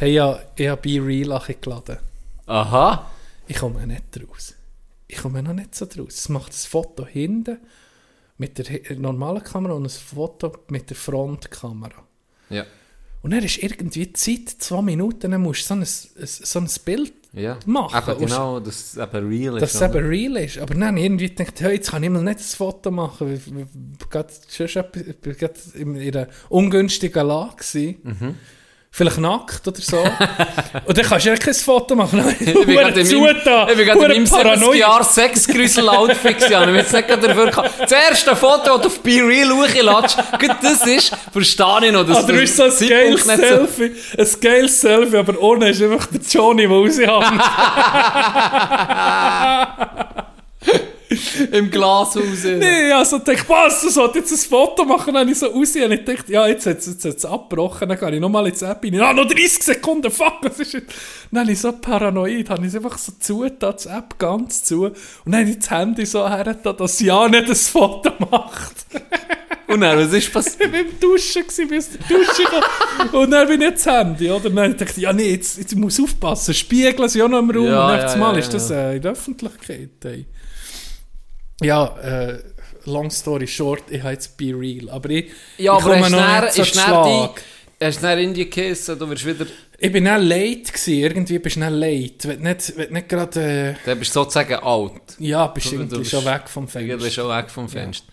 Hey, 0.00 0.14
ja, 0.14 0.40
ich 0.56 0.66
habe 0.66 0.80
Be 0.80 0.98
Real 0.98 1.38
geladen. 1.60 1.98
Aha. 2.46 3.10
Ich 3.46 3.58
komme 3.58 3.86
nicht 3.86 4.02
raus. 4.26 4.54
Ich 5.06 5.18
komme 5.18 5.42
noch 5.42 5.52
nicht 5.52 5.74
so 5.74 5.84
draus. 5.84 6.14
Es 6.14 6.28
macht 6.30 6.52
ein 6.52 6.54
Foto 6.54 7.04
hinten 7.04 7.58
mit 8.40 8.56
der 8.56 8.96
normalen 8.96 9.44
Kamera 9.44 9.74
und 9.74 9.84
ein 9.84 9.90
Foto 9.90 10.50
mit 10.68 10.88
der 10.88 10.96
Frontkamera. 10.96 12.02
Ja. 12.48 12.64
Und 13.20 13.32
dann 13.32 13.44
ist 13.44 13.62
irgendwie 13.62 14.06
die 14.06 14.12
Zeit, 14.14 14.48
zwei 14.48 14.80
Minuten, 14.80 15.30
dann 15.30 15.42
musst 15.42 15.68
du 15.70 15.74
so 15.74 15.74
ein, 15.74 16.26
so 16.26 16.58
ein 16.58 16.68
Bild, 16.86 17.12
Ja. 17.34 17.58
Machen. 17.66 18.12
Eben 18.12 18.20
genau, 18.26 18.58
dass 18.58 18.94
es 18.94 18.96
eben 18.96 19.28
real 19.28 19.56
ist. 19.56 19.62
dass 19.62 19.74
es 19.74 19.82
eben 19.82 20.06
real 20.06 20.36
ist. 20.38 20.56
Aber 20.56 20.74
dann 20.74 20.96
irgendwie 20.96 21.28
gedacht, 21.28 21.60
hey, 21.60 21.74
jetzt 21.74 21.90
kann 21.90 22.02
ich 22.02 22.08
mal 22.08 22.22
nicht 22.24 22.38
ein 22.40 22.56
Foto 22.56 22.90
machen, 22.90 23.28
weil 23.28 23.34
ich 23.34 24.10
gerade 24.10 25.52
in 25.74 25.98
einer 25.98 26.28
ungünstigen 26.48 27.26
Lage 27.26 27.56
gewesen. 27.56 27.96
Mhm. 28.02 28.34
Vielleicht 28.92 29.18
nackt 29.18 29.66
oder 29.68 29.80
so. 29.80 29.98
und 30.84 30.98
dann 30.98 31.04
kannst 31.06 31.24
du 31.24 31.30
ja 31.30 31.36
kein 31.36 31.54
Foto 31.54 31.94
machen. 31.94 32.24
Ich 32.40 32.52
bin 32.52 32.66
gerade 32.76 33.00
in 33.00 33.06
meinem, 33.20 33.36
ich 33.68 33.76
bin 33.76 33.86
gerade 33.86 34.14
in 34.14 34.24
meinem 34.24 34.26
70 34.26 34.74
Jahr 34.74 35.04
Sexgrüssel-Outfit 35.04 36.38
gewesen. 36.40 36.68
Ich 36.70 36.74
jetzt 36.76 36.92
nicht 36.92 37.08
dafür 37.08 37.46
gehabt. 37.46 37.70
Das 37.80 37.92
erste 37.92 38.34
Foto, 38.34 38.64
das 38.78 38.82
du 38.82 38.88
auf 38.88 39.00
Be 39.00 39.22
Real 39.24 39.50
hochladest, 39.52 40.16
gut 40.40 40.56
das 40.60 40.84
ist, 40.86 41.16
verstehe 41.32 41.86
ich 41.86 41.92
noch. 41.92 42.04
Dass 42.04 42.24
Oder 42.24 42.32
der 42.32 42.42
ist 42.42 42.56
so 42.56 42.64
ein 42.64 42.70
geiles 42.88 43.24
nicht 43.26 43.36
so- 43.38 43.44
Selfie, 43.44 43.92
ein 44.18 44.40
geiles 44.40 44.80
Selfie, 44.80 45.16
aber 45.18 45.40
ohne 45.40 45.68
ist 45.70 45.82
einfach 45.82 46.06
der 46.06 46.20
Johnny, 46.28 46.66
der 46.66 46.76
raushängt. 46.76 47.42
im 51.52 51.70
Glashaus. 51.70 52.44
nee, 52.44 52.88
ich 52.88 52.94
also 52.94 53.18
dachte, 53.18 53.44
was, 53.48 53.84
ich 53.84 53.90
sollte 53.90 54.18
jetzt 54.18 54.32
ein 54.32 54.38
Foto 54.38 54.84
machen, 54.84 55.14
dann 55.14 55.22
habe 55.22 55.30
ich 55.30 55.38
so 55.38 55.46
raus 55.46 55.74
und 55.76 55.92
ich 55.92 56.04
dachte, 56.04 56.32
ja, 56.32 56.46
jetzt 56.46 56.66
hat 56.66 56.78
es 56.78 57.02
jetzt 57.02 57.26
abgebrochen, 57.26 57.88
dann 57.88 57.98
gehe 57.98 58.14
ich 58.14 58.20
nochmal 58.20 58.46
ins 58.46 58.62
App 58.62 58.82
rein, 58.82 59.00
ah, 59.00 59.12
noch 59.12 59.26
30 59.26 59.62
Sekunden, 59.62 60.10
fuck, 60.10 60.38
was 60.42 60.58
ist 60.58 60.72
jetzt? 60.72 60.94
Dann 61.30 61.42
habe 61.42 61.52
ich 61.52 61.60
so 61.60 61.72
paranoid, 61.72 62.50
habe 62.50 62.62
ich 62.62 62.68
es 62.68 62.76
einfach 62.76 62.98
so 62.98 63.12
zugetan, 63.18 63.74
die 63.82 63.88
App 63.88 64.18
ganz 64.18 64.64
zu, 64.64 64.84
und 64.84 64.94
dann 65.26 65.40
habe 65.40 65.50
ich 65.50 65.58
das 65.58 65.70
Handy 65.70 66.06
so 66.06 66.28
hergetan, 66.28 66.76
dass 66.76 67.00
ja 67.00 67.28
nicht 67.28 67.48
ein 67.48 67.54
Foto 67.54 68.12
macht. 68.30 68.86
Und 69.70 69.82
dann, 69.82 69.98
was 69.98 70.12
ist 70.12 70.32
passiert? 70.32 70.60
Ich 70.60 70.72
war 70.72 70.80
im 70.80 71.00
Duschen, 71.00 71.42
gewesen, 71.42 71.68
bin 71.68 71.78
aus 71.78 71.88
der 71.90 72.16
Dusche 72.18 72.42
gekommen. 72.42 73.14
Und 73.24 73.30
dann 73.30 73.46
bin 73.46 73.60
ich 73.60 73.68
ins 73.68 73.86
Handy, 73.86 74.30
oder? 74.30 74.46
Und 74.46 74.56
dann 74.56 74.76
dachte 74.76 74.92
ich, 74.96 75.02
ja 75.02 75.12
nee, 75.12 75.30
jetzt, 75.30 75.58
jetzt 75.58 75.76
muss 75.76 75.98
ich 75.98 76.04
aufpassen. 76.04 76.54
Spiegeln 76.54 77.08
sind 77.08 77.20
ja 77.20 77.28
noch 77.28 77.38
im 77.38 77.50
Raum. 77.50 77.66
Ja, 77.66 77.94
und 77.94 78.00
ja, 78.00 78.16
Mal 78.16 78.32
ja, 78.32 78.38
ist 78.40 78.52
das 78.52 78.70
äh, 78.70 78.96
in 78.96 79.02
der 79.02 79.12
Öffentlichkeit. 79.12 79.90
Ey. 80.04 80.26
Ja, 81.60 81.96
äh, 81.98 82.38
long 82.86 83.10
story 83.10 83.46
short, 83.46 83.84
ich 83.90 84.00
habe 84.02 84.12
jetzt 84.12 84.36
Be 84.36 84.52
Real. 84.58 84.88
Aber 84.90 85.10
ich, 85.10 85.26
Ja, 85.58 85.76
ich 85.78 85.82
aber 85.84 85.94
komme 85.94 86.10
noch 86.10 86.18
du 86.38 86.40
nicht 86.44 86.54
so 86.54 86.62
ist 86.62 86.68
Schlag. 86.74 87.36
die, 87.78 87.84
hast 87.84 87.98
du 87.98 88.02
dann 88.02 88.18
in 88.18 88.34
die 88.34 88.44
gegessen, 88.44 88.98
du 88.98 89.08
wirst 89.10 89.26
wieder, 89.26 89.46
Ich 89.78 89.92
bin 89.92 90.04
dann 90.04 90.22
late 90.22 90.72
gewesen. 90.72 90.92
Irgendwie 91.00 91.38
bist 91.38 91.56
du 91.56 91.60
dann 91.60 91.74
late. 91.74 92.28
Wenn 92.28 92.38
du 92.42 92.48
nicht, 92.50 92.76
wenn 92.76 92.88
du 92.88 92.92
nicht 92.94 93.08
gerade, 93.08 93.40
äh, 93.40 93.74
dann 93.84 93.98
bist 93.98 94.10
du 94.16 94.20
sozusagen 94.20 94.54
alt. 94.54 94.92
ja, 95.18 95.46
bist 95.48 95.66
Du- 95.66 95.70
du 95.70 95.76
irgendwie 95.76 95.98
bist- 95.98 96.10
schon 96.10 96.24
weg 96.24 96.48
vom 96.48 96.66
Du 96.66 96.72
Fenster. 96.72 96.96
bist 96.96 97.14
schon 97.14 97.28
weg 97.28 97.50
vom 97.50 97.68
Fenster. 97.68 98.12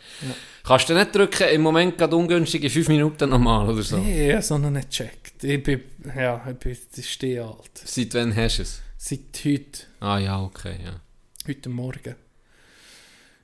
Kannst 0.64 0.90
du 0.90 0.94
nicht 0.94 1.16
drücken, 1.16 1.48
im 1.48 1.62
Moment 1.62 1.98
gerade 1.98 2.14
ungünstig 2.16 2.62
in 2.64 2.70
5 2.70 2.90
Minuten 2.90 3.30
nochmal 3.30 3.70
oder 3.70 3.82
so? 3.82 3.98
Nee, 3.98 4.36
ich 4.38 4.50
habe 4.50 4.60
noch 4.62 4.70
nicht 4.70 4.90
gecheckt. 4.90 5.42
Ich 5.46 5.64
bin, 5.64 5.82
ja, 6.14 6.46
ich 6.50 6.58
bin, 6.58 6.78
ich 6.98 7.10
stehe 7.10 7.44
alt. 7.46 7.72
Seit 7.86 8.14
wann 8.16 8.36
hast 8.36 8.58
du 8.58 8.62
es? 8.64 8.82
Seit 8.98 9.20
heute. 9.46 9.80
Ah 10.02 10.20
ja, 10.20 10.42
okay, 10.42 10.76
ja. 10.84 11.00
Heute 11.48 11.70
Morgen. 11.70 12.16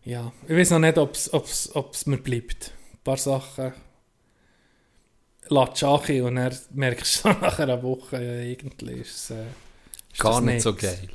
Ja, 0.06 0.32
ich 0.48 0.56
weiß 0.56 0.72
noch 0.72 0.80
nicht, 0.80 0.98
ob 0.98 1.14
es 1.14 2.06
mir 2.06 2.18
bleibt. 2.18 2.72
Ein 2.94 3.00
paar 3.04 3.18
Sachen 3.18 3.74
lässt 5.50 5.84
an 5.84 6.22
und 6.22 6.36
dann 6.36 6.58
merkst 6.72 7.24
du 7.24 7.30
nach 7.42 7.60
einer 7.60 7.82
Woche, 7.82 8.24
ja, 8.24 8.52
eigentlich 8.52 9.00
ist 9.02 9.16
es 9.16 9.30
äh, 9.32 9.46
ist 10.12 10.20
Gar 10.20 10.42
nicht 10.42 10.62
so 10.62 10.74
geil. 10.74 11.10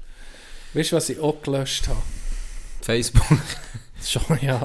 Weißt 0.74 0.92
du, 0.92 0.96
was 0.96 1.08
ich 1.08 1.18
auch 1.18 1.40
gelöscht 1.42 1.88
habe? 1.88 2.02
Facebook. 2.82 3.26
Schon, 4.02 4.38
ja, 4.40 4.56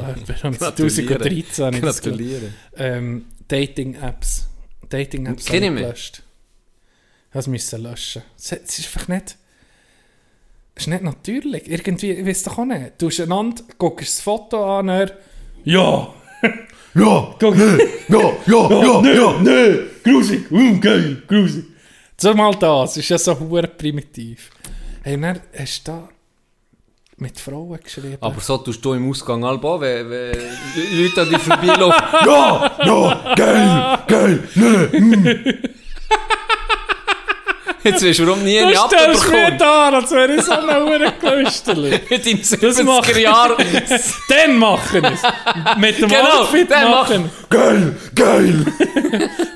um 0.44 0.58
Gratuliere. 0.58 1.08
2013 1.08 1.66
habe 1.66 1.76
ich 1.78 1.82
das 1.82 2.02
gelöscht. 2.02 2.20
Gratuliere. 2.20 2.54
ähm, 2.76 3.26
Dating-Apps. 3.48 4.48
Dating-Apps 4.90 5.44
ich 5.44 5.50
habe 5.50 5.72
mich. 5.72 5.82
gelöscht. 5.82 6.24
Das 7.32 7.48
müssen 7.48 7.82
löschen. 7.82 8.22
Es 8.38 8.52
ist 8.52 8.86
einfach 8.86 9.08
nicht... 9.08 9.38
Es 10.76 10.84
ist 10.84 10.88
nicht 10.88 11.04
natürlich. 11.04 11.70
Irgendwie, 11.70 12.12
ich 12.12 12.26
weiß 12.26 12.44
doch 12.44 12.58
auch 12.58 12.66
nicht. 12.66 12.94
Du 13.00 13.10
einander, 13.22 13.64
guckst 13.78 14.18
das 14.18 14.22
Foto 14.22 14.80
an, 14.80 14.90
er... 14.90 15.12
Ja! 15.64 16.14
Ja, 16.96 17.34
Guck, 17.40 17.58
ja, 17.58 17.76
ja, 18.08 18.34
ja, 18.46 19.14
ja. 19.14 19.42
nee, 19.42 19.80
grusig, 20.04 20.52
uh, 20.52 20.80
geil, 20.80 21.24
grusig. 21.28 21.66
So 22.16 22.36
mal 22.36 22.54
das, 22.54 22.98
ist 22.98 23.10
ja 23.10 23.18
so 23.18 23.40
hure 23.40 23.68
primitiv. 23.68 24.52
Hey, 25.02 25.20
dann 25.20 25.40
hast 25.58 25.88
du 25.88 25.92
da 25.92 26.10
mit 27.18 27.40
Frauen 27.40 27.80
geschrieben. 27.84 28.18
Aber 28.22 28.40
so 28.40 28.58
tust 28.60 28.86
du 28.86 28.94
im 28.94 29.10
Ausgang 29.10 29.44
albo, 29.44 29.82
wenn, 29.82 30.08
wenn 30.08 30.34
Leute 31.02 31.22
an 31.22 31.30
dich 31.30 31.40
vorbeilaufen. 31.40 32.04
Ja, 32.26 32.72
ja, 32.86 33.34
geil, 33.36 34.44
geil, 34.56 34.90
nee. 34.94 35.60
Jetzt 37.84 38.06
weißt 38.06 38.20
du, 38.20 38.28
warum 38.28 38.44
nie 38.44 38.58
du 38.60 38.66
eine 38.68 38.76
stellst 38.76 39.30
mir 39.30 39.38
abbekommen. 39.38 39.58
da, 39.60 39.90
als 39.90 40.12
wäre 40.12 40.36
ich 40.36 40.42
so 40.42 40.52
ein 40.52 40.84
hure 40.84 41.14
Klösterli. 41.20 41.90
Mit 42.10 42.26
macht 42.86 43.06
70er 43.10 43.20
Jahren. 43.20 43.66
Dann 44.30 44.56
machen 44.58 45.04
es. 45.06 45.22
Mit 45.78 46.00
dem 46.00 46.10
Genau, 46.10 46.42
Outfit 46.42 46.72
dann 46.72 46.92
machen. 46.92 47.30
Geil, 47.50 47.96
geil. 48.16 48.66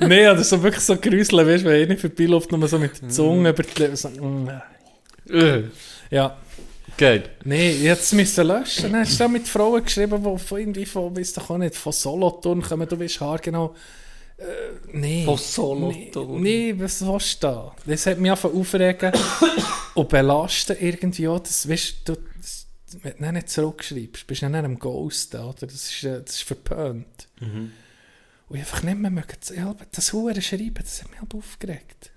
Nee, 0.00 0.24
das 0.24 0.42
ist 0.42 0.50
so 0.50 0.62
wirklich 0.62 0.84
so 0.84 0.96
gruselig, 0.96 1.46
weißt 1.46 1.64
du, 1.64 1.68
wenn 1.68 1.82
ich 1.82 1.88
nicht 1.88 2.00
vorbeiläuft, 2.00 2.52
nur 2.52 2.68
so 2.68 2.78
mit 2.78 3.02
der 3.02 3.08
Zunge 3.08 3.50
über 3.50 3.62
die 3.62 3.82
Lippen. 3.82 3.96
So, 3.96 4.08
mm. 4.08 4.48
Äh, 5.30 5.62
Ja. 6.10 6.36
Geil. 6.96 7.22
Nee, 7.44 7.70
jetzt 7.72 8.12
müssen 8.12 8.46
löschen. 8.46 8.90
Dann 8.90 9.00
hast 9.02 9.14
du 9.14 9.18
da 9.24 9.28
mit 9.28 9.46
Frauen 9.46 9.84
geschrieben, 9.84 10.22
die 10.22 10.38
von 10.38 10.58
irgendwie 10.58 10.84
von, 10.86 11.14
doch 11.14 11.50
auch 11.50 11.58
nicht, 11.58 11.76
von 11.76 11.92
Solothurn 11.92 12.60
kommen, 12.60 12.88
du 12.88 12.98
weißt 12.98 13.20
haargenau. 13.20 13.74
Äh, 14.38 14.44
nee. 14.92 15.24
Von 15.24 15.36
Solothurn? 15.36 16.40
Nee, 16.40 16.72
nee, 16.72 16.80
was 16.80 17.04
willst 17.04 17.42
du 17.42 17.46
da? 17.46 17.76
Das 17.86 18.06
hat 18.06 18.18
mich 18.18 18.30
einfach 18.30 18.52
aufregen 18.52 19.12
und 19.94 20.08
belasten 20.08 20.76
irgendwie 20.78 21.26
auch. 21.28 21.40
Das, 21.40 21.68
weißt 21.68 22.08
du, 22.08 22.16
das, 22.36 22.66
wenn 23.02 23.16
du 23.18 23.32
nicht 23.32 23.50
zurückschreibst, 23.50 24.26
bist 24.26 24.42
du 24.42 24.50
dann 24.50 24.64
am 24.64 24.78
Ghosten, 24.78 25.40
oder? 25.40 25.66
Das 25.66 25.74
ist, 25.74 26.04
äh, 26.04 26.22
das 26.22 26.36
ist 26.36 26.42
verpönt. 26.42 27.28
Und 27.40 28.56
ich 28.56 28.60
einfach 28.60 28.82
nicht 28.82 28.98
mehr 28.98 29.10
mögen, 29.10 29.36
das 29.92 30.12
Huren 30.12 30.40
schreiben, 30.40 30.74
das 30.74 31.02
hat 31.02 31.10
mich 31.10 31.20
halt 31.20 31.34
aufgeregt. 31.34 32.10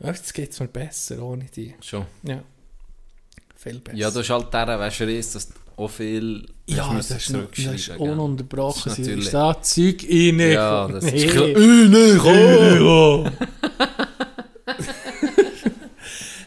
Jetzt 0.00 0.34
geht 0.34 0.50
es 0.50 0.60
mir 0.60 0.68
besser 0.68 1.22
ohne 1.22 1.44
die. 1.44 1.74
Schon. 1.80 2.06
Ja. 2.24 2.42
Viel 3.54 3.78
besser. 3.78 3.96
Ja, 3.96 4.10
du 4.10 4.18
hast 4.18 4.28
halt 4.28 4.52
dieser 4.52 4.80
Wäscherei, 4.80 5.16
dass 5.16 5.48
auch 5.76 5.88
viel 5.88 6.46
Ja, 6.66 6.94
das 6.94 7.10
ist, 7.10 7.30
noch, 7.30 7.50
das 7.50 7.58
ist 7.58 7.64
zurückschreiben, 7.64 8.04
gell? 8.04 8.12
ununterbrochen. 8.12 8.82
Das 8.84 8.98
ist 8.98 9.06
natürlich- 9.06 9.24
ist 9.26 9.34
da 9.34 9.62
Zeug 9.62 10.04
rein. 10.08 10.40
Ja, 10.40 10.88
das 10.88 11.04
ist 11.04 11.28
klar. 11.30 11.46
Nee, 11.48 12.16
komm. 12.18 13.32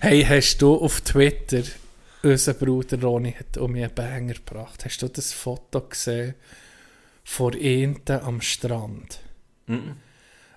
Hey, 0.01 0.23
hast 0.23 0.61
du 0.61 0.75
auf 0.75 1.01
Twitter, 1.01 1.63
unser 2.21 2.53
Bruder 2.53 3.01
Ronny 3.01 3.31
hat 3.31 3.57
um 3.57 3.71
mir 3.71 3.85
einen 3.85 3.95
Banger 3.95 4.33
gebracht, 4.35 4.85
hast 4.85 5.01
du 5.01 5.07
das 5.07 5.33
Foto 5.33 5.81
gesehen 5.81 6.35
von 7.23 7.53
Enten 7.59 8.19
am 8.19 8.39
Strand? 8.39 9.19
Mhm. 9.65 9.95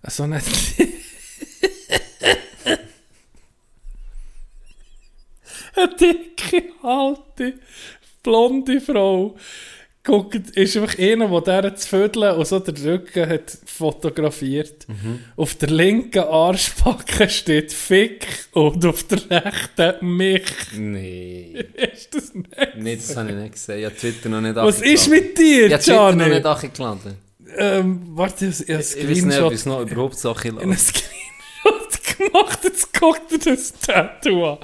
So 0.06 0.24
eine... 0.24 0.42
eine 5.76 5.96
dicke, 5.96 6.64
alte, 6.82 7.54
blonde 8.22 8.80
Frau 8.80 9.36
guckt, 10.04 10.50
ist 10.56 10.76
einfach 10.76 10.98
einer, 10.98 11.40
der 11.42 11.76
zu 11.76 11.86
vödeln 11.88 12.34
und 12.36 12.46
so 12.46 12.58
den 12.60 12.76
Rücken 12.76 13.28
hat 13.28 13.58
fotografiert. 13.66 14.86
Auf 15.36 15.54
der 15.56 15.68
linken 15.68 16.20
Arschbacke 16.20 17.28
steht 17.28 17.72
Fick 17.74 18.26
und 18.52 18.84
auf 18.86 19.02
der 19.04 19.44
rechten 19.44 20.06
mich. 20.16 20.44
Nee. 20.76 21.62
Ist 21.92 22.14
das 22.14 22.32
nicht? 22.32 22.48
Nee, 22.76 22.96
das 22.96 23.14
habe 23.16 23.30
ich 23.30 23.36
nicht 23.36 23.52
gesehen. 23.52 23.78
Ich 23.80 23.84
habe 23.84 23.96
Twitter 23.96 24.28
noch 24.30 24.40
nicht 24.40 24.56
Was 24.56 24.80
ist 24.80 25.08
mit 25.08 25.36
dir, 25.36 25.66
Ich 25.66 25.72
habe 25.74 25.82
Twitter 25.82 26.12
noch 26.12 26.16
Gianni? 26.18 26.34
nicht 26.36 26.46
angeladen. 26.46 27.14
Ähm, 27.56 28.02
warte, 28.10 28.46
ich 28.46 28.60
habe 28.60 28.74
einen 28.74 28.80
Ich 28.80 29.10
weiß 29.10 29.24
nicht, 29.24 29.40
ob 29.40 29.52
ich 29.52 29.58
es 29.58 29.66
noch 29.66 29.80
überhaupt 29.80 30.18
so 30.18 30.32
ich 30.32 30.50
habe 30.50 30.60
einen 30.60 30.76
Screenshot 30.76 32.16
gemacht, 32.18 32.60
jetzt 32.64 32.98
guckt 32.98 33.32
er 33.32 33.38
das 33.38 33.72
Tattoo 33.72 34.44
an. 34.52 34.58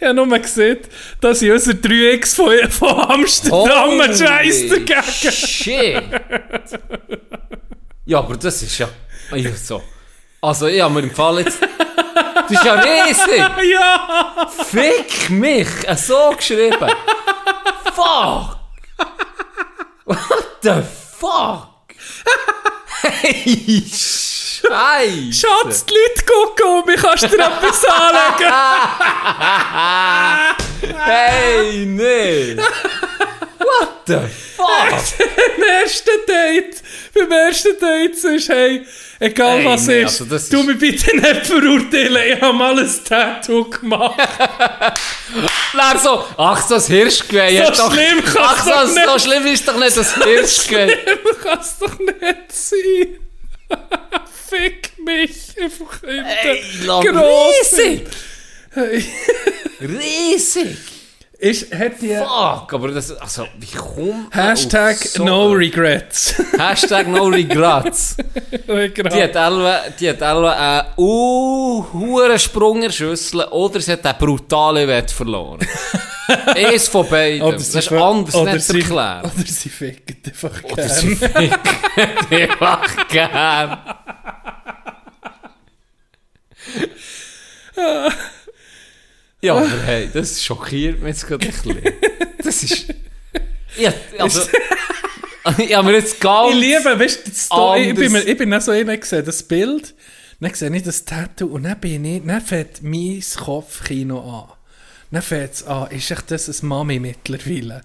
Ich 0.00 0.06
habe 0.06 0.14
nur 0.14 0.38
gesehen, 0.38 0.78
dass 1.20 1.42
ich 1.42 1.50
unser 1.50 1.72
3x 1.72 2.36
von, 2.36 2.70
von 2.70 3.10
Amsterdam 3.10 3.90
Holy 4.00 4.16
scheiß 4.16 4.68
dagegen. 4.68 5.32
Shit! 5.32 6.02
ja, 8.06 8.18
aber 8.18 8.36
das 8.36 8.62
ist 8.62 8.78
ja... 8.78 8.88
ja 9.34 9.50
so. 9.54 9.82
Also, 10.40 10.68
ich 10.68 10.80
habe 10.80 10.94
mir 10.94 11.00
im 11.00 11.10
Fall 11.10 11.40
jetzt... 11.40 11.58
Das 11.60 12.50
ist 12.50 12.64
ja 12.64 12.74
riesig! 12.74 13.38
Ja! 13.72 14.48
Fick 14.70 15.30
mich! 15.30 15.66
Äh, 15.84 15.96
So 15.96 16.32
geschrieben! 16.36 16.88
fuck! 17.94 18.56
What 20.04 20.18
the 20.62 20.82
fuck? 21.18 21.68
Hey, 23.02 23.84
Scheiße! 24.66 25.32
Schatz, 25.32 25.84
die 25.86 25.94
Leute 25.94 26.24
gucken 26.26 26.66
um 26.66 26.84
mich, 26.86 27.00
kannst 27.00 27.24
dir 27.24 27.38
etwas 27.38 27.84
anlegen? 27.84 28.52
Hey, 31.04 31.84
nee! 31.86 32.56
What 32.56 33.88
the 34.06 34.18
fuck? 34.56 34.90
Beim 35.18 35.62
ersten 35.82 36.10
Date, 36.26 36.82
beim 37.14 37.32
ersten 37.32 37.78
Date 37.80 38.18
sonst, 38.18 38.48
hey, 38.48 38.86
egal 39.18 39.58
Hey, 39.58 39.64
was 39.66 39.86
nee, 39.86 40.02
ist, 40.02 40.20
also 40.20 40.24
das 40.26 40.48
du 40.48 40.60
ist- 40.60 40.66
mich 40.66 40.78
bitte 40.78 41.16
nicht 41.16 41.46
verurteilen, 41.46 42.32
ich 42.36 42.40
habe 42.40 42.52
mal 42.52 42.78
ein 42.78 42.90
Tattoo 43.04 43.68
gemacht. 43.68 44.18
Dann 45.76 45.98
so, 45.98 46.24
ach, 46.36 46.66
so 46.66 46.74
das 46.76 46.86
Hirschgeweih. 46.86 47.64
So 47.66 47.72
doch- 47.82 47.92
schlimm 47.92 48.22
kann's 48.24 48.36
Ach, 48.38 48.64
so, 48.64 48.70
doch 48.70 48.86
nicht. 48.94 49.06
so 49.06 49.18
schlimm 49.18 49.46
ist 49.46 49.68
doch 49.68 49.76
nicht 49.76 49.96
das 49.96 50.14
Hirschgeweih. 50.24 50.96
kann 51.42 51.58
es 51.60 51.78
doch 51.78 51.98
nicht 51.98 52.52
sein. 52.52 53.18
Fick 54.48 54.92
mich, 55.04 55.54
einfach. 55.60 56.02
Ey, 56.02 56.62
riesig! 56.86 58.06
Hey. 58.70 59.04
Riesig! 59.80 60.76
Ist, 61.40 61.72
hat 61.72 62.00
die... 62.02 62.16
Fuck, 62.16 62.72
aber 62.72 62.88
das, 62.88 63.12
also, 63.12 63.46
wie 63.60 63.76
kommt 63.76 64.34
Hashtag 64.34 64.96
auf 64.96 65.02
so- 65.02 65.24
no 65.24 65.52
regrets. 65.52 66.34
Hashtag 66.58 67.06
no 67.06 67.26
regrets. 67.26 68.16
Die 68.66 69.22
hat 69.22 69.36
alle, 69.36 69.94
die 70.00 70.10
hat 70.10 70.20
alle 70.22 70.56
einen 70.56 70.88
uh, 70.96 72.38
Sprung 72.38 72.90
Schüssel 72.90 73.42
oder 73.44 73.80
sie 73.80 73.92
hat 73.92 74.04
einen 74.04 74.18
brutalen 74.18 74.88
Wett 74.88 75.12
verloren. 75.12 75.60
Von 76.90 77.08
beiden. 77.08 77.42
Oder 77.42 77.56
das 77.56 77.74
ist 77.74 77.92
anders 77.92 78.34
oder 78.34 78.52
nicht 78.54 78.64
sie- 78.66 78.80
erklären. 78.80 79.24
Oder 79.24 79.46
sie 79.46 79.68
ficken 79.70 80.16
einfach 80.26 80.64
Oder 80.64 80.88
sie 80.88 81.14
gern. 81.16 81.32
ficken 81.32 82.50
einfach 82.50 83.08
gern. 83.08 83.78
Ja, 89.40 89.54
aber 89.54 89.70
hey, 89.84 90.08
das 90.12 90.42
schockiert 90.42 91.00
mich 91.00 91.08
jetzt 91.10 91.26
gerade 91.26 91.46
ein 91.46 91.52
bisschen. 91.52 91.78
Das 92.42 92.62
ist... 92.62 92.86
Ja, 93.78 93.92
also... 94.18 94.42
ich 95.58 95.74
habe 95.74 95.86
mir 95.88 95.94
jetzt 95.98 96.20
ganz... 96.20 96.54
Ich 96.54 96.60
liebe, 96.60 96.98
weißt 96.98 97.26
du, 97.26 97.30
Story- 97.32 97.90
ich 97.90 97.94
bin, 97.94 98.10
mir- 98.12 98.26
ich 98.26 98.36
bin 98.36 98.52
auch 98.52 98.60
so 98.60 98.72
einer 98.72 98.96
gesehen, 98.96 99.24
das 99.24 99.42
Bild, 99.44 99.94
dann 100.40 100.54
sehe 100.54 100.74
ich 100.74 100.82
das 100.82 101.04
Tattoo 101.04 101.46
und 101.46 101.62
dann 101.64 101.78
bin 101.78 102.04
ich, 102.04 102.22
dann 102.26 102.40
fängt 102.40 102.82
mein 102.82 103.22
Kopfkino 103.36 104.18
an. 104.20 104.57
Dann 105.10 105.22
fängt 105.22 105.54
es 105.54 105.66
an, 105.66 105.90
ist 105.90 106.10
echt 106.10 106.30
das 106.30 106.62
ein 106.62 106.68
Mami 106.68 106.98
mittlerweile? 106.98 107.82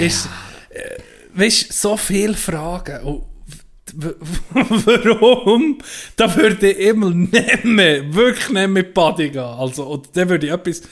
Ist, 0.00 0.28
äh, 0.70 1.00
weißt 1.34 1.70
du, 1.70 1.72
so 1.72 1.96
viele 1.96 2.34
Fragen. 2.34 3.02
Und 3.04 3.22
warum? 3.94 5.78
Da 6.16 6.34
würde 6.36 6.70
ich 6.70 6.78
immer 6.78 7.10
nicht 7.10 7.64
mehr, 7.64 8.14
wirklich 8.14 8.48
nicht 8.50 8.68
mehr 8.68 8.82
Body 8.82 9.30
gehen. 9.30 9.40
Also, 9.40 9.84
und 9.84 10.08
dann 10.14 10.28
würde 10.28 10.46
ich 10.46 10.52
etwas... 10.52 10.82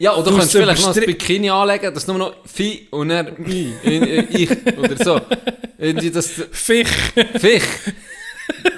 Ja, 0.00 0.14
oder 0.14 0.24
Du 0.24 0.30
könntest 0.30 0.54
hast 0.54 0.60
vielleicht 0.60 0.82
noch 0.82 0.96
ein 0.96 1.06
Bikini 1.06 1.50
anlegen, 1.50 1.92
dass 1.92 2.06
nur 2.06 2.18
noch 2.18 2.34
Vieh 2.46 2.86
und 2.90 3.08
dann 3.08 3.34
mi, 3.38 3.72
ich 4.30 4.50
oder 4.76 4.96
so. 4.96 5.20
Das 6.12 6.30
Fisch. 6.52 6.88
Fisch. 7.38 7.64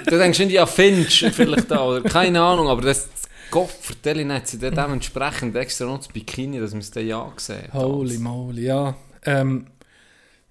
Du 0.07 0.17
denkst 0.17 0.39
irgendwie 0.39 0.59
an 0.59 0.67
Finch 0.67 1.25
vielleicht 1.31 1.69
da, 1.69 1.85
oder 1.85 2.01
keine 2.01 2.41
Ahnung, 2.41 2.67
aber 2.67 2.81
das 2.81 3.07
Gott 3.51 3.69
vertelle 3.69 4.25
nicht, 4.25 4.47
sie 4.47 4.57
dann 4.57 4.73
dementsprechend 4.73 5.55
extra 5.55 5.85
noch 5.85 5.97
das 5.97 6.07
Bikini, 6.07 6.59
dass 6.59 6.71
man 6.71 6.79
es 6.79 6.89
dann 6.91 7.05
ja 7.05 7.29
gesehen 7.35 7.63
hat. 7.71 7.73
Holy 7.73 8.17
moly, 8.17 8.63
ja. 8.63 8.95
Ähm, 9.25 9.67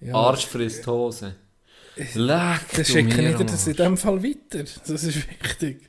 ja. 0.01 0.15
Arsch 0.15 0.47
frisst 0.47 0.87
Hose. 0.87 1.35
Leck 1.97 2.17
Dann 2.17 2.61
du 2.73 2.85
schicke 2.85 3.17
mir 3.23 3.31
ich 3.31 3.37
dir 3.37 3.45
das 3.45 3.67
in 3.67 3.77
dem 3.77 3.97
Fall 3.97 4.23
weiter. 4.23 4.65
Das 4.87 5.03
ist 5.03 5.17
wichtig. 5.29 5.87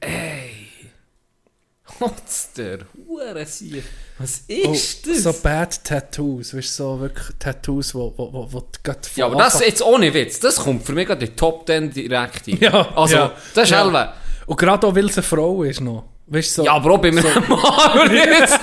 What's 2.00 2.54
der 2.54 2.80
Hurensier? 3.08 3.84
Was 4.18 4.44
Oh, 4.50 4.72
ist 4.72 5.08
das? 5.08 5.24
so 5.24 5.34
Bad 5.34 5.84
Tattoos, 5.84 6.56
weißt 6.56 6.80
du, 6.80 6.84
so 6.84 7.00
wirklich 7.00 7.28
Tattoos, 7.38 7.94
wo, 7.94 8.14
wo, 8.18 8.34
wo, 8.34 8.52
wo 8.52 8.68
gerade 8.84 9.00
ja, 9.16 9.26
aber 9.26 9.36
das 9.36 9.60
jetzt 9.60 9.82
ohne 9.82 10.14
Witz, 10.14 10.40
das 10.40 10.58
kommt 10.58 10.84
für 10.86 10.94
mich 10.94 11.08
gerade 11.08 11.26
in 11.26 11.32
die 11.32 11.36
Top 11.36 11.66
10 11.68 11.92
direkt 11.92 12.48
rein. 12.48 12.58
Ja, 12.60 12.96
also, 12.96 13.16
ja, 13.16 13.36
das 13.54 13.66
ist 13.66 13.70
ja. 13.72 13.82
Elwe. 13.86 14.14
Und 14.48 14.58
gerade 14.58 14.88
auch, 14.88 14.96
weil 14.96 15.06
es 15.06 15.18
eine 15.18 15.24
Frau 15.24 15.64
ist 15.64 15.82
noch. 15.82 16.06
Weißt 16.34 16.53
so, 16.56 16.64
Ja, 16.64 16.76
aber 16.76 16.91
auch 16.91 16.98
bei 16.98 17.10
einem 17.10 17.26
Mann 17.26 17.45
würde 17.49 18.16
ich 18.16 18.24
jetzt 18.26 18.53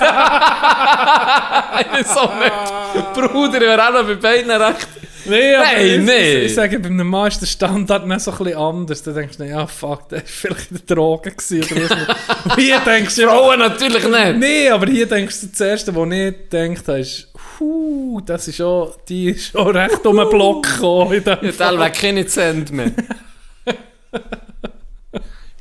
Ich 2.01 2.07
so 2.07 2.21
nicht. 2.39 3.13
Bruder, 3.13 3.61
ich 3.61 3.67
wäre 3.67 3.87
auch 3.87 3.93
noch 3.93 4.07
bei 4.07 4.15
beiden 4.15 4.49
recht. 4.49 4.87
nee, 5.25 5.53
aber 5.55 5.65
Hey, 5.67 5.97
ich, 5.97 6.01
nee. 6.03 6.37
Ich, 6.39 6.45
ich 6.45 6.55
sage, 6.55 6.79
bei 6.79 6.87
einem 6.89 7.07
Mann 7.07 7.27
ist 7.27 7.41
der 7.41 7.45
Standard 7.45 8.07
nicht 8.07 8.21
so 8.21 8.31
ein 8.31 8.37
bisschen 8.39 8.57
anders. 8.57 9.03
Da 9.03 9.11
denkst 9.11 9.37
du, 9.37 9.43
ja, 9.43 9.67
fuck, 9.67 10.09
der 10.09 10.17
war 10.19 10.25
vielleicht 10.25 10.71
in 10.71 10.81
der 10.87 10.95
Droge. 10.95 11.31
Oder 11.31 12.55
hier 12.57 12.79
denkst 12.79 13.15
du, 13.15 13.21
ja, 13.21 13.29
Frauen 13.29 13.59
natürlich 13.59 14.03
nicht. 14.07 14.37
nee, 14.37 14.69
aber 14.71 14.87
hier 14.87 15.05
denkst 15.05 15.41
du, 15.41 15.47
das 15.47 15.61
Erste, 15.61 15.95
was 15.95 16.09
ich 16.11 16.49
gedacht 16.49 16.87
habe, 16.87 16.99
ist, 17.01 17.27
huh, 17.59 18.19
das 18.25 18.47
ist 18.47 18.55
schon, 18.55 18.93
die 19.07 19.29
ist 19.29 19.51
schon 19.51 19.77
recht 19.77 20.03
um 20.07 20.17
den 20.17 20.27
Block 20.29 20.63
gekommen. 20.63 21.13
In 21.13 21.53
Fall. 21.53 21.77
habe 21.77 21.91
keine 21.91 22.25
Cent 22.25 22.71
mehr. 22.71 22.91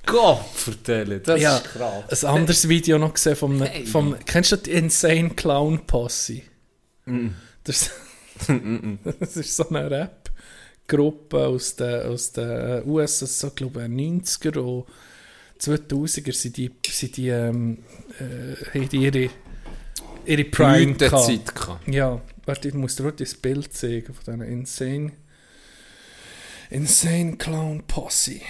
Gott, 0.09 0.47
vertelle, 0.55 1.21
das 1.21 1.41
Ja. 1.41 1.57
ist 1.59 1.65
krass. 1.65 2.25
ein 2.25 2.31
anderes 2.35 2.69
Video 2.69 2.99
noch 2.99 3.15
gesehen 3.15 3.37
vom, 3.37 3.63
Hey. 3.63 3.87
vom 3.87 4.17
kennst 4.27 4.53
du 4.53 4.57
die 4.57 4.73
Insane 4.73 5.31
Clown 5.31 5.87
Posse? 5.87 6.43
Das, 7.65 7.91
das 9.21 9.37
ist 9.37 9.57
so 9.57 9.69
eine 9.69 9.91
Rap-Gruppe 9.91 11.47
aus 11.47 11.77
den, 11.77 12.07
aus 12.07 12.33
den 12.33 12.85
USA, 12.89 13.27
so 13.27 13.51
glaube 13.51 13.83
ich 13.83 13.89
90er 13.89 14.59
und 14.59 14.87
2000er 15.61 16.33
sind 16.33 16.57
die, 16.57 16.71
sind 16.89 17.17
die, 17.17 17.29
ähm, 17.29 17.79
äh, 18.21 18.79
haben 18.79 18.89
die 18.89 18.99
ihre, 18.99 19.31
ihre 20.25 20.45
Prime 20.45 20.95
gehabt. 20.95 21.31
Ja, 21.87 22.21
warte, 22.47 22.69
ich 22.69 22.75
muss 22.75 22.97
dir 22.97 23.11
das 23.13 23.35
Bild 23.35 23.73
zeigen 23.75 24.15
von 24.15 24.25
diesen 24.25 24.43
Insane, 24.43 25.13
Insane 26.71 27.37
Clown 27.37 27.83
Posse. 27.87 28.41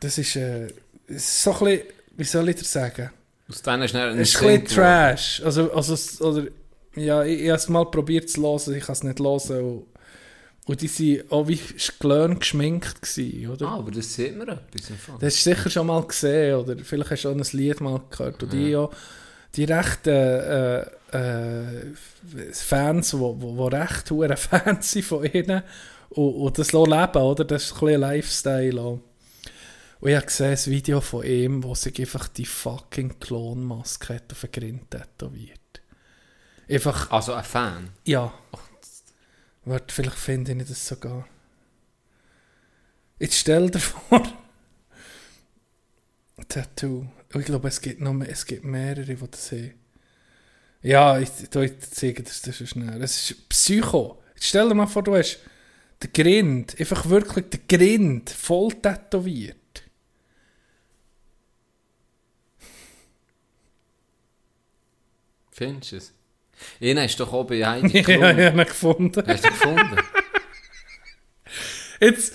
Das 0.00 0.18
ist, 0.18 0.36
äh, 0.36 0.68
so 1.08 1.52
ein 1.52 1.58
bisschen, 1.58 1.82
wie 2.16 2.24
soll 2.24 2.48
ich 2.48 2.56
dir 2.56 2.64
sagen? 2.64 3.10
Aus 3.48 3.62
denen 3.62 3.88
schnell 3.88 4.10
ein 4.10 4.18
Es 4.18 4.34
ist 4.34 4.42
ein 4.42 4.62
bisschen 4.62 4.76
Trash. 4.76 5.42
Also, 5.44 5.72
also, 5.72 6.24
oder, 6.24 6.48
ja, 6.96 7.24
ich, 7.24 7.40
ich 7.40 7.48
habe 7.48 7.56
es 7.56 7.68
mal 7.68 7.86
probiert 7.86 8.28
zu 8.28 8.42
hören, 8.42 8.74
ich 8.74 8.84
kann 8.84 8.92
es 8.92 9.02
nicht 9.02 9.20
hören. 9.20 9.64
Und, 9.64 9.86
und 10.66 10.82
die 10.82 11.18
waren 11.18 11.30
auch 11.30 11.48
wie 11.48 11.60
Glöhn 11.98 12.38
geschminkt, 12.38 13.00
gewesen, 13.00 13.50
oder? 13.50 13.68
Ah, 13.68 13.76
aber 13.78 13.90
das 13.90 14.14
sieht 14.14 14.36
man 14.36 14.48
etwas. 14.48 14.92
Das 15.20 15.34
hast 15.34 15.46
du 15.46 15.54
sicher 15.54 15.70
schon 15.70 15.86
mal 15.86 16.02
gesehen, 16.06 16.56
oder 16.56 16.76
vielleicht 16.84 17.10
hast 17.10 17.24
du 17.24 17.30
auch 17.30 17.34
ein 17.34 17.46
Lied 17.52 17.80
mal 17.80 18.02
gehört. 18.10 18.42
Und 18.42 18.52
die, 18.52 18.68
ja, 18.68 18.88
die 19.54 19.64
rechten 19.64 20.10
äh, 20.10 20.80
äh, 21.12 21.94
Fans, 22.52 23.10
die 23.10 23.18
wo, 23.18 23.36
wo 23.40 23.66
recht 23.66 24.10
hohe 24.10 24.36
Fans 24.36 24.90
sind 24.90 25.06
von 25.06 25.24
ihnen 25.24 25.62
und, 26.10 26.34
und 26.34 26.58
das 26.58 26.72
leben, 26.72 26.88
oder? 26.88 27.44
Das 27.44 27.64
ist 27.64 27.72
ein 27.72 27.80
bisschen 27.80 28.00
Lifestyle. 28.00 28.80
Auch. 28.80 29.00
Und 30.00 30.10
ich 30.10 30.16
habe 30.16 30.26
gesehen, 30.26 30.50
ein 30.56 30.66
Video 30.66 31.00
von 31.00 31.24
ihm, 31.24 31.62
wo 31.64 31.74
sich 31.74 31.98
einfach 32.00 32.28
die 32.28 32.46
fucking 32.46 33.18
Klonmaske 33.18 34.14
hat 34.14 34.32
auf 34.32 34.40
den 34.42 34.52
Grind 34.52 34.90
tätowiert. 34.90 35.58
Einfach, 36.68 37.10
Also 37.10 37.32
ein 37.34 37.44
Fan. 37.44 37.90
ja. 38.04 38.32
Warte, 39.64 39.92
vielleicht 39.94 40.16
finde 40.16 40.52
ich 40.52 40.66
das 40.66 40.86
sogar. 40.88 41.26
Jetzt 43.18 43.36
stell 43.36 43.68
dir 43.70 43.80
vor. 43.80 44.22
Tattoo. 46.48 47.06
Oh, 47.34 47.38
Ich 47.38 47.44
glaube, 47.44 47.68
es 47.68 47.80
gibt 47.80 48.00
noch 48.00 48.14
mehr, 48.14 48.30
es 48.30 48.46
gibt 48.46 48.64
mehrere, 48.64 49.04
die 49.14 49.30
das 49.30 49.52
haben. 49.52 49.74
Ja, 50.80 51.18
ich, 51.18 51.28
ich, 51.42 51.80
zeige 51.80 52.22
das 52.22 52.40
dir 52.40 52.52
schon 52.54 52.66
schnell. 52.68 53.02
Es 53.02 53.30
ist 53.30 53.48
Psycho. 53.50 54.22
Jetzt 54.34 54.46
stell 54.46 54.68
dir 54.68 54.74
mal 54.74 54.86
vor, 54.86 55.02
du 55.02 55.14
hast 55.16 55.38
den 56.02 56.12
Grind, 56.14 56.78
einfach 56.80 57.06
wirklich 57.06 57.50
den 57.50 57.60
Grind 57.68 58.30
voll 58.30 58.72
tätowiert. 58.72 59.57
Findest 65.58 65.90
du 65.90 65.96
es? 65.96 66.12
Ihn 66.78 67.00
hast 67.00 67.18
du 67.18 67.24
doch 67.24 67.32
auch 67.32 67.44
bei 67.44 67.66
Heidi 67.66 67.98
ja, 67.98 68.08
ich 68.08 68.22
habe 68.22 68.42
ihn 68.42 68.56
gefunden. 68.58 69.24
Hast 69.26 69.44
du 69.44 69.48
gefunden? 69.48 69.96
Jetzt, 72.00 72.34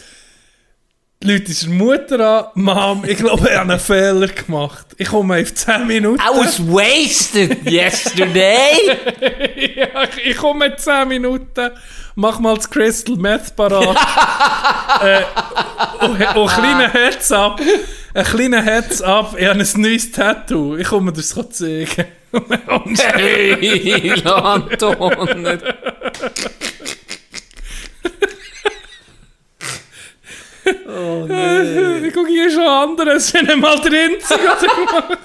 Leute 1.23 1.51
ist 1.51 1.67
Mutter 1.67 2.51
an, 2.53 2.61
Mom, 2.61 3.05
ich 3.07 3.17
glaube, 3.17 3.47
ich 3.47 3.55
habe 3.55 3.71
einen 3.71 3.79
Fehler 3.79 4.27
gemacht. 4.27 4.87
Ich 4.97 5.07
komme 5.07 5.41
auf 5.41 5.53
10 5.53 5.87
Minuten. 5.87 6.21
I 6.21 6.37
was 6.37 6.59
wasted 6.59 7.63
yesterday. 7.65 8.75
Ja, 9.75 10.03
ich- 10.23 10.35
komme 10.35 10.65
in 10.65 10.77
10 10.77 11.07
Minuten, 11.07 11.71
mach 12.15 12.39
mal 12.39 12.55
das 12.55 12.69
Crystal 12.69 13.15
Meth 13.15 13.55
parat. 13.55 13.97
äh, 15.01 16.05
und, 16.05 16.21
und 16.35 16.49
kleiner 16.49 16.91
Herz 16.91 17.31
ab. 17.31 17.61
Ein 18.13 18.25
kleiner 18.25 18.61
Herz 18.61 19.01
ab. 19.01 19.35
Ich 19.37 19.47
habe 19.47 19.59
ein 19.61 19.81
neues 19.81 20.11
Tattoo. 20.11 20.75
Ich 20.75 20.87
komme 20.87 21.13
dir 21.13 21.21
das 21.21 21.33
zeigen. 21.51 22.05
Und 22.33 22.99
hey, 22.99 24.11
Anton. 24.25 24.97
Guck, 32.13 32.27
hier 32.27 32.69
anderen 32.69 33.19
sind 33.19 33.47
nicht 33.47 33.59
mal 33.59 33.79
der 33.81 33.91
Einzige, 33.91 34.47
was 34.47 34.63
er 34.63 34.75
gemacht 34.75 35.17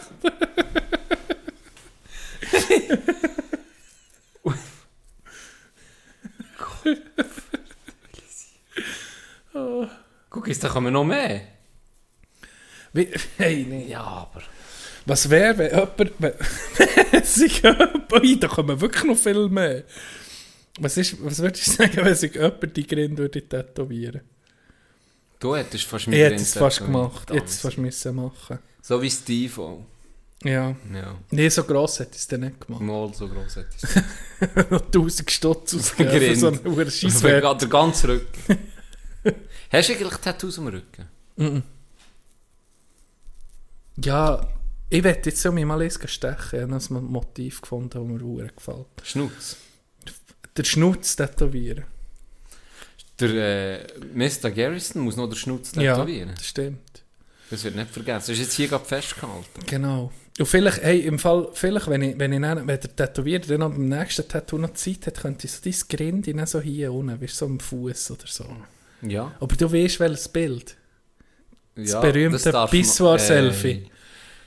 Guck, 10.30 10.48
jetzt 10.48 10.62
da 10.62 10.68
kommen 10.68 10.92
noch 10.92 11.04
mehr. 11.04 11.40
Wie, 12.92 13.08
hey, 13.38 13.66
nee. 13.68 13.88
Ja, 13.88 14.00
aber... 14.00 14.42
Was 15.08 15.30
wäre, 15.30 15.56
wenn 15.56 15.70
jemand... 15.70 15.98
Wenn 17.12 17.24
sich 17.24 17.62
jemand... 17.62 18.42
Da 18.42 18.48
kommen 18.48 18.80
wirklich 18.80 19.04
noch 19.04 19.16
viel 19.16 19.48
mehr. 19.48 19.84
Was, 20.80 20.96
ist, 20.98 21.16
was 21.24 21.38
würdest 21.38 21.66
du 21.66 21.70
sagen, 21.72 21.96
wenn 21.96 22.14
sich 22.14 22.34
jemand 22.34 22.76
die 22.76 22.86
Grinde 22.86 23.18
würde 23.18 23.42
tätowieren? 23.42 24.20
Du 25.40 25.56
hättest 25.56 25.84
fast 25.84 26.04
Ich 26.04 26.08
mit 26.08 26.18
hätte 26.18 26.34
Grind 26.34 26.40
es 26.42 26.54
fast 26.54 26.78
gemacht. 26.84 27.30
Ich 27.30 27.36
hätte 27.36 27.46
es 27.46 27.58
fast 27.58 27.78
müssen 27.78 28.14
machen. 28.16 28.58
So 28.82 29.00
wie 29.00 29.10
Steve 29.10 29.60
auch. 29.62 29.86
Ja. 30.44 30.76
Ja. 30.92 31.16
Nee, 31.30 31.48
so 31.48 31.64
gross 31.64 32.00
hätte 32.00 32.12
ich 32.12 32.18
es 32.18 32.28
dann 32.28 32.40
nicht 32.40 32.60
gemacht. 32.60 32.82
Mal 32.82 33.12
so 33.14 33.28
gross 33.28 33.56
hätte 33.56 33.70
ich 33.76 34.70
Noch 34.70 34.82
1000 34.82 35.30
Stutz 35.30 35.74
ausgegeben 35.74 36.18
Grind. 36.18 36.38
so 36.38 36.48
einen 36.48 36.64
hohen 36.64 36.86
es. 36.86 36.98
Scheisswert. 37.00 37.62
Der 37.62 37.68
ganze 37.68 38.08
Rücken. 38.08 38.58
Hast 39.72 39.88
du 39.88 39.92
eigentlich 39.94 40.16
Tattoos 40.18 40.58
am 40.58 40.68
Rücken? 40.68 41.62
Ja, 43.96 44.46
ich 44.90 45.04
werde 45.04 45.30
jetzt 45.30 45.42
so 45.42 45.52
mich 45.52 45.64
mal 45.64 45.80
eins 45.82 45.98
stechen. 46.06 46.74
Ich 46.76 46.84
habe 46.90 46.94
ein 46.96 47.04
Motiv 47.04 47.60
gefunden, 47.60 47.90
das 47.90 48.02
mir 48.02 48.36
sehr 48.36 48.50
gefällt. 48.54 48.86
Schnutz. 49.02 49.56
Der 50.56 50.64
Schnutz 50.64 51.16
tätowieren. 51.16 51.84
Der 53.20 53.80
äh, 53.80 53.86
Mr. 54.14 54.50
Garrison 54.50 55.02
muss 55.02 55.16
noch 55.16 55.26
den 55.28 55.36
Schnutz 55.36 55.72
Ja, 55.74 55.94
tätowieren. 55.96 56.32
das 56.36 56.46
stimmt. 56.46 57.02
Das 57.50 57.64
wird 57.64 57.76
nicht 57.76 57.90
vergessen. 57.90 58.18
Das 58.20 58.28
ist 58.30 58.40
jetzt 58.40 58.54
hier 58.54 58.68
gerade 58.68 58.84
festgehalten. 58.84 59.64
Genau. 59.66 60.12
Und 60.38 60.46
vielleicht, 60.46 60.82
hey, 60.82 61.00
im 61.00 61.18
Fall, 61.18 61.48
vielleicht, 61.52 61.88
wenn 61.88 62.02
ich, 62.02 62.18
wenn 62.18 62.32
ich 62.32 62.40
dann, 62.40 62.58
wenn 62.58 62.80
der 62.80 62.94
Tätowierer 62.94 63.40
dann 63.58 63.60
beim 63.72 63.88
nächsten 63.88 64.28
Tattoo 64.28 64.58
noch 64.58 64.74
Zeit 64.74 65.06
hat, 65.06 65.20
könnte 65.20 65.46
ich 65.46 65.52
so 65.52 65.60
dein 65.64 65.74
Grind 65.88 66.48
so 66.48 66.60
hier 66.60 66.92
unten, 66.92 67.20
weißt 67.20 67.32
du, 67.32 67.36
so 67.38 67.46
am 67.46 67.58
Fuß 67.58 68.12
oder 68.12 68.26
so. 68.26 68.44
Ja. 69.02 69.32
Aber 69.40 69.56
du 69.56 69.72
weißt, 69.72 69.98
welches 70.00 70.28
Bild. 70.28 70.76
ja 71.76 72.00
berühmte 72.00 72.66
Pissoir-Selfie. 72.70 73.90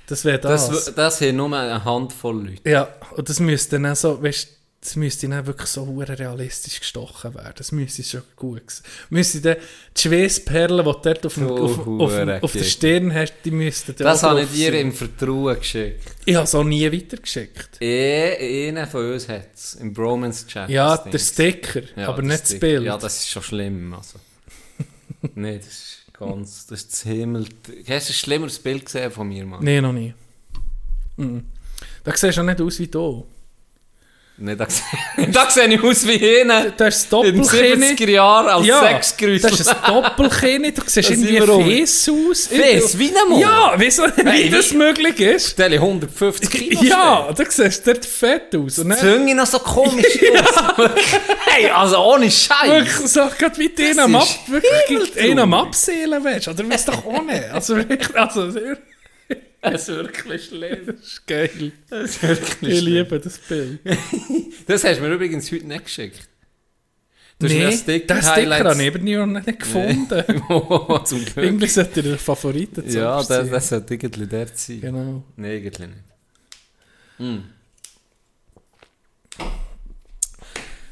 Das 0.08 0.26
wäre 0.26 0.40
das. 0.40 0.70
Das, 0.70 0.96
das 0.96 1.22
haben 1.22 1.36
nur 1.38 1.54
eine 1.58 1.84
Handvoll 1.86 2.48
Leute. 2.50 2.70
ja, 2.70 2.88
und 3.16 3.30
das 3.30 3.40
müsste 3.40 3.80
dann 3.80 3.96
so, 3.96 4.22
weißt 4.22 4.58
das 4.84 4.96
müsste 4.96 5.30
dann 5.30 5.46
wirklich 5.46 5.68
so 5.70 5.84
realistisch 6.00 6.80
gestochen 6.80 7.36
werden. 7.36 7.54
Das 7.56 7.72
müsste 7.72 8.02
schon 8.04 8.24
gut 8.36 8.64
sein. 8.72 8.84
Müsste 9.12 9.40
dann 9.40 9.58
die 9.96 10.02
Schweißperlen, 10.02 10.84
die 10.84 10.92
du 10.92 11.00
dort 11.04 11.24
auf, 11.28 11.36
dem, 11.36 11.52
Oh, 11.52 11.66
auf, 11.66 11.88
auf, 11.88 12.44
auf 12.44 12.52
der. 12.54 12.64
Stirn 12.64 13.14
hast, 13.14 13.32
die 13.46 13.52
müssten 13.52 13.96
dann 13.96 14.06
Das 14.08 14.24
habe 14.24 14.42
ich 14.42 14.50
dir 14.52 14.72
sein. 14.72 14.82
im 14.82 14.92
Vertrauen 14.92 15.60
geschickt. 15.60 16.16
Ich 16.26 16.34
habe 16.34 16.46
es 16.46 16.56
auch 16.56 16.64
nie 16.64 16.92
weitergeschickt. 16.92 17.80
Eh, 17.80 18.70
einer 18.70 18.88
von 18.88 19.12
uns 19.14 19.30
hat 19.30 19.50
es. 19.54 19.76
Im 19.76 19.94
Bromance-Chat. 19.94 20.68
Ja, 20.72 20.98
das 20.98 21.36
der. 21.36 21.52
Sticker, 21.52 21.82
Ja, 21.96 22.08
aber 22.08 22.24
nicht 22.24 22.42
das 22.42 22.48
Stick- 22.50 22.62
Bild. 22.62 22.84
Ja, 22.84 22.98
das 22.98 23.18
ist 23.20 23.30
schon 23.30 23.44
schlimm. 23.44 23.94
Also. 23.94 24.18
Nein, 25.36 25.60
das 25.60 25.68
ist 25.68 25.98
ganz. 26.22 26.68
Das 26.68 26.82
ist 26.82 26.92
das 26.92 27.02
Himmel. 27.04 27.46
Hast 27.88 28.10
du 28.10 28.12
ein 28.12 28.16
schlimmeres 28.16 28.60
Bild 28.60 28.86
gesehen 28.86 29.12
von 29.12 29.28
mir, 29.28 29.46
Mann? 29.46 29.64
Nein, 29.64 29.84
noch 29.84 29.94
nie. 29.94 30.14
Mhm. 31.18 31.46
Da 32.04 32.16
siehst 32.16 32.38
du 32.38 32.42
auch 32.42 32.46
nicht 32.46 32.62
aus 32.62 32.80
wie 32.80 32.88
du. 32.88 33.26
Nein, 34.44 34.58
da 34.58 34.66
da 35.32 35.50
sehe 35.52 35.68
ich 35.68 35.84
aus 35.84 36.08
wie 36.08 36.18
hinten. 36.18 36.74
Du 36.76 36.84
hast 36.86 37.04
das 37.04 37.10
Doppelkinn. 37.10 37.84
70er 37.84 38.10
Jahren 38.10 38.48
als 38.48 38.66
Ja, 38.66 38.80
Sexgrüßel. 38.82 39.50
das 39.52 39.60
ist 39.60 39.70
ein 39.70 39.76
Doppelkinn. 39.94 40.64
Du 40.74 40.82
siehst 40.88 41.10
Da 41.10 41.14
irgendwie. 41.14 41.78
Fes 41.82 42.10
aus. 42.10 42.48
Fes, 42.48 42.98
wie 42.98 43.10
ein 43.10 43.30
Mann? 43.30 43.40
Ja, 43.40 43.74
wieso, 43.78 44.04
wie 44.08 44.24
Hey, 44.30 44.50
das 44.50 44.72
wie- 44.72 44.78
möglich 44.78 45.20
ist. 45.20 45.52
Stelle 45.52 45.76
150 45.78 46.50
Kilo. 46.50 46.82
Ja, 46.84 47.30
du 47.36 47.44
siehst 47.48 47.86
dort 47.86 48.04
fett 48.04 48.56
aus. 48.56 48.80
Und 48.80 48.90
Die 48.90 48.96
Zunge 48.98 49.36
noch 49.36 49.46
so 49.46 49.60
komisch 49.60 50.06
aus. 50.78 50.90
hey, 51.46 51.70
also 51.70 51.98
ohne 52.00 52.32
Scheiß. 52.32 52.68
wirklich 52.68 53.12
so, 53.12 53.22
gerade 53.38 53.58
wie 53.60 53.70
die 53.70 53.86
einen 53.90 54.00
am, 54.00 55.52
Das 55.52 55.60
Abseelen 55.62 56.24
willst. 56.24 56.48
Oder 56.48 56.68
weißt 56.68 56.88
doch 56.88 57.04
nicht. 57.24 57.44
Also 57.54 57.76
wirklich, 57.78 58.16
also, 58.18 58.52
das 59.62 59.72
Das 59.74 59.90
ist 59.90 59.96
wirklich 59.96 60.46
schlimm. 60.46 60.90
ist 61.02 61.28
geil. 61.28 61.72
Das 61.90 62.10
ist 62.12 62.24
wirklich 62.24 62.74
Ich 62.74 62.80
schlimm. 62.80 62.94
liebe 62.96 63.20
das 63.20 63.38
Bild. 63.40 63.80
Das 64.68 64.84
hast 64.84 64.98
du 64.98 65.04
mir 65.04 65.14
übrigens 65.14 65.52
heute 65.52 65.66
nicht 65.68 65.86
geschickt. 65.86 66.28
Du 67.40 67.48
hast 67.48 67.54
Nee, 67.54 67.66
ein 67.66 68.08
den 68.08 68.22
Sticker 68.22 68.70
habe 68.70 68.84
ich 68.84 69.46
nicht 69.46 69.60
gefunden. 69.60 70.24
Oh, 70.50 71.00
Zum 71.00 71.26
Glück. 71.26 71.38
Irgendwie 71.38 71.68
sollte 71.68 72.00
er 72.02 72.04
der 72.04 72.18
Favoriten 72.20 72.88
Ja, 72.90 73.24
das, 73.24 73.50
das 73.50 73.70
sollte 73.70 73.96
irgendwie 73.96 74.28
dort 74.28 74.58
sein. 74.58 74.82
Genau. 74.82 75.24
Nein, 75.36 75.52
eigentlich 75.52 75.80
nicht. 75.80 75.92
Hm. 77.18 77.44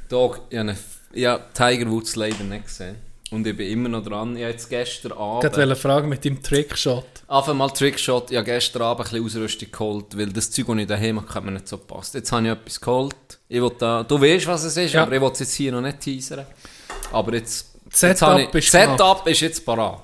Dog, 0.09 0.41
ich 0.49 0.57
habe, 0.57 0.75
ich 1.13 1.25
habe 1.25 1.43
Tiger 1.53 1.89
Woods 1.91 2.15
leider 2.15 2.43
nicht 2.43 2.65
gesehen. 2.65 2.95
Und 3.31 3.45
ich 3.45 3.55
bin 3.55 3.69
immer 3.71 3.89
noch 3.89 4.03
dran. 4.03 4.35
Ich 4.35 4.41
habe 4.41 4.53
jetzt 4.53 4.69
gestern 4.69 5.11
Ich 5.11 5.17
Abend... 5.19 5.55
wollte 5.55 5.75
fragen 5.75 6.09
mit 6.09 6.25
deinem 6.25 6.41
Trickshot. 6.41 7.05
Einfach 7.31 7.53
mal 7.53 7.69
Trickshot. 7.69 8.31
Ich 8.31 8.37
habe 8.37 8.45
gestern 8.45 8.81
Abend 8.81 9.05
ein 9.05 9.21
bisschen 9.23 9.43
Ausrüstung 9.43 9.71
geholt, 9.71 10.17
weil 10.17 10.33
das 10.33 10.49
Zeug, 10.49 10.65
das 10.65 10.77
ich 10.77 10.87
daheim 10.87 11.21
habe, 11.21 11.45
mir 11.45 11.51
nicht 11.51 11.67
so 11.67 11.77
gepasst. 11.77 12.15
Jetzt 12.15 12.31
habe 12.31 12.47
ich 12.47 12.51
etwas 12.51 12.81
geholt. 12.81 13.15
Ich 13.47 13.61
will 13.61 13.71
da, 13.77 14.01
du 14.01 14.19
weißt, 14.19 14.47
was 14.47 14.63
es 14.63 14.75
ist, 14.75 14.93
Ja. 14.93 15.03
aber 15.03 15.11
ich 15.15 15.21
will 15.21 15.29
es 15.31 15.37
jetzt 15.39 15.53
hier 15.53 15.71
noch 15.71 15.81
nicht 15.81 15.99
teasern. 15.99 16.47
Aber 17.11 17.33
jetzt... 17.35 17.67
Jetzt 17.85 17.99
Setup 17.99 18.39
ich, 18.39 18.53
ist 18.55 18.71
Setup 18.71 19.27
ist 19.27 19.41
jetzt 19.41 19.63
parat. 19.63 20.03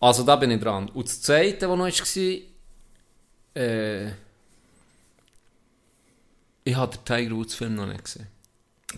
Also 0.00 0.22
da 0.22 0.36
bin 0.36 0.50
ich 0.50 0.60
dran. 0.60 0.88
Und 0.90 1.06
das 1.06 1.20
zweite, 1.20 1.68
was 1.68 1.76
noch 1.76 1.84
war, 1.86 3.62
äh, 3.62 4.08
ich 6.64 6.74
habe 6.76 6.96
den 6.96 7.04
Tiger 7.04 7.36
Woods 7.36 7.54
Film 7.54 7.74
noch 7.74 7.86
nicht 7.86 8.04
gesehen. 8.04 8.28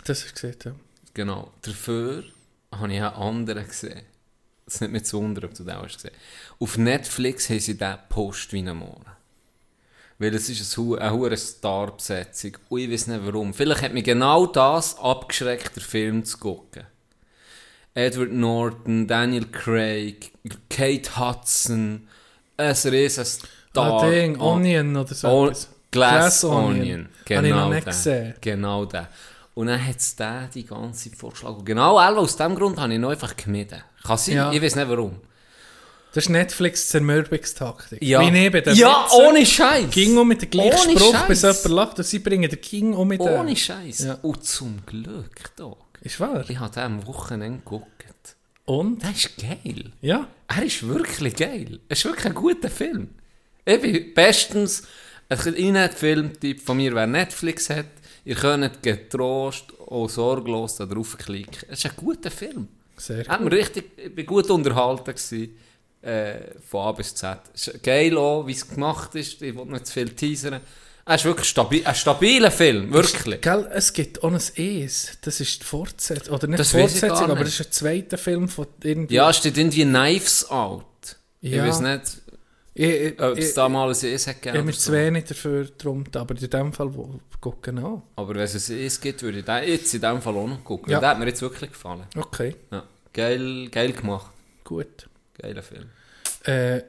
Das 0.05 0.23
hast 0.23 0.29
du 0.29 0.33
gesehen, 0.33 0.55
ja. 0.63 0.71
Genau. 1.13 1.51
Dafür 1.61 2.23
habe 2.71 2.93
ich 2.93 3.01
einen 3.01 3.13
anderen 3.15 3.67
gesehen. 3.67 4.01
Es 4.71 4.75
ist 4.75 4.81
nicht 4.81 4.91
mehr 4.93 5.03
zu 5.03 5.21
wundern, 5.21 5.43
ob 5.43 5.53
du 5.53 5.65
den 5.65 5.75
hast 5.75 5.95
gesehen 5.95 6.15
Auf 6.57 6.77
Netflix 6.77 7.49
haben 7.49 7.59
sie 7.59 7.77
den 7.77 7.97
Post 8.07 8.53
wie 8.53 8.59
einen 8.59 8.77
Morgen. 8.77 9.05
Weil 10.17 10.33
es 10.33 10.47
ist 10.47 10.79
eine, 10.79 11.11
hohe 11.11 11.35
Star-Besetzung. 11.35 12.57
Und 12.69 12.79
ich 12.79 12.89
weiß 12.89 13.07
nicht 13.07 13.25
warum. 13.25 13.53
Vielleicht 13.53 13.81
hat 13.81 13.93
mich 13.93 14.05
genau 14.05 14.45
das 14.45 14.97
abgeschreckt, 14.97 15.75
den 15.75 15.83
Film 15.83 16.23
zu 16.23 16.37
gucken. 16.37 16.83
Edward 17.95 18.31
Norton, 18.31 19.07
Daniel 19.07 19.45
Craig, 19.47 20.31
Kate 20.69 21.17
Hudson, 21.19 22.07
ein 22.55 22.75
riesen 22.85 23.25
Star. 23.25 24.03
Ah, 24.03 24.09
Ding, 24.09 24.39
Onion 24.39 24.95
oder 24.95 25.13
so 25.13 25.47
etwas. 25.47 25.67
Glass, 25.91 26.39
Glass 26.39 26.43
Onion. 26.45 26.79
Onion. 26.79 27.09
Genau 27.25 27.37
Habe 27.39 27.47
ich 27.47 27.53
noch 27.53 27.69
nicht 27.69 27.87
den. 27.87 27.91
gesehen. 27.91 28.33
Genau 28.39 28.85
den. 28.85 29.07
Und 29.61 29.67
dann 29.67 29.85
hat 29.85 29.97
es 29.97 30.15
den 30.15 30.49
die 30.55 30.65
ganze 30.65 31.09
Zeit 31.11 31.19
vorgeschlagen. 31.19 31.63
Genau 31.63 31.99
aus 31.99 32.35
dem 32.35 32.55
Grund 32.55 32.79
habe 32.79 32.91
ich 32.91 32.95
ihn 32.99 33.05
einfach 33.05 33.35
gemieden. 33.37 33.83
Kann 34.03 34.17
sein, 34.17 34.35
Ja. 34.35 34.51
ich 34.51 34.59
weiß 34.59 34.75
nicht 34.75 34.89
warum. 34.89 35.17
Das 36.15 36.23
ist 36.25 36.29
Netflix 36.29 36.89
Zermürbungstaktik. 36.89 38.01
Ja, 38.01 38.21
Wie 38.21 38.31
neben 38.31 38.63
den 38.63 38.73
ja 38.75 39.05
Witzen. 39.05 39.19
ohne 39.27 39.45
Scheiß. 39.45 39.91
Ging 39.91 40.17
um 40.17 40.27
mit 40.27 40.41
dem 40.41 40.49
gleichen 40.49 40.89
Ohne 40.89 40.97
Spruch, 40.99 41.13
Scheiß. 41.13 41.27
bis 41.27 41.41
jemand 41.43 41.65
lacht 41.69 41.97
und 41.99 42.05
sie 42.05 42.17
bringen 42.19 42.49
den 42.49 42.59
King 42.59 42.93
um 42.95 43.07
mit 43.07 43.21
dem. 43.21 43.27
Ohne 43.27 43.55
Scheiß. 43.55 43.99
Ja. 43.99 44.17
Und 44.23 44.43
zum 44.43 44.83
Glück, 44.87 45.55
Dog. 45.55 45.77
Ist 46.01 46.19
wahr? 46.19 46.43
Ich 46.49 46.59
habe 46.59 46.73
den 46.73 46.83
am 46.83 47.05
Wochenende 47.05 47.59
geguckt. 47.59 47.87
Und? 48.65 49.03
Der 49.03 49.11
ist 49.11 49.37
geil. 49.37 49.91
Ja. 50.01 50.27
Er 50.47 50.63
ist 50.63 50.87
wirklich 50.87 51.35
geil. 51.35 51.79
Es 51.87 51.99
ist 51.99 52.05
wirklich 52.05 52.25
ein 52.25 52.33
guter 52.33 52.71
Film. 52.71 53.09
Ich 53.63 53.79
bin 53.79 54.13
bestens 54.15 54.83
ein 55.29 55.53
Internet-Filmtipp 55.53 56.61
von 56.61 56.77
mir, 56.77 56.95
wer 56.95 57.05
Netflix 57.05 57.69
hat. 57.69 57.85
Ihr 58.23 58.35
könnt 58.35 58.83
getrost 58.83 59.71
und 59.87 60.09
sorglos 60.11 60.75
da 60.75 60.85
drauf 60.85 61.17
klicken. 61.17 61.67
Es 61.69 61.79
ist 61.79 61.85
ein 61.85 61.95
guter 61.97 62.29
Film. 62.31 62.67
Sehr 62.97 63.23
gut. 63.23 63.27
mir 63.41 63.51
richtig, 63.51 63.91
ich 63.97 64.13
bin 64.13 64.25
gut 64.25 64.49
unterhalten 64.49 65.03
gewesen, 65.05 65.57
äh, 66.03 66.35
von 66.67 66.81
A 66.87 66.91
bis 66.91 67.15
Z. 67.15 67.39
Es 67.53 67.67
ist 67.67 67.83
geil 67.83 68.15
auch, 68.17 68.45
wie 68.45 68.51
es 68.51 68.67
gemacht 68.67 69.15
ist. 69.15 69.41
Ich 69.41 69.55
will 69.55 69.65
nicht 69.65 69.87
zu 69.87 69.93
viel 69.93 70.09
teasern. 70.09 70.61
Er 71.03 71.15
ist 71.15 71.25
wirklich 71.25 71.49
stabil, 71.49 71.83
ein 71.85 71.95
stabiler 71.95 72.51
Film, 72.51 72.93
wirklich. 72.93 73.41
Gell, 73.41 73.67
es 73.73 73.91
gibt 73.91 74.23
auch 74.23 74.31
ein 74.31 74.35
Es. 74.35 75.17
Das 75.21 75.39
ist 75.39 75.61
die 75.61 75.65
Fortsetzung. 75.65 76.35
Oder 76.35 76.45
nicht 76.47 76.59
Das 76.59 76.73
ich 76.73 76.79
Fortsetzung, 76.79 77.31
aber 77.31 77.43
das 77.43 77.59
ist 77.59 77.65
ein 77.67 77.71
zweiter 77.71 78.17
Film 78.19 78.47
von 78.47 78.67
irgendwie. 78.83 79.15
Ja, 79.15 79.29
es 79.31 79.37
steht 79.37 79.57
irgendwie 79.57 79.83
Knives 79.83 80.47
Out. 80.49 80.85
Ich 81.41 81.53
Ja. 81.53 81.65
weiß 81.67 81.79
nicht, 81.79 82.01
ich, 82.03 82.13
ich, 82.13 82.20
ob 83.19 83.37
es 83.37 83.49
ich, 83.49 83.53
da 83.53 83.67
mal 83.67 83.85
ein 83.87 83.91
Es 83.91 84.27
hat 84.27 84.35
ich 84.37 84.41
gegeben. 84.41 84.65
mich 84.65 84.79
so. 84.79 84.91
zu 84.91 84.97
wenig 84.97 85.25
dafür 85.25 85.65
drum, 85.65 86.05
aber 86.15 86.41
in 86.41 86.49
dem 86.49 86.71
Fall 86.73 86.93
wo, 86.93 87.19
gucken 87.41 87.79
auch. 87.79 88.03
Aber 88.15 88.33
wenn 88.35 88.41
es 88.41 88.69
ein 88.69 88.79
Es 88.79 88.99
gibt, 89.01 89.21
würde 89.23 89.39
ich 89.39 89.45
den 89.45 89.67
jetzt 89.67 89.93
in 89.93 90.01
dem 90.01 90.21
Fall 90.21 90.35
auch 90.37 90.47
noch 90.47 90.63
gucken. 90.63 90.89
Ja. 90.91 90.99
Der 90.99 91.09
hat 91.09 91.19
mir 91.19 91.27
jetzt 91.27 91.41
wirklich 91.41 91.71
gefallen. 91.71 92.05
Okay, 92.15 92.55
Ja. 92.71 92.85
Geil, 93.13 93.67
geil 93.69 93.91
gemacht. 93.91 94.31
gut. 94.63 95.09
Geiler 95.37 95.63
Film. 95.63 95.89
Äh, 96.43 96.81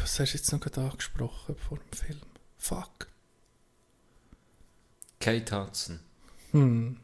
was 0.00 0.18
hast 0.18 0.32
du 0.32 0.36
jetzt 0.38 0.50
noch 0.52 0.58
gerade 0.60 0.80
angesprochen 0.80 1.54
vor 1.56 1.78
dem 1.78 1.96
Film? 1.96 2.20
Fuck. 2.58 3.06
Kate 5.20 5.54
Hudson. 5.56 6.00
Hm. 6.52 6.96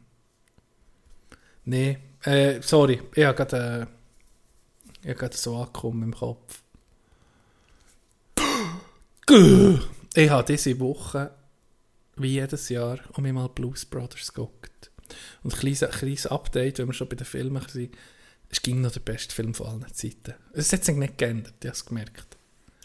Nee, 1.65 1.97
äh, 2.23 2.61
sorry, 2.61 3.01
ich 3.13 3.23
habe 3.23 3.35
gerade, 3.37 3.87
äh, 5.03 5.11
ich 5.11 5.17
gerade 5.17 5.37
so 5.37 5.55
angekommen 5.57 6.03
im 6.03 6.13
Kopf. 6.15 6.61
Ich 9.29 10.29
habe 10.29 10.45
diese 10.53 10.79
Woche, 10.79 11.31
wie 12.15 12.29
jedes 12.33 12.69
Jahr, 12.69 12.99
um 13.13 13.23
mich 13.23 13.33
mal 13.33 13.47
Blues 13.49 13.85
Brothers 13.85 14.33
geguckt. 14.33 14.91
Und 15.43 15.53
ein 15.53 15.59
kleines, 15.59 15.83
ein 15.83 15.91
kleines 15.91 16.27
Update, 16.27 16.79
wenn 16.79 16.87
wir 16.87 16.93
schon 16.93 17.09
bei 17.09 17.15
den 17.15 17.25
Filmen 17.25 17.63
sind. 17.67 17.95
Es 18.49 18.61
ging 18.61 18.81
noch 18.81 18.91
der 18.91 19.01
beste 19.01 19.35
Film 19.35 19.53
von 19.53 19.67
allen 19.67 19.93
Zeiten. 19.93 20.33
Es 20.53 20.71
hat 20.71 20.85
sich 20.85 20.95
nicht 20.95 21.17
geändert, 21.17 21.55
ich 21.59 21.67
habe 21.67 21.75
es 21.75 21.85
gemerkt. 21.85 22.37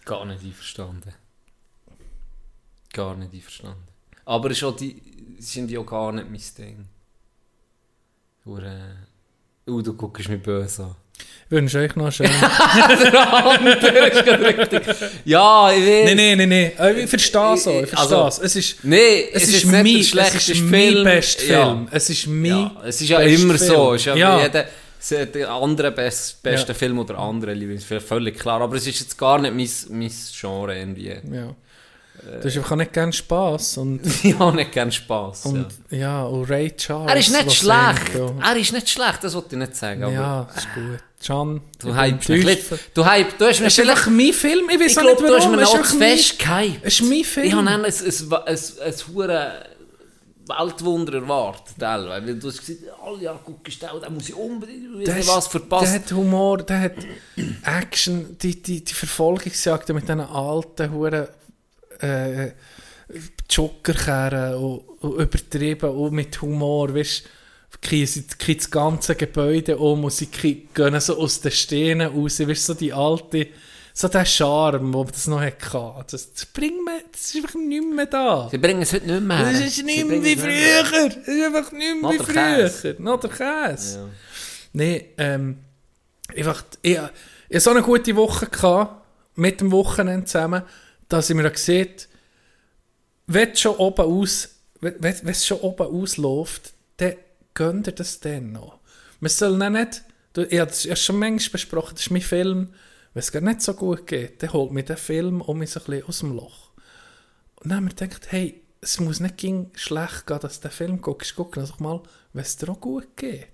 Gar 0.05 0.25
nicht 0.27 0.43
einverstanden. 0.45 1.15
Gar 2.93 3.17
nicht 3.17 3.33
einverstanden. 3.33 3.85
Aber 4.25 4.51
es 4.51 4.65
die, 4.79 5.37
sind 5.39 5.71
ja 5.71 5.83
gar 5.83 6.13
nicht 6.13 6.29
mein 6.31 6.43
Ding. 6.59 6.89
Hure- 8.45 8.97
Uh, 9.65 9.81
du 9.81 9.95
guckst 9.95 10.29
mich 10.29 10.43
böse 10.43 10.87
an. 10.87 10.97
Ich 11.47 11.57
wünsche 11.59 11.79
euch 11.81 11.95
noch 11.97 12.05
einen 12.05 12.13
schönen... 12.13 12.31
Ja, 15.25 15.71
ich 15.73 15.83
weiß. 15.87 16.05
nein, 16.07 16.17
nein, 16.17 16.39
nein, 16.39 16.49
nein. 16.49 16.73
Äh, 16.79 17.01
Ich 17.03 17.11
verstehe 17.11 17.55
es 17.55 17.67
auch, 17.67 17.83
ich 17.83 17.89
verstehe 17.89 18.19
Also- 18.19 18.29
es. 18.29 18.39
Es 18.39 18.57
ist... 18.57 18.85
Nee, 18.85 19.29
Es, 19.33 19.43
es, 19.45 19.49
ist, 19.51 19.55
ist, 19.57 19.65
mein, 19.67 19.87
es 19.87 20.15
ist 20.15 20.47
Film. 20.47 20.71
mein 20.71 21.05
bester 21.05 21.45
Ja. 21.45 21.67
Film. 21.67 21.89
Es 21.91 22.11
ist 22.11 22.27
mein 22.27 22.45
Ja, 22.47 22.77
es 22.87 23.01
ist 23.01 23.09
ja 23.09 23.19
immer 23.21 23.59
so. 23.59 23.67
Film. 23.75 23.95
Es 23.95 24.01
ist 24.01 24.07
ja, 24.07 24.17
Ja. 24.17 24.43
jeder 24.43 24.67
der 25.27 25.51
andere 25.51 25.91
best, 25.91 26.43
beste 26.45 26.69
Ja. 26.73 26.75
Film 26.79 26.99
oder 27.01 27.19
andere 27.19 27.53
Lieblingsfilm, 27.55 28.01
völlig 28.01 28.39
klar. 28.39 28.61
Aber 28.61 28.77
es 28.77 28.87
ist 28.87 29.01
jetzt 29.01 29.19
gar 29.19 29.39
nicht 29.39 29.53
mein, 29.91 29.99
mein 29.99 30.13
Genre 30.41 30.79
irgendwie. 30.79 31.09
Ja. 31.09 31.55
Du 32.41 32.45
hast 32.45 32.57
einfach 32.57 32.77
nicht 32.77 32.93
gerne 32.93 33.13
Spass 33.13 33.79
und... 33.79 34.01
Ich 34.23 34.39
habe 34.39 34.55
nicht 34.57 34.71
gerne 34.71 34.93
Spass. 34.93 35.47
Und 35.47 35.67
ja. 35.91 35.99
ja, 35.99 36.23
und 36.25 36.45
Ray 36.45 36.71
Charles. 36.77 37.11
Er 37.11 37.19
ist 37.19 37.33
nicht 37.33 37.53
schlecht. 37.53 38.13
singt, 38.13 38.43
Er 38.43 38.57
ist 38.57 38.73
nicht 38.73 38.89
schlecht, 38.91 39.25
das 39.25 39.35
wollte 39.35 39.57
ich 39.57 39.59
nicht 39.59 39.77
sagen. 39.77 40.01
Ja, 40.03 40.07
Aber 40.07 40.15
ja 40.15 40.49
ist 40.57 40.69
gut. 40.75 40.99
Can, 41.25 41.61
du 41.79 41.97
hypst 41.97 42.29
mich. 42.29 42.65
Du 42.95 43.05
hypst, 43.05 43.41
du 43.41 43.47
hast 43.47 43.61
mir 43.61 43.71
vielleicht... 43.71 44.07
mein 44.09 44.33
Film, 44.33 44.69
ich 44.71 44.81
weiß 44.81 44.97
Ich 44.97 45.03
nicht 45.03 45.21
du 45.21 45.37
hast 45.37 45.51
mir 45.51 45.57
noch 45.57 45.83
zu 45.83 45.97
fest 45.97 46.39
gehypt. 46.39 46.81
Es 46.83 47.01
ist 47.01 47.09
mein 47.09 47.25
Film. 47.25 47.47
Ich 47.47 47.53
habe 47.55 47.65
dann 47.65 47.85
ein, 47.85 47.93
ein, 47.93 48.33
ein, 48.47 48.59
ein, 48.85 48.95
hure 49.15 49.53
Weltwunder 50.47 51.15
erwartet. 51.15 51.75
Weil 51.79 52.39
du 52.39 52.49
hast 52.49 52.65
gesagt, 52.65 52.81
alle 53.05 53.39
guckst 53.45 53.83
du 53.83 53.87
auch, 53.87 54.01
da 54.01 54.11
muss 54.11 54.29
ich 54.29 54.35
unbedingt, 54.35 55.09
ich 55.09 55.29
was 55.29 55.47
verpasst. 55.47 55.87
Der 55.87 56.01
hat 56.01 56.13
Humor, 56.13 56.59
der 56.59 56.81
hat 56.81 56.95
Action, 57.65 58.37
die, 58.39 58.61
die, 58.61 58.83
die 58.83 58.95
Verfolgungsjagden 58.95 59.95
mit 59.95 60.05
diesen 60.05 60.21
alten, 60.21 60.93
huren 60.93 61.29
äh, 62.03 62.53
Jokerkerren 63.51 64.55
und, 64.55 64.81
und 65.01 65.21
übertrieben 65.21 65.91
und 65.91 66.13
mit 66.13 66.41
Humor, 66.41 66.95
weißt 66.95 67.25
du, 67.81 68.07
sie 68.07 68.25
das 68.27 68.71
ganze 68.71 69.15
Gebäude 69.15 69.77
um 69.77 70.05
und 70.05 70.13
sie 70.13 70.27
gehen 70.27 71.01
so 71.01 71.19
aus 71.19 71.41
den 71.41 71.53
Steinen 71.53 72.09
raus, 72.09 72.41
weißt 72.41 72.67
so 72.67 72.75
die 72.75 72.93
alte, 72.93 73.49
so 73.95 74.09
der 74.09 74.25
Charme, 74.25 74.95
wo 74.95 75.05
das 75.05 75.27
noch 75.27 75.41
hatte. 75.41 76.07
Das, 76.11 76.33
das 76.33 76.47
bringt 76.47 76.85
mir, 76.85 77.03
das 77.11 77.35
ist 77.35 77.37
einfach 77.37 77.55
nicht 77.55 77.85
mehr 77.85 78.07
da. 78.07 78.49
Sie 78.51 78.59
bringen 78.59 78.83
es 78.83 78.93
heute 78.93 79.07
nicht 79.07 79.23
mehr 79.23 79.37
her. 79.39 79.53
Das 79.53 79.61
ist 79.61 79.85
nicht 79.85 80.07
mehr 80.07 80.23
wie 80.23 80.33
es 80.33 80.41
früher. 80.41 81.09
Das 81.09 81.29
ist 81.29 81.45
einfach 81.45 81.73
nicht 81.73 82.01
mehr 82.01 82.11
wie 82.11 82.19
früher. 82.19 82.95
Noch 83.01 83.21
der 83.21 83.31
Käse. 83.31 83.99
Ja. 83.99 84.09
Nee, 84.73 85.11
ähm, 85.19 85.59
einfach, 86.35 86.65
ich, 86.81 86.93
ich 86.93 86.99
hatte 86.99 87.61
so 87.61 87.71
eine 87.71 87.83
gute 87.83 88.17
Woche 88.17 88.47
gehabt, 88.47 89.03
mit 89.35 89.61
dem 89.61 89.71
Wochenende 89.73 90.25
zusammen, 90.25 90.63
dass 91.13 91.31
ich 91.31 91.37
mir 91.37 91.51
gesehen 91.51 91.89
wenn 93.27 93.51
es 93.53 93.61
schon 93.61 93.77
oben 93.77 94.05
aus, 94.05 94.57
wenn 94.81 95.01
wenn 95.01 95.29
es 95.29 95.47
schon 95.47 95.61
oben 95.61 95.87
ausläuft, 95.87 96.73
dann 96.97 97.15
gönnt 97.55 97.87
ihr 97.87 97.93
das 97.93 98.21
dann 98.21 98.53
noch. 98.53 98.81
Man 99.21 99.31
soll 99.31 99.57
nicht, 99.71 100.03
du, 100.33 100.43
ich 100.43 100.59
habe 100.59 100.71
das 100.71 100.85
ja 100.85 100.97
schon 100.97 101.19
manchmal 101.19 101.53
besprochen, 101.53 101.95
das 101.95 102.07
ist 102.07 102.11
mein 102.11 102.23
Film, 102.23 102.75
wenn 103.15 103.21
es 103.21 103.33
gar 103.33 103.41
nicht 103.41 103.63
so 103.63 103.75
gut 103.75 104.07
geht, 104.07 104.43
dann 104.43 104.53
holt 104.53 104.73
mir 104.73 104.83
der 104.83 104.97
Film 104.97 105.41
um 105.41 105.59
mich 105.59 105.71
so 105.71 105.81
ein 105.81 105.87
bisschen 105.87 106.09
aus 106.09 106.19
dem 106.21 106.35
Loch. 106.35 106.71
Und 107.57 107.71
dann 107.71 107.77
haben 107.77 107.85
wir 107.85 107.95
gedacht, 107.95 108.33
hey, 108.33 108.61
es 108.81 108.99
muss 108.99 109.21
nicht 109.21 109.37
ging 109.37 109.71
schlecht 109.75 110.27
gehen, 110.27 110.41
dass 110.41 110.61
du 110.61 110.69
den 110.69 110.75
Film 110.75 111.01
guckst. 111.01 111.37
Guck 111.37 111.55
doch 111.55 111.79
mal, 111.79 112.03
wenn 112.33 112.43
es 112.43 112.57
dir 112.57 112.69
auch 112.71 112.81
gut 112.81 113.17
geht. 113.17 113.47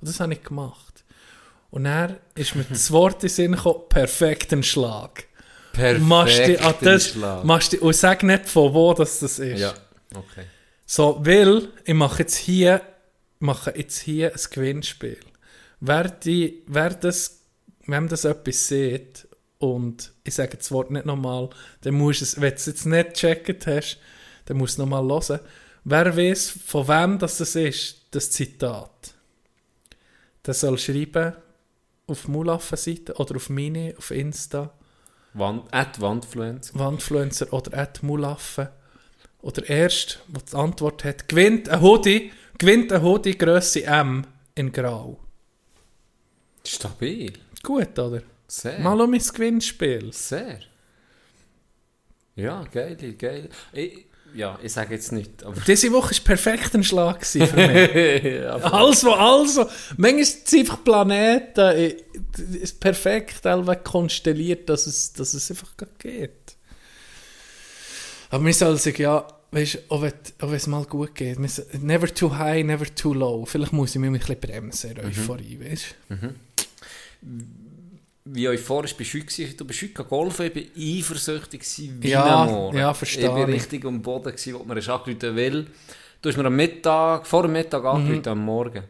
Und 0.00 0.08
das 0.08 0.20
habe 0.20 0.34
ich 0.34 0.42
gemacht. 0.42 1.04
Und 1.70 1.84
dann 1.84 2.18
ist 2.34 2.54
mir 2.54 2.64
das 2.68 2.90
Wort 2.90 3.14
in 3.14 3.20
den 3.20 3.30
Sinn 3.30 3.52
gekommen, 3.52 3.88
perfekten 3.88 4.62
Schlag. 4.62 5.26
Machst 6.00 6.38
du 6.38 6.60
an 6.60 6.74
Perfekten 6.74 7.20
das, 7.20 7.44
machst 7.44 7.72
du, 7.72 7.80
und 7.80 7.94
sag 7.94 8.22
nicht 8.22 8.48
von 8.48 8.72
wo 8.74 8.94
das, 8.94 9.20
das 9.20 9.38
ist. 9.38 9.60
Ja, 9.60 9.74
okay. 10.14 10.44
So, 10.86 11.20
weil 11.24 11.68
ich 11.84 11.94
mache 11.94 12.22
jetzt 12.22 12.36
hier, 12.36 12.80
mache 13.38 13.72
jetzt 13.76 14.00
hier 14.00 14.32
ein 14.32 14.40
Gewinnspiel. 14.50 15.20
Wer, 15.80 16.08
die, 16.08 16.62
wer 16.66 16.90
das, 16.90 17.40
wem 17.86 18.08
das 18.08 18.24
etwas 18.24 18.68
sieht, 18.68 19.26
und 19.58 20.12
ich 20.24 20.34
sage 20.34 20.56
das 20.56 20.70
Wort 20.72 20.90
nicht 20.90 21.06
nochmal, 21.06 21.48
dann 21.82 21.94
musst 21.94 22.22
es, 22.22 22.40
wenn 22.40 22.50
du 22.50 22.56
es 22.56 22.66
jetzt 22.66 22.86
nicht 22.86 23.14
gecheckt 23.14 23.66
hast, 23.66 23.98
dann 24.44 24.58
musst 24.58 24.78
du 24.78 24.82
es 24.82 24.88
nochmal 24.88 25.04
hören. 25.04 25.40
Wer 25.84 26.16
weiß, 26.16 26.50
von 26.66 26.88
wem 26.88 27.18
das, 27.18 27.38
das 27.38 27.56
ist, 27.56 28.02
das 28.10 28.30
Zitat, 28.30 29.14
der 30.44 30.54
soll 30.54 30.78
schreiben 30.78 31.34
auf 32.06 32.28
Mulaffen-Seite 32.28 33.14
oder 33.14 33.36
auf 33.36 33.48
meine, 33.48 33.94
auf 33.96 34.10
Insta, 34.10 34.72
Wand, 35.34 35.72
at 35.72 36.00
Wandfluencer. 36.00 36.78
Wandfluencer 36.78 37.52
oder 37.52 37.76
at 37.76 38.02
Mulaffe. 38.02 38.70
Oder 39.42 39.68
erst, 39.68 40.20
wo 40.28 40.40
die 40.40 40.56
Antwort 40.56 41.04
hat, 41.04 41.28
gewinnt 41.28 41.68
ein 41.68 41.82
Hoodie, 41.82 42.32
gewinnt 42.56 42.92
ein 42.92 43.02
Hoodie 43.02 43.36
Grösse 43.36 43.84
M 43.84 44.24
in 44.54 44.72
Grau. 44.72 45.18
Stabil. 46.64 47.32
Gut, 47.62 47.98
oder? 47.98 48.22
Sehr. 48.46 48.78
Mal 48.78 49.00
um 49.00 49.12
ins 49.12 49.32
Gewinnspiel. 49.32 50.12
Sehr. 50.12 50.60
Ja, 52.36 52.64
geil, 52.64 52.96
geil. 53.18 53.48
Ich, 53.72 54.06
ja, 54.34 54.58
ich 54.62 54.72
sage 54.72 54.94
jetzt 54.94 55.12
nicht, 55.12 55.44
aber... 55.44 55.60
Diese 55.60 55.92
Woche 55.92 56.14
war 56.14 56.24
perfekt 56.24 56.74
ein 56.74 56.84
Schlag 56.84 57.24
für 57.24 57.38
mich. 57.38 58.24
ja, 58.42 58.56
also, 58.56 59.14
also. 59.14 59.66
Manchmal 59.96 60.24
sind 60.24 60.46
es 60.46 60.54
einfach 60.54 60.82
Planeten. 60.82 61.60
äh, 61.60 61.96
Es 62.34 62.40
ist 62.40 62.80
perfekt 62.80 63.46
alle 63.46 63.76
konstelliert, 63.76 64.68
dass 64.68 64.86
es, 64.86 65.12
dass 65.12 65.34
es 65.34 65.50
einfach 65.50 65.72
geht. 65.98 66.56
Aber 68.30 68.44
wir 68.44 68.52
sollen 68.54 68.76
sich 68.76 68.98
ja, 68.98 69.26
weißt 69.52 69.74
du, 69.74 69.94
auch 69.94 70.02
wenn 70.02 70.54
es 70.54 70.66
mal 70.66 70.84
gut 70.84 71.14
geht, 71.14 71.38
never 71.80 72.12
too 72.12 72.36
high, 72.36 72.64
never 72.64 72.92
too 72.92 73.14
low. 73.14 73.44
Vielleicht 73.46 73.72
muss 73.72 73.94
ich 73.94 74.00
mich 74.00 74.10
ein 74.10 74.18
bisschen 74.18 74.40
bremsen, 74.40 74.90
in 74.90 75.04
Euphorie, 75.06 75.60
weißt 75.60 75.84
du? 76.08 76.14
Wie 78.26 78.48
euphorisch 78.48 78.94
bist 78.96 79.12
du 79.14 79.18
heute? 79.20 79.54
Du 79.54 79.64
bist 79.66 79.82
heute 79.82 80.04
golfen, 80.04 80.50
ich 80.54 80.54
war 80.54 81.16
eifersüchtig 81.16 81.62
wie 82.00 82.08
Ja, 82.08 82.44
Mohren. 82.46 82.76
ja, 82.76 82.94
verstehe 82.94 83.30
Ich 83.30 83.48
ich. 83.48 83.54
richtig 83.54 83.84
am 83.84 84.00
Boden, 84.00 84.32
gewesen, 84.32 84.54
wo 84.54 84.64
man 84.64 84.78
es 84.78 84.88
angerufen 84.88 85.36
will. 85.36 85.66
Du 86.22 86.28
hast 86.30 86.36
mir 86.38 86.46
am 86.46 86.56
Mittag, 86.56 87.26
vor 87.26 87.42
dem 87.42 87.52
Mittag 87.52 87.82
Mhm. 87.82 87.88
angerufen, 87.88 88.28
am 88.28 88.44
Morgen. 88.44 88.84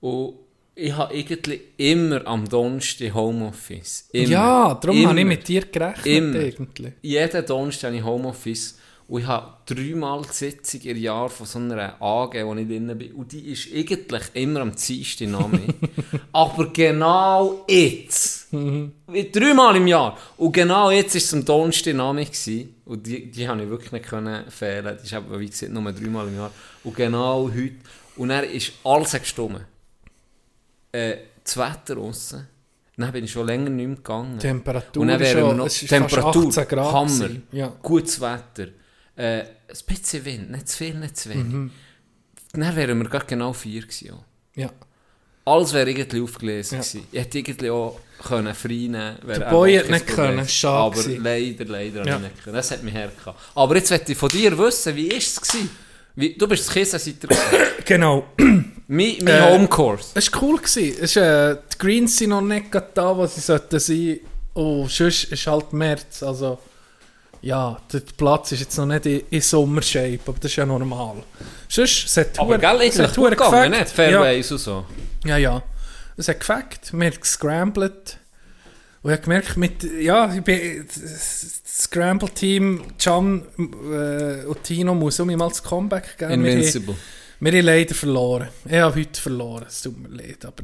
Und 0.00 0.34
ich 0.74 0.92
habe 0.92 1.12
irgendwie 1.14 1.60
immer 1.76 2.24
am 2.26 2.48
Donnerstag 2.48 3.12
Homeoffice. 3.12 4.08
Immer. 4.12 4.28
Ja, 4.28 4.74
darum 4.80 4.96
Immer. 4.96 5.08
habe 5.10 5.20
ich 5.20 5.26
mit 5.26 5.48
dir 5.48 5.62
gerechnet, 5.62 6.06
Immer. 6.06 6.38
eigentlich. 6.38 6.92
Jeden 7.02 7.46
Donnerstag 7.46 7.88
habe 7.88 7.96
ich 7.98 8.04
Homeoffice 8.04 8.78
und 9.12 9.20
ich 9.20 9.26
habe 9.26 9.52
dreimal 9.66 10.22
die 10.22 10.32
Sitzung 10.32 10.80
im 10.80 10.96
Jahr 10.96 11.28
von 11.28 11.44
so 11.44 11.58
einer 11.58 12.00
AG, 12.00 12.32
wo 12.46 12.54
ich 12.54 12.66
drin 12.66 12.96
bin. 12.96 13.12
Und 13.12 13.30
die 13.30 13.52
ist 13.52 13.68
eigentlich 13.70 14.22
immer 14.32 14.60
am 14.60 14.74
Dienstag 14.74 15.28
Name. 15.28 15.60
Aber 16.32 16.68
genau 16.72 17.62
jetzt, 17.68 18.46
wie 18.50 19.30
dreimal 19.30 19.76
im 19.76 19.86
Jahr, 19.86 20.16
und 20.38 20.52
genau 20.52 20.90
jetzt 20.90 21.14
war 21.14 21.18
es 21.18 21.34
am 21.34 21.44
Donnerstag 21.44 21.94
Name. 21.94 22.24
gewesen. 22.24 22.74
Und 22.86 23.06
die, 23.06 23.30
die 23.30 23.46
habe 23.46 23.62
ich 23.62 23.68
wirklich 23.68 23.92
nicht 23.92 24.06
können 24.06 24.50
fehlen. 24.50 24.96
Die 24.98 25.04
ist 25.06 25.12
eben, 25.12 25.38
wie 25.40 25.46
gesagt, 25.50 25.72
nur 25.72 25.92
dreimal 25.92 26.28
im 26.28 26.36
Jahr. 26.36 26.50
Und 26.82 26.96
genau 26.96 27.50
heute. 27.54 27.74
Und 28.16 28.30
dann 28.30 28.44
ist 28.44 28.72
alles 28.82 29.12
gestummen. 29.12 29.66
Äh, 30.90 31.16
das 31.44 31.58
Wetter 31.58 31.96
draussen. 31.96 32.48
Dann 32.96 33.12
bin 33.12 33.24
ich 33.24 33.32
schon 33.32 33.46
länger 33.46 33.68
nicht 33.68 33.86
mehr 33.88 33.96
gegangen. 33.96 34.38
Temperatur 34.38 35.02
Und 35.02 35.08
dann 35.08 35.22
schon- 35.22 35.36
wir 35.48 35.52
noch 35.52 35.66
es 35.66 35.82
ist 35.82 35.88
fast 35.90 36.08
Temperatur, 36.14 36.46
18 36.48 36.68
Grad 36.68 36.92
Hammer. 36.94 37.28
Ja. 37.50 37.72
gutes 37.82 38.20
Wetter, 38.20 38.68
äh, 39.22 39.40
ein 39.40 39.46
bisschen 39.86 40.24
Wind, 40.24 40.50
nicht 40.50 40.68
zu 40.68 40.76
viel, 40.78 40.94
nicht 40.94 41.16
zu 41.16 41.30
wenig. 41.30 41.44
Mhm. 41.52 41.70
Dann 42.52 42.76
wären 42.76 42.98
wir 43.02 43.08
gerade 43.08 43.26
genau 43.26 43.52
vier 43.52 43.82
gewesen. 43.82 44.18
Ja. 44.54 44.70
Alles 45.44 45.72
wäre 45.72 45.90
irgendwie 45.90 46.20
aufgelesen 46.20 46.76
Ja. 46.78 46.82
gewesen. 46.82 47.06
Ich 47.10 47.18
hätte 47.20 47.38
irgendwie 47.38 47.70
auch 47.70 47.98
können 48.22 48.54
frei 48.54 48.68
nehmen 48.68 49.16
können. 49.20 49.40
Der 49.40 49.50
Boy 49.50 49.74
hat 49.76 49.90
nicht 49.90 50.06
können, 50.06 50.46
schade 50.48 50.76
Aber 50.78 51.02
gewesen. 51.02 51.22
leider, 51.24 51.64
leider 51.64 52.06
Ja. 52.06 52.18
nicht 52.18 52.42
können. 52.44 52.54
Das 52.56 52.70
hat 52.70 52.82
mich 52.82 52.94
hergehabt. 52.94 53.38
Aber 53.54 53.74
jetzt 53.76 53.90
möchte 53.90 54.12
ich 54.12 54.18
von 54.18 54.28
dir 54.28 54.56
wissen, 54.56 54.94
wie 54.94 55.10
war 55.10 55.16
es? 55.18 55.40
gewesen? 55.40 55.70
Wie, 56.14 56.34
du 56.34 56.46
bist 56.46 56.66
das 56.66 56.72
Kissenseiter. 56.74 57.28
Genau. 57.84 58.26
mein 58.36 58.72
mein 58.86 59.26
Äh, 59.26 59.40
Homecourse. 59.52 60.10
Es 60.14 60.32
war 60.32 60.42
cool. 60.42 60.58
Gewesen. 60.58 60.96
Es 61.00 61.16
äh, 61.16 61.56
die 61.72 61.78
Greens 61.78 62.16
sind 62.16 62.30
noch 62.30 62.40
nicht 62.42 62.66
da, 62.94 63.16
wo 63.16 63.26
sie 63.26 63.40
sollten 63.40 63.80
sein. 63.80 64.20
Und 64.54 64.88
sonst 64.90 65.24
ist 65.24 65.46
halt 65.48 65.72
März. 65.72 66.22
Also, 66.22 66.58
ja, 67.42 67.78
der 67.92 68.00
Platz 68.16 68.52
ist 68.52 68.60
jetzt 68.60 68.76
noch 68.78 68.86
nicht 68.86 69.04
in, 69.06 69.22
in 69.30 69.40
Sommershape, 69.40 70.20
aber 70.26 70.38
das 70.38 70.50
ist 70.52 70.56
ja 70.56 70.64
normal. 70.66 71.22
Sonst, 71.68 72.06
es 72.06 72.16
hat 72.16 72.38
Aber 72.38 72.58
gell, 72.58 72.80
es 72.82 72.98
hat 72.98 73.14
gut 73.14 73.30
gegangen, 73.30 73.70
nicht? 73.72 73.88
Fairways 73.88 74.50
und 74.52 74.58
so. 74.58 74.86
Ja, 75.24 75.36
ja. 75.36 75.56
ja. 75.56 75.62
Es 76.16 76.28
hat 76.28 76.40
gefackt, 76.40 76.92
wir 76.92 77.06
haben 77.06 77.20
gescrambled. 77.20 78.18
Und 79.02 79.10
ich 79.10 79.16
habe 79.16 79.22
gemerkt, 79.22 79.56
mit, 79.56 79.82
ja, 80.00 80.32
ich 80.32 80.42
bin, 80.42 80.86
das 80.86 81.62
Scramble-Team, 81.66 82.84
Can 82.98 83.42
äh, 83.58 84.44
und 84.44 84.62
Tino 84.62 84.94
muss 84.94 85.18
um 85.18 85.34
mal 85.34 85.48
das 85.48 85.62
Comeback 85.62 86.16
geben. 86.18 86.44
Wir 86.44 86.52
Invincible. 86.52 86.94
Wir 87.40 87.52
haben 87.52 87.66
leider 87.66 87.94
verloren. 87.96 88.48
Ich 88.64 88.74
habe 88.74 89.00
heute 89.00 89.20
verloren, 89.20 89.64
es 89.66 89.82
tut 89.82 89.98
mir 89.98 90.16
leid, 90.16 90.44
aber 90.44 90.62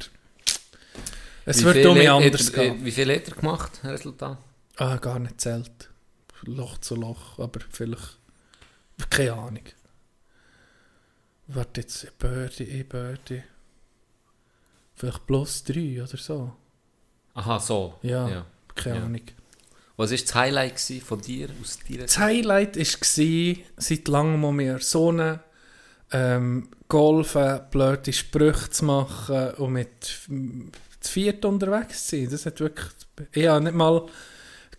es 1.44 1.60
Wie 1.60 1.64
wird 1.64 1.86
um 1.86 1.98
mich 1.98 2.08
anders 2.08 2.50
er- 2.50 2.62
gehen. 2.62 2.84
Wie 2.84 2.92
viel 2.92 3.12
hat 3.12 3.26
er 3.28 3.34
gemacht, 3.34 3.72
Resultat? 3.82 4.38
Ah, 4.76 4.96
gar 4.98 5.18
nicht 5.18 5.40
zählt. 5.40 5.88
Loch 6.44 6.78
zu 6.78 6.94
Loch, 6.96 7.38
aber 7.38 7.60
vielleicht. 7.70 8.18
Keine 9.10 9.32
Ahnung. 9.34 9.64
Warte 11.46 11.80
jetzt, 11.80 12.04
ein 12.04 12.10
Birdie, 12.18 12.70
ein 12.80 12.88
Birdie. 12.88 13.42
Vielleicht 14.94 15.26
plus 15.26 15.62
drei 15.64 16.02
oder 16.02 16.16
so. 16.16 16.52
Aha, 17.34 17.58
so. 17.60 17.98
Ja. 18.02 18.46
Keine 18.74 18.96
Ja. 18.98 19.04
Ahnung. 19.04 19.22
Was 19.96 20.10
war 20.10 20.18
das 20.18 20.34
Highlight 20.34 20.80
von 21.04 21.20
dir, 21.20 21.48
aus 21.60 21.78
deiner 21.88 22.04
Das 22.04 22.18
Highlight 22.18 22.76
war, 22.76 23.64
seit 23.76 24.08
langem 24.08 24.40
mal 24.40 24.52
mehr 24.52 24.78
so 24.80 25.08
eine 25.08 25.40
ähm, 26.12 26.68
Golfen, 26.88 27.60
blöde 27.70 28.12
Sprüche 28.12 28.70
zu 28.70 28.84
machen 28.84 29.54
und 29.54 29.72
mit 29.72 30.04
zu 31.00 31.12
viert 31.12 31.44
unterwegs 31.44 32.06
zu 32.06 32.16
sein. 32.16 32.30
Das 32.30 32.46
hat 32.46 32.60
wirklich. 32.60 32.88
Ich 33.32 33.46
habe 33.46 33.64
nicht 33.64 33.74
mal. 33.74 34.06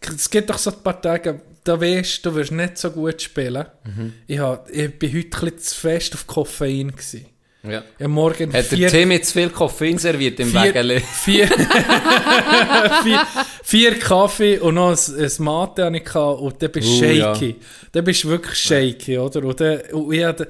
Es 0.02 0.30
gibt 0.30 0.50
doch 0.50 0.58
so 0.58 0.72
ein 0.72 0.82
paar 0.84 1.02
Tage, 1.02 1.42
da 1.64 1.80
weißt 1.80 2.26
du, 2.26 2.30
du 2.30 2.36
wirst 2.38 2.52
nicht 2.52 2.78
so 2.78 2.90
gut 2.92 3.22
spielen. 3.22 3.66
Mhm. 3.84 4.14
Ich, 4.28 4.40
hab, 4.40 4.70
ich 4.70 4.98
bin 4.98 5.14
heute 5.14 5.46
ein 5.46 5.58
zu 5.58 5.76
fest 5.76 6.14
auf 6.14 6.26
Koffein. 6.26 6.92
Gewesen. 6.92 7.26
Ja. 7.64 7.84
Habe 8.00 8.08
morgen 8.08 8.54
Hat 8.54 8.72
der 8.72 8.90
Tim 8.90 9.12
jetzt 9.12 9.34
viel 9.34 9.50
Koffein 9.50 9.98
serviert 9.98 10.40
im 10.40 10.48
vier, 10.48 10.62
Wägele? 10.64 11.02
vier, 11.02 11.48
vier, 13.04 13.28
vier 13.64 14.00
Kaffee 14.00 14.60
und 14.60 14.76
noch 14.76 14.92
ein, 14.92 15.20
ein 15.20 15.32
Mate 15.44 15.86
hatte 15.86 15.98
ich 15.98 16.16
und 16.16 16.62
dann 16.64 16.72
bist 16.72 16.88
du 16.88 17.06
Uh, 17.06 17.12
ja. 17.12 17.36
shaky. 17.36 17.56
Dann 17.92 18.04
bist 18.06 18.24
du 18.24 18.30
wirklich 18.30 18.58
shaky, 18.58 19.18
oder? 19.18 19.44
Und, 19.44 19.60
dann, 19.60 19.82
und 19.92 20.14
ich 20.14 20.24
hatte, 20.24 20.48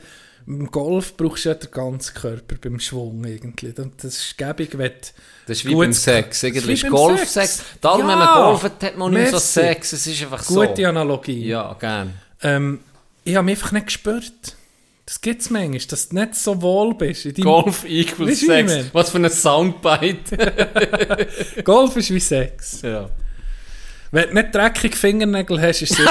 im 0.50 0.70
Golf 0.72 1.16
brauchst 1.16 1.46
du 1.46 1.50
ja 1.50 1.56
den 1.56 1.70
ganzen 1.72 2.14
Körper 2.16 2.56
beim 2.60 2.80
Schwung 2.80 3.24
irgendwie. 3.24 3.72
Das 3.74 4.16
ist 4.18 4.38
gäbig, 4.38 4.78
wenn 4.78 4.92
Das 5.48 5.58
ist 5.60 5.66
wie 5.66 5.76
beim 5.76 5.94
Sex. 5.94 6.42
das 6.42 6.52
ist 6.52 6.90
Golf 6.90 7.20
Sex. 7.20 7.34
Sex. 7.58 7.64
Darum, 7.80 8.02
wenn 8.08 8.18
man 8.18 8.28
Ja. 8.28 8.46
golft, 8.50 8.84
hat 8.84 8.98
man 8.98 9.14
nicht 9.14 9.30
so. 9.32 9.38
Sex. 9.40 9.94
Es 9.94 10.08
ist 10.08 10.22
einfach 10.24 10.44
gute 10.46 10.82
so. 10.82 10.88
Analogie. 10.88 11.46
Ja, 11.48 11.74
gern. 11.80 12.14
Ähm, 12.42 12.80
ich 13.24 13.36
habe 13.36 13.46
mich 13.46 13.58
einfach 13.60 13.72
nicht 13.74 13.86
gespürt. 13.86 14.56
Das 15.06 15.22
gibt 15.22 15.42
es 15.42 15.50
manchmal, 15.50 15.80
dass 15.80 16.10
du 16.10 16.16
nicht 16.16 16.36
so 16.36 16.62
wohl 16.62 16.94
bist. 16.96 17.26
In 17.26 17.44
Golf 17.44 17.84
equals 17.86 18.30
wie 18.30 18.34
ich 18.34 18.40
Sex. 18.46 18.72
meine? 18.72 18.90
Was 18.94 19.10
für 19.12 19.18
ein 19.18 19.30
Soundbite. 19.30 21.28
Golf 21.64 21.96
ist 21.96 22.12
wie 22.12 22.20
Sex. 22.20 22.82
ja. 22.82 23.10
Wenn 24.12 24.30
du 24.30 24.34
nicht 24.36 24.56
dreckige 24.56 24.98
Fingernägel 24.98 25.62
hast, 25.62 25.84
ist 25.84 25.92
es 25.92 26.00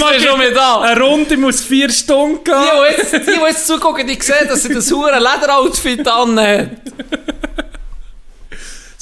Mag 0.00 0.14
ist 0.16 0.22
ich- 0.22 0.28
schon 0.28 0.38
mit 0.38 0.56
an. 0.56 0.82
Eine 0.82 1.00
Runde 1.00 1.36
muss 1.36 1.60
vier 1.62 1.90
Stunden 1.90 2.42
gehen. 2.44 2.54
Die, 2.54 2.94
die 2.96 3.02
jetzt, 3.02 3.12
die, 3.12 3.32
die 3.32 3.40
jetzt 3.46 3.66
zugucken, 3.66 4.06
die 4.06 4.18
sehen, 4.20 4.48
dass 4.48 4.62
sie 4.62 4.74
das 4.74 4.90
hure 4.90 5.18
Lederoutfit 5.18 6.06
anhat. 6.06 6.68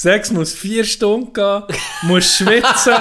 Sechs 0.00 0.30
muss 0.30 0.52
vier 0.54 0.84
Stunden 0.84 1.32
gehen, 1.32 1.62
musst 2.02 2.36
schwitzen, 2.36 2.94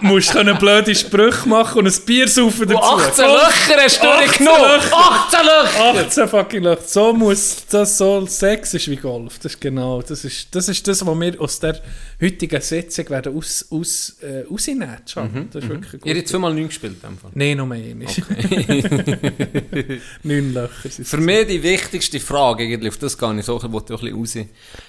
musst 0.00 0.30
können 0.32 0.56
blöde 0.56 0.94
Sprüche 0.94 1.46
machen 1.46 1.80
und 1.80 1.86
ein 1.86 2.06
Bier 2.06 2.26
saufen 2.26 2.66
dazu. 2.66 2.78
Und 2.94 3.02
18 3.02 3.14
So- 3.16 3.22
Löcher 3.34 3.82
hast 3.84 4.02
du 4.02 4.08
18 4.08 4.24
durchgenommen. 4.24 4.62
Löcher. 4.62 4.96
18 4.96 5.40
Löcher! 5.44 6.06
18 6.06 6.28
fucking 6.28 6.62
Löcher. 6.62 6.82
So 6.86 7.12
muss 7.12 7.66
das 7.70 7.98
so 7.98 8.24
Sex 8.24 8.72
ist 8.72 8.88
wie 8.90 8.96
Golf. 8.96 9.38
Das 9.40 9.52
ist 9.52 9.60
genau. 9.60 10.00
Das 10.00 10.24
ist 10.24 10.54
das, 10.54 10.70
ist 10.70 10.88
das 10.88 11.04
was 11.04 11.20
wir 11.20 11.38
aus 11.38 11.60
der 11.60 11.82
heutigen 12.18 12.62
Sitzung 12.62 13.10
werden 13.10 13.36
aus, 13.36 13.66
aus, 13.68 14.16
äh, 14.22 14.44
rausnehmen. 14.50 14.96
Schon. 15.04 15.50
Das 15.52 15.62
ist 15.64 15.68
wirklich 15.68 15.92
gut. 16.00 16.06
Ihr 16.06 16.16
habt 16.16 16.28
zweimal 16.28 16.54
9 16.54 16.68
gespielt. 16.68 16.94
in 16.94 17.10
dem 17.10 17.18
Fall. 17.18 17.30
Nein, 17.34 17.58
noch 17.58 17.66
mehr 17.66 17.94
nicht. 17.94 18.22
Neun 20.22 20.54
Löcher 20.54 20.88
sind 20.88 21.06
Für 21.06 21.18
mich 21.18 21.46
die 21.46 21.62
wichtigste 21.62 22.20
Frage, 22.20 22.64
eigentlich, 22.64 22.88
auf 22.88 22.96
das 22.98 23.18
gehe 23.18 23.38
ich 23.38 23.44
so, 23.44 23.58
ich 23.62 23.70
wollte 23.70 23.94
ein 23.94 24.00
bisschen 24.00 24.18
raus. 24.18 24.34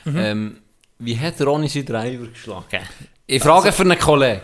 Mhm. 0.06 0.18
Ähm, 0.18 0.58
wie 1.00 1.18
hat 1.20 1.42
Ronny 1.42 1.68
seinen 1.68 1.86
Driver 1.86 2.28
geschlagen? 2.28 2.80
Ich 3.26 3.42
frage 3.44 3.72
für 3.72 3.84
einen 3.84 4.00
Kollegen. 4.00 4.42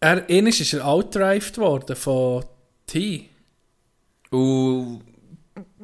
Er, 0.00 0.28
ist 0.28 0.72
er 0.74 0.86
outdrived 0.86 1.56
worden 1.58 1.96
von 1.96 2.44
T. 2.86 3.28
Und 4.30 5.02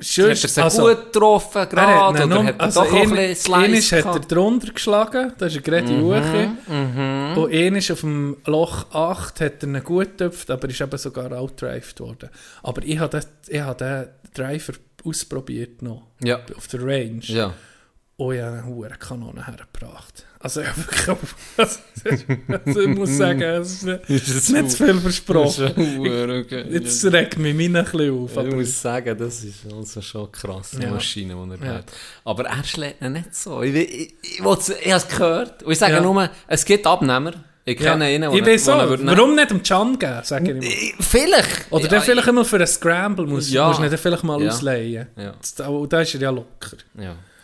Sonst- 0.00 0.18
hat 0.18 0.28
er 0.44 0.48
sie 0.48 0.62
also- 0.62 0.82
gut 0.88 1.12
getroffen 1.12 1.58
Er 1.58 1.66
gerade? 1.66 1.92
hat 2.18 2.26
oder 2.26 2.44
hat 2.44 2.54
er 2.58 2.60
also 2.60 2.80
doch 2.82 2.92
ein- 2.92 2.96
ein 3.02 3.10
bisschen 3.10 3.54
Slice 3.54 4.04
hat 4.04 4.14
er 4.14 4.20
drunter 4.20 4.72
geschlagen, 4.72 5.32
da 5.38 5.46
ist 5.46 5.56
er 5.56 5.62
gerade. 5.62 5.92
Mhm. 5.92 7.38
Und 7.38 7.52
einmal 7.52 7.80
auf 7.92 8.00
dem 8.00 8.36
Loch 8.46 8.90
8 8.92 9.40
hat 9.40 9.62
er 9.62 9.68
ihn 9.68 9.84
gut 9.84 10.18
getöpft, 10.18 10.50
aber 10.50 10.68
ist 10.68 10.80
eben 10.80 10.98
sogar 10.98 11.32
outdrived 11.32 12.00
worden. 12.00 12.30
Aber 12.62 12.82
ich 12.82 12.98
habe 12.98 13.20
den, 13.20 13.28
ich 13.48 13.60
habe 13.60 13.84
den 13.84 14.08
Driver 14.34 14.72
ausprobiert 15.04 15.82
noch, 15.82 16.02
Ja. 16.22 16.40
auf 16.56 16.66
der 16.68 16.80
Range. 16.82 17.20
Ja. 17.22 17.54
Ich 18.20 18.40
habe 18.42 18.52
eine 18.58 18.64
hohe 18.66 18.88
Kanone 18.90 19.46
hergebracht. 19.46 20.24
Also, 20.42 20.60
ich, 20.60 20.68
habe 20.68 20.78
wirklich, 20.82 21.08
also, 22.66 22.80
ich 22.80 22.88
muss 22.88 23.16
sagen, 23.16 23.40
es 23.42 23.72
ist 23.72 23.82
nicht, 23.84 24.08
Ist 24.10 24.50
nicht 24.50 24.70
zu 24.70 24.84
viel 24.84 25.00
versprochen. 25.00 25.72
okay. 26.00 26.64
Jetzt 26.70 27.04
regt 27.06 27.38
mich 27.38 27.54
meine 27.54 27.78
ein 27.80 27.84
bisschen 27.84 28.22
auf. 28.22 28.36
Ich 28.36 28.54
muss 28.54 28.80
sagen, 28.82 29.16
das 29.18 29.42
ist 29.44 29.60
also 29.72 30.00
schon 30.02 30.30
krass, 30.32 30.72
die 30.78 30.82
Ja. 30.82 30.90
Maschine, 30.90 31.34
die 31.34 31.62
er 31.62 31.66
Ja. 31.66 31.74
hat. 31.78 31.84
Aber 32.24 32.44
er 32.46 32.64
schlägt 32.64 33.02
ihn 33.02 33.12
nicht 33.12 33.34
so. 33.34 33.62
Ich, 33.62 33.74
ich, 33.74 33.90
ich, 33.90 34.38
ich, 34.38 34.40
habe 34.42 34.56
es 34.96 35.08
gehört. 35.08 35.62
Und 35.62 35.72
ich 35.72 35.78
sage 35.78 35.94
Ja. 35.94 36.00
nur, 36.00 36.28
es 36.46 36.64
gibt 36.64 36.86
Abnehmer. 36.86 37.32
Ich 37.66 37.76
kenne 37.76 38.06
einen, 38.06 38.30
ich 38.32 38.38
der- 38.38 38.44
bin 38.50 38.58
so. 38.58 38.72
der. 38.72 39.06
Warum 39.06 39.34
nicht 39.34 39.52
um 39.52 39.62
Can 39.62 39.98
geben, 39.98 40.20
sage 40.24 40.44
ich 40.44 40.50
immer. 40.50 40.62
Ich- 40.62 40.94
Vielleicht. 41.00 41.70
Oder 41.70 41.84
ja, 41.84 41.88
dann 41.90 42.02
vielleicht 42.02 42.28
immer 42.28 42.44
für 42.46 42.56
einen 42.56 42.66
Scramble 42.66 43.26
muss, 43.26 43.50
Ja. 43.50 43.66
musst 43.68 43.80
du 43.80 43.84
ihn 43.84 43.90
dann 43.90 43.98
vielleicht 43.98 44.24
mal 44.24 44.40
Ja. 44.42 44.48
ausleihen. 44.50 45.06
Ja. 45.16 45.34
Oh, 45.68 45.84
Da 45.86 46.00
ist 46.00 46.14
er 46.14 46.20
ja 46.22 46.30
locker. 46.30 46.76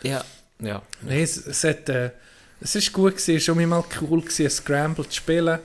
Ja. 0.03 0.23
Ja. 0.61 0.81
Nein, 1.01 1.19
es, 1.21 1.37
es, 1.45 1.63
hat, 1.63 1.87
äh, 1.89 2.11
es 2.61 2.75
ist 2.75 2.91
gut 2.93 3.13
gewesen, 3.17 3.35
es 3.35 3.47
war 3.47 3.55
schon 3.55 3.69
mal 3.69 3.83
cool 4.01 4.21
gewesen, 4.21 4.49
Scramble 4.49 5.07
zu 5.07 5.15
spielen. 5.15 5.59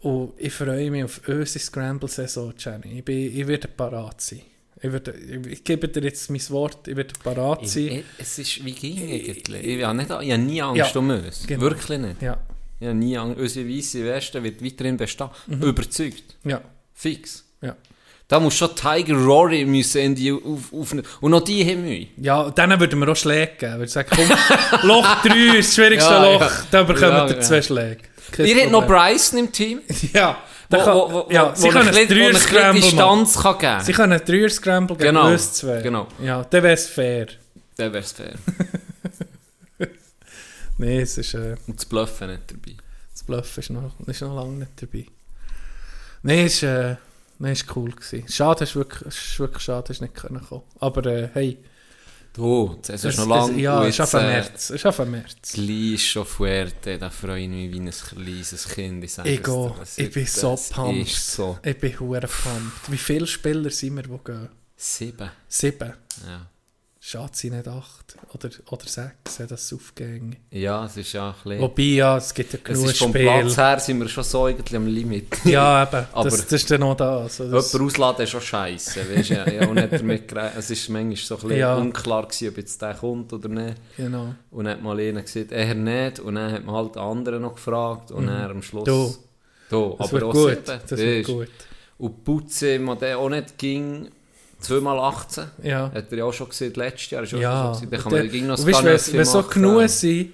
Und 0.00 0.34
ich 0.38 0.52
freue 0.52 0.90
mich 0.90 1.04
auf 1.04 1.20
unsere 1.26 1.58
Scramble-Saison, 1.58 2.54
Jenny. 2.58 2.98
Ich, 2.98 3.04
bin, 3.04 3.36
ich 3.36 3.46
werde 3.46 3.68
parat 3.68 4.20
sein. 4.20 4.42
Ich, 4.80 4.92
werde, 4.92 5.12
ich, 5.12 5.46
ich 5.52 5.64
gebe 5.64 5.88
dir 5.88 6.02
jetzt 6.02 6.30
mein 6.30 6.40
Wort, 6.50 6.86
ich 6.86 6.96
werde 6.96 7.14
parat 7.22 7.62
Ich, 7.62 7.72
sein. 7.72 7.82
ich, 7.86 8.04
es 8.18 8.38
ist 8.38 8.64
wie 8.64 8.72
ging 8.72 8.98
eigentlich. 8.98 9.64
Ich 9.66 9.82
habe, 9.82 9.96
nicht, 9.96 10.10
ich 10.10 10.14
habe 10.32 10.38
nie 10.38 10.62
Angst 10.62 10.94
Ja, 10.94 11.00
um 11.00 11.10
uns. 11.10 11.46
genau. 11.46 11.62
Wirklich 11.62 11.98
nicht. 11.98 12.22
Ja, 12.22 12.38
Ich 12.78 12.86
habe 12.86 12.96
nie 12.96 13.16
Angst. 13.16 13.38
Unsere 13.40 13.68
weiße 13.68 14.04
Weste 14.04 14.42
wird 14.42 14.62
weiterhin 14.62 14.96
bestehen. 14.98 15.30
Mhm. 15.46 15.62
Überzeugt. 15.62 16.36
ja, 16.44 16.60
Fix. 16.92 17.44
ja. 17.62 17.74
Da 18.28 18.40
muss 18.40 18.56
schon 18.56 18.74
Tiger 18.74 19.14
Rory 19.14 19.64
müssen 19.64 20.00
in 20.00 20.14
die 20.16 20.32
auf, 20.32 20.72
auf, 20.72 20.92
und 21.20 21.30
noch 21.30 21.42
die 21.42 21.64
haben 21.64 21.82
Mühe. 21.84 22.08
Ja, 22.16 22.50
dann 22.50 22.78
würden 22.80 22.98
wir 22.98 23.08
auch 23.08 23.14
Schläge 23.16 23.52
geben. 23.56 23.72
Ich 23.74 23.78
würde 23.78 23.92
sagen, 23.92 24.08
komm, 24.14 24.28
Loch 24.88 25.22
3 25.22 25.58
ist 25.58 25.68
das 25.68 25.74
schwierigste 25.76 26.10
Ja, 26.10 26.32
Loch, 26.32 26.40
ja. 26.40 26.50
da 26.72 26.82
bekommen 26.82 27.12
Ja, 27.12 27.28
wir 27.28 27.40
zwei 27.40 27.62
Schläge. 27.62 27.98
Kein 28.32 28.46
Ihr 28.46 28.62
habt 28.62 28.72
noch. 28.72 28.84
Bryson 28.86 29.38
im 29.38 29.52
Team. 29.52 29.80
Ja, 30.12 30.38
Wo, 30.68 30.76
wo, 30.78 31.12
wo, 31.12 31.26
ja 31.30 31.54
sie 31.54 31.68
können 31.68 31.88
ein 31.88 31.94
ein 31.94 32.00
ein 32.02 32.08
Dreier-Scramble 32.08 33.26
kann 33.40 33.58
geben 33.58 33.84
Sie 33.84 33.92
können 33.92 34.12
einen 34.14 34.24
Dreier-Scramble 34.24 34.96
gegen 34.96 35.08
Genau, 35.14 35.36
zwei. 35.36 35.80
genau. 35.80 36.08
Ja, 36.20 36.42
dann 36.42 36.62
wäre 36.64 36.74
es 36.74 36.88
fair. 36.88 37.26
Dann 37.76 37.92
wäre 37.92 38.02
es 38.02 38.10
fair. 38.10 38.34
Nein, 40.78 40.98
es 41.00 41.16
ist, 41.18 41.34
äh, 41.34 41.54
Und 41.68 41.76
das 41.78 41.86
Bluffen 41.86 42.28
nicht 42.30 42.42
dabei. 42.50 42.76
das 43.12 43.22
Bluff 43.22 43.58
ist 43.58 43.70
noch, 43.70 43.94
ist 44.06 44.20
noch 44.22 44.34
lange 44.34 44.58
nicht 44.58 44.72
dabei. 44.82 45.06
Nein, 46.22 46.46
es 46.46 46.54
ist, 46.54 46.62
äh, 46.64 46.96
nein, 47.38 47.52
ist 47.52 47.76
cool 47.76 47.90
gewesen. 47.90 48.24
Schade, 48.28 48.64
es 48.64 48.70
ist 48.70 48.76
wirklich, 48.76 49.02
es 49.08 49.16
ist 49.18 49.38
wirklich 49.38 49.62
schade, 49.62 49.84
es 49.92 49.96
ist 49.96 50.00
nicht 50.02 50.14
kommen. 50.14 50.40
Aber 50.80 51.06
äh, 51.06 51.28
hey, 51.32 51.58
Du, 52.32 52.76
das 52.82 53.02
ist 53.02 53.04
es, 53.04 53.16
noch 53.16 53.28
lange. 53.28 53.52
es, 53.54 53.60
ja, 53.62 53.82
es 53.82 53.94
ist 53.94 54.00
auf 54.02 54.12
äh, 54.12 54.26
März. 54.26 54.64
Es 54.64 54.70
ist 54.70 54.84
auf 54.86 54.98
März. 55.06 55.52
Gleich 55.54 56.06
schon 56.10 56.26
Fuerte, 56.26 56.98
da 56.98 57.08
freue 57.08 57.40
ich 57.44 57.48
mich 57.48 57.72
wie 57.72 57.80
ein 57.80 57.90
kleines 57.90 58.68
Kind. 58.68 59.02
Ich, 59.04 59.14
sage 59.14 59.30
Ich 59.30 59.40
es 59.40 59.46
das 59.78 59.98
Ich 59.98 60.10
bin 60.12 60.26
so 60.26 60.58
pumped. 60.70 61.08
so. 61.08 61.58
Ich 61.64 61.78
bin 61.78 61.98
hure 61.98 62.28
pumped. 62.28 62.92
Wie 62.92 62.98
viele 62.98 63.26
Spieler 63.26 63.70
sind 63.70 63.96
wir, 63.96 64.02
die 64.02 64.18
gehen? 64.22 64.48
Sieben. 64.76 65.30
Sieben. 65.48 65.94
Ja. 66.26 66.50
Schade, 67.08 67.30
sie 67.34 67.50
nicht 67.50 67.68
acht. 67.68 68.16
Oder, 68.34 68.50
oder 68.68 68.84
sechs, 68.88 69.38
ja, 69.38 69.46
das 69.46 69.62
ist 69.62 69.72
aufgegangen. 69.74 70.34
ja, 70.50 70.84
es 70.86 70.96
ist 70.96 71.12
ja 71.12 71.28
ein 71.28 71.34
bisschen... 71.40 71.60
Wobei, 71.60 71.82
ja, 71.82 72.16
es 72.16 72.34
gibt 72.34 72.52
ja 72.52 72.58
genug 72.60 72.86
ist 72.86 72.98
vom. 72.98 73.12
Platz 73.12 73.56
her 73.56 73.78
sind 73.78 74.00
wir 74.00 74.08
schon 74.08 74.24
so 74.24 74.48
irgendwie 74.48 74.74
am 74.74 74.88
Limit. 74.88 75.28
Ja, 75.44 75.84
eben. 75.84 76.04
Aber- 76.12 76.24
das, 76.28 76.40
das 76.48 76.52
ist 76.54 76.68
dann 76.68 76.80
noch 76.80 76.96
da. 76.96 77.18
Also 77.20 77.48
das, 77.48 77.72
ausladen 77.76 78.24
ist 78.24 78.30
schon 78.30 78.40
scheiße. 78.40 79.00
Weißt 79.14 79.30
du, 79.30 79.34
ja, 79.34 79.48
ja, 79.48 79.68
und 79.68 79.78
hat 79.80 79.92
damit. 79.92 80.32
Es 80.32 80.68
war 80.88 80.92
manchmal 81.00 81.16
so 81.16 81.34
ein 81.36 81.40
bisschen 81.42 81.58
Ja. 81.58 81.76
unklar, 81.76 82.24
gewesen, 82.26 82.48
ob 82.48 82.56
jetzt 82.56 82.82
der 82.82 82.94
kommt 82.94 83.32
oder 83.32 83.48
nicht. 83.50 83.76
genau. 83.96 84.34
Und 84.50 84.64
dann 84.64 84.74
hat 84.74 84.82
mal 84.82 84.98
einer 84.98 85.22
gesagt, 85.22 85.52
er 85.52 85.74
nicht. 85.76 86.18
Und 86.18 86.34
dann 86.34 86.50
hat 86.50 86.64
man 86.64 86.74
halt 86.74 86.96
den 86.96 87.02
anderen 87.02 87.42
noch 87.42 87.54
gefragt. 87.54 88.10
Und 88.10 88.26
dann 88.26 88.50
am 88.50 88.62
Schluss. 88.62 88.84
Du. 88.84 89.14
Du, 89.70 89.94
Das 89.96 90.08
aber 90.08 90.12
wird 90.12 90.22
auch 90.24 90.32
gut. 90.32 90.50
sieben, 90.66 90.80
Das 90.88 91.00
weisst. 91.00 91.26
gut. 91.28 91.48
Und 91.98 92.24
Putze, 92.24 92.78
man 92.80 92.98
der 92.98 93.16
auch 93.18 93.28
nicht 93.28 93.56
ging, 93.58 94.08
Zweimal 94.66 94.98
18. 94.98 95.44
Ja. 95.62 95.90
Hat 95.94 96.10
er 96.10 96.18
ja 96.18 96.24
auch 96.24 96.32
schon 96.32 96.48
gesehen, 96.48 96.72
letztes 96.74 97.10
Jahr 97.10 97.22
ist 97.22 97.34
auch 97.34 97.38
Ja. 97.38 97.74
schon. 97.78 97.90
Dann 97.90 98.00
kann 98.00 98.12
man 98.12 98.28
gegen 98.30 98.46
noch 98.46 98.58
weißt, 98.58 98.84
wenn, 99.12 99.18
wenn 99.18 99.24
so 99.24 99.42
genug 99.42 99.88
sind, 99.88 100.32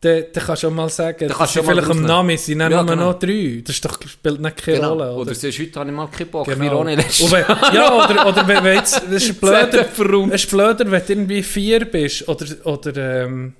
dann, 0.00 0.24
dann 0.32 0.44
kannst 0.44 0.62
du 0.62 0.68
auch 0.68 0.72
mal 0.72 0.88
sagen, 0.88 1.26
dass 1.28 1.52
sie 1.52 1.60
vielleicht 1.62 1.90
am. 1.90 2.02
Namen 2.02 2.36
sind, 2.38 2.60
dann 2.60 2.70
Ja, 2.70 2.82
nur 2.84 2.94
genau. 2.94 3.10
noch 3.10 3.18
drei. 3.18 3.62
Das 3.66 3.74
ist 3.74 3.84
doch, 3.84 3.98
spielt 4.06 4.40
nicht 4.40 4.56
keine 4.56 4.76
Genau. 4.76 4.88
Rolle. 4.90 5.04
Oder, 5.12 5.16
Oder? 5.22 5.34
siehst 5.34 5.58
du, 5.58 5.62
heute 5.64 5.80
habe 5.80 5.90
ich 5.90 5.96
mal 5.96 6.06
keinen 6.08 6.30
Bock, 6.30 6.46
Genau. 6.46 6.84
wenn, 6.86 6.98
Jahr. 7.00 7.74
ja, 7.74 8.04
oder, 8.04 8.26
oder 8.28 8.46
wenn, 8.48 8.62
wenn 8.64 8.76
jetzt, 8.76 8.94
das 8.94 9.24
ist 9.24 9.40
blöder, 9.40 9.86
ist 10.32 10.48
blöder, 10.50 10.88
wenn 10.90 11.02
du 11.04 11.12
irgendwie 11.12 11.42
vier 11.42 11.84
bist 11.84 12.28
oder, 12.28 12.46
oder 12.64 12.96
ähm, 13.24 13.54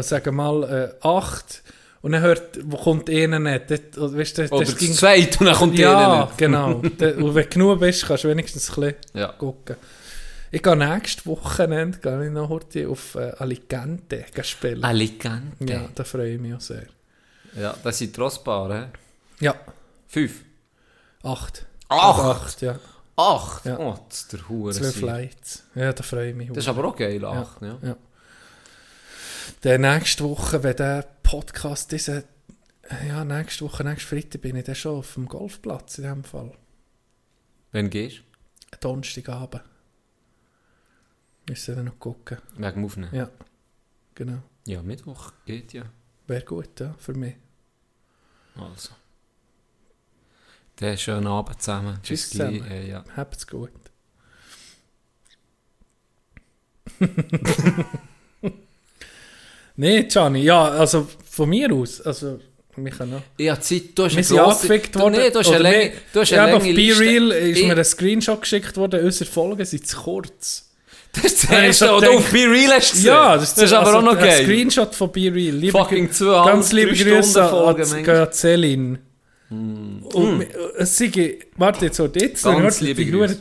sagen 0.00 0.24
wir 0.24 0.32
mal, 0.32 0.62
äh, 1.02 1.06
acht 1.06 1.62
und 2.02 2.12
dann 2.12 2.20
hört, 2.22 2.58
wo 2.64 2.76
kommt 2.76 3.08
einer 3.08 3.38
nicht. 3.38 3.70
Das, 3.70 3.80
oder, 3.98 4.18
weißt, 4.18 4.38
das, 4.38 4.52
Oder 4.52 4.64
das 4.64 4.76
das 4.76 4.96
zweite 4.96 5.38
und 5.38 5.46
dann 5.46 5.54
kommt 5.56 5.78
ja, 5.78 5.96
einer 5.96 6.24
nicht. 6.26 6.38
genau. 6.38 6.74
Und 6.76 7.00
wenn 7.00 7.18
du 7.18 7.46
genug 7.46 7.80
bist, 7.80 8.04
kannst 8.06 8.24
du 8.24 8.28
wenigstens 8.28 8.68
ein 8.70 8.74
bisschen 8.74 8.96
Ja. 9.14 9.28
gucken. 9.28 9.76
Ich 10.50 10.62
gehe 10.62 10.76
nächstes 10.76 11.24
Wochenende 11.26 11.98
gehe 11.98 12.26
ich 12.26 12.30
noch 12.32 12.48
heute 12.50 12.88
auf 12.88 13.14
äh, 13.14 13.32
Alicante 13.38 14.24
spielen. 14.42 14.84
Alicante. 14.84 15.72
Ja, 15.72 15.88
da 15.94 16.04
freue 16.04 16.34
ich 16.34 16.40
mich 16.40 16.52
auch 16.54 16.60
sehr. 16.60 16.84
Ja, 17.56 17.74
das 17.82 17.98
sind 17.98 18.14
Trossbar, 18.14 18.72
hä? 18.74 18.84
Ja, 19.40 19.54
Fünf. 20.08 20.42
acht. 21.22 21.64
Acht? 21.88 22.20
Acht, 22.20 22.62
ja. 22.62 22.78
Acht? 23.16 23.64
Ja. 23.64 23.78
Oh, 23.78 23.98
das 24.08 24.18
ist 24.20 24.32
der 24.32 24.48
Hure. 24.48 24.72
Sieg. 24.74 24.94
Flights. 24.94 25.62
Ja, 25.74 25.92
da 25.92 26.02
freue 26.02 26.30
ich 26.30 26.34
mich. 26.34 26.48
Das 26.48 26.58
ist 26.64 26.68
aber 26.68 26.84
auch 26.86 26.96
geil, 26.96 27.24
acht, 27.24 27.62
ja. 27.62 27.78
Ja. 27.82 27.96
Dann 29.62 29.80
nächste 29.82 30.24
Woche, 30.24 30.62
wenn 30.62 30.76
der 30.76 31.06
Podcast 31.32 31.90
diese, 31.90 32.24
ja, 33.08 33.24
nächste 33.24 33.64
Woche, 33.64 33.82
nächste 33.84 34.06
Freitag 34.06 34.42
bin 34.42 34.54
ich 34.54 34.64
dann 34.64 34.74
schon 34.74 34.98
auf 34.98 35.14
dem 35.14 35.26
Golfplatz 35.26 35.96
in 35.96 36.04
dem 36.04 36.24
Fall. 36.24 36.52
Wenn 37.70 37.88
gehst 37.88 38.22
Donnerstagabend. 38.80 39.62
Müssen 41.48 41.68
wir 41.68 41.76
dann 41.76 41.86
noch 41.86 41.98
gucken. 41.98 42.36
du? 42.36 42.62
Wegen 42.62 42.74
dem 42.74 42.84
Aufnehmen. 42.84 43.14
Ja, 43.14 43.30
genau. 44.14 44.42
Ja, 44.66 44.82
Mittwoch 44.82 45.32
geht 45.46 45.72
ja. 45.72 45.84
Wäre 46.26 46.44
gut, 46.44 46.78
ja, 46.80 46.94
für 46.98 47.14
mich. 47.14 47.36
Also. 48.54 48.90
Der 50.80 50.98
schönen 50.98 51.28
Abend 51.28 51.62
zusammen. 51.62 51.98
Tschüss 52.02 52.28
Bis 52.28 52.30
zusammen. 52.32 52.70
Äh, 52.70 52.90
ja. 52.90 53.04
Habt's 53.16 53.46
gut. 53.46 53.72
nee, 59.76 60.02
Gianni, 60.02 60.42
ja, 60.42 60.62
also 60.62 61.08
von 61.34 61.48
mir 61.48 61.72
aus, 61.72 62.00
also 62.02 62.38
wir 62.76 62.90
können 62.90 63.12
noch. 63.12 63.22
Ich 63.36 63.48
habe 63.50 63.60
Zeit, 63.60 63.82
du 63.94 64.04
hast 64.04 64.16
Wir 64.16 64.24
sind 64.24 64.36
grosse... 64.38 64.56
angefickt 64.62 64.94
du, 64.94 65.00
worden. 65.00 65.12
nee, 65.14 65.30
du 65.30 65.38
hast 65.38 65.48
eine, 65.50 65.58
Länge, 65.62 65.84
wir- 65.84 65.92
du 66.12 66.20
hast 66.20 66.30
Ja, 66.30 66.42
eine 66.42 66.48
aber 66.52 66.56
auf 66.58 66.62
lange 66.66 66.74
Liste. 66.74 67.02
BeReal 67.04 67.30
ist 67.32 67.58
Ich- 67.58 67.66
mir 67.66 67.76
ein 67.76 67.84
Screenshot 67.84 68.40
geschickt 68.42 68.76
worden, 68.76 69.04
unsere 69.04 69.30
Folgen 69.30 69.64
sind 69.64 69.86
zu 69.86 69.96
kurz. 69.98 70.68
Das 71.14 71.24
ist 71.26 71.42
das 71.44 71.50
Ja, 71.50 71.62
erste, 71.64 71.90
was 71.92 72.00
du 72.04 72.10
auf 72.12 72.30
BeReal 72.32 72.72
hast 72.72 72.92
gesehen. 72.92 73.06
Ja, 73.08 73.36
das 73.36 73.56
ist 73.58 73.72
aber 73.72 73.86
also 73.86 73.98
auch 73.98 74.02
noch 74.02 74.12
ein 74.16 74.18
geil. 74.18 74.42
Screenshot 74.44 74.94
von 74.94 75.12
BeReal. 75.12 75.54
Liebe 75.56 75.72
Fucking 75.78 76.08
Grü- 76.08 76.12
zweieinhalb, 76.12 76.46
Ganz 76.46 76.72
liebe 76.72 76.92
Grüße 76.94 77.42
an, 77.42 78.32
Celine. 78.32 78.98
Und 79.50 80.38
mi- 80.38 80.46
es 80.78 80.96
sei, 80.96 81.38
warte 81.56 81.84
jetzt, 81.86 81.98
warte 81.98 82.18
jetzt. 82.20 82.42
Ganz 82.44 82.80
liebe 82.80 83.04
Grüße. 83.04 83.36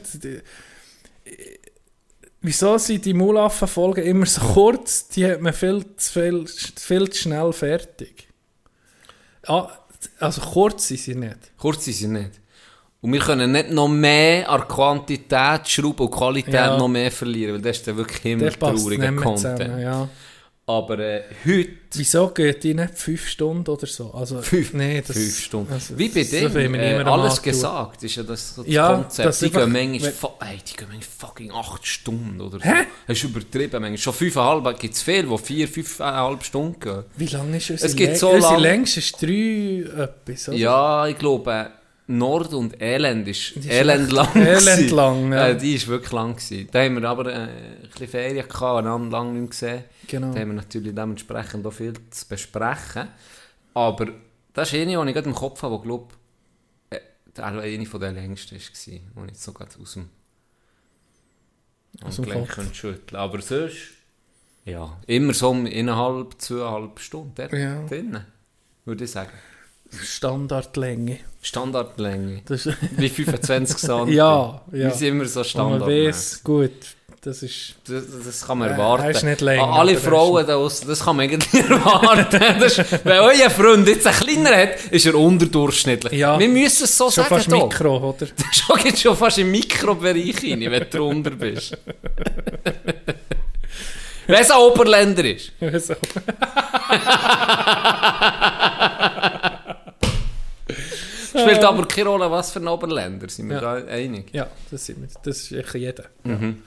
Wieso 2.41 2.77
sind 2.77 3.05
die 3.05 3.13
Mulaffen-Folgen 3.13 4.03
immer 4.03 4.25
so 4.25 4.41
kurz? 4.53 5.07
Die 5.09 5.25
hat 5.25 5.41
man 5.41 5.53
viel 5.53 5.85
zu, 5.95 6.11
viel, 6.19 6.47
viel 6.47 7.09
zu 7.09 7.21
schnell 7.21 7.53
fertig. 7.53 8.27
Ah, 9.47 9.69
also 10.19 10.41
kurz 10.41 10.87
sind 10.87 10.99
sie 10.99 11.15
nicht. 11.15 11.37
Kurz 11.57 11.85
sind 11.85 11.93
sie 11.93 12.07
nicht. 12.07 12.31
Und 13.01 13.13
wir 13.13 13.19
können 13.19 13.51
nicht 13.51 13.71
noch 13.71 13.87
mehr 13.87 14.47
an 14.49 14.67
Quantität 14.67 15.67
schrauben 15.67 16.05
und 16.07 16.11
Qualität 16.11 16.53
Ja. 16.53 16.77
noch 16.77 16.87
mehr 16.87 17.11
verlieren, 17.11 17.55
weil 17.55 17.61
das 17.61 17.77
ist 17.77 17.87
dann 17.87 17.97
wirklich 17.97 18.23
immer 18.25 18.49
trauriger 18.51 19.11
mehr 19.11 19.23
Content. 19.23 19.57
zusammen. 19.59 19.81
Ja. 19.81 20.07
Aber 20.67 20.99
äh, 20.99 21.23
heute 21.45 21.69
Wieso 21.95 22.29
geht 22.29 22.63
die 22.63 22.73
nicht 22.73 22.93
fünf 22.97 23.27
Stunden 23.27 23.69
oder 23.69 23.87
so? 23.87 24.11
Also, 24.13 24.41
Fünf- 24.41 24.73
nee, 24.73 25.01
das, 25.05 25.17
fünf 25.17 25.39
Stunden. 25.39 25.73
also, 25.73 25.97
Wie 25.97 26.07
bei 26.07 26.23
dem, 26.23 26.71
mir 26.71 26.79
äh, 26.79 27.03
alles 27.03 27.41
gesagt, 27.41 28.03
ist 28.03 28.15
ja 28.15 28.23
das, 28.23 28.55
so 28.55 28.63
das 28.63 28.71
Ja, 28.71 28.93
Konzept. 28.93 29.27
das 29.27 29.39
die, 29.39 29.45
einfach- 29.47 29.61
gehen 29.65 29.71
manchmal, 29.91 30.11
ey, 30.51 30.57
die 30.65 30.75
gehen 30.77 30.87
manchmal 30.89 31.01
fucking 31.29 31.51
acht 31.51 31.85
Stunden 31.85 32.39
oder 32.39 32.59
so. 32.59 32.63
Hä? 32.63 32.85
Hast 33.07 33.23
du 33.23 33.27
übertrieben 33.27 33.81
manchmal. 33.81 33.97
Schon 33.97 34.13
fünfeinhalb 34.13 34.79
gibt 34.79 34.93
es 34.93 35.01
viele, 35.01 35.23
die 35.23 35.37
vier, 35.39 35.67
fünfeinhalb 35.67 36.43
Stunden 36.43 36.79
gehen. 36.79 37.03
Wie 37.17 37.25
lange 37.27 37.57
ist 37.57 37.69
unsere 37.71 37.87
Es 37.89 37.95
gibt 37.95 38.17
so 38.17 38.29
Unsere 38.29 38.53
lang- 38.53 38.61
längste 38.61 38.99
ist 38.99 39.21
drei 39.21 39.83
etwas, 40.03 40.47
oder? 40.47 40.57
Ja, 40.57 41.07
ich 41.07 41.17
glaube, 41.17 41.71
Nord 42.07 42.53
und 42.53 42.81
Elend 42.81 43.27
ist, 43.27 43.51
ist 43.57 43.69
Elend 43.69 44.11
lang. 44.11 44.35
elend 44.35 44.91
lang, 44.91 45.31
ja. 45.33 45.47
Äh, 45.49 45.57
die 45.57 45.75
ist 45.75 45.87
wirklich 45.87 46.11
lang 46.11 46.35
gewesen. 46.35 46.67
Da 46.71 46.83
haben 46.83 47.01
wir 47.01 47.09
aber 47.09 47.25
äh, 47.31 47.35
ein 47.35 47.49
bisschen 47.91 48.07
Ferien 48.07 48.47
gehabt, 48.47 48.79
einander 48.85 49.17
lange 49.17 49.39
nicht 49.39 49.51
gesehen. 49.51 49.83
Genau. 50.07 50.33
Da 50.33 50.39
haben 50.39 50.49
wir 50.49 50.55
natürlich 50.55 50.93
dementsprechend 50.95 51.65
auch 51.65 51.71
viel 51.73 51.93
zu 52.09 52.27
besprechen. 52.27 53.07
Aber 53.73 54.07
das 54.53 54.69
ist 54.73 54.79
eine, 54.79 54.85
die 55.03 55.09
ich 55.09 55.13
gerade 55.15 55.29
im 55.29 55.35
Kopf 55.35 55.61
habe, 55.63 55.77
die 55.77 55.83
glaube 55.87 56.13
äh, 56.89 56.99
der 57.35 57.45
eine 57.45 57.85
von 57.85 57.99
der 58.01 58.11
längsten 58.11 58.55
war, 58.55 59.25
die 59.25 59.31
ich 59.31 59.37
so 59.39 59.53
gerade 59.53 59.71
aus 59.81 59.93
dem, 59.93 60.09
Aus 62.03 62.15
dem 62.17 62.29
Kopf. 62.29 62.49
könnte 62.49 62.73
schütteln 62.75 63.19
Aber 63.19 63.41
sonst, 63.41 63.75
ja, 64.65 64.97
immer 65.07 65.33
so 65.33 65.49
um 65.49 65.65
innerhalb, 65.65 66.39
zweieinhalb 66.41 66.99
Stunden 66.99 67.33
dort 67.35 67.53
Ja. 67.53 67.85
drinnen, 67.87 68.25
würde 68.85 69.03
ich 69.05 69.11
sagen. 69.11 69.31
Standardlänge. 69.91 71.19
Standardlänge. 71.41 72.41
Das 72.45 72.65
ist, 72.65 72.77
Wie 72.97 73.09
25 73.09 73.77
cm. 73.77 74.07
ja, 74.13 74.13
ja. 74.13 74.61
Wir 74.71 74.91
sind 74.91 75.07
immer 75.09 75.25
so 75.25 75.39
Und 75.41 75.45
man 75.45 75.49
Standard. 75.49 75.89
weiss, 75.89 76.43
gut, 76.43 76.71
das 77.23 77.43
ist... 77.43 77.75
Das, 77.87 78.03
das 78.25 78.45
kann 78.47 78.57
man 78.57 78.69
Äh, 78.69 78.71
erwarten. 78.71 79.03
er 79.03 79.11
ist 79.11 79.23
nicht 79.23 79.41
länger, 79.41 79.63
alle 79.73 79.95
Frauen 79.97 80.45
da 80.47 80.53
draussen, 80.53 80.87
das 80.87 81.03
kann 81.05 81.15
man 81.17 81.29
irgendwie 81.29 81.59
erwarten. 81.69 82.39
Das 82.59 82.77
ist, 82.79 83.05
wenn 83.05 83.19
euer 83.19 83.49
Freund 83.49 83.87
jetzt 83.87 84.07
ein 84.07 84.13
kleiner 84.13 84.55
hat, 84.55 84.85
ist 84.89 85.05
er 85.05 85.13
unterdurchschnittlich. 85.15 86.13
Ja. 86.13 86.39
Wir 86.39 86.49
müssen 86.49 86.85
es 86.85 86.97
so 86.97 87.05
Schon 87.05 87.23
sagen. 87.23 87.29
fast 87.29 87.45
hier. 87.53 87.63
Mikro, 87.63 87.97
oder? 88.09 88.27
Schon 88.51 88.77
geht 88.83 88.97
schon 88.99 89.15
fast 89.15 89.37
im 89.37 89.51
Mikrobereich 89.51 90.43
rein, 90.43 90.61
wenn 90.61 90.71
du 90.79 90.85
drunter 90.97 91.29
bist. 91.31 91.77
wenn 94.27 94.41
es 94.41 94.49
ein 94.51 94.57
Oberländer 94.57 95.25
ist. 95.25 95.51
Spielt 101.29 101.63
aber 101.63 101.85
keine 101.87 102.09
Rolle, 102.09 102.29
was 102.29 102.51
für 102.51 102.59
ein 102.59 102.67
Oberländer, 102.67 103.29
sind 103.29 103.49
wir 103.49 103.55
Ja. 103.61 103.61
da 103.79 103.85
einig. 103.87 104.33
Ja, 104.33 104.47
das, 104.69 104.85
sind 104.85 105.01
wir, 105.01 105.07
das 105.23 105.37
ist 105.51 105.73
jeder. 105.73 106.05
Mhm. 106.23 106.61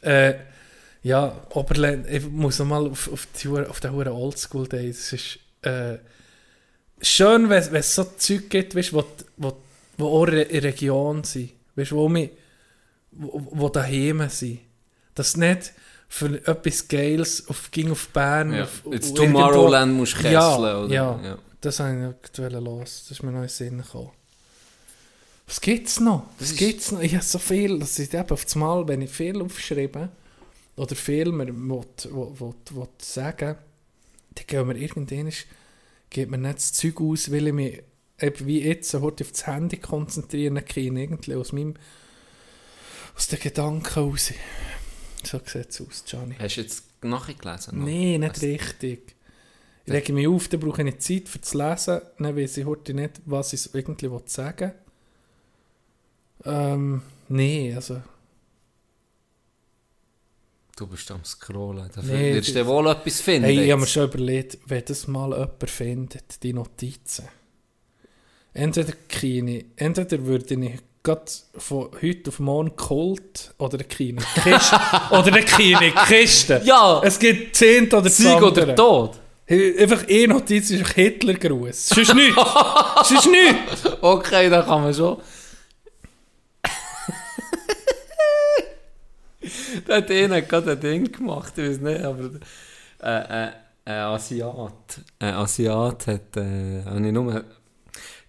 Äh, 0.00 0.34
ja, 1.02 1.40
Oberland, 1.50 2.08
ich 2.10 2.28
muss 2.28 2.58
noch 2.58 2.66
mal 2.66 2.86
auf, 2.86 3.10
auf, 3.12 3.26
die, 3.40 3.48
auf 3.48 3.80
den 3.80 3.92
Huren 3.92 4.08
Oldschool 4.08 4.68
Day, 4.68 4.88
das 4.88 5.12
ist 5.12 5.38
äh, 5.62 5.98
schön, 7.00 7.48
wenn 7.48 7.74
es 7.74 7.94
so 7.94 8.04
Zeug 8.04 8.50
gibt, 8.50 8.74
weißt, 8.74 8.92
wo, 8.92 9.04
wo, 9.36 9.56
wo 9.96 10.06
auch 10.06 10.26
in 10.26 10.48
der 10.48 10.62
Region 10.62 11.24
sind, 11.24 11.50
weißt, 11.76 11.92
wo, 11.92 12.08
wir, 12.08 12.30
wo, 13.12 13.46
wo 13.52 13.68
daheim 13.68 14.28
sind. 14.28 14.60
Das 15.14 15.36
nicht 15.36 15.72
für 16.08 16.34
etwas 16.46 16.88
Geiles 16.88 17.48
auf, 17.48 17.70
ging 17.70 17.90
auf 17.90 18.08
Bern. 18.08 18.54
Ja. 18.54 18.62
Auf, 18.64 18.82
Jetzt 18.90 19.14
Tomorrowland 19.14 19.94
musst 19.94 20.14
du 20.14 20.22
kesseln, 20.22 20.32
Ja, 20.90 21.14
oder? 21.14 21.24
ja. 21.24 21.38
Das 21.60 21.80
habe 21.80 21.98
ich 21.98 22.04
aktuell 22.06 22.52
los. 22.54 23.04
Das 23.08 23.18
ist 23.18 23.22
mir 23.22 23.30
noch 23.30 23.38
in 23.38 23.44
den 23.44 23.48
Sinn 23.48 23.78
gekommen. 23.78 24.10
Was 25.48 25.62
gibt's 25.62 25.98
noch? 25.98 26.26
Das 26.38 26.50
Was 26.50 26.58
gibt's 26.58 26.92
noch? 26.92 27.00
Ich 27.00 27.14
habe 27.14 27.24
so 27.24 27.38
viel, 27.38 27.78
das 27.78 27.98
ist 27.98 28.12
eben 28.12 28.30
auf 28.30 28.44
das 28.44 28.54
Mal, 28.54 28.86
wenn 28.86 29.00
ich 29.00 29.10
viel 29.10 29.40
aufschreibe 29.40 30.10
oder 30.76 30.94
viel 30.94 31.32
mir 31.32 31.46
will, 31.46 31.84
will, 32.04 32.40
will, 32.40 32.54
will 32.70 32.88
sagen, 32.98 33.56
dann 34.34 34.46
gehen 34.46 34.68
wir 34.68 34.76
irgendwann, 34.76 35.32
geht 36.10 36.30
mir 36.30 36.36
nicht 36.36 36.56
das 36.56 36.72
Zeug 36.74 37.00
aus, 37.00 37.32
weil 37.32 37.46
ich 37.46 37.52
mich 37.54 37.82
eben 38.20 38.46
wie 38.46 38.60
jetzt 38.60 38.92
heute 38.92 39.24
auf 39.24 39.32
das 39.32 39.46
Handy 39.46 39.78
konzentrieren 39.78 40.62
kann, 40.62 40.96
irgendwie 40.96 41.34
aus 41.34 41.52
meinem, 41.52 41.74
aus 43.16 43.28
den 43.28 43.40
Gedanken 43.40 44.00
raus. 44.00 44.32
So 45.24 45.40
sieht 45.46 45.70
es 45.70 45.80
aus, 45.80 46.04
Gianni. 46.04 46.36
Hast 46.38 46.56
du 46.56 46.60
jetzt 46.60 46.84
nachgelesen? 47.02 47.78
noch? 47.78 47.86
Nein, 47.86 48.20
nicht 48.20 48.42
richtig. 48.42 49.16
Ich 49.86 49.92
lege 49.94 50.12
mich 50.12 50.28
auf, 50.28 50.48
dann 50.48 50.60
brauche 50.60 50.86
ich 50.86 50.98
Zeit 50.98 51.26
für 51.26 51.38
das 51.38 51.54
Lesen. 51.54 52.02
Dann 52.18 52.36
weiß 52.36 52.58
ich 52.58 52.66
heute 52.66 52.92
nicht, 52.92 53.22
was 53.24 53.54
ich 53.54 53.74
irgendwie 53.74 54.10
sagen 54.26 54.72
will. 54.72 54.87
Ähm, 56.44 57.02
nee, 57.28 57.72
also... 57.74 58.02
Du 60.76 60.86
bist 60.86 61.10
am 61.10 61.24
Scrollen. 61.24 61.90
Da 61.92 62.02
Nee, 62.02 62.34
wirst 62.34 62.54
du 62.54 62.66
wohl 62.66 62.86
etwas 62.88 63.20
finden. 63.20 63.46
Hey, 63.46 63.64
ich 63.64 63.70
habe 63.72 63.80
mir 63.80 63.86
schon 63.88 64.04
überlegt, 64.04 64.58
wenn 64.66 64.84
das 64.84 65.08
mal 65.08 65.30
jemand 65.30 65.70
findet, 65.70 66.42
die 66.44 66.52
Notizen. 66.52 67.26
Entweder 68.54 68.92
Kini, 69.08 69.66
entweder 69.74 70.24
würde 70.24 70.54
ich 70.54 70.80
gerade 71.02 71.22
von 71.56 71.90
heute 72.00 72.30
auf 72.30 72.38
morgen 72.38 72.76
Kult 72.76 73.54
oder 73.58 73.74
eine 73.74 73.84
Kini. 73.84 74.20
Kiste, 74.42 74.76
oder 75.10 75.26
eine 75.26 75.42
Kini, 75.42 75.92
Kiste. 76.06 76.62
Ja! 76.64 77.00
Es 77.02 77.18
gibt 77.18 77.56
10 77.56 77.92
oder 77.92 78.08
Sieg 78.08 78.40
oder 78.40 78.76
Tod? 78.76 79.18
Einfach 79.48 80.06
eine 80.08 80.28
Notiz 80.28 80.70
ist 80.70 80.92
Hitlergruß. 80.92 81.88
Sonst 81.88 82.14
nichts. 82.14 82.36
Sonst 83.04 83.30
nichts. 83.30 83.84
Okay, 84.00 84.48
da 84.50 84.62
kann 84.62 84.82
man 84.82 84.94
schon. 84.94 85.16
Der 89.86 89.96
hat 89.98 90.10
ihnen 90.10 90.46
gerade 90.48 90.72
ein 90.72 90.80
Ding 90.80 91.12
gemacht, 91.12 91.52
ich 91.56 91.68
weiß 91.70 91.78
nicht, 91.80 92.02
aber 92.02 92.30
äh, 93.02 93.46
äh, 93.46 93.50
ein 93.84 93.94
Asiat, 94.00 95.00
ein 95.20 95.34
Asiat 95.34 96.06
hat, 96.08 96.36
äh, 96.36 96.82
habe 96.84 97.06
ich 97.06 97.12
nur, 97.12 97.44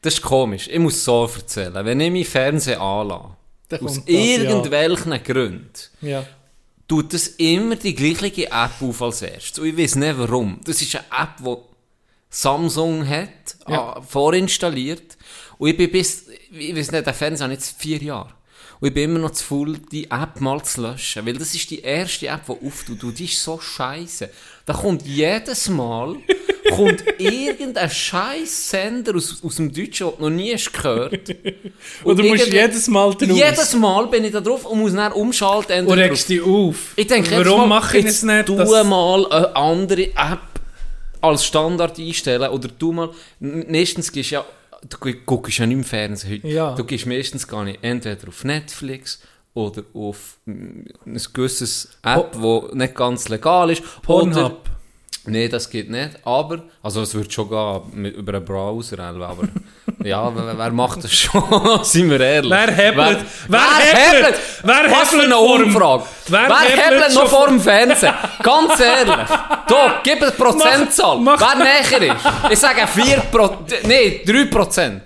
das 0.02 0.14
ist 0.14 0.22
komisch, 0.22 0.68
ich 0.72 0.80
muss 0.80 1.04
so 1.04 1.26
erzählen, 1.36 1.84
wenn 1.86 2.00
ich 2.00 2.12
meinen 2.12 2.26
Fernseher 2.26 2.80
anlasse, 2.80 3.36
aus 3.82 4.02
irgendwelchen 4.06 5.24
Gründen, 5.24 5.70
Ja. 6.02 6.26
tut 6.88 7.14
das 7.14 7.28
immer 7.28 7.76
die 7.76 7.94
gleiche 7.96 8.46
App 8.48 8.82
auf 8.82 9.02
als 9.02 9.22
erstes. 9.22 9.60
Und 9.60 9.68
ich 9.68 9.78
weiß 9.78 9.96
nicht 9.98 10.18
warum. 10.18 10.60
Das 10.64 10.82
ist 10.82 10.96
eine 10.96 11.06
App, 11.24 11.36
die 11.44 11.56
Samsung 12.30 13.08
hat, 13.08 13.30
Ja. 13.68 13.96
ah, 13.98 14.02
vorinstalliert. 14.02 15.18
Und 15.58 15.70
ich 15.70 15.78
bin 15.78 15.92
bis, 15.92 16.28
ich 16.52 16.76
weiß 16.76 16.92
nicht, 16.92 17.06
der 17.06 17.14
Fernseher 17.14 17.44
habe 17.46 17.54
ich 17.54 17.60
jetzt 17.60 17.80
vier 17.80 17.98
Jahre. 18.02 18.34
Und 18.82 18.88
ich 18.88 18.94
bin 18.94 19.04
immer 19.04 19.20
noch 19.20 19.32
zu 19.32 19.44
faul, 19.44 19.78
die 19.92 20.06
App 20.10 20.40
mal 20.40 20.64
zu 20.64 20.82
löschen. 20.82 21.26
Weil 21.26 21.34
das 21.34 21.54
ist 21.54 21.70
die 21.70 21.82
erste 21.82 22.28
App, 22.28 22.46
die 22.46 22.52
auftut. 22.52 23.04
Und 23.04 23.20
die 23.20 23.26
ist 23.26 23.44
so 23.44 23.60
scheiße. 23.60 24.30
Da 24.66 24.74
kommt 24.74 25.06
jedes 25.06 25.68
Mal 25.68 26.16
kommt 26.70 27.04
irgendein 27.18 27.90
scheiß 27.90 28.70
Sender 28.70 29.16
aus, 29.16 29.44
aus 29.44 29.56
dem 29.56 29.74
Deutschen, 29.74 30.08
den 30.08 30.18
du 30.18 30.24
noch 30.24 30.30
nie 30.30 30.54
hast 30.54 30.72
gehört. 30.72 31.30
Und 32.04 32.20
du 32.20 32.24
musst 32.24 32.48
jedes 32.48 32.88
Mal 32.88 33.14
drauf. 33.14 33.38
Jedes 33.38 33.74
Mal 33.74 34.08
bin 34.08 34.24
ich 34.26 34.32
da 34.32 34.40
drauf 34.40 34.66
und 34.66 34.80
muss 34.80 34.94
dann 34.94 35.12
umschalten. 35.12 35.88
Und 35.88 35.98
regst 35.98 36.30
dich 36.30 36.42
auf. 36.42 36.94
ich 36.96 37.08
denke, 37.08 37.32
jetzt 37.32 37.46
Warum 37.46 37.62
mal, 37.62 37.80
mache 37.80 37.98
ich 37.98 38.06
es 38.06 38.24
nicht? 38.24 38.46
Tu 38.46 38.56
mal 38.56 39.26
eine 39.26 39.56
andere 39.56 40.08
App 40.10 40.40
als 41.22 41.46
Standard 41.46 42.00
einstellen 42.00 42.50
oder 42.50 42.68
du 42.68 42.92
mal, 42.92 43.10
meistens 43.40 44.12
gehst 44.12 44.32
ja, 44.32 44.46
du 44.88 44.98
gu- 45.00 45.14
guckst 45.26 45.58
ja 45.58 45.66
nicht 45.66 45.78
im 45.78 45.84
Fernsehen 45.84 46.32
heute. 46.44 46.48
Ja. 46.48 46.76
Du 46.76 46.84
gehst 46.84 47.06
meistens 47.06 47.48
gar 47.48 47.64
nicht 47.64 47.80
entweder 47.84 48.28
auf 48.28 48.44
Netflix 48.44 49.22
oder 49.54 49.84
auf 49.94 50.38
mm, 50.46 50.52
ein 51.06 51.22
gewisses 51.34 51.98
App, 52.04 52.32
wo 52.40 52.70
nicht 52.74 52.96
ganz 52.96 53.30
legal 53.30 53.72
ist. 53.72 53.84
Pornhub. 54.04 54.70
Nein, 55.26 55.50
das 55.50 55.70
geht 55.70 55.90
nicht. 55.90 56.12
Aber, 56.26 56.64
also 56.82 57.02
es 57.02 57.14
wird 57.14 57.32
schon 57.32 57.50
gehen 57.50 57.82
mit, 57.94 58.16
über 58.16 58.34
einen 58.36 58.46
Browser, 58.46 59.00
aber 59.00 59.48
ja, 60.04 60.32
wer, 60.36 60.58
wer 60.58 60.72
macht 60.72 61.04
das 61.04 61.14
schon? 61.14 61.44
Seien 61.84 62.10
wir 62.10 62.20
ehrlich. 62.22 62.50
Wer 62.52 62.72
hebelt? 62.74 63.20
Wer 63.48 63.60
Wer 63.60 64.00
hebelt? 64.00 64.40
Wer 64.64 64.92
Was 64.92 65.10
für 65.10 65.22
eine 65.22 65.38
Umfrage? 65.38 66.04
Wer 66.28 66.48
Wer, 66.50 66.84
hebelt 66.86 67.14
noch 67.14 67.28
vor 67.28 67.48
dem 67.48 67.60
Fernsehen? 67.60 68.14
Ganz 68.44 68.80
ehrlich. 68.80 69.16
Da, 69.70 70.02
gib 70.04 70.20
eine 70.24 70.32
Prozentzahl. 70.32 71.20
Mach- 71.20 71.40
mach- 71.40 71.56
Wer 71.60 71.64
näher 72.00 72.16
ist? 72.16 72.26
Ich 72.52 72.58
sage 72.58 72.88
4 72.88 73.18
Pro... 73.32 73.58
Nein, 73.84 74.22
3 74.26 74.46
Prozent. 74.46 75.04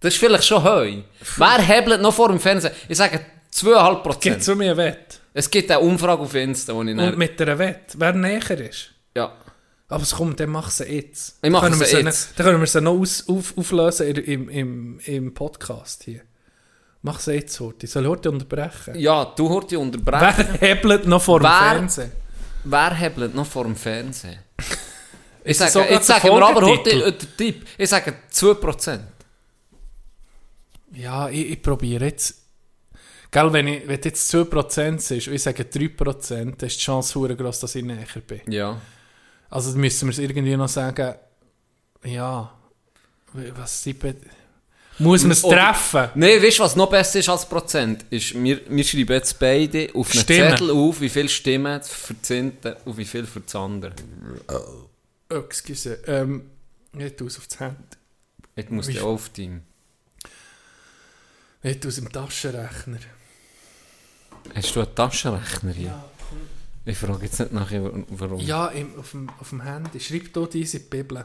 Das 0.00 0.14
ist 0.14 0.18
vielleicht 0.18 0.44
schon 0.44 0.64
heu. 0.64 0.94
Wer 1.36 1.58
hebelt 1.62 2.00
noch 2.02 2.12
vor 2.12 2.28
dem 2.28 2.40
Fernsehen? 2.40 2.72
Ich 2.88 2.98
sage 2.98 3.20
2,5 3.54 3.90
Gibt 3.92 4.02
Prozent. 4.02 4.42
zu 4.42 4.56
mir 4.56 4.76
Wett. 4.76 5.20
Es 5.32 5.48
gibt 5.48 5.70
eine 5.70 5.78
Umfrage 5.78 6.22
auf 6.22 6.34
Insta, 6.34 6.74
wo 6.74 6.82
ich 6.82 6.88
Und 6.96 7.16
mit 7.16 7.40
einer 7.40 7.56
Wett. 7.56 7.94
Wer 7.96 8.12
näher 8.14 8.50
ist. 8.68 8.90
Ja. 9.18 9.32
Aber 9.88 10.02
es 10.02 10.14
kommt, 10.14 10.38
dann 10.38 10.50
mach 10.50 10.70
sie 10.70 10.84
jetzt. 10.84 11.38
Ich 11.42 11.50
mache 11.50 11.62
Dann 11.70 11.72
können 11.72 11.84
sie 11.84 11.96
wir 11.96 12.02
jetzt. 12.04 12.30
Dann 12.36 12.46
können 12.46 12.60
wir 12.60 12.66
sie 12.66 12.80
noch 12.80 12.92
aus, 12.92 13.24
auf, 13.28 13.56
auflösen 13.56 14.06
im, 14.16 14.48
im, 14.48 15.00
im, 15.00 15.34
Podcast 15.34 16.04
hier. 16.04 16.20
Mach 17.02 17.18
sie 17.20 17.32
jetzt, 17.32 17.58
Horti. 17.58 17.86
Soll 17.86 18.06
Horti 18.06 18.28
unterbrechen? 18.28 18.98
Ja, 18.98 19.24
du 19.24 19.60
dich 19.60 19.78
unterbrechen. 19.78 20.46
Wer 20.60 20.68
hebelt 20.68 21.06
noch 21.06 21.22
vor 21.22 21.40
dem 21.40 21.50
Fernsehen? 21.50 22.12
Wer 22.64 22.94
hebelt 22.94 23.34
noch 23.34 23.46
vor 23.46 23.64
dem 23.64 23.76
Fernsehen? 23.76 24.38
Ich 25.42 25.56
sage, 25.56 25.70
so 25.70 25.80
jetzt 25.80 26.06
sagen 26.06 26.20
der 26.22 26.32
wir 26.32 26.46
aber 26.46 26.60
Folgetitel? 26.60 27.12
den 27.12 27.36
Tipp. 27.36 27.66
Ich 27.78 27.88
sage 27.88 28.14
2%. 28.30 29.00
Ja, 30.92 31.28
ich, 31.30 31.50
ich 31.52 31.62
probiere 31.62 32.04
jetzt. 32.04 32.34
Gell, 33.30 33.52
wenn, 33.52 33.68
ich, 33.68 33.88
wenn 33.88 34.00
jetzt 34.02 34.34
2% 34.34 35.16
ist 35.16 35.28
und 35.28 35.34
ich 35.34 35.42
sage 35.42 35.62
3%, 35.62 36.34
dann 36.34 36.52
ist 36.60 36.78
die 36.78 36.84
Chance 36.84 37.18
groß, 37.36 37.60
dass 37.60 37.74
ich 37.74 37.84
näher 37.84 38.06
bin. 38.26 38.40
Ja. 38.48 38.78
Also 39.50 39.76
müssen 39.78 40.08
wir 40.08 40.12
es 40.12 40.18
irgendwie 40.18 40.56
noch 40.56 40.68
sagen, 40.68 41.14
ja, 42.04 42.52
was 43.32 43.84
be- 43.84 44.16
Muss 44.98 45.22
man 45.22 45.32
es 45.32 45.42
treffen? 45.42 46.10
Nein, 46.14 46.42
weißt 46.42 46.58
du, 46.58 46.62
was 46.64 46.76
noch 46.76 46.90
besser 46.90 47.18
ist 47.20 47.28
als 47.28 47.46
Prozent? 47.48 48.04
Ist, 48.10 48.34
wir, 48.34 48.60
wir 48.68 48.84
schreiben 48.84 49.12
jetzt 49.14 49.38
beide 49.38 49.88
auf 49.94 50.10
einen 50.12 50.20
Stimmen. 50.20 50.50
Zettel 50.50 50.70
auf, 50.70 51.00
wie 51.00 51.08
viele 51.08 51.28
Stimmen 51.28 51.82
für 51.82 52.14
das 52.14 52.30
eine 52.30 52.52
und 52.84 52.96
wie 52.96 53.04
viel 53.04 53.26
für 53.26 53.40
das 53.40 53.54
andere. 53.54 53.92
Oh, 54.48 55.34
excuse. 55.34 55.98
Ähm, 56.06 56.50
nicht 56.92 57.20
aus 57.22 57.38
auf 57.38 57.46
das 57.46 57.60
Handy. 57.60 57.82
Jetzt 58.56 58.70
musst 58.70 58.92
du 58.94 59.00
auf 59.06 59.28
deinem. 59.30 59.62
Nicht 61.62 61.86
aus 61.86 61.94
dem 61.96 62.10
Taschenrechner. 62.12 62.98
Hast 64.54 64.74
du 64.76 64.80
einen 64.80 64.94
Taschenrechner 64.94 65.72
hier? 65.72 66.04
Ich 66.88 66.96
frage 66.96 67.26
jetzt 67.26 67.38
nicht 67.38 67.52
nachher, 67.52 67.82
warum. 68.08 68.40
Ja, 68.40 68.68
im, 68.68 68.98
auf, 68.98 69.10
dem, 69.10 69.28
auf 69.38 69.50
dem 69.50 69.60
Handy. 69.60 70.00
Schreib 70.00 70.32
dort 70.32 70.54
diese 70.54 70.80
Bibel. 70.80 71.22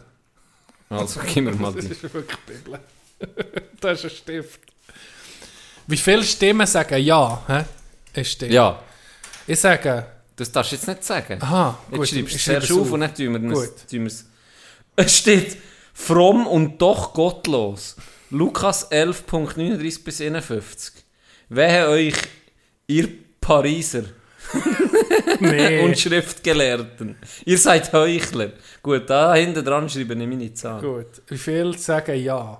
Also, 0.90 1.22
gib 1.34 1.46
mir 1.46 1.54
mal 1.54 1.72
Das 1.74 1.86
ist 1.86 2.04
wirklich 2.04 2.38
Bibel. 2.46 2.80
das 3.80 4.00
ist 4.00 4.04
ein 4.04 4.10
Stift. 4.18 4.60
Wie 5.88 5.96
viele 5.96 6.24
Stimmen 6.24 6.68
sagen 6.68 7.02
ja? 7.02 7.42
Hä? 7.48 8.20
Ist 8.20 8.32
Stift. 8.32 8.52
Ja, 8.52 8.84
Ich 9.48 9.58
sage, 9.58 10.06
das 10.36 10.52
darfst 10.52 10.74
du 10.74 10.76
jetzt 10.76 10.88
nicht 10.88 11.04
sagen. 11.06 11.42
aha, 11.42 11.80
Jetzt 11.92 11.98
gut. 11.98 12.10
schreibst 12.10 12.34
du 12.48 12.52
ich 12.52 12.64
es 12.64 12.72
auf 12.74 12.92
und 12.92 13.00
dann 13.00 13.16
tun 13.16 13.42
wir 13.42 13.52
es. 13.58 13.76
tun 13.86 14.00
wir 14.02 14.08
es. 14.08 14.26
Es 14.98 15.18
steht 15.18 15.58
fromm 15.94 16.46
und 16.46 16.78
doch 16.82 17.14
gottlos. 17.14 17.96
Lukas 18.32 18.92
11.39 18.92 20.04
bis 20.04 20.20
51. 20.20 20.94
Wehe 21.48 21.88
euch, 21.88 22.16
ihr 22.88 23.08
Pariser 23.40 24.04
Nee. 25.40 25.80
und 25.84 25.98
Schriftgelehrten. 26.00 27.16
Ihr 27.46 27.58
seid 27.58 27.92
Heuchler. 27.94 28.52
Gut, 28.82 29.10
da 29.10 29.34
hinten 29.36 29.64
dran 29.66 29.90
schreibe 29.90 30.14
ich 30.14 30.28
meine 30.28 30.54
Zahl. 30.54 30.82
Gut. 30.82 31.22
Wie 31.28 31.38
viele 31.38 31.78
sagen 31.78 32.16
ja? 32.22 32.60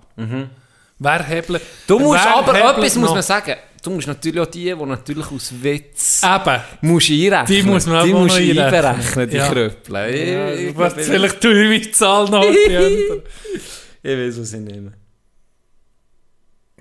Wer 1.00 1.24
hebelt? 1.24 1.62
Mhm. 1.62 1.68
Du 1.88 2.00
musst 2.00 2.24
wer 2.24 2.36
aber 2.38 2.56
etwas 2.78 2.96
muss 2.96 3.10
noch? 3.10 3.14
man 3.16 3.24
sagen. 3.24 3.56
Du 3.84 3.90
musst 3.92 4.08
natürlich 4.08 4.40
auch 4.40 4.46
die, 4.46 4.64
die 4.64 4.76
natürlich 4.76 5.30
aus 5.30 5.52
Witz 5.62 6.22
Eben. 6.24 6.62
musst 6.82 7.10
einrechnen. 7.10 7.46
Die 7.48 7.64
muss 7.64 7.86
man 7.86 8.06
die 8.08 8.14
auch 8.14 8.20
musst 8.20 8.38
einrechnen. 8.38 8.64
einberechnen, 8.74 9.30
die 9.30 9.36
Ja. 9.38 9.50
Kröppel. 9.50 9.96
Ja, 9.96 10.54
Ich, 10.54 10.62
ich, 10.70 10.78
was, 10.78 10.98
ich, 10.98 11.06
vielleicht 11.06 11.42
tue 11.42 11.52
ich 11.64 11.70
meine 11.82 11.92
Zahl 11.92 12.30
noch 12.30 12.44
ich 14.04 14.18
weiß, 14.18 14.40
was 14.40 14.54
ich 14.54 14.60
nehme. 14.62 14.94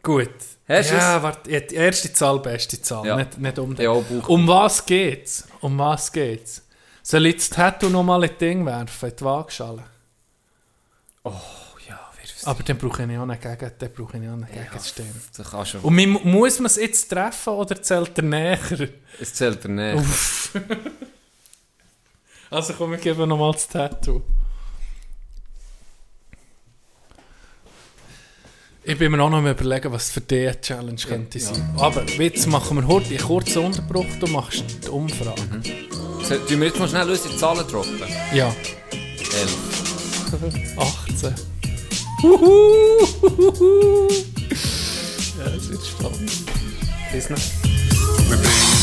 Gut. 0.02 0.30
Hast 0.78 0.90
ja, 0.90 1.22
warte, 1.22 1.50
ja, 1.50 1.60
die 1.60 1.74
erste 1.74 2.12
Zahl, 2.12 2.38
beste 2.38 2.80
Zahl. 2.80 3.06
Ja. 3.06 3.16
Nicht, 3.16 3.38
nicht 3.38 3.58
um 3.58 3.74
den. 3.74 3.84
Ja. 3.84 3.90
Um 3.90 4.48
was 4.48 4.84
geht's? 4.86 5.46
Um 5.60 5.78
was 5.78 6.10
geht's? 6.10 6.62
Soll 7.02 7.26
ich 7.26 7.36
das 7.36 7.50
Tattoo 7.50 7.88
nochmal 7.88 8.24
in 8.24 8.38
Ding 8.38 8.64
werfen, 8.64 9.08
in 9.10 9.16
die 9.16 9.24
Waagschale? 9.24 9.82
Oh, 11.24 11.32
ja, 11.88 11.98
wirf's. 12.16 12.44
Aber 12.44 12.62
dann 12.62 12.78
brauche 12.78 13.02
ich 13.02 13.18
auch 13.18 13.22
einen 13.22 13.40
Gegen, 13.40 13.72
dann 13.78 13.92
brauche 13.92 14.16
ich 14.16 14.28
auch 14.28 14.32
einen 14.32 14.46
Gegenstimme. 14.46 15.08
Das 15.36 15.50
kann 15.50 15.66
schon. 15.66 15.80
Und 15.80 15.94
man, 15.94 16.10
muss 16.24 16.58
man 16.58 16.66
es 16.66 16.76
jetzt 16.76 17.08
treffen 17.08 17.52
oder 17.52 17.82
zählt 17.82 18.16
er 18.16 18.24
näher? 18.24 18.58
Es 19.20 19.34
zählt 19.34 19.64
er 19.64 19.70
nicht. 19.70 19.96
Uff. 19.96 20.52
also 22.50 22.72
komm, 22.74 22.92
wir 22.92 22.98
geben 22.98 23.28
nochmal 23.28 23.52
das 23.52 23.68
Tattoo. 23.68 24.22
Ich 28.84 28.98
bin 28.98 29.12
mir 29.12 29.22
auch 29.22 29.30
noch 29.30 29.38
überlegen, 29.48 29.92
was 29.92 30.10
für 30.10 30.20
dich 30.20 30.48
eine 30.48 30.60
Challenge 30.60 31.00
könnte 31.06 31.38
sein. 31.38 31.74
Aber 31.78 32.04
jetzt 32.18 32.48
machen 32.48 32.78
wir 32.78 32.86
heute 32.88 33.10
einen 33.10 33.18
kurzen 33.18 33.58
Unterbruch, 33.66 34.06
du 34.18 34.26
machst 34.26 34.64
die 34.84 34.88
Umfrage. 34.88 35.40
So, 36.24 36.34
Tun 36.36 36.60
wir 36.60 36.66
jetzt 36.66 36.80
mal 36.80 36.88
schnell 36.88 37.08
unsere 37.08 37.36
Zahlen 37.36 37.66
droppen? 37.68 38.00
Ja, 38.34 38.52
11. 38.88 40.76
18. 40.76 41.34
ja, 45.38 45.44
das 45.44 45.68
wird 45.68 45.86
spannend. 45.86 46.32
Bis 47.12 47.28
dann. 47.28 47.38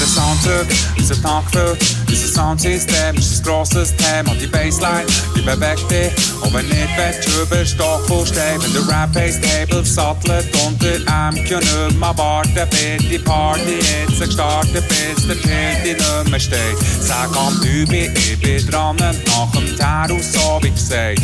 Wir 0.10 0.22
bringen 0.22 0.40
den 0.40 0.42
Sound 0.42 0.42
zurück, 0.42 0.68
unser 0.98 1.22
Tag 1.22 1.44
füllt. 1.52 1.96
Unser 2.08 2.28
Soundsystem 2.28 3.16
ist 3.16 3.40
ein 3.40 3.44
grosses 3.44 3.96
Thema. 3.96 4.36
Die 4.36 4.48
Bassline, 4.48 5.06
die 5.36 5.42
bewegt 5.42 5.92
dich. 5.92 6.12
Und 6.42 6.54
wenn 6.54 6.68
nicht, 6.68 6.90
willst 6.98 7.28
du 7.28 7.42
über 7.42 7.66
Stock 7.66 8.10
und 8.10 8.28
Stein. 8.28 8.60
Wenn 8.62 8.74
der 8.74 8.88
Rap-Bass-Table 8.88 9.86
sattelt 9.86 10.48
und 10.66 10.82
der 10.82 11.00
MQ 11.32 11.60
nicht 11.60 12.00
mehr 12.00 12.18
warten, 12.18 12.56
wird 12.56 13.12
die 13.12 13.20
Party 13.20 13.80
jetzt 13.80 14.20
gestartet, 14.20 14.84
bis 14.88 15.28
der 15.28 15.42
Tilti 15.42 15.94
nicht 15.94 16.30
mehr 16.30 16.40
steht. 16.40 16.78
Sag 17.02 17.30
am 17.36 17.62
Übi, 17.62 18.12
ich 18.16 18.40
bin 18.40 18.66
dran, 18.68 18.96
nach 18.96 19.52
dem 19.52 19.78
Terror, 19.78 20.22
so 20.22 20.60
wie 20.62 20.72
gesagt. 20.72 21.22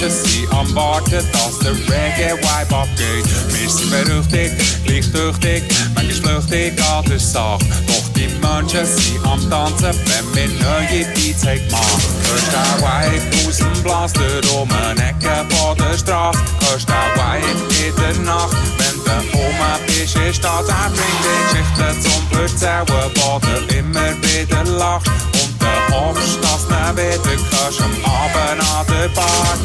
Sind 0.00 0.52
am 0.52 0.74
Warten, 0.74 1.22
dass 1.32 1.58
der 1.58 1.72
Reggae-Vibe 1.72 2.74
abgeht. 2.74 3.24
Wir 3.48 3.68
sind 3.68 3.90
berüchtigt, 3.90 4.54
gleich 4.84 5.12
tüchtig, 5.12 5.62
manchmal 5.94 6.40
flüchtig 6.40 6.82
an 6.82 7.04
der 7.04 7.20
Sache. 7.20 7.58
Doch 7.86 8.08
die 8.16 8.28
Menschen 8.40 8.86
sind 8.86 9.26
am 9.26 9.50
Tanzen, 9.50 9.94
wenn 10.06 10.34
wir 10.34 10.48
neue 10.64 11.04
Beats 11.14 11.44
haben 11.44 11.60
gemacht. 11.66 12.02
Hörst 12.22 12.46
du 12.50 12.82
Vibe 12.82 13.48
aus 13.48 13.56
dem 13.58 13.82
Blaster 13.82 14.60
um 14.60 14.68
eine 14.72 15.10
Ecke 15.10 15.44
von 15.54 15.76
der 15.76 15.98
Straße? 15.98 16.38
Hörst 16.70 16.88
in 16.88 17.96
der 17.96 18.24
Nacht, 18.24 18.56
wenn 18.78 19.04
du 19.04 19.38
oben 19.38 19.86
bist, 19.86 20.16
ist 20.16 20.42
das 20.42 20.68
ein 20.68 20.92
Bring 20.92 21.18
die 21.22 21.58
Geschichte 21.58 22.08
zum 22.08 22.40
erzählen, 22.40 22.86
wo 22.88 23.38
du 23.38 23.76
immer 23.76 24.14
wieder 24.22 24.64
lachst 24.64 25.29
du 25.60 25.66
ihn 25.66 26.96
wieder 26.96 27.60
hörst 27.62 27.80
am 27.80 27.92
Abend 28.04 28.62
an 28.74 28.86
der 28.88 29.08
Bar. 29.08 29.58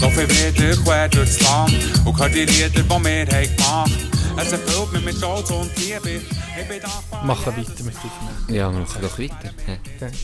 Doch 0.00 0.10
ich 0.10 0.28
wieder 0.56 0.76
quer 0.82 1.08
durchs 1.08 1.40
Land 1.40 1.74
und 2.04 2.18
höre 2.18 2.28
die 2.28 2.44
Lieder, 2.44 2.68
die 2.68 2.88
wir 2.88 3.26
haben 3.26 3.56
gemacht. 3.56 3.92
Es 4.38 4.52
erfüllt 4.52 4.92
mich 4.92 5.04
mit 5.04 5.16
Stolz 5.16 5.50
und 5.50 5.70
Liebe. 5.76 6.20
Ich 6.60 6.68
bin 6.68 6.80
dankbar. 6.80 7.24
Machen 7.24 7.56
weiter 7.56 7.84
mit 7.84 7.94
aufnehmen. 7.96 8.44
Ja, 8.48 8.72
wir 8.72 8.80
machen 8.80 9.02
doch 9.02 9.18
weiter. 9.18 9.50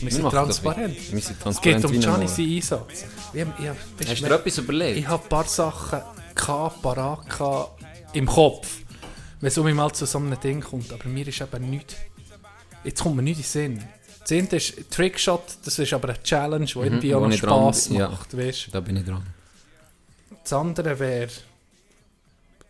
Wir 0.01 0.11
sind 0.11 0.29
transparent. 0.29 0.95
weiter. 0.95 1.11
Wir 1.11 1.21
sind 1.21 1.31
Es 1.31 1.39
transparent. 1.39 1.61
geht 1.81 1.85
um 1.85 1.91
wie 1.91 1.95
ein 1.95 2.01
Gianni 2.01 2.25
Moor. 2.25 2.27
seinen 2.27 2.55
Einsatz. 2.55 3.05
Ich 3.33 3.41
hab, 3.41 3.59
ich 3.59 4.09
Hast 4.09 4.21
du 4.21 4.25
dir 4.25 4.35
etwas 4.35 4.57
überlegt? 4.57 4.97
Ich 4.97 5.07
habe 5.07 5.23
ein 5.23 5.29
paar 5.29 5.43
Sachen 5.45 5.99
gehabt, 6.35 6.81
parat 6.81 7.29
gehabt, 7.29 7.83
im 8.13 8.25
Kopf, 8.25 8.67
wenn 9.39 9.47
es 9.47 9.57
um 9.57 9.71
mal 9.73 9.91
zu 9.91 10.05
so 10.05 10.17
einem 10.17 10.39
Ding 10.39 10.61
kommt. 10.61 10.91
Aber 10.91 11.07
mir 11.07 11.27
ist 11.27 11.39
eben 11.41 11.69
nichts. 11.69 11.95
Jetzt 12.83 13.01
kommt 13.03 13.15
mir 13.15 13.21
nichts 13.21 13.53
in 13.55 13.75
den 13.75 13.79
Sinn. 13.79 13.87
Das 14.29 14.37
eine 14.37 14.47
ist 14.57 14.91
Trickshot, 14.91 15.41
das 15.65 15.79
ist 15.79 15.91
aber 15.93 16.09
eine 16.09 16.21
Challenge, 16.21 16.65
die 16.65 16.77
irgendwie 16.77 17.07
Mhm, 17.07 17.13
wo 17.13 17.17
auch 17.17 17.21
noch 17.27 17.33
ich 17.33 17.41
dran 17.41 17.73
Spass 17.73 17.87
bin, 17.87 17.97
ja. 17.97 18.09
macht. 18.09 18.37
Weisst. 18.37 18.67
Da 18.71 18.79
bin 18.79 18.97
ich 18.97 19.05
dran. 19.05 19.25
Das 20.43 20.53
andere 20.53 20.99
wäre. 20.99 21.31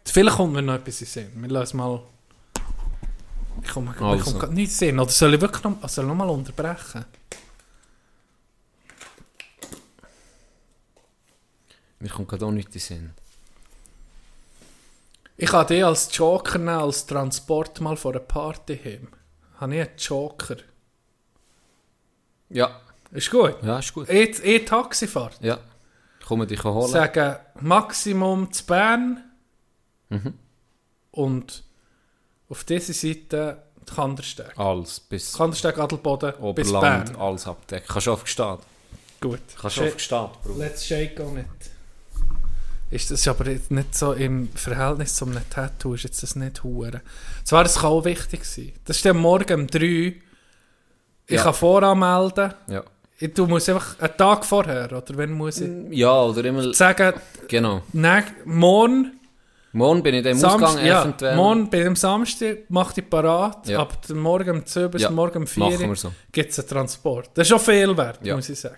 Vielleicht 0.05 0.37
kommt 0.37 0.53
mir 0.53 0.61
noch 0.61 0.75
etwas 0.75 1.01
in 1.01 1.07
Sinn. 1.07 1.31
Wir 1.35 1.49
lassen 1.49 1.77
mal. 1.77 2.01
Ich 3.61 3.69
komme 3.69 3.93
Also. 3.99 4.31
nichts 4.31 4.41
in 4.41 4.55
den 4.55 4.67
Sinn. 4.67 4.99
Oder 4.99 5.09
soll 5.11 5.33
ich 5.33 5.41
wirklich 5.41 5.63
noch, 5.63 5.89
soll 5.89 6.05
noch 6.05 6.15
mal 6.15 6.29
unterbrechen? 6.29 7.03
Mir 11.99 12.09
kommt 12.09 12.29
gerade 12.29 12.45
auch 12.45 12.51
nichts 12.51 12.75
in 12.75 12.79
Sinn. 12.81 13.11
Ich 15.35 15.49
kann 15.49 15.67
dich 15.67 15.83
als 15.83 16.09
Joker 16.15 16.57
nehmen, 16.57 16.69
als 16.69 17.05
Transport 17.05 17.79
mal 17.81 17.97
vor 17.97 18.11
einer 18.11 18.19
Party 18.21 18.77
hin. 18.77 19.07
Habe 19.57 19.75
ich 19.75 19.81
einen 19.81 19.97
Joker? 19.97 20.55
Ja. 22.49 22.79
Ist 23.11 23.31
gut. 23.31 23.55
Ja, 23.63 23.79
ist 23.79 23.93
gut. 23.93 24.09
Ich, 24.09 24.43
ich 24.43 24.65
Taxifahrt. 24.65 25.37
Ja. 25.41 25.59
Ich 26.19 26.25
komme 26.25 26.45
dich 26.47 26.63
holen. 26.63 26.87
Sagen 26.87 27.35
Maximum 27.61 28.51
zu 28.51 28.65
Bern 28.65 29.23
Mhm. 30.09 30.33
und 31.11 31.63
auf 32.49 32.63
dieser 32.63 32.93
Seite 32.93 33.61
Kandersteg. 33.85 34.57
Alles. 34.57 34.99
Bis 34.99 35.33
Kandersteg, 35.33 35.77
Adelboden 35.77 36.31
bis 36.55 36.69
Oberland, 36.71 37.11
Bern. 37.13 37.15
alles 37.21 37.45
abdecken. 37.47 37.87
Kannst 37.87 38.07
du 38.07 38.13
aufgestehen. 38.13 38.57
Gut. 39.21 39.39
Kannst 39.59 39.77
du 39.77 39.83
aufgestehen, 39.85 40.27
Bruder. 40.43 40.57
Let's 40.59 40.85
shake 40.85 41.19
on 41.19 41.37
it. 41.39 41.45
Ist 42.91 43.11
das 43.11 43.27
aber 43.27 43.47
jetzt 43.49 43.69
nicht 43.69 43.93
so 43.95 44.13
im 44.13 44.49
Verhältnis 44.53 45.15
zu 45.15 45.25
einem 45.25 45.47
Tattoo, 45.49 45.93
ist 45.93 46.03
jetzt 46.05 46.23
das 46.23 46.35
nicht 46.35 46.63
hure. 46.63 47.01
Zwar, 47.43 47.63
das 47.63 47.75
kann 47.75 47.85
auch 47.91 48.05
wichtig 48.05 48.43
sein. 48.45 48.73
Das 48.85 48.97
ist 48.97 49.05
dann 49.05 49.17
morgen 49.17 49.61
um 49.61 49.67
3 49.67 50.15
Ich 51.29 51.35
Ja. 51.37 51.43
kann 51.43 51.53
voranmelden. 51.53 52.53
Ja. 52.67 52.83
Du 53.35 53.45
musst 53.47 53.69
einfach 53.69 53.99
einen 53.99 54.17
Tag 54.17 54.45
vorher, 54.45 54.85
oder 54.91 55.17
wenn 55.17 55.31
muss 55.33 55.59
ich 55.61 55.69
Ja, 55.91 56.21
oder 56.23 56.43
immer... 56.45 56.73
sagen, 56.73 57.13
Genau. 57.47 57.81
ne, 57.93 58.23
morgen, 58.45 59.11
Morgen 59.71 60.01
bin 60.01 60.15
ich 60.15 60.23
dann 60.23 60.31
im 60.31 60.39
Samstag, 60.39 60.69
Ausgang 60.69 60.85
ja, 60.85 61.01
eventuell. 61.03 61.35
morgen 61.35 61.69
bin 61.69 61.81
ich 61.81 61.87
am 61.87 61.95
Samstag, 61.95 62.57
mach 62.69 62.91
dich 62.93 63.07
parat, 63.07 63.67
Ja. 63.67 63.79
ab 63.81 63.97
Morgen 64.09 64.49
um 64.49 64.65
2 64.65 64.87
bis 64.87 65.01
Ja, 65.03 65.11
morgen 65.11 65.37
um 65.39 65.47
4 65.47 65.63
machen 65.63 65.89
wir 65.89 65.95
so. 65.95 66.11
gibt 66.31 66.49
es 66.51 66.59
einen 66.59 66.67
Transport. 66.69 67.29
Das 67.35 67.43
ist 67.43 67.49
schon 67.49 67.59
viel 67.59 67.95
wert, 67.95 68.19
Ja. 68.23 68.35
muss 68.35 68.49
ich 68.49 68.59
sagen. 68.59 68.77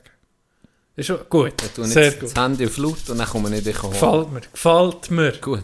Ist 0.98 1.06
schon 1.06 1.19
gut, 1.30 1.53
Ich 1.64 1.72
tue 1.72 1.86
sehr 1.86 2.11
gut. 2.11 2.23
das 2.23 2.36
Handy 2.44 2.65
auf 2.65 2.78
laut 2.78 3.10
und 3.10 3.18
dann 3.19 3.28
komme 3.28 3.56
ich 3.56 3.64
dich 3.64 3.82
holen. 3.82 3.94
Gefällt 3.94 4.32
mir, 4.34 4.41
gefällt 4.41 5.11
mir. 5.11 5.32
Gut. 5.40 5.64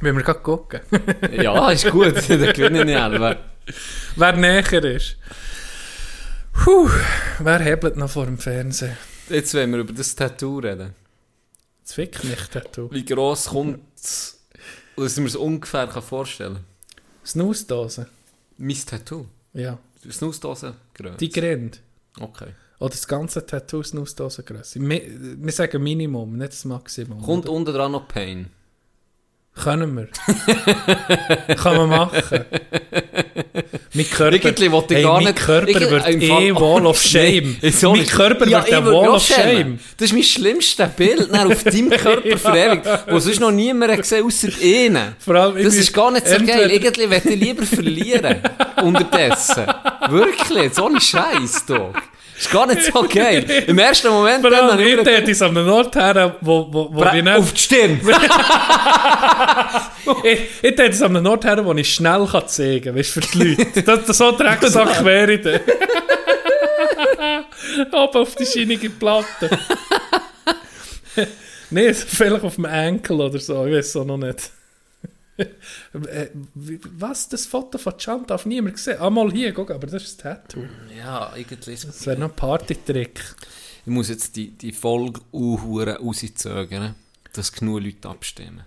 Wenn 0.00 0.16
wir 0.16 0.22
gerade 0.22 0.40
gucken. 0.40 0.80
Ja, 1.32 1.70
ist 1.70 1.90
gut. 1.90 2.14
dann 2.28 2.52
gewinne 2.54 2.78
ich 2.80 2.86
nicht. 2.86 3.38
Wer 4.16 4.32
näher 4.36 4.84
ist. 4.84 5.16
Puh, 6.54 6.88
wer 7.40 7.58
hebelt 7.58 7.96
noch 7.96 8.10
vor 8.10 8.26
dem 8.26 8.38
Fernsehen? 8.38 8.96
Jetzt 9.28 9.54
wollen 9.54 9.72
wir 9.72 9.80
über 9.80 9.92
das 9.92 10.14
Tattoo 10.14 10.58
reden. 10.60 10.94
Das 11.82 11.92
fickt 11.94 12.24
mich, 12.24 12.40
Tattoo. 12.48 12.90
Wie 12.90 13.04
gross 13.04 13.46
kommt 13.46 13.80
es, 13.96 14.40
dass 14.96 15.12
ich 15.14 15.18
mir 15.20 15.26
es 15.26 15.36
ungefähr 15.36 15.86
kann 15.86 16.02
vorstellen 16.02 16.60
Snooze-Dose. 17.26 18.06
Mein 18.58 18.76
Tattoo? 18.86 19.26
Ja. 19.52 19.78
Snooze-Dose? 20.10 20.74
Größe? 20.94 21.16
Die 21.18 21.28
Grind. 21.30 21.80
Okay. 22.20 22.48
Oder 22.78 22.90
das 22.90 23.06
ganze 23.06 23.44
Tattoo 23.44 23.82
Snooze-Dose-Grösse. 23.82 24.78
Mi- 24.78 25.36
Wir 25.38 25.52
sagen 25.52 25.82
Minimum, 25.82 26.36
nicht 26.36 26.52
das 26.52 26.64
Maximum. 26.64 27.22
Kommt 27.22 27.48
unten 27.48 27.72
dran 27.72 27.92
noch 27.92 28.08
Pain? 28.08 28.50
Können 29.62 29.96
wir. 29.96 30.08
Kann 31.56 31.76
man 31.76 31.88
machen. 31.88 32.44
mein 33.94 34.10
Körper, 34.10 34.34
Irgendwie 34.34 34.72
will 34.72 34.82
ich 34.88 34.96
hey, 34.96 35.02
gar 35.04 35.14
mein 35.14 35.24
nicht... 35.32 35.36
Körper 35.36 35.90
wird 35.90 36.08
eh 36.08 36.28
Fall- 36.28 36.54
Wall 36.56 36.86
of 36.86 37.00
Shame. 37.02 37.44
Nein, 37.44 37.56
wieso 37.60 37.94
mein? 37.94 38.06
Körper 38.06 38.48
Ja, 38.48 38.58
wird 38.66 38.84
würde 38.84 38.96
Wall 38.98 39.08
of 39.10 39.22
Shame. 39.24 39.36
schämen. 39.56 39.80
Das 39.96 40.06
ist 40.08 40.12
mein 40.12 40.22
schlimmstes 40.24 40.88
Bild 40.96 41.28
dann 41.32 41.52
auf 41.52 41.62
deinem 41.62 41.90
Körper 41.90 42.36
verewigt, 42.36 42.86
wo 43.08 43.18
sonst 43.20 43.40
noch 43.40 43.52
niemand 43.52 43.92
hat 43.92 43.98
gesehen 44.00 44.24
außer 44.26 44.48
ihnen. 44.60 45.14
Vor 45.20 45.36
allem, 45.36 45.62
Das 45.62 45.74
ist 45.76 45.92
gar 45.92 46.10
nicht 46.10 46.26
so 46.26 46.36
geil. 46.44 46.70
Irgendwie 46.72 47.06
möchte 47.06 47.30
ich 47.30 47.40
lieber 47.40 47.62
verlieren. 47.64 48.36
Unterdessen. 48.82 49.66
Wirklich, 50.10 50.74
so 50.74 50.86
ein 50.88 51.00
Scheiß, 51.00 51.66
Dog. 51.66 51.94
Ist 52.36 52.50
gar 52.50 52.66
nicht 52.66 52.82
so 52.82 53.06
geil. 53.08 53.44
Im 53.66 53.78
ersten 53.78 54.08
Moment 54.08 54.40
Vor 54.40 54.50
dann 54.50 54.78
ich 54.80 54.96
hätte 54.96 55.30
es 55.30 55.40
an 55.42 55.56
einem 55.56 55.68
Ort 55.68 55.94
her, 55.94 56.36
wo, 56.40 56.66
wo, 56.70 56.88
wo 56.92 57.04
ich 57.04 57.22
nicht... 57.22 57.36
auf 57.36 57.52
die 57.52 57.60
Stirn. 57.60 58.00
Ich, 60.22 60.38
ich 60.60 60.70
hätte 60.70 60.82
es 60.82 61.00
an 61.00 61.16
einem 61.16 61.26
Ort 61.26 61.44
her, 61.46 61.64
wo 61.64 61.72
ich 61.72 61.94
schnell 61.94 62.26
kann 62.26 62.46
zeigen 62.46 62.84
kann, 62.84 62.96
weißt 62.96 63.16
du, 63.16 63.20
für 63.20 63.32
die 63.32 63.38
Leute. 63.56 63.82
Das, 63.84 64.04
das 64.04 64.18
so 64.18 64.32
Drecksack 64.32 65.02
wäre 65.02 65.32
ich 65.32 65.40
dann. 65.40 65.60
Oben 67.90 68.18
auf 68.18 68.34
die 68.34 68.44
scheinige 68.44 68.90
Platte. 68.90 69.48
Nein, 71.70 71.94
vielleicht 71.94 72.44
auf 72.44 72.56
dem 72.56 72.66
Enkel 72.66 73.20
oder 73.20 73.38
so, 73.38 73.64
ich 73.64 73.74
weiß 73.74 73.96
auch 73.96 74.04
noch 74.04 74.18
nicht. 74.18 74.50
Äh, 76.08 76.28
Was? 76.54 77.28
Das 77.28 77.46
Foto 77.46 77.78
von 77.78 77.96
Can 77.96 78.26
darf 78.26 78.46
niemand 78.46 78.78
sehen? 78.78 78.98
Ah, 79.00 79.10
mal 79.10 79.30
hier, 79.32 79.52
guck, 79.52 79.70
aber 79.70 79.86
das 79.86 80.04
ist 80.04 80.24
das 80.24 80.34
Tattoo. 80.34 80.64
Ja, 80.96 81.32
irgendwie 81.36 81.72
ist 81.72 81.88
Das 81.88 82.06
wäre 82.06 82.18
noch 82.18 82.30
ein 82.30 82.36
Partytrick. 82.36 83.20
Ich 83.86 83.92
muss 83.92 84.08
jetzt 84.08 84.36
die, 84.36 84.50
die 84.50 84.72
Folge 84.72 85.20
uhuere 85.32 85.98
rauszögern, 85.98 86.94
dass 87.32 87.52
genug 87.52 87.82
Leute 87.82 88.08
abstimmen. 88.08 88.64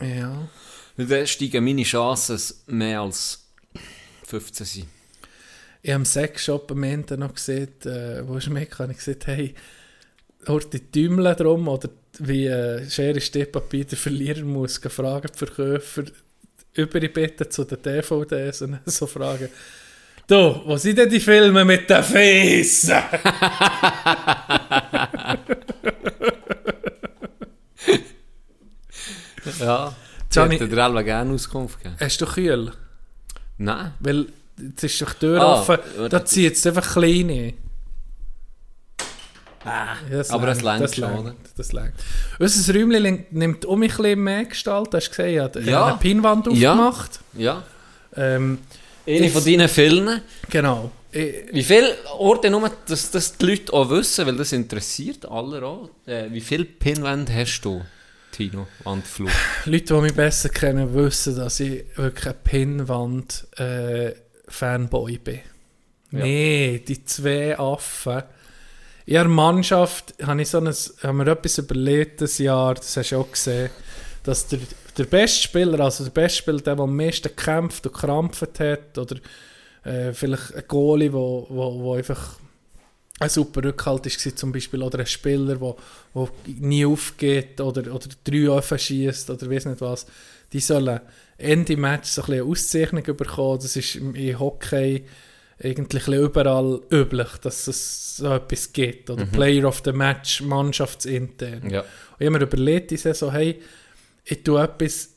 Ja. 0.00 0.48
Dann 0.96 1.26
steigen 1.26 1.64
meine 1.64 1.82
Chancen 1.82 2.40
mehr 2.66 3.00
als 3.00 3.46
15 4.24 4.66
sind. 4.66 4.86
Ich 5.82 5.90
habe 5.90 6.00
im 6.00 6.04
Sexshop 6.04 6.70
am 6.72 6.82
Ende 6.82 7.16
noch 7.16 7.34
gesehen, 7.34 7.68
äh, 7.84 8.26
wo 8.26 8.36
ich 8.36 8.48
mich 8.50 8.78
habe 8.78 8.92
ich 8.92 8.98
gesagt, 8.98 9.26
hey, 9.28 9.54
hört 10.44 10.72
die 10.72 10.90
Däumel 10.90 11.34
drum 11.34 11.68
oder 11.68 11.88
wie 12.18 12.46
äh, 12.46 12.88
Schere, 12.90 13.20
Stift, 13.20 13.52
Papier 13.52 13.84
der 13.84 13.98
Verlierer 13.98 14.42
muss 14.42 14.78
fragen, 14.78 15.28
die 15.32 15.38
Verkäufer 15.38 16.04
überbitten 16.74 17.50
zu 17.50 17.64
den 17.64 17.82
DVDs 17.82 18.62
und 18.62 18.78
so 18.86 19.06
fragen, 19.06 19.48
du, 20.26 20.62
wo 20.64 20.76
sind 20.76 20.98
denn 20.98 21.08
die 21.08 21.20
Filme 21.20 21.64
mit 21.64 21.88
den 21.90 22.02
Füßen? 22.02 23.02
Ja. 29.60 29.94
Gianni- 30.30 30.54
Ich 30.56 30.60
hätte 30.60 30.74
dir 30.74 30.84
alle 30.84 31.04
gerne 31.04 31.32
Auskunft 31.32 31.82
geben. 31.82 31.96
Hast 32.00 32.20
du 32.20 32.26
Kühl? 32.26 32.72
Nein. 33.56 33.92
Weil 34.00 34.26
jetzt 34.58 34.84
ist 34.84 35.00
doch 35.02 35.12
die 35.14 35.20
Tür 35.20 35.40
Ah, 35.40 35.60
offen, 35.60 35.78
da 36.10 36.24
zieht 36.24 36.54
es 36.54 36.66
einfach 36.66 36.92
kleine. 36.92 37.54
Ah, 39.68 39.96
das 40.10 40.30
aber 40.30 40.46
das 40.46 40.62
längt, 40.62 40.94
schon? 40.94 41.34
Das 41.56 41.72
längt. 41.72 41.94
Unser 42.38 42.74
Räumchen 42.74 43.26
nimmt 43.30 43.64
um 43.64 43.82
ein 43.82 43.88
bisschen 43.88 44.22
mehr 44.22 44.44
Gestalt. 44.44 44.94
Hast 44.94 45.06
du 45.08 45.10
gesehen? 45.10 45.34
Ich 45.34 45.40
habe 45.40 45.60
Ja. 45.62 45.86
eine 45.86 45.96
Pinwand 45.98 46.46
Ja. 46.54 46.72
aufgemacht. 46.72 47.18
Ja. 47.34 47.62
Ähm, 48.16 48.58
Eine 49.06 49.28
von 49.30 49.44
deinen 49.44 49.68
Filmen. 49.68 50.20
genau. 50.50 50.90
Ich, 51.12 51.34
Wie 51.52 51.62
viele 51.64 51.94
Orte 52.18 52.50
nur, 52.50 52.70
dass 52.86 53.10
das 53.10 53.36
die 53.38 53.46
Leute 53.46 53.72
auch 53.72 53.88
wissen, 53.90 54.26
weil 54.26 54.36
das 54.36 54.52
interessiert 54.52 55.24
alle 55.30 55.62
auch. 55.64 55.88
Äh, 56.06 56.26
wie 56.30 56.40
viele 56.42 56.64
Pinwände 56.66 57.32
hast 57.34 57.60
du, 57.62 57.82
Tino, 58.32 58.66
Wandflug? 58.84 59.30
Leute, 59.64 59.94
die 59.94 60.00
mich 60.02 60.14
besser 60.14 60.50
kennen, 60.50 60.92
wissen, 60.94 61.34
dass 61.36 61.58
ich 61.60 61.84
wirklich 61.96 62.26
ein 62.26 62.34
Pinwand-Fanboy 62.44 65.18
bin. 65.18 65.40
Ja. 66.10 66.20
Nee, 66.20 66.82
die 66.86 67.04
zwei 67.04 67.58
Affen. 67.58 68.22
In 69.08 69.14
der 69.14 69.26
Mannschaft 69.26 70.12
habe 70.22 70.42
ich 70.42 70.50
so 70.50 70.58
ein, 70.58 70.66
haben 70.66 71.16
wir 71.16 71.28
etwas 71.28 71.56
überlegt 71.56 72.20
das 72.20 72.36
Jahr, 72.36 72.74
das 72.74 72.94
hast 72.94 73.12
du 73.12 73.16
auch 73.16 73.32
gesehen, 73.32 73.70
dass 74.22 74.46
der, 74.48 74.58
der 74.98 75.04
beste 75.04 75.44
Spieler, 75.44 75.80
also 75.80 76.04
der 76.04 76.10
beste 76.10 76.40
Spieler, 76.40 76.60
der, 76.60 76.76
der 76.76 76.84
am 76.84 76.94
meisten 76.94 77.28
gekämpft 77.34 77.86
und 77.86 77.94
gekrampft 77.94 78.60
hat, 78.60 78.98
oder 78.98 79.16
äh, 79.84 80.12
vielleicht 80.12 80.54
ein 80.54 80.64
Goalie, 80.68 81.10
wo, 81.10 81.46
wo, 81.48 81.80
wo 81.80 81.94
einfach 81.94 82.38
ein 83.18 83.30
super 83.30 83.64
Rückhalt 83.64 84.04
war, 84.04 84.36
zum 84.36 84.52
Beispiel, 84.52 84.82
oder 84.82 84.98
ein 84.98 85.06
Spieler, 85.06 85.54
der 85.54 85.60
wo, 85.62 85.78
wo 86.12 86.28
nie 86.44 86.84
aufgeht 86.84 87.62
oder, 87.62 87.90
oder 87.94 88.08
drei 88.24 88.58
Öfen 88.58 88.78
schießt 88.78 89.30
oder 89.30 89.50
weiß 89.50 89.64
nicht 89.64 89.80
was, 89.80 90.04
die 90.52 90.60
sollen 90.60 91.00
Ende 91.38 91.78
Match 91.78 92.10
so 92.10 92.20
ein 92.20 92.26
bisschen 92.26 92.42
eine 92.42 92.50
Auszeichnung 92.50 93.16
bekommen. 93.16 93.58
Das 93.62 93.74
ist 93.74 93.94
im 93.94 94.38
Hockey 94.38 95.06
eigentlich 95.62 96.06
überall 96.06 96.80
üblich, 96.90 97.28
dass 97.42 97.66
es 97.66 98.16
so 98.16 98.32
etwas 98.32 98.72
gibt. 98.72 99.10
Oder 99.10 99.26
Player 99.26 99.66
of 99.66 99.82
the 99.84 99.92
Match, 99.92 100.42
mannschaftsintern. 100.42 101.68
Ja. 101.68 101.80
Und 101.80 101.86
ich 102.20 102.26
habe 102.26 102.38
mir 102.38 102.44
überlegt, 102.44 102.90
diese 102.90 103.14
so, 103.14 103.32
hey, 103.32 103.60
ich 104.24 104.44
tue 104.44 104.62
etwas 104.62 105.10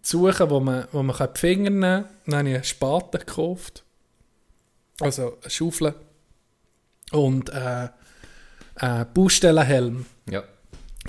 suchen, 0.00 0.50
wo 0.50 0.60
man, 0.60 0.86
wo 0.92 1.02
man 1.02 1.16
die 1.16 1.38
Finger 1.38 1.70
nehmen 1.70 1.82
kann. 1.82 2.04
Dann 2.26 2.38
habe 2.38 2.48
ich 2.48 2.54
einen 2.54 2.64
Spaten 2.64 3.18
gekauft. 3.18 3.84
Also 5.00 5.38
eine 5.42 5.50
Schaufel. 5.50 5.94
Und 7.12 7.50
äh, 7.50 7.88
einen 8.76 9.12
Baustellenhelm. 9.12 10.06
Ja. 10.30 10.42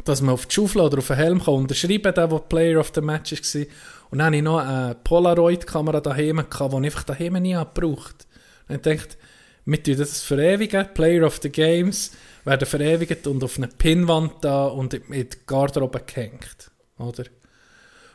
Dass 0.04 0.22
man 0.22 0.34
auf 0.34 0.48
die 0.48 0.56
Schaufel 0.56 0.82
oder 0.82 0.98
auf 0.98 1.08
den 1.08 1.16
Helm 1.16 1.42
kann 1.42 1.54
unterschreiben 1.54 2.14
kann, 2.14 2.30
der, 2.30 2.40
Player 2.40 2.80
of 2.80 2.92
the 2.94 3.02
Match 3.02 3.32
war. 3.32 3.66
Und 4.10 4.18
dann 4.20 4.28
hatte 4.28 4.36
ich 4.38 4.44
noch 4.44 4.58
eine 4.58 4.96
Polaroid-Kamera 5.04 6.02
daheim, 6.02 6.38
gehabt, 6.50 6.74
die 6.74 6.78
ich 6.78 6.86
einfach 6.86 7.04
daheim 7.04 7.34
nie 7.42 7.56
habe 7.56 7.72
gebraucht 7.74 8.28
Und 8.68 8.76
ich 8.76 8.81
dachte, 8.81 9.18
wir 9.65 9.81
tun 9.81 9.98
das 9.98 10.22
verewigen, 10.22 10.94
Player 10.94 11.26
of 11.26 11.40
the 11.41 11.49
Games 11.49 12.11
werden 12.45 12.68
verewigt 12.68 13.26
und 13.27 13.44
auf 13.44 13.57
eine 13.57 13.68
Pinnwand 13.68 14.34
da 14.41 14.65
und 14.65 14.94
in 14.94 15.03
die 15.10 15.38
Garderobe 15.45 16.02
gehängt. 16.06 16.72
Oder? 16.98 17.23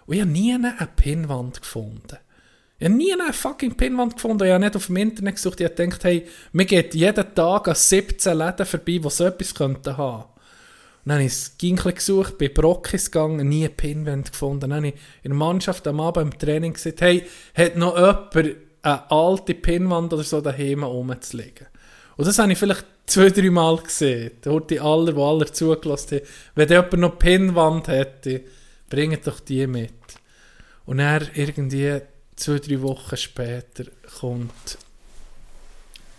Und 0.06 0.14
ich 0.14 0.20
habe 0.20 0.30
nie 0.30 0.54
eine 0.54 0.74
Pinnwand 0.96 1.60
gefunden. 1.60 2.18
Ich 2.78 2.84
habe 2.84 2.94
nie 2.94 3.12
eine 3.12 3.32
fucking 3.32 3.76
Pinnwand 3.76 4.14
gefunden. 4.14 4.44
Ich 4.44 4.52
habe 4.52 4.64
nicht 4.64 4.76
auf 4.76 4.86
dem 4.86 4.96
Internet 4.96 5.34
gesucht. 5.34 5.60
Ich 5.60 5.64
habe 5.64 5.74
gedacht, 5.74 6.04
hey, 6.04 6.26
mir 6.52 6.64
geht 6.64 6.94
jeden 6.94 7.34
Tag 7.34 7.66
an 7.66 7.74
17 7.74 8.38
Läden 8.38 8.66
vorbei, 8.66 8.98
die 8.98 9.10
so 9.10 9.24
etwas 9.24 9.54
könnten 9.54 9.96
haben. 9.96 10.22
Und 10.22 11.12
dann 11.12 11.14
habe 11.14 11.24
ich 11.24 11.50
ein 11.62 11.74
bisschen 11.74 11.94
gesucht, 11.94 12.38
bei 12.38 12.48
Brockis 12.48 13.10
gegangen, 13.10 13.48
nie 13.48 13.64
eine 13.64 13.74
Pinnwand 13.74 14.30
gefunden. 14.30 14.60
Dann 14.60 14.74
habe 14.74 14.88
ich 14.88 14.94
in 15.22 15.30
der 15.30 15.34
Mannschaft 15.34 15.86
am 15.86 16.00
Abend 16.00 16.34
im 16.34 16.38
Training 16.38 16.74
gesagt, 16.74 17.00
hey, 17.00 17.24
hat 17.54 17.76
noch 17.76 17.96
jemand 17.96 18.67
eine 18.82 19.10
alte 19.10 19.54
Pinnwand 19.54 20.12
oder 20.12 20.22
so 20.22 20.40
daheim 20.40 20.84
rumzulegen? 20.84 21.66
Und 22.16 22.26
das 22.26 22.38
habe 22.38 22.52
ich 22.52 22.58
vielleicht 22.58 22.84
zwei, 23.06 23.30
drei 23.30 23.50
Mal 23.50 23.76
gesehen. 23.78 24.32
Da 24.40 24.58
die 24.58 24.80
aller, 24.80 25.12
die 25.12 25.20
alle 25.20 25.52
zugelassen 25.52 26.18
haben. 26.18 26.26
Wenn 26.54 26.68
jemand 26.68 26.92
noch 26.94 27.18
Pinnwand 27.18 27.88
hätte, 27.88 28.42
bringt 28.88 29.26
doch 29.26 29.40
die 29.40 29.66
mit. 29.66 29.92
Und 30.86 30.98
dann 30.98 31.28
irgendwie 31.34 32.00
zwei, 32.36 32.58
drei 32.58 32.80
Wochen 32.82 33.16
später 33.16 33.84
kommt 34.20 34.78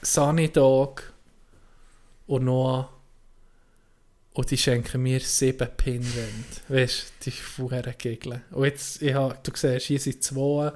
Sunny 0.01 0.49
Dog 0.49 1.11
und 2.27 2.45
Noah 2.45 2.89
und 4.33 4.51
die 4.51 4.57
schenken 4.57 5.01
mir 5.01 5.19
sieben 5.19 5.67
Pinnwände. 5.75 6.45
Weißt 6.67 7.13
du, 7.19 7.29
die 7.29 7.31
vorher 7.31 7.93
Gegeln. 7.97 8.41
Und 8.51 8.65
jetzt, 8.65 9.01
ich 9.01 9.13
habe, 9.13 9.35
du 9.43 9.51
siehst, 9.53 9.87
hier 9.87 9.99
sind 9.99 10.23
zwei. 10.23 10.71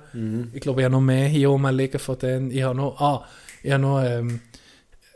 Ich 0.53 0.59
glaube, 0.59 0.81
ich 0.81 0.85
habe 0.85 0.93
noch 0.93 1.01
mehr 1.01 1.27
hier 1.27 1.49
rumliegen 1.49 1.99
von 1.99 2.17
denen. 2.17 2.51
Ich 2.51 2.63
habe 2.63 2.75
noch, 2.75 2.99
ah, 2.99 3.27
ich 3.61 3.71
habe 3.71 3.81
noch 3.81 4.03
ähm, 4.03 4.41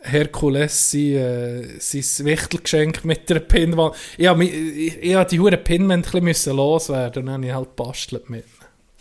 Herkules 0.01 0.91
sein, 0.91 1.01
äh, 1.01 1.79
sein 1.79 2.25
Wichtelgeschenk 2.25 3.03
mit 3.03 3.29
einer 3.29 3.39
Pinnwand. 3.41 3.95
Ich 4.17 4.27
habe 4.27 4.45
die 4.45 5.39
hure 5.39 5.57
Pinnwände 5.57 6.07
ein 6.13 6.25
bisschen 6.25 6.55
loswerden 6.55 7.23
und 7.23 7.25
dann 7.25 7.33
habe 7.35 7.45
ich 7.47 7.53
halt 7.53 7.75
bastelt 7.75 8.29
mit. 8.29 8.45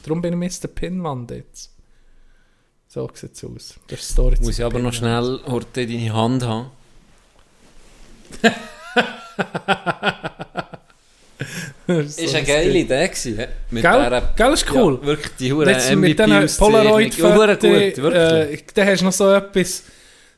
Darum 0.02 0.22
bin 0.22 0.40
ich 0.40 0.62
Mr. 0.62 0.68
Pinnwand 0.68 1.30
jetzt. 1.30 1.70
So 2.88 3.10
sieht 3.12 3.34
es 3.34 3.44
aus. 3.44 3.74
Das 3.88 4.08
Story 4.08 4.36
Muss 4.40 4.58
ich 4.58 4.64
aber 4.64 4.78
noch 4.78 4.92
Pinnwand. 4.92 5.40
schnell 5.42 5.52
heute 5.52 5.82
in 5.82 5.90
deine 5.90 6.12
Hand 6.14 6.42
haben. 6.44 6.70
Das 11.86 12.18
Ist 12.18 12.30
so 12.30 12.36
eine 12.36 12.46
geile 12.46 12.78
Idee 12.78 13.06
gewesen? 13.08 13.38
Mit 13.70 13.82
Gell? 13.82 13.92
dieser- 14.04 14.32
Gell, 14.36 14.52
ist 14.54 14.70
cool. 14.72 14.98
Ja, 15.00 15.06
wirklich, 15.06 15.32
die 15.38 15.52
hure 15.52 15.70
Jetzt 15.70 15.94
mit 15.94 16.18
diesen 16.18 16.32
hure 16.60 16.86
gut, 16.86 17.18
wirklich. 17.18 18.60
äh, 18.60 18.64
dann 18.74 18.88
hast 18.88 19.00
du 19.00 19.04
noch 19.04 19.12
so 19.12 19.32
etwas, 19.32 19.82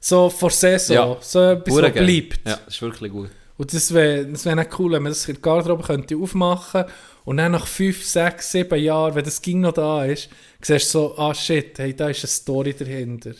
so 0.01 0.29
vor 0.29 0.51
Saison, 0.51 0.95
Ja. 0.97 1.17
so 1.21 1.43
etwas, 1.53 1.75
was 1.75 1.93
bleibt. 1.93 2.41
Ja, 2.47 2.59
ist 2.67 2.83
wirklich 2.83 3.11
gut. 3.13 3.31
Und 3.57 3.73
das 3.73 3.93
wäre 3.95 4.27
das 4.27 4.45
wär 4.45 4.55
nicht 4.57 4.79
cool, 4.79 4.93
wenn 4.93 5.03
man 5.03 5.13
das 5.13 5.27
in 5.27 5.35
der 5.35 5.43
Garderobe 5.43 5.83
könnte 5.85 6.17
aufmachen 6.17 6.85
und 7.25 7.39
dann 7.39 7.53
nach 7.53 7.67
5, 7.67 8.05
6, 8.05 8.53
7 8.53 8.79
Jahren, 8.79 9.15
wenn 9.15 9.25
das 9.25 9.41
Ging 9.41 9.61
noch 9.61 9.73
da 9.73 10.05
ist, 10.05 10.29
siehst 10.61 10.95
du 10.95 10.99
so, 10.99 11.19
ah 11.19 11.35
shit, 11.35 11.79
hey, 11.79 11.95
da 11.95 12.09
ist 12.11 12.21
eine 12.25 12.29
Story 12.29 12.75
dahinter. 12.75 13.33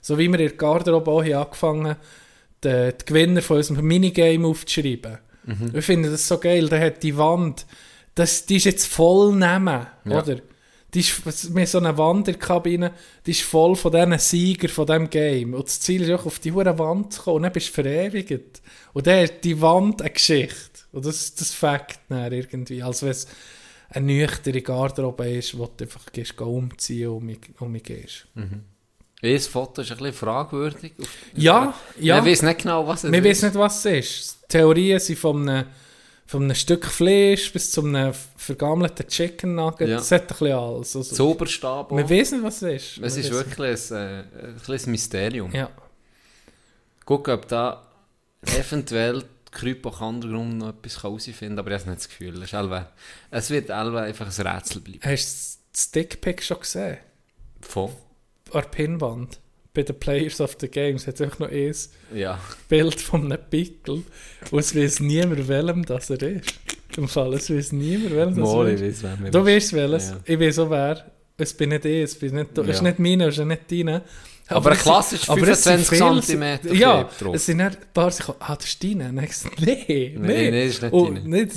So 0.00 0.18
wie 0.18 0.28
wir 0.30 0.38
in 0.38 0.48
der 0.48 0.56
Garderobe 0.56 1.10
auch 1.10 1.24
haben 1.24 1.34
angefangen 1.34 1.96
die, 2.64 2.92
die 2.98 3.04
Gewinner 3.04 3.42
von 3.42 3.58
unserem 3.58 3.86
Minigame 3.86 4.46
aufzuschreiben. 4.46 5.18
Mhm. 5.44 5.72
Ich 5.74 5.84
finde 5.84 6.10
das 6.10 6.26
so 6.26 6.38
geil, 6.38 6.68
da 6.68 6.78
hat 6.78 7.02
die 7.02 7.16
Wand, 7.16 7.66
das, 8.14 8.46
die 8.46 8.56
ist 8.56 8.64
jetzt 8.64 8.86
voll 8.86 9.32
nehmen, 9.34 9.86
Ja. 10.04 10.22
oder? 10.22 10.38
Die 10.94 11.00
ist, 11.00 11.24
haben 11.26 11.66
so 11.66 11.78
eine 11.78 11.98
Wand 11.98 12.28
in 12.28 12.34
der 12.34 12.40
Kabine, 12.40 12.92
die 13.26 13.32
ist 13.32 13.42
voll 13.42 13.74
von 13.74 13.90
diesen 13.90 14.16
Siegern 14.16 14.70
von 14.70 14.86
diesem 14.86 15.10
Game. 15.10 15.52
Und 15.54 15.66
das 15.66 15.80
Ziel 15.80 16.02
ist 16.02 16.10
auch, 16.12 16.24
auf 16.24 16.38
die 16.38 16.52
hure 16.52 16.78
Wand 16.78 17.12
zu 17.12 17.22
kommen 17.22 17.36
und 17.38 17.42
dann 17.42 17.52
bist 17.52 17.68
du 17.70 17.72
verewigt. 17.72 18.62
Und 18.92 19.06
dann 19.06 19.24
hat 19.24 19.42
die 19.42 19.60
Wand 19.60 20.02
eine 20.02 20.10
Geschichte. 20.10 20.82
Und 20.92 21.04
das, 21.04 21.34
das 21.34 21.52
Fakt 21.52 21.98
dann 22.08 22.32
irgendwie. 22.32 22.80
Als 22.80 23.02
wenn 23.02 23.10
es 23.10 23.26
eine 23.90 24.06
nüchterne 24.06 24.62
Garderobe 24.62 25.28
ist, 25.30 25.58
wo 25.58 25.66
du 25.66 25.82
einfach 25.82 26.12
gehst, 26.12 26.36
geh 26.36 26.44
umziehen 26.44 27.08
und 27.08 27.24
mich, 27.24 27.38
um 27.58 27.72
gehst. 29.24 29.46
Das 29.46 29.52
Foto 29.52 29.82
ist 29.82 29.90
ein 29.90 29.98
bisschen 29.98 30.12
fragwürdig. 30.14 30.92
Ja, 31.34 31.74
ja. 31.98 32.16
Man 32.16 32.26
weiß 32.26 32.42
nicht 32.42 32.58
genau, 32.62 32.86
was 32.86 33.04
es 33.04 33.10
Wir 33.12 33.18
ist. 33.18 33.24
wissen 33.24 33.46
nicht, 33.46 33.58
was 33.58 33.84
es 33.84 33.92
ist. 34.06 34.38
Die 34.44 34.48
Theorien 34.48 35.00
sind 35.00 35.18
von 35.18 35.48
einem, 35.48 35.66
von 36.26 36.42
einem 36.44 36.54
Stück 36.54 36.86
Fleisch 36.86 37.52
bis 37.52 37.70
zu 37.70 37.84
einem 37.84 38.12
vergammelten 38.36 39.06
Chicken 39.08 39.54
Nugget. 39.54 39.88
Ja. 39.88 39.96
Das 39.96 40.10
hat 40.12 40.22
ein 40.22 40.26
bisschen 40.28 40.52
alles. 40.52 40.96
Also, 40.96 41.14
Zauberstab 41.14 41.90
auch. 41.92 41.96
wir 41.96 42.08
wissen 42.08 42.38
nicht, 42.38 42.46
was 42.46 42.62
es 42.62 42.96
ist. 42.96 43.04
Es 43.04 43.16
ist 43.16 43.30
wirklich 43.32 43.90
ein, 43.92 43.96
äh, 43.96 44.72
ein 44.72 44.90
Mysterium. 44.90 45.52
Ja. 45.52 45.70
Gucken, 47.04 47.34
ob 47.34 47.48
da 47.48 47.82
eventuell 48.46 49.20
die 49.22 49.50
Krypo-Undergrund 49.52 50.58
noch 50.58 50.70
etwas 50.70 51.02
herausfinden 51.02 51.56
kann, 51.56 51.58
aber 51.58 51.70
ich 51.72 51.80
habe 51.80 51.90
nicht 51.90 52.00
das 52.00 52.08
Gefühl. 52.08 52.42
Es, 52.42 52.54
allweil- 52.54 52.88
es 53.30 53.50
wird 53.50 53.70
allweil 53.70 54.04
einfach 54.08 54.26
ein 54.26 54.46
Rätsel 54.46 54.80
bleiben. 54.80 55.00
Hast 55.04 55.58
du 55.58 55.70
das 55.72 55.82
Stickpick 55.84 56.42
schon 56.42 56.60
gesehen? 56.60 56.98
Von? 57.60 57.90
An 58.54 58.62
der 58.62 58.68
Pinnwand. 58.68 59.40
Bei 59.72 59.82
den 59.82 59.98
Players 59.98 60.40
of 60.40 60.56
the 60.60 60.68
Games 60.68 61.06
hat 61.06 61.16
es 61.16 61.20
einfach 61.20 61.40
noch 61.40 61.48
ein 61.50 61.74
Ja. 62.14 62.38
Bild 62.68 63.00
von 63.00 63.24
einem 63.24 63.38
Pickel. 63.50 64.02
Und 64.50 64.58
es 64.60 64.74
weiß 64.74 65.00
niemand, 65.00 65.48
welchem 65.48 65.84
das 65.84 66.10
er 66.10 66.22
ist. 66.22 66.54
Im 66.96 67.08
Fall, 67.08 67.34
es 67.34 67.50
weiß 67.50 67.72
niemand, 67.72 68.14
welchem 68.14 68.36
das 68.36 68.48
er 68.54 68.68
ist. 68.88 69.02
weiß, 69.02 69.30
Du 69.32 69.44
weißt 69.44 69.72
welches. 69.72 70.10
Ja. 70.10 70.20
Ich 70.24 70.38
weiß 70.40 70.58
auch 70.60 70.70
wer. 70.70 71.10
Es 71.36 71.52
bin 71.54 71.70
nicht 71.70 71.84
ich, 71.84 72.04
es, 72.04 72.14
bin 72.16 72.36
nicht, 72.36 72.56
es 72.56 72.68
ist 72.68 72.76
Ja. 72.76 72.82
nicht 72.84 72.98
meine, 73.00 73.26
es 73.26 73.38
ist 73.38 73.44
nicht 73.44 73.62
deine. 73.70 74.02
Aber 74.46 74.72
ein 74.72 74.76
klassisch 74.76 75.28
aber 75.30 75.48
es 75.48 75.64
sind 75.64 75.80
25 75.86 75.88
viele- 75.88 76.20
Zentimeter 76.60 76.74
Ja, 76.74 77.08
drauf. 77.18 77.34
es 77.34 77.46
sind 77.46 77.56
nicht 77.56 77.66
ein 77.70 77.76
paar, 77.94 78.10
die 78.10 78.22
ah, 78.40 78.56
das 78.56 78.64
ist 78.66 78.84
deine. 78.84 79.04
Dann 79.04 79.18
ich 79.24 79.30
nee, 79.58 79.84
nee. 79.86 80.14
Nee, 80.18 80.50
nee, 80.50 80.66
das 80.66 80.74
ist 80.76 80.82
nicht 80.82 80.92
Und 80.92 81.14
deine. 81.16 81.28
nicht, 81.28 81.52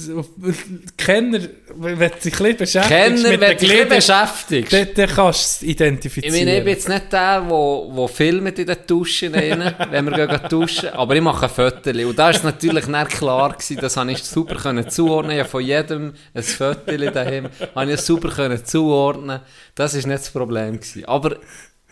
Kenner, 0.97 1.39
wenn 1.76 1.99
du 1.99 2.09
dich 2.23 2.39
ein 2.41 2.57
beschäftigst 2.57 2.88
Kenner, 2.88 3.30
mit 3.30 3.41
wenn 3.41 3.57
den 3.57 3.89
beschäftigst. 3.89 4.72
dann, 4.73 4.88
dann 4.95 5.09
kannst 5.09 5.18
du 5.18 5.43
es 5.43 5.61
Ich 5.64 5.69
identifizieren. 5.69 6.35
meine, 6.35 6.57
ich 6.59 6.64
bin 6.64 6.73
jetzt 6.73 6.88
nicht 6.89 7.11
der, 7.11 7.41
der, 7.41 8.07
filmt 8.07 8.59
in 8.59 8.65
den 8.65 8.77
Duschen, 8.88 9.35
rein, 9.35 9.73
wenn 9.91 10.05
wir 10.09 10.26
gehen 10.27 10.39
duschen, 10.49 10.89
aber 10.89 11.15
ich 11.15 11.22
mache 11.22 11.45
ein 11.45 11.49
Foto. 11.51 11.89
Und 11.89 12.18
da 12.18 12.23
war 12.23 12.30
es 12.31 12.43
natürlich 12.43 12.88
nicht 12.88 13.09
klar, 13.09 13.51
gewesen, 13.51 13.77
das 13.81 13.97
habe 13.97 14.11
ich 14.14 14.23
super 14.23 14.55
können 14.55 14.89
zuordnen. 14.89 15.34
Ich 15.34 15.39
habe 15.39 15.49
von 15.49 15.61
jedem 15.64 16.14
ein 16.34 16.43
Foto 16.43 16.95
daheim, 16.97 17.49
habe 17.76 17.91
ich 17.91 17.99
super 17.99 18.30
können 18.30 18.64
zuordnen. 18.65 19.41
Das 19.76 19.93
war 19.93 20.07
nicht 20.07 20.22
das 20.23 20.30
Problem. 20.30 20.76
Gewesen. 20.80 21.03
Aber 21.05 21.35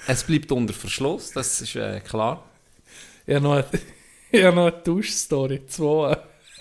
es 0.07 0.23
bleibt 0.23 0.51
unter 0.51 0.73
Verschluss, 0.73 1.31
das 1.31 1.61
ist 1.61 1.75
äh, 1.75 1.99
klar. 2.01 2.43
Ich 3.25 3.35
habe 3.35 3.43
noch 3.43 3.53
eine, 3.55 3.65
ich 4.31 4.43
habe 4.43 4.55
noch 4.55 4.67
eine 4.73 4.81
Duschstory, 4.83 5.65
zwei. 5.67 6.17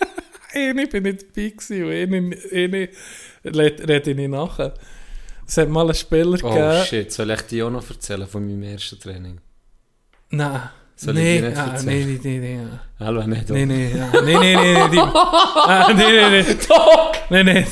eine 0.54 0.86
bin 0.86 1.02
nicht 1.04 1.22
dabei 1.22 1.48
gewesen 1.50 1.84
und 1.84 1.90
eine, 1.92 2.36
eine 2.52 2.88
red- 3.56 3.88
rede 3.88 4.10
ich 4.10 4.28
nachher. 4.28 4.74
Es 5.46 5.56
hat 5.58 5.68
mal 5.68 5.82
einen 5.84 5.94
Spieler 5.94 6.38
Oh 6.42 6.48
gegeben. 6.50 6.84
shit, 6.86 7.12
soll 7.12 7.30
ich 7.30 7.42
dir 7.42 7.66
auch 7.66 7.70
noch 7.70 7.88
erzählen 7.90 8.26
von 8.26 8.46
meinem 8.46 8.62
ersten 8.62 8.98
Training? 8.98 9.40
Nein. 10.30 10.70
Soll 11.04 11.18
ich 11.18 11.22
nee, 11.22 11.40
dir 11.40 11.48
nicht 11.48 11.58
ah, 11.58 11.72
erzählen? 11.72 12.06
nee, 12.06 12.18
nee, 12.22 12.38
nee, 12.38 12.56
nee. 12.56 12.68
Hallo, 12.98 13.26
nicht. 13.26 13.50
Nee, 13.50 13.66
nee, 13.66 13.90
ja. 13.94 14.22
nee, 14.22 14.38
nee, 14.38 14.56
nee, 14.56 14.74
nee, 14.74 14.88
die, 14.90 14.98
ah, 15.14 15.92
nee, 15.92 16.12
nee, 16.12 16.42
nee, 16.42 16.56
Doch! 16.66 17.12
nee, 17.28 17.44
nee. 17.44 17.66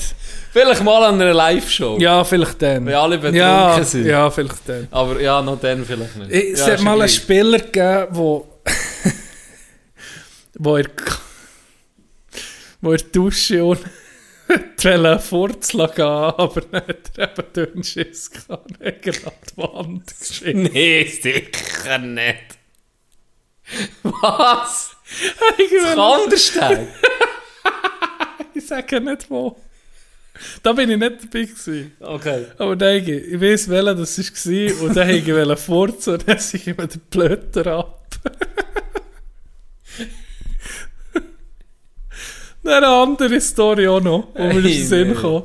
Vielleicht 0.53 0.85
mal 0.85 1.03
an 1.05 1.15
einer 1.15 1.33
Live-Show. 1.33 1.99
Ja, 1.99 2.25
vielleicht 2.25 2.61
dann. 2.61 2.85
Wenn 2.85 2.95
alle 2.95 3.17
betrunken 3.17 3.39
ja, 3.41 3.83
sind. 3.83 4.05
Ja, 4.05 4.31
vielleicht 4.31 4.69
dann. 4.69 4.87
Aber 4.91 5.19
ja, 5.19 5.41
noch 5.41 5.59
dann 5.59 5.83
vielleicht 5.87 6.17
nicht. 6.17 6.31
Es 6.31 6.61
ja, 6.61 6.73
hat 6.73 6.83
mal 6.83 7.01
einen. 7.01 7.09
Spieler 7.09 7.59
gegeben, 7.59 8.09
wo, 8.11 8.47
wo 10.59 10.77
er, 10.77 10.87
wo 12.83 12.93
er 12.93 12.99
Dusche 12.99 13.65
und 13.65 13.81
wollte 14.49 15.19
Furzel 15.21 15.89
gehen, 15.89 16.05
aber 16.05 16.61
dann 16.61 16.83
hat 16.83 17.11
er 17.17 17.31
eben 17.31 17.53
dünnen 17.55 17.85
Schiss 17.85 18.31
gehabt, 18.31 18.73
und 18.79 18.81
hat 18.81 19.05
die 19.07 19.57
Wand 19.57 20.15
geschickt. 20.21 20.75
Nee, 20.75 21.05
sicher 21.05 21.99
nicht. 21.99 22.62
Was? 24.03 24.91
Ich 25.59 25.71
Kandersteg? 25.95 26.89
Ich 28.55 28.67
sage 28.67 29.01
nicht 29.01 29.31
wo. 29.31 29.57
Da 30.63 30.73
bin 30.73 30.91
ich 30.91 30.99
nicht 30.99 31.13
dabei 31.25 31.45
gewesen. 31.45 31.93
Okay. 32.01 32.47
Aber 32.59 32.77
dann, 32.77 32.97
ich 32.97 33.41
weiss, 33.41 33.69
welcher 33.69 33.95
das 33.95 34.19
war 34.19 34.25
und 34.89 34.97
dann 34.97 35.09
wollte 35.09 35.53
ich 35.53 35.59
furzen 35.59 36.13
und 36.15 36.29
dann 36.29 36.39
sind 36.39 36.67
ich 36.67 36.77
mir 36.77 36.87
den 36.87 37.01
Blöter 37.11 37.67
ab. 37.79 38.03
Eine 42.65 42.87
andere 42.87 43.41
Story 43.41 43.89
auch 43.89 44.01
noch, 44.01 44.29
wo 44.35 44.43
mir 44.45 44.59
in 44.59 44.63
den 44.65 44.87
Sinn 44.87 45.15
kam. 45.17 45.43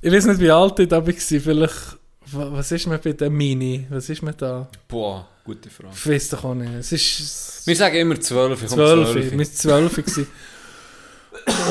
Ich 0.00 0.12
weiß 0.12 0.26
nicht, 0.26 0.40
wie 0.40 0.50
alt 0.50 0.78
ich 0.78 0.88
da 0.88 1.04
war, 1.04 1.12
vielleicht, 1.12 1.96
wa- 2.26 2.48
was 2.52 2.70
ist 2.72 2.86
man 2.86 3.00
bei 3.00 3.12
der 3.12 3.30
Mini? 3.30 3.86
Was 3.90 4.08
ist 4.08 4.22
man 4.22 4.34
da? 4.36 4.68
Boah, 4.88 5.26
gute 5.44 5.70
Frage. 5.70 5.94
Ich 5.94 6.06
weiß 6.08 6.28
doch 6.30 6.44
auch 6.44 6.54
nicht. 6.54 6.72
Es 6.72 6.92
ist 6.92 7.66
Wir 7.66 7.76
sagen 7.76 7.96
immer 7.96 8.20
12. 8.20 8.62
ich 8.62 8.68
komm 8.68 8.76
12, 8.78 9.10
12. 9.12 9.30
wir 9.32 9.38
waren 9.38 9.52
12 9.52 9.96
gewesen. 9.96 10.26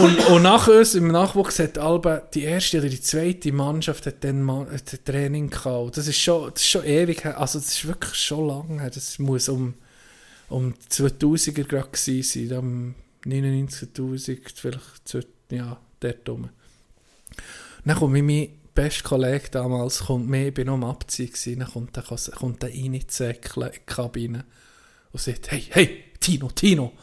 und, 0.02 0.20
und 0.28 0.42
nach 0.42 0.68
uns 0.68 0.96
im 0.96 1.08
Nachwuchs 1.10 1.60
hat 1.60 1.78
Alba 1.78 2.18
die 2.34 2.42
erste 2.44 2.80
oder 2.80 2.90
die 2.90 3.00
zweite 3.02 3.52
Mannschaft 3.52 4.06
hat 4.08 4.24
dann 4.24 4.42
Ma 4.42 4.66
hat 4.72 5.06
Training 5.06 5.50
gehabt. 5.50 5.66
Und 5.86 5.98
Das 5.98 6.08
ist 6.08 6.18
schon, 6.20 6.52
das 6.52 6.62
ist 6.64 6.70
schon 6.70 6.84
ewig 6.84 7.24
her. 7.24 7.40
Also 7.40 7.60
das 7.60 7.70
ist 7.70 7.88
wirklich 7.88 8.16
schon 8.16 8.48
lange 8.48 8.82
her. 8.82 8.90
Das 8.90 9.20
muss 9.20 9.48
um, 9.50 9.76
um 10.50 10.74
2000er 10.90 11.64
gerade 11.64 11.90
gewesen 11.90 12.50
sein. 12.50 12.58
Um 12.58 12.96
99, 13.26 13.90
2000, 13.94 14.40
vielleicht, 14.56 15.08
zwei- 15.08 15.26
ja, 15.52 15.80
dort 16.00 16.28
rum. 16.30 16.50
Dann 17.86 17.98
kommt 17.98 18.14
mir 18.14 18.24
mein 18.24 18.50
bester 18.82 19.10
Kollege 19.10 19.50
damals, 19.52 20.00
kommt 20.00 20.28
mir, 20.28 20.48
ich 20.48 20.54
bin 20.54 20.66
noch 20.66 20.74
am 20.74 20.84
Abziehen 20.86 21.60
dann 21.60 21.72
kommt 21.72 21.96
der 21.96 22.04
reinzäckeln 22.74 23.68
in 23.68 23.74
die 23.74 23.80
Kabine 23.86 24.46
und 25.12 25.22
sagt, 25.22 25.52
hey, 25.52 25.64
hey, 25.70 26.04
Tino, 26.20 26.50
Tino, 26.50 26.94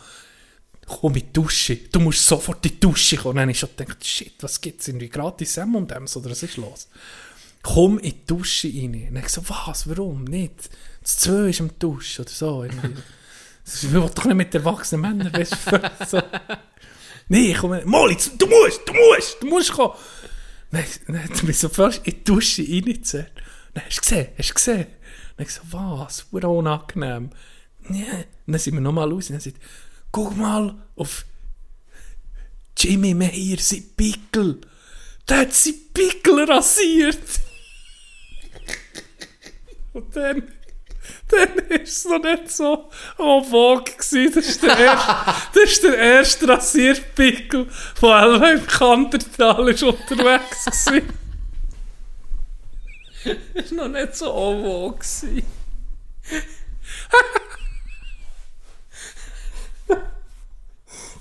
komm 0.87 1.15
in 1.15 1.21
die 1.21 1.33
Dusche, 1.33 1.77
du 1.77 2.01
musst 2.01 2.27
sofort 2.27 2.65
in 2.65 2.73
die 2.73 2.81
Dusche 2.81 3.17
kommen. 3.17 3.31
Und 3.31 3.37
dann 3.37 3.43
habe 3.43 3.53
ich 3.53 3.61
schon 3.61 3.69
gedacht, 3.77 4.05
shit, 4.05 4.35
was 4.41 4.61
gibt's, 4.61 4.89
irgendwie 4.89 5.09
gratis 5.09 5.57
M&M's 5.57 6.17
oder 6.17 6.31
was 6.31 6.43
ist 6.43 6.57
los? 6.57 6.89
Komm 7.63 7.99
in 7.99 8.11
die 8.11 8.27
Dusche 8.27 8.69
rein. 8.69 8.95
Und 8.95 9.15
dann 9.15 9.17
habe 9.19 9.27
ich 9.27 9.33
so, 9.33 9.49
was, 9.49 9.89
warum, 9.89 10.25
nicht? 10.25 10.71
Das 11.03 11.19
zwei 11.19 11.51
ist 11.51 11.61
am 11.61 11.71
Duschen 11.79 12.23
oder 12.23 12.33
so. 12.33 12.65
Ich 12.65 13.93
will 13.93 14.11
doch 14.15 14.25
nicht 14.25 14.37
mit 14.37 14.55
erwachsenen 14.55 15.03
Männern, 15.03 15.33
weißt 15.33 15.55
du, 15.71 15.91
so. 16.09 16.23
Nee, 17.29 17.55
komm, 17.55 17.79
Molly, 17.85 18.17
du 18.37 18.47
musst, 18.47 18.81
du 18.89 18.95
musst, 18.95 19.37
du 19.41 19.47
musst 19.47 19.73
kommen. 19.73 19.95
Dann, 20.71 21.23
hat 21.23 21.39
er 21.39 21.45
mich 21.45 21.59
so 21.59 21.69
fast 21.69 22.07
in 22.07 22.15
die 22.15 22.25
Dusche 22.25 22.63
reingezerrt. 22.63 23.33
Dann 23.75 23.85
hast 23.85 23.97
du 23.97 24.01
gesehen, 24.03 24.29
hast 24.37 24.51
du 24.51 24.55
gesehen? 24.55 24.87
Dann 25.37 25.47
habe 25.47 25.49
ich 25.49 25.51
so, 25.51 25.63
was, 25.73 26.33
war 26.33 26.51
unangenehm. 26.51 27.31
Und 27.89 28.05
dann 28.47 28.59
sind 28.61 28.75
wir 28.75 28.81
nochmal 28.81 29.11
raus 29.11 29.31
und 29.31 29.35
dann 29.35 29.41
sagt, 29.41 29.61
guck 30.13 30.37
mal 30.37 30.75
auf 30.97 31.25
Jimmy 32.77 33.15
Meyer, 33.15 33.59
sein 33.59 33.85
Pickel. 33.97 34.61
Der 35.29 35.39
hat 35.39 35.55
sein 35.55 35.75
Pickel 35.93 36.45
rasiert. 36.45 37.19
Und 39.93 40.15
dann, 40.15 40.43
dann 41.29 41.59
ist 41.69 41.99
es 41.99 42.05
noch 42.05 42.23
nicht 42.23 42.51
so 42.51 42.89
en 43.19 43.45
vogue 43.45 43.85
gewesen. 43.85 44.33
Das 44.35 44.47
ist 44.47 44.63
der 44.63 44.79
erste, 44.79 45.15
das 45.55 45.63
ist 45.65 45.83
der 45.83 45.99
erste 45.99 46.49
Rasierpickel 46.49 47.67
von 47.95 48.11
Elva 48.11 48.51
im 48.51 48.67
Kantertal 48.67 49.69
ist 49.69 49.83
unterwegs 49.83 50.65
gewesen. 50.65 51.09
Das 53.53 53.77
war 53.77 53.89
noch 53.89 54.01
nicht 54.01 54.17
so 54.17 54.27
en 54.27 54.65
vogue. 54.65 54.99
gewesen. 54.99 55.43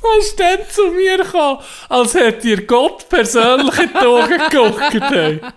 Er 0.04 0.20
ist 0.20 0.40
dann 0.40 0.60
zu 0.70 0.92
mir 0.92 1.18
gekommen, 1.18 1.60
als 1.90 2.14
hätte 2.14 2.48
ihr 2.48 2.66
Gott 2.66 3.10
persönlich 3.10 3.78
in 3.80 3.90
die 3.90 4.06
Augen 4.06 4.38
geguckt. 4.38 5.54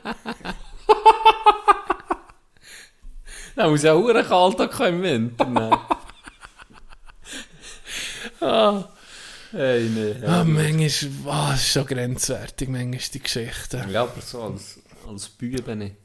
Hey. 3.55 3.65
Da 3.65 3.69
muss 3.69 3.83
ja 3.83 3.93
auch 3.93 4.09
kalt 4.69 4.93
im 4.95 5.03
Winter. 5.03 5.45
nehmen. 5.47 5.77
Ah. 8.41 8.85
Hey, 9.53 9.83
nee. 9.89 10.15
Ah, 10.25 10.39
Ja, 10.39 10.45
manchmal, 10.45 11.35
ah, 11.35 11.51
das 11.51 11.61
ist 11.63 11.73
schon 11.73 11.87
grenzwertig, 11.87 12.69
manchmal 12.69 13.01
die 13.13 13.21
Geschichte. 13.21 13.85
ja 13.91 14.03
aber 14.03 14.21
so 14.21 14.43
als, 14.43 14.79
als 15.09 15.29
Bübene 15.29 15.97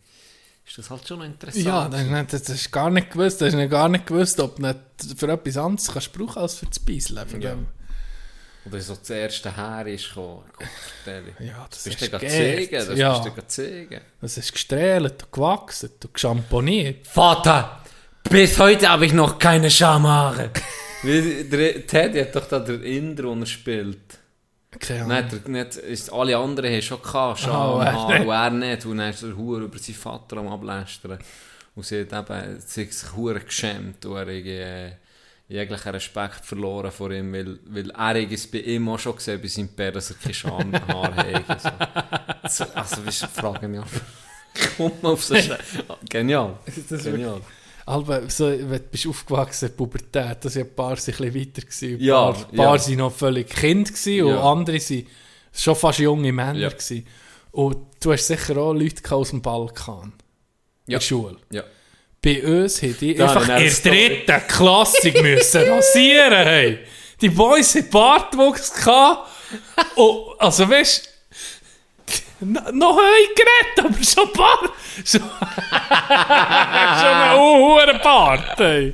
ist 0.65 0.77
das 0.77 0.89
halt 0.89 1.07
schon 1.07 1.21
interessant. 1.21 1.63
Ja, 1.65 1.87
das, 1.87 2.07
das, 2.31 2.43
das 2.43 2.55
ist 2.55 2.71
gar 2.71 2.89
nicht 2.89 3.11
gewusst, 3.11 3.41
das 3.41 3.53
ist 3.53 3.69
gar 3.69 3.87
nicht 3.87 4.07
gewusst, 4.07 4.39
ob 4.39 4.55
du 4.55 4.63
nicht 4.63 4.79
für 5.15 5.31
etwas 5.31 5.57
anderes 5.57 5.87
kannst 5.91 6.11
brauchen 6.13 6.39
als 6.41 6.55
für 6.55 6.65
das 6.65 6.79
Beiseln. 6.79 7.41
Ja. 7.41 7.51
dem. 7.51 7.67
Oder 8.65 8.79
so 8.81 8.95
das 8.95 9.09
erste 9.09 9.55
Haar 9.55 9.85
ist 9.87 10.09
gekommen. 10.09 10.43
Ja, 11.39 11.67
das 11.69 11.83
bist 11.83 12.01
ist 12.01 12.13
du 12.13 12.19
zeigen, 12.19 12.69
das 12.71 12.97
Ja. 12.97 13.19
bist 13.19 13.37
du 13.37 13.47
zeigen. 13.47 14.01
Das 14.21 14.37
ist 14.37 14.51
gestrahlt 14.53 15.23
und 15.23 15.31
gewachsen 15.31 15.91
und 16.03 16.13
geschamponiert. 16.13 17.05
Vater, 17.07 17.81
bis 18.29 18.57
heute 18.57 18.89
habe 18.89 19.05
ich 19.05 19.13
noch 19.13 19.37
keine 19.37 19.69
Schamhaare. 19.69 20.49
Der 21.03 21.85
Teddy 21.85 22.19
hat 22.21 22.35
doch 22.35 22.47
da 22.47 22.57
der 22.59 22.81
Inder, 22.81 23.23
den 23.23 23.41
er 23.41 23.45
spielt. 23.45 23.99
Keine 24.79 25.01
Ahnung. 25.03 25.09
Nein, 25.09 25.29
der, 25.29 25.49
nicht, 25.51 25.75
ist, 25.75 26.11
alle 26.11 26.35
anderen 26.35 26.73
haben 26.73 26.81
schon 26.81 27.01
gehabt, 27.01 27.41
Oh, 27.41 27.43
Schamhaare, 27.45 27.85
er 27.85 28.19
nicht. 28.19 28.25
und 28.25 28.31
er 28.31 28.49
nicht. 28.49 28.85
Und 28.87 28.97
dann 28.97 29.09
ist 29.11 29.21
er 29.23 29.37
hure 29.37 29.61
über 29.65 29.77
seinen 29.77 29.95
Vater 29.95 30.37
am 30.37 30.47
ablästern. 30.47 31.19
Und 31.75 31.85
sie 31.85 32.01
hat 32.01 32.11
eben 32.31 32.59
sie 32.65 32.85
hat 32.85 32.93
sich 32.93 33.13
hure 33.15 33.39
geschämt 33.41 34.03
und 34.05 34.15
er 34.17 34.27
äh, 34.29 34.91
jeglichen 35.47 35.89
Respekt 35.91 36.43
verloren 36.45 36.91
vor 36.91 37.11
ihm, 37.11 37.31
weil, 37.33 37.59
weil 37.67 37.91
er 37.91 38.31
es 38.31 38.47
bei 38.47 38.59
ihm 38.59 38.89
auch 38.89 38.97
schon 38.99 39.15
gesehen 39.15 39.41
bei 39.41 39.47
seinem 39.47 39.69
Pär, 39.69 39.91
dass 39.91 40.09
er 40.11 40.15
keine 40.17 40.33
Schamhaare 40.33 41.43
hat. 41.47 41.61
So. 42.49 42.63
So, 42.65 42.71
Also, 42.73 43.05
weißt 43.05 43.23
du, 43.23 43.27
frage 43.27 43.67
mich 43.67 43.81
man 44.79 44.91
auf 45.11 45.23
so 45.23 45.35
Scheiße. 45.35 45.57
Genial. 46.09 46.57
Das 46.89 47.03
Genial. 47.03 47.41
Aber 47.87 48.27
so, 48.29 48.45
wenn 48.49 48.69
du 48.71 48.79
bist 48.79 49.05
aufgewachsen 49.05 49.69
in 49.69 49.75
Pubertät, 49.75 50.37
da 50.43 50.49
sind 50.49 50.67
ein 50.69 50.75
paar 50.75 50.95
sind 50.97 51.21
ein 51.21 51.31
bisschen 51.31 51.47
weiter 51.47 51.61
gewesen. 51.61 51.93
Ein 51.95 51.99
Ja, 52.03 52.31
paar, 52.31 52.49
ein 52.49 52.55
paar 52.55 52.75
ja. 52.75 52.77
sind 52.79 52.97
noch 52.97 53.13
völlig 53.13 53.49
Kind 53.49 53.87
gewesen 53.89 54.23
und 54.23 54.29
Ja. 54.33 54.51
andere 54.51 54.79
sind 54.79 55.07
schon 55.53 55.75
fast 55.75 55.99
junge 55.99 56.31
Männer 56.33 56.57
Ja. 56.59 56.69
gewesen. 56.69 57.05
Und 57.51 57.77
du 58.01 58.11
hast 58.11 58.25
sicher 58.27 58.57
auch 58.57 58.73
Leute 58.73 59.15
aus 59.15 59.29
dem 59.29 59.41
Balkan. 59.43 60.13
In 60.87 60.91
Ja. 60.93 60.97
der 60.97 61.05
Schule. 61.05 61.37
Ja. 61.51 61.63
Bei 62.25 62.43
uns 62.43 62.81
haben 62.81 62.97
die 62.99 63.13
Da 63.15 63.27
einfach 63.27 63.41
in 63.43 63.47
der 63.47 63.71
dritten 63.91 64.47
Klasse 64.47 65.11
müssen 65.21 65.69
rasieren. 65.69 66.33
Hey. 66.33 66.79
Die 67.21 67.29
Boys 67.29 67.75
hatten 67.75 67.91
Bartwuchs 67.91 68.73
gehabt. 68.73 69.29
Und, 69.95 70.39
also 70.39 70.67
weißt 70.69 71.09
du, 72.39 72.45
noch 72.73 72.97
heu 72.97 73.01
geredet, 73.35 73.85
aber 73.95 74.03
schon 74.03 74.33
Bart. 74.33 74.71
Schon, 75.05 75.21
schon 75.21 75.29
ein 75.71 77.37
hoher 77.37 77.99
Bart. 77.99 78.57
Hey. 78.59 78.93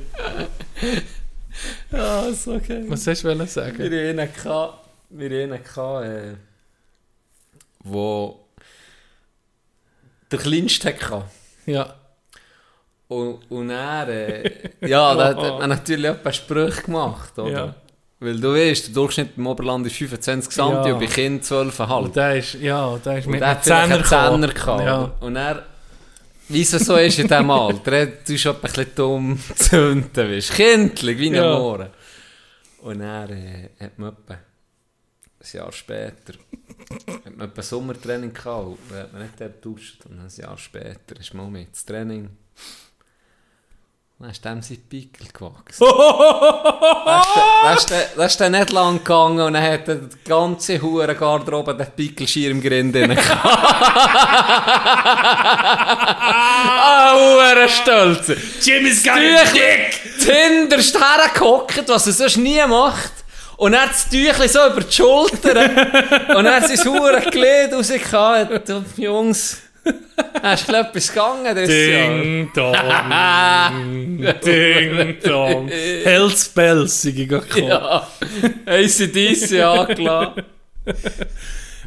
Ja, 1.90 2.26
ist 2.26 2.46
okay. 2.48 2.84
Was 2.88 3.06
hast 3.06 3.22
du 3.24 3.28
wollen 3.28 3.46
sagen? 3.46 3.78
Wir 3.78 4.08
hatten 4.08 4.18
einen, 4.20 4.32
gehabt- 4.34 4.84
wir 5.10 5.26
hatten 5.30 5.52
einen, 5.52 5.64
gehabt, 5.64 6.04
äh, 6.06 6.34
wo 7.84 8.44
der 10.30 10.38
Kleinste 10.38 10.88
hatte. 10.94 11.24
Ja. 11.66 11.94
Und, 13.12 13.50
und 13.50 13.70
er, 13.70 14.08
äh, 14.08 14.50
ja, 14.80 15.14
da 15.14 15.28
hat 15.28 15.36
hat 15.36 15.58
man 15.60 15.68
natürlich 15.68 16.10
ein 16.10 16.22
paar 16.22 16.32
Sprüche 16.32 16.82
gemacht, 16.82 17.38
oder? 17.38 17.50
Ja. 17.50 17.74
Weil 18.20 18.38
du 18.40 18.54
weißt, 18.54 18.86
der 18.86 18.94
Durchschnitt 18.94 19.30
im 19.36 19.46
Oberland 19.48 19.86
ist 19.86 19.96
25 19.96 20.52
cm 20.52 20.58
Ja. 20.70 20.82
und 20.94 21.00
bei 21.00 21.06
Kind 21.06 21.42
12,5. 21.44 22.02
Und 22.04 22.16
der 22.16 22.36
ist, 22.36 22.54
ja, 22.54 22.96
der 23.04 23.18
ist 23.18 23.26
Und 23.26 23.32
mit 23.32 23.42
einem 23.42 23.62
Zehner 23.62 23.98
gehabt. 24.48 24.84
Ja. 24.84 25.12
Und 25.20 25.36
er, 25.36 25.66
wie 26.48 26.62
es 26.62 26.70
so 26.70 26.96
ist 26.96 27.18
in 27.18 27.26
diesem 27.28 27.50
Alter, 27.50 27.92
er 28.00 28.24
tust 28.24 28.40
schon 28.42 28.54
ein 28.54 28.60
bisschen 28.62 28.86
dumm 28.94 29.38
zünden, 29.56 30.30
weißt 30.30 30.50
du, 30.50 30.54
kindlich, 30.54 31.18
wie 31.18 31.28
ein 31.28 31.34
Ja. 31.34 31.58
Mohren. 31.58 31.88
Und 32.82 33.00
er 33.00 33.30
äh, 33.30 33.70
hat 33.80 33.98
man 33.98 34.10
etwa 34.10 34.34
ein 34.34 35.58
Jahr 35.58 35.72
später, 35.72 36.34
hat 37.24 37.36
man 37.36 37.48
etwa 37.48 37.62
Sommertraining 37.62 38.32
gehabt, 38.32 38.66
und 38.66 38.78
dann 38.90 38.98
hat 39.00 39.12
man 39.12 39.22
nicht 39.22 39.40
dort 39.40 39.60
getauscht. 39.62 40.06
Und 40.08 40.20
ein 40.20 40.30
Jahr 40.36 40.56
später 40.58 41.18
ist 41.18 41.34
man 41.34 41.50
mit 41.50 41.68
ins 41.68 41.84
Training. 41.84 42.28
Dann 44.22 44.30
ist 44.30 44.44
dem 44.44 44.62
sein 44.62 44.78
Pickel 44.88 45.26
gewachsen. 45.32 45.84
Das 47.64 47.78
ist 47.80 47.90
dann- 47.90 48.02
ist 48.26 48.40
ist 48.40 48.50
nicht 48.52 48.70
lang 48.70 48.98
gegangen 48.98 49.40
und 49.40 49.54
dann 49.54 49.62
hat 49.64 49.88
er 49.88 49.96
die 49.96 50.16
ganze 50.28 50.80
hure 50.80 51.12
Garderobe 51.16 51.74
den 51.74 51.86
Grind 52.62 52.94
drin 52.94 53.16
gehabt. 53.16 53.44
ah, 55.82 57.14
hure 57.16 57.68
stolz. 57.68 58.28
Jimmy's 58.64 59.02
got 59.02 59.16
a 59.16 59.44
dick! 59.52 60.00
Hinterst 60.24 60.96
hergehockt, 60.96 61.88
was 61.88 62.06
er 62.06 62.12
sonst 62.12 62.36
nie 62.36 62.64
macht. 62.68 63.10
Und 63.56 63.74
er 63.74 63.82
hat 63.82 63.90
das 63.90 64.08
Tüchli 64.08 64.46
so 64.48 64.64
über 64.68 64.82
die 64.82 64.92
Schulter. 64.92 66.36
und 66.36 66.46
er 66.46 66.56
hat 66.60 66.68
sein 66.68 66.78
hure 66.86 67.20
Glied 67.22 67.72
rausgehauen. 67.72 68.48
Jungs, 68.96 69.56
hast 70.42 70.68
du 70.68 70.72
etwas 70.74 71.08
gegangen 71.08 71.56
dieses 71.56 71.68
Ding 71.68 72.50
Dong. 72.54 72.74
Ding 74.44 75.16
Dong. 75.22 75.68
Hells 75.68 76.48
Bells 76.48 77.02
sind 77.02 77.28
gekommen. 77.28 77.68
Ja, 77.68 78.08
ACDC 78.66 79.60
angelassen. 79.60 80.44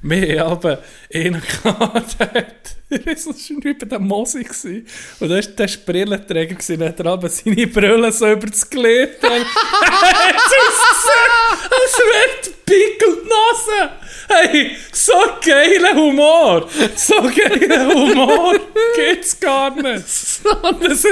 Wir 0.08 0.46
haben 0.46 0.78
einen 1.12 1.42
gehabt, 1.42 2.20
der 2.20 2.32
hat, 2.32 2.76
er 2.92 3.06
war 3.08 3.16
schon 3.16 3.60
bei 3.60 3.74
der 3.74 3.98
Mosi 3.98 4.44
gewesen. 4.44 4.86
Und 5.20 5.30
der 5.30 5.44
war 5.44 5.52
der 5.52 5.70
Brillenträger 5.84 6.54
gewesen, 6.54 6.78
der 6.78 6.90
hat 6.90 7.00
er 7.00 7.06
aber 7.08 7.28
seine 7.28 7.66
Brille 7.66 8.12
so 8.12 8.32
über 8.32 8.46
das 8.46 8.70
Glied. 8.70 9.18
Er 9.24 9.30
hat 9.32 10.36
ausgesehen, 10.36 11.32
als 11.64 11.98
wäre 11.98 12.30
die 12.46 12.52
Pickel 12.66 13.18
die 13.24 13.30
Nase. 13.30 14.05
Hey, 14.28 14.72
so 14.92 15.14
geiler 15.46 15.96
Humor. 15.96 16.68
So 16.96 17.16
geiler 17.22 17.88
Humor 17.94 18.56
gibt's 18.96 19.40
gar 19.40 19.70
nicht. 19.76 20.08
So 20.08 20.50
das, 20.82 21.06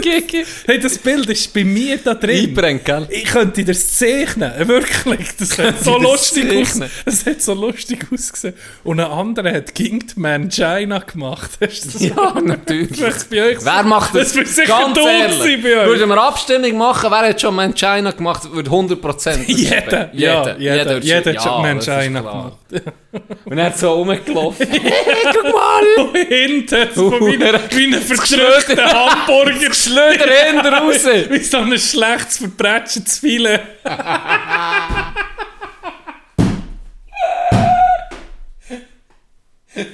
hey, 0.66 0.80
das 0.80 0.98
Bild 0.98 1.30
ist 1.30 1.54
bei 1.54 1.64
mir 1.64 1.98
da 1.98 2.14
drin. 2.16 2.48
Einbrennt, 2.50 2.86
gell? 2.86 3.08
Ich 3.10 3.26
könnte 3.26 3.64
das 3.64 3.96
zeichnen, 3.98 4.52
wirklich. 4.68 5.28
Das 5.38 5.58
hat 5.58 5.84
so 5.84 5.98
lustig 5.98 6.46
aus, 6.56 6.70
zeichnen? 6.74 6.90
das 7.06 7.26
hat 7.26 7.42
so 7.42 7.54
lustig 7.54 8.06
ausgesehen. 8.12 8.56
Und 8.84 9.00
ein 9.00 9.06
anderer 9.12 9.54
hat 9.54 9.74
Kinged 9.76 10.18
Mangina 10.18 11.00
gemacht. 11.00 11.52
Hast 11.62 11.86
du 11.86 11.90
das 11.92 12.02
Ja, 12.02 12.34
natürlich. 12.42 13.00
Bei 13.30 13.44
euch 13.44 13.58
Wer 13.64 13.84
macht 13.84 14.16
das? 14.16 14.24
Das 14.30 14.36
wird 14.36 14.48
sicher 14.48 14.68
Ganz 14.68 14.98
ehrlich. 14.98 15.38
sein 15.38 15.62
bei 15.62 15.78
euch. 15.82 15.88
Würden 15.88 16.10
wir 16.10 16.24
Abstimmung 16.24 16.78
machen, 16.78 17.12
wer 17.12 17.30
hat 17.30 17.40
schon 17.42 17.56
Mangina 17.56 18.12
gemacht, 18.12 18.52
würde 18.52 18.70
100% 18.70 19.44
Jeder, 19.48 20.10
ja, 20.14 20.56
jeder, 20.58 20.86
würde 20.90 21.06
jeder, 21.06 21.24
schon- 21.24 21.36
hat 21.36 21.44
schon 21.44 21.62
Mangina 21.62 22.22
klar. 22.22 22.58
gemacht. 22.72 22.93
Und 23.46 23.58
er 23.58 23.66
hat 23.66 23.78
so 23.78 23.92
rumgelaufen. 23.94 24.68
Und 25.98 26.16
hinten, 26.16 26.88
so 26.94 27.12
wie, 27.12 27.40
wie 27.40 27.96
ein 27.96 28.02
verdrückter 28.02 28.86
Hamburger. 28.86 29.74
Schlöder 29.74 30.32
hinten 30.46 30.68
raus. 30.68 31.06
Wie 31.06 31.40
so 31.40 31.58
ein 31.58 31.78
schlechtes, 31.78 32.38
verbrätschtes 32.38 33.20
Filet. 33.20 33.60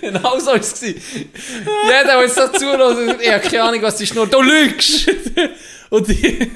Genau 0.01 0.39
so 0.39 0.47
war 0.47 0.55
es. 0.55 0.81
Jeder, 0.81 2.03
der 2.05 2.21
jetzt 2.21 2.35
so 2.35 2.47
zuhört, 2.49 3.21
ich 3.21 3.31
habe 3.31 3.47
keine 3.47 3.63
Ahnung, 3.63 3.81
was 3.81 3.95
die 3.95 4.07
Schnur... 4.07 4.27
Du 4.27 4.41
lügst! 4.41 5.09
Und 5.89 6.07
die, 6.07 6.51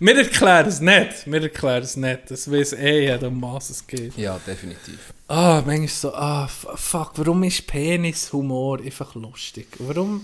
wir 0.00 0.16
erklären 0.16 0.66
es 0.66 0.80
nicht. 0.80 1.26
Wir 1.26 1.42
erklären 1.42 1.82
es 1.82 1.96
nicht. 1.96 2.30
Das 2.30 2.50
weiß 2.50 2.74
eh 2.74 3.10
jeder, 3.10 3.28
um 3.28 3.42
was 3.42 3.70
es 3.70 3.86
geht. 3.86 4.16
Ja, 4.16 4.38
definitiv. 4.46 4.98
Ah, 5.28 5.62
manchmal 5.66 5.88
so, 5.88 6.14
ah, 6.14 6.44
f- 6.44 6.66
fuck, 6.76 7.12
warum 7.16 7.42
ist 7.42 7.66
Penishumor 7.66 8.78
einfach 8.78 9.12
lustig? 9.16 9.66
Warum, 9.80 10.20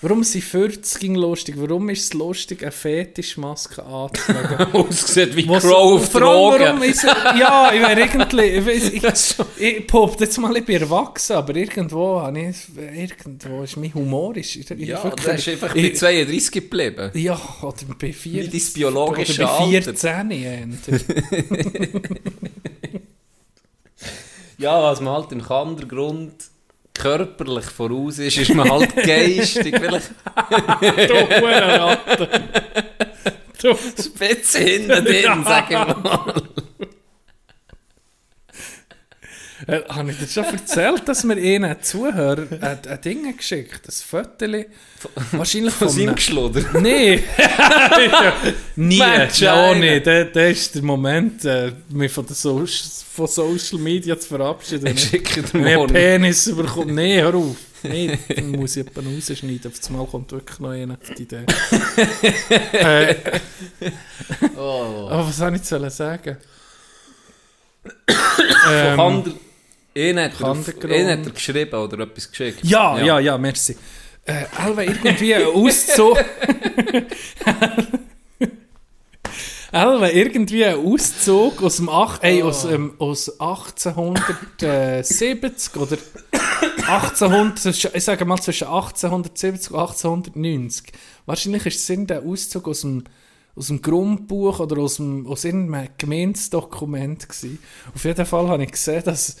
warum 0.00 0.24
sind 0.24 0.42
40 0.44 1.14
lustig? 1.14 1.56
Warum 1.58 1.90
ist 1.90 2.04
es 2.04 2.14
lustig, 2.14 2.62
eine 2.62 2.72
Fetischmaske 2.72 3.84
anzulegen? 3.84 4.72
Ausgesehen 4.72 5.36
wie 5.36 5.46
Was- 5.46 5.62
Crow 5.62 6.00
auf 6.00 6.14
allem, 6.16 6.24
warum 6.24 6.58
Drogen. 6.78 6.82
ist 6.90 7.02
ja, 7.02 7.70
ich 7.74 7.80
wäre 7.82 8.00
irgendwie, 8.00 8.44
ich 8.78 9.04
ich, 9.04 9.34
ich 9.58 9.86
poppt 9.86 10.22
jetzt 10.22 10.38
mal, 10.38 10.56
ich 10.56 10.64
bin 10.64 10.80
erwachsen, 10.80 11.36
aber 11.36 11.54
irgendwo, 11.56 12.22
habe 12.22 12.40
ich, 12.40 12.56
irgendwo 12.78 13.62
ist 13.64 13.76
mein 13.76 13.92
Humor, 13.92 14.34
ist, 14.38 14.56
ist 14.56 14.70
Ja, 14.70 15.04
wirklich- 15.04 15.26
das 15.26 15.38
ist 15.40 15.48
einfach 15.48 15.74
bei 15.74 15.80
ich- 15.80 15.96
32 15.98 16.50
geblieben. 16.50 17.10
Ja, 17.12 17.38
oder 17.60 17.76
bei 18.00 18.10
4, 18.14 18.44
Wie 18.44 18.48
dein 18.58 18.72
biologisches 18.72 19.38
oder 19.38 19.48
bei 19.48 19.76
Alter. 19.76 19.94
14 19.94 20.30
eher. 20.30 20.66
Ja, 24.60 24.82
was 24.82 25.00
man 25.00 25.14
halt 25.14 25.32
im 25.32 25.42
Kandergrund 25.42 26.34
körperlich 26.92 27.64
voraus 27.64 28.18
ist, 28.18 28.36
ist 28.36 28.54
man 28.54 28.70
halt 28.70 28.94
geistig 29.06 29.74
vielleicht 29.78 30.10
Du. 31.08 32.28
Du. 33.62 33.74
spitze 34.02 34.58
hinten 34.58 35.04
drin, 35.04 35.42
sag 35.46 35.70
ich 35.70 35.76
mal. 35.76 36.42
Äh, 39.66 39.80
habe 39.88 40.10
ich 40.10 40.18
dir 40.18 40.26
schon 40.26 40.44
erzählt, 40.44 41.06
dass 41.06 41.24
mir 41.24 41.38
ihnen 41.38 41.76
Zuhörer 41.82 42.46
ein, 42.60 42.78
ein 42.88 43.00
Ding 43.02 43.36
geschickt 43.36 43.82
ein 43.86 43.92
Foto, 43.92 44.46
wahrscheinlich 45.32 45.74
Von 45.74 45.88
von 45.88 45.96
seinem 45.96 46.08
einem... 46.08 46.14
Geschluder. 46.16 46.62
Nee! 46.80 47.22
Nie! 48.76 48.98
Mensch, 48.98 49.40
No, 49.42 49.74
nee, 49.74 50.00
der, 50.00 50.26
der 50.26 50.50
ist 50.50 50.74
der 50.74 50.82
Moment, 50.82 51.44
äh, 51.44 51.72
mich 51.90 52.12
von, 52.12 52.26
der 52.26 52.36
so 52.36 52.64
von 52.66 53.26
Social 53.26 53.78
Media 53.78 54.18
zu 54.18 54.28
verabschieden. 54.28 54.94
Wenn. 55.52 55.86
Penis 55.88 56.46
überkommt, 56.46 56.92
nee, 56.94 57.20
hör 57.20 57.34
auf. 57.34 57.56
Nee, 57.82 58.18
dann 58.28 58.50
muss 58.50 58.76
ich 58.76 58.86
jemanden 58.86 59.14
rausschneiden. 59.16 59.70
Auf 59.70 59.78
das 59.78 59.90
Mal 59.90 60.06
kommt 60.06 60.32
wirklich 60.32 60.58
noch 60.58 60.70
einer 60.70 60.94
auf 60.94 61.14
die 61.16 61.22
Idee. 61.22 61.44
äh, 62.72 63.14
Oh. 64.56 65.08
aber 65.10 65.26
was 65.28 65.36
soll 65.38 65.54
ich 65.54 65.62
sagen? 65.92 66.36
Von 68.96 69.26
ähm. 69.26 69.34
Ihn 69.94 70.20
hat, 70.20 70.40
er 70.40 70.48
auf, 70.50 70.68
ihn 70.68 71.08
hat 71.08 71.26
er 71.26 71.32
geschrieben 71.32 71.74
oder 71.74 71.98
etwas 72.04 72.30
geschickt. 72.30 72.60
Ja, 72.62 72.98
ja, 73.00 73.18
ja, 73.18 73.36
merci. 73.38 73.76
Äh, 74.24 74.44
Elva, 74.64 74.82
irgendwie 74.82 75.34
ein 75.34 75.46
Auszug. 75.54 76.16
Elva, 79.72 80.08
irgendwie 80.08 80.64
ein 80.64 80.84
Auszug 80.84 81.62
aus 81.62 81.76
dem 81.76 81.88
ach, 81.88 82.18
ey, 82.22 82.42
aus, 82.42 82.64
ähm, 82.64 82.94
aus 82.98 83.38
1870 83.40 85.76
oder 85.76 85.96
1800, 86.88 87.56
zwischen- 87.58 87.90
ich 87.94 88.02
sage 88.04 88.24
mal 88.24 88.40
zwischen 88.40 88.66
1870 88.66 89.70
und 89.72 89.78
1890. 89.78 90.92
Wahrscheinlich 91.26 91.66
ist 91.66 91.76
es 91.82 91.88
irgendein 91.90 92.26
Auszug 92.26 92.66
aus 92.66 92.80
dem, 92.80 93.04
aus 93.54 93.68
dem 93.68 93.80
Grundbuch 93.80 94.58
oder 94.58 94.78
aus, 94.78 94.96
dem, 94.96 95.24
aus 95.28 95.44
irgendeinem 95.44 95.88
Gemeinsdokument 95.98 97.28
gewesen. 97.28 97.60
Auf 97.94 98.02
jeden 98.04 98.26
Fall 98.26 98.48
habe 98.48 98.64
ich 98.64 98.72
gesehen, 98.72 99.04
dass 99.04 99.36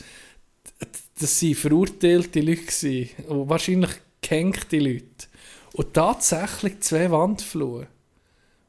das 1.20 1.38
sind 1.38 1.56
verurteilte 1.56 2.40
Leute 2.40 2.62
gewesen. 2.62 3.10
und 3.28 3.48
wahrscheinlich 3.48 3.90
gehängte 4.20 4.78
Leute. 4.78 5.04
Und 5.74 5.94
tatsächlich 5.94 6.80
zwei 6.80 7.10
Wandfluhen. 7.10 7.86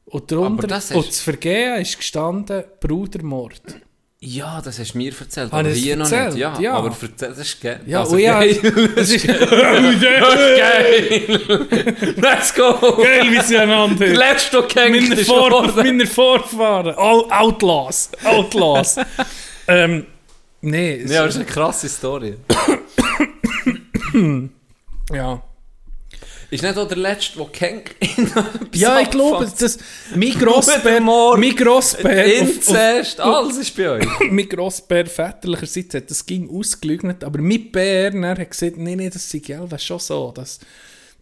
Und 0.04 0.30
darunter, 0.30 0.66
das 0.66 0.90
ist- 0.90 0.96
und 0.96 1.08
das 1.08 1.20
Vergehen 1.20 1.80
ist 1.80 1.96
gestanden 1.96 2.64
Brudermord. 2.80 3.62
Ja, 4.24 4.60
das 4.62 4.78
hast 4.78 4.92
du 4.94 4.98
mir 4.98 5.12
erzählt, 5.18 5.50
Habe 5.50 5.68
aber 5.68 5.74
hier 5.74 5.96
noch 5.96 6.04
erzählt? 6.04 6.28
nicht. 6.34 6.38
Ja, 6.40 6.60
Ja. 6.60 6.74
aber 6.74 6.88
erzähl, 7.00 7.10
das 7.30 7.38
ist 7.38 7.60
geil. 7.60 7.80
Ja, 7.86 8.00
also, 8.00 8.14
und 8.14 8.20
ja, 8.20 8.38
geil. 8.38 8.88
das 8.94 9.10
ist 9.10 9.26
Let's 12.16 12.54
go! 12.54 12.78
geil, 13.02 13.30
wie 13.32 13.40
sie 13.40 13.56
einander 13.56 14.06
Der 14.06 14.14
letzte, 14.16 14.58
der 14.58 14.68
gehängt 14.68 15.08
meine, 15.08 15.20
ist 15.20 15.26
Vor 15.26 15.50
worden. 15.50 15.72
meine 15.76 16.06
Vorfahren. 16.06 16.94
All 16.96 17.24
Outlaws. 17.32 18.10
Outlaws. 18.24 18.96
ähm, 19.68 20.06
nee, 20.62 21.02
es- 21.02 21.10
Ja, 21.10 21.24
das 21.24 21.34
ist 21.34 21.40
eine 21.42 21.48
krasse 21.50 21.88
Story. 21.88 22.36
ja. 25.12 25.42
Ist 26.50 26.62
nicht 26.62 26.76
auch 26.76 26.86
der 26.86 26.98
letzte, 26.98 27.38
der 27.38 27.46
gehängt 27.46 27.94
Ja, 28.74 29.00
ich 29.00 29.08
glaube, 29.10 29.50
das, 29.58 29.78
mein 30.14 30.32
Grossbär, 30.32 31.00
mein 31.00 31.56
Grossbär, 31.56 32.26
Inzest, 32.26 33.20
alles 33.20 33.56
ist 33.56 33.74
bei 33.74 33.88
euch. 33.88 34.06
mein 34.30 34.46
Grossbär 34.46 35.06
väterlicherseits 35.06 35.94
hat 35.94 36.10
das 36.10 36.26
ging 36.26 36.50
ausgelügnet, 36.50 37.24
aber 37.24 37.40
mein 37.40 37.72
Bär 37.72 38.12
er 38.12 38.38
hat 38.38 38.50
gesagt, 38.50 38.76
nee, 38.76 38.96
nee, 38.96 39.08
das 39.08 39.24
ist 39.24 39.48
ja 39.48 39.78
schon 39.78 39.98
so, 39.98 40.30
dass, 40.30 40.58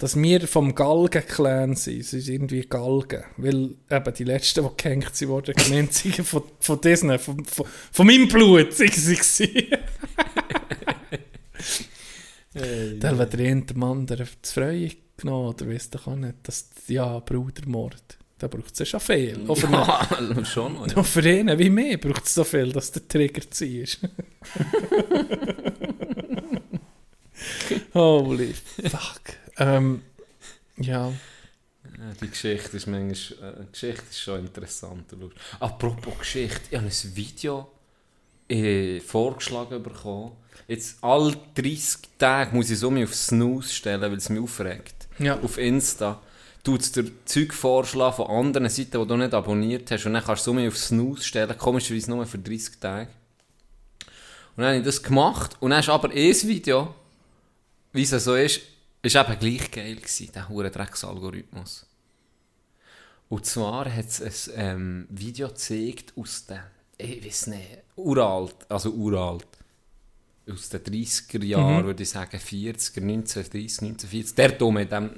dass 0.01 0.17
wir 0.21 0.49
vom 0.49 0.75
Galgen-Clan 0.75 1.77
sind, 1.77 2.01
es 2.01 2.13
ist 2.15 2.29
irgendwie 2.29 2.63
Galgen, 2.63 3.23
weil 3.37 3.75
eben 3.91 4.15
die 4.17 4.25
Letzten, 4.25 4.65
die 4.65 4.71
gehängt 4.83 5.29
wurden 5.29 5.55
genannt 5.55 5.93
sind 5.93 6.17
von, 6.27 6.43
von 6.59 6.81
Disney, 6.81 7.19
von, 7.19 7.45
von, 7.45 7.67
von 7.93 8.07
meinem 8.07 8.27
Blut, 8.27 8.73
sie 8.73 8.87
gewesen. 8.87 9.67
Dann 12.99 13.19
hat 13.19 13.33
der 13.35 13.47
eine 13.51 13.63
dem 13.63 13.83
anderen 13.83 14.27
das 14.43 14.53
Freie 14.53 14.91
genommen, 15.19 15.49
oder 15.51 15.69
weißt 15.69 15.95
du 15.95 15.99
auch 16.11 16.17
nicht, 16.17 16.35
das, 16.45 16.69
ja, 16.89 17.19
Brudermord, 17.21 18.03
da 18.39 18.49
braucht 18.49 18.73
es 18.73 18.79
ja 18.81 18.87
schon 18.87 19.01
viel. 19.01 19.45
Auch 19.49 19.55
für 19.55 19.67
einen- 19.69 20.37
Ja, 20.39 20.45
schon. 20.47 20.75
Ja. 20.89 20.97
und 20.97 21.07
für 21.07 21.29
ihn 21.29 21.59
wie 21.59 21.69
mir 21.71 21.99
braucht 22.01 22.25
es 22.25 22.35
so 22.35 22.43
viel, 22.45 22.73
dass 22.73 22.91
der 22.91 23.07
Trigger 23.07 23.43
zieh 23.51 23.83
ist. 23.83 24.01
Holy 27.95 28.55
fuck. 28.89 29.21
Ähm, 29.61 30.03
ja. 30.77 31.13
Die 32.21 32.29
Geschichte 32.29 32.77
ist 32.77 32.87
manchmal, 32.87 33.55
äh, 33.61 33.65
Geschichte 33.71 34.05
ist 34.11 34.21
schon 34.21 34.41
interessant. 34.41 35.05
du. 35.13 35.31
Apropos 35.59 36.19
Geschichte, 36.19 36.61
ich 36.71 36.77
habe 36.77 36.87
ein 36.87 37.17
Video 37.17 37.69
äh, 38.49 39.01
vorgeschlagen 39.01 39.83
bekommen. 39.83 40.33
Jetzt 40.67 41.03
alle 41.03 41.37
30 41.55 41.99
Tage 42.19 42.55
muss 42.55 42.71
ich 42.71 42.83
um 42.83 42.95
mich 42.95 43.05
auf 43.05 43.15
Snooze 43.15 43.73
stellen, 43.73 44.01
weil 44.01 44.15
es 44.15 44.29
mich 44.29 44.41
aufregt. 44.41 45.09
Ja. 45.19 45.39
Auf 45.41 45.59
Insta 45.59 46.21
tut 46.63 46.81
es 46.81 46.93
dir 46.93 47.11
Zeug 47.25 47.53
vorschlagen 47.53 48.17
von 48.17 48.27
anderen 48.29 48.69
Seiten, 48.69 49.01
die 49.01 49.07
du 49.07 49.17
nicht 49.17 49.35
abonniert 49.35 49.91
hast 49.91 50.07
und 50.07 50.15
dann 50.15 50.25
kannst 50.25 50.47
du 50.47 50.51
um 50.51 50.57
mich 50.57 50.69
auf 50.69 50.79
Snooze 50.79 51.25
stellen, 51.25 51.57
komischerweise 51.57 52.11
nur 52.11 52.27
für 52.27 52.39
30 52.39 52.79
Tage. 52.79 53.09
Und 54.57 54.63
dann 54.63 54.67
habe 54.67 54.79
ich 54.79 54.85
das 54.85 55.03
gemacht 55.03 55.57
und 55.61 55.71
dann 55.71 55.81
ist 55.81 55.89
aber 55.89 56.11
ein 56.11 56.17
Video, 56.17 56.95
wie 57.93 58.03
es 58.03 58.11
so 58.11 58.35
ist, 58.35 58.61
ist 59.03 59.17
eben 59.17 59.39
gleich 59.39 59.71
geil 59.71 59.97
gewesen, 59.97 60.31
der 60.35 60.49
hure 60.49 60.71
Drecksalgorithmus. 60.71 61.87
Und 63.29 63.47
zwar 63.47 63.93
hat 63.93 64.07
es 64.07 64.51
ein 64.51 64.55
ähm, 64.57 65.07
Video 65.11 65.49
gezeigt 65.49 66.13
aus 66.17 66.47
den, 66.47 66.59
ich 66.99 67.25
weiß 67.25 67.47
nicht, 67.49 67.79
uralt, 67.97 68.57
also 68.69 68.91
uralt. 68.91 69.47
aus 70.51 70.69
den 70.69 70.81
30er 70.81 71.45
Jahren, 71.45 71.85
würde 71.87 72.03
ich 72.03 72.09
sagen, 72.11 72.37
40er, 72.37 73.01
1930, 73.01 73.83
1940, 73.83 74.35
der 74.35 74.49
da 74.53 74.71
mit 74.71 74.91
dem 74.91 75.11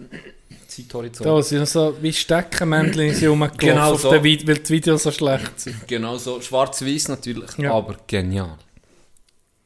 Zeithorizont. 0.69 1.27
Da 1.27 1.43
sind 1.43 1.67
so 1.67 1.97
wie 2.03 2.13
Steckenmännchen 2.13 3.15
sind 3.15 3.29
rumgelaufen, 3.31 3.59
Genau 3.59 3.95
so. 3.97 4.11
weil 4.13 4.21
die 4.37 4.69
Videos 4.69 5.05
so 5.05 5.11
schlecht 5.11 5.59
sind. 5.59 5.89
Genau 5.89 6.19
so, 6.19 6.39
schwarz-weiß 6.41 7.09
natürlich, 7.09 7.57
Ja. 7.57 7.73
aber 7.73 7.97
genial. 8.07 8.59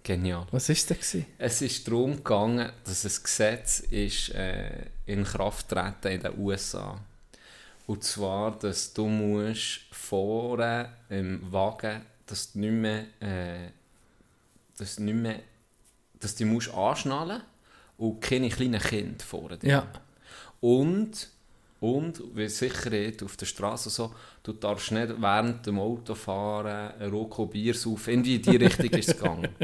Genial. 0.07 0.47
Was 0.53 0.69
ist 0.69 0.87
gewesen? 0.87 1.27
Es 1.37 1.61
ist 1.63 1.89
darum 1.89 2.19
gegangen, 2.19 2.71
dass 2.85 3.05
ein 3.05 3.23
Gesetz 3.25 3.81
ist, 3.81 4.29
äh, 4.37 4.87
in 5.05 5.25
Kraft 5.25 5.69
treten 5.69 6.13
in 6.13 6.21
den 6.21 6.39
USA. 6.39 7.01
Und 7.89 8.05
zwar, 8.05 8.57
dass 8.57 8.93
du 8.93 9.09
musst 9.09 9.81
vorne 9.91 10.91
im 11.09 11.51
Wagen, 11.51 12.03
dass 12.25 12.53
du 12.53 12.61
nicht 12.61 12.71
mehr, 12.71 13.07
äh, 13.19 13.71
dass 14.79 14.95
du 14.95 15.03
nicht 15.03 15.17
mehr, 15.17 15.41
dass 16.21 16.37
du 16.37 16.47
musst 16.47 16.73
anschnallen 16.73 17.43
und 17.99 18.21
keine 18.21 18.49
kleinen 18.49 18.81
Kinder 18.81 19.25
vorne. 19.25 19.59
Ja. 19.63 19.89
Und, 20.61 21.31
und, 21.81 22.23
wie 22.33 22.49
Sicherheit 22.49 23.25
auf 23.25 23.37
der 23.37 23.47
Straße 23.47 23.91
so, 23.91 24.15
du 24.47 24.53
darfst 24.53 24.93
nicht 24.93 25.21
während 25.21 25.67
dem 25.67 25.81
Autofahren 25.81 26.93
ein 27.01 27.11
Rocco 27.11 27.47
Bier 27.47 27.75
saufen. 27.75 28.11
Irgendwie 28.11 28.37
in 28.37 28.43
die 28.43 28.57
Richtung 28.57 28.91
ist 28.91 29.09
es 29.09 29.19
gegangen. 29.19 29.49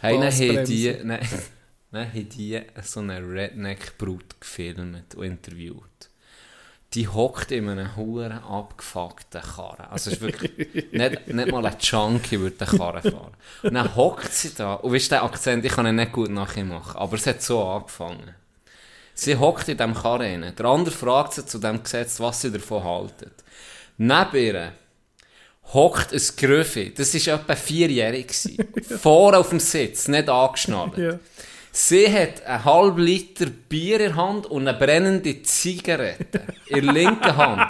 Hey, 0.00 0.18
dann 0.18 0.32
haben 0.32 0.64
die, 0.64 0.96
dann, 0.98 1.18
dann 1.90 2.08
haben 2.08 2.28
die 2.30 2.60
so 2.82 3.00
eine 3.00 3.20
Redneck-Brut 3.20 4.40
gefilmt 4.40 5.14
und 5.14 5.24
interviewt. 5.24 5.82
Die 6.94 7.08
hockt 7.08 7.52
in 7.52 7.68
einem 7.68 7.96
huren 7.96 8.32
abgefuckten 8.32 9.40
Karren. 9.40 9.86
Also 9.90 10.10
es 10.10 10.16
ist 10.16 10.22
wirklich, 10.22 10.52
nicht, 10.92 11.26
nicht 11.28 11.50
mal 11.50 11.64
ein 11.64 11.76
Junkie 11.80 12.38
würde 12.38 12.56
den 12.56 12.78
Karren 12.78 13.02
fahren. 13.02 13.32
Und 13.62 13.74
dann 13.74 13.94
hockt 13.94 14.32
sie 14.32 14.54
da, 14.54 14.74
und 14.74 14.92
weißt 14.92 15.06
du, 15.06 15.14
der 15.14 15.24
Akzent, 15.24 15.64
ich 15.64 15.72
kann 15.72 15.86
ihn 15.86 15.96
nicht 15.96 16.12
gut 16.12 16.30
nachmachen, 16.30 16.96
aber 16.96 17.16
es 17.16 17.26
hat 17.26 17.42
so 17.42 17.62
angefangen. 17.64 18.34
Sie 19.14 19.36
hockt 19.36 19.68
in 19.68 19.76
diesem 19.76 19.94
Karren. 19.94 20.54
Der 20.54 20.66
andere 20.66 20.94
fragt 20.94 21.34
sie 21.34 21.44
zu 21.44 21.58
dem 21.58 21.82
Gesetz, 21.82 22.18
was 22.20 22.40
sie 22.40 22.50
davon 22.50 22.84
halten. 22.84 23.30
Neben 23.98 24.36
ihr 24.36 24.72
hockt 25.72 26.12
ein 26.12 26.22
Gröffi, 26.36 26.92
das 26.94 27.14
war 27.26 27.34
etwa 27.34 27.56
vierjährig. 27.56 28.28
gewesen. 28.28 28.56
Vorne 29.00 29.38
auf 29.38 29.50
dem 29.50 29.60
Sitz, 29.60 30.08
nicht 30.08 30.28
angeschnallt. 30.28 30.98
Ja. 30.98 31.18
Sie 31.74 32.06
hat 32.06 32.44
einen 32.44 32.64
halben 32.66 33.00
Liter 33.00 33.46
Bier 33.46 33.98
in 33.98 34.08
der 34.08 34.16
Hand 34.16 34.44
und 34.44 34.68
eine 34.68 34.76
brennende 34.76 35.42
Zigarette 35.42 36.42
in 36.66 36.84
der 36.84 36.92
linken 36.92 37.34
Hand. 37.34 37.62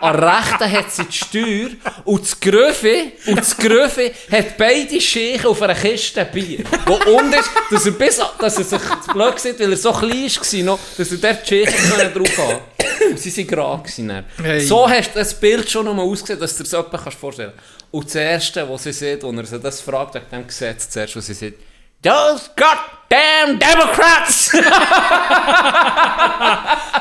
An 0.00 0.16
der 0.16 0.38
rechten 0.38 0.70
hat 0.70 0.92
sie 0.92 1.04
die 1.04 1.12
Steuer 1.12 1.70
und 2.04 2.22
das 2.22 2.38
Gröfe, 2.38 3.10
und 3.26 3.36
das 3.36 3.56
Gröfe 3.56 4.12
hat 4.30 4.56
beide 4.56 5.00
Scheichen 5.00 5.46
auf 5.46 5.60
einer 5.60 5.74
Kiste 5.74 6.24
Bier. 6.24 6.62
Wo 6.86 6.94
unten 7.16 7.32
ist, 7.32 7.50
dass 7.72 7.84
er 7.84 7.92
bis, 7.92 8.20
dass 8.38 8.58
er 8.58 8.64
sich 8.64 9.12
blöd 9.12 9.40
sieht, 9.40 9.58
weil 9.58 9.72
er 9.72 9.76
so 9.76 9.90
klein 9.92 10.30
war, 10.30 10.62
noch, 10.62 10.78
dass 10.96 11.10
er 11.10 11.18
dort 11.18 11.50
die 11.50 11.64
können 11.64 12.14
drauf 12.14 12.38
haben 12.38 12.77
sie 13.16 13.36
waren 13.36 13.46
gerade. 13.46 13.82
gewesen 13.82 14.08
dann. 14.08 14.24
Hey. 14.42 14.60
So 14.60 14.88
hast 14.88 15.14
du 15.14 15.18
das 15.18 15.38
Bild 15.38 15.70
schon 15.70 15.86
noch 15.86 15.96
ausgesehen, 15.96 16.40
dass 16.40 16.56
du 16.56 16.64
dir 16.64 16.70
das 16.70 16.72
jemand 16.72 17.04
kannst 17.04 17.18
vorstellen 17.18 17.52
kannst. 17.54 17.84
Und 17.90 18.06
das 18.06 18.14
Erste, 18.14 18.68
was 18.68 18.82
sie 18.82 18.92
sieht, 18.92 19.24
als 19.24 19.38
er 19.38 19.46
sie 19.46 19.60
das 19.60 19.80
fragt, 19.80 20.14
wegen 20.14 20.26
dem 20.30 20.46
Gesetz, 20.46 20.90
zuerst, 20.90 21.16
was 21.16 21.26
sie 21.26 21.34
sieht, 21.34 21.58
Those 22.00 22.50
goddamn 22.54 23.58
Democrats! 23.58 24.50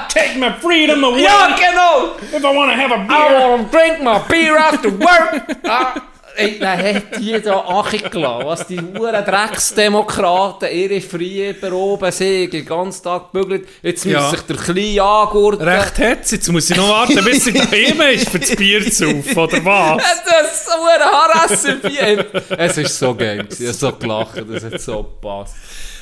Take 0.10 0.40
my 0.40 0.52
freedom 0.60 1.04
away 1.04 1.22
ja, 1.22 1.56
genau! 1.56 2.16
if 2.34 2.44
I 2.44 2.52
want 2.52 2.72
to 2.72 2.78
have 2.78 2.92
a 2.92 3.06
I 3.08 3.40
wanna 3.40 3.70
drink 3.70 4.02
my 4.02 4.18
beer 4.28 4.58
after 4.58 4.90
work! 4.90 5.56
ah, 5.66 6.02
ey, 6.38 6.60
dann 6.60 6.78
hat 6.78 7.04
die 7.20 7.42
da 7.42 7.60
angelassen, 7.60 8.46
was 8.48 8.68
die 8.68 8.80
huren 8.80 9.26
Drecksdemokraten 9.26 10.70
ihre 10.72 11.02
Freiheit 11.02 11.64
oben 11.72 12.12
sind, 12.12 12.54
den 12.54 12.66
ganzen 12.66 13.04
Tag 13.04 13.32
gebügelt. 13.32 13.68
Jetzt 13.82 14.06
muss 14.06 14.14
Ja. 14.14 14.30
sich 14.30 14.42
der 14.42 14.56
Kleine 14.58 15.04
angurten. 15.04 15.68
Recht 15.68 15.98
hat's, 16.00 16.32
jetzt 16.32 16.48
muss 16.52 16.70
ich 16.70 16.78
noch 16.78 16.90
warten, 16.90 17.24
bis 17.26 17.44
sie 17.46 17.54
daheim 17.54 18.02
ist 18.14 18.30
für 18.30 18.40
das 18.40 18.56
Bier 18.56 18.84
zu 18.92 19.06
saufen, 19.08 19.38
oder 19.38 19.66
was? 19.66 20.04
Das 20.28 20.54
ist 20.54 20.66
so 20.66 20.72
ein 20.84 21.82
Harassbier. 21.82 22.26
Es 22.58 22.78
ist 22.78 23.00
so 23.00 23.16
geil. 23.16 23.48
Ich 23.50 23.60
habe 23.66 23.74
so 23.74 23.92
gelacht, 23.94 24.44
das 24.50 24.64
hat 24.64 24.82
so 24.82 25.04
gepasst. 25.04 25.56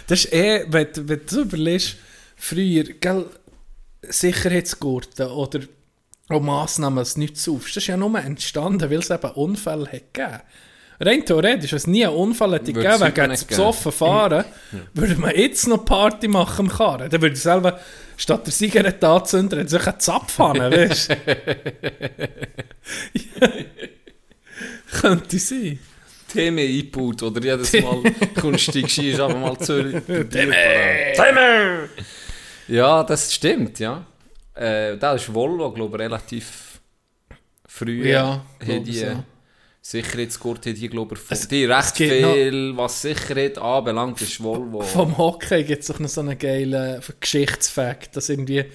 Das 0.07 0.25
ist 0.25 0.33
eh, 0.33 0.65
wenn, 0.67 0.87
du- 0.93 1.07
wenn 1.09 1.21
du 1.29 1.41
überlegst, 1.41 1.95
früher, 2.37 2.83
gell, 2.99 3.25
Sicherheitsgurten 4.07 5.27
oder 5.31 5.59
auch 6.30 6.41
Massnahmen, 6.41 7.03
du 7.03 7.19
nichts 7.19 7.43
saufst, 7.43 7.75
das 7.75 7.83
ist 7.83 7.88
ja 7.88 7.98
nur 7.98 8.17
entstanden, 8.19 8.90
weil 8.90 8.99
es 8.99 9.09
eben 9.09 9.32
Unfälle 9.32 9.85
hat 9.91 10.14
gegeben. 10.14 10.41
Rein 10.99 11.25
theoretisch, 11.25 11.72
wenn 11.72 11.77
es 11.77 11.88
nie 11.88 12.06
einen 12.06 12.16
Unfall 12.16 12.53
hätte 12.53 12.72
gegeben, 12.72 12.93
es 12.93 13.01
wegen 13.01 13.35
zu 13.35 13.48
besoffen 13.48 13.91
fahren, 13.91 14.45
würde 14.93 15.16
man 15.16 15.35
jetzt 15.35 15.67
noch 15.67 15.83
Party 15.83 16.27
machen 16.30 16.67
im 16.67 16.72
Karren. 16.72 17.09
Dann 17.09 17.22
würde 17.22 17.35
ich 17.35 17.41
selber, 17.41 17.80
statt 18.16 18.48
der 18.48 18.53
Zigarette 18.53 19.08
anzünden, 19.08 19.59
hätte 19.59 19.72
sich 19.72 19.85
einen 19.85 19.99
Zapf 19.99 20.40
haben, 20.40 20.59
weißt 20.72 21.09
du? 21.09 21.16
Ja. 23.14 23.49
Könnte 25.01 25.38
sein. 25.38 25.80
Themen 26.32 26.59
eingebaut 26.59 27.24
oder 27.24 27.41
jedes 27.41 27.74
Mal 27.74 28.03
kommst 28.40 28.74
du 28.74 28.80
ist 28.80 28.99
einfach 28.99 29.38
mal 29.38 29.58
Zürich. 29.58 30.01
Timmer! 30.08 31.90
Ja, 32.67 33.03
das 33.03 33.33
stimmt, 33.33 33.80
ja. 33.80 34.06
Äh, 34.56 34.98
da 34.98 35.14
ist 35.16 35.34
Volvo, 35.34 35.72
glaube 35.72 35.98
ich, 35.98 36.03
relativ 36.03 36.82
früh. 37.66 38.09
Ja, 38.09 38.45
die 38.61 38.93
so. 38.93 39.24
Sicherheitsgurt, 39.82 40.66
haben 40.66 40.74
die, 40.74 40.90
glaube 40.90 41.16
ich, 41.16 41.22
erfunden. 41.22 41.48
die 41.51 41.66
recht 41.66 42.00
noch- 42.00 42.34
viel, 42.34 42.75
was 42.77 43.01
Sicherheit 43.03 43.58
anbelangt, 43.59 44.19
ist 44.22 44.42
Volvo. 44.42 44.82
Vom 44.82 45.16
Hockey 45.17 45.64
gibt 45.64 45.84
es 45.84 45.92
auch 45.92 46.00
noch 46.00 46.09
so 46.09 46.22
einen 46.22 46.40
geilen 46.40 47.01
Geschichtsfakt, 47.19 48.16
dass 48.16 48.30
irgendwie 48.30 48.66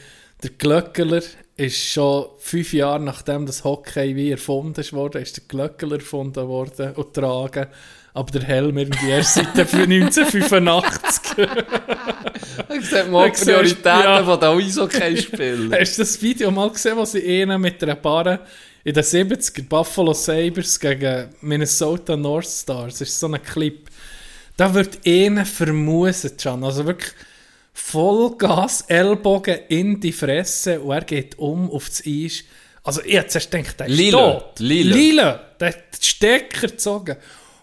der 0.43 0.51
Glöckler 0.51 1.21
ist 1.57 1.77
schon 1.79 2.27
fünf 2.39 2.73
Jahre 2.73 3.01
nachdem 3.01 3.45
das 3.45 3.65
Hockey 3.65 4.15
wie 4.15 4.31
erfunden 4.31 4.85
wurde, 4.93 5.19
ist 5.19 5.37
der 5.37 5.45
Glöckler 5.49 5.97
erfunden 5.97 6.47
worden 6.47 6.93
und 6.95 7.13
getragen. 7.13 7.67
Aber 8.13 8.31
der 8.33 8.43
Helm 8.43 8.77
irgendwie 8.77 9.11
erst 9.11 9.35
seit 9.35 9.57
der 9.57 9.67
1985. 9.67 11.47
Ich 12.73 12.87
sehe 12.87 13.05
mal 13.05 13.31
die 13.31 13.45
Prioritäten 13.45 13.85
ja. 13.85 14.25
von 14.25 14.39
den 14.39 14.49
Eishockey-Spielen. 14.59 15.75
Hast 15.81 15.99
du 15.99 16.03
das 16.03 16.21
Video 16.23 16.51
mal 16.51 16.71
gesehen, 16.71 16.97
wo 16.97 17.05
sie 17.05 17.43
einen 17.43 17.61
mit 17.61 17.83
einer 17.83 17.97
Barre 17.97 18.41
in 18.85 18.95
den 18.95 19.03
70er 19.03 19.63
Buffalo 19.69 20.13
Sabres 20.13 20.79
gegen 20.79 21.31
Minnesota 21.41 22.17
North 22.17 22.47
Stars, 22.47 22.99
das 22.99 23.09
ist 23.09 23.21
so 23.21 23.29
ein 23.29 23.43
Clip, 23.43 23.89
da 24.57 24.73
wird 24.73 24.99
einer 25.07 25.45
vermuset 25.45 26.41
schon, 26.41 26.65
also 26.65 26.87
wirklich 26.87 27.13
Vollgas, 27.73 28.83
Ellbogen 28.83 29.61
in 29.69 30.01
die 30.01 30.13
Fresse 30.13 30.81
und 30.81 30.93
er 30.93 31.05
geht 31.05 31.39
um 31.39 31.71
auf 31.71 31.89
das 31.89 32.03
Eis. 32.07 32.45
Also 32.83 33.03
ich 33.05 33.15
hätte 33.15 33.29
zuerst 33.29 33.51
gedacht, 33.51 33.81
der 33.81 33.87
ist 33.87 33.97
Lila. 33.97 34.19
tot. 34.19 34.59
Lila. 34.59 34.97
Lila. 34.97 35.41
Der 35.61 35.69
hat 35.69 35.77
den 35.77 36.03
Stecker 36.03 36.69
gezogen. 36.69 37.17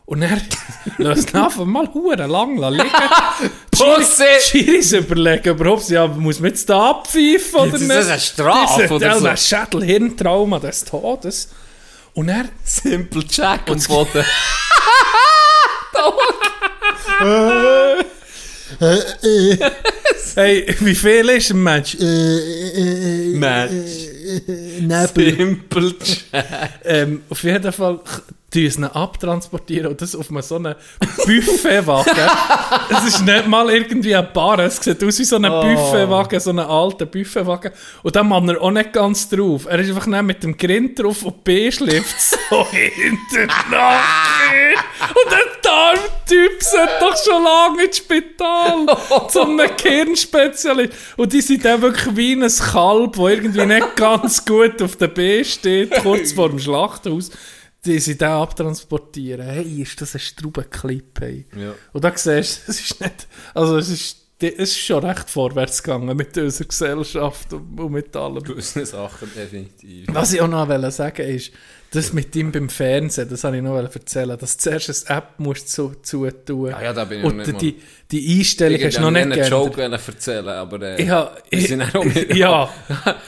Und 0.08 0.22
er 0.22 0.38
lässt 1.00 1.34
ihn 1.34 1.40
einfach 1.42 1.66
mal 1.66 1.94
huren 1.94 2.30
lang 2.32 2.58
liegen. 2.58 2.90
Pussy! 3.72 4.24
Schiris 4.40 4.94
überlegen 4.94 5.50
überhaupt, 5.50 5.90
ja, 5.90 6.08
muss 6.08 6.40
man 6.40 6.52
jetzt 6.52 6.70
da 6.70 6.92
abpfeifen 6.92 7.60
oder 7.60 7.72
Das 7.74 7.82
nicht? 7.82 7.92
ist 7.92 8.10
eine 8.10 8.20
Strafe 8.22 8.94
oder 8.94 9.20
so. 9.20 9.26
Der 9.26 9.36
Schädel-Hirntrauma 9.38 10.60
des 10.60 10.86
Todes. 10.86 11.50
Und 12.14 12.30
er... 12.30 12.46
Simple 12.64 13.26
Jack 13.30 13.70
und 13.70 13.86
Boden. 13.86 14.24
Hey, 20.36 20.76
wie 20.80 20.96
viel 20.96 21.30
ist 21.30 21.52
ein 21.52 21.64
Mensch? 21.64 21.98
Match. 22.00 23.72
Nebel. 24.80 25.36
Simple 25.36 25.96
Jack. 26.32 26.70
Ähm, 26.86 27.24
auf 27.30 27.44
jeden 27.44 27.74
Fall 27.74 28.00
ihn 28.66 28.84
abtransportieren 28.84 29.88
und 29.92 30.02
das 30.02 30.16
auf 30.16 30.28
so 30.42 30.56
einem 30.56 30.76
Buffetwagen. 31.26 32.14
Es 32.90 33.06
ist 33.06 33.26
nicht 33.26 33.48
mal 33.48 33.70
irgendwie 33.70 34.16
ein 34.16 34.28
Bar, 34.34 34.60
es 34.60 34.78
sieht 34.78 35.04
aus 35.04 35.20
wie 35.20 35.24
so 35.26 35.36
ein 35.36 35.46
Oh. 35.46 35.62
Buffetwagen, 35.62 36.40
so 36.40 36.50
ein 36.52 36.60
alter 36.60 37.06
Buffetwagen. 37.06 37.72
Und 38.04 38.16
dann 38.16 38.28
macht 38.30 38.48
er 38.50 38.62
auch 38.62 38.72
nicht 38.72 38.94
ganz 38.94 39.28
drauf. 39.30 39.66
Er 39.70 39.80
ist 39.80 39.90
einfach 39.90 40.06
nicht 40.08 40.24
mit 40.24 40.44
dem 40.44 40.58
Grind 40.58 40.98
drauf 41.00 41.24
und 41.24 41.44
B 41.44 41.72
schläft 41.72 42.16
so 42.50 42.66
hinter. 42.72 43.54
Und 45.10 45.32
der 45.32 45.48
Darmtyp 45.62 46.62
sind 46.64 46.90
doch 47.00 47.16
schon 47.24 47.44
lange 47.44 47.84
ins 47.86 47.98
Spital. 47.98 48.86
zu 49.30 49.42
einem 49.42 49.76
Kirnspezialist. 49.76 50.94
Und 51.18 51.34
die 51.34 51.42
sind 51.42 51.66
dann 51.66 51.82
wirklich 51.82 52.16
wie 52.16 52.34
ein 52.34 52.48
Kalb, 52.72 53.14
das 53.14 53.30
irgendwie 53.30 53.66
nicht 53.66 53.96
ganz 53.96 54.46
gut 54.46 54.82
auf 54.82 54.96
der 54.96 55.08
B 55.08 55.44
steht, 55.44 55.92
kurz 56.02 56.32
vor 56.34 56.50
dem 56.50 56.60
Schlachthaus. 56.60 57.32
Die 57.88 58.00
sind 58.00 58.22
dann 58.22 58.42
abtransportieren. 58.42 59.46
Hey, 59.46 59.82
ist 59.82 60.02
das 60.02 60.14
ein 60.14 60.20
Straubenclip, 60.20 61.20
hey. 61.22 61.46
Ja. 61.56 61.74
Und 61.94 62.04
da 62.04 62.12
siehst 62.16 62.68
du, 62.68 62.72
es 62.72 62.80
ist 62.82 63.02
nicht, 63.02 63.28
also 63.54 63.78
es 63.78 63.90
ist 63.90 64.28
es 64.40 64.70
ist 64.70 64.78
schon 64.78 65.04
recht 65.04 65.30
vorwärts 65.30 65.82
gegangen 65.82 66.16
mit 66.16 66.38
unserer 66.38 66.68
Gesellschaft 66.68 67.54
und, 67.54 67.80
und 67.80 67.92
mit 67.92 68.16
allem. 68.16 68.44
Gewisse 68.44 68.86
Sachen 68.86 69.32
definitiv. 69.36 70.06
Was 70.12 70.34
ich 70.34 70.42
auch 70.42 70.48
noch 70.48 70.68
wollte 70.68 70.92
sagen 70.92 71.28
ist, 71.28 71.52
das 71.98 72.14
mit 72.14 72.36
ihm 72.36 72.52
beim 72.52 72.70
Fernsehen, 72.70 73.28
das 73.30 73.44
habe 73.44 73.58
ich 73.58 73.64
noch 73.64 73.76
erzählen, 73.76 74.38
dass 74.38 74.58
du 74.58 74.64
zuerst 74.64 75.10
eine 75.10 75.18
App 75.18 75.40
musst 75.40 75.70
zu, 75.70 75.96
zu 76.02 76.30
tun. 76.46 76.70
Ja, 76.70 76.82
ja, 76.82 76.94
da 76.94 77.06
bin 77.06 77.20
ich 77.20 77.26
und 77.26 77.38
noch 77.38 77.46
nicht 77.48 77.62
die, 77.62 77.76
die 78.12 78.40
Einstellung 78.40 78.80
hast 78.82 78.98
du 78.98 79.02
noch 79.02 79.12
nicht 79.12 79.22
einen 79.24 79.32
geändert. 79.32 79.52
Joke 79.52 79.78
wollen 79.78 79.92
erzählen, 79.94 80.48
aber 80.48 80.82
äh, 80.82 81.02
Ich 81.02 81.08
wir 81.08 81.38
ich, 81.50 81.70
nicht- 81.70 82.36
ja, 82.36 82.70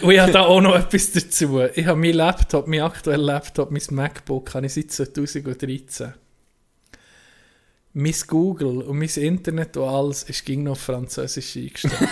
und 0.02 0.12
ich 0.12 0.20
habe 0.20 0.32
da 0.32 0.42
auch 0.42 0.62
noch 0.62 0.76
etwas 0.76 1.12
dazu. 1.12 1.62
Ich 1.76 1.86
habe 1.86 2.00
mein 2.00 2.14
Laptop, 2.14 2.68
mein 2.68 2.82
aktueller 2.82 3.24
Laptop, 3.24 3.72
mein 3.72 3.82
MacBook, 3.90 4.54
habe 4.54 4.68
ich 4.68 4.74
seit 4.74 4.92
2013. 4.92 6.14
Mein 7.94 8.16
Google 8.28 8.84
und 8.84 9.00
mein 9.00 9.10
Internet 9.10 9.76
und 9.76 9.88
alles 9.90 10.24
ist 10.24 10.46
ging 10.46 10.62
noch 10.64 10.74
auf 10.74 10.80
Französisch 10.82 11.58
eingestellt. 11.58 11.96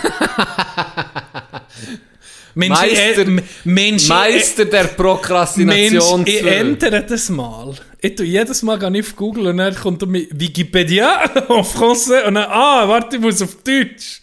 Mensch, 2.58 2.78
Meister- 2.80 3.28
äh, 3.28 3.42
Mensch, 3.64 4.02
ich- 4.02 4.08
Meister 4.08 4.64
der 4.64 4.82
Mensch, 4.84 4.96
Prokrastination. 4.96 6.24
ich 6.26 6.42
ändere 6.44 7.04
das 7.04 7.28
mal. 7.28 7.72
Ich 8.00 8.16
tue 8.16 8.26
jedes 8.26 8.62
Mal 8.62 8.78
ich 8.96 9.06
auf 9.06 9.16
Google 9.16 9.46
und 9.48 9.58
dann 9.58 9.74
kommt 9.76 10.04
mir 10.08 10.26
Wikipedia 10.32 11.22
auf 11.48 11.76
Français 11.76 12.24
und 12.26 12.34
dann, 12.34 12.48
ah, 12.50 12.88
warte, 12.88 13.16
ich 13.16 13.22
muss 13.22 13.40
auf 13.42 13.54
Deutsch. 13.62 14.20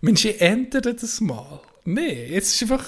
Mensch, 0.00 0.24
ich 0.24 0.40
ändere 0.40 0.94
das 0.94 1.20
mal. 1.20 1.60
Nee, 1.84 2.26
jetzt 2.30 2.54
ist 2.54 2.62
einfach, 2.62 2.84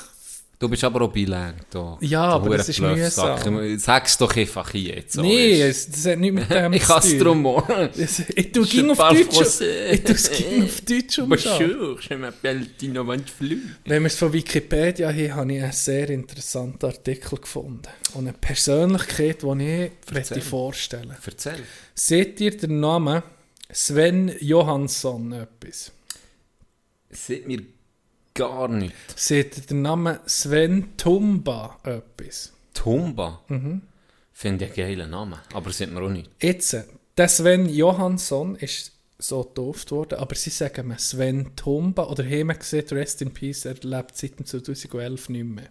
Du 0.60 0.68
bist 0.68 0.82
aber 0.82 1.02
auch 1.02 1.12
bilang. 1.12 1.54
Da. 1.70 1.96
Ja, 2.00 2.22
aber 2.24 2.56
das 2.56 2.68
ist 2.68 2.80
mühsam. 2.80 3.78
Sag's 3.78 4.18
doch 4.18 4.34
einfach 4.36 4.74
jetzt. 4.74 5.12
so, 5.12 5.22
nee, 5.22 5.62
es, 5.62 5.88
das 5.88 6.04
hat 6.06 6.18
nichts 6.18 6.34
mit 6.40 6.50
dem 6.50 6.72
Ich 6.78 6.82
kann 6.82 6.98
es 6.98 7.10
tun. 7.10 7.18
drum. 7.44 7.62
Es- 7.96 8.18
Ich 8.34 8.50
tue 8.50 8.66
ging 8.66 8.90
auf 8.90 8.98
Deutsch. 8.98 9.60
Ich 9.92 10.02
tue 10.02 10.14
es 10.16 10.30
ging 10.32 10.64
auf 10.64 10.80
Deutsch 10.80 11.18
umschauen. 11.20 11.58
Bonjour, 11.68 12.00
je 12.00 12.16
m'appelle 12.16 12.66
Tino 12.76 13.06
Van. 13.06 13.22
Wenn 13.84 14.02
wir 14.02 14.06
es 14.08 14.16
von 14.16 14.32
Wikipedia 14.32 15.08
haben, 15.10 15.32
habe 15.36 15.52
ich 15.52 15.62
einen 15.62 15.72
sehr 15.72 16.10
interessanten 16.10 16.86
Artikel 16.86 17.38
gefunden. 17.38 17.82
Und 18.14 18.26
eine 18.26 18.32
Persönlichkeit, 18.32 19.42
die 19.42 19.90
ich 20.08 20.12
möchte 20.12 20.40
vorstellen 20.40 21.14
Erzähl. 21.24 21.62
Seht 21.94 22.40
ihr 22.40 22.56
den 22.56 22.80
Namen 22.80 23.22
Sven 23.70 24.32
Johansson 24.40 25.30
etwas? 25.34 25.92
Sieht 27.10 27.46
mir 27.46 27.62
gar 28.38 28.68
nicht. 28.68 28.94
Seht 29.16 29.58
ihr 29.58 29.64
den 29.64 29.82
Namen 29.82 30.18
Sven 30.26 30.96
Tumba 30.96 31.78
etwas? 31.82 32.52
Tumba. 32.72 33.42
Mhm. 33.48 33.82
Finde 34.32 34.66
ich 34.66 34.78
einen 34.78 34.96
geilen 34.96 35.10
Namen. 35.10 35.40
Aber 35.52 35.72
sieht 35.72 35.92
mir 35.92 36.00
auch 36.00 36.08
nicht. 36.08 36.30
Jetzt, 36.40 36.76
der 37.16 37.28
Sven 37.28 37.68
Johansson 37.68 38.54
ist 38.56 38.92
so 39.18 39.42
getauft 39.42 39.90
worden, 39.90 40.20
aber 40.20 40.36
sie 40.36 40.50
sagen 40.50 40.86
mir 40.86 40.98
Sven 40.98 41.56
Tumba 41.56 42.04
oder 42.04 42.24
haben 42.24 42.46
wir 42.46 42.54
gesehen, 42.54 42.86
Rest 42.92 43.20
in 43.20 43.34
Peace, 43.34 43.64
er 43.64 43.74
lebt 43.82 44.16
seit 44.16 44.38
dem 44.38 44.46
2011 44.46 45.28
nicht 45.30 45.44
mehr. 45.44 45.68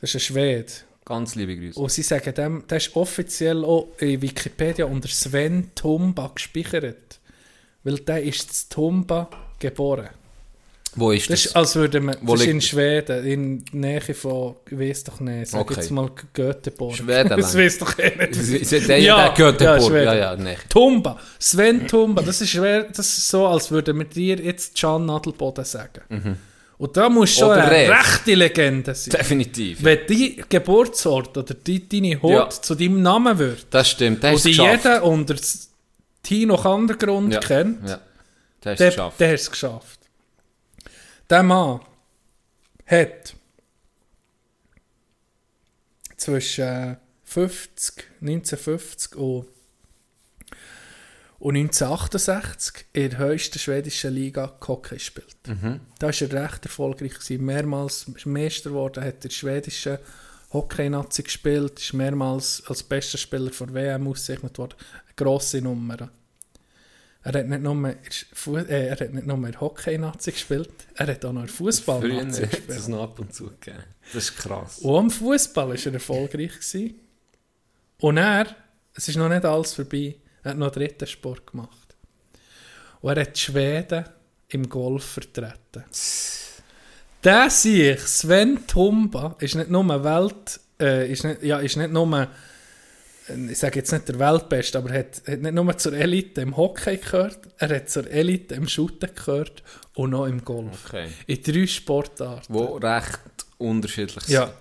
Das 0.00 0.10
ist 0.10 0.16
ein 0.16 0.20
Schwede. 0.20 0.72
Ganz 1.04 1.34
liebe 1.34 1.56
Grüße. 1.56 1.80
Und 1.80 1.90
sie 1.90 2.02
sagen 2.02 2.32
dem, 2.32 2.64
der 2.68 2.76
ist 2.76 2.94
offiziell 2.94 3.64
auch 3.64 3.88
in 3.98 4.22
Wikipedia 4.22 4.84
unter 4.84 5.08
Sven 5.08 5.72
Tumba 5.74 6.30
gespeichert. 6.32 7.18
Weil 7.82 7.98
der 7.98 8.22
ist 8.22 8.48
in 8.50 8.70
Tumba 8.70 9.28
geboren. 9.58 10.10
Wo 10.96 11.12
ist 11.12 11.30
Das 11.30 11.42
das? 11.42 11.46
ist, 11.46 11.56
als 11.56 11.76
würde 11.76 12.00
man, 12.00 12.16
Wo 12.22 12.32
das 12.32 12.42
ist 12.42 12.48
in 12.48 12.58
das? 12.58 12.66
Schweden, 12.66 13.24
in 13.24 13.64
der 13.66 13.74
Nähe 14.00 14.14
von, 14.14 14.56
ich 14.70 14.78
weiß 14.78 15.04
doch 15.04 15.20
nicht, 15.20 15.46
sag 15.50 15.60
Okay. 15.60 15.74
jetzt 15.76 15.90
mal 15.90 16.10
Göteborg. 16.32 16.96
Schwedenland. 16.96 17.42
Das 17.42 17.56
weiß 17.56 17.78
doch 17.78 17.96
eh 17.98 18.12
nicht. 18.28 18.72
Ja, 19.04 19.28
der 19.28 19.34
Göteborg. 19.36 19.60
ja, 19.60 19.74
Ja, 19.76 19.80
Schweden. 19.80 20.18
ja, 20.18 20.36
nee. 20.36 20.56
Tumba, 20.68 21.18
Sven 21.38 21.86
Tumba, 21.86 22.22
das 22.22 22.40
ist, 22.40 22.50
schwer, 22.50 22.84
das 22.84 23.06
ist 23.18 23.28
so, 23.28 23.46
als 23.46 23.70
würde 23.70 23.92
man 23.92 24.08
dir 24.08 24.36
jetzt 24.40 24.76
Can 24.78 25.06
Nadelboden 25.06 25.64
sagen. 25.64 26.36
Und 26.78 26.96
da 26.96 27.08
muss 27.10 27.34
schon 27.34 27.50
Oder 27.50 27.64
eine 27.64 27.70
Rev. 27.72 27.90
rechte 27.92 28.34
Legende 28.34 28.94
sein. 28.94 29.10
Definitiv. 29.12 29.84
Wenn 29.84 29.98
dein 30.08 30.44
Geburtsort 30.48 31.36
oder 31.36 31.54
die, 31.54 31.86
deine 31.88 32.20
Hut 32.22 32.30
Ja. 32.32 32.48
zu 32.50 32.74
deinem 32.74 33.02
Namen 33.02 33.38
wird, 33.38 33.66
Das 33.70 33.90
stimmt. 33.90 34.22
Der 34.22 34.32
und 34.32 34.44
die 34.44 34.50
jeder 34.50 35.04
unter 35.04 35.36
Tino 36.22 36.56
Kandergrund 36.56 37.32
ja. 37.34 37.40
kennt, 37.40 37.86
Ja. 37.88 38.00
Der 38.64 38.74
der, 38.76 38.88
geschafft. 38.88 39.20
der 39.20 39.28
hat 39.28 39.34
es 39.36 39.50
geschafft. 39.50 39.99
Der 41.30 41.44
Mann 41.44 41.80
hat 42.86 43.36
zwischen 46.16 46.96
50, 47.22 48.04
1950 48.20 49.14
und, 49.14 49.46
und 51.38 51.56
1968 51.56 52.86
in 52.92 53.10
der 53.10 53.18
höchsten 53.20 53.60
schwedischen 53.60 54.12
Liga 54.12 54.58
Hockey 54.66 54.96
gespielt. 54.96 55.36
Da 56.00 56.06
war 56.08 56.20
er 56.20 56.32
recht 56.32 56.66
erfolgreich. 56.66 57.14
Gewesen. 57.14 57.44
Mehrmals 57.44 58.06
Meister 58.26 58.70
geworden, 58.70 59.04
hat 59.04 59.22
der 59.22 59.30
schwedischen 59.30 59.98
Hockey-Nazi 60.52 61.22
gespielt, 61.22 61.78
ist 61.78 61.92
mehrmals 61.92 62.60
als 62.66 62.82
bester 62.82 63.18
Spieler 63.18 63.52
von 63.52 63.72
WM 63.72 64.08
ausgezeichnet 64.08 64.58
worden. 64.58 64.74
Eine 65.06 65.14
grosse 65.14 65.62
Nummer. 65.62 66.10
Er 67.22 67.34
hat 67.34 67.46
nicht 67.48 67.62
nur, 67.62 67.94
Fu- 68.32 68.56
äh, 68.56 68.86
er 68.88 68.98
hat 68.98 69.12
nicht 69.12 69.26
nur 69.26 69.36
in 69.46 69.60
Hockey-Nazi 69.60 70.32
gespielt, 70.32 70.70
er 70.94 71.06
hat 71.08 71.24
auch 71.24 71.32
noch 71.32 71.42
in 71.42 71.48
Fußball-Nazi 71.48 72.42
hat 72.44 72.50
gespielt. 72.50 72.70
es 72.78 72.88
noch 72.88 73.02
ab 73.02 73.18
und 73.18 73.34
zu 73.34 73.44
gegeben. 73.50 73.84
Das 74.14 74.24
ist 74.24 74.36
krass. 74.38 74.78
Und 74.78 74.96
am 74.96 75.10
Fußball 75.10 75.68
war 75.68 75.76
er 75.76 75.92
erfolgreich. 75.94 76.52
Gewesen. 76.54 76.94
Und 78.00 78.16
er, 78.16 78.46
es 78.94 79.08
ist 79.08 79.16
noch 79.16 79.28
nicht 79.28 79.44
alles 79.44 79.74
vorbei, 79.74 80.16
er 80.42 80.52
hat 80.52 80.58
noch 80.58 80.66
einen 80.68 80.74
dritten 80.74 81.06
Sport 81.06 81.46
gemacht. 81.50 81.94
Und 83.02 83.16
er 83.16 83.22
hat 83.22 83.36
die 83.36 83.40
Schweden 83.40 84.04
im 84.48 84.68
Golf 84.68 85.04
vertreten. 85.04 85.84
Der 87.22 87.50
sich, 87.50 88.00
Sven 88.00 88.66
Tumba, 88.66 89.36
ist 89.40 89.54
nicht 89.54 89.68
nur 89.70 89.84
Welt, 90.04 90.58
äh, 90.80 91.12
ist 91.12 91.24
nicht, 91.24 91.42
ja, 91.42 91.58
ist 91.58 91.76
nicht 91.76 91.92
nur, 91.92 92.28
ich 93.50 93.58
sage 93.58 93.78
jetzt 93.80 93.92
nicht 93.92 94.08
der 94.08 94.18
Weltbeste, 94.18 94.78
aber 94.78 94.92
hat, 94.92 95.22
hat 95.26 95.40
nicht 95.40 95.52
nur 95.54 95.78
zur 95.78 95.92
Elite 95.94 96.40
im 96.40 96.56
Hockey 96.56 96.96
gehört, 96.96 97.38
er 97.58 97.76
hat 97.76 97.88
zur 97.90 98.10
Elite 98.10 98.54
im 98.54 98.66
Shooten 98.68 99.10
gehört 99.14 99.62
und 99.94 100.10
noch 100.10 100.26
im 100.26 100.44
Golf. 100.44 100.86
Okay. 100.86 101.08
In 101.26 101.42
drei 101.42 101.66
Sportarten. 101.66 102.46
Wo 102.52 102.76
recht 102.76 103.20
unterschiedlich 103.58 104.24
sind. 104.24 104.34
Ja. 104.34 104.52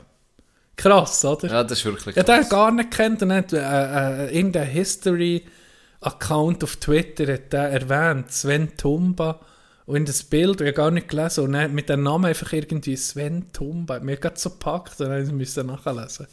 Krass, 0.76 1.26
oder? 1.26 1.48
Ja, 1.50 1.64
das 1.64 1.80
ist 1.80 1.86
wirklich 1.86 2.16
Ja, 2.16 2.24
der 2.24 2.40
krass. 2.40 2.50
gar 2.50 2.72
nicht 2.72 2.92
kennt 2.92 3.22
und 3.22 3.34
hat 3.34 3.52
äh, 3.54 4.28
äh, 4.28 4.40
in 4.40 4.52
der 4.54 4.64
History-Account 4.66 6.64
auf 6.64 6.76
Twitter 6.78 7.34
hat 7.34 7.52
der 7.54 7.70
erwähnt, 7.70 8.32
Sven 8.32 8.76
Tumba. 8.78 9.40
Und 9.86 9.96
in 9.96 10.06
das 10.06 10.24
Bild, 10.24 10.62
ich 10.62 10.68
habe 10.68 10.74
gar 10.74 10.92
nicht 10.92 11.10
gelesen, 11.10 11.46
und 11.46 11.54
dann 11.54 11.74
mit 11.74 11.90
dem 11.90 12.04
Namen 12.04 12.26
einfach 12.26 12.54
irgendwie 12.54 12.96
Sven 12.96 13.52
Tumba. 13.52 14.00
Mir 14.00 14.14
hat 14.14 14.22
gerade 14.22 14.40
so 14.40 14.52
gepackt 14.52 15.02
und 15.02 15.10
dann 15.10 15.36
musste 15.36 15.62
ich 15.62 15.68
nachlesen. 15.68 16.28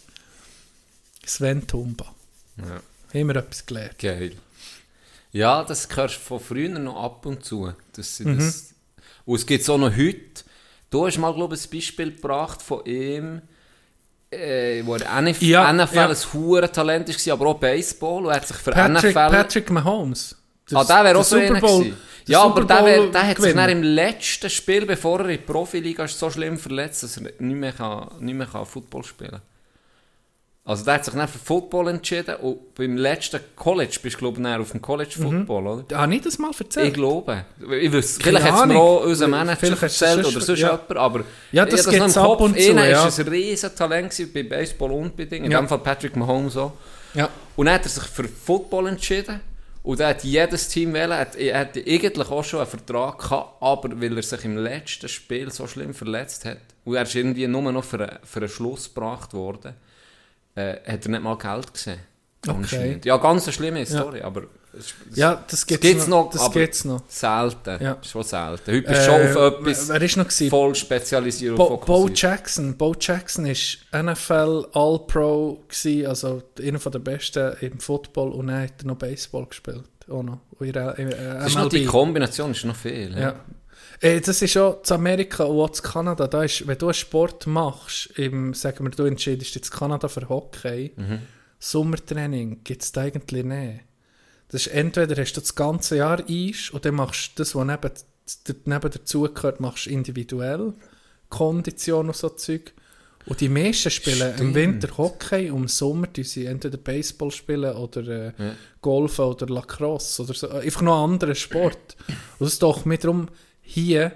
Sven 1.24 1.66
Tumba. 1.66 2.04
Ja. 2.58 3.20
Haben 3.20 3.28
wir 3.28 3.36
etwas 3.36 3.64
gelernt? 3.66 3.98
Geil. 3.98 4.32
Ja, 5.32 5.64
das 5.64 5.88
hörst 5.94 6.16
du 6.16 6.20
von 6.20 6.40
früher 6.40 6.68
noch 6.78 7.02
ab 7.02 7.26
und 7.26 7.44
zu. 7.44 7.72
Sie 7.96 8.24
Mhm. 8.24 8.38
das, 8.38 8.74
und 9.24 9.36
es 9.36 9.46
gibt 9.46 9.62
es 9.62 9.68
auch 9.68 9.78
noch 9.78 9.94
heute. 9.94 10.44
Du 10.90 11.06
hast 11.06 11.18
mal, 11.18 11.34
glaube 11.34 11.54
ich, 11.56 11.64
ein 11.66 11.70
Beispiel 11.70 12.12
gebracht 12.14 12.62
von 12.62 12.84
ihm, 12.86 13.42
äh, 14.30 14.82
wo 14.84 14.94
er 14.94 15.20
NFL, 15.20 15.44
Ja, 15.44 15.72
NFL 15.72 15.96
ja. 15.96 16.08
ein 16.08 16.16
hohes 16.32 16.72
Talent 16.72 17.08
war, 17.08 17.32
aber 17.32 17.46
auch 17.48 17.58
Baseball. 17.58 18.24
Und 18.24 18.30
er 18.30 18.36
hat 18.36 18.46
sich 18.46 18.56
für 18.56 18.70
Patrick, 18.70 19.14
NFL... 19.14 19.30
Patrick 19.30 19.70
Mahomes. 19.70 20.36
ah, 20.72 20.84
der 20.84 21.04
wäre 21.04 21.18
auch 21.18 21.24
so 21.24 21.36
einer 21.36 21.60
Ja, 22.26 22.42
aber 22.42 22.64
der, 22.64 22.84
wär, 22.84 23.06
der 23.08 23.26
hat 23.26 23.40
sich 23.40 23.54
dann 23.54 23.70
im 23.70 23.82
letzten 23.82 24.50
Spiel, 24.50 24.86
bevor 24.86 25.20
er 25.20 25.28
in 25.28 25.38
die 25.38 25.44
Profiliga 25.44 26.04
ist, 26.04 26.18
so 26.18 26.30
schlimm 26.30 26.58
verletzt, 26.58 27.02
dass 27.02 27.16
er 27.18 27.22
nicht 27.22 27.40
mehr, 27.40 27.72
kann, 27.72 28.08
nicht 28.20 28.34
mehr 28.34 28.46
kann 28.46 28.66
Football 28.66 29.04
spielen 29.04 29.30
kann. 29.30 29.42
Also 30.68 30.84
der 30.84 30.94
hat 30.94 31.04
sich 31.04 31.14
dann 31.14 31.28
für 31.28 31.38
Football 31.38 31.88
entschieden 31.88 32.34
und 32.42 32.74
beim 32.74 32.96
letzten 32.96 33.38
College 33.54 33.98
bist 34.02 34.16
du 34.16 34.18
glaube 34.18 34.40
ich 34.40 34.46
auf 34.60 34.72
dem 34.72 34.82
College 34.82 35.12
Football, 35.12 35.66
oder? 35.68 35.96
Habe 35.96 36.14
ich 36.16 36.22
das 36.22 36.38
mal 36.40 36.50
erzählt? 36.58 36.88
Ich 36.88 36.94
glaube. 36.94 37.44
Ich 37.80 37.90
Keine 37.90 38.02
vielleicht 38.02 38.44
hat 38.50 38.60
es 38.62 38.66
mir 38.66 38.76
auch 38.76 39.04
unser 39.04 39.28
Manager 39.28 39.80
erzählt 39.82 40.26
oder 40.26 40.40
sonst 40.40 40.58
ja. 40.58 40.72
jemand, 40.72 40.96
aber 40.96 41.20
Ja, 41.52 41.64
ich 41.64 41.70
das 41.70 41.86
noch 41.86 41.92
gibt's 41.92 42.16
im 42.16 42.22
ab 42.22 42.28
Kopf. 42.28 42.40
und 42.40 42.60
zu, 42.60 42.70
Einer 42.70 42.88
ja. 42.88 43.04
war 43.04 43.16
ein 43.18 43.28
riesen 43.28 43.74
Talent 43.76 44.34
bei 44.34 44.42
Baseball 44.42 44.90
unbedingt, 44.90 45.46
in 45.46 45.52
Ja. 45.52 45.60
dem 45.60 45.68
Fall 45.68 45.78
Patrick 45.78 46.16
Mahomes 46.16 46.56
auch. 46.56 46.72
Ja. 47.14 47.28
Und 47.54 47.66
dann 47.66 47.76
hat 47.76 47.84
er 47.84 47.88
sich 47.90 48.02
für 48.02 48.24
Football 48.24 48.88
entschieden. 48.88 49.40
Und 49.84 50.00
dann 50.00 50.08
hat 50.08 50.24
jedes 50.24 50.66
Team 50.66 50.92
wählen. 50.94 51.12
Er 51.12 51.18
hat- 51.20 51.36
er 51.36 51.60
hatte 51.60 51.80
eigentlich 51.86 52.28
auch 52.28 52.42
schon 52.42 52.58
einen 52.58 52.68
Vertrag 52.68 53.20
gehabt, 53.20 53.62
aber 53.62 54.00
weil 54.00 54.16
er 54.16 54.22
sich 54.24 54.44
im 54.44 54.56
letzten 54.58 55.08
Spiel 55.08 55.52
so 55.52 55.68
schlimm 55.68 55.94
verletzt 55.94 56.44
hat, 56.44 56.58
und 56.84 56.96
er 56.96 57.02
ist 57.02 57.14
irgendwie 57.14 57.46
nur 57.46 57.70
noch 57.70 57.84
für, 57.84 58.00
einen- 58.00 58.18
für 58.24 58.40
einen 58.40 58.48
Schluss 58.48 58.92
gebracht 58.92 59.32
worden, 59.32 59.74
äh, 60.56 60.76
hat 60.90 61.04
er 61.04 61.10
nicht 61.10 61.22
mal 61.22 61.36
Geld 61.38 61.72
gesehen. 61.72 62.00
Anscheinend. 62.46 63.04
Ja, 63.04 63.16
ganz 63.16 63.44
eine 63.44 63.52
schlimme 63.52 63.84
Story, 63.86 64.20
aber 64.22 64.42
es, 64.78 64.94
es, 65.10 65.16
Ja, 65.16 65.42
das 65.50 65.66
gibt's 65.66 65.84
gibt's 65.86 66.06
noch. 66.06 66.24
noch, 66.26 66.30
Das 66.32 66.42
aber- 66.42 66.54
gibt's 66.60 66.84
noch. 66.84 67.02
selten. 67.08 67.82
Ja. 67.82 67.96
Schon 68.02 68.22
selten. 68.22 68.72
Heute 68.72 68.82
bist 68.82 69.00
du 69.00 69.04
schon 69.04 69.14
auf 69.14 69.36
Äh, 69.36 69.46
etwas 69.48 69.88
Wer 69.88 70.02
ist 70.02 70.16
noch 70.16 70.24
gewesen? 70.28 70.50
voll 70.50 70.74
spezialisiert 70.74 71.52
und 71.52 71.56
Bo, 71.58 71.76
Bo. 71.78 72.08
Jackson. 72.14 72.76
Bo 72.76 72.94
Jackson 73.00 73.46
ist 73.46 73.78
NFL 73.92 74.66
All-Pro 74.72 75.62
gewesen, 75.68 76.06
also 76.06 76.42
einer 76.62 76.78
von 76.78 76.92
der 76.92 76.98
Besten 77.00 77.56
im 77.62 77.80
Football 77.80 78.30
und 78.32 78.46
dann 78.48 78.62
hat 78.64 78.72
er 78.82 78.86
noch 78.86 78.96
Baseball 78.96 79.46
gespielt. 79.46 79.84
Auch 80.08 80.22
noch. 80.22 80.38
Und 80.58 80.66
ihre, 80.68 80.96
äh, 80.98 81.34
Das 81.38 81.46
ist 81.48 81.54
noch 81.56 81.68
die 81.68 81.84
Kombination 81.84 82.52
ist 82.52 82.64
noch 82.64 82.76
viel. 82.76 83.10
Ja. 83.12 83.18
Ja. 83.20 83.34
Äh, 84.00 84.20
das 84.20 84.42
ist 84.42 84.56
auch 84.56 84.82
zu 84.82 84.94
Amerika 84.94 85.44
und 85.44 85.58
auch 85.60 85.70
zu 85.70 85.82
Kanada. 85.82 86.26
Da 86.26 86.44
ist, 86.44 86.66
wenn 86.66 86.78
du 86.78 86.86
einen 86.86 86.94
Sport 86.94 87.46
machst, 87.46 88.06
im, 88.18 88.54
sagen 88.54 88.84
wir, 88.84 88.90
du 88.90 89.04
entscheidest 89.04 89.54
jetzt 89.54 89.70
Kanada 89.70 90.08
für 90.08 90.28
Hockey, 90.28 90.92
Mhm. 90.96 91.20
Sommertraining 91.58 92.60
gibt 92.64 92.82
es 92.82 92.92
da 92.92 93.02
eigentlich 93.02 93.44
nicht. 93.44 93.80
Das 94.48 94.66
ist 94.66 94.72
entweder 94.74 95.20
hast 95.20 95.32
du 95.36 95.40
das 95.40 95.54
ganze 95.54 95.96
Jahr 95.96 96.22
Eis 96.28 96.70
und 96.70 96.84
dann 96.84 96.94
machst 96.94 97.30
du 97.34 97.42
das, 97.42 97.54
was 97.54 97.66
neben, 97.66 97.90
neben 98.66 98.90
dazugehört, 98.90 99.58
machst 99.60 99.86
du 99.86 99.90
individuell. 99.90 100.74
Kondition 101.28 102.06
und 102.08 102.16
so 102.16 102.28
Zeug. 102.28 102.72
Und 103.24 103.40
die 103.40 103.48
meisten 103.48 103.90
spielen 103.90 104.28
im 104.30 104.34
Stimmt. 104.36 104.54
Winter 104.54 104.96
Hockey 104.98 105.50
und 105.50 105.62
im 105.62 105.68
Sommer 105.68 106.06
die 106.06 106.22
sie 106.22 106.46
entweder 106.46 106.76
Baseball 106.76 107.32
spielen 107.32 107.74
oder 107.74 108.06
äh, 108.06 108.32
Ja. 108.38 108.52
Golfen 108.80 109.24
oder 109.24 109.46
Lacrosse 109.46 110.22
oder 110.22 110.34
so. 110.34 110.48
Einfach 110.48 110.82
noch 110.82 111.02
einen 111.02 111.14
anderen 111.14 111.34
Sport. 111.34 111.96
Und 112.38 112.46
das 112.46 112.52
ist 112.52 112.62
doch 112.62 112.84
mit 112.84 113.02
darum, 113.02 113.28
hier 113.66 114.12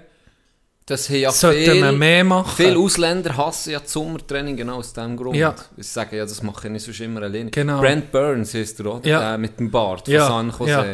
Das 0.85 1.07
ja 1.09 1.31
sollte 1.31 1.71
viel, 1.71 1.81
man 1.81 1.97
mehr 1.97 2.23
machen. 2.23 2.51
viele 2.55 2.77
Ausländer 2.77 3.35
hassen 3.37 3.71
ja 3.71 3.79
das 3.79 3.91
Sommertraining 3.93 4.57
genau 4.57 4.77
aus 4.77 4.91
diesem 4.93 5.15
Grund. 5.15 5.35
Ja. 5.35 5.53
Sie 5.77 5.83
sagen 5.83 6.15
ja, 6.15 6.23
das 6.23 6.41
mache 6.43 6.67
ich 6.67 6.71
nicht 6.73 6.85
sonst 6.85 6.99
immer 7.01 7.21
alleine. 7.21 7.51
Genau. 7.51 7.79
Brent 7.79 8.11
Burns 8.11 8.53
heißt 8.53 8.79
er, 8.81 8.85
oder? 8.87 9.07
Ja. 9.07 9.19
Der 9.19 9.37
mit 9.37 9.59
dem 9.59 9.69
Bart 9.71 10.05
von 10.05 10.13
Ja, 10.13 10.27
San 10.27 10.49
Jose. 10.57 10.71
ja. 10.71 10.85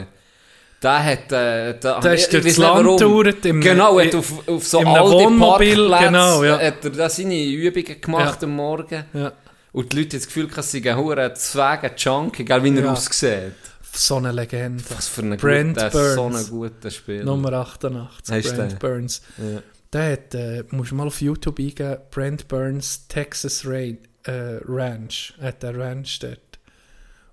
Der 0.83 1.03
hat... 1.03 1.31
Äh, 1.31 1.79
der, 1.79 1.99
Der 2.01 2.13
ist 2.13 2.25
ich- 2.25 2.29
durch 2.29 2.45
ich 2.45 2.55
das 2.55 2.63
weiss 2.65 2.77
nicht, 2.83 2.85
Land 2.85 2.99
getourt 2.99 3.41
Genau, 3.63 3.99
hat 3.99 4.13
auf, 4.15 4.47
auf 4.47 4.67
so 4.67 4.79
in 4.81 4.87
einem 4.87 4.95
alte 5.03 5.11
Wohnmobil, 5.15 5.75
Parkplätze 5.89 6.05
genau, 6.05 6.43
ja. 6.43 6.59
hat 6.59 6.85
er 6.85 6.89
da 6.91 7.09
seine 7.09 7.43
Übungen 7.45 8.01
gemacht 8.01 8.41
Ja. 8.41 8.47
am 8.47 8.55
Morgen. 8.55 9.03
Ja. 9.13 9.31
Und 9.71 9.91
die 9.91 9.97
Leute 9.97 10.09
haben 10.09 10.19
das 10.19 10.27
Gefühl, 10.27 10.47
dass 10.47 10.71
sie 10.71 10.87
ein 10.87 10.95
Huren 10.97 11.35
Zwege, 11.35 11.91
Junkie, 11.97 12.43
egal 12.43 12.63
wie 12.63 12.75
er 12.77 12.83
Ja. 12.83 12.91
aussieht. 12.91 13.53
So 13.97 14.17
eine 14.17 14.31
Legende. 14.31 14.83
Was 14.89 15.07
für 15.07 15.21
ein 15.21 15.37
Brent 15.37 15.75
guter, 15.77 15.89
Burns. 15.89 16.15
so 16.15 16.25
ein 16.27 16.47
guter 16.49 16.91
Spieler. 16.91 17.23
Nummer 17.25 17.53
88, 17.53 18.35
Hast 18.35 18.51
du 18.51 18.55
Brent 18.55 18.71
den? 18.73 18.79
Burns. 18.79 19.21
Ja. 19.37 19.61
Der 19.93 20.11
hat, 20.11 20.35
äh, 20.35 20.63
musst 20.71 20.91
du 20.91 20.95
mal 20.95 21.07
auf 21.07 21.21
YouTube 21.21 21.59
eingeben, 21.59 21.97
Brent 22.11 22.47
Burns 22.47 23.07
Texas 23.07 23.65
Rain, 23.65 23.97
äh, 24.23 24.59
Ranch. 24.65 25.33
Er 25.39 25.47
hat 25.49 25.63
einen 25.65 25.81
Ranch 25.81 26.19
dort. 26.19 26.39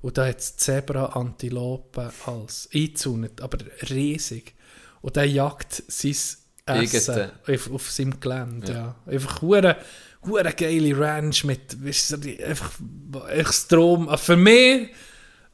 Und 0.01 0.19
da 0.19 0.27
hat 0.27 0.39
es 0.39 0.57
Zebra, 0.57 1.07
Antilope 1.07 2.13
als 2.27 2.69
eingezäunt, 2.73 3.41
aber 3.41 3.59
riesig. 3.91 4.55
Und 5.01 5.17
der 5.17 5.29
jagt 5.29 5.83
sein 5.89 6.17
Essen 6.67 7.31
auf, 7.47 7.73
auf 7.73 7.91
seinem 7.91 8.21
Gelände. 8.21 8.73
Ja. 8.73 8.95
Einfach 9.07 9.43
hure 9.43 9.77
hure 10.23 10.53
geile 10.53 10.99
Ranch 10.99 11.45
mit 11.45 11.85
weisst 11.85 12.13
du, 12.13 12.45
einfach. 12.45 12.73
Äh, 13.29 14.17
Für 14.17 14.37
mich 14.37 14.89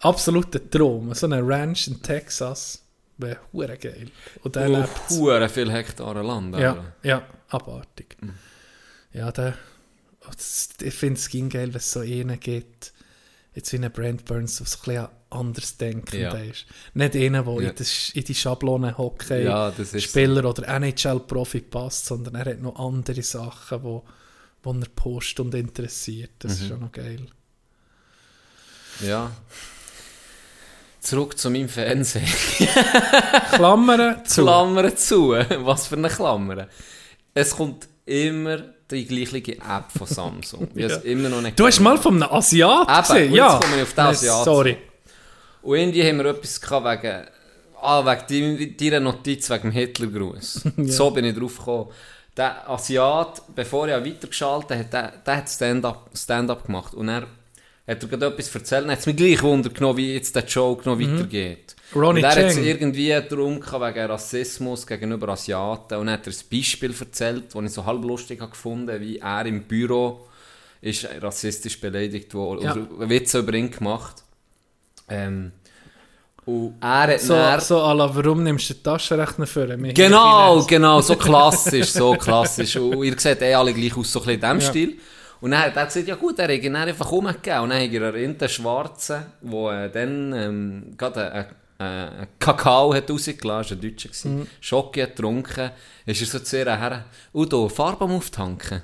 absolut 0.01 0.55
ein 0.55 0.71
Traum. 0.71 1.15
So 1.15 1.27
eine 1.27 1.47
Ranch 1.47 1.89
in 1.89 2.03
Texas 2.03 2.83
wäre 3.19 3.39
hure 3.53 3.77
geil. 3.77 4.11
Und 4.43 4.57
der 4.57 4.69
lebt 4.69 4.85
Auf 4.85 5.11
Huren 5.11 5.49
viel 5.49 5.71
Hektare 5.71 6.23
Land. 6.23 6.57
ja, 6.57 6.93
ja, 7.03 7.23
abartig. 7.49 8.17
Mhm. 8.21 8.35
Ja, 9.13 9.31
der, 9.33 9.55
oh, 10.27 10.31
ich 10.83 10.95
finde 10.95 11.19
es 11.21 11.29
ging 11.29 11.49
geil, 11.49 11.69
wenn 11.69 11.77
es 11.77 11.91
so 11.91 12.01
einen 12.01 12.39
gibt, 12.41 12.93
jetzt 13.55 13.73
wie 13.73 13.79
ein 13.85 13.91
Brand 13.93 14.25
Burns, 14.25 14.57
der 14.59 14.67
so 14.67 14.79
ein 14.79 14.85
bisschen 14.85 15.09
anders 15.31 15.77
denkend 15.77 16.21
Ja. 16.21 16.33
ist. 16.35 16.67
Nicht 16.95 17.15
einen, 17.17 17.45
der 17.45 17.63
Ja. 17.63 17.71
in, 18.15 18.25
die 18.25 18.35
Schablone 18.35 18.97
Hockey 18.97 19.45
Ja, 19.45 19.69
ist 19.69 20.03
Spieler 20.03 20.45
oder 20.49 20.67
NHL-Profi 20.69 21.61
passt, 21.61 22.07
sondern 22.07 22.35
er 22.37 22.47
hat 22.53 22.61
noch 22.61 22.77
andere 22.79 23.23
Sachen, 23.23 23.83
wo, 23.83 24.05
wo 24.63 24.73
er 24.73 24.89
postet 24.95 25.41
und 25.41 25.55
interessiert. 25.55 26.31
Das 26.39 26.53
ist 26.53 26.63
Mhm. 26.63 26.69
schon 26.69 26.81
noch 26.81 26.93
geil. 26.93 27.27
Ja. 29.01 29.31
Zurück 31.01 31.39
zu 31.39 31.51
meinem 31.51 31.69
Fernsehen. 31.69 32.27
Klammern 33.53 34.25
zu. 34.25 34.43
Klammern 34.43 34.97
zu. 34.97 35.31
Was 35.31 35.87
für 35.87 35.97
eine 35.97 36.09
Klammer. 36.09 36.69
Es 37.33 37.57
kommt 37.57 37.89
immer 38.05 38.59
die 38.91 39.07
gleiche 39.07 39.57
App 39.57 39.91
von 39.97 40.07
Samsung. 40.07 40.69
Es 40.75 40.99
immer 41.05 41.29
noch 41.29 41.41
nicht 41.41 41.59
Du 41.59 41.67
hast 41.67 41.81
mal 41.81 41.97
von 41.97 42.23
einem 42.23 42.33
Asiat 42.33 42.89
Eben, 42.89 43.01
gesehen? 43.01 43.35
Ja. 43.35 43.53
jetzt 43.53 43.63
komme 43.63 43.77
ich 43.77 43.83
auf 43.83 43.95
den 43.95 44.05
Nein, 44.05 44.15
Asiat 44.15 44.45
Sorry. 44.45 44.77
Und 45.63 45.77
irgendwie 45.79 46.09
haben 46.09 46.19
wir 46.19 46.27
etwas 46.27 46.61
gehabt 46.61 47.03
wegen, 47.03 47.27
ah, 47.81 48.19
wegen 48.29 48.77
deiner 48.77 49.01
Notiz 49.01 49.49
wegen 49.51 49.63
dem 49.63 49.73
Hitlergruß. 49.73 50.63
So 50.87 51.11
bin 51.11 51.25
ich 51.25 51.37
drauf 51.37 51.59
gekommen. 51.59 51.91
Der 52.37 52.69
Asiat, 52.69 53.43
bevor 53.55 53.89
ich 53.89 53.95
weitergeschaltet 53.95 54.71
habe, 54.71 54.85
der, 54.85 55.13
der 55.27 55.37
hat 55.37 55.49
Stand-up 55.49 56.11
Stand 56.15 56.65
gemacht. 56.65 56.95
Und 56.95 57.09
er 57.09 57.27
hat 57.91 58.03
er 58.03 58.09
gerade 58.09 58.27
etwas 58.27 58.55
erzählt. 58.55 58.85
Dann 58.85 58.91
hat 58.93 58.99
es 59.01 59.07
mich 59.07 59.17
gleich 59.17 59.43
Wunder 59.43 59.71
genommen, 59.71 59.97
wie 59.99 60.15
jetzt 60.15 60.35
der 60.35 60.45
Joke 60.45 60.89
noch 60.89 60.99
weitergeht. 60.99 61.75
Mhm. 61.95 62.01
Ronnie 62.01 62.21
und 62.21 62.25
er 62.25 62.31
hat 62.31 62.39
es 62.39 62.57
irgendwie 62.57 63.09
darum 63.29 63.57
wegen 63.61 64.07
Rassismus 64.07 64.87
gegenüber 64.87 65.29
Asiaten. 65.31 65.99
Und 65.99 66.09
hat 66.11 66.27
er 66.27 66.33
ein 66.33 66.39
Beispiel 66.51 66.95
erzählt, 66.99 67.55
das 67.55 67.65
ich 67.65 67.73
so 67.73 67.85
halb 67.85 68.03
lustig 68.05 68.41
habe 68.41 68.51
gefunden, 68.53 69.01
wie 69.01 69.19
er 69.19 69.45
im 69.47 69.63
Büro 69.65 70.27
ist 70.83 71.07
rassistisch 71.21 71.79
beleidigt 71.81 72.33
wurde 72.35 72.65
Ja. 72.65 72.73
oder 72.75 73.09
Witze 73.11 73.41
über 73.41 73.53
ihn 73.55 73.71
gemacht. 73.71 74.23
Ähm, 75.09 75.53
und 76.47 76.75
er 76.81 77.03
hat 77.09 77.21
So, 77.21 77.35
dann- 77.35 77.61
so 77.61 77.77
la, 77.93 78.11
warum 78.15 78.43
nimmst 78.45 78.71
du 78.71 78.75
den 78.75 78.83
Taschenrechner 78.85 79.47
für? 79.47 79.69
Wir 79.69 79.93
Genau, 79.93 80.65
genau, 80.65 81.01
so 81.01 81.17
klassisch, 81.17 81.89
so 81.89 82.13
klassisch. 82.15 82.77
Und 82.77 83.03
ihr 83.05 83.19
seht 83.19 83.43
eh 83.43 83.53
alle 83.55 83.75
gleich 83.75 83.97
aus, 83.97 84.11
so 84.13 84.21
ein 84.21 84.27
bisschen 84.27 84.41
in 84.53 84.59
diesem 84.59 84.61
Ja. 84.61 84.67
Stil. 84.71 84.99
Und 85.41 85.53
dann 85.53 85.61
hat 85.63 85.77
er 85.77 85.87
gesagt, 85.87 86.07
ja 86.07 86.15
gut, 86.17 86.39
er 86.39 86.53
hat 86.53 86.63
ihn 86.63 86.77
einfach 86.77 87.11
umgegeben. 87.13 87.61
Und 87.61 87.71
dann 87.71 87.83
hat 87.83 87.93
er 87.93 88.15
einen 88.15 88.49
Schwarzen, 88.49 89.25
der 89.41 89.85
äh, 89.85 89.91
dann 89.91 90.33
ähm, 90.33 90.95
gerade 90.99 91.33
einen 91.33 91.47
äh, 92.23 92.27
Kakao 92.39 92.93
hat 92.95 93.11
rausgelassen, 93.11 93.79
ein 93.79 93.81
Deutscher 93.81 94.09
gewesen, 94.09 94.39
Mhm. 94.41 94.47
Schocke 94.61 95.03
hat 95.03 95.17
getrunken, 95.17 95.71
ist 96.05 96.21
er 96.21 96.27
so 96.27 96.39
zu 96.41 96.59
ihr 96.59 96.67
her, 96.79 97.05
Udo, 97.35 97.69
Farbe 97.69 98.05
am 98.05 98.13
Auftanken. 98.13 98.83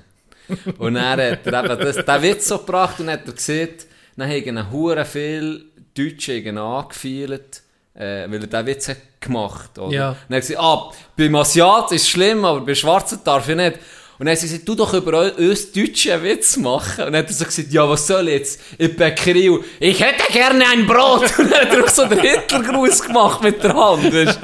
und 0.79 0.93
dann 0.95 1.05
hat 1.11 1.19
er 1.19 1.65
eben 1.65 1.79
das, 1.79 1.95
den 2.03 2.21
Witz 2.21 2.47
so 2.47 2.57
gebracht 2.57 2.99
und 2.99 3.09
hat 3.09 3.27
er 3.27 3.33
gesehen, 3.33 3.69
dann 4.15 4.29
haben 4.29 4.71
hure 4.71 5.05
viel 5.05 5.65
Deutsche 5.95 6.41
angefeilt, 6.59 7.61
äh, 7.93 8.29
weil 8.29 8.41
er 8.41 8.47
diesen 8.47 8.65
Witz 8.65 8.87
hat 8.89 8.97
gemacht 9.19 9.77
oder? 9.77 9.93
Ja. 9.93 10.09
Und 10.09 10.17
dann 10.29 10.37
hat 10.37 10.49
er 10.49 10.55
gesagt, 10.55 10.59
ah, 10.59 10.91
beim 11.15 11.35
Asiat 11.35 11.91
ist 11.91 12.01
es 12.03 12.09
schlimm, 12.09 12.45
aber 12.45 12.61
bei 12.61 12.73
Schwarzen 12.73 13.19
darf 13.23 13.47
ich 13.49 13.55
nicht. 13.55 13.77
Und 14.19 14.25
dann 14.25 14.33
hat 14.33 14.39
sie 14.39 14.47
gesagt, 14.47 14.67
du 14.67 14.73
doch 14.73 14.93
über 14.93 15.37
uns 15.37 15.71
Deutsche 15.71 16.13
einen 16.13 16.23
Witz 16.23 16.57
machen. 16.57 17.05
Und 17.05 17.13
dann 17.13 17.23
hat 17.23 17.27
er 17.27 17.33
so 17.33 17.45
gesagt, 17.45 17.71
ja, 17.71 17.87
was 17.87 18.07
soll 18.07 18.27
ich 18.29 18.39
jetzt? 18.39 18.61
In 18.77 18.89
die 18.89 18.93
Bäckerei. 18.95 19.51
und, 19.51 19.63
Ich 19.79 19.99
hätte 20.01 20.31
gerne 20.31 20.65
ein 20.71 20.87
Brot. 20.87 21.31
Und 21.37 21.51
dann 21.51 21.61
hat 21.61 21.73
er 21.73 21.83
auch 21.83 21.89
so 21.89 22.05
den 22.05 22.19
Hitlergruß 22.19 23.03
gemacht 23.03 23.43
mit 23.43 23.63
der 23.63 23.75
Hand. 23.75 24.39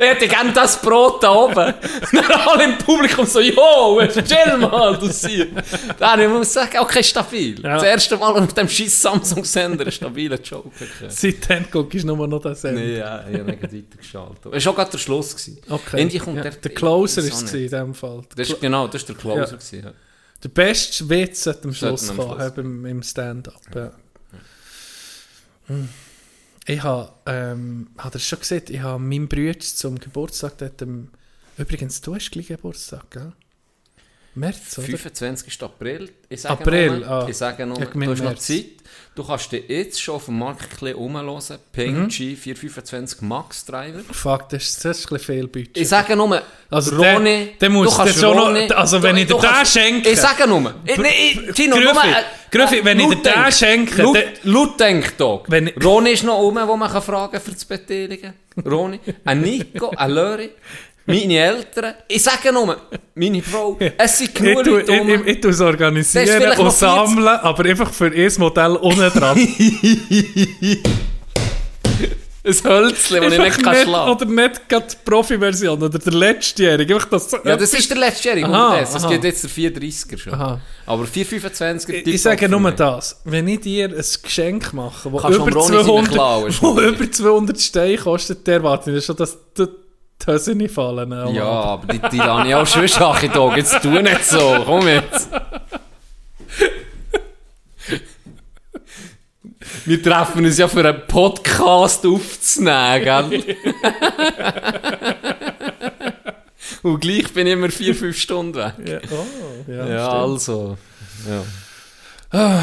Ich 0.00 0.06
hätte 0.06 0.28
gerne 0.28 0.52
das 0.52 0.80
Brot 0.80 1.22
da 1.22 1.32
oben. 1.32 1.74
Und 1.74 2.12
dann 2.12 2.40
alle 2.46 2.64
im 2.64 2.78
Publikum 2.78 3.26
so, 3.26 3.40
jo, 3.40 4.00
chill 4.06 4.56
mal, 4.58 4.96
du 4.96 5.06
siehst. 5.06 5.48
Dann 5.98 6.20
ich 6.20 6.28
muss 6.28 6.52
sagen, 6.52 6.78
okay, 6.78 7.02
stabil. 7.02 7.60
Ja. 7.60 7.74
Das 7.74 7.82
erste 7.82 8.16
Mal 8.16 8.32
auf 8.32 8.52
dem 8.54 8.68
scheiß 8.68 9.02
Samsung-Sender 9.02 9.82
einen 9.82 9.92
stabilen 9.92 10.42
Joke. 10.42 10.70
gehört. 10.78 11.12
Seitdem 11.12 11.66
guckst 11.70 12.02
du 12.02 12.14
nur 12.14 12.28
noch 12.28 12.40
das 12.40 12.60
Sender. 12.60 12.80
Nee, 12.80 12.98
ja, 12.98 13.24
ich 13.28 13.38
habe 13.38 13.50
nicht 13.50 13.62
weitergeschaltet. 13.62 14.38
Das 14.44 14.52
war 14.52 14.60
schon 14.60 14.74
gerade 14.74 14.90
der 14.90 14.98
Schluss. 14.98 15.34
Gewesen. 15.34 15.58
Okay. 15.68 16.00
Irgendwie 16.00 16.18
kommt 16.18 16.36
ja, 16.36 16.42
der, 16.42 16.52
der 16.52 16.74
Closer 16.74 17.22
auch 17.22 17.26
es 17.26 17.52
in 17.52 17.58
diesem 17.58 17.94
Fall. 17.94 18.22
Das 18.36 18.48
ist, 18.48 18.60
genau, 18.60 18.88
das 18.88 19.02
war 19.02 19.14
der 19.14 19.16
Closer. 19.16 19.40
Ja. 19.40 19.46
Gewesen, 19.46 19.82
ja. 19.84 19.92
Der 20.42 20.48
beste 20.50 21.08
Witz 21.08 21.44
sollte 21.44 21.64
am 21.64 21.74
Schluss 21.74 22.14
kommen, 22.14 22.40
eben 22.40 22.84
im 22.84 23.02
Stand-up. 23.02 23.54
Ja. 23.74 23.92
Hm. 25.68 25.88
Ich 26.66 26.82
habe, 26.82 27.12
ähm, 27.26 27.90
hat 27.98 28.14
er 28.14 28.20
schon 28.20 28.38
gesehen, 28.38 28.62
ich 28.68 28.80
habe 28.80 29.02
meinem 29.02 29.28
Bruder 29.28 29.58
zum 29.58 29.98
Geburtstag, 29.98 30.60
hat 30.62 30.80
dem, 30.80 31.10
übrigens, 31.58 32.00
du 32.00 32.14
hast 32.14 32.30
gleich 32.30 32.48
Geburtstag, 32.48 33.10
gell? 33.10 33.32
März, 34.34 34.78
oder? 34.78 34.86
25. 34.86 35.62
April. 35.62 36.10
Ich 36.28 36.40
sage 36.42 36.54
April, 36.54 36.98
nur, 36.98 37.08
ah. 37.08 37.26
ich 37.28 37.36
sage 37.36 37.64
nur, 37.66 37.80
Ich 37.80 37.88
du 37.88 38.00
hast 38.10 38.18
noch 38.18 38.24
März. 38.30 38.46
Zeit. 38.46 38.64
Du 39.14 39.22
kannst 39.24 39.52
dich 39.52 39.68
jetzt 39.68 40.02
schon 40.02 40.16
auf 40.16 40.24
dem 40.24 40.38
Markt 40.40 40.62
ein 40.64 40.68
bisschen 40.70 40.96
rumhören. 40.96 41.58
Ping 41.72 42.02
Mhm. 42.02 42.08
G425 42.08 43.16
Max 43.24 43.64
Driver. 43.64 44.00
Fuck, 44.12 44.48
das 44.48 44.64
ist, 44.64 44.84
das 44.84 44.98
ist 44.98 45.04
ein 45.06 45.16
bisschen 45.18 45.34
viel 45.36 45.46
Budget. 45.46 45.76
Ich 45.78 45.88
sage 45.88 46.16
nur, 46.16 46.42
Also 46.68 46.96
Roni, 46.96 47.24
der- 47.24 47.46
der 47.60 47.70
muss 47.70 47.90
du 47.90 47.96
kannst 47.96 48.18
schon 48.18 48.36
noch- 48.36 48.48
Roni- 48.48 48.72
also 48.72 49.00
wenn 49.02 49.14
du- 49.14 49.22
ich 49.22 49.28
dir 49.28 49.38
den 49.38 49.66
schenke- 49.66 50.08
Ich 50.10 50.20
sage 50.20 50.48
nur, 50.48 50.74
ich, 50.84 50.96
nee, 50.98 51.08
ich, 51.46 51.54
Tino, 51.54 51.76
nur, 51.76 51.92
Grüffi, 51.92 52.08
äh, 52.08 52.22
Grüffi, 52.50 52.84
wenn 52.84 52.98
ich 53.00 53.06
dir 53.08 53.16
den 53.32 53.52
schenke, 53.52 54.02
Laut, 54.02 54.18
laut 54.42 54.80
denkt 54.80 55.14
doch. 55.20 55.44
Wenn 55.46 55.68
ich- 55.68 55.84
Roni 55.84 56.10
ist 56.10 56.24
noch 56.24 56.40
um, 56.40 56.58
wo 56.66 56.76
man 56.76 56.90
kann 56.90 57.02
fragen 57.02 57.40
für 57.40 57.52
das 57.52 57.64
Beteiligen. 57.64 58.32
Roni, 58.66 58.98
ein 59.24 59.40
Nico, 59.42 59.90
ein 59.90 60.10
Löri, 60.10 60.50
meine 61.06 61.38
Eltern. 61.38 61.94
Ich 62.08 62.22
sage 62.22 62.52
nur, 62.52 62.76
meine 63.14 63.42
Frau, 63.42 63.78
es 63.98 64.18
sind 64.18 64.30
Ich 64.30 64.34
genug 64.34 64.66
Leute 64.66 64.92
ich, 64.92 65.08
ich, 65.08 65.26
ich 65.26 65.40
tue 65.40 65.50
es 65.50 65.58
Das 65.58 65.66
organisieren 65.66 66.42
und 66.42 66.64
noch 66.64 66.74
40 66.74 66.78
sammeln, 66.78 67.28
aber 67.28 67.64
einfach 67.64 67.92
für 67.92 68.06
ein 68.06 68.32
Modell 68.38 68.76
unten 68.76 69.10
dran. 69.10 69.38
Ein 72.46 72.52
Hölzchen, 72.62 73.22
das 73.22 73.32
ich 73.32 73.38
nicht 73.38 73.62
kann 73.62 73.74
schlagen 73.74 74.10
Oder 74.10 74.26
nicht 74.26 74.68
gerade 74.68 74.86
die 74.90 74.96
Profi-Version, 75.02 75.82
oder 75.82 75.98
der 75.98 76.12
letztjährige. 76.12 76.98
Das, 77.10 77.34
Ja, 77.42 77.56
das 77.56 77.72
ist 77.72 77.88
der 77.88 77.96
letztjährige 77.96 78.46
Aha, 78.46 78.68
unterdessen. 78.68 78.96
Es 78.98 79.08
gibt 79.08 79.24
jetzt 79.24 79.44
der 79.44 79.50
430er 79.50 80.18
schon. 80.18 80.34
Aha. 80.34 80.60
Aber 80.84 81.04
425er 81.04 81.90
Ich, 81.90 82.06
ich 82.06 82.20
sage 82.20 82.46
nur 82.46 82.60
mich. 82.60 82.74
das. 82.74 83.18
Wenn 83.24 83.48
ich 83.48 83.60
dir 83.60 83.86
ein 83.88 84.04
Geschenk 84.22 84.74
mache, 84.74 85.10
das 85.10 85.22
du 85.22 85.28
über, 85.36 85.42
am 85.46 85.52
Ronny 85.54 85.68
seine 85.68 85.84
200 85.84 86.12
klauen, 86.12 86.48
ist 86.48 86.62
wo 86.62 86.78
über 86.78 87.10
200 87.10 87.58
Steine 87.58 87.96
kostet, 87.96 88.46
der 88.46 88.54
erwarte 88.56 88.90
ich 88.94 89.02
schon, 89.02 89.16
dass 89.16 89.38
die 89.56 89.66
die 90.26 90.32
Hosen 90.32 90.58
nicht 90.58 90.74
fallen. 90.74 91.34
Ja, 91.34 91.44
aber 91.44 91.92
die, 91.92 91.98
die 92.10 92.16
lasse 92.18 92.48
ich 92.48 92.54
auch 92.54 92.66
schon 92.66 92.88
Sache 92.88 93.28
da. 93.28 93.56
Jetzt 93.56 93.82
tu 93.82 93.90
nicht 93.90 94.24
so. 94.24 94.62
Komm 94.64 94.88
jetzt. 94.88 95.28
Wir 99.86 100.02
treffen 100.02 100.44
uns 100.44 100.58
ja 100.58 100.66
für 100.68 100.86
einen 100.88 101.06
Podcast 101.06 102.06
aufzunehmen, 102.06 103.04
gell? 103.30 103.56
Und 106.82 107.00
gleich 107.00 107.32
bin 107.32 107.46
ich 107.46 107.52
immer 107.52 107.70
vier, 107.70 107.94
fünf 107.94 108.18
Stunden 108.18 108.54
weg. 108.54 108.74
Ja, 108.86 108.98
oh, 109.10 109.70
ja, 109.70 109.86
Ja, 109.88 110.08
also. 110.08 110.76
Ja. 112.32 112.62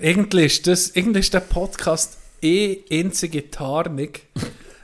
Irgendwie 0.00 0.44
ist, 0.44 0.66
das, 0.66 0.90
irgendwie 0.90 1.20
ist 1.20 1.32
der 1.32 1.40
Podcast 1.40 2.18
eh 2.42 2.78
einzige 2.90 3.50
Tarnung, 3.50 4.10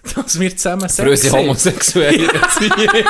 dass 0.17 0.39
wir 0.39 0.57
zusammen 0.57 0.83
unsere 0.83 1.17
sind. 1.17 1.33
homosexuelle 1.33 2.27
Beziehung. 2.33 3.05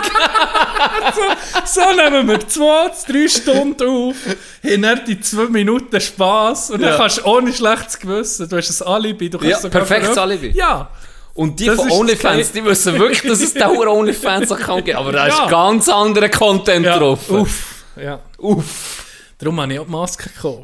So 1.64 1.80
nehmen 1.96 2.28
wir 2.28 2.48
zwei, 2.48 2.90
drei 3.08 3.28
Stunden 3.28 3.82
auf, 3.88 4.16
haben 4.64 4.82
dann 4.82 5.04
die 5.06 5.20
zwei 5.20 5.46
Minuten 5.46 6.00
Spass 6.00 6.70
und 6.70 6.82
dann 6.82 6.90
Ja. 6.90 6.96
kannst 6.98 7.18
du 7.18 7.24
ohne 7.24 7.52
schlechtes 7.52 7.98
Gewissen, 7.98 8.48
du 8.48 8.56
hast 8.56 8.82
ein 8.82 8.88
Alibi, 8.88 9.30
du 9.30 9.38
kannst 9.38 9.64
Ja, 9.64 9.70
perfektes 9.70 10.18
Alibi. 10.18 10.50
Ja, 10.50 10.88
Und 11.34 11.58
die 11.58 11.66
Das 11.66 11.76
von 11.76 11.88
ist 11.88 11.94
OnlyFans, 11.94 12.52
die 12.52 12.62
wissen 12.64 12.98
wirklich, 12.98 13.22
dass 13.22 13.40
es 13.40 13.54
dauer 13.64 13.86
OnlyFans-Account 13.86 14.84
gibt. 14.84 14.98
Aber 14.98 15.12
da 15.12 15.26
ist 15.28 15.38
Ja. 15.38 15.46
ganz 15.48 15.88
anderer 15.88 16.28
Content 16.28 16.84
ja. 16.84 16.98
drauf. 16.98 17.30
Uff. 17.30 17.84
Ja. 17.96 18.18
Uff. 18.38 19.04
Darum 19.38 19.58
habe 19.60 19.72
ich 19.72 19.78
auch 19.80 19.86
die 19.86 19.90
Maske 19.90 20.28
gekauft. 20.30 20.60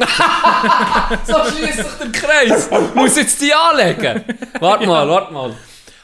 So 1.26 1.34
schließt 1.56 1.76
sich 1.78 1.86
der 2.00 2.12
Kreis. 2.12 2.68
Muss 2.94 3.16
jetzt 3.16 3.40
die 3.40 3.52
anlegen? 3.52 4.22
Warte 4.60 4.86
mal, 4.86 5.08
warte 5.08 5.32
mal. 5.32 5.52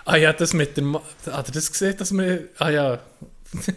Ah 0.04 0.16
ja, 0.16 0.32
das 0.32 0.54
mit 0.54 0.76
dem... 0.76 0.86
Ma 0.86 1.02
Hat 1.30 1.48
er 1.48 1.52
das 1.52 1.70
gesehen, 1.70 1.96
dass 1.96 2.12
wir... 2.12 2.48
Ah 2.58 2.70
ja... 2.70 2.98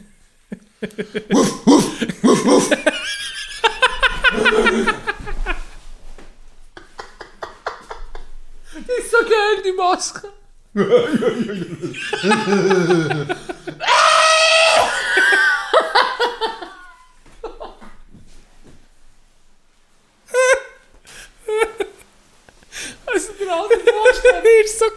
Ist 9.00 9.12
so 9.12 9.18
geil, 9.18 9.64
die 9.66 9.74
Maske. 9.74 10.28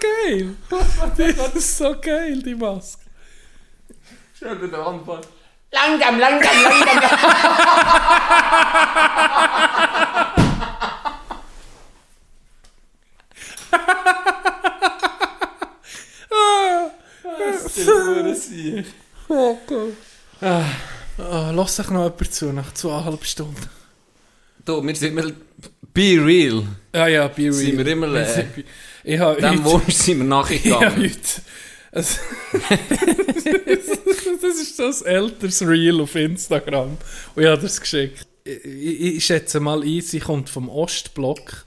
geil. 0.00 0.54
Die 1.16 1.58
ist 1.58 1.78
so 1.78 1.94
geil, 2.00 2.42
die 2.42 2.54
Maske. 2.54 3.02
Stell 4.34 4.56
dir 4.56 4.68
den 4.68 4.74
Anfang. 4.74 5.20
Langsam, 5.72 6.18
langsam, 6.18 6.62
langsam. 6.62 7.00
Ah, 21.18 21.50
lass 21.54 21.76
sich 21.76 21.90
noch 21.90 22.04
jemand 22.04 22.34
zu, 22.34 22.52
nach 22.52 22.74
zweieinhalb 22.74 23.24
Stunden. 23.24 23.70
Du, 24.64 24.82
wir 24.82 24.96
sind 24.96 25.16
immer... 25.16 25.30
Be 25.92 26.18
real. 26.24 26.64
Ja, 26.94 27.06
ja, 27.08 27.28
be 27.28 27.42
real. 27.42 27.52
Sind 27.52 27.78
wir 27.78 27.86
immer, 27.86 28.14
äh, 28.14 28.44
Ich 29.04 29.18
habe 29.18 29.40
Dem. 29.40 29.64
Wunsch 29.64 29.94
sind 29.94 30.18
wir 30.18 30.24
Ich 30.50 30.72
habe 30.72 30.84
nachgegangen. 30.84 31.02
heute... 31.02 31.18
Also, 31.92 32.18
das 34.42 34.56
ist 34.60 34.76
so 34.76 34.84
ein 34.84 35.06
älteres 35.06 35.60
Reel 35.66 36.00
auf 36.00 36.14
Instagram. 36.14 36.96
Und 37.34 37.42
ich 37.42 37.48
habe 37.48 37.60
das 37.60 37.80
geschickt. 37.80 38.26
Ich, 38.44 38.64
ich, 38.64 39.16
ich 39.16 39.24
schätze 39.24 39.58
mal 39.58 39.82
ein, 39.82 40.00
sie 40.00 40.20
kommt 40.20 40.48
vom 40.48 40.68
Ostblock. 40.68 41.66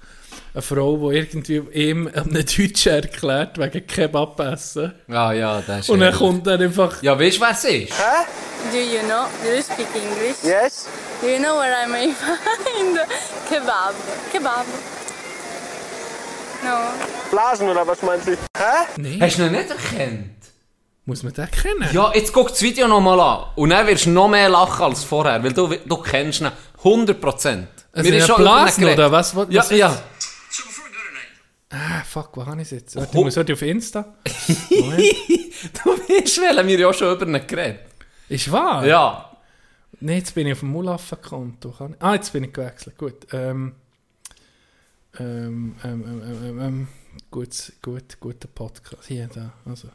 Eine 0.54 0.62
Frau, 0.62 1.10
die 1.12 1.18
irgendwie 1.18 1.58
ihm 1.74 2.08
einem 2.08 2.32
Deutschen 2.34 2.92
erklärt, 2.94 3.58
wegen 3.58 3.86
Kebab 3.88 4.40
essen. 4.40 4.94
Ah 5.10 5.34
ja, 5.34 5.62
das 5.66 5.80
ist... 5.82 5.90
Und 5.90 6.00
dann 6.00 6.10
ehrlich. 6.10 6.20
kommt 6.20 6.48
dann 6.48 6.62
einfach... 6.62 7.02
Ja, 7.04 7.20
weißt 7.20 7.38
du, 7.38 7.42
wer 7.42 7.52
es 7.52 7.64
ist? 7.66 7.94
Do 8.72 8.78
you 8.78 9.00
know? 9.02 9.26
Do 9.44 9.52
you 9.54 9.62
speak 9.62 9.88
English? 9.94 10.38
Yes? 10.44 10.88
Do 11.22 11.28
you 11.28 11.38
know 11.40 11.58
where 11.58 11.74
I 11.86 11.90
may 11.90 12.14
find 12.14 12.98
kebab? 13.50 13.94
Kebab. 14.32 14.66
No. 16.64 16.78
Blasen 17.32 17.68
oder 17.70 17.86
was 17.88 18.02
meinst 18.02 18.28
du? 18.28 18.32
Hä? 18.32 18.38
Nee, 18.98 19.20
Hast 19.20 19.38
du 19.40 19.46
ihn 19.46 19.52
nicht 19.52 19.70
erkannt? 19.70 20.30
muss 21.06 21.22
man 21.24 21.34
den 21.34 21.50
kennen? 21.52 21.90
Ja, 21.92 22.12
jetzt 22.14 22.32
guck 22.32 22.50
das 22.50 22.62
Video 22.62 22.88
nochmal 22.88 23.20
an. 23.20 23.46
Und 23.56 23.72
dann 23.72 23.86
wirst 23.88 24.06
du 24.06 24.12
noch 24.12 24.30
mehr 24.30 24.48
lachen 24.50 24.84
als 24.86 25.04
vorher, 25.04 25.44
weil 25.44 25.52
du, 25.52 25.68
du 25.68 25.98
kennst 25.98 26.42
ihn 26.42 26.52
100%. 26.82 27.68
Also 27.92 28.10
Wir 28.10 28.18
ist 28.20 28.28
schon 28.28 28.38
Blasen 28.38 28.84
oder 28.86 28.96
geredet. 28.96 29.12
was? 29.12 29.36
was 29.36 29.48
Ja, 29.50 29.62
was 29.62 29.72
ja. 29.72 30.02
Ah, 31.70 32.04
fuck, 32.08 32.30
wo 32.38 32.46
habe 32.46 32.58
ich 32.62 32.68
es 32.68 32.72
jetzt? 32.72 32.96
Warte, 32.96 33.10
Oh. 33.16 33.20
Ich 33.20 33.26
muss 33.26 33.38
heute 33.38 33.54
auf 33.54 33.62
Insta. 33.64 34.14
Moment. 34.70 35.04
Du 35.84 35.90
weißt, 35.90 36.42
weil 36.42 36.68
wir 36.68 36.80
ja 36.80 36.88
auch 36.88 36.94
schon 36.94 37.12
über 37.16 37.26
ihn 37.26 37.48
geredet. 37.48 37.80
Ist 38.30 38.52
wahr? 38.52 38.86
Ja. 38.86 39.32
Nee, 40.00 40.18
jetzt 40.18 40.36
bin 40.36 40.46
ich 40.48 40.54
auf 40.54 40.60
dem 40.60 40.70
Mulaffen-Konto. 40.70 41.74
Ah, 42.00 42.14
jetzt 42.14 42.32
bin 42.32 42.44
ich 42.44 42.54
gewechselt. 42.54 42.96
Gut. 42.98 43.26
Ähm, 43.34 43.74
ähm, 45.20 45.76
ähm, 45.84 46.04
ähm, 46.06 46.22
ähm, 46.24 46.44
ähm, 46.44 46.62
ähm, 46.62 46.88
gut, 47.30 47.74
gut, 47.82 48.20
guter 48.20 48.48
Podcast. 48.48 49.08
Hier, 49.08 49.30
da. 49.34 49.54
Also. 49.66 49.90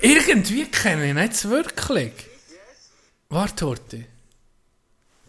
Irgendwie 0.00 0.66
kenne 0.66 1.04
ich 1.04 1.10
ihn 1.10 1.18
jetzt 1.18 1.48
wirklich. 1.48 2.12
Warte, 3.28 3.66
Horti. 3.66 4.06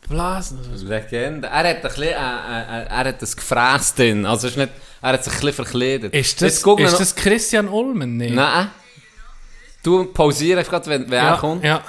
Blasen. 0.08 0.60
Also. 0.72 0.88
Legende. 0.88 1.48
Er 1.48 1.58
hat 1.60 1.66
ein 1.66 1.82
bisschen, 1.82 2.04
äh, 2.04 2.10
äh, 2.10 2.14
äh, 2.14 2.86
er 2.88 2.98
hat 2.98 3.22
das 3.22 3.36
Gefräß 3.36 3.96
drin. 3.96 4.26
Also 4.26 4.48
ist 4.48 4.58
nicht, 4.58 4.72
er 5.02 5.14
hat 5.14 5.24
sich 5.24 5.34
ein 5.34 5.40
bisschen 5.40 5.56
verkleidet. 5.56 6.14
Ist 6.14 6.42
das, 6.42 6.64
ist 6.64 7.00
das 7.00 7.16
Christian 7.16 7.68
Ulmen? 7.68 8.18
Nee. 8.18 8.32
Nein. 8.32 8.72
Du 9.84 10.06
pausierst 10.06 10.70
gerade, 10.70 10.86
wenn, 10.88 11.04
wenn 11.10 11.18
ja, 11.18 11.34
er 11.34 11.38
kommt. 11.38 11.64
Ja. 11.64 11.84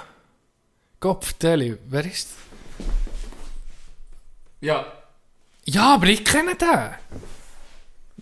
Kopfdeli, 1.01 1.77
wer 1.89 2.05
ist 2.05 2.29
Ja. 4.61 5.02
Ja, 5.73 5.95
aber 5.95 6.07
ich 6.09 6.23
kenne 6.23 6.55
den. 6.55 6.91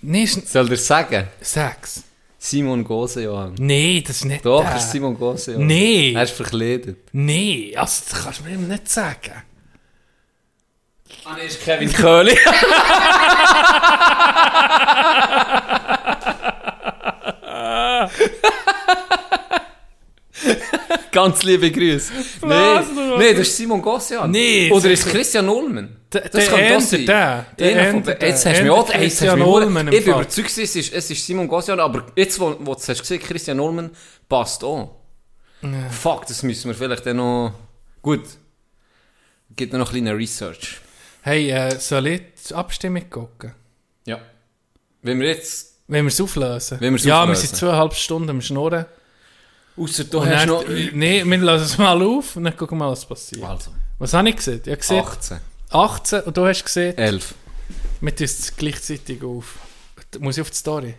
Nee, 0.02 0.22
ist 0.22 0.48
Soll 0.48 0.68
der 0.68 0.78
sagen? 0.78 1.26
Sex. 1.40 2.04
Simon 2.38 2.84
Gosejohann. 2.84 3.54
Nee, 3.58 4.02
das 4.06 4.16
ist 4.18 4.24
nicht 4.24 4.44
Doch, 4.46 4.62
der. 4.62 4.76
ist 4.76 4.92
Simon 4.92 5.18
Gosejohann. 5.18 5.66
Nee. 5.66 6.12
Er 6.14 6.22
ist 6.22 6.30
verkleidet. 6.32 6.98
Nee, 7.12 7.74
also 7.76 8.02
das 8.08 8.22
kannst 8.22 8.40
du 8.40 8.44
mir 8.44 8.56
nicht 8.56 8.88
sagen. 8.88 9.42
Ah, 11.24 11.34
nee, 11.36 11.46
ist 11.46 11.60
Kevin 11.62 11.92
Köhli. 11.92 12.38
Ganz 21.12 21.42
liebe 21.42 21.70
Grüße. 21.70 22.12
Du- 22.40 22.46
nee, 23.18 23.32
das 23.34 23.48
ist 23.48 23.56
Simon 23.56 23.82
Gossian. 23.82 24.30
Nee, 24.30 24.70
Oder 24.70 24.90
ist 24.90 25.06
es 25.06 25.12
Christian 25.12 25.48
Ulmen? 25.48 25.96
Das 26.10 26.30
der 26.30 26.52
auch 26.52 26.58
Ende, 26.58 26.80
sein. 26.80 27.06
der. 27.06 27.46
Der 27.58 27.90
von 27.90 28.04
Jetzt 28.04 28.46
hast 28.46 28.58
du 28.58 28.62
mich 28.62 28.70
auch... 28.70 28.94
Jetzt 28.94 29.22
hast 29.22 29.36
mich 29.36 29.44
Ulmen 29.44 29.88
Ich 29.92 30.04
bin 30.04 30.14
überzeugt, 30.14 30.50
es 30.50 30.76
ist, 30.76 30.92
es 30.92 31.10
ist 31.10 31.26
Simon 31.26 31.46
Gossian, 31.48 31.78
aber 31.80 32.06
jetzt, 32.16 32.38
wo, 32.40 32.56
wo 32.60 32.74
du 32.74 32.78
es 32.80 32.88
hast 32.88 33.00
gesehen, 33.00 33.20
Christian 33.20 33.60
Ulmen, 33.60 33.90
passt 34.28 34.64
auch. 34.64 34.96
Fuck, 35.90 36.26
das 36.26 36.42
müssen 36.42 36.68
wir 36.68 36.74
vielleicht 36.74 37.06
dann 37.06 37.16
noch... 37.18 37.52
Gut. 38.02 38.24
Gibt 39.54 39.72
noch 39.72 39.88
ein 39.88 39.92
kleine 39.92 40.16
Research. 40.16 40.78
Hey, 41.22 41.50
äh, 41.50 41.78
soll 41.78 42.06
ich 42.06 42.22
die 42.48 42.54
Abstimmung 42.54 43.08
gucken? 43.10 43.52
Ja. 44.06 44.20
Wenn 45.02 45.20
wir 45.20 45.28
jetzt... 45.28 45.74
Wenn 45.86 46.04
wir 46.04 46.08
es 46.08 46.20
auflösen? 46.20 46.78
Wenn 46.80 46.94
wir's 46.94 47.04
ja, 47.04 47.16
wir 47.18 47.22
auflösen. 47.32 47.48
sind 47.48 47.56
zweieinhalb 47.56 47.94
Stunden 47.94 48.30
am 48.30 48.40
Schnurren. 48.40 48.86
Ausser 49.76 50.04
du 50.04 50.18
Und 50.20 50.28
hast 50.28 50.40
dann, 50.42 50.48
noch... 50.48 50.64
nee, 50.68 51.24
wir 51.24 51.38
lösen 51.38 51.64
es 51.64 51.78
mal 51.78 52.02
auf 52.02 52.36
und 52.36 52.44
dann 52.44 52.56
gucken 52.56 52.78
wir 52.78 52.84
mal, 52.86 52.90
was 52.92 53.06
passiert. 53.06 53.42
Also, 53.44 53.72
Was 53.98 54.12
habe 54.14 54.28
ich 54.28 54.36
gesehen? 54.36 54.60
Ich 54.64 54.68
habe 54.70 54.76
gesehen 54.78 55.04
18. 55.04 55.40
18 55.70 56.20
und 56.22 56.36
du 56.36 56.46
hast 56.46 56.64
gesehen, 56.64 56.98
11. 56.98 57.34
wir 58.00 58.16
tun 58.16 58.24
es 58.24 58.56
gleichzeitig 58.56 59.22
auf. 59.22 59.58
Muss 60.18 60.36
ich 60.36 60.42
auf 60.42 60.50
die 60.50 60.56
Story? 60.56 60.94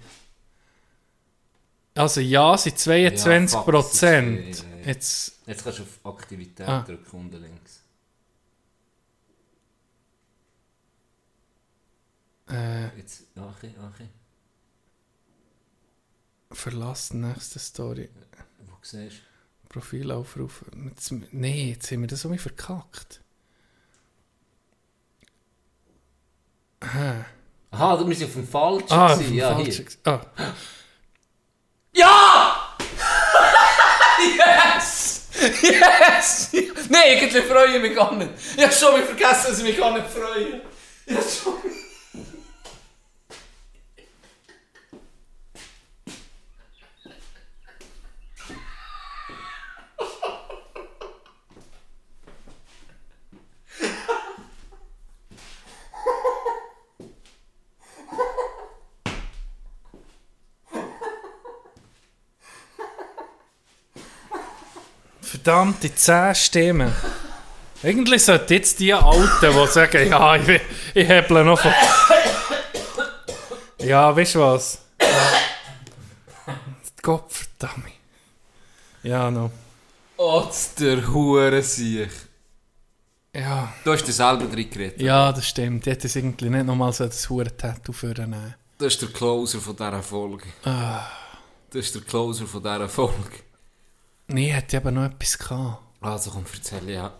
Also 1.93 2.21
ja, 2.21 2.57
sind 2.57 2.79
22 2.79 3.57
fuck, 3.57 3.65
Prozent. 3.65 4.49
das 4.49 4.57
ist, 4.59 4.63
äh, 4.63 4.87
Jetzt, 4.87 5.33
Jetzt 5.45 5.63
kannst 5.63 5.79
du 5.79 5.83
auf 5.83 6.15
Aktivität 6.15 6.67
Ah. 6.67 6.81
drücken, 6.81 7.17
unten 7.17 7.41
links. 7.41 7.81
äh, 12.49 12.97
Jetzt, 12.97 13.23
okay, 13.35 13.73
okay. 13.93 14.07
Verlass, 16.51 17.13
nächste 17.13 17.59
Story. 17.59 18.09
Siehst 18.81 19.21
Profil 19.69 20.11
aufrufen. 20.11 20.93
Nee, 21.31 21.69
jetzt 21.71 21.89
haben 21.91 22.01
wir 22.01 22.07
das 22.07 22.25
irgendwie 22.25 22.41
verkackt. 22.41 23.21
Hä? 26.83 27.23
Aha, 27.71 28.05
wir 28.05 28.15
sind 28.15 28.27
auf 28.27 28.33
dem 28.33 28.47
Falschen. 28.47 28.91
Ah, 28.91 29.13
gewesen. 29.13 29.33
ja, 29.35 29.53
falsch. 29.55 29.75
hier. 29.77 29.85
Ah, 30.03 30.21
Ja! 31.93 32.77
yes! 34.75 35.27
Yes! 35.61 36.49
Nein, 36.89 37.01
irgendwie 37.13 37.41
freue 37.41 37.75
ich 37.75 37.81
mich 37.81 37.95
gar 37.95 38.13
nicht. 38.13 38.31
Ich 38.57 38.63
habe 38.63 38.73
schon 38.73 38.95
wieder 38.95 39.05
vergessen, 39.07 39.45
dass 39.51 39.59
ich 39.59 39.63
mich 39.63 39.77
gar 39.77 39.93
nicht 39.93 40.07
freue. 40.07 40.61
Ich 41.05 41.15
habe 41.15 41.25
schon... 41.29 41.53
verdammte 65.43 65.93
10 65.93 66.35
Stimmen. 66.35 66.93
Eigentlich 67.83 68.23
sollten 68.23 68.53
jetzt 68.53 68.79
die 68.79 68.93
Alten, 68.93 69.39
die 69.41 69.67
sagen, 69.67 70.07
ja, 70.09 70.35
ich, 70.35 70.61
ich 70.93 71.07
heble 71.07 71.43
noch 71.43 71.59
von... 71.59 71.73
Ja, 73.79 74.15
weißt 74.15 74.35
du 74.35 74.39
was? 74.41 74.79
Gott 77.01 77.31
verdammt. 77.31 77.85
Ja, 79.01 79.31
no. 79.31 79.49
Oh, 80.17 80.47
der 80.79 81.07
Hure 81.11 81.63
sich. 81.63 82.09
Ja, 83.33 83.73
Du 83.83 83.93
hast 83.93 84.03
dir 84.03 84.11
selber 84.11 84.45
drin 84.45 84.69
geredet. 84.69 85.01
ja, 85.01 85.31
das 85.31 85.47
stimmt. 85.47 85.87
Ich 85.87 85.93
hätte 85.93 86.05
es 86.05 86.15
irgendwie 86.15 86.49
nicht 86.49 86.65
nochmal 86.67 86.93
so 86.93 87.05
das 87.05 87.27
hure 87.27 87.57
Tattoo 87.57 87.93
vornehmen. 87.93 88.53
Das 88.77 88.93
ist 88.93 89.01
der 89.01 89.09
Closer 89.09 89.59
von 89.59 89.75
dieser 89.75 90.03
Folge. 90.03 90.45
Ah. 90.65 91.07
Das 91.71 91.85
ist 91.85 91.95
der 91.95 92.03
Closer 92.03 92.45
von 92.45 92.61
dieser 92.61 92.89
Folge. 92.89 93.39
Nee, 94.33 94.51
hätte 94.51 94.77
eben 94.77 94.93
noch 94.95 95.05
etwas 95.05 95.37
gehabt. 95.37 95.81
Also 96.01 96.31
komm, 96.31 96.45
erzähl, 96.53 96.89
ja. 96.89 97.13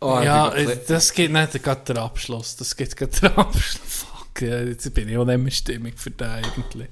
Oh, 0.00 0.20
ja, 0.20 0.50
das 0.86 1.12
geht 1.12 1.30
nicht 1.32 1.62
gerade 1.62 1.94
der 1.94 2.02
Abschluss. 2.02 2.56
Das 2.56 2.76
geht 2.76 2.94
gerade 2.96 3.12
der 3.20 3.38
Abschluss. 3.38 3.80
Fuck, 3.86 4.42
ja, 4.42 4.60
jetzt 4.60 4.92
bin 4.94 5.08
ich 5.08 5.16
auch 5.16 5.24
nicht 5.24 5.38
mehr 5.38 5.50
stimmig 5.52 5.98
für 5.98 6.10
den 6.10 6.28
eigentlich. 6.28 6.88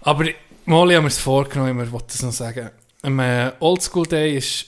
Aber 0.00 0.24
ich- 0.24 0.36
Molly 0.64 0.94
haben 0.94 1.04
wir 1.04 1.08
es 1.08 1.18
vorgenommen, 1.18 1.84
ich 1.84 1.90
wollte 1.92 2.06
das 2.08 2.22
noch 2.22 2.32
sagen. 2.32 2.70
Am 3.02 3.18
äh, 3.18 3.52
Oldschool 3.60 4.06
Day 4.06 4.36
ist 4.36 4.66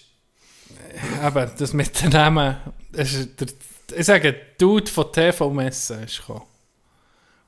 äh, 1.23 1.27
eben 1.27 1.51
das 1.57 1.73
mit 1.73 2.01
den 2.03 2.11
Namen. 2.11 2.57
ist 2.93 3.41
Der, 3.41 3.49
ich 3.97 4.07
sage, 4.07 4.33
der 4.33 4.41
Dude 4.59 4.91
von 4.91 5.13
TV 5.13 5.51
Messen 5.51 6.03
ist 6.03 6.19
gekommen. 6.19 6.43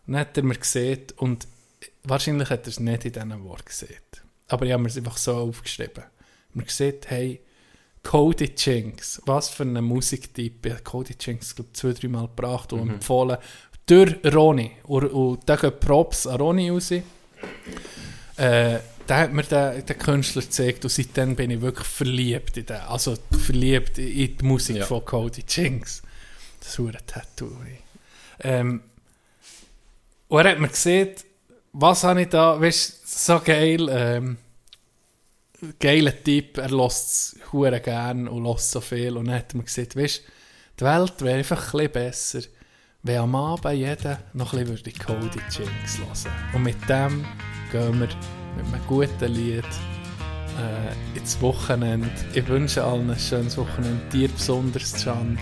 Und 0.07 0.13
dann 0.13 0.21
hat 0.21 0.37
er 0.37 0.45
mir 0.45 0.55
gesehen 0.57 1.07
und 1.17 1.47
wahrscheinlich 2.05 2.51
hat 2.51 2.63
er 2.67 2.69
es 2.69 2.79
nicht 2.81 3.05
in 3.05 3.13
diesen 3.13 3.45
Worten 3.45 3.65
gesehen. 3.65 3.97
Aber 4.49 4.67
ich 4.67 4.73
habe 4.73 4.83
mir 4.83 4.89
es 4.89 4.97
einfach 4.97 5.17
so 5.17 5.35
aufgeschrieben. 5.35 6.05
Man 6.55 6.67
sieht, 6.69 7.11
hey, 7.11 7.41
Cody 8.03 8.53
Jinks, 8.57 9.21
was 9.27 9.49
für 9.49 9.65
ein 9.65 9.83
Musiktyp. 9.83 10.65
Ich 10.65 10.73
habe 10.73 10.83
Cody 10.83 11.15
Jinks, 11.21 11.55
glaube 11.55 11.71
ich, 11.73 11.79
zwei, 11.81 11.93
drei 11.93 12.09
Mal 12.09 12.29
gebracht 12.29 12.73
und 12.73 12.89
empfohlen. 12.89 13.37
Durch 13.87 14.15
Ronny. 14.33 14.73
Und, 14.85 15.05
und 15.13 15.41
da 15.49 15.57
gehen 15.57 15.73
Props 15.81 16.27
an 16.27 16.41
Ronny 16.41 16.71
raus. 16.71 16.91
Äh, 16.93 17.03
der 19.09 19.17
hat 19.19 19.33
mir 19.33 19.43
den, 19.45 19.85
den 19.87 19.99
Künstler 19.99 20.43
gezeigt 20.43 20.85
und 20.85 20.91
seitdem 20.91 21.37
bin 21.37 21.51
ich 21.51 21.61
wirklich 21.61 21.87
verliebt 21.87 22.57
in 22.57 22.67
den. 22.67 22.77
Also 22.77 23.17
verliebt 23.31 23.99
in 23.99 24.37
die 24.37 24.45
Musik 24.45 24.77
Ja. 24.79 24.87
von 24.87 25.05
Cody 25.05 25.45
Jinks. 25.49 26.03
Das 26.61 26.71
ist 26.71 26.79
ein 26.81 26.97
Tattoo. 27.07 27.53
Ähm, 28.41 28.83
und 30.29 30.45
er 30.45 30.53
hat 30.53 30.59
mir 30.59 30.69
gesehen, 30.69 31.11
was 31.73 32.03
habe 32.05 32.23
ich 32.23 32.29
da, 32.29 32.61
weißt 32.61 32.96
so 33.17 33.41
geil, 33.41 33.89
ähm, 33.91 34.37
geiler 35.81 36.13
Typ, 36.23 36.59
er 36.59 36.71
lässt 36.71 37.09
es 37.09 37.37
hure 37.51 37.81
gern 37.81 38.29
und 38.29 38.45
lässt 38.45 38.71
so 38.71 38.81
viel. 38.81 39.17
Und 39.17 39.27
dann 39.27 39.37
hat 39.37 39.55
mir 39.55 39.65
gesagt, 39.65 39.97
weißt 39.97 40.23
die 40.79 40.85
Welt 40.85 41.23
wäre 41.23 41.39
einfach 41.39 41.73
ein 41.73 41.91
besser, 41.91 42.41
wenn 43.03 43.19
am 43.19 43.35
Abend 43.35 43.79
jeder 43.79 44.19
noch 44.35 44.53
ein 44.53 44.67
bisschen 44.67 44.85
würde 44.85 44.93
Cody 44.93 45.41
Jinks 45.51 45.99
hören 45.99 46.35
Und 46.53 46.63
mit 46.65 46.77
dem 46.89 47.25
gehen 47.73 48.01
wir 48.01 48.09
mit 48.57 48.75
einem 48.75 48.87
guten 48.87 49.33
Lied 49.33 49.65
äh, 49.65 51.19
ins 51.19 51.41
Wochenende. 51.41 52.11
Ich 52.35 52.47
wünsche 52.47 52.85
allen 52.85 53.11
ein 53.11 53.19
schönes 53.19 53.57
Wochenende, 53.57 54.03
dir 54.13 54.29
besonders, 54.29 55.03
Can. 55.03 55.39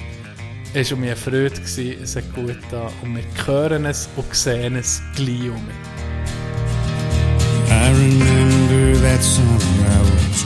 Es 0.73 0.93
war 0.93 0.99
mir 0.99 1.07
eine 1.07 1.17
Freude, 1.17 1.61
es 1.61 2.17
hat 2.17 2.35
gut 2.35 2.59
da 2.71 2.91
und 3.03 3.17
wir 3.17 3.47
hören 3.47 3.87
es 3.87 4.09
und 4.17 4.33
sehen 4.33 4.77
es 4.77 5.03
gleich 5.17 5.51
um 5.51 5.67
mich. 5.67 5.95
I 7.71 7.91
remember 7.93 8.97
that 8.99 9.23
summer 9.23 9.87
I 9.89 10.01
was 10.01 10.43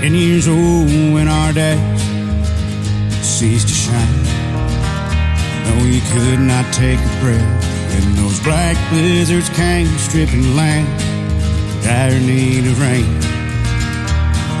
ten 0.00 0.14
years 0.14 0.48
old 0.48 0.88
when 1.14 1.28
our 1.28 1.52
days 1.52 2.02
ceased 3.22 3.68
to 3.68 3.74
shine. 3.74 4.22
No, 5.66 5.84
you 5.84 6.00
could 6.12 6.40
not 6.40 6.72
take 6.72 6.98
a 6.98 7.20
breath 7.20 7.64
when 7.90 8.14
those 8.16 8.38
black 8.40 8.76
blizzards 8.90 9.48
came 9.50 9.86
stripping 9.98 10.56
land. 10.56 10.86
Dire 11.82 12.18
need 12.20 12.66
of 12.66 12.80
rain. 12.80 13.20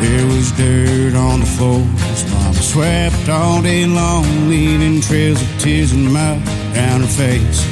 There 0.00 0.26
was 0.26 0.52
dirt 0.52 1.14
on 1.14 1.40
the 1.40 1.46
floors. 1.46 2.30
Mama 2.30 2.60
swept 2.60 3.28
all 3.28 3.62
day 3.62 3.86
long, 3.86 4.48
leaving 4.48 5.00
trails 5.00 5.40
of 5.40 5.48
tears 5.58 5.92
and 5.92 6.12
mud 6.12 6.44
down 6.74 7.00
her 7.00 7.06
face. 7.06 7.64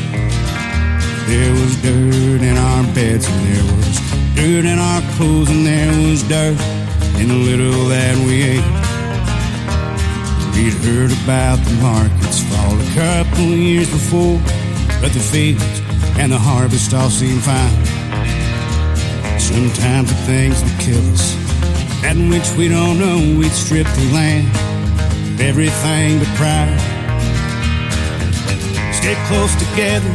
There 1.26 1.52
was 1.52 1.76
dirt 1.82 2.42
in 2.42 2.56
our 2.56 2.82
beds 2.94 3.28
and 3.28 3.46
there 3.46 3.76
was 3.76 4.13
dirt 4.34 4.64
in 4.64 4.78
our 4.78 5.00
clothes 5.16 5.48
and 5.50 5.66
there 5.66 5.92
was 6.10 6.22
dirt 6.24 6.58
in 7.20 7.28
the 7.28 7.34
little 7.34 7.88
that 7.88 8.16
we 8.26 8.42
ate. 8.42 8.70
We'd 10.54 10.74
heard 10.82 11.12
about 11.22 11.58
the 11.64 11.74
markets 11.80 12.42
fall 12.50 12.74
a 12.74 12.90
couple 12.94 13.44
years 13.54 13.90
before, 13.90 14.38
but 15.00 15.12
the 15.12 15.20
fields 15.20 15.64
and 16.18 16.32
the 16.32 16.38
harvest 16.38 16.92
all 16.94 17.10
seemed 17.10 17.42
fine. 17.42 17.84
Sometimes 19.38 20.08
the 20.08 20.20
things 20.26 20.62
that 20.62 20.80
kill 20.80 21.04
us, 21.12 21.34
that 22.02 22.16
which 22.30 22.48
we 22.58 22.68
don't 22.68 22.98
know, 22.98 23.18
we'd 23.38 23.52
strip 23.52 23.86
the 23.86 24.10
land 24.12 24.48
of 25.34 25.40
everything 25.40 26.18
but 26.18 26.28
pride. 26.34 26.80
Stay 28.94 29.14
close 29.28 29.54
together, 29.56 30.10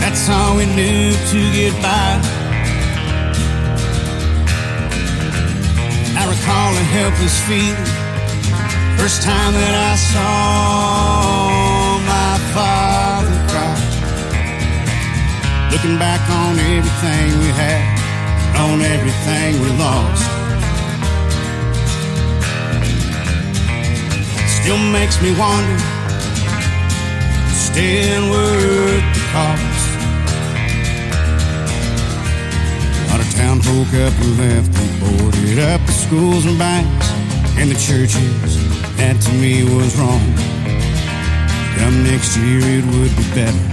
that's 0.00 0.28
all 0.28 0.56
we 0.56 0.66
knew 0.74 1.12
to 1.12 1.52
get 1.52 1.74
by. 1.82 2.45
I 6.18 6.24
recall 6.24 6.72
a 6.72 6.84
helpless 6.96 7.36
feeling, 7.46 7.76
first 8.96 9.22
time 9.22 9.52
that 9.52 9.74
I 9.92 9.94
saw 10.12 12.00
my 12.14 12.34
father 12.56 13.36
cry. 13.52 13.76
Looking 15.72 15.98
back 15.98 16.22
on 16.30 16.58
everything 16.58 17.26
we 17.44 17.50
had, 17.52 17.84
on 18.64 18.80
everything 18.80 19.60
we 19.60 19.68
lost. 19.76 20.24
Still 24.56 24.80
makes 24.90 25.20
me 25.20 25.30
wonder, 25.38 25.78
still 27.52 28.30
worth 28.30 29.04
the 29.14 29.22
cost. 29.32 29.85
Town 33.36 33.60
broke 33.60 33.92
up 34.00 34.14
and 34.24 34.32
left. 34.38 34.72
They 34.72 34.88
boarded 35.00 35.58
up 35.58 35.80
the 35.86 35.92
schools 35.92 36.44
and 36.46 36.58
banks 36.58 37.08
and 37.58 37.70
the 37.70 37.78
churches. 37.78 38.52
That 38.96 39.20
to 39.20 39.32
me 39.32 39.62
was 39.62 39.92
wrong. 40.00 40.24
Come 41.76 42.04
next 42.04 42.36
year 42.36 42.60
it 42.64 42.84
would 42.96 43.12
be 43.16 43.26
better. 43.36 43.64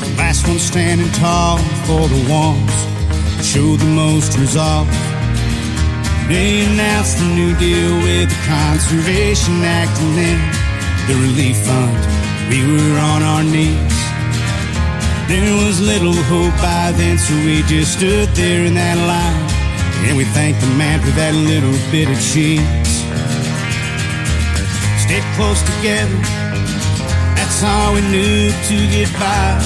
The 0.00 0.14
last 0.16 0.46
one 0.46 0.58
standing 0.58 1.10
tall 1.12 1.58
for 1.86 2.06
the 2.06 2.22
ones 2.30 2.74
that 3.36 3.44
showed 3.44 3.80
the 3.80 3.90
most 3.90 4.38
resolve. 4.38 4.88
They 6.28 6.64
announced 6.64 7.18
the 7.18 7.28
new 7.34 7.52
deal 7.58 7.94
with 8.06 8.30
the 8.30 8.40
Conservation 8.46 9.62
Act 9.62 9.94
and 10.00 10.14
then 10.18 10.40
the 11.08 11.16
relief 11.26 11.58
fund. 11.66 11.98
We 12.48 12.62
were 12.62 12.98
on 12.98 13.22
our 13.22 13.42
knees. 13.42 13.93
There 15.26 15.54
was 15.64 15.80
little 15.80 16.12
hope 16.12 16.52
by 16.60 16.92
then, 16.92 17.16
so 17.16 17.34
we 17.46 17.62
just 17.62 17.96
stood 17.96 18.28
there 18.36 18.64
in 18.66 18.74
that 18.74 18.98
line. 18.98 19.48
And 20.06 20.18
we 20.18 20.24
thanked 20.36 20.60
the 20.60 20.68
man 20.76 21.00
for 21.00 21.10
that 21.16 21.34
little 21.34 21.72
bit 21.90 22.10
of 22.12 22.20
cheese. 22.20 22.60
Stayed 25.00 25.24
close 25.36 25.62
together, 25.64 26.20
that's 27.36 27.62
all 27.64 27.94
we 27.94 28.02
knew 28.12 28.52
to 28.68 28.76
get 28.92 29.10
by. 29.14 29.56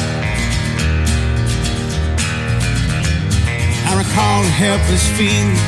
I 3.88 3.92
recall 3.98 4.42
a 4.42 4.52
helpless 4.62 5.06
feeling. 5.18 5.58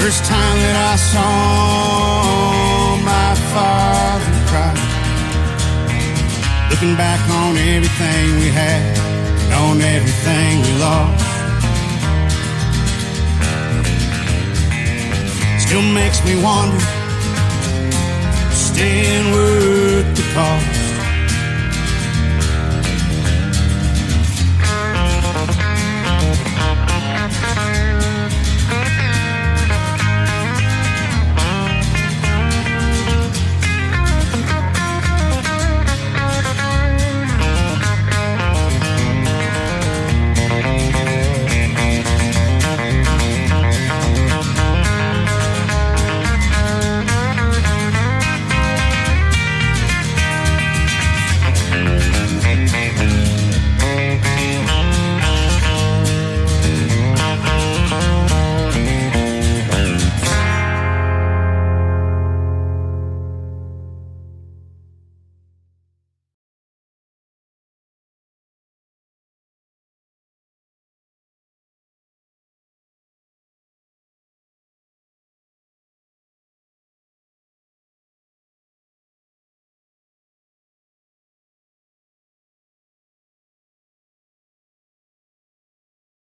First 0.00 0.24
time 0.24 0.56
that 0.66 0.76
I 0.90 0.96
saw 1.12 2.96
my 3.04 3.34
father. 3.52 4.29
Looking 6.80 6.96
back 6.96 7.20
on 7.28 7.58
everything 7.58 8.40
we 8.40 8.48
had, 8.48 8.96
and 9.44 9.52
on 9.52 9.82
everything 9.82 10.62
we 10.62 10.72
lost. 10.80 11.26
Still 15.60 15.82
makes 15.82 16.24
me 16.24 16.42
wonder, 16.42 16.80
staying 18.50 19.30
worth 19.30 20.16
the 20.16 20.22
cost. 20.32 20.89